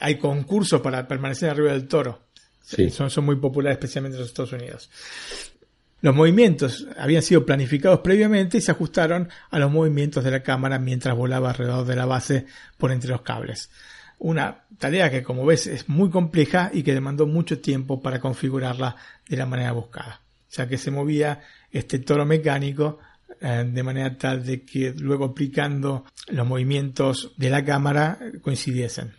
hay 0.00 0.16
concursos 0.18 0.80
para 0.80 1.06
permanecer 1.06 1.50
arriba 1.50 1.70
del 1.70 1.86
toro. 1.86 2.22
Son, 2.90 3.10
son 3.10 3.24
muy 3.26 3.36
populares, 3.36 3.76
especialmente 3.76 4.16
en 4.16 4.22
los 4.22 4.30
Estados 4.30 4.54
Unidos. 4.54 4.90
Los 6.00 6.16
movimientos 6.16 6.88
habían 6.98 7.22
sido 7.22 7.46
planificados 7.46 8.00
previamente 8.00 8.58
y 8.58 8.60
se 8.60 8.72
ajustaron 8.72 9.28
a 9.50 9.60
los 9.60 9.70
movimientos 9.70 10.24
de 10.24 10.32
la 10.32 10.42
cámara 10.42 10.80
mientras 10.80 11.16
volaba 11.16 11.50
alrededor 11.50 11.86
de 11.86 11.94
la 11.94 12.06
base 12.06 12.44
por 12.76 12.90
entre 12.90 13.10
los 13.10 13.22
cables. 13.22 13.70
Una 14.24 14.66
tarea 14.78 15.10
que 15.10 15.24
como 15.24 15.44
ves 15.44 15.66
es 15.66 15.88
muy 15.88 16.08
compleja 16.08 16.70
y 16.72 16.84
que 16.84 16.94
demandó 16.94 17.26
mucho 17.26 17.60
tiempo 17.60 18.00
para 18.00 18.20
configurarla 18.20 18.94
de 19.28 19.36
la 19.36 19.46
manera 19.46 19.72
buscada. 19.72 20.20
Ya 20.50 20.68
que 20.68 20.78
se 20.78 20.92
movía 20.92 21.40
este 21.72 21.98
toro 21.98 22.24
mecánico 22.24 23.00
eh, 23.40 23.64
de 23.66 23.82
manera 23.82 24.16
tal 24.16 24.44
de 24.44 24.64
que 24.64 24.94
luego 24.96 25.24
aplicando 25.24 26.04
los 26.28 26.46
movimientos 26.46 27.32
de 27.36 27.50
la 27.50 27.64
cámara 27.64 28.16
coincidiesen. 28.42 29.12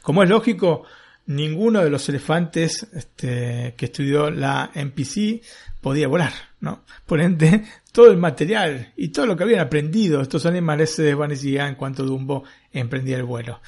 Como 0.00 0.22
es 0.22 0.30
lógico, 0.30 0.84
ninguno 1.26 1.84
de 1.84 1.90
los 1.90 2.08
elefantes 2.08 2.86
este, 2.94 3.74
que 3.76 3.84
estudió 3.84 4.30
la 4.30 4.70
NPC 4.72 5.42
podía 5.82 6.08
volar, 6.08 6.32
¿no? 6.60 6.82
Por 7.04 7.20
ende, 7.20 7.64
todo 7.94 8.10
el 8.10 8.16
material 8.16 8.92
y 8.96 9.10
todo 9.10 9.24
lo 9.24 9.36
que 9.36 9.44
habían 9.44 9.60
aprendido 9.60 10.20
estos 10.20 10.46
animales 10.46 10.90
se 10.90 11.04
desvanecía 11.04 11.68
en 11.68 11.76
cuanto 11.76 12.02
Dumbo 12.02 12.42
emprendía 12.72 13.16
el 13.16 13.22
vuelo. 13.22 13.60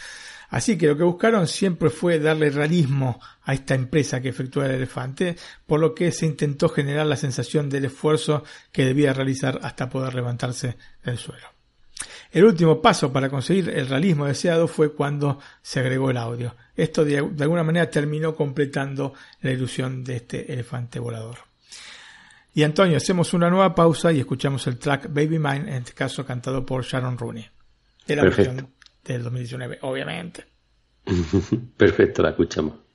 Así 0.48 0.76
que 0.76 0.88
lo 0.88 0.96
que 0.96 1.04
buscaron 1.04 1.46
siempre 1.46 1.90
fue 1.90 2.18
darle 2.18 2.50
realismo 2.50 3.20
a 3.44 3.54
esta 3.54 3.76
empresa 3.76 4.20
que 4.20 4.30
efectúa 4.30 4.66
el 4.66 4.72
elefante, 4.72 5.36
por 5.64 5.78
lo 5.78 5.94
que 5.94 6.10
se 6.10 6.26
intentó 6.26 6.68
generar 6.68 7.06
la 7.06 7.14
sensación 7.14 7.70
del 7.70 7.84
esfuerzo 7.84 8.42
que 8.72 8.84
debía 8.84 9.12
realizar 9.12 9.60
hasta 9.62 9.88
poder 9.88 10.16
levantarse 10.16 10.76
del 11.04 11.18
suelo. 11.18 11.46
El 12.32 12.46
último 12.46 12.82
paso 12.82 13.12
para 13.12 13.30
conseguir 13.30 13.68
el 13.68 13.86
realismo 13.86 14.26
deseado 14.26 14.66
fue 14.66 14.92
cuando 14.92 15.38
se 15.62 15.78
agregó 15.78 16.10
el 16.10 16.16
audio. 16.16 16.56
Esto 16.74 17.04
de, 17.04 17.18
alguna 17.18 17.62
manera 17.62 17.88
terminó 17.88 18.34
completando 18.34 19.14
la 19.42 19.52
ilusión 19.52 20.02
de 20.02 20.16
este 20.16 20.52
elefante 20.52 20.98
volador. 20.98 21.36
Y 22.56 22.62
Antonio, 22.62 22.96
hacemos 22.96 23.34
una 23.34 23.50
nueva 23.50 23.74
pausa 23.74 24.10
y 24.14 24.20
escuchamos 24.20 24.66
el 24.66 24.78
track 24.78 25.08
Baby 25.08 25.38
Mine, 25.38 25.76
en 25.76 25.82
este 25.82 25.92
caso 25.92 26.24
cantado 26.24 26.64
por 26.64 26.84
Sharon 26.84 27.18
Rooney. 27.18 27.46
De 28.06 28.16
la 28.16 28.22
versión 28.22 28.70
del 29.04 29.22
2019, 29.24 29.80
obviamente. 29.82 30.46
Perfecto, 31.76 32.22
la 32.22 32.30
escuchamos. 32.30 32.85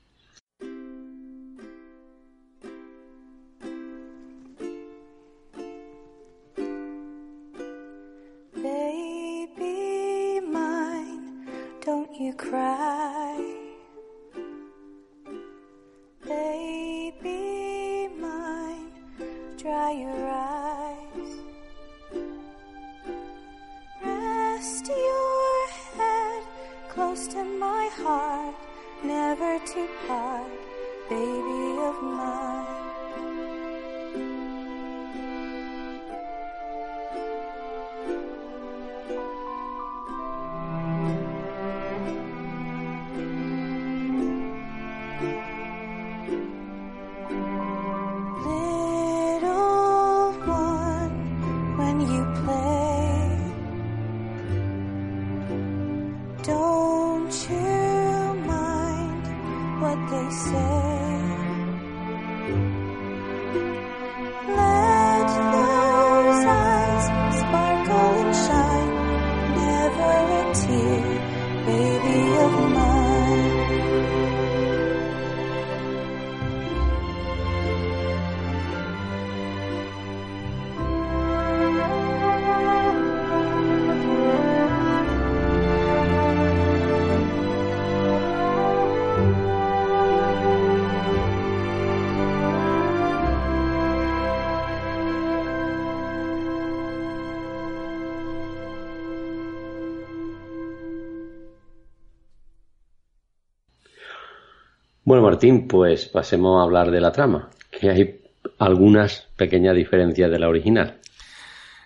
Martín, 105.42 105.66
pues 105.66 106.06
pasemos 106.06 106.60
a 106.60 106.62
hablar 106.62 106.92
de 106.92 107.00
la 107.00 107.10
trama, 107.10 107.50
que 107.68 107.90
hay 107.90 108.20
algunas 108.58 109.26
pequeñas 109.34 109.74
diferencias 109.74 110.30
de 110.30 110.38
la 110.38 110.48
original. 110.48 111.00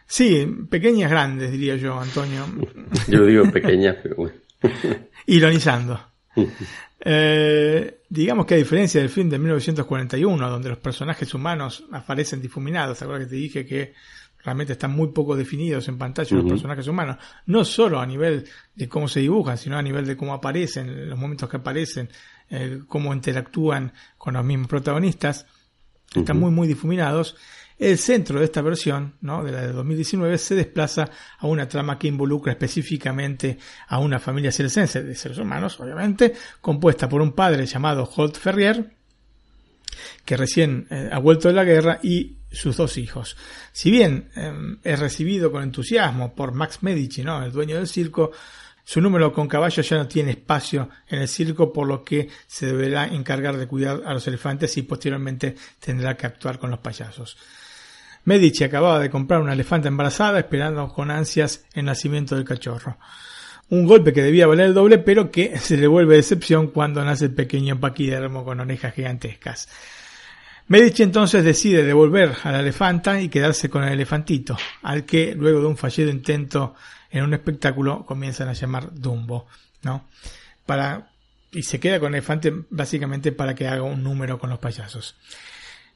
Sí, 0.07 0.47
pequeñas 0.69 1.11
grandes, 1.11 1.53
diría 1.53 1.77
yo, 1.77 1.99
Antonio. 1.99 2.45
yo 3.09 3.25
digo 3.25 3.51
pequeñas, 3.51 3.97
pero 4.03 4.17
bueno. 4.17 4.35
Ironizando. 5.27 5.99
Eh, 7.09 8.01
digamos 8.09 8.47
que 8.47 8.55
a 8.55 8.57
diferencia 8.57 9.01
del 9.01 9.11
film 9.11 9.29
de 9.29 9.39
1941, 9.39 10.51
donde 10.51 10.71
los 10.71 10.79
personajes 10.79 11.33
humanos 11.35 11.85
aparecen 11.93 12.41
difuminados, 12.41 12.99
¿te 12.99 13.05
acuerdas 13.05 13.27
que 13.27 13.31
te 13.31 13.37
dije 13.37 13.67
que 13.67 13.93
realmente 14.43 14.73
están 14.73 14.91
muy 14.91 15.09
poco 15.13 15.37
definidos 15.37 15.87
en 15.87 15.99
pantalla 15.99 16.37
los 16.39 16.49
personajes 16.49 16.89
humanos? 16.89 17.19
No 17.45 17.65
solo 17.65 18.01
a 18.01 18.07
nivel 18.07 18.49
de 18.75 18.89
cómo 18.89 19.07
se 19.07 19.21
dibujan, 19.21 19.57
sino 19.57 19.77
a 19.77 19.83
nivel 19.83 20.05
de 20.05 20.17
cómo 20.17 20.35
aparecen, 20.35 21.09
los 21.09 21.19
momentos 21.19 21.49
que 21.49 21.59
aparecen, 21.59 22.09
eh, 22.51 22.81
cómo 22.87 23.13
interactúan 23.13 23.93
con 24.19 24.35
los 24.35 24.45
mismos 24.45 24.69
protagonistas, 24.69 25.47
están 26.15 26.39
muy, 26.39 26.51
muy 26.51 26.69
difuminados. 26.69 27.37
El 27.79 27.99
centro 27.99 28.39
de 28.39 28.47
esta 28.47 28.63
versión, 28.63 29.17
¿no? 29.21 29.45
de 29.45 29.53
la 29.53 29.61
de 29.61 29.73
2019, 29.73 30.39
se 30.39 30.55
desplaza 30.55 31.11
a 31.39 31.47
una 31.47 31.69
trama 31.69 31.99
que 31.99 32.09
involucra 32.09 32.53
específicamente 32.53 33.59
a 33.89 33.99
una 33.99 34.19
familia 34.19 34.51
celsense 34.51 35.03
de 35.03 35.15
seres 35.15 35.39
humanos, 35.39 35.79
obviamente, 35.79 36.33
compuesta 36.63 37.07
por 37.09 37.21
un 37.21 37.33
padre 37.33 37.67
llamado 37.67 38.11
Holt 38.17 38.39
Ferrier, 38.39 38.95
que 40.25 40.37
recién 40.37 40.87
eh, 40.91 41.11
ha 41.13 41.19
vuelto 41.19 41.49
de 41.49 41.55
la 41.55 41.65
guerra, 41.65 42.01
y 42.03 42.39
sus 42.51 42.77
dos 42.79 42.97
hijos. 42.97 43.37
Si 43.73 43.91
bien 43.91 44.31
em, 44.35 44.79
es 44.83 44.99
recibido 44.99 45.53
con 45.53 45.63
entusiasmo 45.63 46.35
por 46.35 46.53
Max 46.53 46.83
Medici, 46.83 47.23
¿no? 47.23 47.45
el 47.45 47.53
dueño 47.53 47.77
del 47.77 47.89
circo, 47.89 48.33
su 48.89 49.01
número 49.01 49.33
con 49.33 49.49
caballos 49.49 49.89
ya 49.89 49.97
no 49.97 50.07
tiene 50.07 50.31
espacio 50.31 50.89
en 51.09 51.19
el 51.19 51.27
circo, 51.27 51.73
por 51.73 51.89
lo 51.89 52.05
que 52.05 52.29
se 52.47 52.67
deberá 52.67 53.09
encargar 53.09 53.57
de 53.57 53.67
cuidar 53.67 54.03
a 54.07 54.15
los 54.15 54.29
elefantes 54.29 54.77
y 54.77 54.83
posteriormente 54.83 55.57
tendrá 55.81 56.17
que 56.17 56.29
actuar 56.29 56.61
con 56.61 56.71
los 56.71 56.79
payasos. 56.79 57.37
Medici 58.27 58.63
acababa 58.63 59.01
de 59.01 59.11
comprar 59.11 59.41
una 59.41 59.55
elefanta 59.55 59.89
embarazada 59.89 60.39
esperando 60.39 60.87
con 60.87 61.11
ansias 61.11 61.65
el 61.75 61.85
nacimiento 61.85 62.37
del 62.37 62.45
cachorro. 62.45 62.97
Un 63.71 63.87
golpe 63.87 64.13
que 64.13 64.23
debía 64.23 64.47
valer 64.47 64.67
el 64.67 64.75
doble, 64.75 64.99
pero 64.99 65.33
que 65.33 65.59
se 65.59 65.77
le 65.77 65.89
vuelve 65.89 66.15
decepción 66.15 66.69
cuando 66.69 67.05
nace 67.05 67.25
el 67.25 67.35
pequeño 67.35 67.81
paquidermo 67.81 68.45
con 68.45 68.61
orejas 68.61 68.95
gigantescas. 68.95 69.69
Medici 70.69 71.03
entonces 71.03 71.43
decide 71.43 71.83
devolver 71.83 72.37
a 72.45 72.53
la 72.53 72.61
elefanta 72.61 73.21
y 73.21 73.29
quedarse 73.29 73.69
con 73.69 73.83
el 73.83 73.95
elefantito, 73.95 74.57
al 74.83 75.05
que 75.05 75.35
luego 75.35 75.61
de 75.61 75.67
un 75.67 75.77
fallido 75.77 76.09
intento 76.09 76.77
en 77.11 77.25
un 77.25 77.35
espectáculo 77.35 78.05
comienzan 78.05 78.49
a 78.49 78.53
llamar 78.53 78.93
Dumbo, 78.95 79.47
¿no? 79.83 80.07
Para, 80.65 81.11
y 81.53 81.63
se 81.63 81.81
queda 81.81 82.01
con 82.01 82.09
el 82.09 82.19
elefante 82.19 82.53
básicamente 82.71 83.33
para 83.33 83.55
que 83.55 83.69
haga 83.69 83.83
un 83.83 84.03
número 84.03 84.39
con 84.39 84.51
los 84.51 84.59
payasos. 84.59 85.17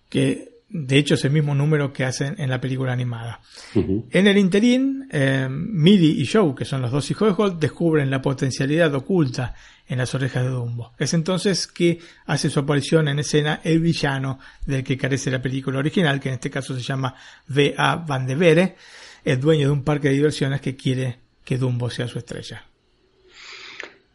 Que 0.09 0.61
de 0.71 0.99
hecho 0.99 1.15
es 1.15 1.25
el 1.25 1.33
mismo 1.33 1.55
número 1.55 1.93
que 1.93 2.05
hacen 2.05 2.37
en 2.39 2.49
la 2.49 2.61
película 2.61 2.93
animada. 2.93 3.41
En 3.75 4.27
el 4.27 4.39
interín, 4.39 5.09
eh, 5.11 5.49
y 5.51 6.27
Joe, 6.27 6.55
que 6.55 6.65
son 6.65 6.81
los 6.81 6.93
dos 6.93 7.11
hijos 7.11 7.29
de 7.29 7.43
Holt, 7.43 7.61
descubren 7.61 8.11
la 8.11 8.23
potencialidad 8.23 8.95
oculta 8.95 9.55
en 9.89 9.99
las 9.99 10.15
orejas 10.15 10.45
de 10.45 10.51
Dumbo. 10.51 10.93
Es 10.97 11.13
entonces 11.15 11.67
que 11.67 11.99
hace 12.27 12.49
su 12.49 12.61
aparición 12.61 13.09
en 13.09 13.19
escena 13.19 13.61
el 13.65 13.81
villano 13.81 14.39
del 14.65 14.85
que 14.85 14.97
carece 14.97 15.33
la 15.33 15.43
película 15.43 15.81
original, 15.81 16.21
que 16.21 16.29
en 16.29 16.37
este 16.37 16.51
caso 16.51 16.77
se 16.77 16.83
llama 16.83 17.17
V.A. 17.49 17.97
Van 17.97 18.25
de 18.25 18.37
Vere, 18.37 18.77
el 19.25 19.41
dueño 19.41 19.67
de 19.67 19.73
un 19.73 19.85
parque 19.85 20.09
de 20.09 20.15
diversiones 20.15 20.61
que 20.61 20.77
quiere 20.77 21.19
que 21.45 21.59
Dumbo 21.59 21.91
sea 21.91 22.09
su 22.09 22.19
estrella. 22.19 22.65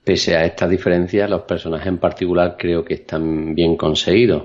Pese 0.03 0.35
a 0.35 0.45
esta 0.45 0.67
diferencia, 0.67 1.27
los 1.27 1.42
personajes 1.42 1.88
en 1.88 1.98
particular 1.98 2.56
creo 2.59 2.85
que 2.85 2.93
están 2.93 3.56
bien 3.56 3.75
conseguidos. 3.75 4.43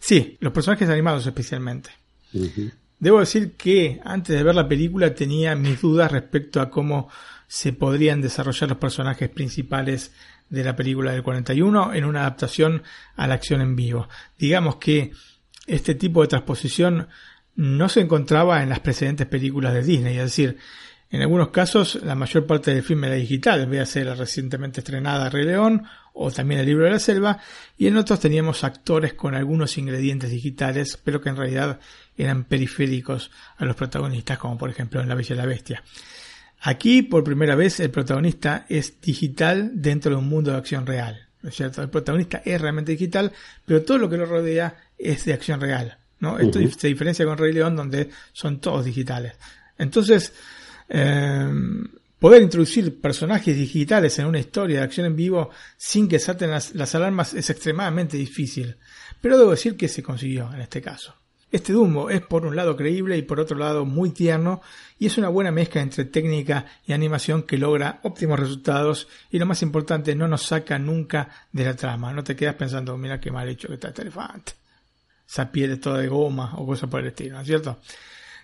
Sí, 0.00 0.36
los 0.40 0.52
personajes 0.52 0.88
animados 0.88 1.26
especialmente. 1.26 1.90
Debo 2.98 3.20
decir 3.20 3.52
que 3.56 4.00
antes 4.04 4.36
de 4.36 4.42
ver 4.42 4.54
la 4.54 4.68
película 4.68 5.14
tenía 5.14 5.54
mis 5.54 5.80
dudas 5.80 6.10
respecto 6.10 6.60
a 6.60 6.70
cómo 6.70 7.08
se 7.46 7.72
podrían 7.72 8.20
desarrollar 8.20 8.68
los 8.68 8.78
personajes 8.78 9.28
principales 9.28 10.12
de 10.48 10.64
la 10.64 10.76
película 10.76 11.12
del 11.12 11.22
41 11.22 11.94
en 11.94 12.04
una 12.04 12.20
adaptación 12.20 12.82
a 13.16 13.26
la 13.26 13.34
acción 13.34 13.60
en 13.60 13.76
vivo. 13.76 14.08
Digamos 14.38 14.76
que 14.76 15.12
este 15.66 15.94
tipo 15.94 16.22
de 16.22 16.28
transposición 16.28 17.08
no 17.60 17.90
se 17.90 18.00
encontraba 18.00 18.62
en 18.62 18.70
las 18.70 18.80
precedentes 18.80 19.26
películas 19.26 19.74
de 19.74 19.82
Disney, 19.82 20.16
es 20.16 20.24
decir, 20.24 20.56
en 21.10 21.20
algunos 21.20 21.50
casos 21.50 21.98
la 22.02 22.14
mayor 22.14 22.46
parte 22.46 22.72
del 22.72 22.82
film 22.82 23.04
era 23.04 23.16
digital, 23.16 23.60
en 23.60 23.70
vez 23.70 23.80
de 23.80 23.86
ser 23.86 24.06
la 24.06 24.14
recientemente 24.14 24.80
estrenada 24.80 25.28
Rey 25.28 25.44
León 25.44 25.82
o 26.14 26.30
también 26.30 26.60
El 26.60 26.66
libro 26.66 26.86
de 26.86 26.92
la 26.92 26.98
selva, 26.98 27.38
y 27.76 27.86
en 27.86 27.98
otros 27.98 28.18
teníamos 28.18 28.64
actores 28.64 29.12
con 29.12 29.34
algunos 29.34 29.76
ingredientes 29.76 30.30
digitales, 30.30 30.98
pero 31.04 31.20
que 31.20 31.28
en 31.28 31.36
realidad 31.36 31.80
eran 32.16 32.44
periféricos 32.44 33.30
a 33.58 33.66
los 33.66 33.76
protagonistas, 33.76 34.38
como 34.38 34.56
por 34.56 34.70
ejemplo 34.70 35.02
en 35.02 35.08
La 35.08 35.14
Bella 35.14 35.34
y 35.34 35.38
la 35.38 35.46
Bestia. 35.46 35.82
Aquí, 36.62 37.02
por 37.02 37.24
primera 37.24 37.56
vez, 37.56 37.78
el 37.80 37.90
protagonista 37.90 38.64
es 38.70 39.02
digital 39.02 39.72
dentro 39.74 40.12
de 40.12 40.16
un 40.16 40.28
mundo 40.30 40.50
de 40.50 40.56
acción 40.56 40.86
real. 40.86 41.28
¿no 41.42 41.50
es 41.50 41.56
cierto? 41.56 41.82
El 41.82 41.90
protagonista 41.90 42.40
es 42.42 42.58
realmente 42.58 42.92
digital, 42.92 43.32
pero 43.66 43.82
todo 43.82 43.98
lo 43.98 44.08
que 44.08 44.16
lo 44.16 44.24
rodea 44.24 44.76
es 44.96 45.26
de 45.26 45.34
acción 45.34 45.60
real. 45.60 45.98
¿No? 46.20 46.38
Esto 46.38 46.60
se 46.78 46.88
diferencia 46.88 47.24
con 47.24 47.38
Rey 47.38 47.52
León, 47.52 47.76
donde 47.76 48.10
son 48.32 48.60
todos 48.60 48.84
digitales. 48.84 49.34
Entonces, 49.78 50.32
eh, 50.88 51.50
poder 52.18 52.42
introducir 52.42 53.00
personajes 53.00 53.56
digitales 53.56 54.18
en 54.18 54.26
una 54.26 54.38
historia 54.38 54.78
de 54.78 54.84
acción 54.84 55.06
en 55.06 55.16
vivo 55.16 55.50
sin 55.76 56.08
que 56.08 56.18
salten 56.18 56.50
las, 56.50 56.74
las 56.74 56.94
alarmas 56.94 57.34
es 57.34 57.50
extremadamente 57.50 58.16
difícil. 58.16 58.76
Pero 59.20 59.38
debo 59.38 59.50
decir 59.50 59.76
que 59.76 59.88
se 59.88 60.02
consiguió 60.02 60.52
en 60.52 60.60
este 60.60 60.80
caso. 60.80 61.14
Este 61.52 61.72
Dumbo 61.72 62.10
es 62.10 62.20
por 62.20 62.46
un 62.46 62.54
lado 62.54 62.76
creíble 62.76 63.16
y 63.16 63.22
por 63.22 63.40
otro 63.40 63.58
lado 63.58 63.84
muy 63.84 64.10
tierno 64.10 64.60
y 65.00 65.06
es 65.06 65.18
una 65.18 65.28
buena 65.28 65.50
mezcla 65.50 65.82
entre 65.82 66.04
técnica 66.04 66.66
y 66.86 66.92
animación 66.92 67.42
que 67.42 67.58
logra 67.58 67.98
óptimos 68.04 68.38
resultados 68.38 69.08
y 69.32 69.38
lo 69.40 69.46
más 69.46 69.60
importante 69.62 70.14
no 70.14 70.28
nos 70.28 70.42
saca 70.42 70.78
nunca 70.78 71.28
de 71.50 71.64
la 71.64 71.74
trama. 71.74 72.12
No 72.12 72.22
te 72.22 72.36
quedas 72.36 72.54
pensando, 72.54 72.96
mira 72.96 73.18
qué 73.18 73.32
mal 73.32 73.48
hecho 73.48 73.66
que 73.66 73.74
está 73.74 73.88
este 73.88 74.02
elefante. 74.02 74.52
Esa 75.30 75.52
piel 75.52 75.72
es 75.72 75.80
toda 75.80 75.98
de 75.98 76.08
goma 76.08 76.54
o 76.56 76.66
cosas 76.66 76.90
por 76.90 77.00
el 77.00 77.08
estilo, 77.08 77.36
¿no 77.36 77.42
es 77.42 77.46
cierto? 77.46 77.78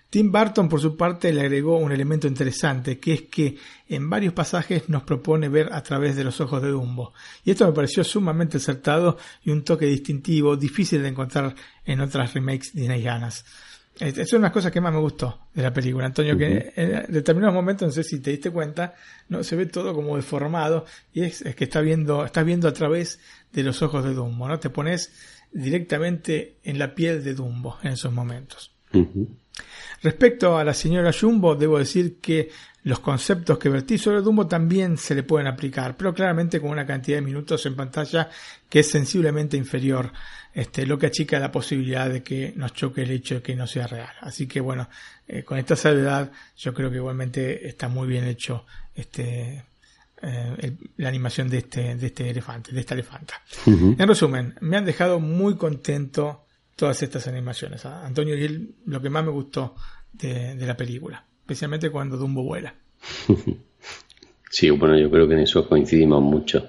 Tim 0.08 0.30
Burton, 0.30 0.68
por 0.68 0.80
su 0.80 0.96
parte, 0.96 1.32
le 1.32 1.40
agregó 1.40 1.78
un 1.78 1.90
elemento 1.90 2.28
interesante, 2.28 3.00
que 3.00 3.12
es 3.12 3.22
que 3.22 3.56
en 3.88 4.08
varios 4.08 4.32
pasajes 4.32 4.88
nos 4.88 5.02
propone 5.02 5.48
ver 5.48 5.72
a 5.72 5.82
través 5.82 6.14
de 6.14 6.22
los 6.22 6.40
ojos 6.40 6.62
de 6.62 6.68
Dumbo. 6.68 7.12
Y 7.44 7.50
esto 7.50 7.66
me 7.66 7.72
pareció 7.72 8.04
sumamente 8.04 8.58
acertado 8.58 9.18
y 9.42 9.50
un 9.50 9.64
toque 9.64 9.86
distintivo, 9.86 10.56
difícil 10.56 11.02
de 11.02 11.08
encontrar 11.08 11.56
en 11.84 12.00
otras 12.00 12.32
remakes 12.34 12.72
disneyanas. 12.72 13.44
Es 13.98 14.30
una 14.34 14.40
de 14.40 14.42
las 14.42 14.52
cosas 14.52 14.70
que 14.70 14.80
más 14.80 14.92
me 14.92 15.00
gustó 15.00 15.48
de 15.54 15.62
la 15.62 15.72
película, 15.72 16.04
Antonio, 16.04 16.36
que 16.36 16.72
en 16.76 17.10
determinados 17.10 17.54
momentos, 17.54 17.88
no 17.88 17.92
sé 17.92 18.04
si 18.04 18.20
te 18.20 18.30
diste 18.30 18.50
cuenta, 18.50 18.94
no 19.30 19.42
se 19.42 19.56
ve 19.56 19.66
todo 19.66 19.94
como 19.94 20.16
deformado 20.16 20.84
y 21.14 21.22
es, 21.22 21.42
que 21.56 21.64
está 21.64 21.80
viendo, 21.80 22.22
estás 22.24 22.44
viendo 22.44 22.68
a 22.68 22.74
través 22.74 23.18
de 23.52 23.62
los 23.62 23.80
ojos 23.80 24.04
de 24.04 24.12
Dumbo, 24.12 24.48
¿no? 24.48 24.60
Te 24.60 24.68
pones 24.68 25.10
directamente 25.56 26.56
en 26.64 26.78
la 26.78 26.94
piel 26.94 27.24
de 27.24 27.34
Dumbo 27.34 27.78
en 27.82 27.92
esos 27.92 28.12
momentos. 28.12 28.72
Respecto 30.02 30.58
a 30.58 30.64
la 30.64 30.74
señora 30.74 31.12
Jumbo, 31.12 31.54
debo 31.56 31.78
decir 31.78 32.18
que 32.20 32.50
los 32.84 33.00
conceptos 33.00 33.58
que 33.58 33.68
vertí 33.68 33.98
sobre 33.98 34.20
Dumbo 34.20 34.46
también 34.46 34.96
se 34.96 35.14
le 35.14 35.22
pueden 35.22 35.48
aplicar, 35.48 35.96
pero 35.96 36.14
claramente 36.14 36.60
con 36.60 36.70
una 36.70 36.86
cantidad 36.86 37.16
de 37.16 37.22
minutos 37.22 37.64
en 37.66 37.74
pantalla 37.74 38.28
que 38.68 38.80
es 38.80 38.90
sensiblemente 38.90 39.56
inferior, 39.56 40.12
este, 40.52 40.86
lo 40.86 40.98
que 40.98 41.06
achica 41.06 41.38
la 41.38 41.50
posibilidad 41.50 42.08
de 42.08 42.22
que 42.22 42.52
nos 42.54 42.74
choque 42.74 43.02
el 43.02 43.10
hecho 43.10 43.36
de 43.36 43.42
que 43.42 43.56
no 43.56 43.66
sea 43.66 43.86
real. 43.86 44.12
Así 44.20 44.46
que 44.46 44.60
bueno, 44.60 44.88
eh, 45.26 45.42
con 45.42 45.58
esta 45.58 45.74
salvedad 45.74 46.30
yo 46.56 46.72
creo 46.74 46.90
que 46.90 46.96
igualmente 46.96 47.66
está 47.66 47.88
muy 47.88 48.06
bien 48.06 48.24
hecho 48.24 48.66
este, 48.94 49.64
eh, 50.22 50.76
la 50.96 51.08
animación 51.08 51.48
de 51.48 51.58
este, 51.58 51.94
de 51.94 52.06
este 52.06 52.30
elefante, 52.30 52.72
de 52.72 52.80
esta 52.80 52.94
elefanta. 52.94 53.42
En 53.66 54.08
resumen, 54.08 54.54
me 54.60 54.76
han 54.76 54.84
dejado 54.84 55.20
muy 55.20 55.56
contento 55.56 56.46
todas 56.74 57.02
estas 57.02 57.26
animaciones. 57.26 57.84
Antonio 57.84 58.36
y 58.36 58.74
lo 58.86 59.00
que 59.00 59.10
más 59.10 59.24
me 59.24 59.30
gustó 59.30 59.74
de, 60.12 60.54
la 60.56 60.76
película, 60.76 61.26
especialmente 61.40 61.90
cuando 61.90 62.16
Dumbo 62.16 62.42
vuela. 62.42 62.74
Sí, 64.48 64.70
bueno, 64.70 64.96
yo 64.96 65.10
creo 65.10 65.28
que 65.28 65.34
en 65.34 65.40
eso 65.40 65.68
coincidimos 65.68 66.22
mucho. 66.22 66.68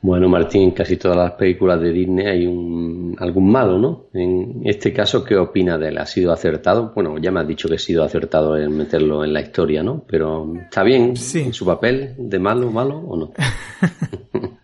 Bueno, 0.00 0.28
Martín, 0.28 0.62
en 0.62 0.70
casi 0.70 0.96
todas 0.96 1.16
las 1.16 1.32
películas 1.32 1.80
de 1.80 1.92
Disney 1.92 2.26
hay 2.26 2.46
un, 2.46 3.16
algún 3.18 3.50
malo, 3.50 3.78
¿no? 3.78 4.06
En 4.14 4.62
este 4.64 4.92
caso, 4.92 5.24
¿qué 5.24 5.36
opina 5.36 5.76
de 5.76 5.88
él? 5.88 5.98
¿Ha 5.98 6.06
sido 6.06 6.32
acertado? 6.32 6.92
Bueno, 6.94 7.18
ya 7.18 7.32
me 7.32 7.40
has 7.40 7.48
dicho 7.48 7.68
que 7.68 7.74
ha 7.74 7.78
sido 7.78 8.04
acertado 8.04 8.56
en 8.56 8.76
meterlo 8.76 9.24
en 9.24 9.32
la 9.32 9.40
historia, 9.40 9.82
¿no? 9.82 10.04
Pero 10.06 10.52
¿está 10.56 10.84
bien 10.84 11.14
en 11.34 11.52
su 11.52 11.66
papel 11.66 12.14
de 12.16 12.38
malo, 12.38 12.70
malo 12.70 12.96
o 12.96 13.16
no? 13.16 13.32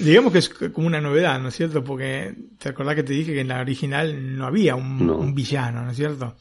Digamos 0.00 0.32
que 0.32 0.38
es 0.38 0.48
como 0.48 0.88
una 0.88 1.00
novedad, 1.00 1.38
¿no 1.38 1.48
es 1.48 1.54
cierto? 1.54 1.84
Porque 1.84 2.34
te 2.58 2.70
acordás 2.70 2.96
que 2.96 3.02
te 3.04 3.12
dije 3.12 3.34
que 3.34 3.42
en 3.42 3.48
la 3.48 3.60
original 3.60 4.36
no 4.36 4.46
había 4.46 4.74
un, 4.74 5.34
villano, 5.34 5.84
¿no 5.84 5.90
es 5.90 5.96
cierto? 5.96 6.36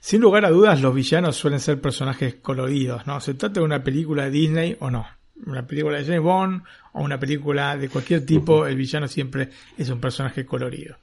Sin 0.00 0.20
lugar 0.20 0.44
a 0.44 0.50
dudas, 0.50 0.80
los 0.82 0.94
villanos 0.94 1.36
suelen 1.36 1.60
ser 1.60 1.80
personajes 1.80 2.34
coloridos, 2.34 3.06
¿no? 3.06 3.20
Se 3.20 3.34
trata 3.34 3.60
de 3.60 3.66
una 3.66 3.82
película 3.82 4.24
de 4.24 4.30
Disney 4.30 4.76
o 4.80 4.90
no. 4.90 5.06
Una 5.44 5.66
película 5.66 5.98
de 5.98 6.04
James 6.04 6.22
Bond 6.22 6.62
o 6.92 7.02
una 7.02 7.20
película 7.20 7.76
de 7.76 7.88
cualquier 7.88 8.24
tipo, 8.24 8.66
el 8.66 8.76
villano 8.76 9.06
siempre 9.06 9.50
es 9.76 9.88
un 9.90 10.00
personaje 10.00 10.46
colorido. 10.46 10.96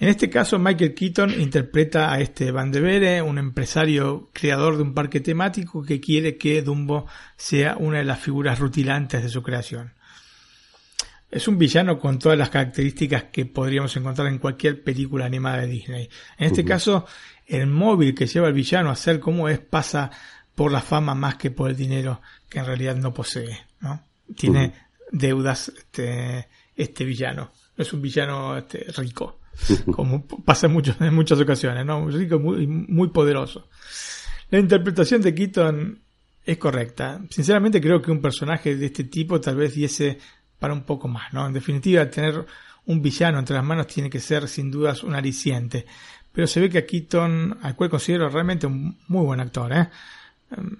En 0.00 0.08
este 0.08 0.30
caso, 0.30 0.60
Michael 0.60 0.94
Keaton 0.94 1.40
interpreta 1.40 2.12
a 2.12 2.20
este 2.20 2.52
Van 2.52 2.70
de 2.70 2.80
Vere, 2.80 3.20
un 3.20 3.36
empresario 3.36 4.30
creador 4.32 4.76
de 4.76 4.84
un 4.84 4.94
parque 4.94 5.18
temático 5.18 5.82
que 5.82 6.00
quiere 6.00 6.36
que 6.36 6.62
Dumbo 6.62 7.06
sea 7.36 7.76
una 7.76 7.98
de 7.98 8.04
las 8.04 8.20
figuras 8.20 8.60
rutilantes 8.60 9.24
de 9.24 9.28
su 9.28 9.42
creación. 9.42 9.92
Es 11.30 11.48
un 11.48 11.58
villano 11.58 11.98
con 11.98 12.18
todas 12.18 12.38
las 12.38 12.48
características 12.48 13.24
que 13.24 13.44
podríamos 13.44 13.94
encontrar 13.96 14.28
en 14.28 14.38
cualquier 14.38 14.82
película 14.84 15.26
animada 15.26 15.62
de 15.62 15.66
Disney. 15.66 16.08
En 16.38 16.46
este 16.46 16.64
caso, 16.64 17.04
el 17.46 17.66
móvil 17.66 18.14
que 18.14 18.26
lleva 18.26 18.46
al 18.46 18.52
villano 18.52 18.90
a 18.90 18.96
ser 18.96 19.18
como 19.18 19.48
es 19.48 19.58
pasa 19.58 20.10
por 20.58 20.72
la 20.72 20.80
fama 20.80 21.14
más 21.14 21.36
que 21.36 21.52
por 21.52 21.70
el 21.70 21.76
dinero 21.76 22.20
que 22.50 22.58
en 22.58 22.66
realidad 22.66 22.96
no 22.96 23.14
posee. 23.14 23.56
¿no? 23.80 24.02
Tiene 24.36 24.74
deudas 25.12 25.68
este, 25.68 26.48
este 26.74 27.04
villano. 27.04 27.52
No 27.76 27.82
es 27.84 27.92
un 27.92 28.02
villano 28.02 28.58
este, 28.58 28.84
rico, 28.96 29.38
como 29.92 30.26
pasa 30.26 30.66
en, 30.66 30.72
muchos, 30.72 31.00
en 31.00 31.14
muchas 31.14 31.38
ocasiones, 31.38 31.86
¿no? 31.86 32.08
Rico 32.08 32.40
muy, 32.40 32.66
muy 32.66 33.06
poderoso. 33.10 33.68
La 34.50 34.58
interpretación 34.58 35.22
de 35.22 35.32
Keaton 35.32 36.00
es 36.44 36.58
correcta. 36.58 37.20
Sinceramente 37.30 37.80
creo 37.80 38.02
que 38.02 38.10
un 38.10 38.20
personaje 38.20 38.74
de 38.74 38.86
este 38.86 39.04
tipo 39.04 39.40
tal 39.40 39.54
vez 39.54 39.74
diese 39.74 40.18
para 40.58 40.74
un 40.74 40.82
poco 40.82 41.06
más, 41.06 41.32
¿no? 41.32 41.46
En 41.46 41.52
definitiva, 41.52 42.10
tener 42.10 42.44
un 42.86 43.00
villano 43.00 43.38
entre 43.38 43.54
las 43.54 43.64
manos 43.64 43.86
tiene 43.86 44.10
que 44.10 44.18
ser 44.18 44.48
sin 44.48 44.72
dudas 44.72 45.04
un 45.04 45.14
aliciente. 45.14 45.86
Pero 46.32 46.48
se 46.48 46.58
ve 46.58 46.68
que 46.68 46.78
a 46.78 46.86
Keaton, 46.86 47.58
al 47.62 47.76
cual 47.76 47.90
considero 47.90 48.28
realmente 48.28 48.66
un 48.66 48.98
muy 49.06 49.24
buen 49.24 49.38
actor, 49.38 49.72
¿eh? 49.72 49.88
Em, 50.50 50.76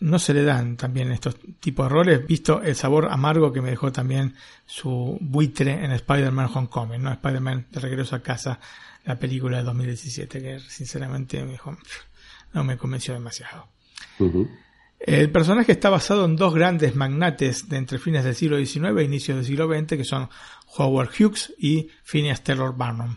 no 0.00 0.18
se 0.18 0.34
le 0.34 0.42
dan 0.42 0.76
también 0.76 1.12
estos 1.12 1.36
tipos 1.60 1.86
de 1.86 1.90
roles, 1.90 2.26
visto 2.26 2.60
el 2.60 2.74
sabor 2.74 3.08
amargo 3.10 3.52
que 3.52 3.60
me 3.60 3.70
dejó 3.70 3.92
también 3.92 4.34
su 4.66 5.16
buitre 5.20 5.84
en 5.84 5.92
Spider-Man 5.92 6.50
Homecoming, 6.52 7.02
¿no? 7.02 7.12
Spider-Man 7.12 7.66
de 7.70 7.80
regreso 7.80 8.16
a 8.16 8.20
casa, 8.20 8.58
la 9.04 9.16
película 9.16 9.58
de 9.58 9.64
2017, 9.64 10.42
que 10.42 10.60
sinceramente 10.60 11.44
me 11.44 11.52
dijo, 11.52 11.76
no 12.52 12.64
me 12.64 12.76
convenció 12.76 13.14
demasiado. 13.14 13.68
El 14.98 15.30
personaje 15.30 15.72
está 15.72 15.88
basado 15.88 16.24
en 16.24 16.36
dos 16.36 16.54
grandes 16.54 16.94
magnates 16.94 17.68
de 17.68 17.76
entre 17.76 17.98
fines 17.98 18.24
del 18.24 18.34
siglo 18.34 18.56
XIX 18.58 18.98
e 18.98 19.02
inicios 19.04 19.36
del 19.36 19.46
siglo 19.46 19.68
XX, 19.68 19.96
que 19.96 20.04
son 20.04 20.28
Howard 20.76 21.10
Hughes 21.10 21.52
y 21.58 21.88
Phineas 22.04 22.42
Taylor 22.42 22.76
Barnum. 22.76 23.16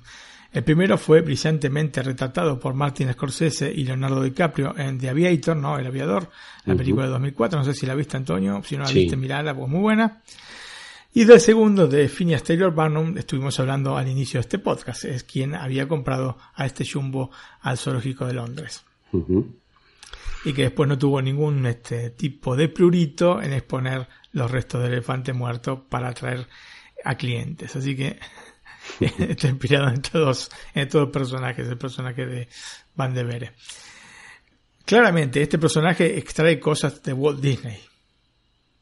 El 0.55 0.63
primero 0.63 0.97
fue 0.97 1.19
brillantemente 1.19 2.01
retratado 2.01 2.57
por 2.57 2.73
Martin 2.73 3.11
Scorsese 3.11 3.69
y 3.69 3.83
Leonardo 3.83 4.23
DiCaprio 4.23 4.73
en 4.77 4.97
The 4.97 5.09
Aviator, 5.09 5.57
¿no? 5.57 5.77
El 5.77 5.85
aviador, 5.85 6.29
la 6.63 6.75
película 6.75 7.07
de 7.07 7.11
2004. 7.11 7.59
No 7.59 7.65
sé 7.65 7.73
si 7.73 7.85
la 7.85 7.93
viste, 7.93 8.15
Antonio. 8.15 8.61
Si 8.63 8.77
no 8.77 8.85
la 8.85 8.89
viste, 8.89 9.17
mirala, 9.17 9.53
pues 9.53 9.67
muy 9.67 9.81
buena. 9.81 10.21
Y 11.13 11.25
del 11.25 11.41
segundo, 11.41 11.87
de 11.87 12.07
Phineas 12.07 12.41
Taylor 12.41 12.73
Barnum, 12.73 13.17
estuvimos 13.17 13.59
hablando 13.59 13.97
al 13.97 14.07
inicio 14.07 14.37
de 14.37 14.43
este 14.43 14.57
podcast. 14.57 15.03
Es 15.03 15.25
quien 15.25 15.55
había 15.55 15.89
comprado 15.89 16.37
a 16.53 16.65
este 16.65 16.85
jumbo 16.89 17.31
al 17.59 17.77
zoológico 17.77 18.25
de 18.25 18.35
Londres 18.35 18.85
y 20.45 20.53
que 20.53 20.61
después 20.61 20.87
no 20.87 20.97
tuvo 20.97 21.21
ningún 21.21 21.65
este, 21.65 22.11
tipo 22.11 22.55
de 22.55 22.69
prurito 22.69 23.41
en 23.41 23.51
exponer 23.51 24.07
los 24.31 24.49
restos 24.49 24.81
del 24.83 24.93
elefante 24.93 25.33
muerto 25.33 25.83
para 25.89 26.07
atraer 26.07 26.47
a 27.03 27.15
clientes. 27.15 27.75
Así 27.75 27.93
que 27.93 28.19
está 28.99 29.47
inspirado 29.47 29.89
en 29.89 30.01
todos, 30.01 30.49
en 30.73 30.83
estos 30.83 31.01
dos 31.01 31.11
personajes, 31.11 31.67
el 31.67 31.77
personaje 31.77 32.25
de 32.25 32.47
Van 32.95 33.13
de 33.13 33.23
Vere. 33.23 33.51
Claramente, 34.85 35.41
este 35.41 35.57
personaje 35.57 36.17
extrae 36.17 36.59
cosas 36.59 37.01
de 37.03 37.13
Walt 37.13 37.39
Disney. 37.39 37.79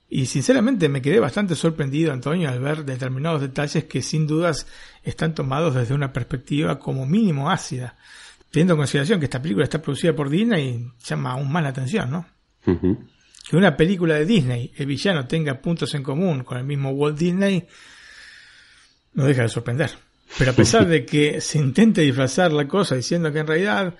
Y 0.09 0.25
sinceramente 0.25 0.89
me 0.89 1.01
quedé 1.01 1.19
bastante 1.19 1.55
sorprendido, 1.55 2.11
Antonio, 2.11 2.49
al 2.49 2.59
ver 2.59 2.85
determinados 2.85 3.41
detalles 3.41 3.85
que 3.85 4.01
sin 4.01 4.27
dudas 4.27 4.67
están 5.01 5.33
tomados 5.33 5.73
desde 5.73 5.93
una 5.95 6.13
perspectiva 6.13 6.77
como 6.77 7.05
mínimo 7.05 7.49
ácida 7.49 7.97
teniendo 8.53 8.75
en 8.75 8.77
consideración 8.81 9.19
que 9.19 9.25
esta 9.25 9.41
película 9.41 9.63
está 9.63 9.81
producida 9.81 10.13
por 10.13 10.29
Disney, 10.29 10.87
llama 11.03 11.31
aún 11.31 11.51
más 11.51 11.63
la 11.63 11.69
atención, 11.69 12.11
¿no? 12.11 12.27
Que 13.49 13.57
una 13.57 13.75
película 13.75 14.13
de 14.13 14.27
Disney, 14.27 14.71
el 14.77 14.85
villano 14.85 15.25
tenga 15.25 15.59
puntos 15.59 15.95
en 15.95 16.03
común 16.03 16.43
con 16.43 16.59
el 16.59 16.63
mismo 16.63 16.91
Walt 16.91 17.17
Disney, 17.17 17.67
no 19.13 19.25
deja 19.25 19.43
de 19.43 19.49
sorprender. 19.49 19.91
Pero 20.37 20.51
a 20.51 20.55
pesar 20.55 20.87
de 20.87 21.05
que 21.05 21.41
se 21.41 21.59
intente 21.59 22.01
disfrazar 22.01 22.51
la 22.51 22.67
cosa 22.67 22.95
diciendo 22.95 23.31
que 23.31 23.39
en 23.39 23.47
realidad 23.47 23.95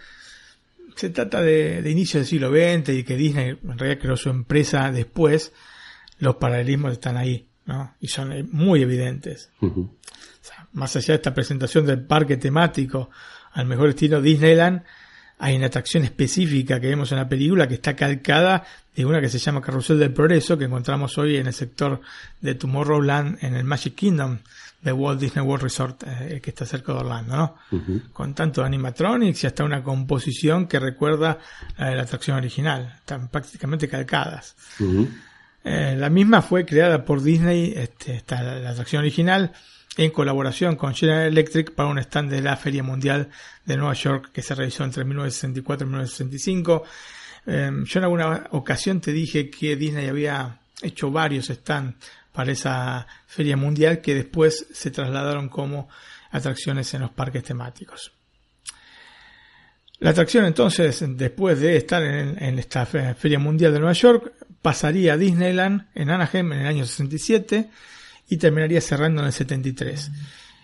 se 0.96 1.10
trata 1.10 1.42
de, 1.42 1.84
inicio 1.90 2.20
del 2.20 2.28
siglo 2.28 2.50
XX 2.50 2.90
y 2.90 3.04
que 3.04 3.16
Disney 3.16 3.50
en 3.50 3.78
realidad 3.78 4.02
creó 4.02 4.18
su 4.18 4.30
empresa 4.30 4.92
después, 4.92 5.52
los 6.20 6.36
paralelismos 6.36 6.94
están 6.94 7.18
ahí, 7.18 7.48
¿no? 7.66 7.96
Y 8.00 8.08
son 8.08 8.50
muy 8.52 8.82
evidentes. 8.82 9.50
más 10.74 10.96
allá 10.96 11.08
de 11.08 11.16
esta 11.16 11.34
presentación 11.34 11.86
del 11.86 12.02
parque 12.02 12.38
temático 12.38 13.10
al 13.54 13.66
mejor 13.66 13.90
estilo 13.90 14.22
Disneyland, 14.22 14.84
hay 15.40 15.56
una 15.56 15.68
atracción 15.68 16.04
específica 16.04 16.80
que 16.80 16.88
vemos 16.88 17.12
en 17.12 17.18
la 17.18 17.28
película 17.28 17.68
que 17.68 17.74
está 17.76 17.96
calcada 17.96 18.64
de 18.96 19.06
una 19.06 19.20
que 19.20 19.30
se 19.30 19.40
llama 19.40 19.62
Carrusel 19.62 20.00
del 20.00 20.14
Progreso, 20.14 20.58
que 20.58 20.66
encontramos 20.66 21.18
hoy 21.18 21.38
en 21.38 21.48
el 21.48 21.54
sector 21.54 22.02
de 22.40 22.56
Tomorrowland 22.56 23.44
en 23.44 23.56
el 23.56 23.64
Magic 23.64 23.96
Kingdom 23.96 24.40
de 24.84 24.92
Walt 24.92 25.20
Disney 25.20 25.46
World 25.46 25.64
Resort, 25.64 26.04
eh, 26.06 26.42
que 26.42 26.50
está 26.50 26.66
cerca 26.66 26.92
de 26.92 27.00
Orlando, 27.00 27.38
¿no? 27.38 27.56
Con 28.12 28.34
tanto 28.34 28.64
animatronics 28.64 29.44
y 29.44 29.48
hasta 29.48 29.64
una 29.64 29.82
composición 29.82 30.68
que 30.68 30.80
recuerda 30.80 31.40
a 31.78 31.92
la 31.92 32.04
atracción 32.04 32.38
original. 32.38 32.96
Están 33.00 33.30
prácticamente 33.30 33.88
calcadas. 33.88 34.56
Eh, 35.64 35.96
la 35.98 36.10
misma 36.10 36.42
fue 36.42 36.66
creada 36.66 37.06
por 37.06 37.24
Disney, 37.24 37.74
este, 37.76 38.22
la, 38.30 38.72
atracción 38.72 39.02
original, 39.02 39.54
en 39.96 40.12
colaboración 40.12 40.76
con 40.76 40.94
General 40.94 41.28
Electric 41.28 41.74
para 41.74 41.88
un 41.88 42.00
stand 42.00 42.30
de 42.30 42.42
la 42.42 42.58
Feria 42.58 42.84
Mundial 42.84 43.30
de 43.66 43.78
Nueva 43.78 43.94
York 43.94 44.32
que 44.34 44.42
se 44.42 44.54
realizó 44.54 44.84
entre 44.84 45.06
1964 45.06 45.88
y 45.88 45.90
1965. 45.90 46.84
Em, 47.46 47.86
yo 47.86 48.00
en 48.00 48.04
alguna 48.04 48.48
ocasión 48.52 49.00
te 49.00 49.14
dije 49.14 49.50
que 49.50 49.76
Disney 49.78 50.08
había 50.10 50.58
hecho 50.82 51.12
varios 51.12 51.48
stands 51.48 51.96
para 52.34 52.52
esa 52.52 53.08
feria 53.28 53.56
mundial 53.56 54.02
que 54.02 54.16
después 54.16 54.68
se 54.74 54.92
trasladaron 54.92 55.48
como 55.48 55.88
atracciones 56.32 56.94
en 56.94 57.02
los 57.02 57.12
parques 57.12 57.44
temáticos. 57.44 58.12
La 60.00 60.10
atracción 60.10 60.44
entonces, 60.44 61.02
después 61.16 61.62
de 61.62 61.78
estar 61.78 62.04
en, 62.04 62.60
esta 62.60 62.86
Feria 62.86 63.40
Mundial 63.40 63.72
de 63.72 63.80
Nueva 63.80 63.94
York, 63.94 64.34
pasaría 64.62 65.14
a 65.14 65.18
Disneyland 65.18 65.88
en 65.96 66.10
Anaheim 66.10 66.52
en 66.52 66.60
el 66.60 66.68
año 66.68 66.86
67 66.86 67.70
y 68.28 68.38
terminaría 68.38 68.82
cerrando 68.82 69.22
en 69.22 69.28
el 69.28 69.34
73. 69.34 70.12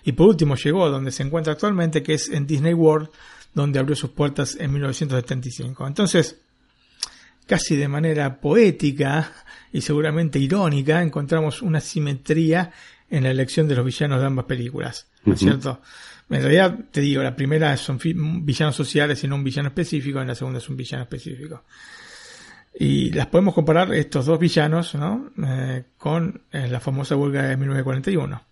Y 0.04 0.12
por 0.12 0.28
último 0.28 0.56
llegó 0.56 0.86
a 0.86 0.90
donde 0.90 1.12
se 1.12 1.24
encuentra 1.24 1.54
actualmente, 1.54 2.04
que 2.04 2.16
es 2.16 2.30
en 2.30 2.48
Disney 2.48 2.74
World, 2.74 3.10
donde 3.54 3.80
abrió 3.80 3.96
sus 3.96 4.10
puertas 4.10 4.58
en 4.60 4.74
1975. 4.74 5.88
Entonces, 5.88 6.42
casi 7.50 7.76
de 7.76 7.88
manera 7.88 8.40
poética 8.40 9.34
y 9.74 9.82
seguramente 9.82 10.38
irónica, 10.38 11.02
encontramos 11.02 11.64
una 11.64 11.82
simetría 11.82 12.72
en 13.10 13.24
la 13.24 13.32
elección 13.32 13.68
de 13.68 13.76
los 13.76 13.84
villanos 13.84 14.20
de 14.20 14.28
ambas 14.28 14.46
películas, 14.46 15.08
¿no 15.26 15.34
es 15.34 15.40
cierto? 15.40 15.82
En 16.30 16.44
realidad, 16.44 16.78
te 16.92 17.02
digo, 17.02 17.24
la 17.24 17.36
primera 17.36 17.76
son 17.76 18.00
villanos 18.46 18.76
sociales 18.76 19.24
y 19.24 19.28
no 19.28 19.36
un 19.36 19.44
villano 19.44 19.70
específico, 19.70 20.22
en 20.22 20.28
la 20.28 20.36
segunda 20.36 20.60
es 20.60 20.70
un 20.70 20.78
villano 20.78 21.04
específico. 21.04 21.64
Y 22.78 23.12
las 23.14 23.26
podemos 23.26 23.56
comparar 23.56 23.92
estos 23.96 24.28
dos 24.28 24.40
villanos 24.40 24.94
¿no? 24.94 25.32
Eh, 25.44 25.86
con 25.98 26.44
eh, 26.52 26.68
la 26.68 26.80
famosa 26.80 27.16
huelga 27.16 27.48
de 27.48 27.58
1941. 27.58 28.44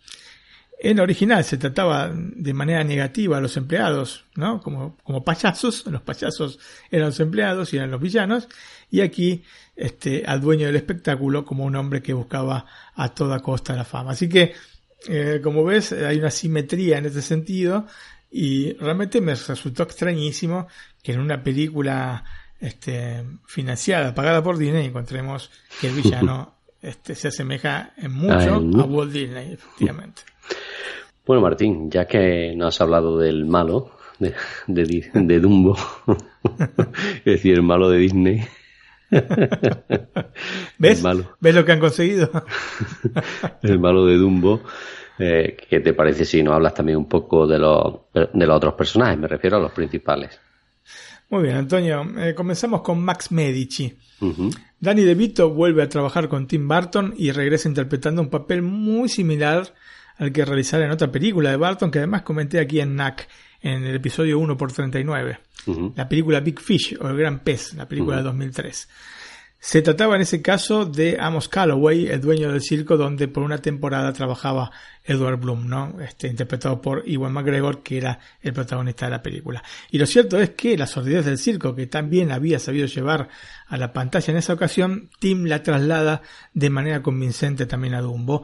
En 0.79 0.97
la 0.97 1.03
original 1.03 1.43
se 1.43 1.57
trataba 1.57 2.11
de 2.13 2.53
manera 2.53 2.83
negativa 2.83 3.37
a 3.37 3.41
los 3.41 3.57
empleados, 3.57 4.25
¿no? 4.35 4.61
Como, 4.61 4.95
como 5.03 5.23
payasos, 5.23 5.85
los 5.91 6.01
payasos 6.01 6.59
eran 6.91 7.07
los 7.07 7.19
empleados 7.19 7.73
y 7.73 7.77
eran 7.77 7.89
los 7.89 8.01
villanos, 8.01 8.47
y 8.89 9.01
aquí 9.01 9.43
este, 9.75 10.23
al 10.25 10.41
dueño 10.41 10.67
del 10.67 10.75
espectáculo 10.75 11.45
como 11.45 11.65
un 11.65 11.75
hombre 11.75 12.01
que 12.01 12.13
buscaba 12.13 12.65
a 12.95 13.09
toda 13.09 13.39
costa 13.39 13.75
la 13.75 13.83
fama. 13.83 14.11
Así 14.11 14.29
que 14.29 14.53
eh, 15.07 15.39
como 15.43 15.63
ves, 15.63 15.91
hay 15.91 16.17
una 16.17 16.31
simetría 16.31 16.97
en 16.97 17.05
ese 17.05 17.21
sentido 17.21 17.85
y 18.31 18.73
realmente 18.73 19.21
me 19.21 19.35
resultó 19.35 19.83
extrañísimo 19.83 20.67
que 21.01 21.13
en 21.13 21.19
una 21.19 21.43
película 21.43 22.23
este, 22.59 23.23
financiada, 23.45 24.13
pagada 24.15 24.43
por 24.43 24.57
Disney, 24.57 24.87
encontremos 24.87 25.51
que 25.79 25.87
el 25.87 25.93
villano 25.93 26.55
este, 26.81 27.15
se 27.15 27.29
asemeja 27.29 27.93
en 27.97 28.13
mucho 28.13 28.55
a 28.55 28.83
Walt 28.85 29.11
Disney, 29.11 29.53
efectivamente. 29.53 30.23
Bueno, 31.25 31.41
Martín, 31.41 31.91
ya 31.91 32.05
que 32.05 32.53
no 32.55 32.67
has 32.67 32.79
hablado 32.81 33.17
del 33.17 33.45
malo, 33.45 33.91
de, 34.17 34.33
de 34.67 35.39
Dumbo, 35.39 35.77
es 37.19 37.25
decir, 37.25 37.53
el 37.53 37.63
malo 37.63 37.89
de 37.89 37.99
Disney, 37.99 38.43
¿Ves? 40.77 41.03
¿Ves 41.39 41.55
lo 41.55 41.65
que 41.65 41.71
han 41.71 41.79
conseguido? 41.79 42.29
el 43.63 43.79
malo 43.79 44.05
de 44.05 44.17
Dumbo. 44.17 44.61
Eh, 45.19 45.57
¿Qué 45.69 45.79
te 45.79 45.93
parece 45.93 46.25
si 46.25 46.43
nos 46.43 46.53
hablas 46.53 46.73
también 46.73 46.97
un 46.97 47.07
poco 47.07 47.47
de 47.47 47.57
los, 47.57 47.95
de 48.13 48.45
los 48.45 48.57
otros 48.57 48.73
personajes? 48.75 49.17
Me 49.17 49.27
refiero 49.27 49.57
a 49.57 49.59
los 49.59 49.71
principales. 49.71 50.39
Muy 51.29 51.43
bien, 51.43 51.55
Antonio. 51.57 52.05
Eh, 52.19 52.33
comenzamos 52.35 52.81
con 52.81 53.03
Max 53.03 53.31
Medici. 53.31 53.97
Danny 54.79 55.03
DeVito 55.03 55.49
vuelve 55.49 55.83
a 55.83 55.89
trabajar 55.89 56.29
con 56.29 56.47
Tim 56.47 56.67
Burton 56.67 57.13
y 57.17 57.31
regresa 57.31 57.67
interpretando 57.67 58.21
un 58.21 58.29
papel 58.29 58.61
muy 58.61 59.09
similar 59.09 59.73
al 60.17 60.31
que 60.31 60.45
realizara 60.45 60.85
en 60.85 60.91
otra 60.91 61.11
película 61.11 61.51
de 61.51 61.57
Burton 61.57 61.91
que 61.91 61.99
además 61.99 62.23
comenté 62.23 62.59
aquí 62.59 62.79
en 62.79 62.95
NAC 62.95 63.27
en 63.61 63.83
el 63.83 63.95
episodio 63.95 64.39
1 64.39 64.57
por 64.57 64.71
39 64.71 65.39
la 65.95 66.07
película 66.07 66.39
Big 66.39 66.59
Fish 66.59 66.97
o 66.99 67.07
El 67.07 67.17
Gran 67.17 67.39
Pez, 67.39 67.73
la 67.73 67.87
película 67.87 68.17
de 68.17 68.23
2003. 68.23 68.87
Se 69.59 69.81
trataba 69.81 70.15
en 70.15 70.21
ese 70.21 70.41
caso 70.41 70.85
de 70.85 71.17
Amos 71.19 71.49
Calloway, 71.49 72.07
el 72.07 72.21
dueño 72.21 72.51
del 72.51 72.61
circo 72.61 72.95
donde 72.95 73.27
por 73.27 73.41
una 73.41 73.57
temporada 73.57 74.13
trabajaba 74.13 74.71
Edward 75.03 75.39
Bloom, 75.39 75.67
¿no? 75.67 75.99
Este, 75.99 76.27
interpretado 76.27 76.79
por 76.79 77.03
Iwan 77.07 77.33
McGregor, 77.33 77.81
que 77.81 77.97
era 77.97 78.19
el 78.41 78.53
protagonista 78.53 79.05
de 79.07 79.11
la 79.11 79.23
película. 79.23 79.63
Y 79.89 79.97
lo 79.97 80.05
cierto 80.05 80.39
es 80.39 80.51
que 80.51 80.77
la 80.77 80.85
sordidez 80.85 81.25
del 81.25 81.39
circo, 81.39 81.75
que 81.75 81.87
también 81.87 82.31
había 82.31 82.59
sabido 82.59 82.85
llevar 82.85 83.29
a 83.67 83.77
la 83.77 83.93
pantalla 83.93 84.31
en 84.31 84.37
esa 84.37 84.53
ocasión, 84.53 85.09
Tim 85.19 85.45
la 85.45 85.63
traslada 85.63 86.21
de 86.53 86.69
manera 86.69 87.01
convincente 87.01 87.65
también 87.65 87.95
a 87.95 88.01
Dumbo. 88.01 88.43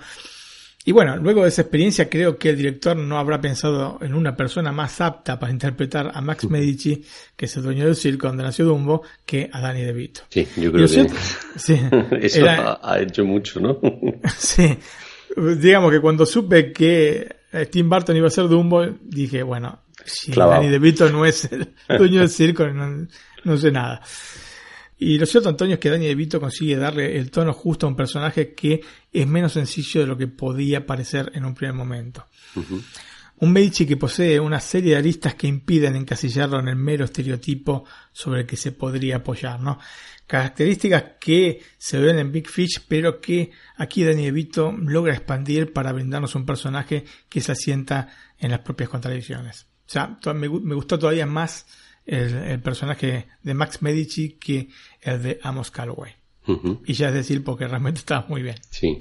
Y 0.85 0.91
bueno, 0.91 1.15
luego 1.17 1.43
de 1.43 1.49
esa 1.49 1.61
experiencia 1.61 2.09
creo 2.09 2.37
que 2.37 2.49
el 2.49 2.57
director 2.57 2.95
no 2.95 3.17
habrá 3.17 3.39
pensado 3.39 3.99
en 4.01 4.13
una 4.13 4.35
persona 4.35 4.71
más 4.73 4.99
apta 4.99 5.39
para 5.39 5.51
interpretar 5.51 6.11
a 6.13 6.19
Max 6.19 6.49
Medici, 6.49 7.01
que 7.37 7.45
es 7.45 7.55
el 7.55 7.63
dueño 7.63 7.85
del 7.85 7.95
circo 7.95 8.27
donde 8.27 8.43
nació 8.43 8.65
Dumbo, 8.65 9.01
que 9.25 9.49
a 9.51 9.61
Danny 9.61 9.81
DeVito. 9.81 10.21
Sí, 10.29 10.45
yo 10.57 10.71
creo 10.73 10.87
que 10.87 11.09
sí, 11.55 11.79
eso 12.19 12.45
ha, 12.47 12.99
hecho 12.99 13.23
mucho, 13.23 13.61
¿no? 13.61 13.79
sí, 14.37 14.77
digamos 15.57 15.91
que 15.91 16.01
cuando 16.01 16.25
supe 16.25 16.73
que 16.73 17.33
Tim 17.71 17.89
Burton 17.89 18.17
iba 18.17 18.27
a 18.27 18.31
ser 18.31 18.49
Dumbo, 18.49 18.85
dije, 19.01 19.41
bueno, 19.41 19.83
si 20.03 20.33
Danny 20.33 20.67
DeVito 20.67 21.09
no 21.09 21.25
es 21.25 21.49
el 21.51 21.73
dueño 21.97 22.19
del 22.19 22.29
circo, 22.29 22.67
no, 22.67 23.07
no 23.45 23.57
sé 23.57 23.71
nada. 23.71 24.01
Y 25.03 25.17
lo 25.17 25.25
cierto, 25.25 25.49
Antonio, 25.49 25.73
es 25.73 25.79
que 25.81 25.89
Danny 25.89 26.07
DeVito 26.07 26.39
consigue 26.39 26.77
darle 26.77 27.17
el 27.17 27.29
tono 27.29 27.51
justo 27.51 27.85
a 27.85 27.89
un 27.89 27.95
personaje 27.95 28.53
que 28.53 28.79
es 29.11 29.27
menos 29.27 29.51
sencillo 29.51 29.99
de 29.99 30.07
lo 30.07 30.17
que 30.17 30.27
podía 30.27 30.85
parecer 30.85 31.29
en 31.35 31.43
un 31.43 31.53
primer 31.53 31.75
momento. 31.75 32.25
Un 33.35 33.51
Medici 33.51 33.85
que 33.85 33.97
posee 33.97 34.39
una 34.39 34.61
serie 34.61 34.91
de 34.91 34.99
aristas 34.99 35.35
que 35.35 35.47
impiden 35.47 35.97
encasillarlo 35.97 36.57
en 36.57 36.69
el 36.69 36.77
mero 36.77 37.03
estereotipo 37.03 37.83
sobre 38.13 38.41
el 38.41 38.47
que 38.47 38.55
se 38.55 38.71
podría 38.71 39.17
apoyar, 39.17 39.59
¿no? 39.59 39.77
Características 40.25 41.03
que 41.19 41.61
se 41.77 41.99
ven 41.99 42.19
en 42.19 42.31
Big 42.31 42.47
Fish, 42.47 42.85
pero 42.87 43.19
que 43.19 43.51
aquí 43.75 44.05
Danny 44.05 44.23
DeVito 44.23 44.71
logra 44.71 45.13
expandir 45.13 45.73
para 45.73 45.91
brindarnos 45.91 46.33
un 46.35 46.45
personaje 46.45 47.03
que 47.27 47.41
se 47.41 47.51
asienta 47.51 48.07
en 48.39 48.51
las 48.51 48.61
propias 48.61 48.89
contradicciones. 48.89 49.67
O 49.85 49.91
sea, 49.91 50.17
me, 50.33 50.47
me 50.47 50.75
gustó 50.75 50.97
todavía 50.97 51.25
más 51.25 51.65
el, 52.05 52.59
personaje 52.61 53.27
de 53.41 53.53
Max 53.53 53.81
Medici 53.81 54.37
que 54.39 54.69
el 55.01 55.23
de 55.23 55.39
Amos 55.43 55.71
Calloway. 55.71 56.13
Y 56.85 56.93
ya 56.93 57.07
es 57.07 57.13
decir, 57.13 57.43
porque 57.43 57.67
realmente 57.67 57.99
estaba 57.99 58.25
muy 58.27 58.41
bien. 58.41 58.57
Sí. 58.69 58.99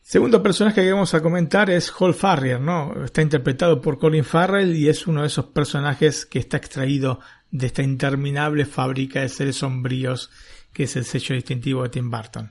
Segundo 0.00 0.40
personaje 0.40 0.82
que 0.82 0.92
vamos 0.92 1.14
a 1.14 1.20
comentar 1.20 1.68
es 1.68 1.90
Hall 1.90 2.14
Farrier, 2.14 2.60
¿no? 2.60 3.04
Está 3.04 3.22
interpretado 3.22 3.80
por 3.80 3.98
Colin 3.98 4.24
Farrell 4.24 4.76
y 4.76 4.88
es 4.88 5.08
uno 5.08 5.22
de 5.22 5.26
esos 5.26 5.46
personajes 5.46 6.26
que 6.26 6.38
está 6.38 6.56
extraído 6.58 7.18
de 7.50 7.66
esta 7.66 7.82
interminable 7.82 8.66
fábrica 8.66 9.20
de 9.20 9.28
seres 9.28 9.56
sombríos 9.56 10.30
que 10.76 10.82
es 10.82 10.94
el 10.94 11.06
sello 11.06 11.34
distintivo 11.34 11.82
de 11.82 11.88
Tim 11.88 12.10
Burton. 12.10 12.50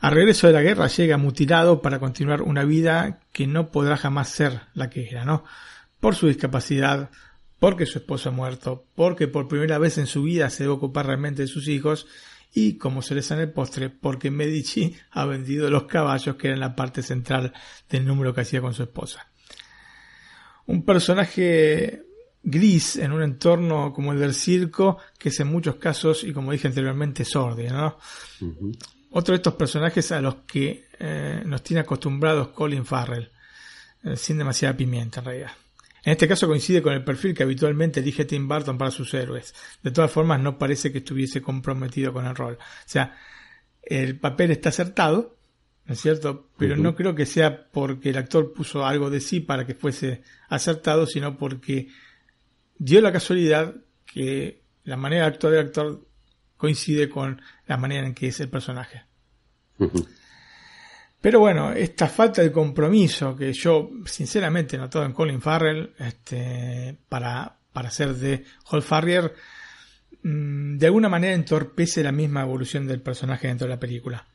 A 0.00 0.10
regreso 0.10 0.46
de 0.46 0.52
la 0.52 0.60
guerra 0.60 0.86
llega 0.88 1.16
mutilado 1.16 1.80
para 1.80 1.98
continuar 1.98 2.42
una 2.42 2.64
vida 2.64 3.20
que 3.32 3.46
no 3.46 3.70
podrá 3.70 3.96
jamás 3.96 4.28
ser 4.28 4.60
la 4.74 4.90
que 4.90 5.08
era, 5.08 5.24
¿no? 5.24 5.42
Por 5.98 6.14
su 6.14 6.26
discapacidad, 6.28 7.10
porque 7.62 7.86
su 7.86 7.98
esposo 7.98 8.28
ha 8.28 8.32
muerto, 8.32 8.86
porque 8.96 9.28
por 9.28 9.46
primera 9.46 9.78
vez 9.78 9.96
en 9.96 10.08
su 10.08 10.24
vida 10.24 10.50
se 10.50 10.64
debe 10.64 10.74
ocupar 10.74 11.06
realmente 11.06 11.42
de 11.42 11.46
sus 11.48 11.68
hijos 11.68 12.08
y, 12.52 12.76
como 12.76 13.02
se 13.02 13.14
les 13.14 13.30
en 13.30 13.38
el 13.38 13.52
postre, 13.52 13.88
porque 13.88 14.32
Medici 14.32 14.96
ha 15.12 15.26
vendido 15.26 15.70
los 15.70 15.84
caballos 15.84 16.34
que 16.34 16.48
eran 16.48 16.58
la 16.58 16.74
parte 16.74 17.04
central 17.04 17.52
del 17.88 18.04
número 18.04 18.34
que 18.34 18.40
hacía 18.40 18.60
con 18.60 18.74
su 18.74 18.82
esposa. 18.82 19.30
Un 20.66 20.84
personaje 20.84 22.02
gris 22.42 22.96
en 22.96 23.12
un 23.12 23.22
entorno 23.22 23.92
como 23.92 24.10
el 24.12 24.18
del 24.18 24.34
circo, 24.34 24.98
que 25.16 25.28
es 25.28 25.38
en 25.38 25.46
muchos 25.46 25.76
casos, 25.76 26.24
y 26.24 26.32
como 26.32 26.50
dije 26.50 26.66
anteriormente, 26.66 27.24
sordio, 27.24 27.72
¿no? 27.72 27.96
Otro 29.12 29.34
de 29.34 29.36
estos 29.36 29.54
personajes 29.54 30.10
a 30.10 30.20
los 30.20 30.34
que 30.48 30.88
eh, 30.98 31.42
nos 31.46 31.62
tiene 31.62 31.82
acostumbrados 31.82 32.48
Colin 32.48 32.84
Farrell, 32.84 33.30
eh, 34.02 34.16
sin 34.16 34.36
demasiada 34.36 34.76
pimienta 34.76 35.20
en 35.20 35.26
realidad. 35.26 35.52
En 36.04 36.12
este 36.12 36.26
caso 36.26 36.48
coincide 36.48 36.82
con 36.82 36.92
el 36.92 37.04
perfil 37.04 37.32
que 37.32 37.44
habitualmente 37.44 38.00
elige 38.00 38.24
Tim 38.24 38.48
Burton 38.48 38.76
para 38.76 38.90
sus 38.90 39.14
héroes. 39.14 39.54
De 39.82 39.92
todas 39.92 40.10
formas, 40.10 40.40
no 40.40 40.58
parece 40.58 40.90
que 40.90 40.98
estuviese 40.98 41.40
comprometido 41.40 42.12
con 42.12 42.26
el 42.26 42.34
rol. 42.34 42.58
O 42.60 42.88
sea, 42.88 43.16
el 43.82 44.18
papel 44.18 44.50
está 44.50 44.70
acertado, 44.70 45.36
¿no 45.86 45.94
es 45.94 46.00
cierto? 46.00 46.48
Pero 46.58 46.76
no 46.76 46.96
creo 46.96 47.14
que 47.14 47.26
sea 47.26 47.68
porque 47.70 48.10
el 48.10 48.16
actor 48.16 48.52
puso 48.52 48.84
algo 48.84 49.10
de 49.10 49.20
sí 49.20 49.40
para 49.40 49.64
que 49.64 49.74
fuese 49.74 50.22
acertado, 50.48 51.06
sino 51.06 51.36
porque 51.38 51.88
dio 52.78 53.00
la 53.00 53.12
casualidad 53.12 53.76
que 54.04 54.62
la 54.84 54.96
manera 54.96 55.22
de 55.22 55.28
actuar 55.28 55.52
del 55.52 55.66
actor 55.66 56.06
coincide 56.56 57.08
con 57.08 57.40
la 57.66 57.76
manera 57.76 58.06
en 58.06 58.14
que 58.14 58.28
es 58.28 58.40
el 58.40 58.48
personaje. 58.48 59.04
Pero 61.22 61.38
bueno, 61.38 61.70
esta 61.72 62.08
falta 62.08 62.42
de 62.42 62.50
compromiso 62.50 63.36
que 63.36 63.52
yo 63.52 63.90
sinceramente 64.04 64.74
he 64.74 64.78
notado 64.78 65.04
en 65.04 65.12
Colin 65.12 65.40
Farrell 65.40 65.94
este, 65.96 66.98
para, 67.08 67.56
para 67.72 67.90
ser 67.92 68.16
de 68.16 68.44
Hall 68.70 68.82
Farrier, 68.82 69.32
mm, 70.24 70.78
de 70.78 70.86
alguna 70.86 71.08
manera 71.08 71.32
entorpece 71.32 72.02
la 72.02 72.10
misma 72.10 72.42
evolución 72.42 72.88
del 72.88 73.00
personaje 73.00 73.46
dentro 73.46 73.68
de 73.68 73.74
la 73.74 73.80
película. 73.80 74.26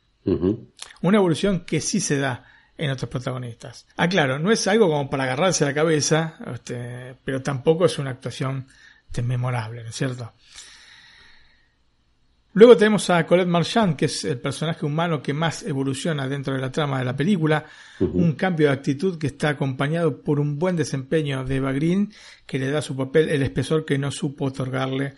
Una 1.02 1.16
evolución 1.16 1.60
que 1.60 1.80
sí 1.80 2.00
se 2.00 2.18
da 2.18 2.44
en 2.76 2.90
otros 2.90 3.08
protagonistas. 3.08 3.86
Ah, 3.96 4.08
claro, 4.08 4.38
no 4.38 4.50
es 4.50 4.66
algo 4.66 4.88
como 4.88 5.08
para 5.08 5.24
agarrarse 5.24 5.64
a 5.64 5.68
la 5.68 5.74
cabeza, 5.74 6.36
este, 6.52 7.16
pero 7.24 7.42
tampoco 7.42 7.86
es 7.86 7.98
una 7.98 8.10
actuación 8.10 8.66
memorable, 9.22 9.82
¿no 9.82 9.90
es 9.90 9.96
cierto? 9.96 10.32
Luego 12.58 12.76
tenemos 12.76 13.08
a 13.08 13.24
Colette 13.24 13.46
Marchand, 13.46 13.94
que 13.94 14.06
es 14.06 14.24
el 14.24 14.40
personaje 14.40 14.84
humano 14.84 15.22
que 15.22 15.32
más 15.32 15.62
evoluciona 15.62 16.26
dentro 16.26 16.54
de 16.54 16.60
la 16.60 16.72
trama 16.72 16.98
de 16.98 17.04
la 17.04 17.14
película. 17.14 17.64
Un 18.00 18.32
cambio 18.32 18.66
de 18.66 18.72
actitud 18.72 19.16
que 19.16 19.28
está 19.28 19.50
acompañado 19.50 20.22
por 20.22 20.40
un 20.40 20.58
buen 20.58 20.74
desempeño 20.74 21.44
de 21.44 21.54
Eva 21.54 21.70
Green, 21.70 22.12
que 22.46 22.58
le 22.58 22.68
da 22.68 22.80
a 22.80 22.82
su 22.82 22.96
papel 22.96 23.28
el 23.28 23.44
espesor 23.44 23.84
que 23.84 23.96
no 23.96 24.10
supo 24.10 24.46
otorgarle 24.46 25.14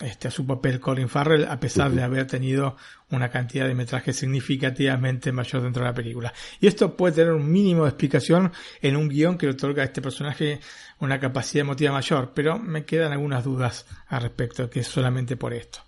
este, 0.00 0.28
a 0.28 0.30
su 0.30 0.46
papel 0.46 0.78
Colin 0.78 1.08
Farrell, 1.08 1.46
a 1.46 1.58
pesar 1.58 1.90
de 1.90 2.02
haber 2.02 2.26
tenido 2.26 2.76
una 3.08 3.30
cantidad 3.30 3.66
de 3.66 3.74
metraje 3.74 4.12
significativamente 4.12 5.32
mayor 5.32 5.62
dentro 5.62 5.82
de 5.82 5.88
la 5.88 5.94
película. 5.94 6.34
Y 6.60 6.66
esto 6.66 6.94
puede 6.94 7.14
tener 7.14 7.32
un 7.32 7.50
mínimo 7.50 7.84
de 7.84 7.88
explicación 7.88 8.52
en 8.82 8.94
un 8.94 9.08
guion 9.08 9.38
que 9.38 9.46
le 9.46 9.52
otorga 9.52 9.84
a 9.84 9.86
este 9.86 10.02
personaje 10.02 10.60
una 10.98 11.18
capacidad 11.18 11.62
emotiva 11.62 11.92
mayor, 11.92 12.32
pero 12.34 12.58
me 12.58 12.84
quedan 12.84 13.12
algunas 13.12 13.42
dudas 13.42 13.86
al 14.08 14.20
respecto, 14.20 14.68
que 14.68 14.80
es 14.80 14.86
solamente 14.86 15.38
por 15.38 15.54
esto. 15.54 15.80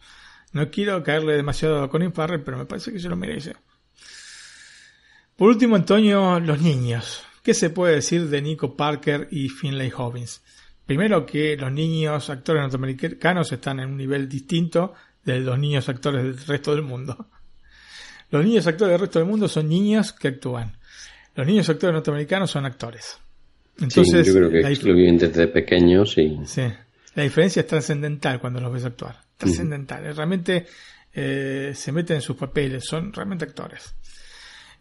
No 0.52 0.70
quiero 0.70 1.02
caerle 1.02 1.36
demasiado 1.36 1.82
a 1.82 1.90
Colin 1.90 2.12
Farrell, 2.12 2.42
pero 2.42 2.58
me 2.58 2.66
parece 2.66 2.92
que 2.92 2.98
se 2.98 3.08
lo 3.08 3.16
merece. 3.16 3.54
Por 5.36 5.48
último, 5.48 5.76
Antonio, 5.76 6.40
los 6.40 6.60
niños. 6.60 7.24
¿Qué 7.42 7.54
se 7.54 7.70
puede 7.70 7.94
decir 7.94 8.28
de 8.28 8.42
Nico 8.42 8.76
Parker 8.76 9.28
y 9.30 9.48
Finlay 9.48 9.90
Hobbins? 9.96 10.42
Primero 10.84 11.24
que 11.24 11.56
los 11.56 11.72
niños 11.72 12.28
actores 12.28 12.62
norteamericanos 12.62 13.52
están 13.52 13.80
en 13.80 13.90
un 13.90 13.96
nivel 13.96 14.28
distinto 14.28 14.92
de 15.24 15.40
los 15.40 15.58
niños 15.58 15.88
actores 15.88 16.24
del 16.24 16.46
resto 16.46 16.74
del 16.74 16.82
mundo. 16.82 17.28
Los 18.30 18.44
niños 18.44 18.66
actores 18.66 18.92
del 18.92 19.00
resto 19.00 19.18
del 19.18 19.28
mundo 19.28 19.48
son 19.48 19.68
niños 19.68 20.12
que 20.12 20.28
actúan. 20.28 20.76
Los 21.34 21.46
niños 21.46 21.68
actores 21.68 21.94
norteamericanos 21.94 22.50
son 22.50 22.66
actores. 22.66 23.18
Entonces, 23.78 24.26
yo 24.26 24.34
creo 24.34 24.50
que 24.50 24.86
lo 24.86 24.94
viven 24.94 25.16
desde 25.16 25.48
pequeños 25.48 26.18
y... 26.18 26.38
Sí, 26.44 26.64
la 27.14 27.22
diferencia 27.22 27.60
es 27.60 27.66
trascendental 27.66 28.40
cuando 28.40 28.60
los 28.60 28.72
ves 28.72 28.84
actuar. 28.84 29.29
Trascendental. 29.40 30.14
Realmente 30.14 30.66
eh, 31.12 31.72
se 31.74 31.92
meten 31.92 32.16
en 32.16 32.22
sus 32.22 32.36
papeles, 32.36 32.84
son 32.84 33.12
realmente 33.12 33.44
actores. 33.44 33.94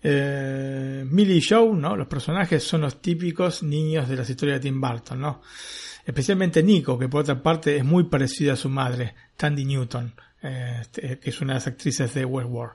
Eh, 0.02 1.06
Millie 1.10 1.38
y 1.38 1.42
Joe, 1.42 1.76
¿no? 1.76 1.96
Los 1.96 2.08
personajes 2.08 2.64
son 2.64 2.82
los 2.82 3.02
típicos 3.02 3.64
niños 3.64 4.08
de 4.08 4.16
las 4.16 4.30
historias 4.30 4.60
de 4.60 4.70
Tim 4.70 4.80
Burton, 4.80 5.20
¿no? 5.20 5.42
especialmente 6.10 6.64
Nico, 6.64 6.98
que 6.98 7.08
por 7.08 7.22
otra 7.22 7.42
parte 7.42 7.78
es 7.78 7.86
muy 7.86 8.06
parecida 8.06 8.54
a 8.54 8.56
su 8.56 8.68
madre, 8.68 9.14
Tandy 9.38 9.64
Newton, 9.64 10.12
este, 10.42 11.20
que 11.20 11.30
es 11.30 11.40
una 11.42 11.54
de 11.54 11.58
las 11.60 11.68
actrices 11.68 12.14
de 12.16 12.26
Westworld. 12.26 12.74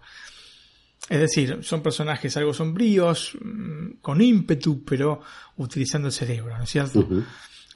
Es 1.08 1.20
decir, 1.20 1.58
son 1.62 1.82
personajes 1.82 2.36
algo 2.36 2.54
sombríos, 2.54 3.36
mm, 3.40 3.96
con 4.00 4.22
ímpetu, 4.22 4.84
pero 4.84 5.20
utilizando 5.56 6.08
el 6.08 6.12
cerebro, 6.12 6.56
¿no 6.56 6.62
es 6.62 6.70
cierto? 6.70 7.06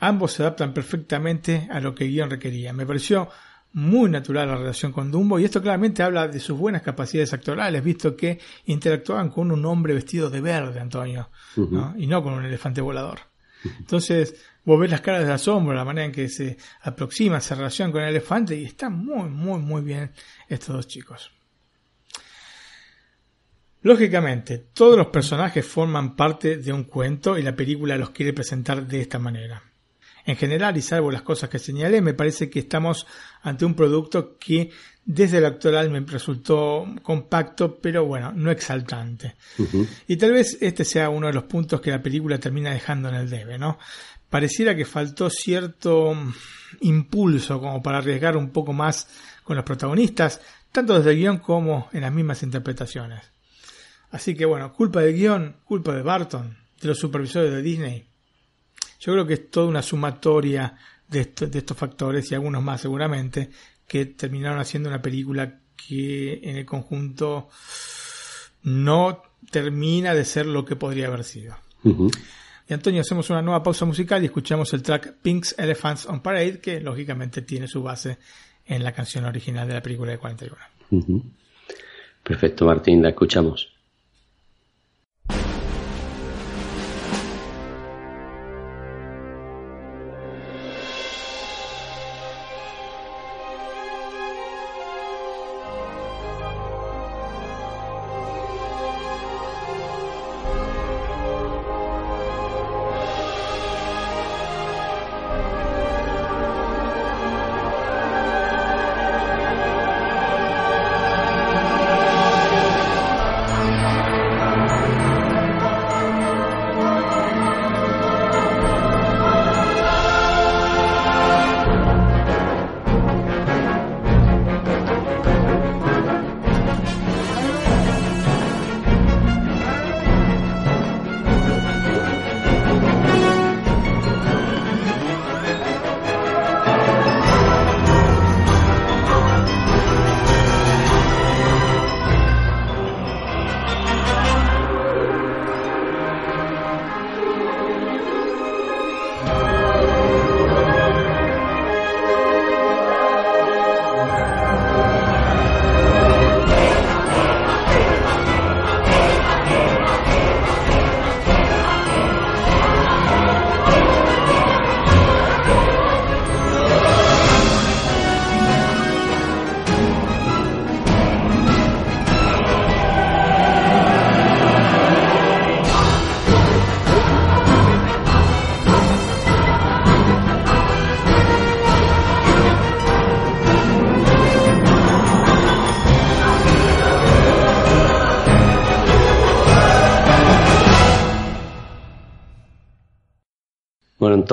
Ambos 0.00 0.32
se 0.32 0.44
adaptan 0.44 0.72
perfectamente 0.72 1.68
a 1.70 1.80
lo 1.80 1.92
que 1.92 2.04
el 2.04 2.10
guion 2.10 2.30
requería. 2.30 2.72
Me 2.72 2.86
pareció 2.86 3.28
muy 3.72 4.10
natural 4.10 4.48
la 4.48 4.56
relación 4.56 4.92
con 4.92 5.10
Dumbo 5.10 5.38
y 5.38 5.44
esto 5.44 5.60
claramente 5.60 6.02
habla 6.02 6.26
de 6.28 6.40
sus 6.40 6.58
buenas 6.58 6.82
capacidades 6.82 7.32
actorales, 7.32 7.84
visto 7.84 8.16
que 8.16 8.38
interactuaban 8.66 9.30
con 9.30 9.50
un 9.50 9.64
hombre 9.66 9.94
vestido 9.94 10.30
de 10.30 10.40
verde, 10.40 10.80
Antonio, 10.80 11.30
y 11.96 12.06
no 12.06 12.22
con 12.22 12.34
un 12.34 12.44
elefante 12.44 12.80
volador. 12.80 13.20
Entonces, 13.78 14.34
vos 14.64 14.80
ves 14.80 14.90
las 14.90 15.00
caras 15.00 15.26
de 15.26 15.32
asombro, 15.32 15.74
la 15.74 15.84
manera 15.84 16.06
en 16.06 16.12
que 16.12 16.28
se 16.28 16.56
aproxima, 16.82 17.40
se 17.40 17.54
relaciona 17.54 17.92
con 17.92 18.02
el 18.02 18.08
elefante 18.08 18.56
y 18.56 18.64
están 18.64 18.94
muy, 18.94 19.28
muy, 19.28 19.60
muy 19.60 19.82
bien 19.82 20.12
estos 20.48 20.74
dos 20.74 20.86
chicos. 20.86 21.30
Lógicamente, 23.82 24.58
todos 24.72 24.96
los 24.96 25.06
personajes 25.08 25.64
forman 25.64 26.16
parte 26.16 26.56
de 26.56 26.72
un 26.72 26.84
cuento 26.84 27.38
y 27.38 27.42
la 27.42 27.54
película 27.54 27.96
los 27.96 28.10
quiere 28.10 28.32
presentar 28.32 28.86
de 28.86 29.00
esta 29.00 29.18
manera. 29.18 29.62
En 30.28 30.36
general, 30.36 30.76
y 30.76 30.82
salvo 30.82 31.10
las 31.10 31.22
cosas 31.22 31.48
que 31.48 31.58
señalé, 31.58 32.02
me 32.02 32.12
parece 32.12 32.50
que 32.50 32.58
estamos 32.58 33.06
ante 33.40 33.64
un 33.64 33.72
producto 33.72 34.36
que 34.38 34.70
desde 35.02 35.38
el 35.38 35.46
actoral 35.46 35.88
me 35.88 36.00
resultó 36.00 36.84
compacto, 37.02 37.78
pero 37.80 38.04
bueno, 38.04 38.30
no 38.32 38.50
exaltante. 38.50 39.36
Y 40.06 40.18
tal 40.18 40.32
vez 40.32 40.58
este 40.60 40.84
sea 40.84 41.08
uno 41.08 41.28
de 41.28 41.32
los 41.32 41.44
puntos 41.44 41.80
que 41.80 41.90
la 41.90 42.02
película 42.02 42.38
termina 42.38 42.74
dejando 42.74 43.08
en 43.08 43.14
el 43.14 43.30
debe, 43.30 43.56
¿no? 43.56 43.78
Pareciera 44.28 44.76
que 44.76 44.84
faltó 44.84 45.30
cierto 45.30 46.14
impulso 46.82 47.58
como 47.58 47.82
para 47.82 47.96
arriesgar 47.96 48.36
un 48.36 48.50
poco 48.50 48.74
más 48.74 49.08
con 49.44 49.56
los 49.56 49.64
protagonistas, 49.64 50.42
tanto 50.70 50.92
desde 50.98 51.12
el 51.12 51.16
guion 51.16 51.38
como 51.38 51.88
en 51.94 52.02
las 52.02 52.12
mismas 52.12 52.42
interpretaciones. 52.42 53.32
Así 54.10 54.34
que 54.34 54.44
bueno, 54.44 54.74
culpa 54.74 55.00
del 55.00 55.14
guion, 55.14 55.56
culpa 55.64 55.94
de 55.94 56.02
Barton, 56.02 56.54
de 56.82 56.88
los 56.88 56.98
supervisores 56.98 57.50
de 57.50 57.62
Disney. 57.62 58.07
Yo 59.00 59.12
creo 59.12 59.26
que 59.26 59.34
es 59.34 59.50
toda 59.50 59.66
una 59.66 59.82
sumatoria 59.82 60.76
de, 61.08 61.24
de 61.24 61.58
estos 61.58 61.76
factores 61.76 62.30
y 62.30 62.34
algunos 62.34 62.62
más 62.62 62.80
seguramente 62.80 63.50
que 63.86 64.06
terminaron 64.06 64.58
haciendo 64.58 64.88
una 64.88 65.00
película 65.00 65.60
que 65.76 66.40
en 66.42 66.56
el 66.56 66.66
conjunto 66.66 67.48
no 68.62 69.22
termina 69.50 70.14
de 70.14 70.24
ser 70.24 70.46
lo 70.46 70.64
que 70.64 70.76
podría 70.76 71.06
haber 71.06 71.24
sido. 71.24 71.56
Y 72.68 72.74
Antonio, 72.74 73.00
hacemos 73.00 73.30
una 73.30 73.40
nueva 73.40 73.62
pausa 73.62 73.86
musical 73.86 74.22
y 74.22 74.26
escuchamos 74.26 74.72
el 74.74 74.82
track 74.82 75.14
Pink's 75.22 75.54
Elephants 75.58 76.06
on 76.06 76.20
Parade, 76.20 76.60
que 76.60 76.80
lógicamente 76.80 77.42
tiene 77.42 77.66
su 77.66 77.82
base 77.82 78.18
en 78.66 78.84
la 78.84 78.92
canción 78.92 79.24
original 79.24 79.66
de 79.66 79.74
la 79.74 79.82
película 79.82 80.12
de 80.12 80.18
41. 80.18 80.56
Perfecto, 82.22 82.66
Martín, 82.66 83.02
la 83.02 83.10
escuchamos. 83.10 83.72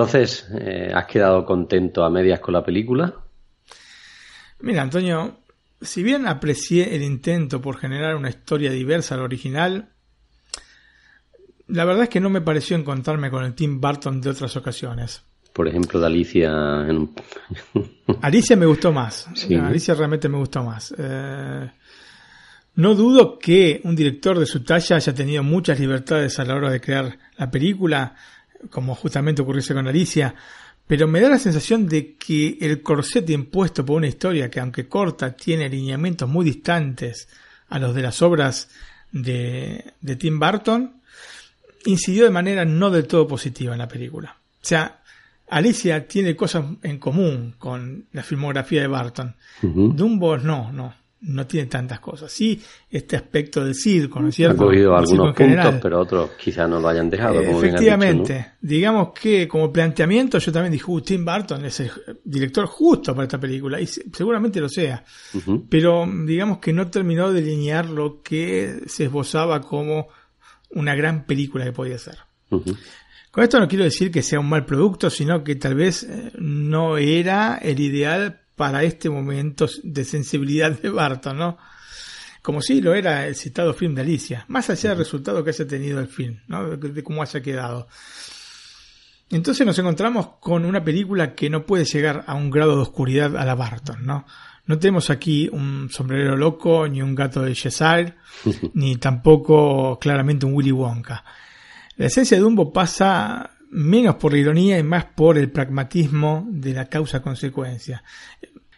Entonces, 0.05 0.47
eh, 0.59 0.91
¿has 0.93 1.05
quedado 1.05 1.45
contento 1.45 2.03
a 2.03 2.09
medias 2.09 2.39
con 2.39 2.53
la 2.53 2.63
película? 2.63 3.13
Mira, 4.59 4.81
Antonio, 4.81 5.39
si 5.81 6.03
bien 6.03 6.27
aprecié 6.27 6.95
el 6.95 7.03
intento 7.03 7.61
por 7.61 7.77
generar 7.77 8.15
una 8.15 8.29
historia 8.29 8.71
diversa 8.71 9.15
al 9.15 9.21
original, 9.21 9.89
la 11.67 11.85
verdad 11.85 12.03
es 12.03 12.09
que 12.09 12.19
no 12.19 12.29
me 12.29 12.41
pareció 12.41 12.77
encontrarme 12.77 13.29
con 13.29 13.43
el 13.43 13.53
Tim 13.53 13.81
Burton 13.81 14.21
de 14.21 14.29
otras 14.29 14.55
ocasiones. 14.55 15.23
Por 15.53 15.67
ejemplo, 15.67 15.99
de 15.99 16.05
Alicia. 16.05 16.49
En... 16.87 17.11
Alicia 18.21 18.55
me 18.55 18.65
gustó 18.65 18.91
más. 18.91 19.27
Alicia 19.49 19.93
realmente 19.93 20.27
me 20.29 20.37
gustó 20.37 20.63
más. 20.63 20.93
Eh, 20.97 21.71
no 22.75 22.93
dudo 22.93 23.39
que 23.39 23.79
un 23.85 23.95
director 23.95 24.37
de 24.37 24.45
su 24.45 24.63
talla 24.63 24.97
haya 24.97 25.13
tenido 25.13 25.43
muchas 25.43 25.79
libertades 25.79 26.37
a 26.39 26.45
la 26.45 26.55
hora 26.55 26.69
de 26.69 26.81
crear 26.81 27.17
la 27.37 27.49
película, 27.49 28.15
como 28.69 28.95
justamente 28.95 29.41
ocurriese 29.41 29.73
con 29.73 29.87
Alicia, 29.87 30.35
pero 30.87 31.07
me 31.07 31.19
da 31.19 31.29
la 31.29 31.39
sensación 31.39 31.87
de 31.87 32.15
que 32.15 32.57
el 32.61 32.81
corset 32.81 33.27
impuesto 33.29 33.85
por 33.85 33.97
una 33.97 34.07
historia 34.07 34.49
que, 34.49 34.59
aunque 34.59 34.87
corta, 34.87 35.35
tiene 35.35 35.65
alineamientos 35.65 36.29
muy 36.29 36.45
distantes 36.45 37.27
a 37.69 37.79
los 37.79 37.95
de 37.95 38.01
las 38.01 38.21
obras 38.21 38.69
de, 39.11 39.93
de 40.01 40.15
Tim 40.15 40.39
Burton, 40.39 41.01
incidió 41.85 42.25
de 42.25 42.29
manera 42.29 42.65
no 42.65 42.91
del 42.91 43.07
todo 43.07 43.27
positiva 43.27 43.73
en 43.73 43.79
la 43.79 43.87
película. 43.87 44.37
O 44.61 44.65
sea, 44.67 45.01
Alicia 45.49 46.07
tiene 46.07 46.35
cosas 46.35 46.65
en 46.81 46.97
común 46.97 47.55
con 47.57 48.05
la 48.11 48.23
filmografía 48.23 48.81
de 48.81 48.87
Barton. 48.87 49.35
Dumbo 49.61 50.37
no, 50.37 50.71
no, 50.71 50.93
no 51.25 51.47
tiene 51.47 51.67
tantas 51.67 51.99
cosas. 51.99 52.31
Sí, 52.31 52.61
este 52.89 53.15
aspecto 53.15 53.63
del 53.63 53.75
circo, 53.75 54.19
¿no 54.19 54.29
es 54.29 54.35
cierto? 54.35 54.63
Ha 54.63 54.67
cogido 54.67 54.95
algunos 54.95 55.35
puntos, 55.35 55.75
pero 55.81 55.99
otros 55.99 56.31
quizás 56.31 56.69
no 56.69 56.79
lo 56.79 56.87
hayan 56.87 57.09
dejado. 57.09 57.41
efectivamente, 57.41 58.53
digamos 58.61 59.09
que 59.19 59.47
como 59.47 59.71
planteamiento 59.71 60.37
yo 60.37 60.51
también 60.51 60.73
dije, 60.73 60.85
uh, 60.87 61.01
Tim 61.01 61.25
Burton 61.25 61.65
es 61.65 61.79
el 61.79 61.91
director 62.23 62.65
justo 62.65 63.13
para 63.13 63.23
esta 63.23 63.39
película, 63.39 63.79
y 63.79 63.87
seguramente 63.87 64.59
lo 64.59 64.69
sea. 64.69 65.03
Pero 65.69 66.05
digamos 66.25 66.59
que 66.59 66.73
no 66.73 66.87
terminó 66.87 67.31
de 67.31 67.41
delinear 67.41 67.89
lo 67.89 68.21
que 68.21 68.83
se 68.87 69.05
esbozaba 69.05 69.61
como 69.61 70.07
una 70.71 70.95
gran 70.95 71.25
película 71.25 71.65
que 71.65 71.71
podía 71.71 71.97
ser. 71.97 72.17
Con 72.49 73.43
esto 73.43 73.59
no 73.59 73.67
quiero 73.67 73.83
decir 73.83 74.11
que 74.11 74.21
sea 74.21 74.39
un 74.39 74.47
mal 74.47 74.65
producto, 74.65 75.09
sino 75.09 75.43
que 75.43 75.55
tal 75.55 75.75
vez 75.75 76.03
eh, 76.03 76.31
no 76.37 76.97
era 76.97 77.57
el 77.57 77.79
ideal 77.81 78.44
para 78.55 78.83
este 78.83 79.09
momento 79.09 79.67
de 79.83 80.05
sensibilidad 80.05 80.71
de 80.71 80.89
Barton, 80.89 81.37
¿no? 81.37 81.57
Como 82.41 82.61
si 82.61 82.79
lo 82.79 82.93
era 82.93 83.27
el 83.27 83.35
citado 83.35 83.73
film 83.73 83.95
de 83.95 84.01
Alicia, 84.01 84.45
más 84.47 84.69
allá 84.69 84.89
del 84.91 84.99
resultado 84.99 85.43
que 85.43 85.49
haya 85.49 85.67
tenido 85.67 85.99
el 85.99 86.07
film, 86.07 86.39
¿no? 86.47 86.77
de, 86.77 87.03
cómo 87.03 87.23
haya 87.23 87.41
quedado. 87.41 87.87
Entonces 89.31 89.65
nos 89.65 89.79
encontramos 89.79 90.27
con 90.39 90.63
una 90.63 90.83
película 90.83 91.33
que 91.33 91.49
no 91.49 91.65
puede 91.65 91.85
llegar 91.85 92.23
a 92.27 92.35
un 92.35 92.51
grado 92.51 92.75
de 92.75 92.83
oscuridad 92.83 93.35
a 93.35 93.45
la 93.45 93.55
Barton, 93.55 94.05
¿no? 94.05 94.25
No 94.67 94.79
tenemos 94.79 95.09
aquí 95.09 95.49
un 95.51 95.89
sombrero 95.91 96.35
loco, 96.35 96.87
ni 96.87 97.01
un 97.01 97.13
gato 97.13 97.41
de 97.41 97.53
Cheshire, 97.53 98.15
ni 98.73 98.97
tampoco 98.97 99.99
claramente 99.99 100.45
un 100.45 100.53
Willy 100.53 100.71
Wonka. 100.71 101.23
La 101.97 102.07
esencia 102.07 102.37
de 102.37 102.43
Dumbo 102.43 102.73
pasa 102.73 103.54
menos 103.71 104.15
por 104.15 104.33
la 104.33 104.39
ironía 104.39 104.77
y 104.79 104.83
más 104.83 105.05
por 105.05 105.37
el 105.37 105.51
pragmatismo 105.51 106.47
de 106.49 106.73
la 106.73 106.85
causa-consecuencia. 106.85 108.03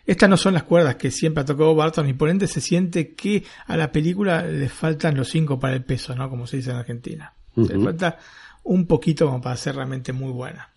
Estas 0.05 0.29
no 0.29 0.37
son 0.37 0.53
las 0.53 0.63
cuerdas 0.63 0.95
que 0.95 1.11
siempre 1.11 1.41
ha 1.41 1.45
tocado 1.45 1.75
Barton 1.75 2.07
y 2.07 2.13
por 2.13 2.29
ende 2.29 2.47
se 2.47 2.61
siente 2.61 3.13
que 3.13 3.43
a 3.65 3.75
la 3.75 3.91
película 3.91 4.41
le 4.43 4.69
faltan 4.69 5.17
los 5.17 5.27
cinco 5.29 5.59
para 5.59 5.75
el 5.75 5.83
peso, 5.83 6.15
¿no? 6.15 6.29
Como 6.29 6.47
se 6.47 6.57
dice 6.57 6.71
en 6.71 6.77
Argentina. 6.77 7.33
Le 7.55 7.79
falta 7.79 8.17
un 8.63 8.87
poquito 8.87 9.25
como 9.25 9.41
para 9.41 9.57
ser 9.57 9.75
realmente 9.75 10.13
muy 10.13 10.31
buena. 10.31 10.69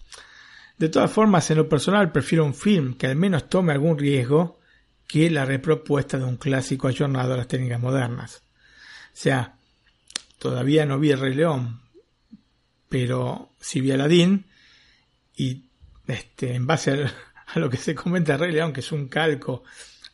De 0.76 0.88
todas 0.88 1.10
formas, 1.10 1.48
en 1.50 1.58
lo 1.58 1.68
personal 1.68 2.10
prefiero 2.10 2.44
un 2.44 2.54
film 2.54 2.94
que 2.94 3.06
al 3.06 3.14
menos 3.14 3.48
tome 3.48 3.72
algún 3.72 3.98
riesgo 3.98 4.58
que 5.06 5.28
la 5.28 5.44
repropuesta 5.44 6.18
de 6.18 6.24
un 6.24 6.36
clásico 6.36 6.88
ayornado 6.88 7.34
a 7.34 7.36
las 7.36 7.48
técnicas 7.48 7.80
modernas. 7.80 8.42
O 9.12 9.16
sea, 9.16 9.56
todavía 10.38 10.86
no 10.86 10.98
vi 10.98 11.10
el 11.10 11.20
Rey 11.20 11.34
León, 11.34 11.82
pero 12.88 13.49
si 13.60 13.80
vi 13.80 13.92
Aladdin 13.92 14.44
y 15.36 15.64
este, 16.06 16.54
en 16.54 16.66
base 16.66 17.04
a, 17.46 17.58
lo 17.58 17.70
que 17.70 17.76
se 17.76 17.94
comenta 17.94 18.36
Rey 18.36 18.52
León, 18.52 18.72
que 18.72 18.80
es 18.80 18.92
un 18.92 19.08
calco 19.08 19.62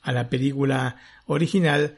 a 0.03 0.13
la 0.13 0.29
película 0.29 0.97
original, 1.27 1.97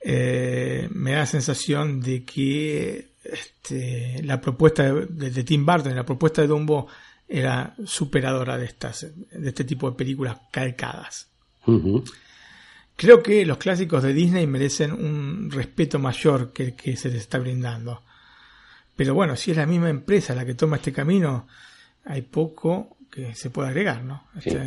eh, 0.00 0.88
me 0.92 1.12
da 1.12 1.18
la 1.18 1.26
sensación 1.26 2.00
de 2.00 2.24
que 2.24 3.10
este, 3.22 4.22
la 4.22 4.40
propuesta 4.40 4.92
de, 4.92 5.44
Tim 5.44 5.64
Burton, 5.64 5.94
la 5.94 6.06
propuesta 6.06 6.42
de 6.42 6.48
Dumbo 6.48 6.88
era 7.28 7.74
superadora 7.84 8.58
de 8.58 8.64
estas, 8.64 9.06
de 9.30 9.48
este 9.48 9.64
tipo 9.64 9.90
de 9.90 9.96
películas 9.96 10.38
calcadas. 10.50 11.28
Creo 12.96 13.22
que 13.22 13.46
los 13.46 13.58
clásicos 13.58 14.02
de 14.02 14.12
Disney 14.12 14.46
merecen 14.46 14.92
un 14.92 15.50
respeto 15.50 15.98
mayor 15.98 16.52
que 16.52 16.64
el 16.64 16.74
que 16.74 16.96
se 16.96 17.08
les 17.08 17.22
está 17.22 17.38
brindando. 17.38 18.02
Pero 19.00 19.14
bueno, 19.14 19.34
si 19.34 19.50
es 19.50 19.56
la 19.56 19.64
misma 19.64 19.88
empresa 19.88 20.34
la 20.34 20.44
que 20.44 20.52
toma 20.52 20.76
este 20.76 20.92
camino, 20.92 21.46
hay 22.04 22.20
poco 22.20 22.98
que 23.10 23.34
se 23.34 23.48
pueda 23.48 23.70
agregar, 23.70 24.04
¿no? 24.04 24.24
Este, 24.36 24.60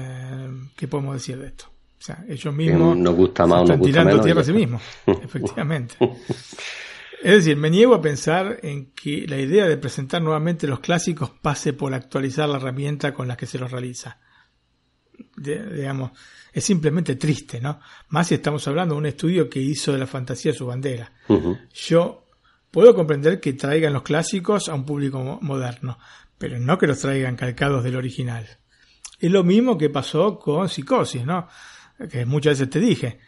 ¿Qué 0.76 0.88
podemos 0.88 1.14
decir 1.14 1.38
de 1.38 1.50
esto? 1.50 1.66
O 1.68 2.02
sea, 2.02 2.26
ellos 2.28 2.52
mismos 2.52 2.98
nos 2.98 3.14
gusta 3.14 3.46
más, 3.46 3.62
están 3.62 3.82
tirando 3.84 4.20
tierra 4.22 4.42
a 4.42 4.44
sí 4.44 4.52
mismos, 4.52 4.82
efectivamente. 5.06 5.98
Es 7.22 7.32
decir, 7.32 7.58
me 7.58 7.70
niego 7.70 7.94
a 7.94 8.02
pensar 8.02 8.58
en 8.64 8.88
que 8.94 9.28
la 9.28 9.38
idea 9.38 9.68
de 9.68 9.78
presentar 9.78 10.20
nuevamente 10.20 10.66
los 10.66 10.80
clásicos 10.80 11.30
pase 11.30 11.74
por 11.74 11.94
actualizar 11.94 12.50
la 12.50 12.58
herramienta 12.58 13.14
con 13.14 13.28
la 13.28 13.38
que 13.38 13.46
se 13.46 13.60
los 13.60 13.70
realiza. 13.70 14.18
digamos, 15.38 16.10
es 16.52 16.64
simplemente 16.64 17.18
triste, 17.18 17.62
¿no? 17.62 17.80
Más 18.10 18.30
si 18.30 18.34
estamos 18.34 18.68
hablando 18.68 18.96
de 18.96 19.00
un 19.00 19.06
estudio 19.06 19.48
que 19.48 19.60
hizo 19.60 19.92
de 19.92 20.00
la 20.00 20.08
fantasía 20.08 20.54
su 20.54 20.66
bandera. 20.66 21.12
Yo 21.72 22.23
Puedo 22.74 22.96
comprender 22.96 23.40
que 23.40 23.54
traigan 23.54 23.94
los 23.94 24.02
clásicos 24.02 24.68
a 24.68 24.74
un 24.74 24.84
público 24.84 25.38
moderno, 25.44 26.00
pero 26.40 26.58
no 26.58 26.80
que 26.80 26.88
los 26.88 26.98
traigan 26.98 27.36
calcados 27.36 27.84
del 27.84 27.96
original. 27.96 28.48
Es 29.20 29.30
lo 29.30 29.44
mismo 29.44 29.78
que 29.78 29.92
pasó 29.92 30.40
con 30.40 30.68
Psicosis, 30.68 31.24
¿no? 31.24 31.48
Que 32.10 32.26
muchas 32.26 32.54
veces 32.54 32.72
te 32.72 32.80
dije. 32.80 33.20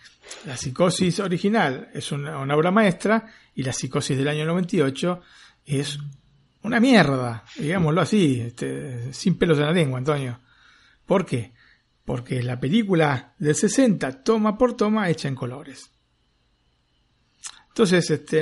La 0.48 0.58
Psicosis 0.58 1.20
original 1.20 1.92
es 1.94 2.12
una, 2.12 2.42
obra 2.42 2.72
maestra 2.72 3.24
y 3.54 3.62
la 3.62 3.72
Psicosis 3.72 4.18
del 4.18 4.30
año 4.30 4.46
98 4.48 5.22
es 5.68 6.00
una 6.64 6.80
mierda, 6.80 7.44
digámoslo 7.56 8.02
así, 8.02 8.42
este, 8.42 9.14
sin 9.14 9.38
pelos 9.38 9.60
en 9.60 9.66
la 9.66 9.74
lengua, 9.74 10.00
Antonio. 10.00 10.40
¿Por 11.06 11.24
qué? 11.24 11.54
Porque 12.04 12.42
la 12.42 12.60
película 12.60 13.36
del 13.38 13.54
60, 13.54 14.24
toma 14.24 14.58
por 14.58 14.76
toma, 14.76 15.08
hecha 15.08 15.28
en 15.28 15.36
colores. 15.36 15.92
Entonces, 17.76 18.10
este, 18.10 18.42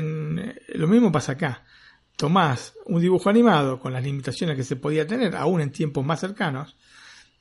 lo 0.76 0.88
mismo 0.88 1.12
pasa 1.12 1.32
acá. 1.32 1.64
Tomás 2.16 2.76
un 2.86 3.02
dibujo 3.02 3.32
animado 3.32 3.80
con 3.80 3.92
las 3.92 4.04
limitaciones 4.04 4.56
que 4.56 4.64
se 4.64 4.76
podía 4.76 5.08
tener, 5.08 5.36
aún 5.36 5.60
en 5.60 5.72
tiempos 5.72 6.06
más 6.06 6.20
cercanos, 6.20 6.76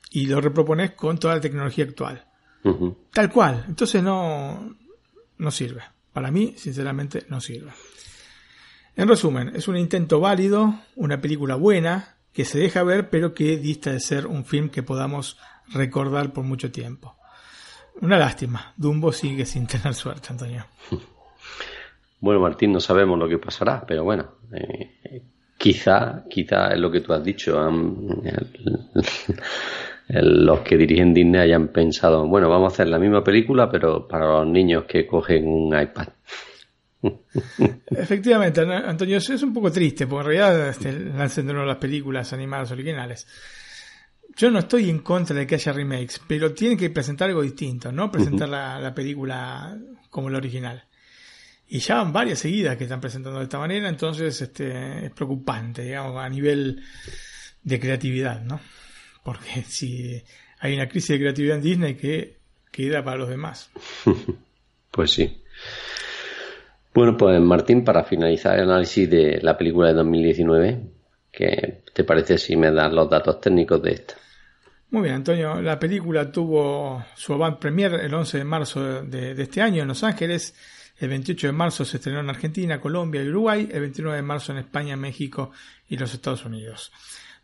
y 0.09 0.25
lo 0.25 0.41
repropones 0.41 0.93
con 0.93 1.19
toda 1.19 1.35
la 1.35 1.41
tecnología 1.41 1.85
actual. 1.85 2.25
Tal 3.11 3.31
cual. 3.31 3.65
Entonces 3.67 4.01
no, 4.01 4.75
no 5.37 5.51
sirve. 5.51 5.83
Para 6.11 6.31
mí, 6.31 6.55
sinceramente, 6.57 7.27
no 7.29 7.39
sirve. 7.39 7.73
En 8.95 9.07
resumen, 9.07 9.51
es 9.55 9.67
un 9.67 9.77
intento 9.77 10.19
válido, 10.19 10.73
una 10.95 11.21
película 11.21 11.57
buena, 11.57 12.17
que 12.33 12.43
se 12.43 12.57
deja 12.57 12.81
ver, 12.81 13.11
pero 13.11 13.35
que 13.35 13.57
dista 13.57 13.91
de 13.91 13.99
ser 13.99 14.25
un 14.25 14.45
film 14.45 14.69
que 14.69 14.81
podamos 14.81 15.37
recordar 15.67 16.33
por 16.33 16.43
mucho 16.43 16.71
tiempo. 16.71 17.15
Una 18.01 18.17
lástima. 18.17 18.73
Dumbo 18.77 19.13
sigue 19.13 19.45
sin 19.45 19.67
tener 19.67 19.93
suerte, 19.93 20.29
Antonio. 20.31 20.65
Bueno, 22.23 22.39
Martín, 22.39 22.71
no 22.71 22.79
sabemos 22.79 23.19
lo 23.19 23.27
que 23.27 23.37
pasará, 23.37 23.83
pero 23.85 24.05
bueno, 24.05 24.35
eh, 24.53 25.23
quizá, 25.57 26.23
quizá 26.29 26.69
es 26.69 26.79
lo 26.79 26.89
que 26.89 27.01
tú 27.01 27.11
has 27.11 27.21
dicho. 27.21 27.59
los 30.07 30.59
que 30.61 30.77
dirigen 30.77 31.13
Disney 31.13 31.41
hayan 31.41 31.67
pensado, 31.67 32.25
bueno, 32.25 32.47
vamos 32.47 32.71
a 32.71 32.75
hacer 32.75 32.87
la 32.87 32.97
misma 32.97 33.21
película, 33.25 33.69
pero 33.69 34.07
para 34.07 34.39
los 34.39 34.47
niños 34.47 34.85
que 34.85 35.05
cogen 35.05 35.45
un 35.45 35.77
iPad. 35.77 36.07
Efectivamente, 37.87 38.61
Antonio, 38.61 39.17
es 39.17 39.43
un 39.43 39.53
poco 39.53 39.69
triste, 39.69 40.07
porque 40.07 40.21
en 40.21 40.27
realidad 40.27 40.69
este, 40.69 40.93
lanzan 40.93 41.45
de 41.45 41.51
nuevo 41.51 41.67
las 41.67 41.77
películas 41.77 42.31
animadas 42.31 42.71
originales. 42.71 43.27
Yo 44.37 44.49
no 44.49 44.59
estoy 44.59 44.89
en 44.89 44.99
contra 44.99 45.35
de 45.35 45.45
que 45.45 45.55
haya 45.55 45.73
remakes, 45.73 46.21
pero 46.25 46.53
tienen 46.53 46.77
que 46.77 46.89
presentar 46.89 47.27
algo 47.27 47.41
distinto, 47.41 47.91
no 47.91 48.09
presentar 48.09 48.47
la, 48.47 48.79
la 48.79 48.95
película 48.95 49.77
como 50.09 50.29
la 50.29 50.37
original. 50.37 50.85
Y 51.73 51.79
ya 51.79 51.95
van 51.95 52.13
varias 52.13 52.37
seguidas 52.37 52.77
que 52.77 52.83
están 52.83 53.01
presentando 53.01 53.39
de 53.39 53.45
esta 53.45 53.57
manera, 53.57 53.89
entonces 53.89 54.39
este, 54.39 55.07
es 55.07 55.11
preocupante, 55.11 55.81
digamos, 55.81 56.23
a 56.23 56.29
nivel 56.29 56.83
de 57.63 57.79
creatividad, 57.79 58.43
¿no? 58.43 58.59
Porque 59.23 59.63
si 59.67 60.21
hay 60.59 60.75
una 60.75 60.87
crisis 60.87 61.09
de 61.09 61.19
creatividad 61.19 61.57
en 61.57 61.63
Disney 61.63 61.95
que 61.95 62.37
queda 62.71 63.03
para 63.03 63.17
los 63.17 63.29
demás. 63.29 63.71
Pues 64.91 65.09
sí. 65.09 65.41
Bueno, 66.93 67.17
pues 67.17 67.41
Martín, 67.41 67.83
para 67.83 68.03
finalizar 68.03 68.59
el 68.59 68.69
análisis 68.69 69.09
de 69.09 69.39
la 69.41 69.57
película 69.57 69.87
de 69.87 69.95
2019, 69.95 70.81
¿Qué 71.31 71.81
te 71.91 72.03
parece 72.03 72.37
si 72.37 72.55
me 72.55 72.69
das 72.69 72.93
los 72.93 73.09
datos 73.09 73.41
técnicos 73.41 73.81
de 73.81 73.93
esta? 73.93 74.13
Muy 74.91 75.01
bien, 75.01 75.15
Antonio. 75.15 75.59
La 75.59 75.79
película 75.79 76.31
tuvo 76.31 77.03
su 77.15 77.33
avant 77.33 77.57
premier 77.57 77.95
el 77.95 78.13
11 78.13 78.37
de 78.37 78.43
marzo 78.43 79.01
de, 79.01 79.33
de 79.33 79.41
este 79.41 79.59
año 79.59 79.81
en 79.81 79.87
Los 79.87 80.03
Ángeles. 80.03 80.53
El 80.97 81.09
28 81.09 81.47
de 81.47 81.53
marzo 81.53 81.83
se 81.85 81.97
estrenó 81.97 82.19
en 82.21 82.29
Argentina, 82.29 82.79
Colombia 82.79 83.23
y 83.23 83.29
Uruguay. 83.29 83.67
El 83.71 83.81
29 83.81 84.15
de 84.17 84.21
marzo 84.23 84.51
en 84.51 84.59
España, 84.59 84.95
México 84.95 85.51
y 85.89 85.97
los 85.97 86.13
Estados 86.13 86.45
Unidos. 86.45 86.91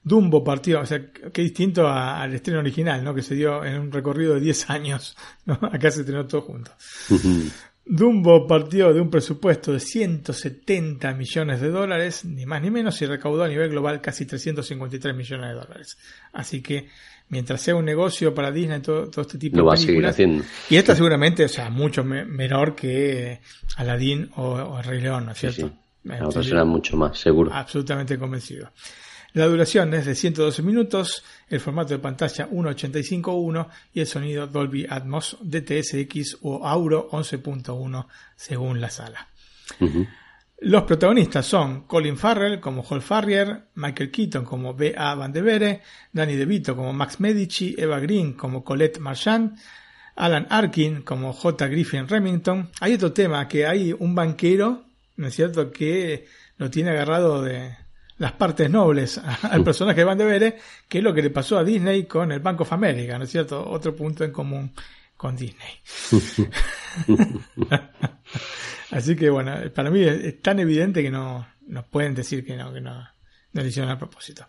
Dumbo 0.02 0.44
partió, 0.44 0.80
o 0.80 0.86
sea, 0.86 1.11
qué 1.11 1.42
distinto 1.42 1.86
a- 1.88 2.22
al 2.22 2.34
estreno 2.34 2.60
original, 2.60 3.03
¿no? 3.03 3.14
Que 3.14 3.22
se 3.22 3.36
dio 3.36 3.66
en 3.66 3.80
un 3.82 3.92
recorrido 3.92 4.36
de 4.36 4.40
10 4.42 4.69
años, 4.69 5.18
¿no? 5.45 5.60
Acá 5.61 5.92
se 5.92 6.02
estrenó 6.02 6.26
todo 6.26 6.42
junto. 6.42 6.72
Dumbo 7.86 8.45
partió 8.45 8.94
de 8.94 9.02
un 9.02 9.10
presupuesto 9.10 9.74
de 9.74 9.80
170 9.80 11.11
millones 11.16 11.60
de 11.60 11.69
dólares, 11.72 12.24
ni 12.24 12.45
más 12.45 12.61
ni 12.61 12.69
menos, 12.69 13.02
y 13.02 13.08
recaudó 13.08 13.44
a 13.44 13.48
nivel 13.48 13.72
global 13.72 14.00
casi 14.00 14.26
353 14.28 15.16
millones 15.16 15.50
de 15.50 15.56
dólares. 15.56 15.98
Así 16.32 16.61
que, 16.61 16.88
mientras 17.30 17.61
sea 17.61 17.75
un 17.75 17.85
negocio 17.85 18.33
para 18.33 18.51
Disney, 18.51 18.80
todo, 18.82 19.09
todo 19.09 19.22
este 19.22 19.38
tipo 19.38 19.58
Lo 19.58 19.64
de 19.64 19.67
va 19.67 19.74
a 19.74 19.77
seguir 19.77 19.88
películas, 19.95 20.14
haciendo. 20.16 20.43
y 20.69 20.75
esta 20.75 20.95
seguramente, 20.95 21.45
o 21.45 21.49
sea, 21.49 21.69
mucho 21.69 22.03
me- 22.03 22.25
menor 22.25 22.75
que 22.75 23.40
Aladdin 23.77 24.30
o, 24.35 24.82
Rey 24.82 25.01
León, 25.01 25.25
¿no 25.27 25.32
es 25.32 25.38
cierto? 25.40 25.67
sí. 25.67 25.74
Sí, 26.32 26.43
será 26.43 26.64
mucho 26.66 26.95
más, 26.98 27.19
seguro. 27.19 27.53
Absolutamente 27.53 28.17
convencido. 28.17 28.72
La 29.33 29.45
duración 29.45 29.93
es 29.93 30.06
de 30.08 30.16
112 30.16 30.64
minutos, 30.64 31.24
el 31.49 31.59
formato 31.59 31.90
de 31.93 31.99
pantalla 31.99 32.48
1.85.1 32.49 33.67
y 33.93 33.99
el 33.99 34.08
sonido 34.08 34.48
Dolby 34.48 34.88
Atmos 34.90 35.38
DTSX 35.41 36.38
o 36.41 36.66
Auro 36.66 37.09
11.1 37.11 38.08
según 38.35 38.82
la 38.82 38.90
sala. 38.90 39.27
Ujú. 39.80 40.08
Los 40.62 40.84
protagonistas 40.84 41.46
son 41.46 41.84
Colin 41.84 42.18
Farrell 42.18 42.60
como 42.60 42.84
Hall 42.84 43.02
Farrier, 43.02 43.70
Michael 43.76 44.12
Keaton 44.12 44.44
como 44.44 44.74
B.A. 44.74 45.16
Van 45.16 45.32
de 45.32 45.42
Vere, 45.42 45.82
Danny 46.12 46.36
DeVito 46.36 46.76
como 46.76 46.92
Max 46.92 47.22
Medici, 47.22 47.76
Eva 47.78 48.00
Green 48.00 48.34
como 48.34 48.62
Colette 48.62 49.00
Marchand, 49.00 49.58
Alan 50.18 50.48
Arkin 50.50 51.04
como 51.04 51.32
J. 51.32 51.68
Griffin 51.68 52.10
Remington. 52.10 52.72
Hay 52.82 52.94
otro 52.94 53.14
tema 53.14 53.48
que 53.48 53.66
hay 53.66 53.96
un 53.98 54.14
banquero, 54.14 54.84
¿no 55.16 55.28
es 55.28 55.36
cierto?, 55.36 55.72
que 55.72 56.28
lo 56.58 56.70
tiene 56.70 56.90
agarrado 56.90 57.42
de 57.42 57.78
las 58.18 58.34
partes 58.34 58.70
nobles 58.70 59.18
al 59.18 59.64
personaje 59.64 60.02
de 60.02 60.06
Van 60.06 60.18
de 60.18 60.26
Vere, 60.26 60.58
que 60.90 60.98
es 60.98 61.04
lo 61.06 61.14
que 61.14 61.22
le 61.22 61.30
pasó 61.30 61.58
a 61.58 61.64
Disney 61.64 62.04
con 62.04 62.34
el 62.34 62.42
Bank 62.42 62.60
of 62.60 62.74
America, 62.74 63.18
¿no 63.18 63.24
es 63.24 63.32
cierto? 63.32 63.66
Otro 63.66 63.96
punto 63.96 64.26
en 64.26 64.34
común 64.34 64.74
con 65.16 65.38
Disney. 65.38 65.80
Así 68.92 69.16
que 69.16 69.30
bueno, 69.30 69.53
para 69.74 69.92
mí 69.92 70.01
es, 70.01 70.24
es 70.24 70.42
tan 70.42 70.59
evidente 70.59 71.01
que 71.03 71.11
no, 71.11 71.48
no 71.68 71.85
pueden 71.85 72.16
decir 72.16 72.45
que 72.45 72.56
no, 72.56 72.74
que 72.74 72.82
no, 72.82 72.95
no 73.53 73.61
lo 73.61 73.66
hicieron 73.66 73.92
a 73.92 73.98
propósito. 73.98 74.48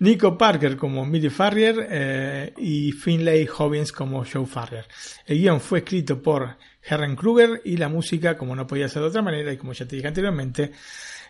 Nico 0.00 0.38
Parker 0.38 0.76
como 0.76 1.04
Millie 1.04 1.30
Farrier 1.30 1.86
eh, 1.90 2.54
y 2.56 2.92
Finlay 2.92 3.48
Hobbins 3.58 3.92
como 3.92 4.24
Joe 4.24 4.46
Farrier. 4.46 4.86
El 5.26 5.38
guion 5.38 5.60
fue 5.60 5.80
escrito 5.80 6.22
por 6.22 6.56
Herren 6.82 7.16
Kruger 7.16 7.62
y 7.64 7.76
la 7.76 7.88
música, 7.88 8.36
como 8.36 8.54
no 8.54 8.66
podía 8.66 8.88
ser 8.88 9.02
de 9.02 9.08
otra 9.08 9.22
manera, 9.22 9.52
y 9.52 9.56
como 9.56 9.72
ya 9.72 9.86
te 9.86 9.96
dije 9.96 10.08
anteriormente, 10.08 10.70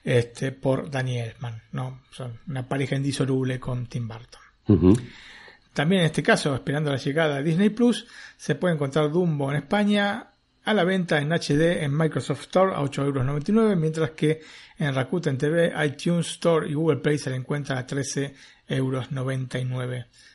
este, 0.04 0.52
por 0.52 0.90
Danny 0.90 1.18
Elfman. 1.18 1.62
¿no? 1.72 2.02
Son 2.10 2.38
una 2.46 2.68
pareja 2.68 2.96
indisoluble 2.96 3.58
con 3.58 3.86
Tim 3.86 4.06
Burton. 4.06 4.96
También 5.72 6.00
en 6.00 6.06
este 6.06 6.22
caso, 6.22 6.54
esperando 6.54 6.90
la 6.90 6.98
llegada 6.98 7.36
a 7.36 7.42
Disney 7.42 7.70
Plus, 7.70 8.06
se 8.36 8.54
puede 8.54 8.74
encontrar 8.74 9.10
Dumbo 9.10 9.50
en 9.50 9.58
España 9.58 10.27
a 10.68 10.74
la 10.74 10.84
venta 10.84 11.18
en 11.18 11.30
HD 11.32 11.82
en 11.82 11.96
Microsoft 11.96 12.42
Store 12.42 12.74
a 12.74 12.80
8,99 12.80 13.48
euros, 13.48 13.76
mientras 13.76 14.10
que 14.10 14.40
en 14.78 14.94
Rakuten 14.94 15.38
TV, 15.38 15.72
iTunes 15.84 16.28
Store 16.28 16.68
y 16.68 16.74
Google 16.74 16.98
Play 16.98 17.18
se 17.18 17.30
le 17.30 17.36
encuentra 17.36 17.78
a 17.78 17.86
13,99 17.86 18.32
euros 18.68 19.08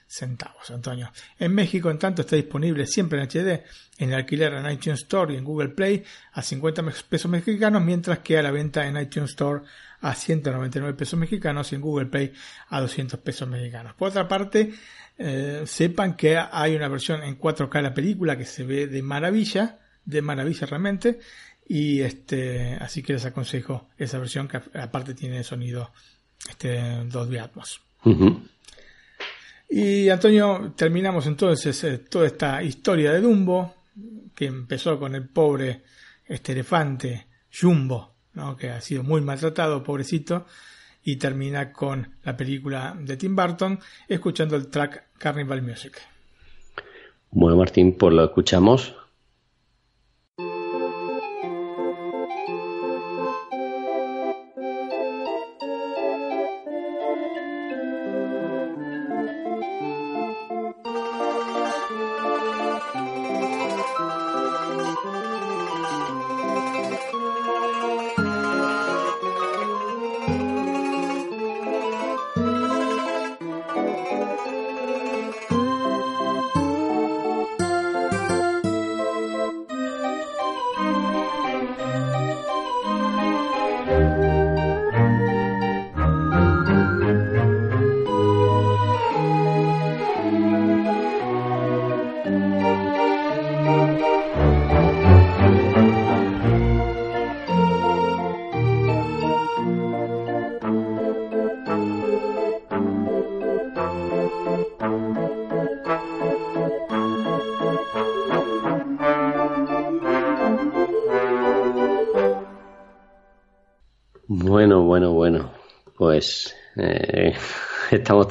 centavos, 0.07 0.69
Antonio. 0.69 1.11
En 1.39 1.53
México, 1.55 1.89
en 1.89 1.97
tanto, 1.97 2.21
está 2.21 2.35
disponible 2.35 2.85
siempre 2.85 3.19
en 3.19 3.27
HD, 3.27 3.63
en 3.97 4.09
el 4.09 4.13
alquiler 4.15 4.53
en 4.53 4.69
iTunes 4.71 5.01
Store 5.01 5.33
y 5.33 5.37
en 5.37 5.43
Google 5.43 5.69
Play 5.69 6.03
a 6.33 6.41
50 6.41 6.81
me- 6.83 6.91
pesos 7.09 7.31
mexicanos, 7.31 7.81
mientras 7.81 8.19
que 8.19 8.37
a 8.37 8.43
la 8.43 8.51
venta 8.51 8.85
en 8.87 8.97
iTunes 8.97 9.31
Store 9.31 9.61
a 10.01 10.13
199 10.13 10.93
pesos 10.95 11.17
mexicanos 11.19 11.71
y 11.71 11.75
en 11.75 11.81
Google 11.81 12.07
Play 12.07 12.31
a 12.69 12.81
200 12.81 13.19
pesos 13.21 13.47
mexicanos. 13.47 13.93
Por 13.95 14.09
otra 14.09 14.27
parte, 14.27 14.73
eh, 15.17 15.63
sepan 15.65 16.15
que 16.15 16.37
hay 16.37 16.75
una 16.75 16.87
versión 16.89 17.23
en 17.23 17.35
4K 17.39 17.73
de 17.73 17.81
la 17.81 17.93
película 17.93 18.37
que 18.37 18.45
se 18.45 18.63
ve 18.63 18.87
de 18.87 19.01
maravilla, 19.01 19.79
de 20.05 20.21
maravilla 20.21 20.67
realmente, 20.67 21.19
y 21.67 22.01
este, 22.01 22.75
así 22.79 23.01
que 23.01 23.13
les 23.13 23.25
aconsejo 23.25 23.89
esa 23.97 24.19
versión 24.19 24.47
que 24.47 24.61
aparte 24.73 25.13
tiene 25.13 25.43
sonido 25.43 25.91
este, 26.49 27.05
Dolby 27.05 27.37
Atmos. 27.37 27.81
Y 29.69 30.09
Antonio, 30.09 30.73
terminamos 30.75 31.25
entonces 31.25 31.83
eh, 31.83 31.99
toda 31.99 32.27
esta 32.27 32.61
historia 32.61 33.11
de 33.11 33.21
Dumbo, 33.21 33.73
que 34.35 34.45
empezó 34.45 34.99
con 34.99 35.15
el 35.15 35.27
pobre 35.27 35.83
este 36.25 36.51
elefante 36.51 37.27
Jumbo, 37.51 38.13
¿no? 38.33 38.57
que 38.57 38.69
ha 38.69 38.81
sido 38.81 39.03
muy 39.03 39.21
maltratado, 39.21 39.83
pobrecito, 39.83 40.45
y 41.03 41.15
termina 41.17 41.71
con 41.71 42.15
la 42.23 42.35
película 42.35 42.95
de 42.99 43.17
Tim 43.17 43.35
Burton, 43.35 43.79
escuchando 44.07 44.55
el 44.55 44.67
track 44.67 45.17
Carnival 45.17 45.61
Music. 45.61 45.99
Bueno, 47.31 47.57
Martín, 47.57 47.97
pues 47.97 48.13
lo 48.13 48.25
escuchamos. 48.25 48.95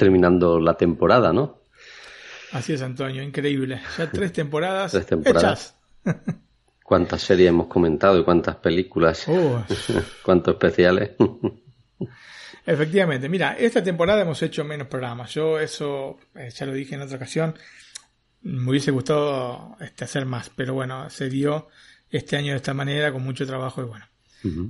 Terminando 0.03 0.59
la 0.59 0.75
temporada, 0.77 1.33
¿no? 1.33 1.61
Así 2.51 2.73
es, 2.73 2.83
Antonio, 2.83 3.23
increíble. 3.23 3.81
Ya 3.97 4.11
tres 4.11 4.33
temporadas, 4.41 4.91
Tres 4.93 5.07
temporadas. 5.07 5.77
hechas. 6.05 6.19
¿Cuántas 6.85 7.23
series 7.23 7.49
hemos 7.49 7.69
comentado 7.69 8.19
y 8.19 8.25
cuántas 8.25 8.57
películas? 8.57 9.25
Oh. 9.29 9.65
¿Cuántos 10.25 10.55
especiales? 10.55 11.13
Efectivamente, 12.67 13.29
mira, 13.29 13.53
esta 13.59 13.83
temporada 13.83 14.23
hemos 14.23 14.43
hecho 14.43 14.65
menos 14.65 14.89
programas. 14.89 15.33
Yo 15.33 15.59
eso 15.59 16.19
eh, 16.35 16.51
ya 16.51 16.67
lo 16.67 16.73
dije 16.73 16.97
en 16.97 17.03
otra 17.03 17.17
ocasión. 17.17 17.55
Me 18.43 18.69
hubiese 18.71 18.91
gustado 18.91 19.77
este, 19.81 20.05
hacer 20.05 20.27
más, 20.27 20.51
pero 20.51 20.75
bueno, 20.75 21.09
se 21.11 21.29
dio 21.29 21.69
este 22.11 22.37
año 22.37 22.51
de 22.51 22.57
esta 22.57 22.75
manera 22.75 23.13
con 23.13 23.23
mucho 23.23 23.47
trabajo 23.47 23.83
y 23.83 23.85
bueno, 23.85 24.05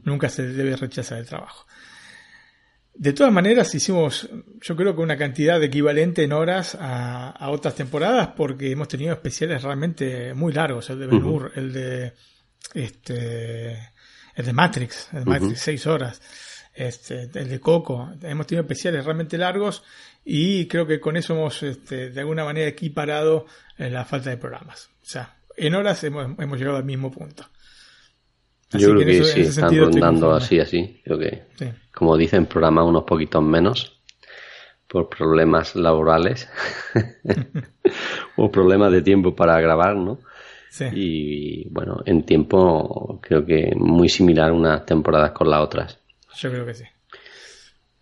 nunca 0.04 0.28
se 0.28 0.46
debe 0.46 0.76
rechazar 0.76 1.18
el 1.18 1.26
trabajo. 1.26 1.66
De 2.94 3.12
todas 3.12 3.32
maneras, 3.32 3.74
hicimos, 3.74 4.28
yo 4.60 4.76
creo 4.76 4.94
que 4.94 5.00
una 5.00 5.16
cantidad 5.16 5.62
equivalente 5.62 6.24
en 6.24 6.32
horas 6.32 6.76
a, 6.78 7.30
a 7.30 7.50
otras 7.50 7.74
temporadas 7.74 8.28
porque 8.36 8.70
hemos 8.70 8.88
tenido 8.88 9.12
especiales 9.12 9.62
realmente 9.62 10.34
muy 10.34 10.52
largos. 10.52 10.90
El 10.90 11.00
de 11.00 11.06
Ben. 11.06 11.24
Hur, 11.24 11.52
el 11.54 11.72
de 11.72 12.12
este, 12.74 13.72
el 14.34 14.46
de 14.46 14.52
Matrix, 14.52 15.08
el 15.12 15.24
de. 15.24 15.30
Matrix, 15.30 15.60
seis 15.60 15.86
horas. 15.86 16.20
Este, 16.74 17.22
el 17.34 17.48
de 17.48 17.60
Coco. 17.60 18.10
Hemos 18.22 18.46
tenido 18.46 18.62
especiales 18.62 19.04
realmente 19.04 19.36
largos 19.36 19.82
y 20.24 20.66
creo 20.68 20.86
que 20.86 21.00
con 21.00 21.16
eso 21.16 21.34
hemos 21.34 21.62
este, 21.62 22.10
de 22.10 22.20
alguna 22.20 22.44
manera 22.44 22.68
equiparado 22.68 23.46
eh, 23.76 23.90
la 23.90 24.04
falta 24.04 24.30
de 24.30 24.36
programas. 24.36 24.90
O 25.02 25.06
sea, 25.06 25.36
en 25.56 25.74
horas 25.74 26.02
hemos, 26.04 26.38
hemos 26.38 26.58
llegado 26.58 26.78
al 26.78 26.84
mismo 26.84 27.10
punto. 27.10 27.48
Yo 28.72 28.94
creo 28.94 29.06
que, 29.06 29.24
sí, 29.24 29.40
están 29.40 29.76
rondando 29.76 30.32
así, 30.32 30.58
así. 30.58 31.00
Creo 31.04 31.18
que, 31.18 31.42
como 31.94 32.16
dicen, 32.16 32.46
programa 32.46 32.84
unos 32.84 33.04
poquitos 33.04 33.42
menos 33.42 34.00
por 34.88 35.08
problemas 35.08 35.74
laborales 35.74 36.48
o 38.36 38.50
problemas 38.50 38.92
de 38.92 39.02
tiempo 39.02 39.34
para 39.34 39.60
grabar, 39.60 39.96
¿no? 39.96 40.18
Sí. 40.70 40.84
Y 40.94 41.68
bueno, 41.70 42.02
en 42.06 42.24
tiempo 42.24 43.18
creo 43.22 43.44
que 43.44 43.72
muy 43.76 44.08
similar 44.08 44.52
unas 44.52 44.86
temporadas 44.86 45.32
con 45.32 45.50
las 45.50 45.60
otras. 45.60 45.98
Yo 46.36 46.50
creo 46.50 46.64
que 46.64 46.74
sí. 46.74 46.84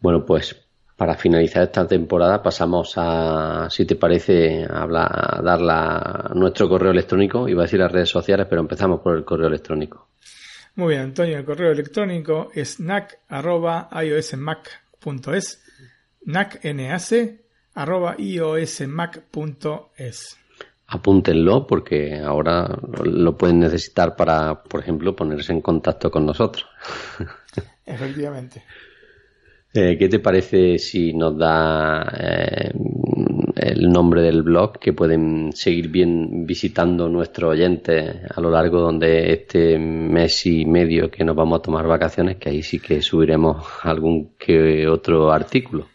Bueno, 0.00 0.24
pues 0.24 0.56
para 0.96 1.14
finalizar 1.14 1.62
esta 1.62 1.86
temporada 1.86 2.42
pasamos 2.42 2.92
a, 2.96 3.68
si 3.70 3.86
te 3.86 3.96
parece, 3.96 4.64
a, 4.64 4.82
hablar, 4.82 5.08
a 5.10 5.42
dar 5.42 6.36
nuestro 6.36 6.68
correo 6.68 6.90
electrónico. 6.90 7.48
Iba 7.48 7.62
a 7.62 7.64
decir 7.64 7.80
las 7.80 7.90
redes 7.90 8.10
sociales, 8.10 8.46
pero 8.50 8.60
empezamos 8.60 9.00
por 9.00 9.16
el 9.16 9.24
correo 9.24 9.48
electrónico. 9.48 10.08
Muy 10.80 10.94
bien, 10.94 11.02
Antonio, 11.02 11.36
el 11.36 11.44
correo 11.44 11.72
electrónico 11.72 12.48
es 12.54 12.80
nac.iosmac.es 12.80 15.62
nac, 16.24 16.58
arroba 17.74 18.16
iosmac.es. 18.16 20.38
Apúntenlo 20.86 21.66
porque 21.66 22.18
ahora 22.18 22.78
lo 23.04 23.36
pueden 23.36 23.58
necesitar 23.58 24.16
para, 24.16 24.62
por 24.62 24.80
ejemplo, 24.80 25.14
ponerse 25.14 25.52
en 25.52 25.60
contacto 25.60 26.10
con 26.10 26.24
nosotros. 26.24 26.64
Efectivamente. 27.84 28.64
Eh, 29.74 29.98
¿Qué 29.98 30.08
te 30.08 30.20
parece 30.20 30.78
si 30.78 31.12
nos 31.12 31.36
da 31.36 32.10
eh, 32.18 32.72
el 33.60 33.90
nombre 33.90 34.22
del 34.22 34.42
blog 34.42 34.78
que 34.78 34.92
pueden 34.92 35.52
seguir 35.52 35.88
bien 35.88 36.46
visitando 36.46 37.08
nuestros 37.08 37.50
oyentes 37.52 38.16
a 38.34 38.40
lo 38.40 38.50
largo 38.50 38.92
de 38.92 39.32
este 39.32 39.78
mes 39.78 40.46
y 40.46 40.64
medio 40.64 41.10
que 41.10 41.24
nos 41.24 41.36
vamos 41.36 41.58
a 41.58 41.62
tomar 41.62 41.86
vacaciones? 41.86 42.38
Que 42.38 42.48
ahí 42.50 42.62
sí 42.62 42.80
que 42.80 43.02
subiremos 43.02 43.66
algún 43.82 44.34
que 44.38 44.88
otro 44.88 45.30
artículo. 45.30 45.86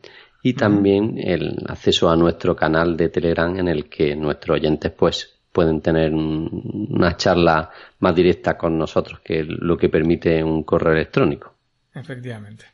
y 0.42 0.54
también 0.54 1.18
el 1.18 1.58
acceso 1.68 2.08
a 2.08 2.16
nuestro 2.16 2.56
canal 2.56 2.96
de 2.96 3.10
Telegram 3.10 3.54
en 3.58 3.68
el 3.68 3.90
que 3.90 4.16
nuestros 4.16 4.56
oyentes 4.56 4.92
pues 4.92 5.40
pueden 5.52 5.82
tener 5.82 6.14
una 6.14 7.18
charla 7.18 7.68
más 7.98 8.14
directa 8.14 8.56
con 8.56 8.78
nosotros 8.78 9.20
que 9.20 9.44
lo 9.44 9.76
que 9.76 9.90
permite 9.90 10.42
un 10.42 10.62
correo 10.62 10.94
electrónico. 10.94 11.54
Efectivamente. 11.94 12.64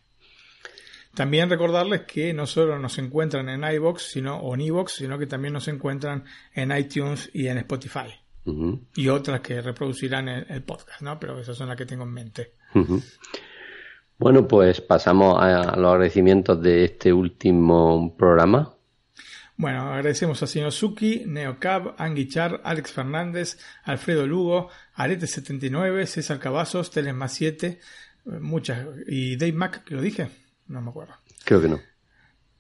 También 1.17 1.51
recordarles 1.51 2.03
que 2.03 2.33
no 2.33 2.47
solo 2.47 2.79
nos 2.79 2.97
encuentran 2.99 3.49
en 3.49 3.65
iBox 3.65 4.13
sino, 4.13 4.37
o 4.37 4.55
en 4.55 4.61
iBox, 4.61 4.93
sino 4.93 5.19
que 5.19 5.27
también 5.27 5.53
nos 5.53 5.67
encuentran 5.67 6.23
en 6.55 6.71
iTunes 6.71 7.29
y 7.33 7.49
en 7.49 7.59
Spotify 7.59 8.22
y 8.45 9.09
otras 9.09 9.41
que 9.41 9.61
reproducirán 9.61 10.29
el, 10.29 10.63
podcast, 10.63 11.03
¿no? 11.03 11.19
Pero 11.19 11.39
esas 11.39 11.57
son 11.57 11.69
las 11.69 11.77
que 11.77 11.87
tengo 11.87 12.05
en 12.05 12.13
mente. 12.13 12.55
Bueno, 14.19 14.47
pues 14.47 14.81
pasamos 14.81 15.41
a, 15.41 15.77
los 15.77 15.93
agradecimientos 15.93 16.61
de 16.61 16.85
este 16.85 17.13
último 17.13 18.17
programa. 18.17 18.75
Bueno, 19.57 19.93
agradecemos 19.93 20.43
a 20.43 20.47
Sinosuki, 20.47 21.25
Neocab, 21.27 21.95
Anguichar, 21.99 22.61
Alex 22.65 22.93
Fernández, 22.93 23.59
Alfredo 23.85 24.27
Lugo, 24.27 24.71
Arete79, 24.97 26.07
César 26.07 26.39
Cavazos, 26.39 26.91
Telesma 26.91 27.29
7, 27.29 27.79
muchas. 28.25 28.87
¿Y 29.07 29.37
Dave 29.37 29.53
Mac, 29.53 29.85
que 29.85 29.95
lo 29.95 30.03
dije? 30.03 30.29
No 30.67 30.81
me 30.81 30.91
acuerdo. 30.91 31.15
Creo 31.45 31.61
que 31.61 31.69
no. 31.69 31.81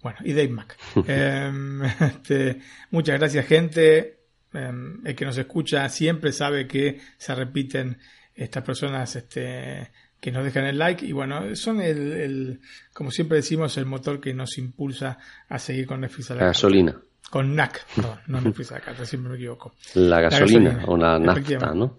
Bueno, 0.02 0.18
y 0.24 0.32
Dave 0.32 0.48
Mac. 0.48 0.76
Em, 1.06 1.82
este, 2.00 2.60
muchas 2.90 3.18
gracias, 3.18 3.46
gente. 3.46 4.21
Em, 4.54 5.00
el 5.06 5.14
que 5.14 5.24
nos 5.24 5.38
escucha 5.38 5.88
siempre 5.88 6.32
sabe 6.32 6.66
que 6.66 7.00
se 7.16 7.34
repiten 7.34 7.98
estas 8.34 8.62
personas 8.62 9.16
este, 9.16 9.90
que 10.20 10.30
nos 10.30 10.44
dejan 10.44 10.64
el 10.66 10.78
like 10.78 11.04
y 11.04 11.12
bueno, 11.12 11.54
son 11.56 11.80
el, 11.80 12.60
como 12.92 13.10
siempre 13.10 13.36
decimos, 13.36 13.76
el 13.76 13.86
motor 13.86 14.20
que 14.20 14.34
nos 14.34 14.58
impulsa 14.58 15.18
a 15.48 15.58
seguir 15.58 15.86
con 15.86 16.00
Netflix 16.00 16.30
a 16.30 16.34
la, 16.34 16.44
gasolina. 16.46 17.00
Con 17.30 17.54
NAC, 17.54 17.86
no, 17.96 18.18
no 18.26 18.40
Netflix 18.40 18.72
a 18.72 18.74
la 18.74 18.80
carta, 18.80 19.06
siempre 19.06 19.30
me 19.30 19.36
equivoco. 19.36 19.74
La 19.94 20.20
gasolina, 20.20 20.84
o 20.86 20.96
la 20.96 21.18
nafta, 21.18 21.74
¿no? 21.74 21.98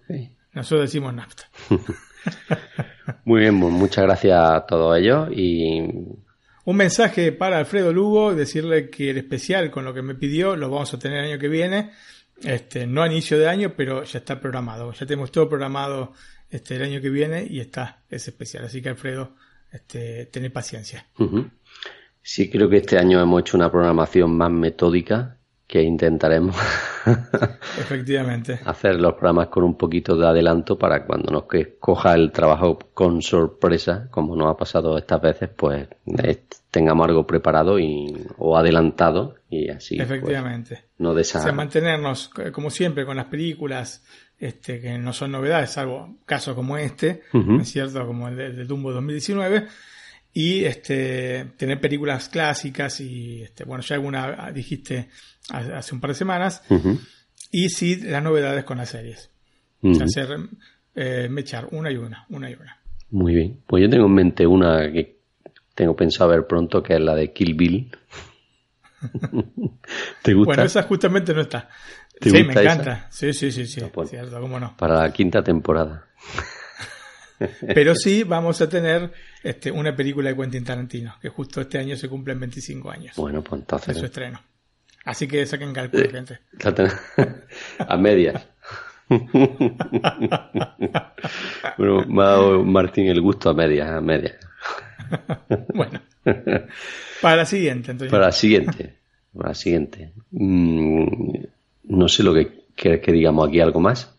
Nosotros 0.52 0.82
decimos 0.82 1.12
nafta. 1.12 1.44
Muy 3.24 3.40
bien, 3.40 3.60
pues 3.60 3.72
muchas 3.72 4.04
gracias 4.04 4.38
a 4.38 4.64
todos 4.64 4.96
ellos 4.96 5.28
y 5.32 5.82
un 6.66 6.76
mensaje 6.76 7.30
para 7.32 7.58
Alfredo 7.58 7.92
Lugo, 7.92 8.34
decirle 8.34 8.88
que 8.88 9.10
el 9.10 9.18
especial 9.18 9.70
con 9.70 9.84
lo 9.84 9.92
que 9.92 10.00
me 10.00 10.14
pidió 10.14 10.56
lo 10.56 10.70
vamos 10.70 10.94
a 10.94 10.98
tener 10.98 11.18
el 11.18 11.32
año 11.32 11.38
que 11.38 11.48
viene. 11.48 11.90
Este, 12.42 12.86
no 12.86 13.02
a 13.02 13.06
inicio 13.06 13.38
de 13.38 13.48
año, 13.48 13.74
pero 13.76 14.04
ya 14.04 14.18
está 14.18 14.40
programado. 14.40 14.92
Ya 14.92 15.06
tenemos 15.06 15.30
todo 15.30 15.48
programado 15.48 16.12
este, 16.50 16.76
el 16.76 16.82
año 16.82 17.00
que 17.00 17.10
viene 17.10 17.46
y 17.48 17.60
está 17.60 18.02
ese 18.10 18.30
especial. 18.30 18.64
Así 18.64 18.82
que 18.82 18.88
Alfredo, 18.88 19.34
este, 19.72 20.26
tené 20.26 20.50
paciencia. 20.50 21.06
Sí, 22.22 22.50
creo 22.50 22.68
que 22.68 22.78
este 22.78 22.98
año 22.98 23.20
hemos 23.20 23.40
hecho 23.40 23.56
una 23.56 23.70
programación 23.70 24.36
más 24.36 24.50
metódica 24.50 25.38
que 25.66 25.82
intentaremos 25.82 26.54
efectivamente 27.78 28.60
hacer 28.64 29.00
los 29.00 29.14
programas 29.14 29.48
con 29.48 29.64
un 29.64 29.76
poquito 29.76 30.14
de 30.16 30.26
adelanto 30.26 30.78
para 30.78 31.06
cuando 31.06 31.32
nos 31.32 31.44
coja 31.80 32.14
el 32.14 32.32
trabajo 32.32 32.78
con 32.92 33.22
sorpresa 33.22 34.08
como 34.10 34.36
nos 34.36 34.50
ha 34.50 34.56
pasado 34.56 34.98
estas 34.98 35.22
veces 35.22 35.48
pues 35.56 35.88
tengamos 36.74 37.06
algo 37.08 37.24
preparado 37.24 37.78
y, 37.78 38.12
o 38.36 38.58
adelantado 38.58 39.36
y 39.48 39.68
así 39.68 39.94
pues, 39.96 40.10
efectivamente. 40.10 40.86
no 40.98 41.10
o 41.10 41.22
sea, 41.22 41.52
mantenernos 41.52 42.32
eh, 42.44 42.50
como 42.50 42.68
siempre 42.68 43.06
con 43.06 43.16
las 43.16 43.26
películas 43.26 44.04
este, 44.36 44.80
que 44.80 44.98
no 44.98 45.12
son 45.12 45.30
novedades 45.30 45.70
salvo 45.70 46.16
casos 46.26 46.56
como 46.56 46.76
este 46.76 47.22
es 47.60 47.70
cierto 47.70 48.04
como 48.04 48.26
el 48.26 48.36
de, 48.36 48.52
de 48.52 48.64
Dumbo 48.64 48.90
2019 48.90 49.68
y 50.32 50.64
este 50.64 51.52
tener 51.56 51.80
películas 51.80 52.28
clásicas 52.28 53.00
y 53.00 53.44
este 53.44 53.62
bueno 53.62 53.84
ya 53.84 53.94
alguna 53.94 54.50
dijiste 54.52 55.08
hace 55.50 55.94
un 55.94 56.00
par 56.00 56.10
de 56.10 56.16
semanas 56.16 56.64
y 57.52 57.68
sí 57.68 58.00
las 58.02 58.22
novedades 58.22 58.64
con 58.64 58.78
las 58.78 58.88
series. 58.88 59.30
Hacer 60.02 60.28
eh, 60.96 61.28
mechar 61.30 61.68
una 61.70 61.92
y 61.92 61.96
una 61.96 62.26
una 62.30 62.50
y 62.50 62.54
una. 62.54 62.80
Muy 63.10 63.32
bien. 63.32 63.60
Pues 63.64 63.82
yo 63.84 63.88
tengo 63.88 64.06
en 64.06 64.14
mente 64.14 64.44
una 64.44 64.90
que 64.90 65.13
tengo 65.74 65.96
pensado 65.96 66.30
ver 66.30 66.46
pronto 66.46 66.82
que 66.82 66.94
es 66.94 67.00
la 67.00 67.14
de 67.14 67.32
Kill 67.32 67.54
Bill 67.54 67.90
¿Te 70.22 70.34
gusta? 70.34 70.46
Bueno, 70.48 70.62
esa 70.64 70.82
justamente 70.84 71.34
no 71.34 71.42
está. 71.42 71.68
sí, 72.20 72.30
me 72.44 72.52
encanta. 72.52 73.06
Sí, 73.10 73.32
sí, 73.32 73.52
sí, 73.52 73.66
sí. 73.66 73.80
Pues, 73.92 74.10
cierto, 74.10 74.40
cómo 74.40 74.58
no. 74.58 74.76
Para 74.76 75.02
la 75.02 75.12
quinta 75.12 75.42
temporada. 75.42 76.06
Pero 77.74 77.94
sí 77.94 78.22
vamos 78.22 78.60
a 78.60 78.68
tener 78.68 79.12
este, 79.42 79.70
una 79.70 79.94
película 79.94 80.30
de 80.30 80.36
Quentin 80.36 80.64
Tarantino, 80.64 81.14
que 81.20 81.28
justo 81.28 81.60
este 81.60 81.78
año 81.78 81.96
se 81.96 82.08
cumplen 82.08 82.40
25 82.40 82.90
años. 82.90 83.16
Bueno, 83.16 83.42
pues 83.42 83.60
entonces. 83.60 83.94
De 83.94 84.00
su 84.00 84.06
estreno. 84.06 84.40
Así 85.04 85.28
que 85.28 85.44
saquen 85.44 85.72
cálculo, 85.72 86.04
eh, 86.04 86.10
gente. 86.10 86.38
a 87.78 87.96
medias. 87.96 88.46
bueno, 91.76 92.06
me 92.08 92.22
ha 92.22 92.26
dado 92.26 92.64
Martín 92.64 93.08
el 93.08 93.20
gusto 93.20 93.50
a 93.50 93.54
medias, 93.54 93.90
a 93.90 94.00
medias. 94.00 94.36
bueno. 95.74 96.00
Para 97.20 97.36
la 97.36 97.46
siguiente, 97.46 97.90
entonces. 97.92 98.10
Para 98.10 98.26
la 98.26 98.32
siguiente. 98.32 98.94
Para 99.34 99.48
la 99.50 99.54
siguiente. 99.54 100.12
Mm, 100.30 101.44
no 101.84 102.08
sé 102.08 102.22
lo 102.22 102.34
que 102.34 102.66
quieres 102.74 103.00
que 103.00 103.12
digamos 103.12 103.48
aquí, 103.48 103.60
algo 103.60 103.80
más. 103.80 104.14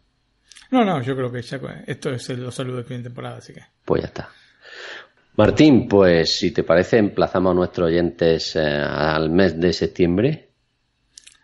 No, 0.72 0.84
no, 0.84 1.02
yo 1.02 1.16
creo 1.16 1.32
que 1.32 1.42
ya 1.42 1.60
esto 1.88 2.10
es 2.12 2.30
el 2.30 2.52
saludo 2.52 2.78
de 2.78 2.84
fin 2.84 2.98
de 2.98 3.04
temporada, 3.04 3.38
así 3.38 3.54
que. 3.54 3.62
Pues 3.84 4.02
ya 4.02 4.08
está. 4.08 4.30
Martín, 5.38 5.88
pues 5.88 6.38
si 6.38 6.52
te 6.52 6.64
parece, 6.64 6.98
emplazamos 6.98 7.52
a 7.52 7.56
nuestros 7.56 7.88
oyentes 7.88 8.56
eh, 8.56 8.62
al 8.62 9.30
mes 9.30 9.60
de 9.60 9.74
septiembre. 9.74 10.50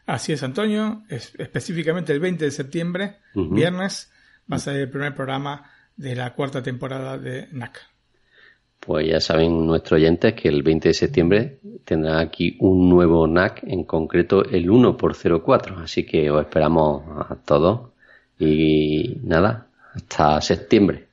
Así 0.05 0.33
es, 0.33 0.43
Antonio. 0.43 1.03
específicamente 1.09 2.13
el 2.13 2.19
20 2.19 2.45
de 2.45 2.51
septiembre, 2.51 3.17
viernes, 3.33 4.11
va 4.51 4.57
a 4.57 4.59
ser 4.59 4.75
el 4.75 4.89
primer 4.89 5.13
programa 5.13 5.71
de 5.95 6.15
la 6.15 6.33
cuarta 6.33 6.63
temporada 6.63 7.17
de 7.17 7.47
NAC. 7.51 7.90
Pues 8.81 9.07
ya 9.07 9.21
saben 9.21 9.67
nuestros 9.67 9.99
oyentes 9.99 10.33
que 10.33 10.49
el 10.49 10.63
20 10.63 10.89
de 10.89 10.93
septiembre 10.95 11.59
tendrán 11.85 12.17
aquí 12.17 12.57
un 12.59 12.89
nuevo 12.89 13.27
NAC, 13.27 13.63
en 13.63 13.83
concreto 13.83 14.43
el 14.43 14.69
1 14.69 14.97
x 14.99 15.31
04 15.43 15.79
Así 15.79 16.03
que 16.03 16.31
os 16.31 16.41
esperamos 16.41 17.03
a 17.29 17.35
todos 17.35 17.91
y 18.39 19.19
nada, 19.23 19.67
hasta 19.93 20.41
septiembre. 20.41 21.07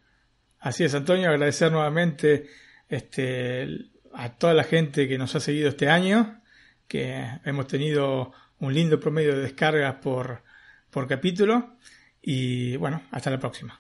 Así 0.61 0.85
es, 0.85 0.95
Antonio, 0.95 1.29
agradecer 1.29 1.71
nuevamente 1.71 2.47
este, 2.89 3.91
a 4.15 4.31
toda 4.31 4.55
la 4.55 4.65
gente 4.65 5.07
que 5.07 5.19
nos 5.19 5.35
ha 5.35 5.41
seguido 5.41 5.69
este 5.69 5.91
año, 5.91 6.41
que 6.89 7.23
hemos 7.45 7.67
tenido 7.67 8.33
un 8.61 8.73
lindo 8.73 8.99
promedio 8.99 9.37
de 9.37 9.43
descargas 9.43 9.97
por, 9.97 10.43
por 10.91 11.07
capítulo. 11.07 11.77
Y 12.23 12.77
bueno, 12.77 13.03
hasta 13.11 13.31
la 13.31 13.39
próxima. 13.39 13.79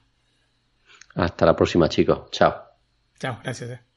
Hasta 1.14 1.46
la 1.46 1.56
próxima, 1.56 1.88
chicos. 1.88 2.30
Chao. 2.30 2.67
Chao, 3.18 3.40
gracias. 3.42 3.70
Eh. 3.70 3.87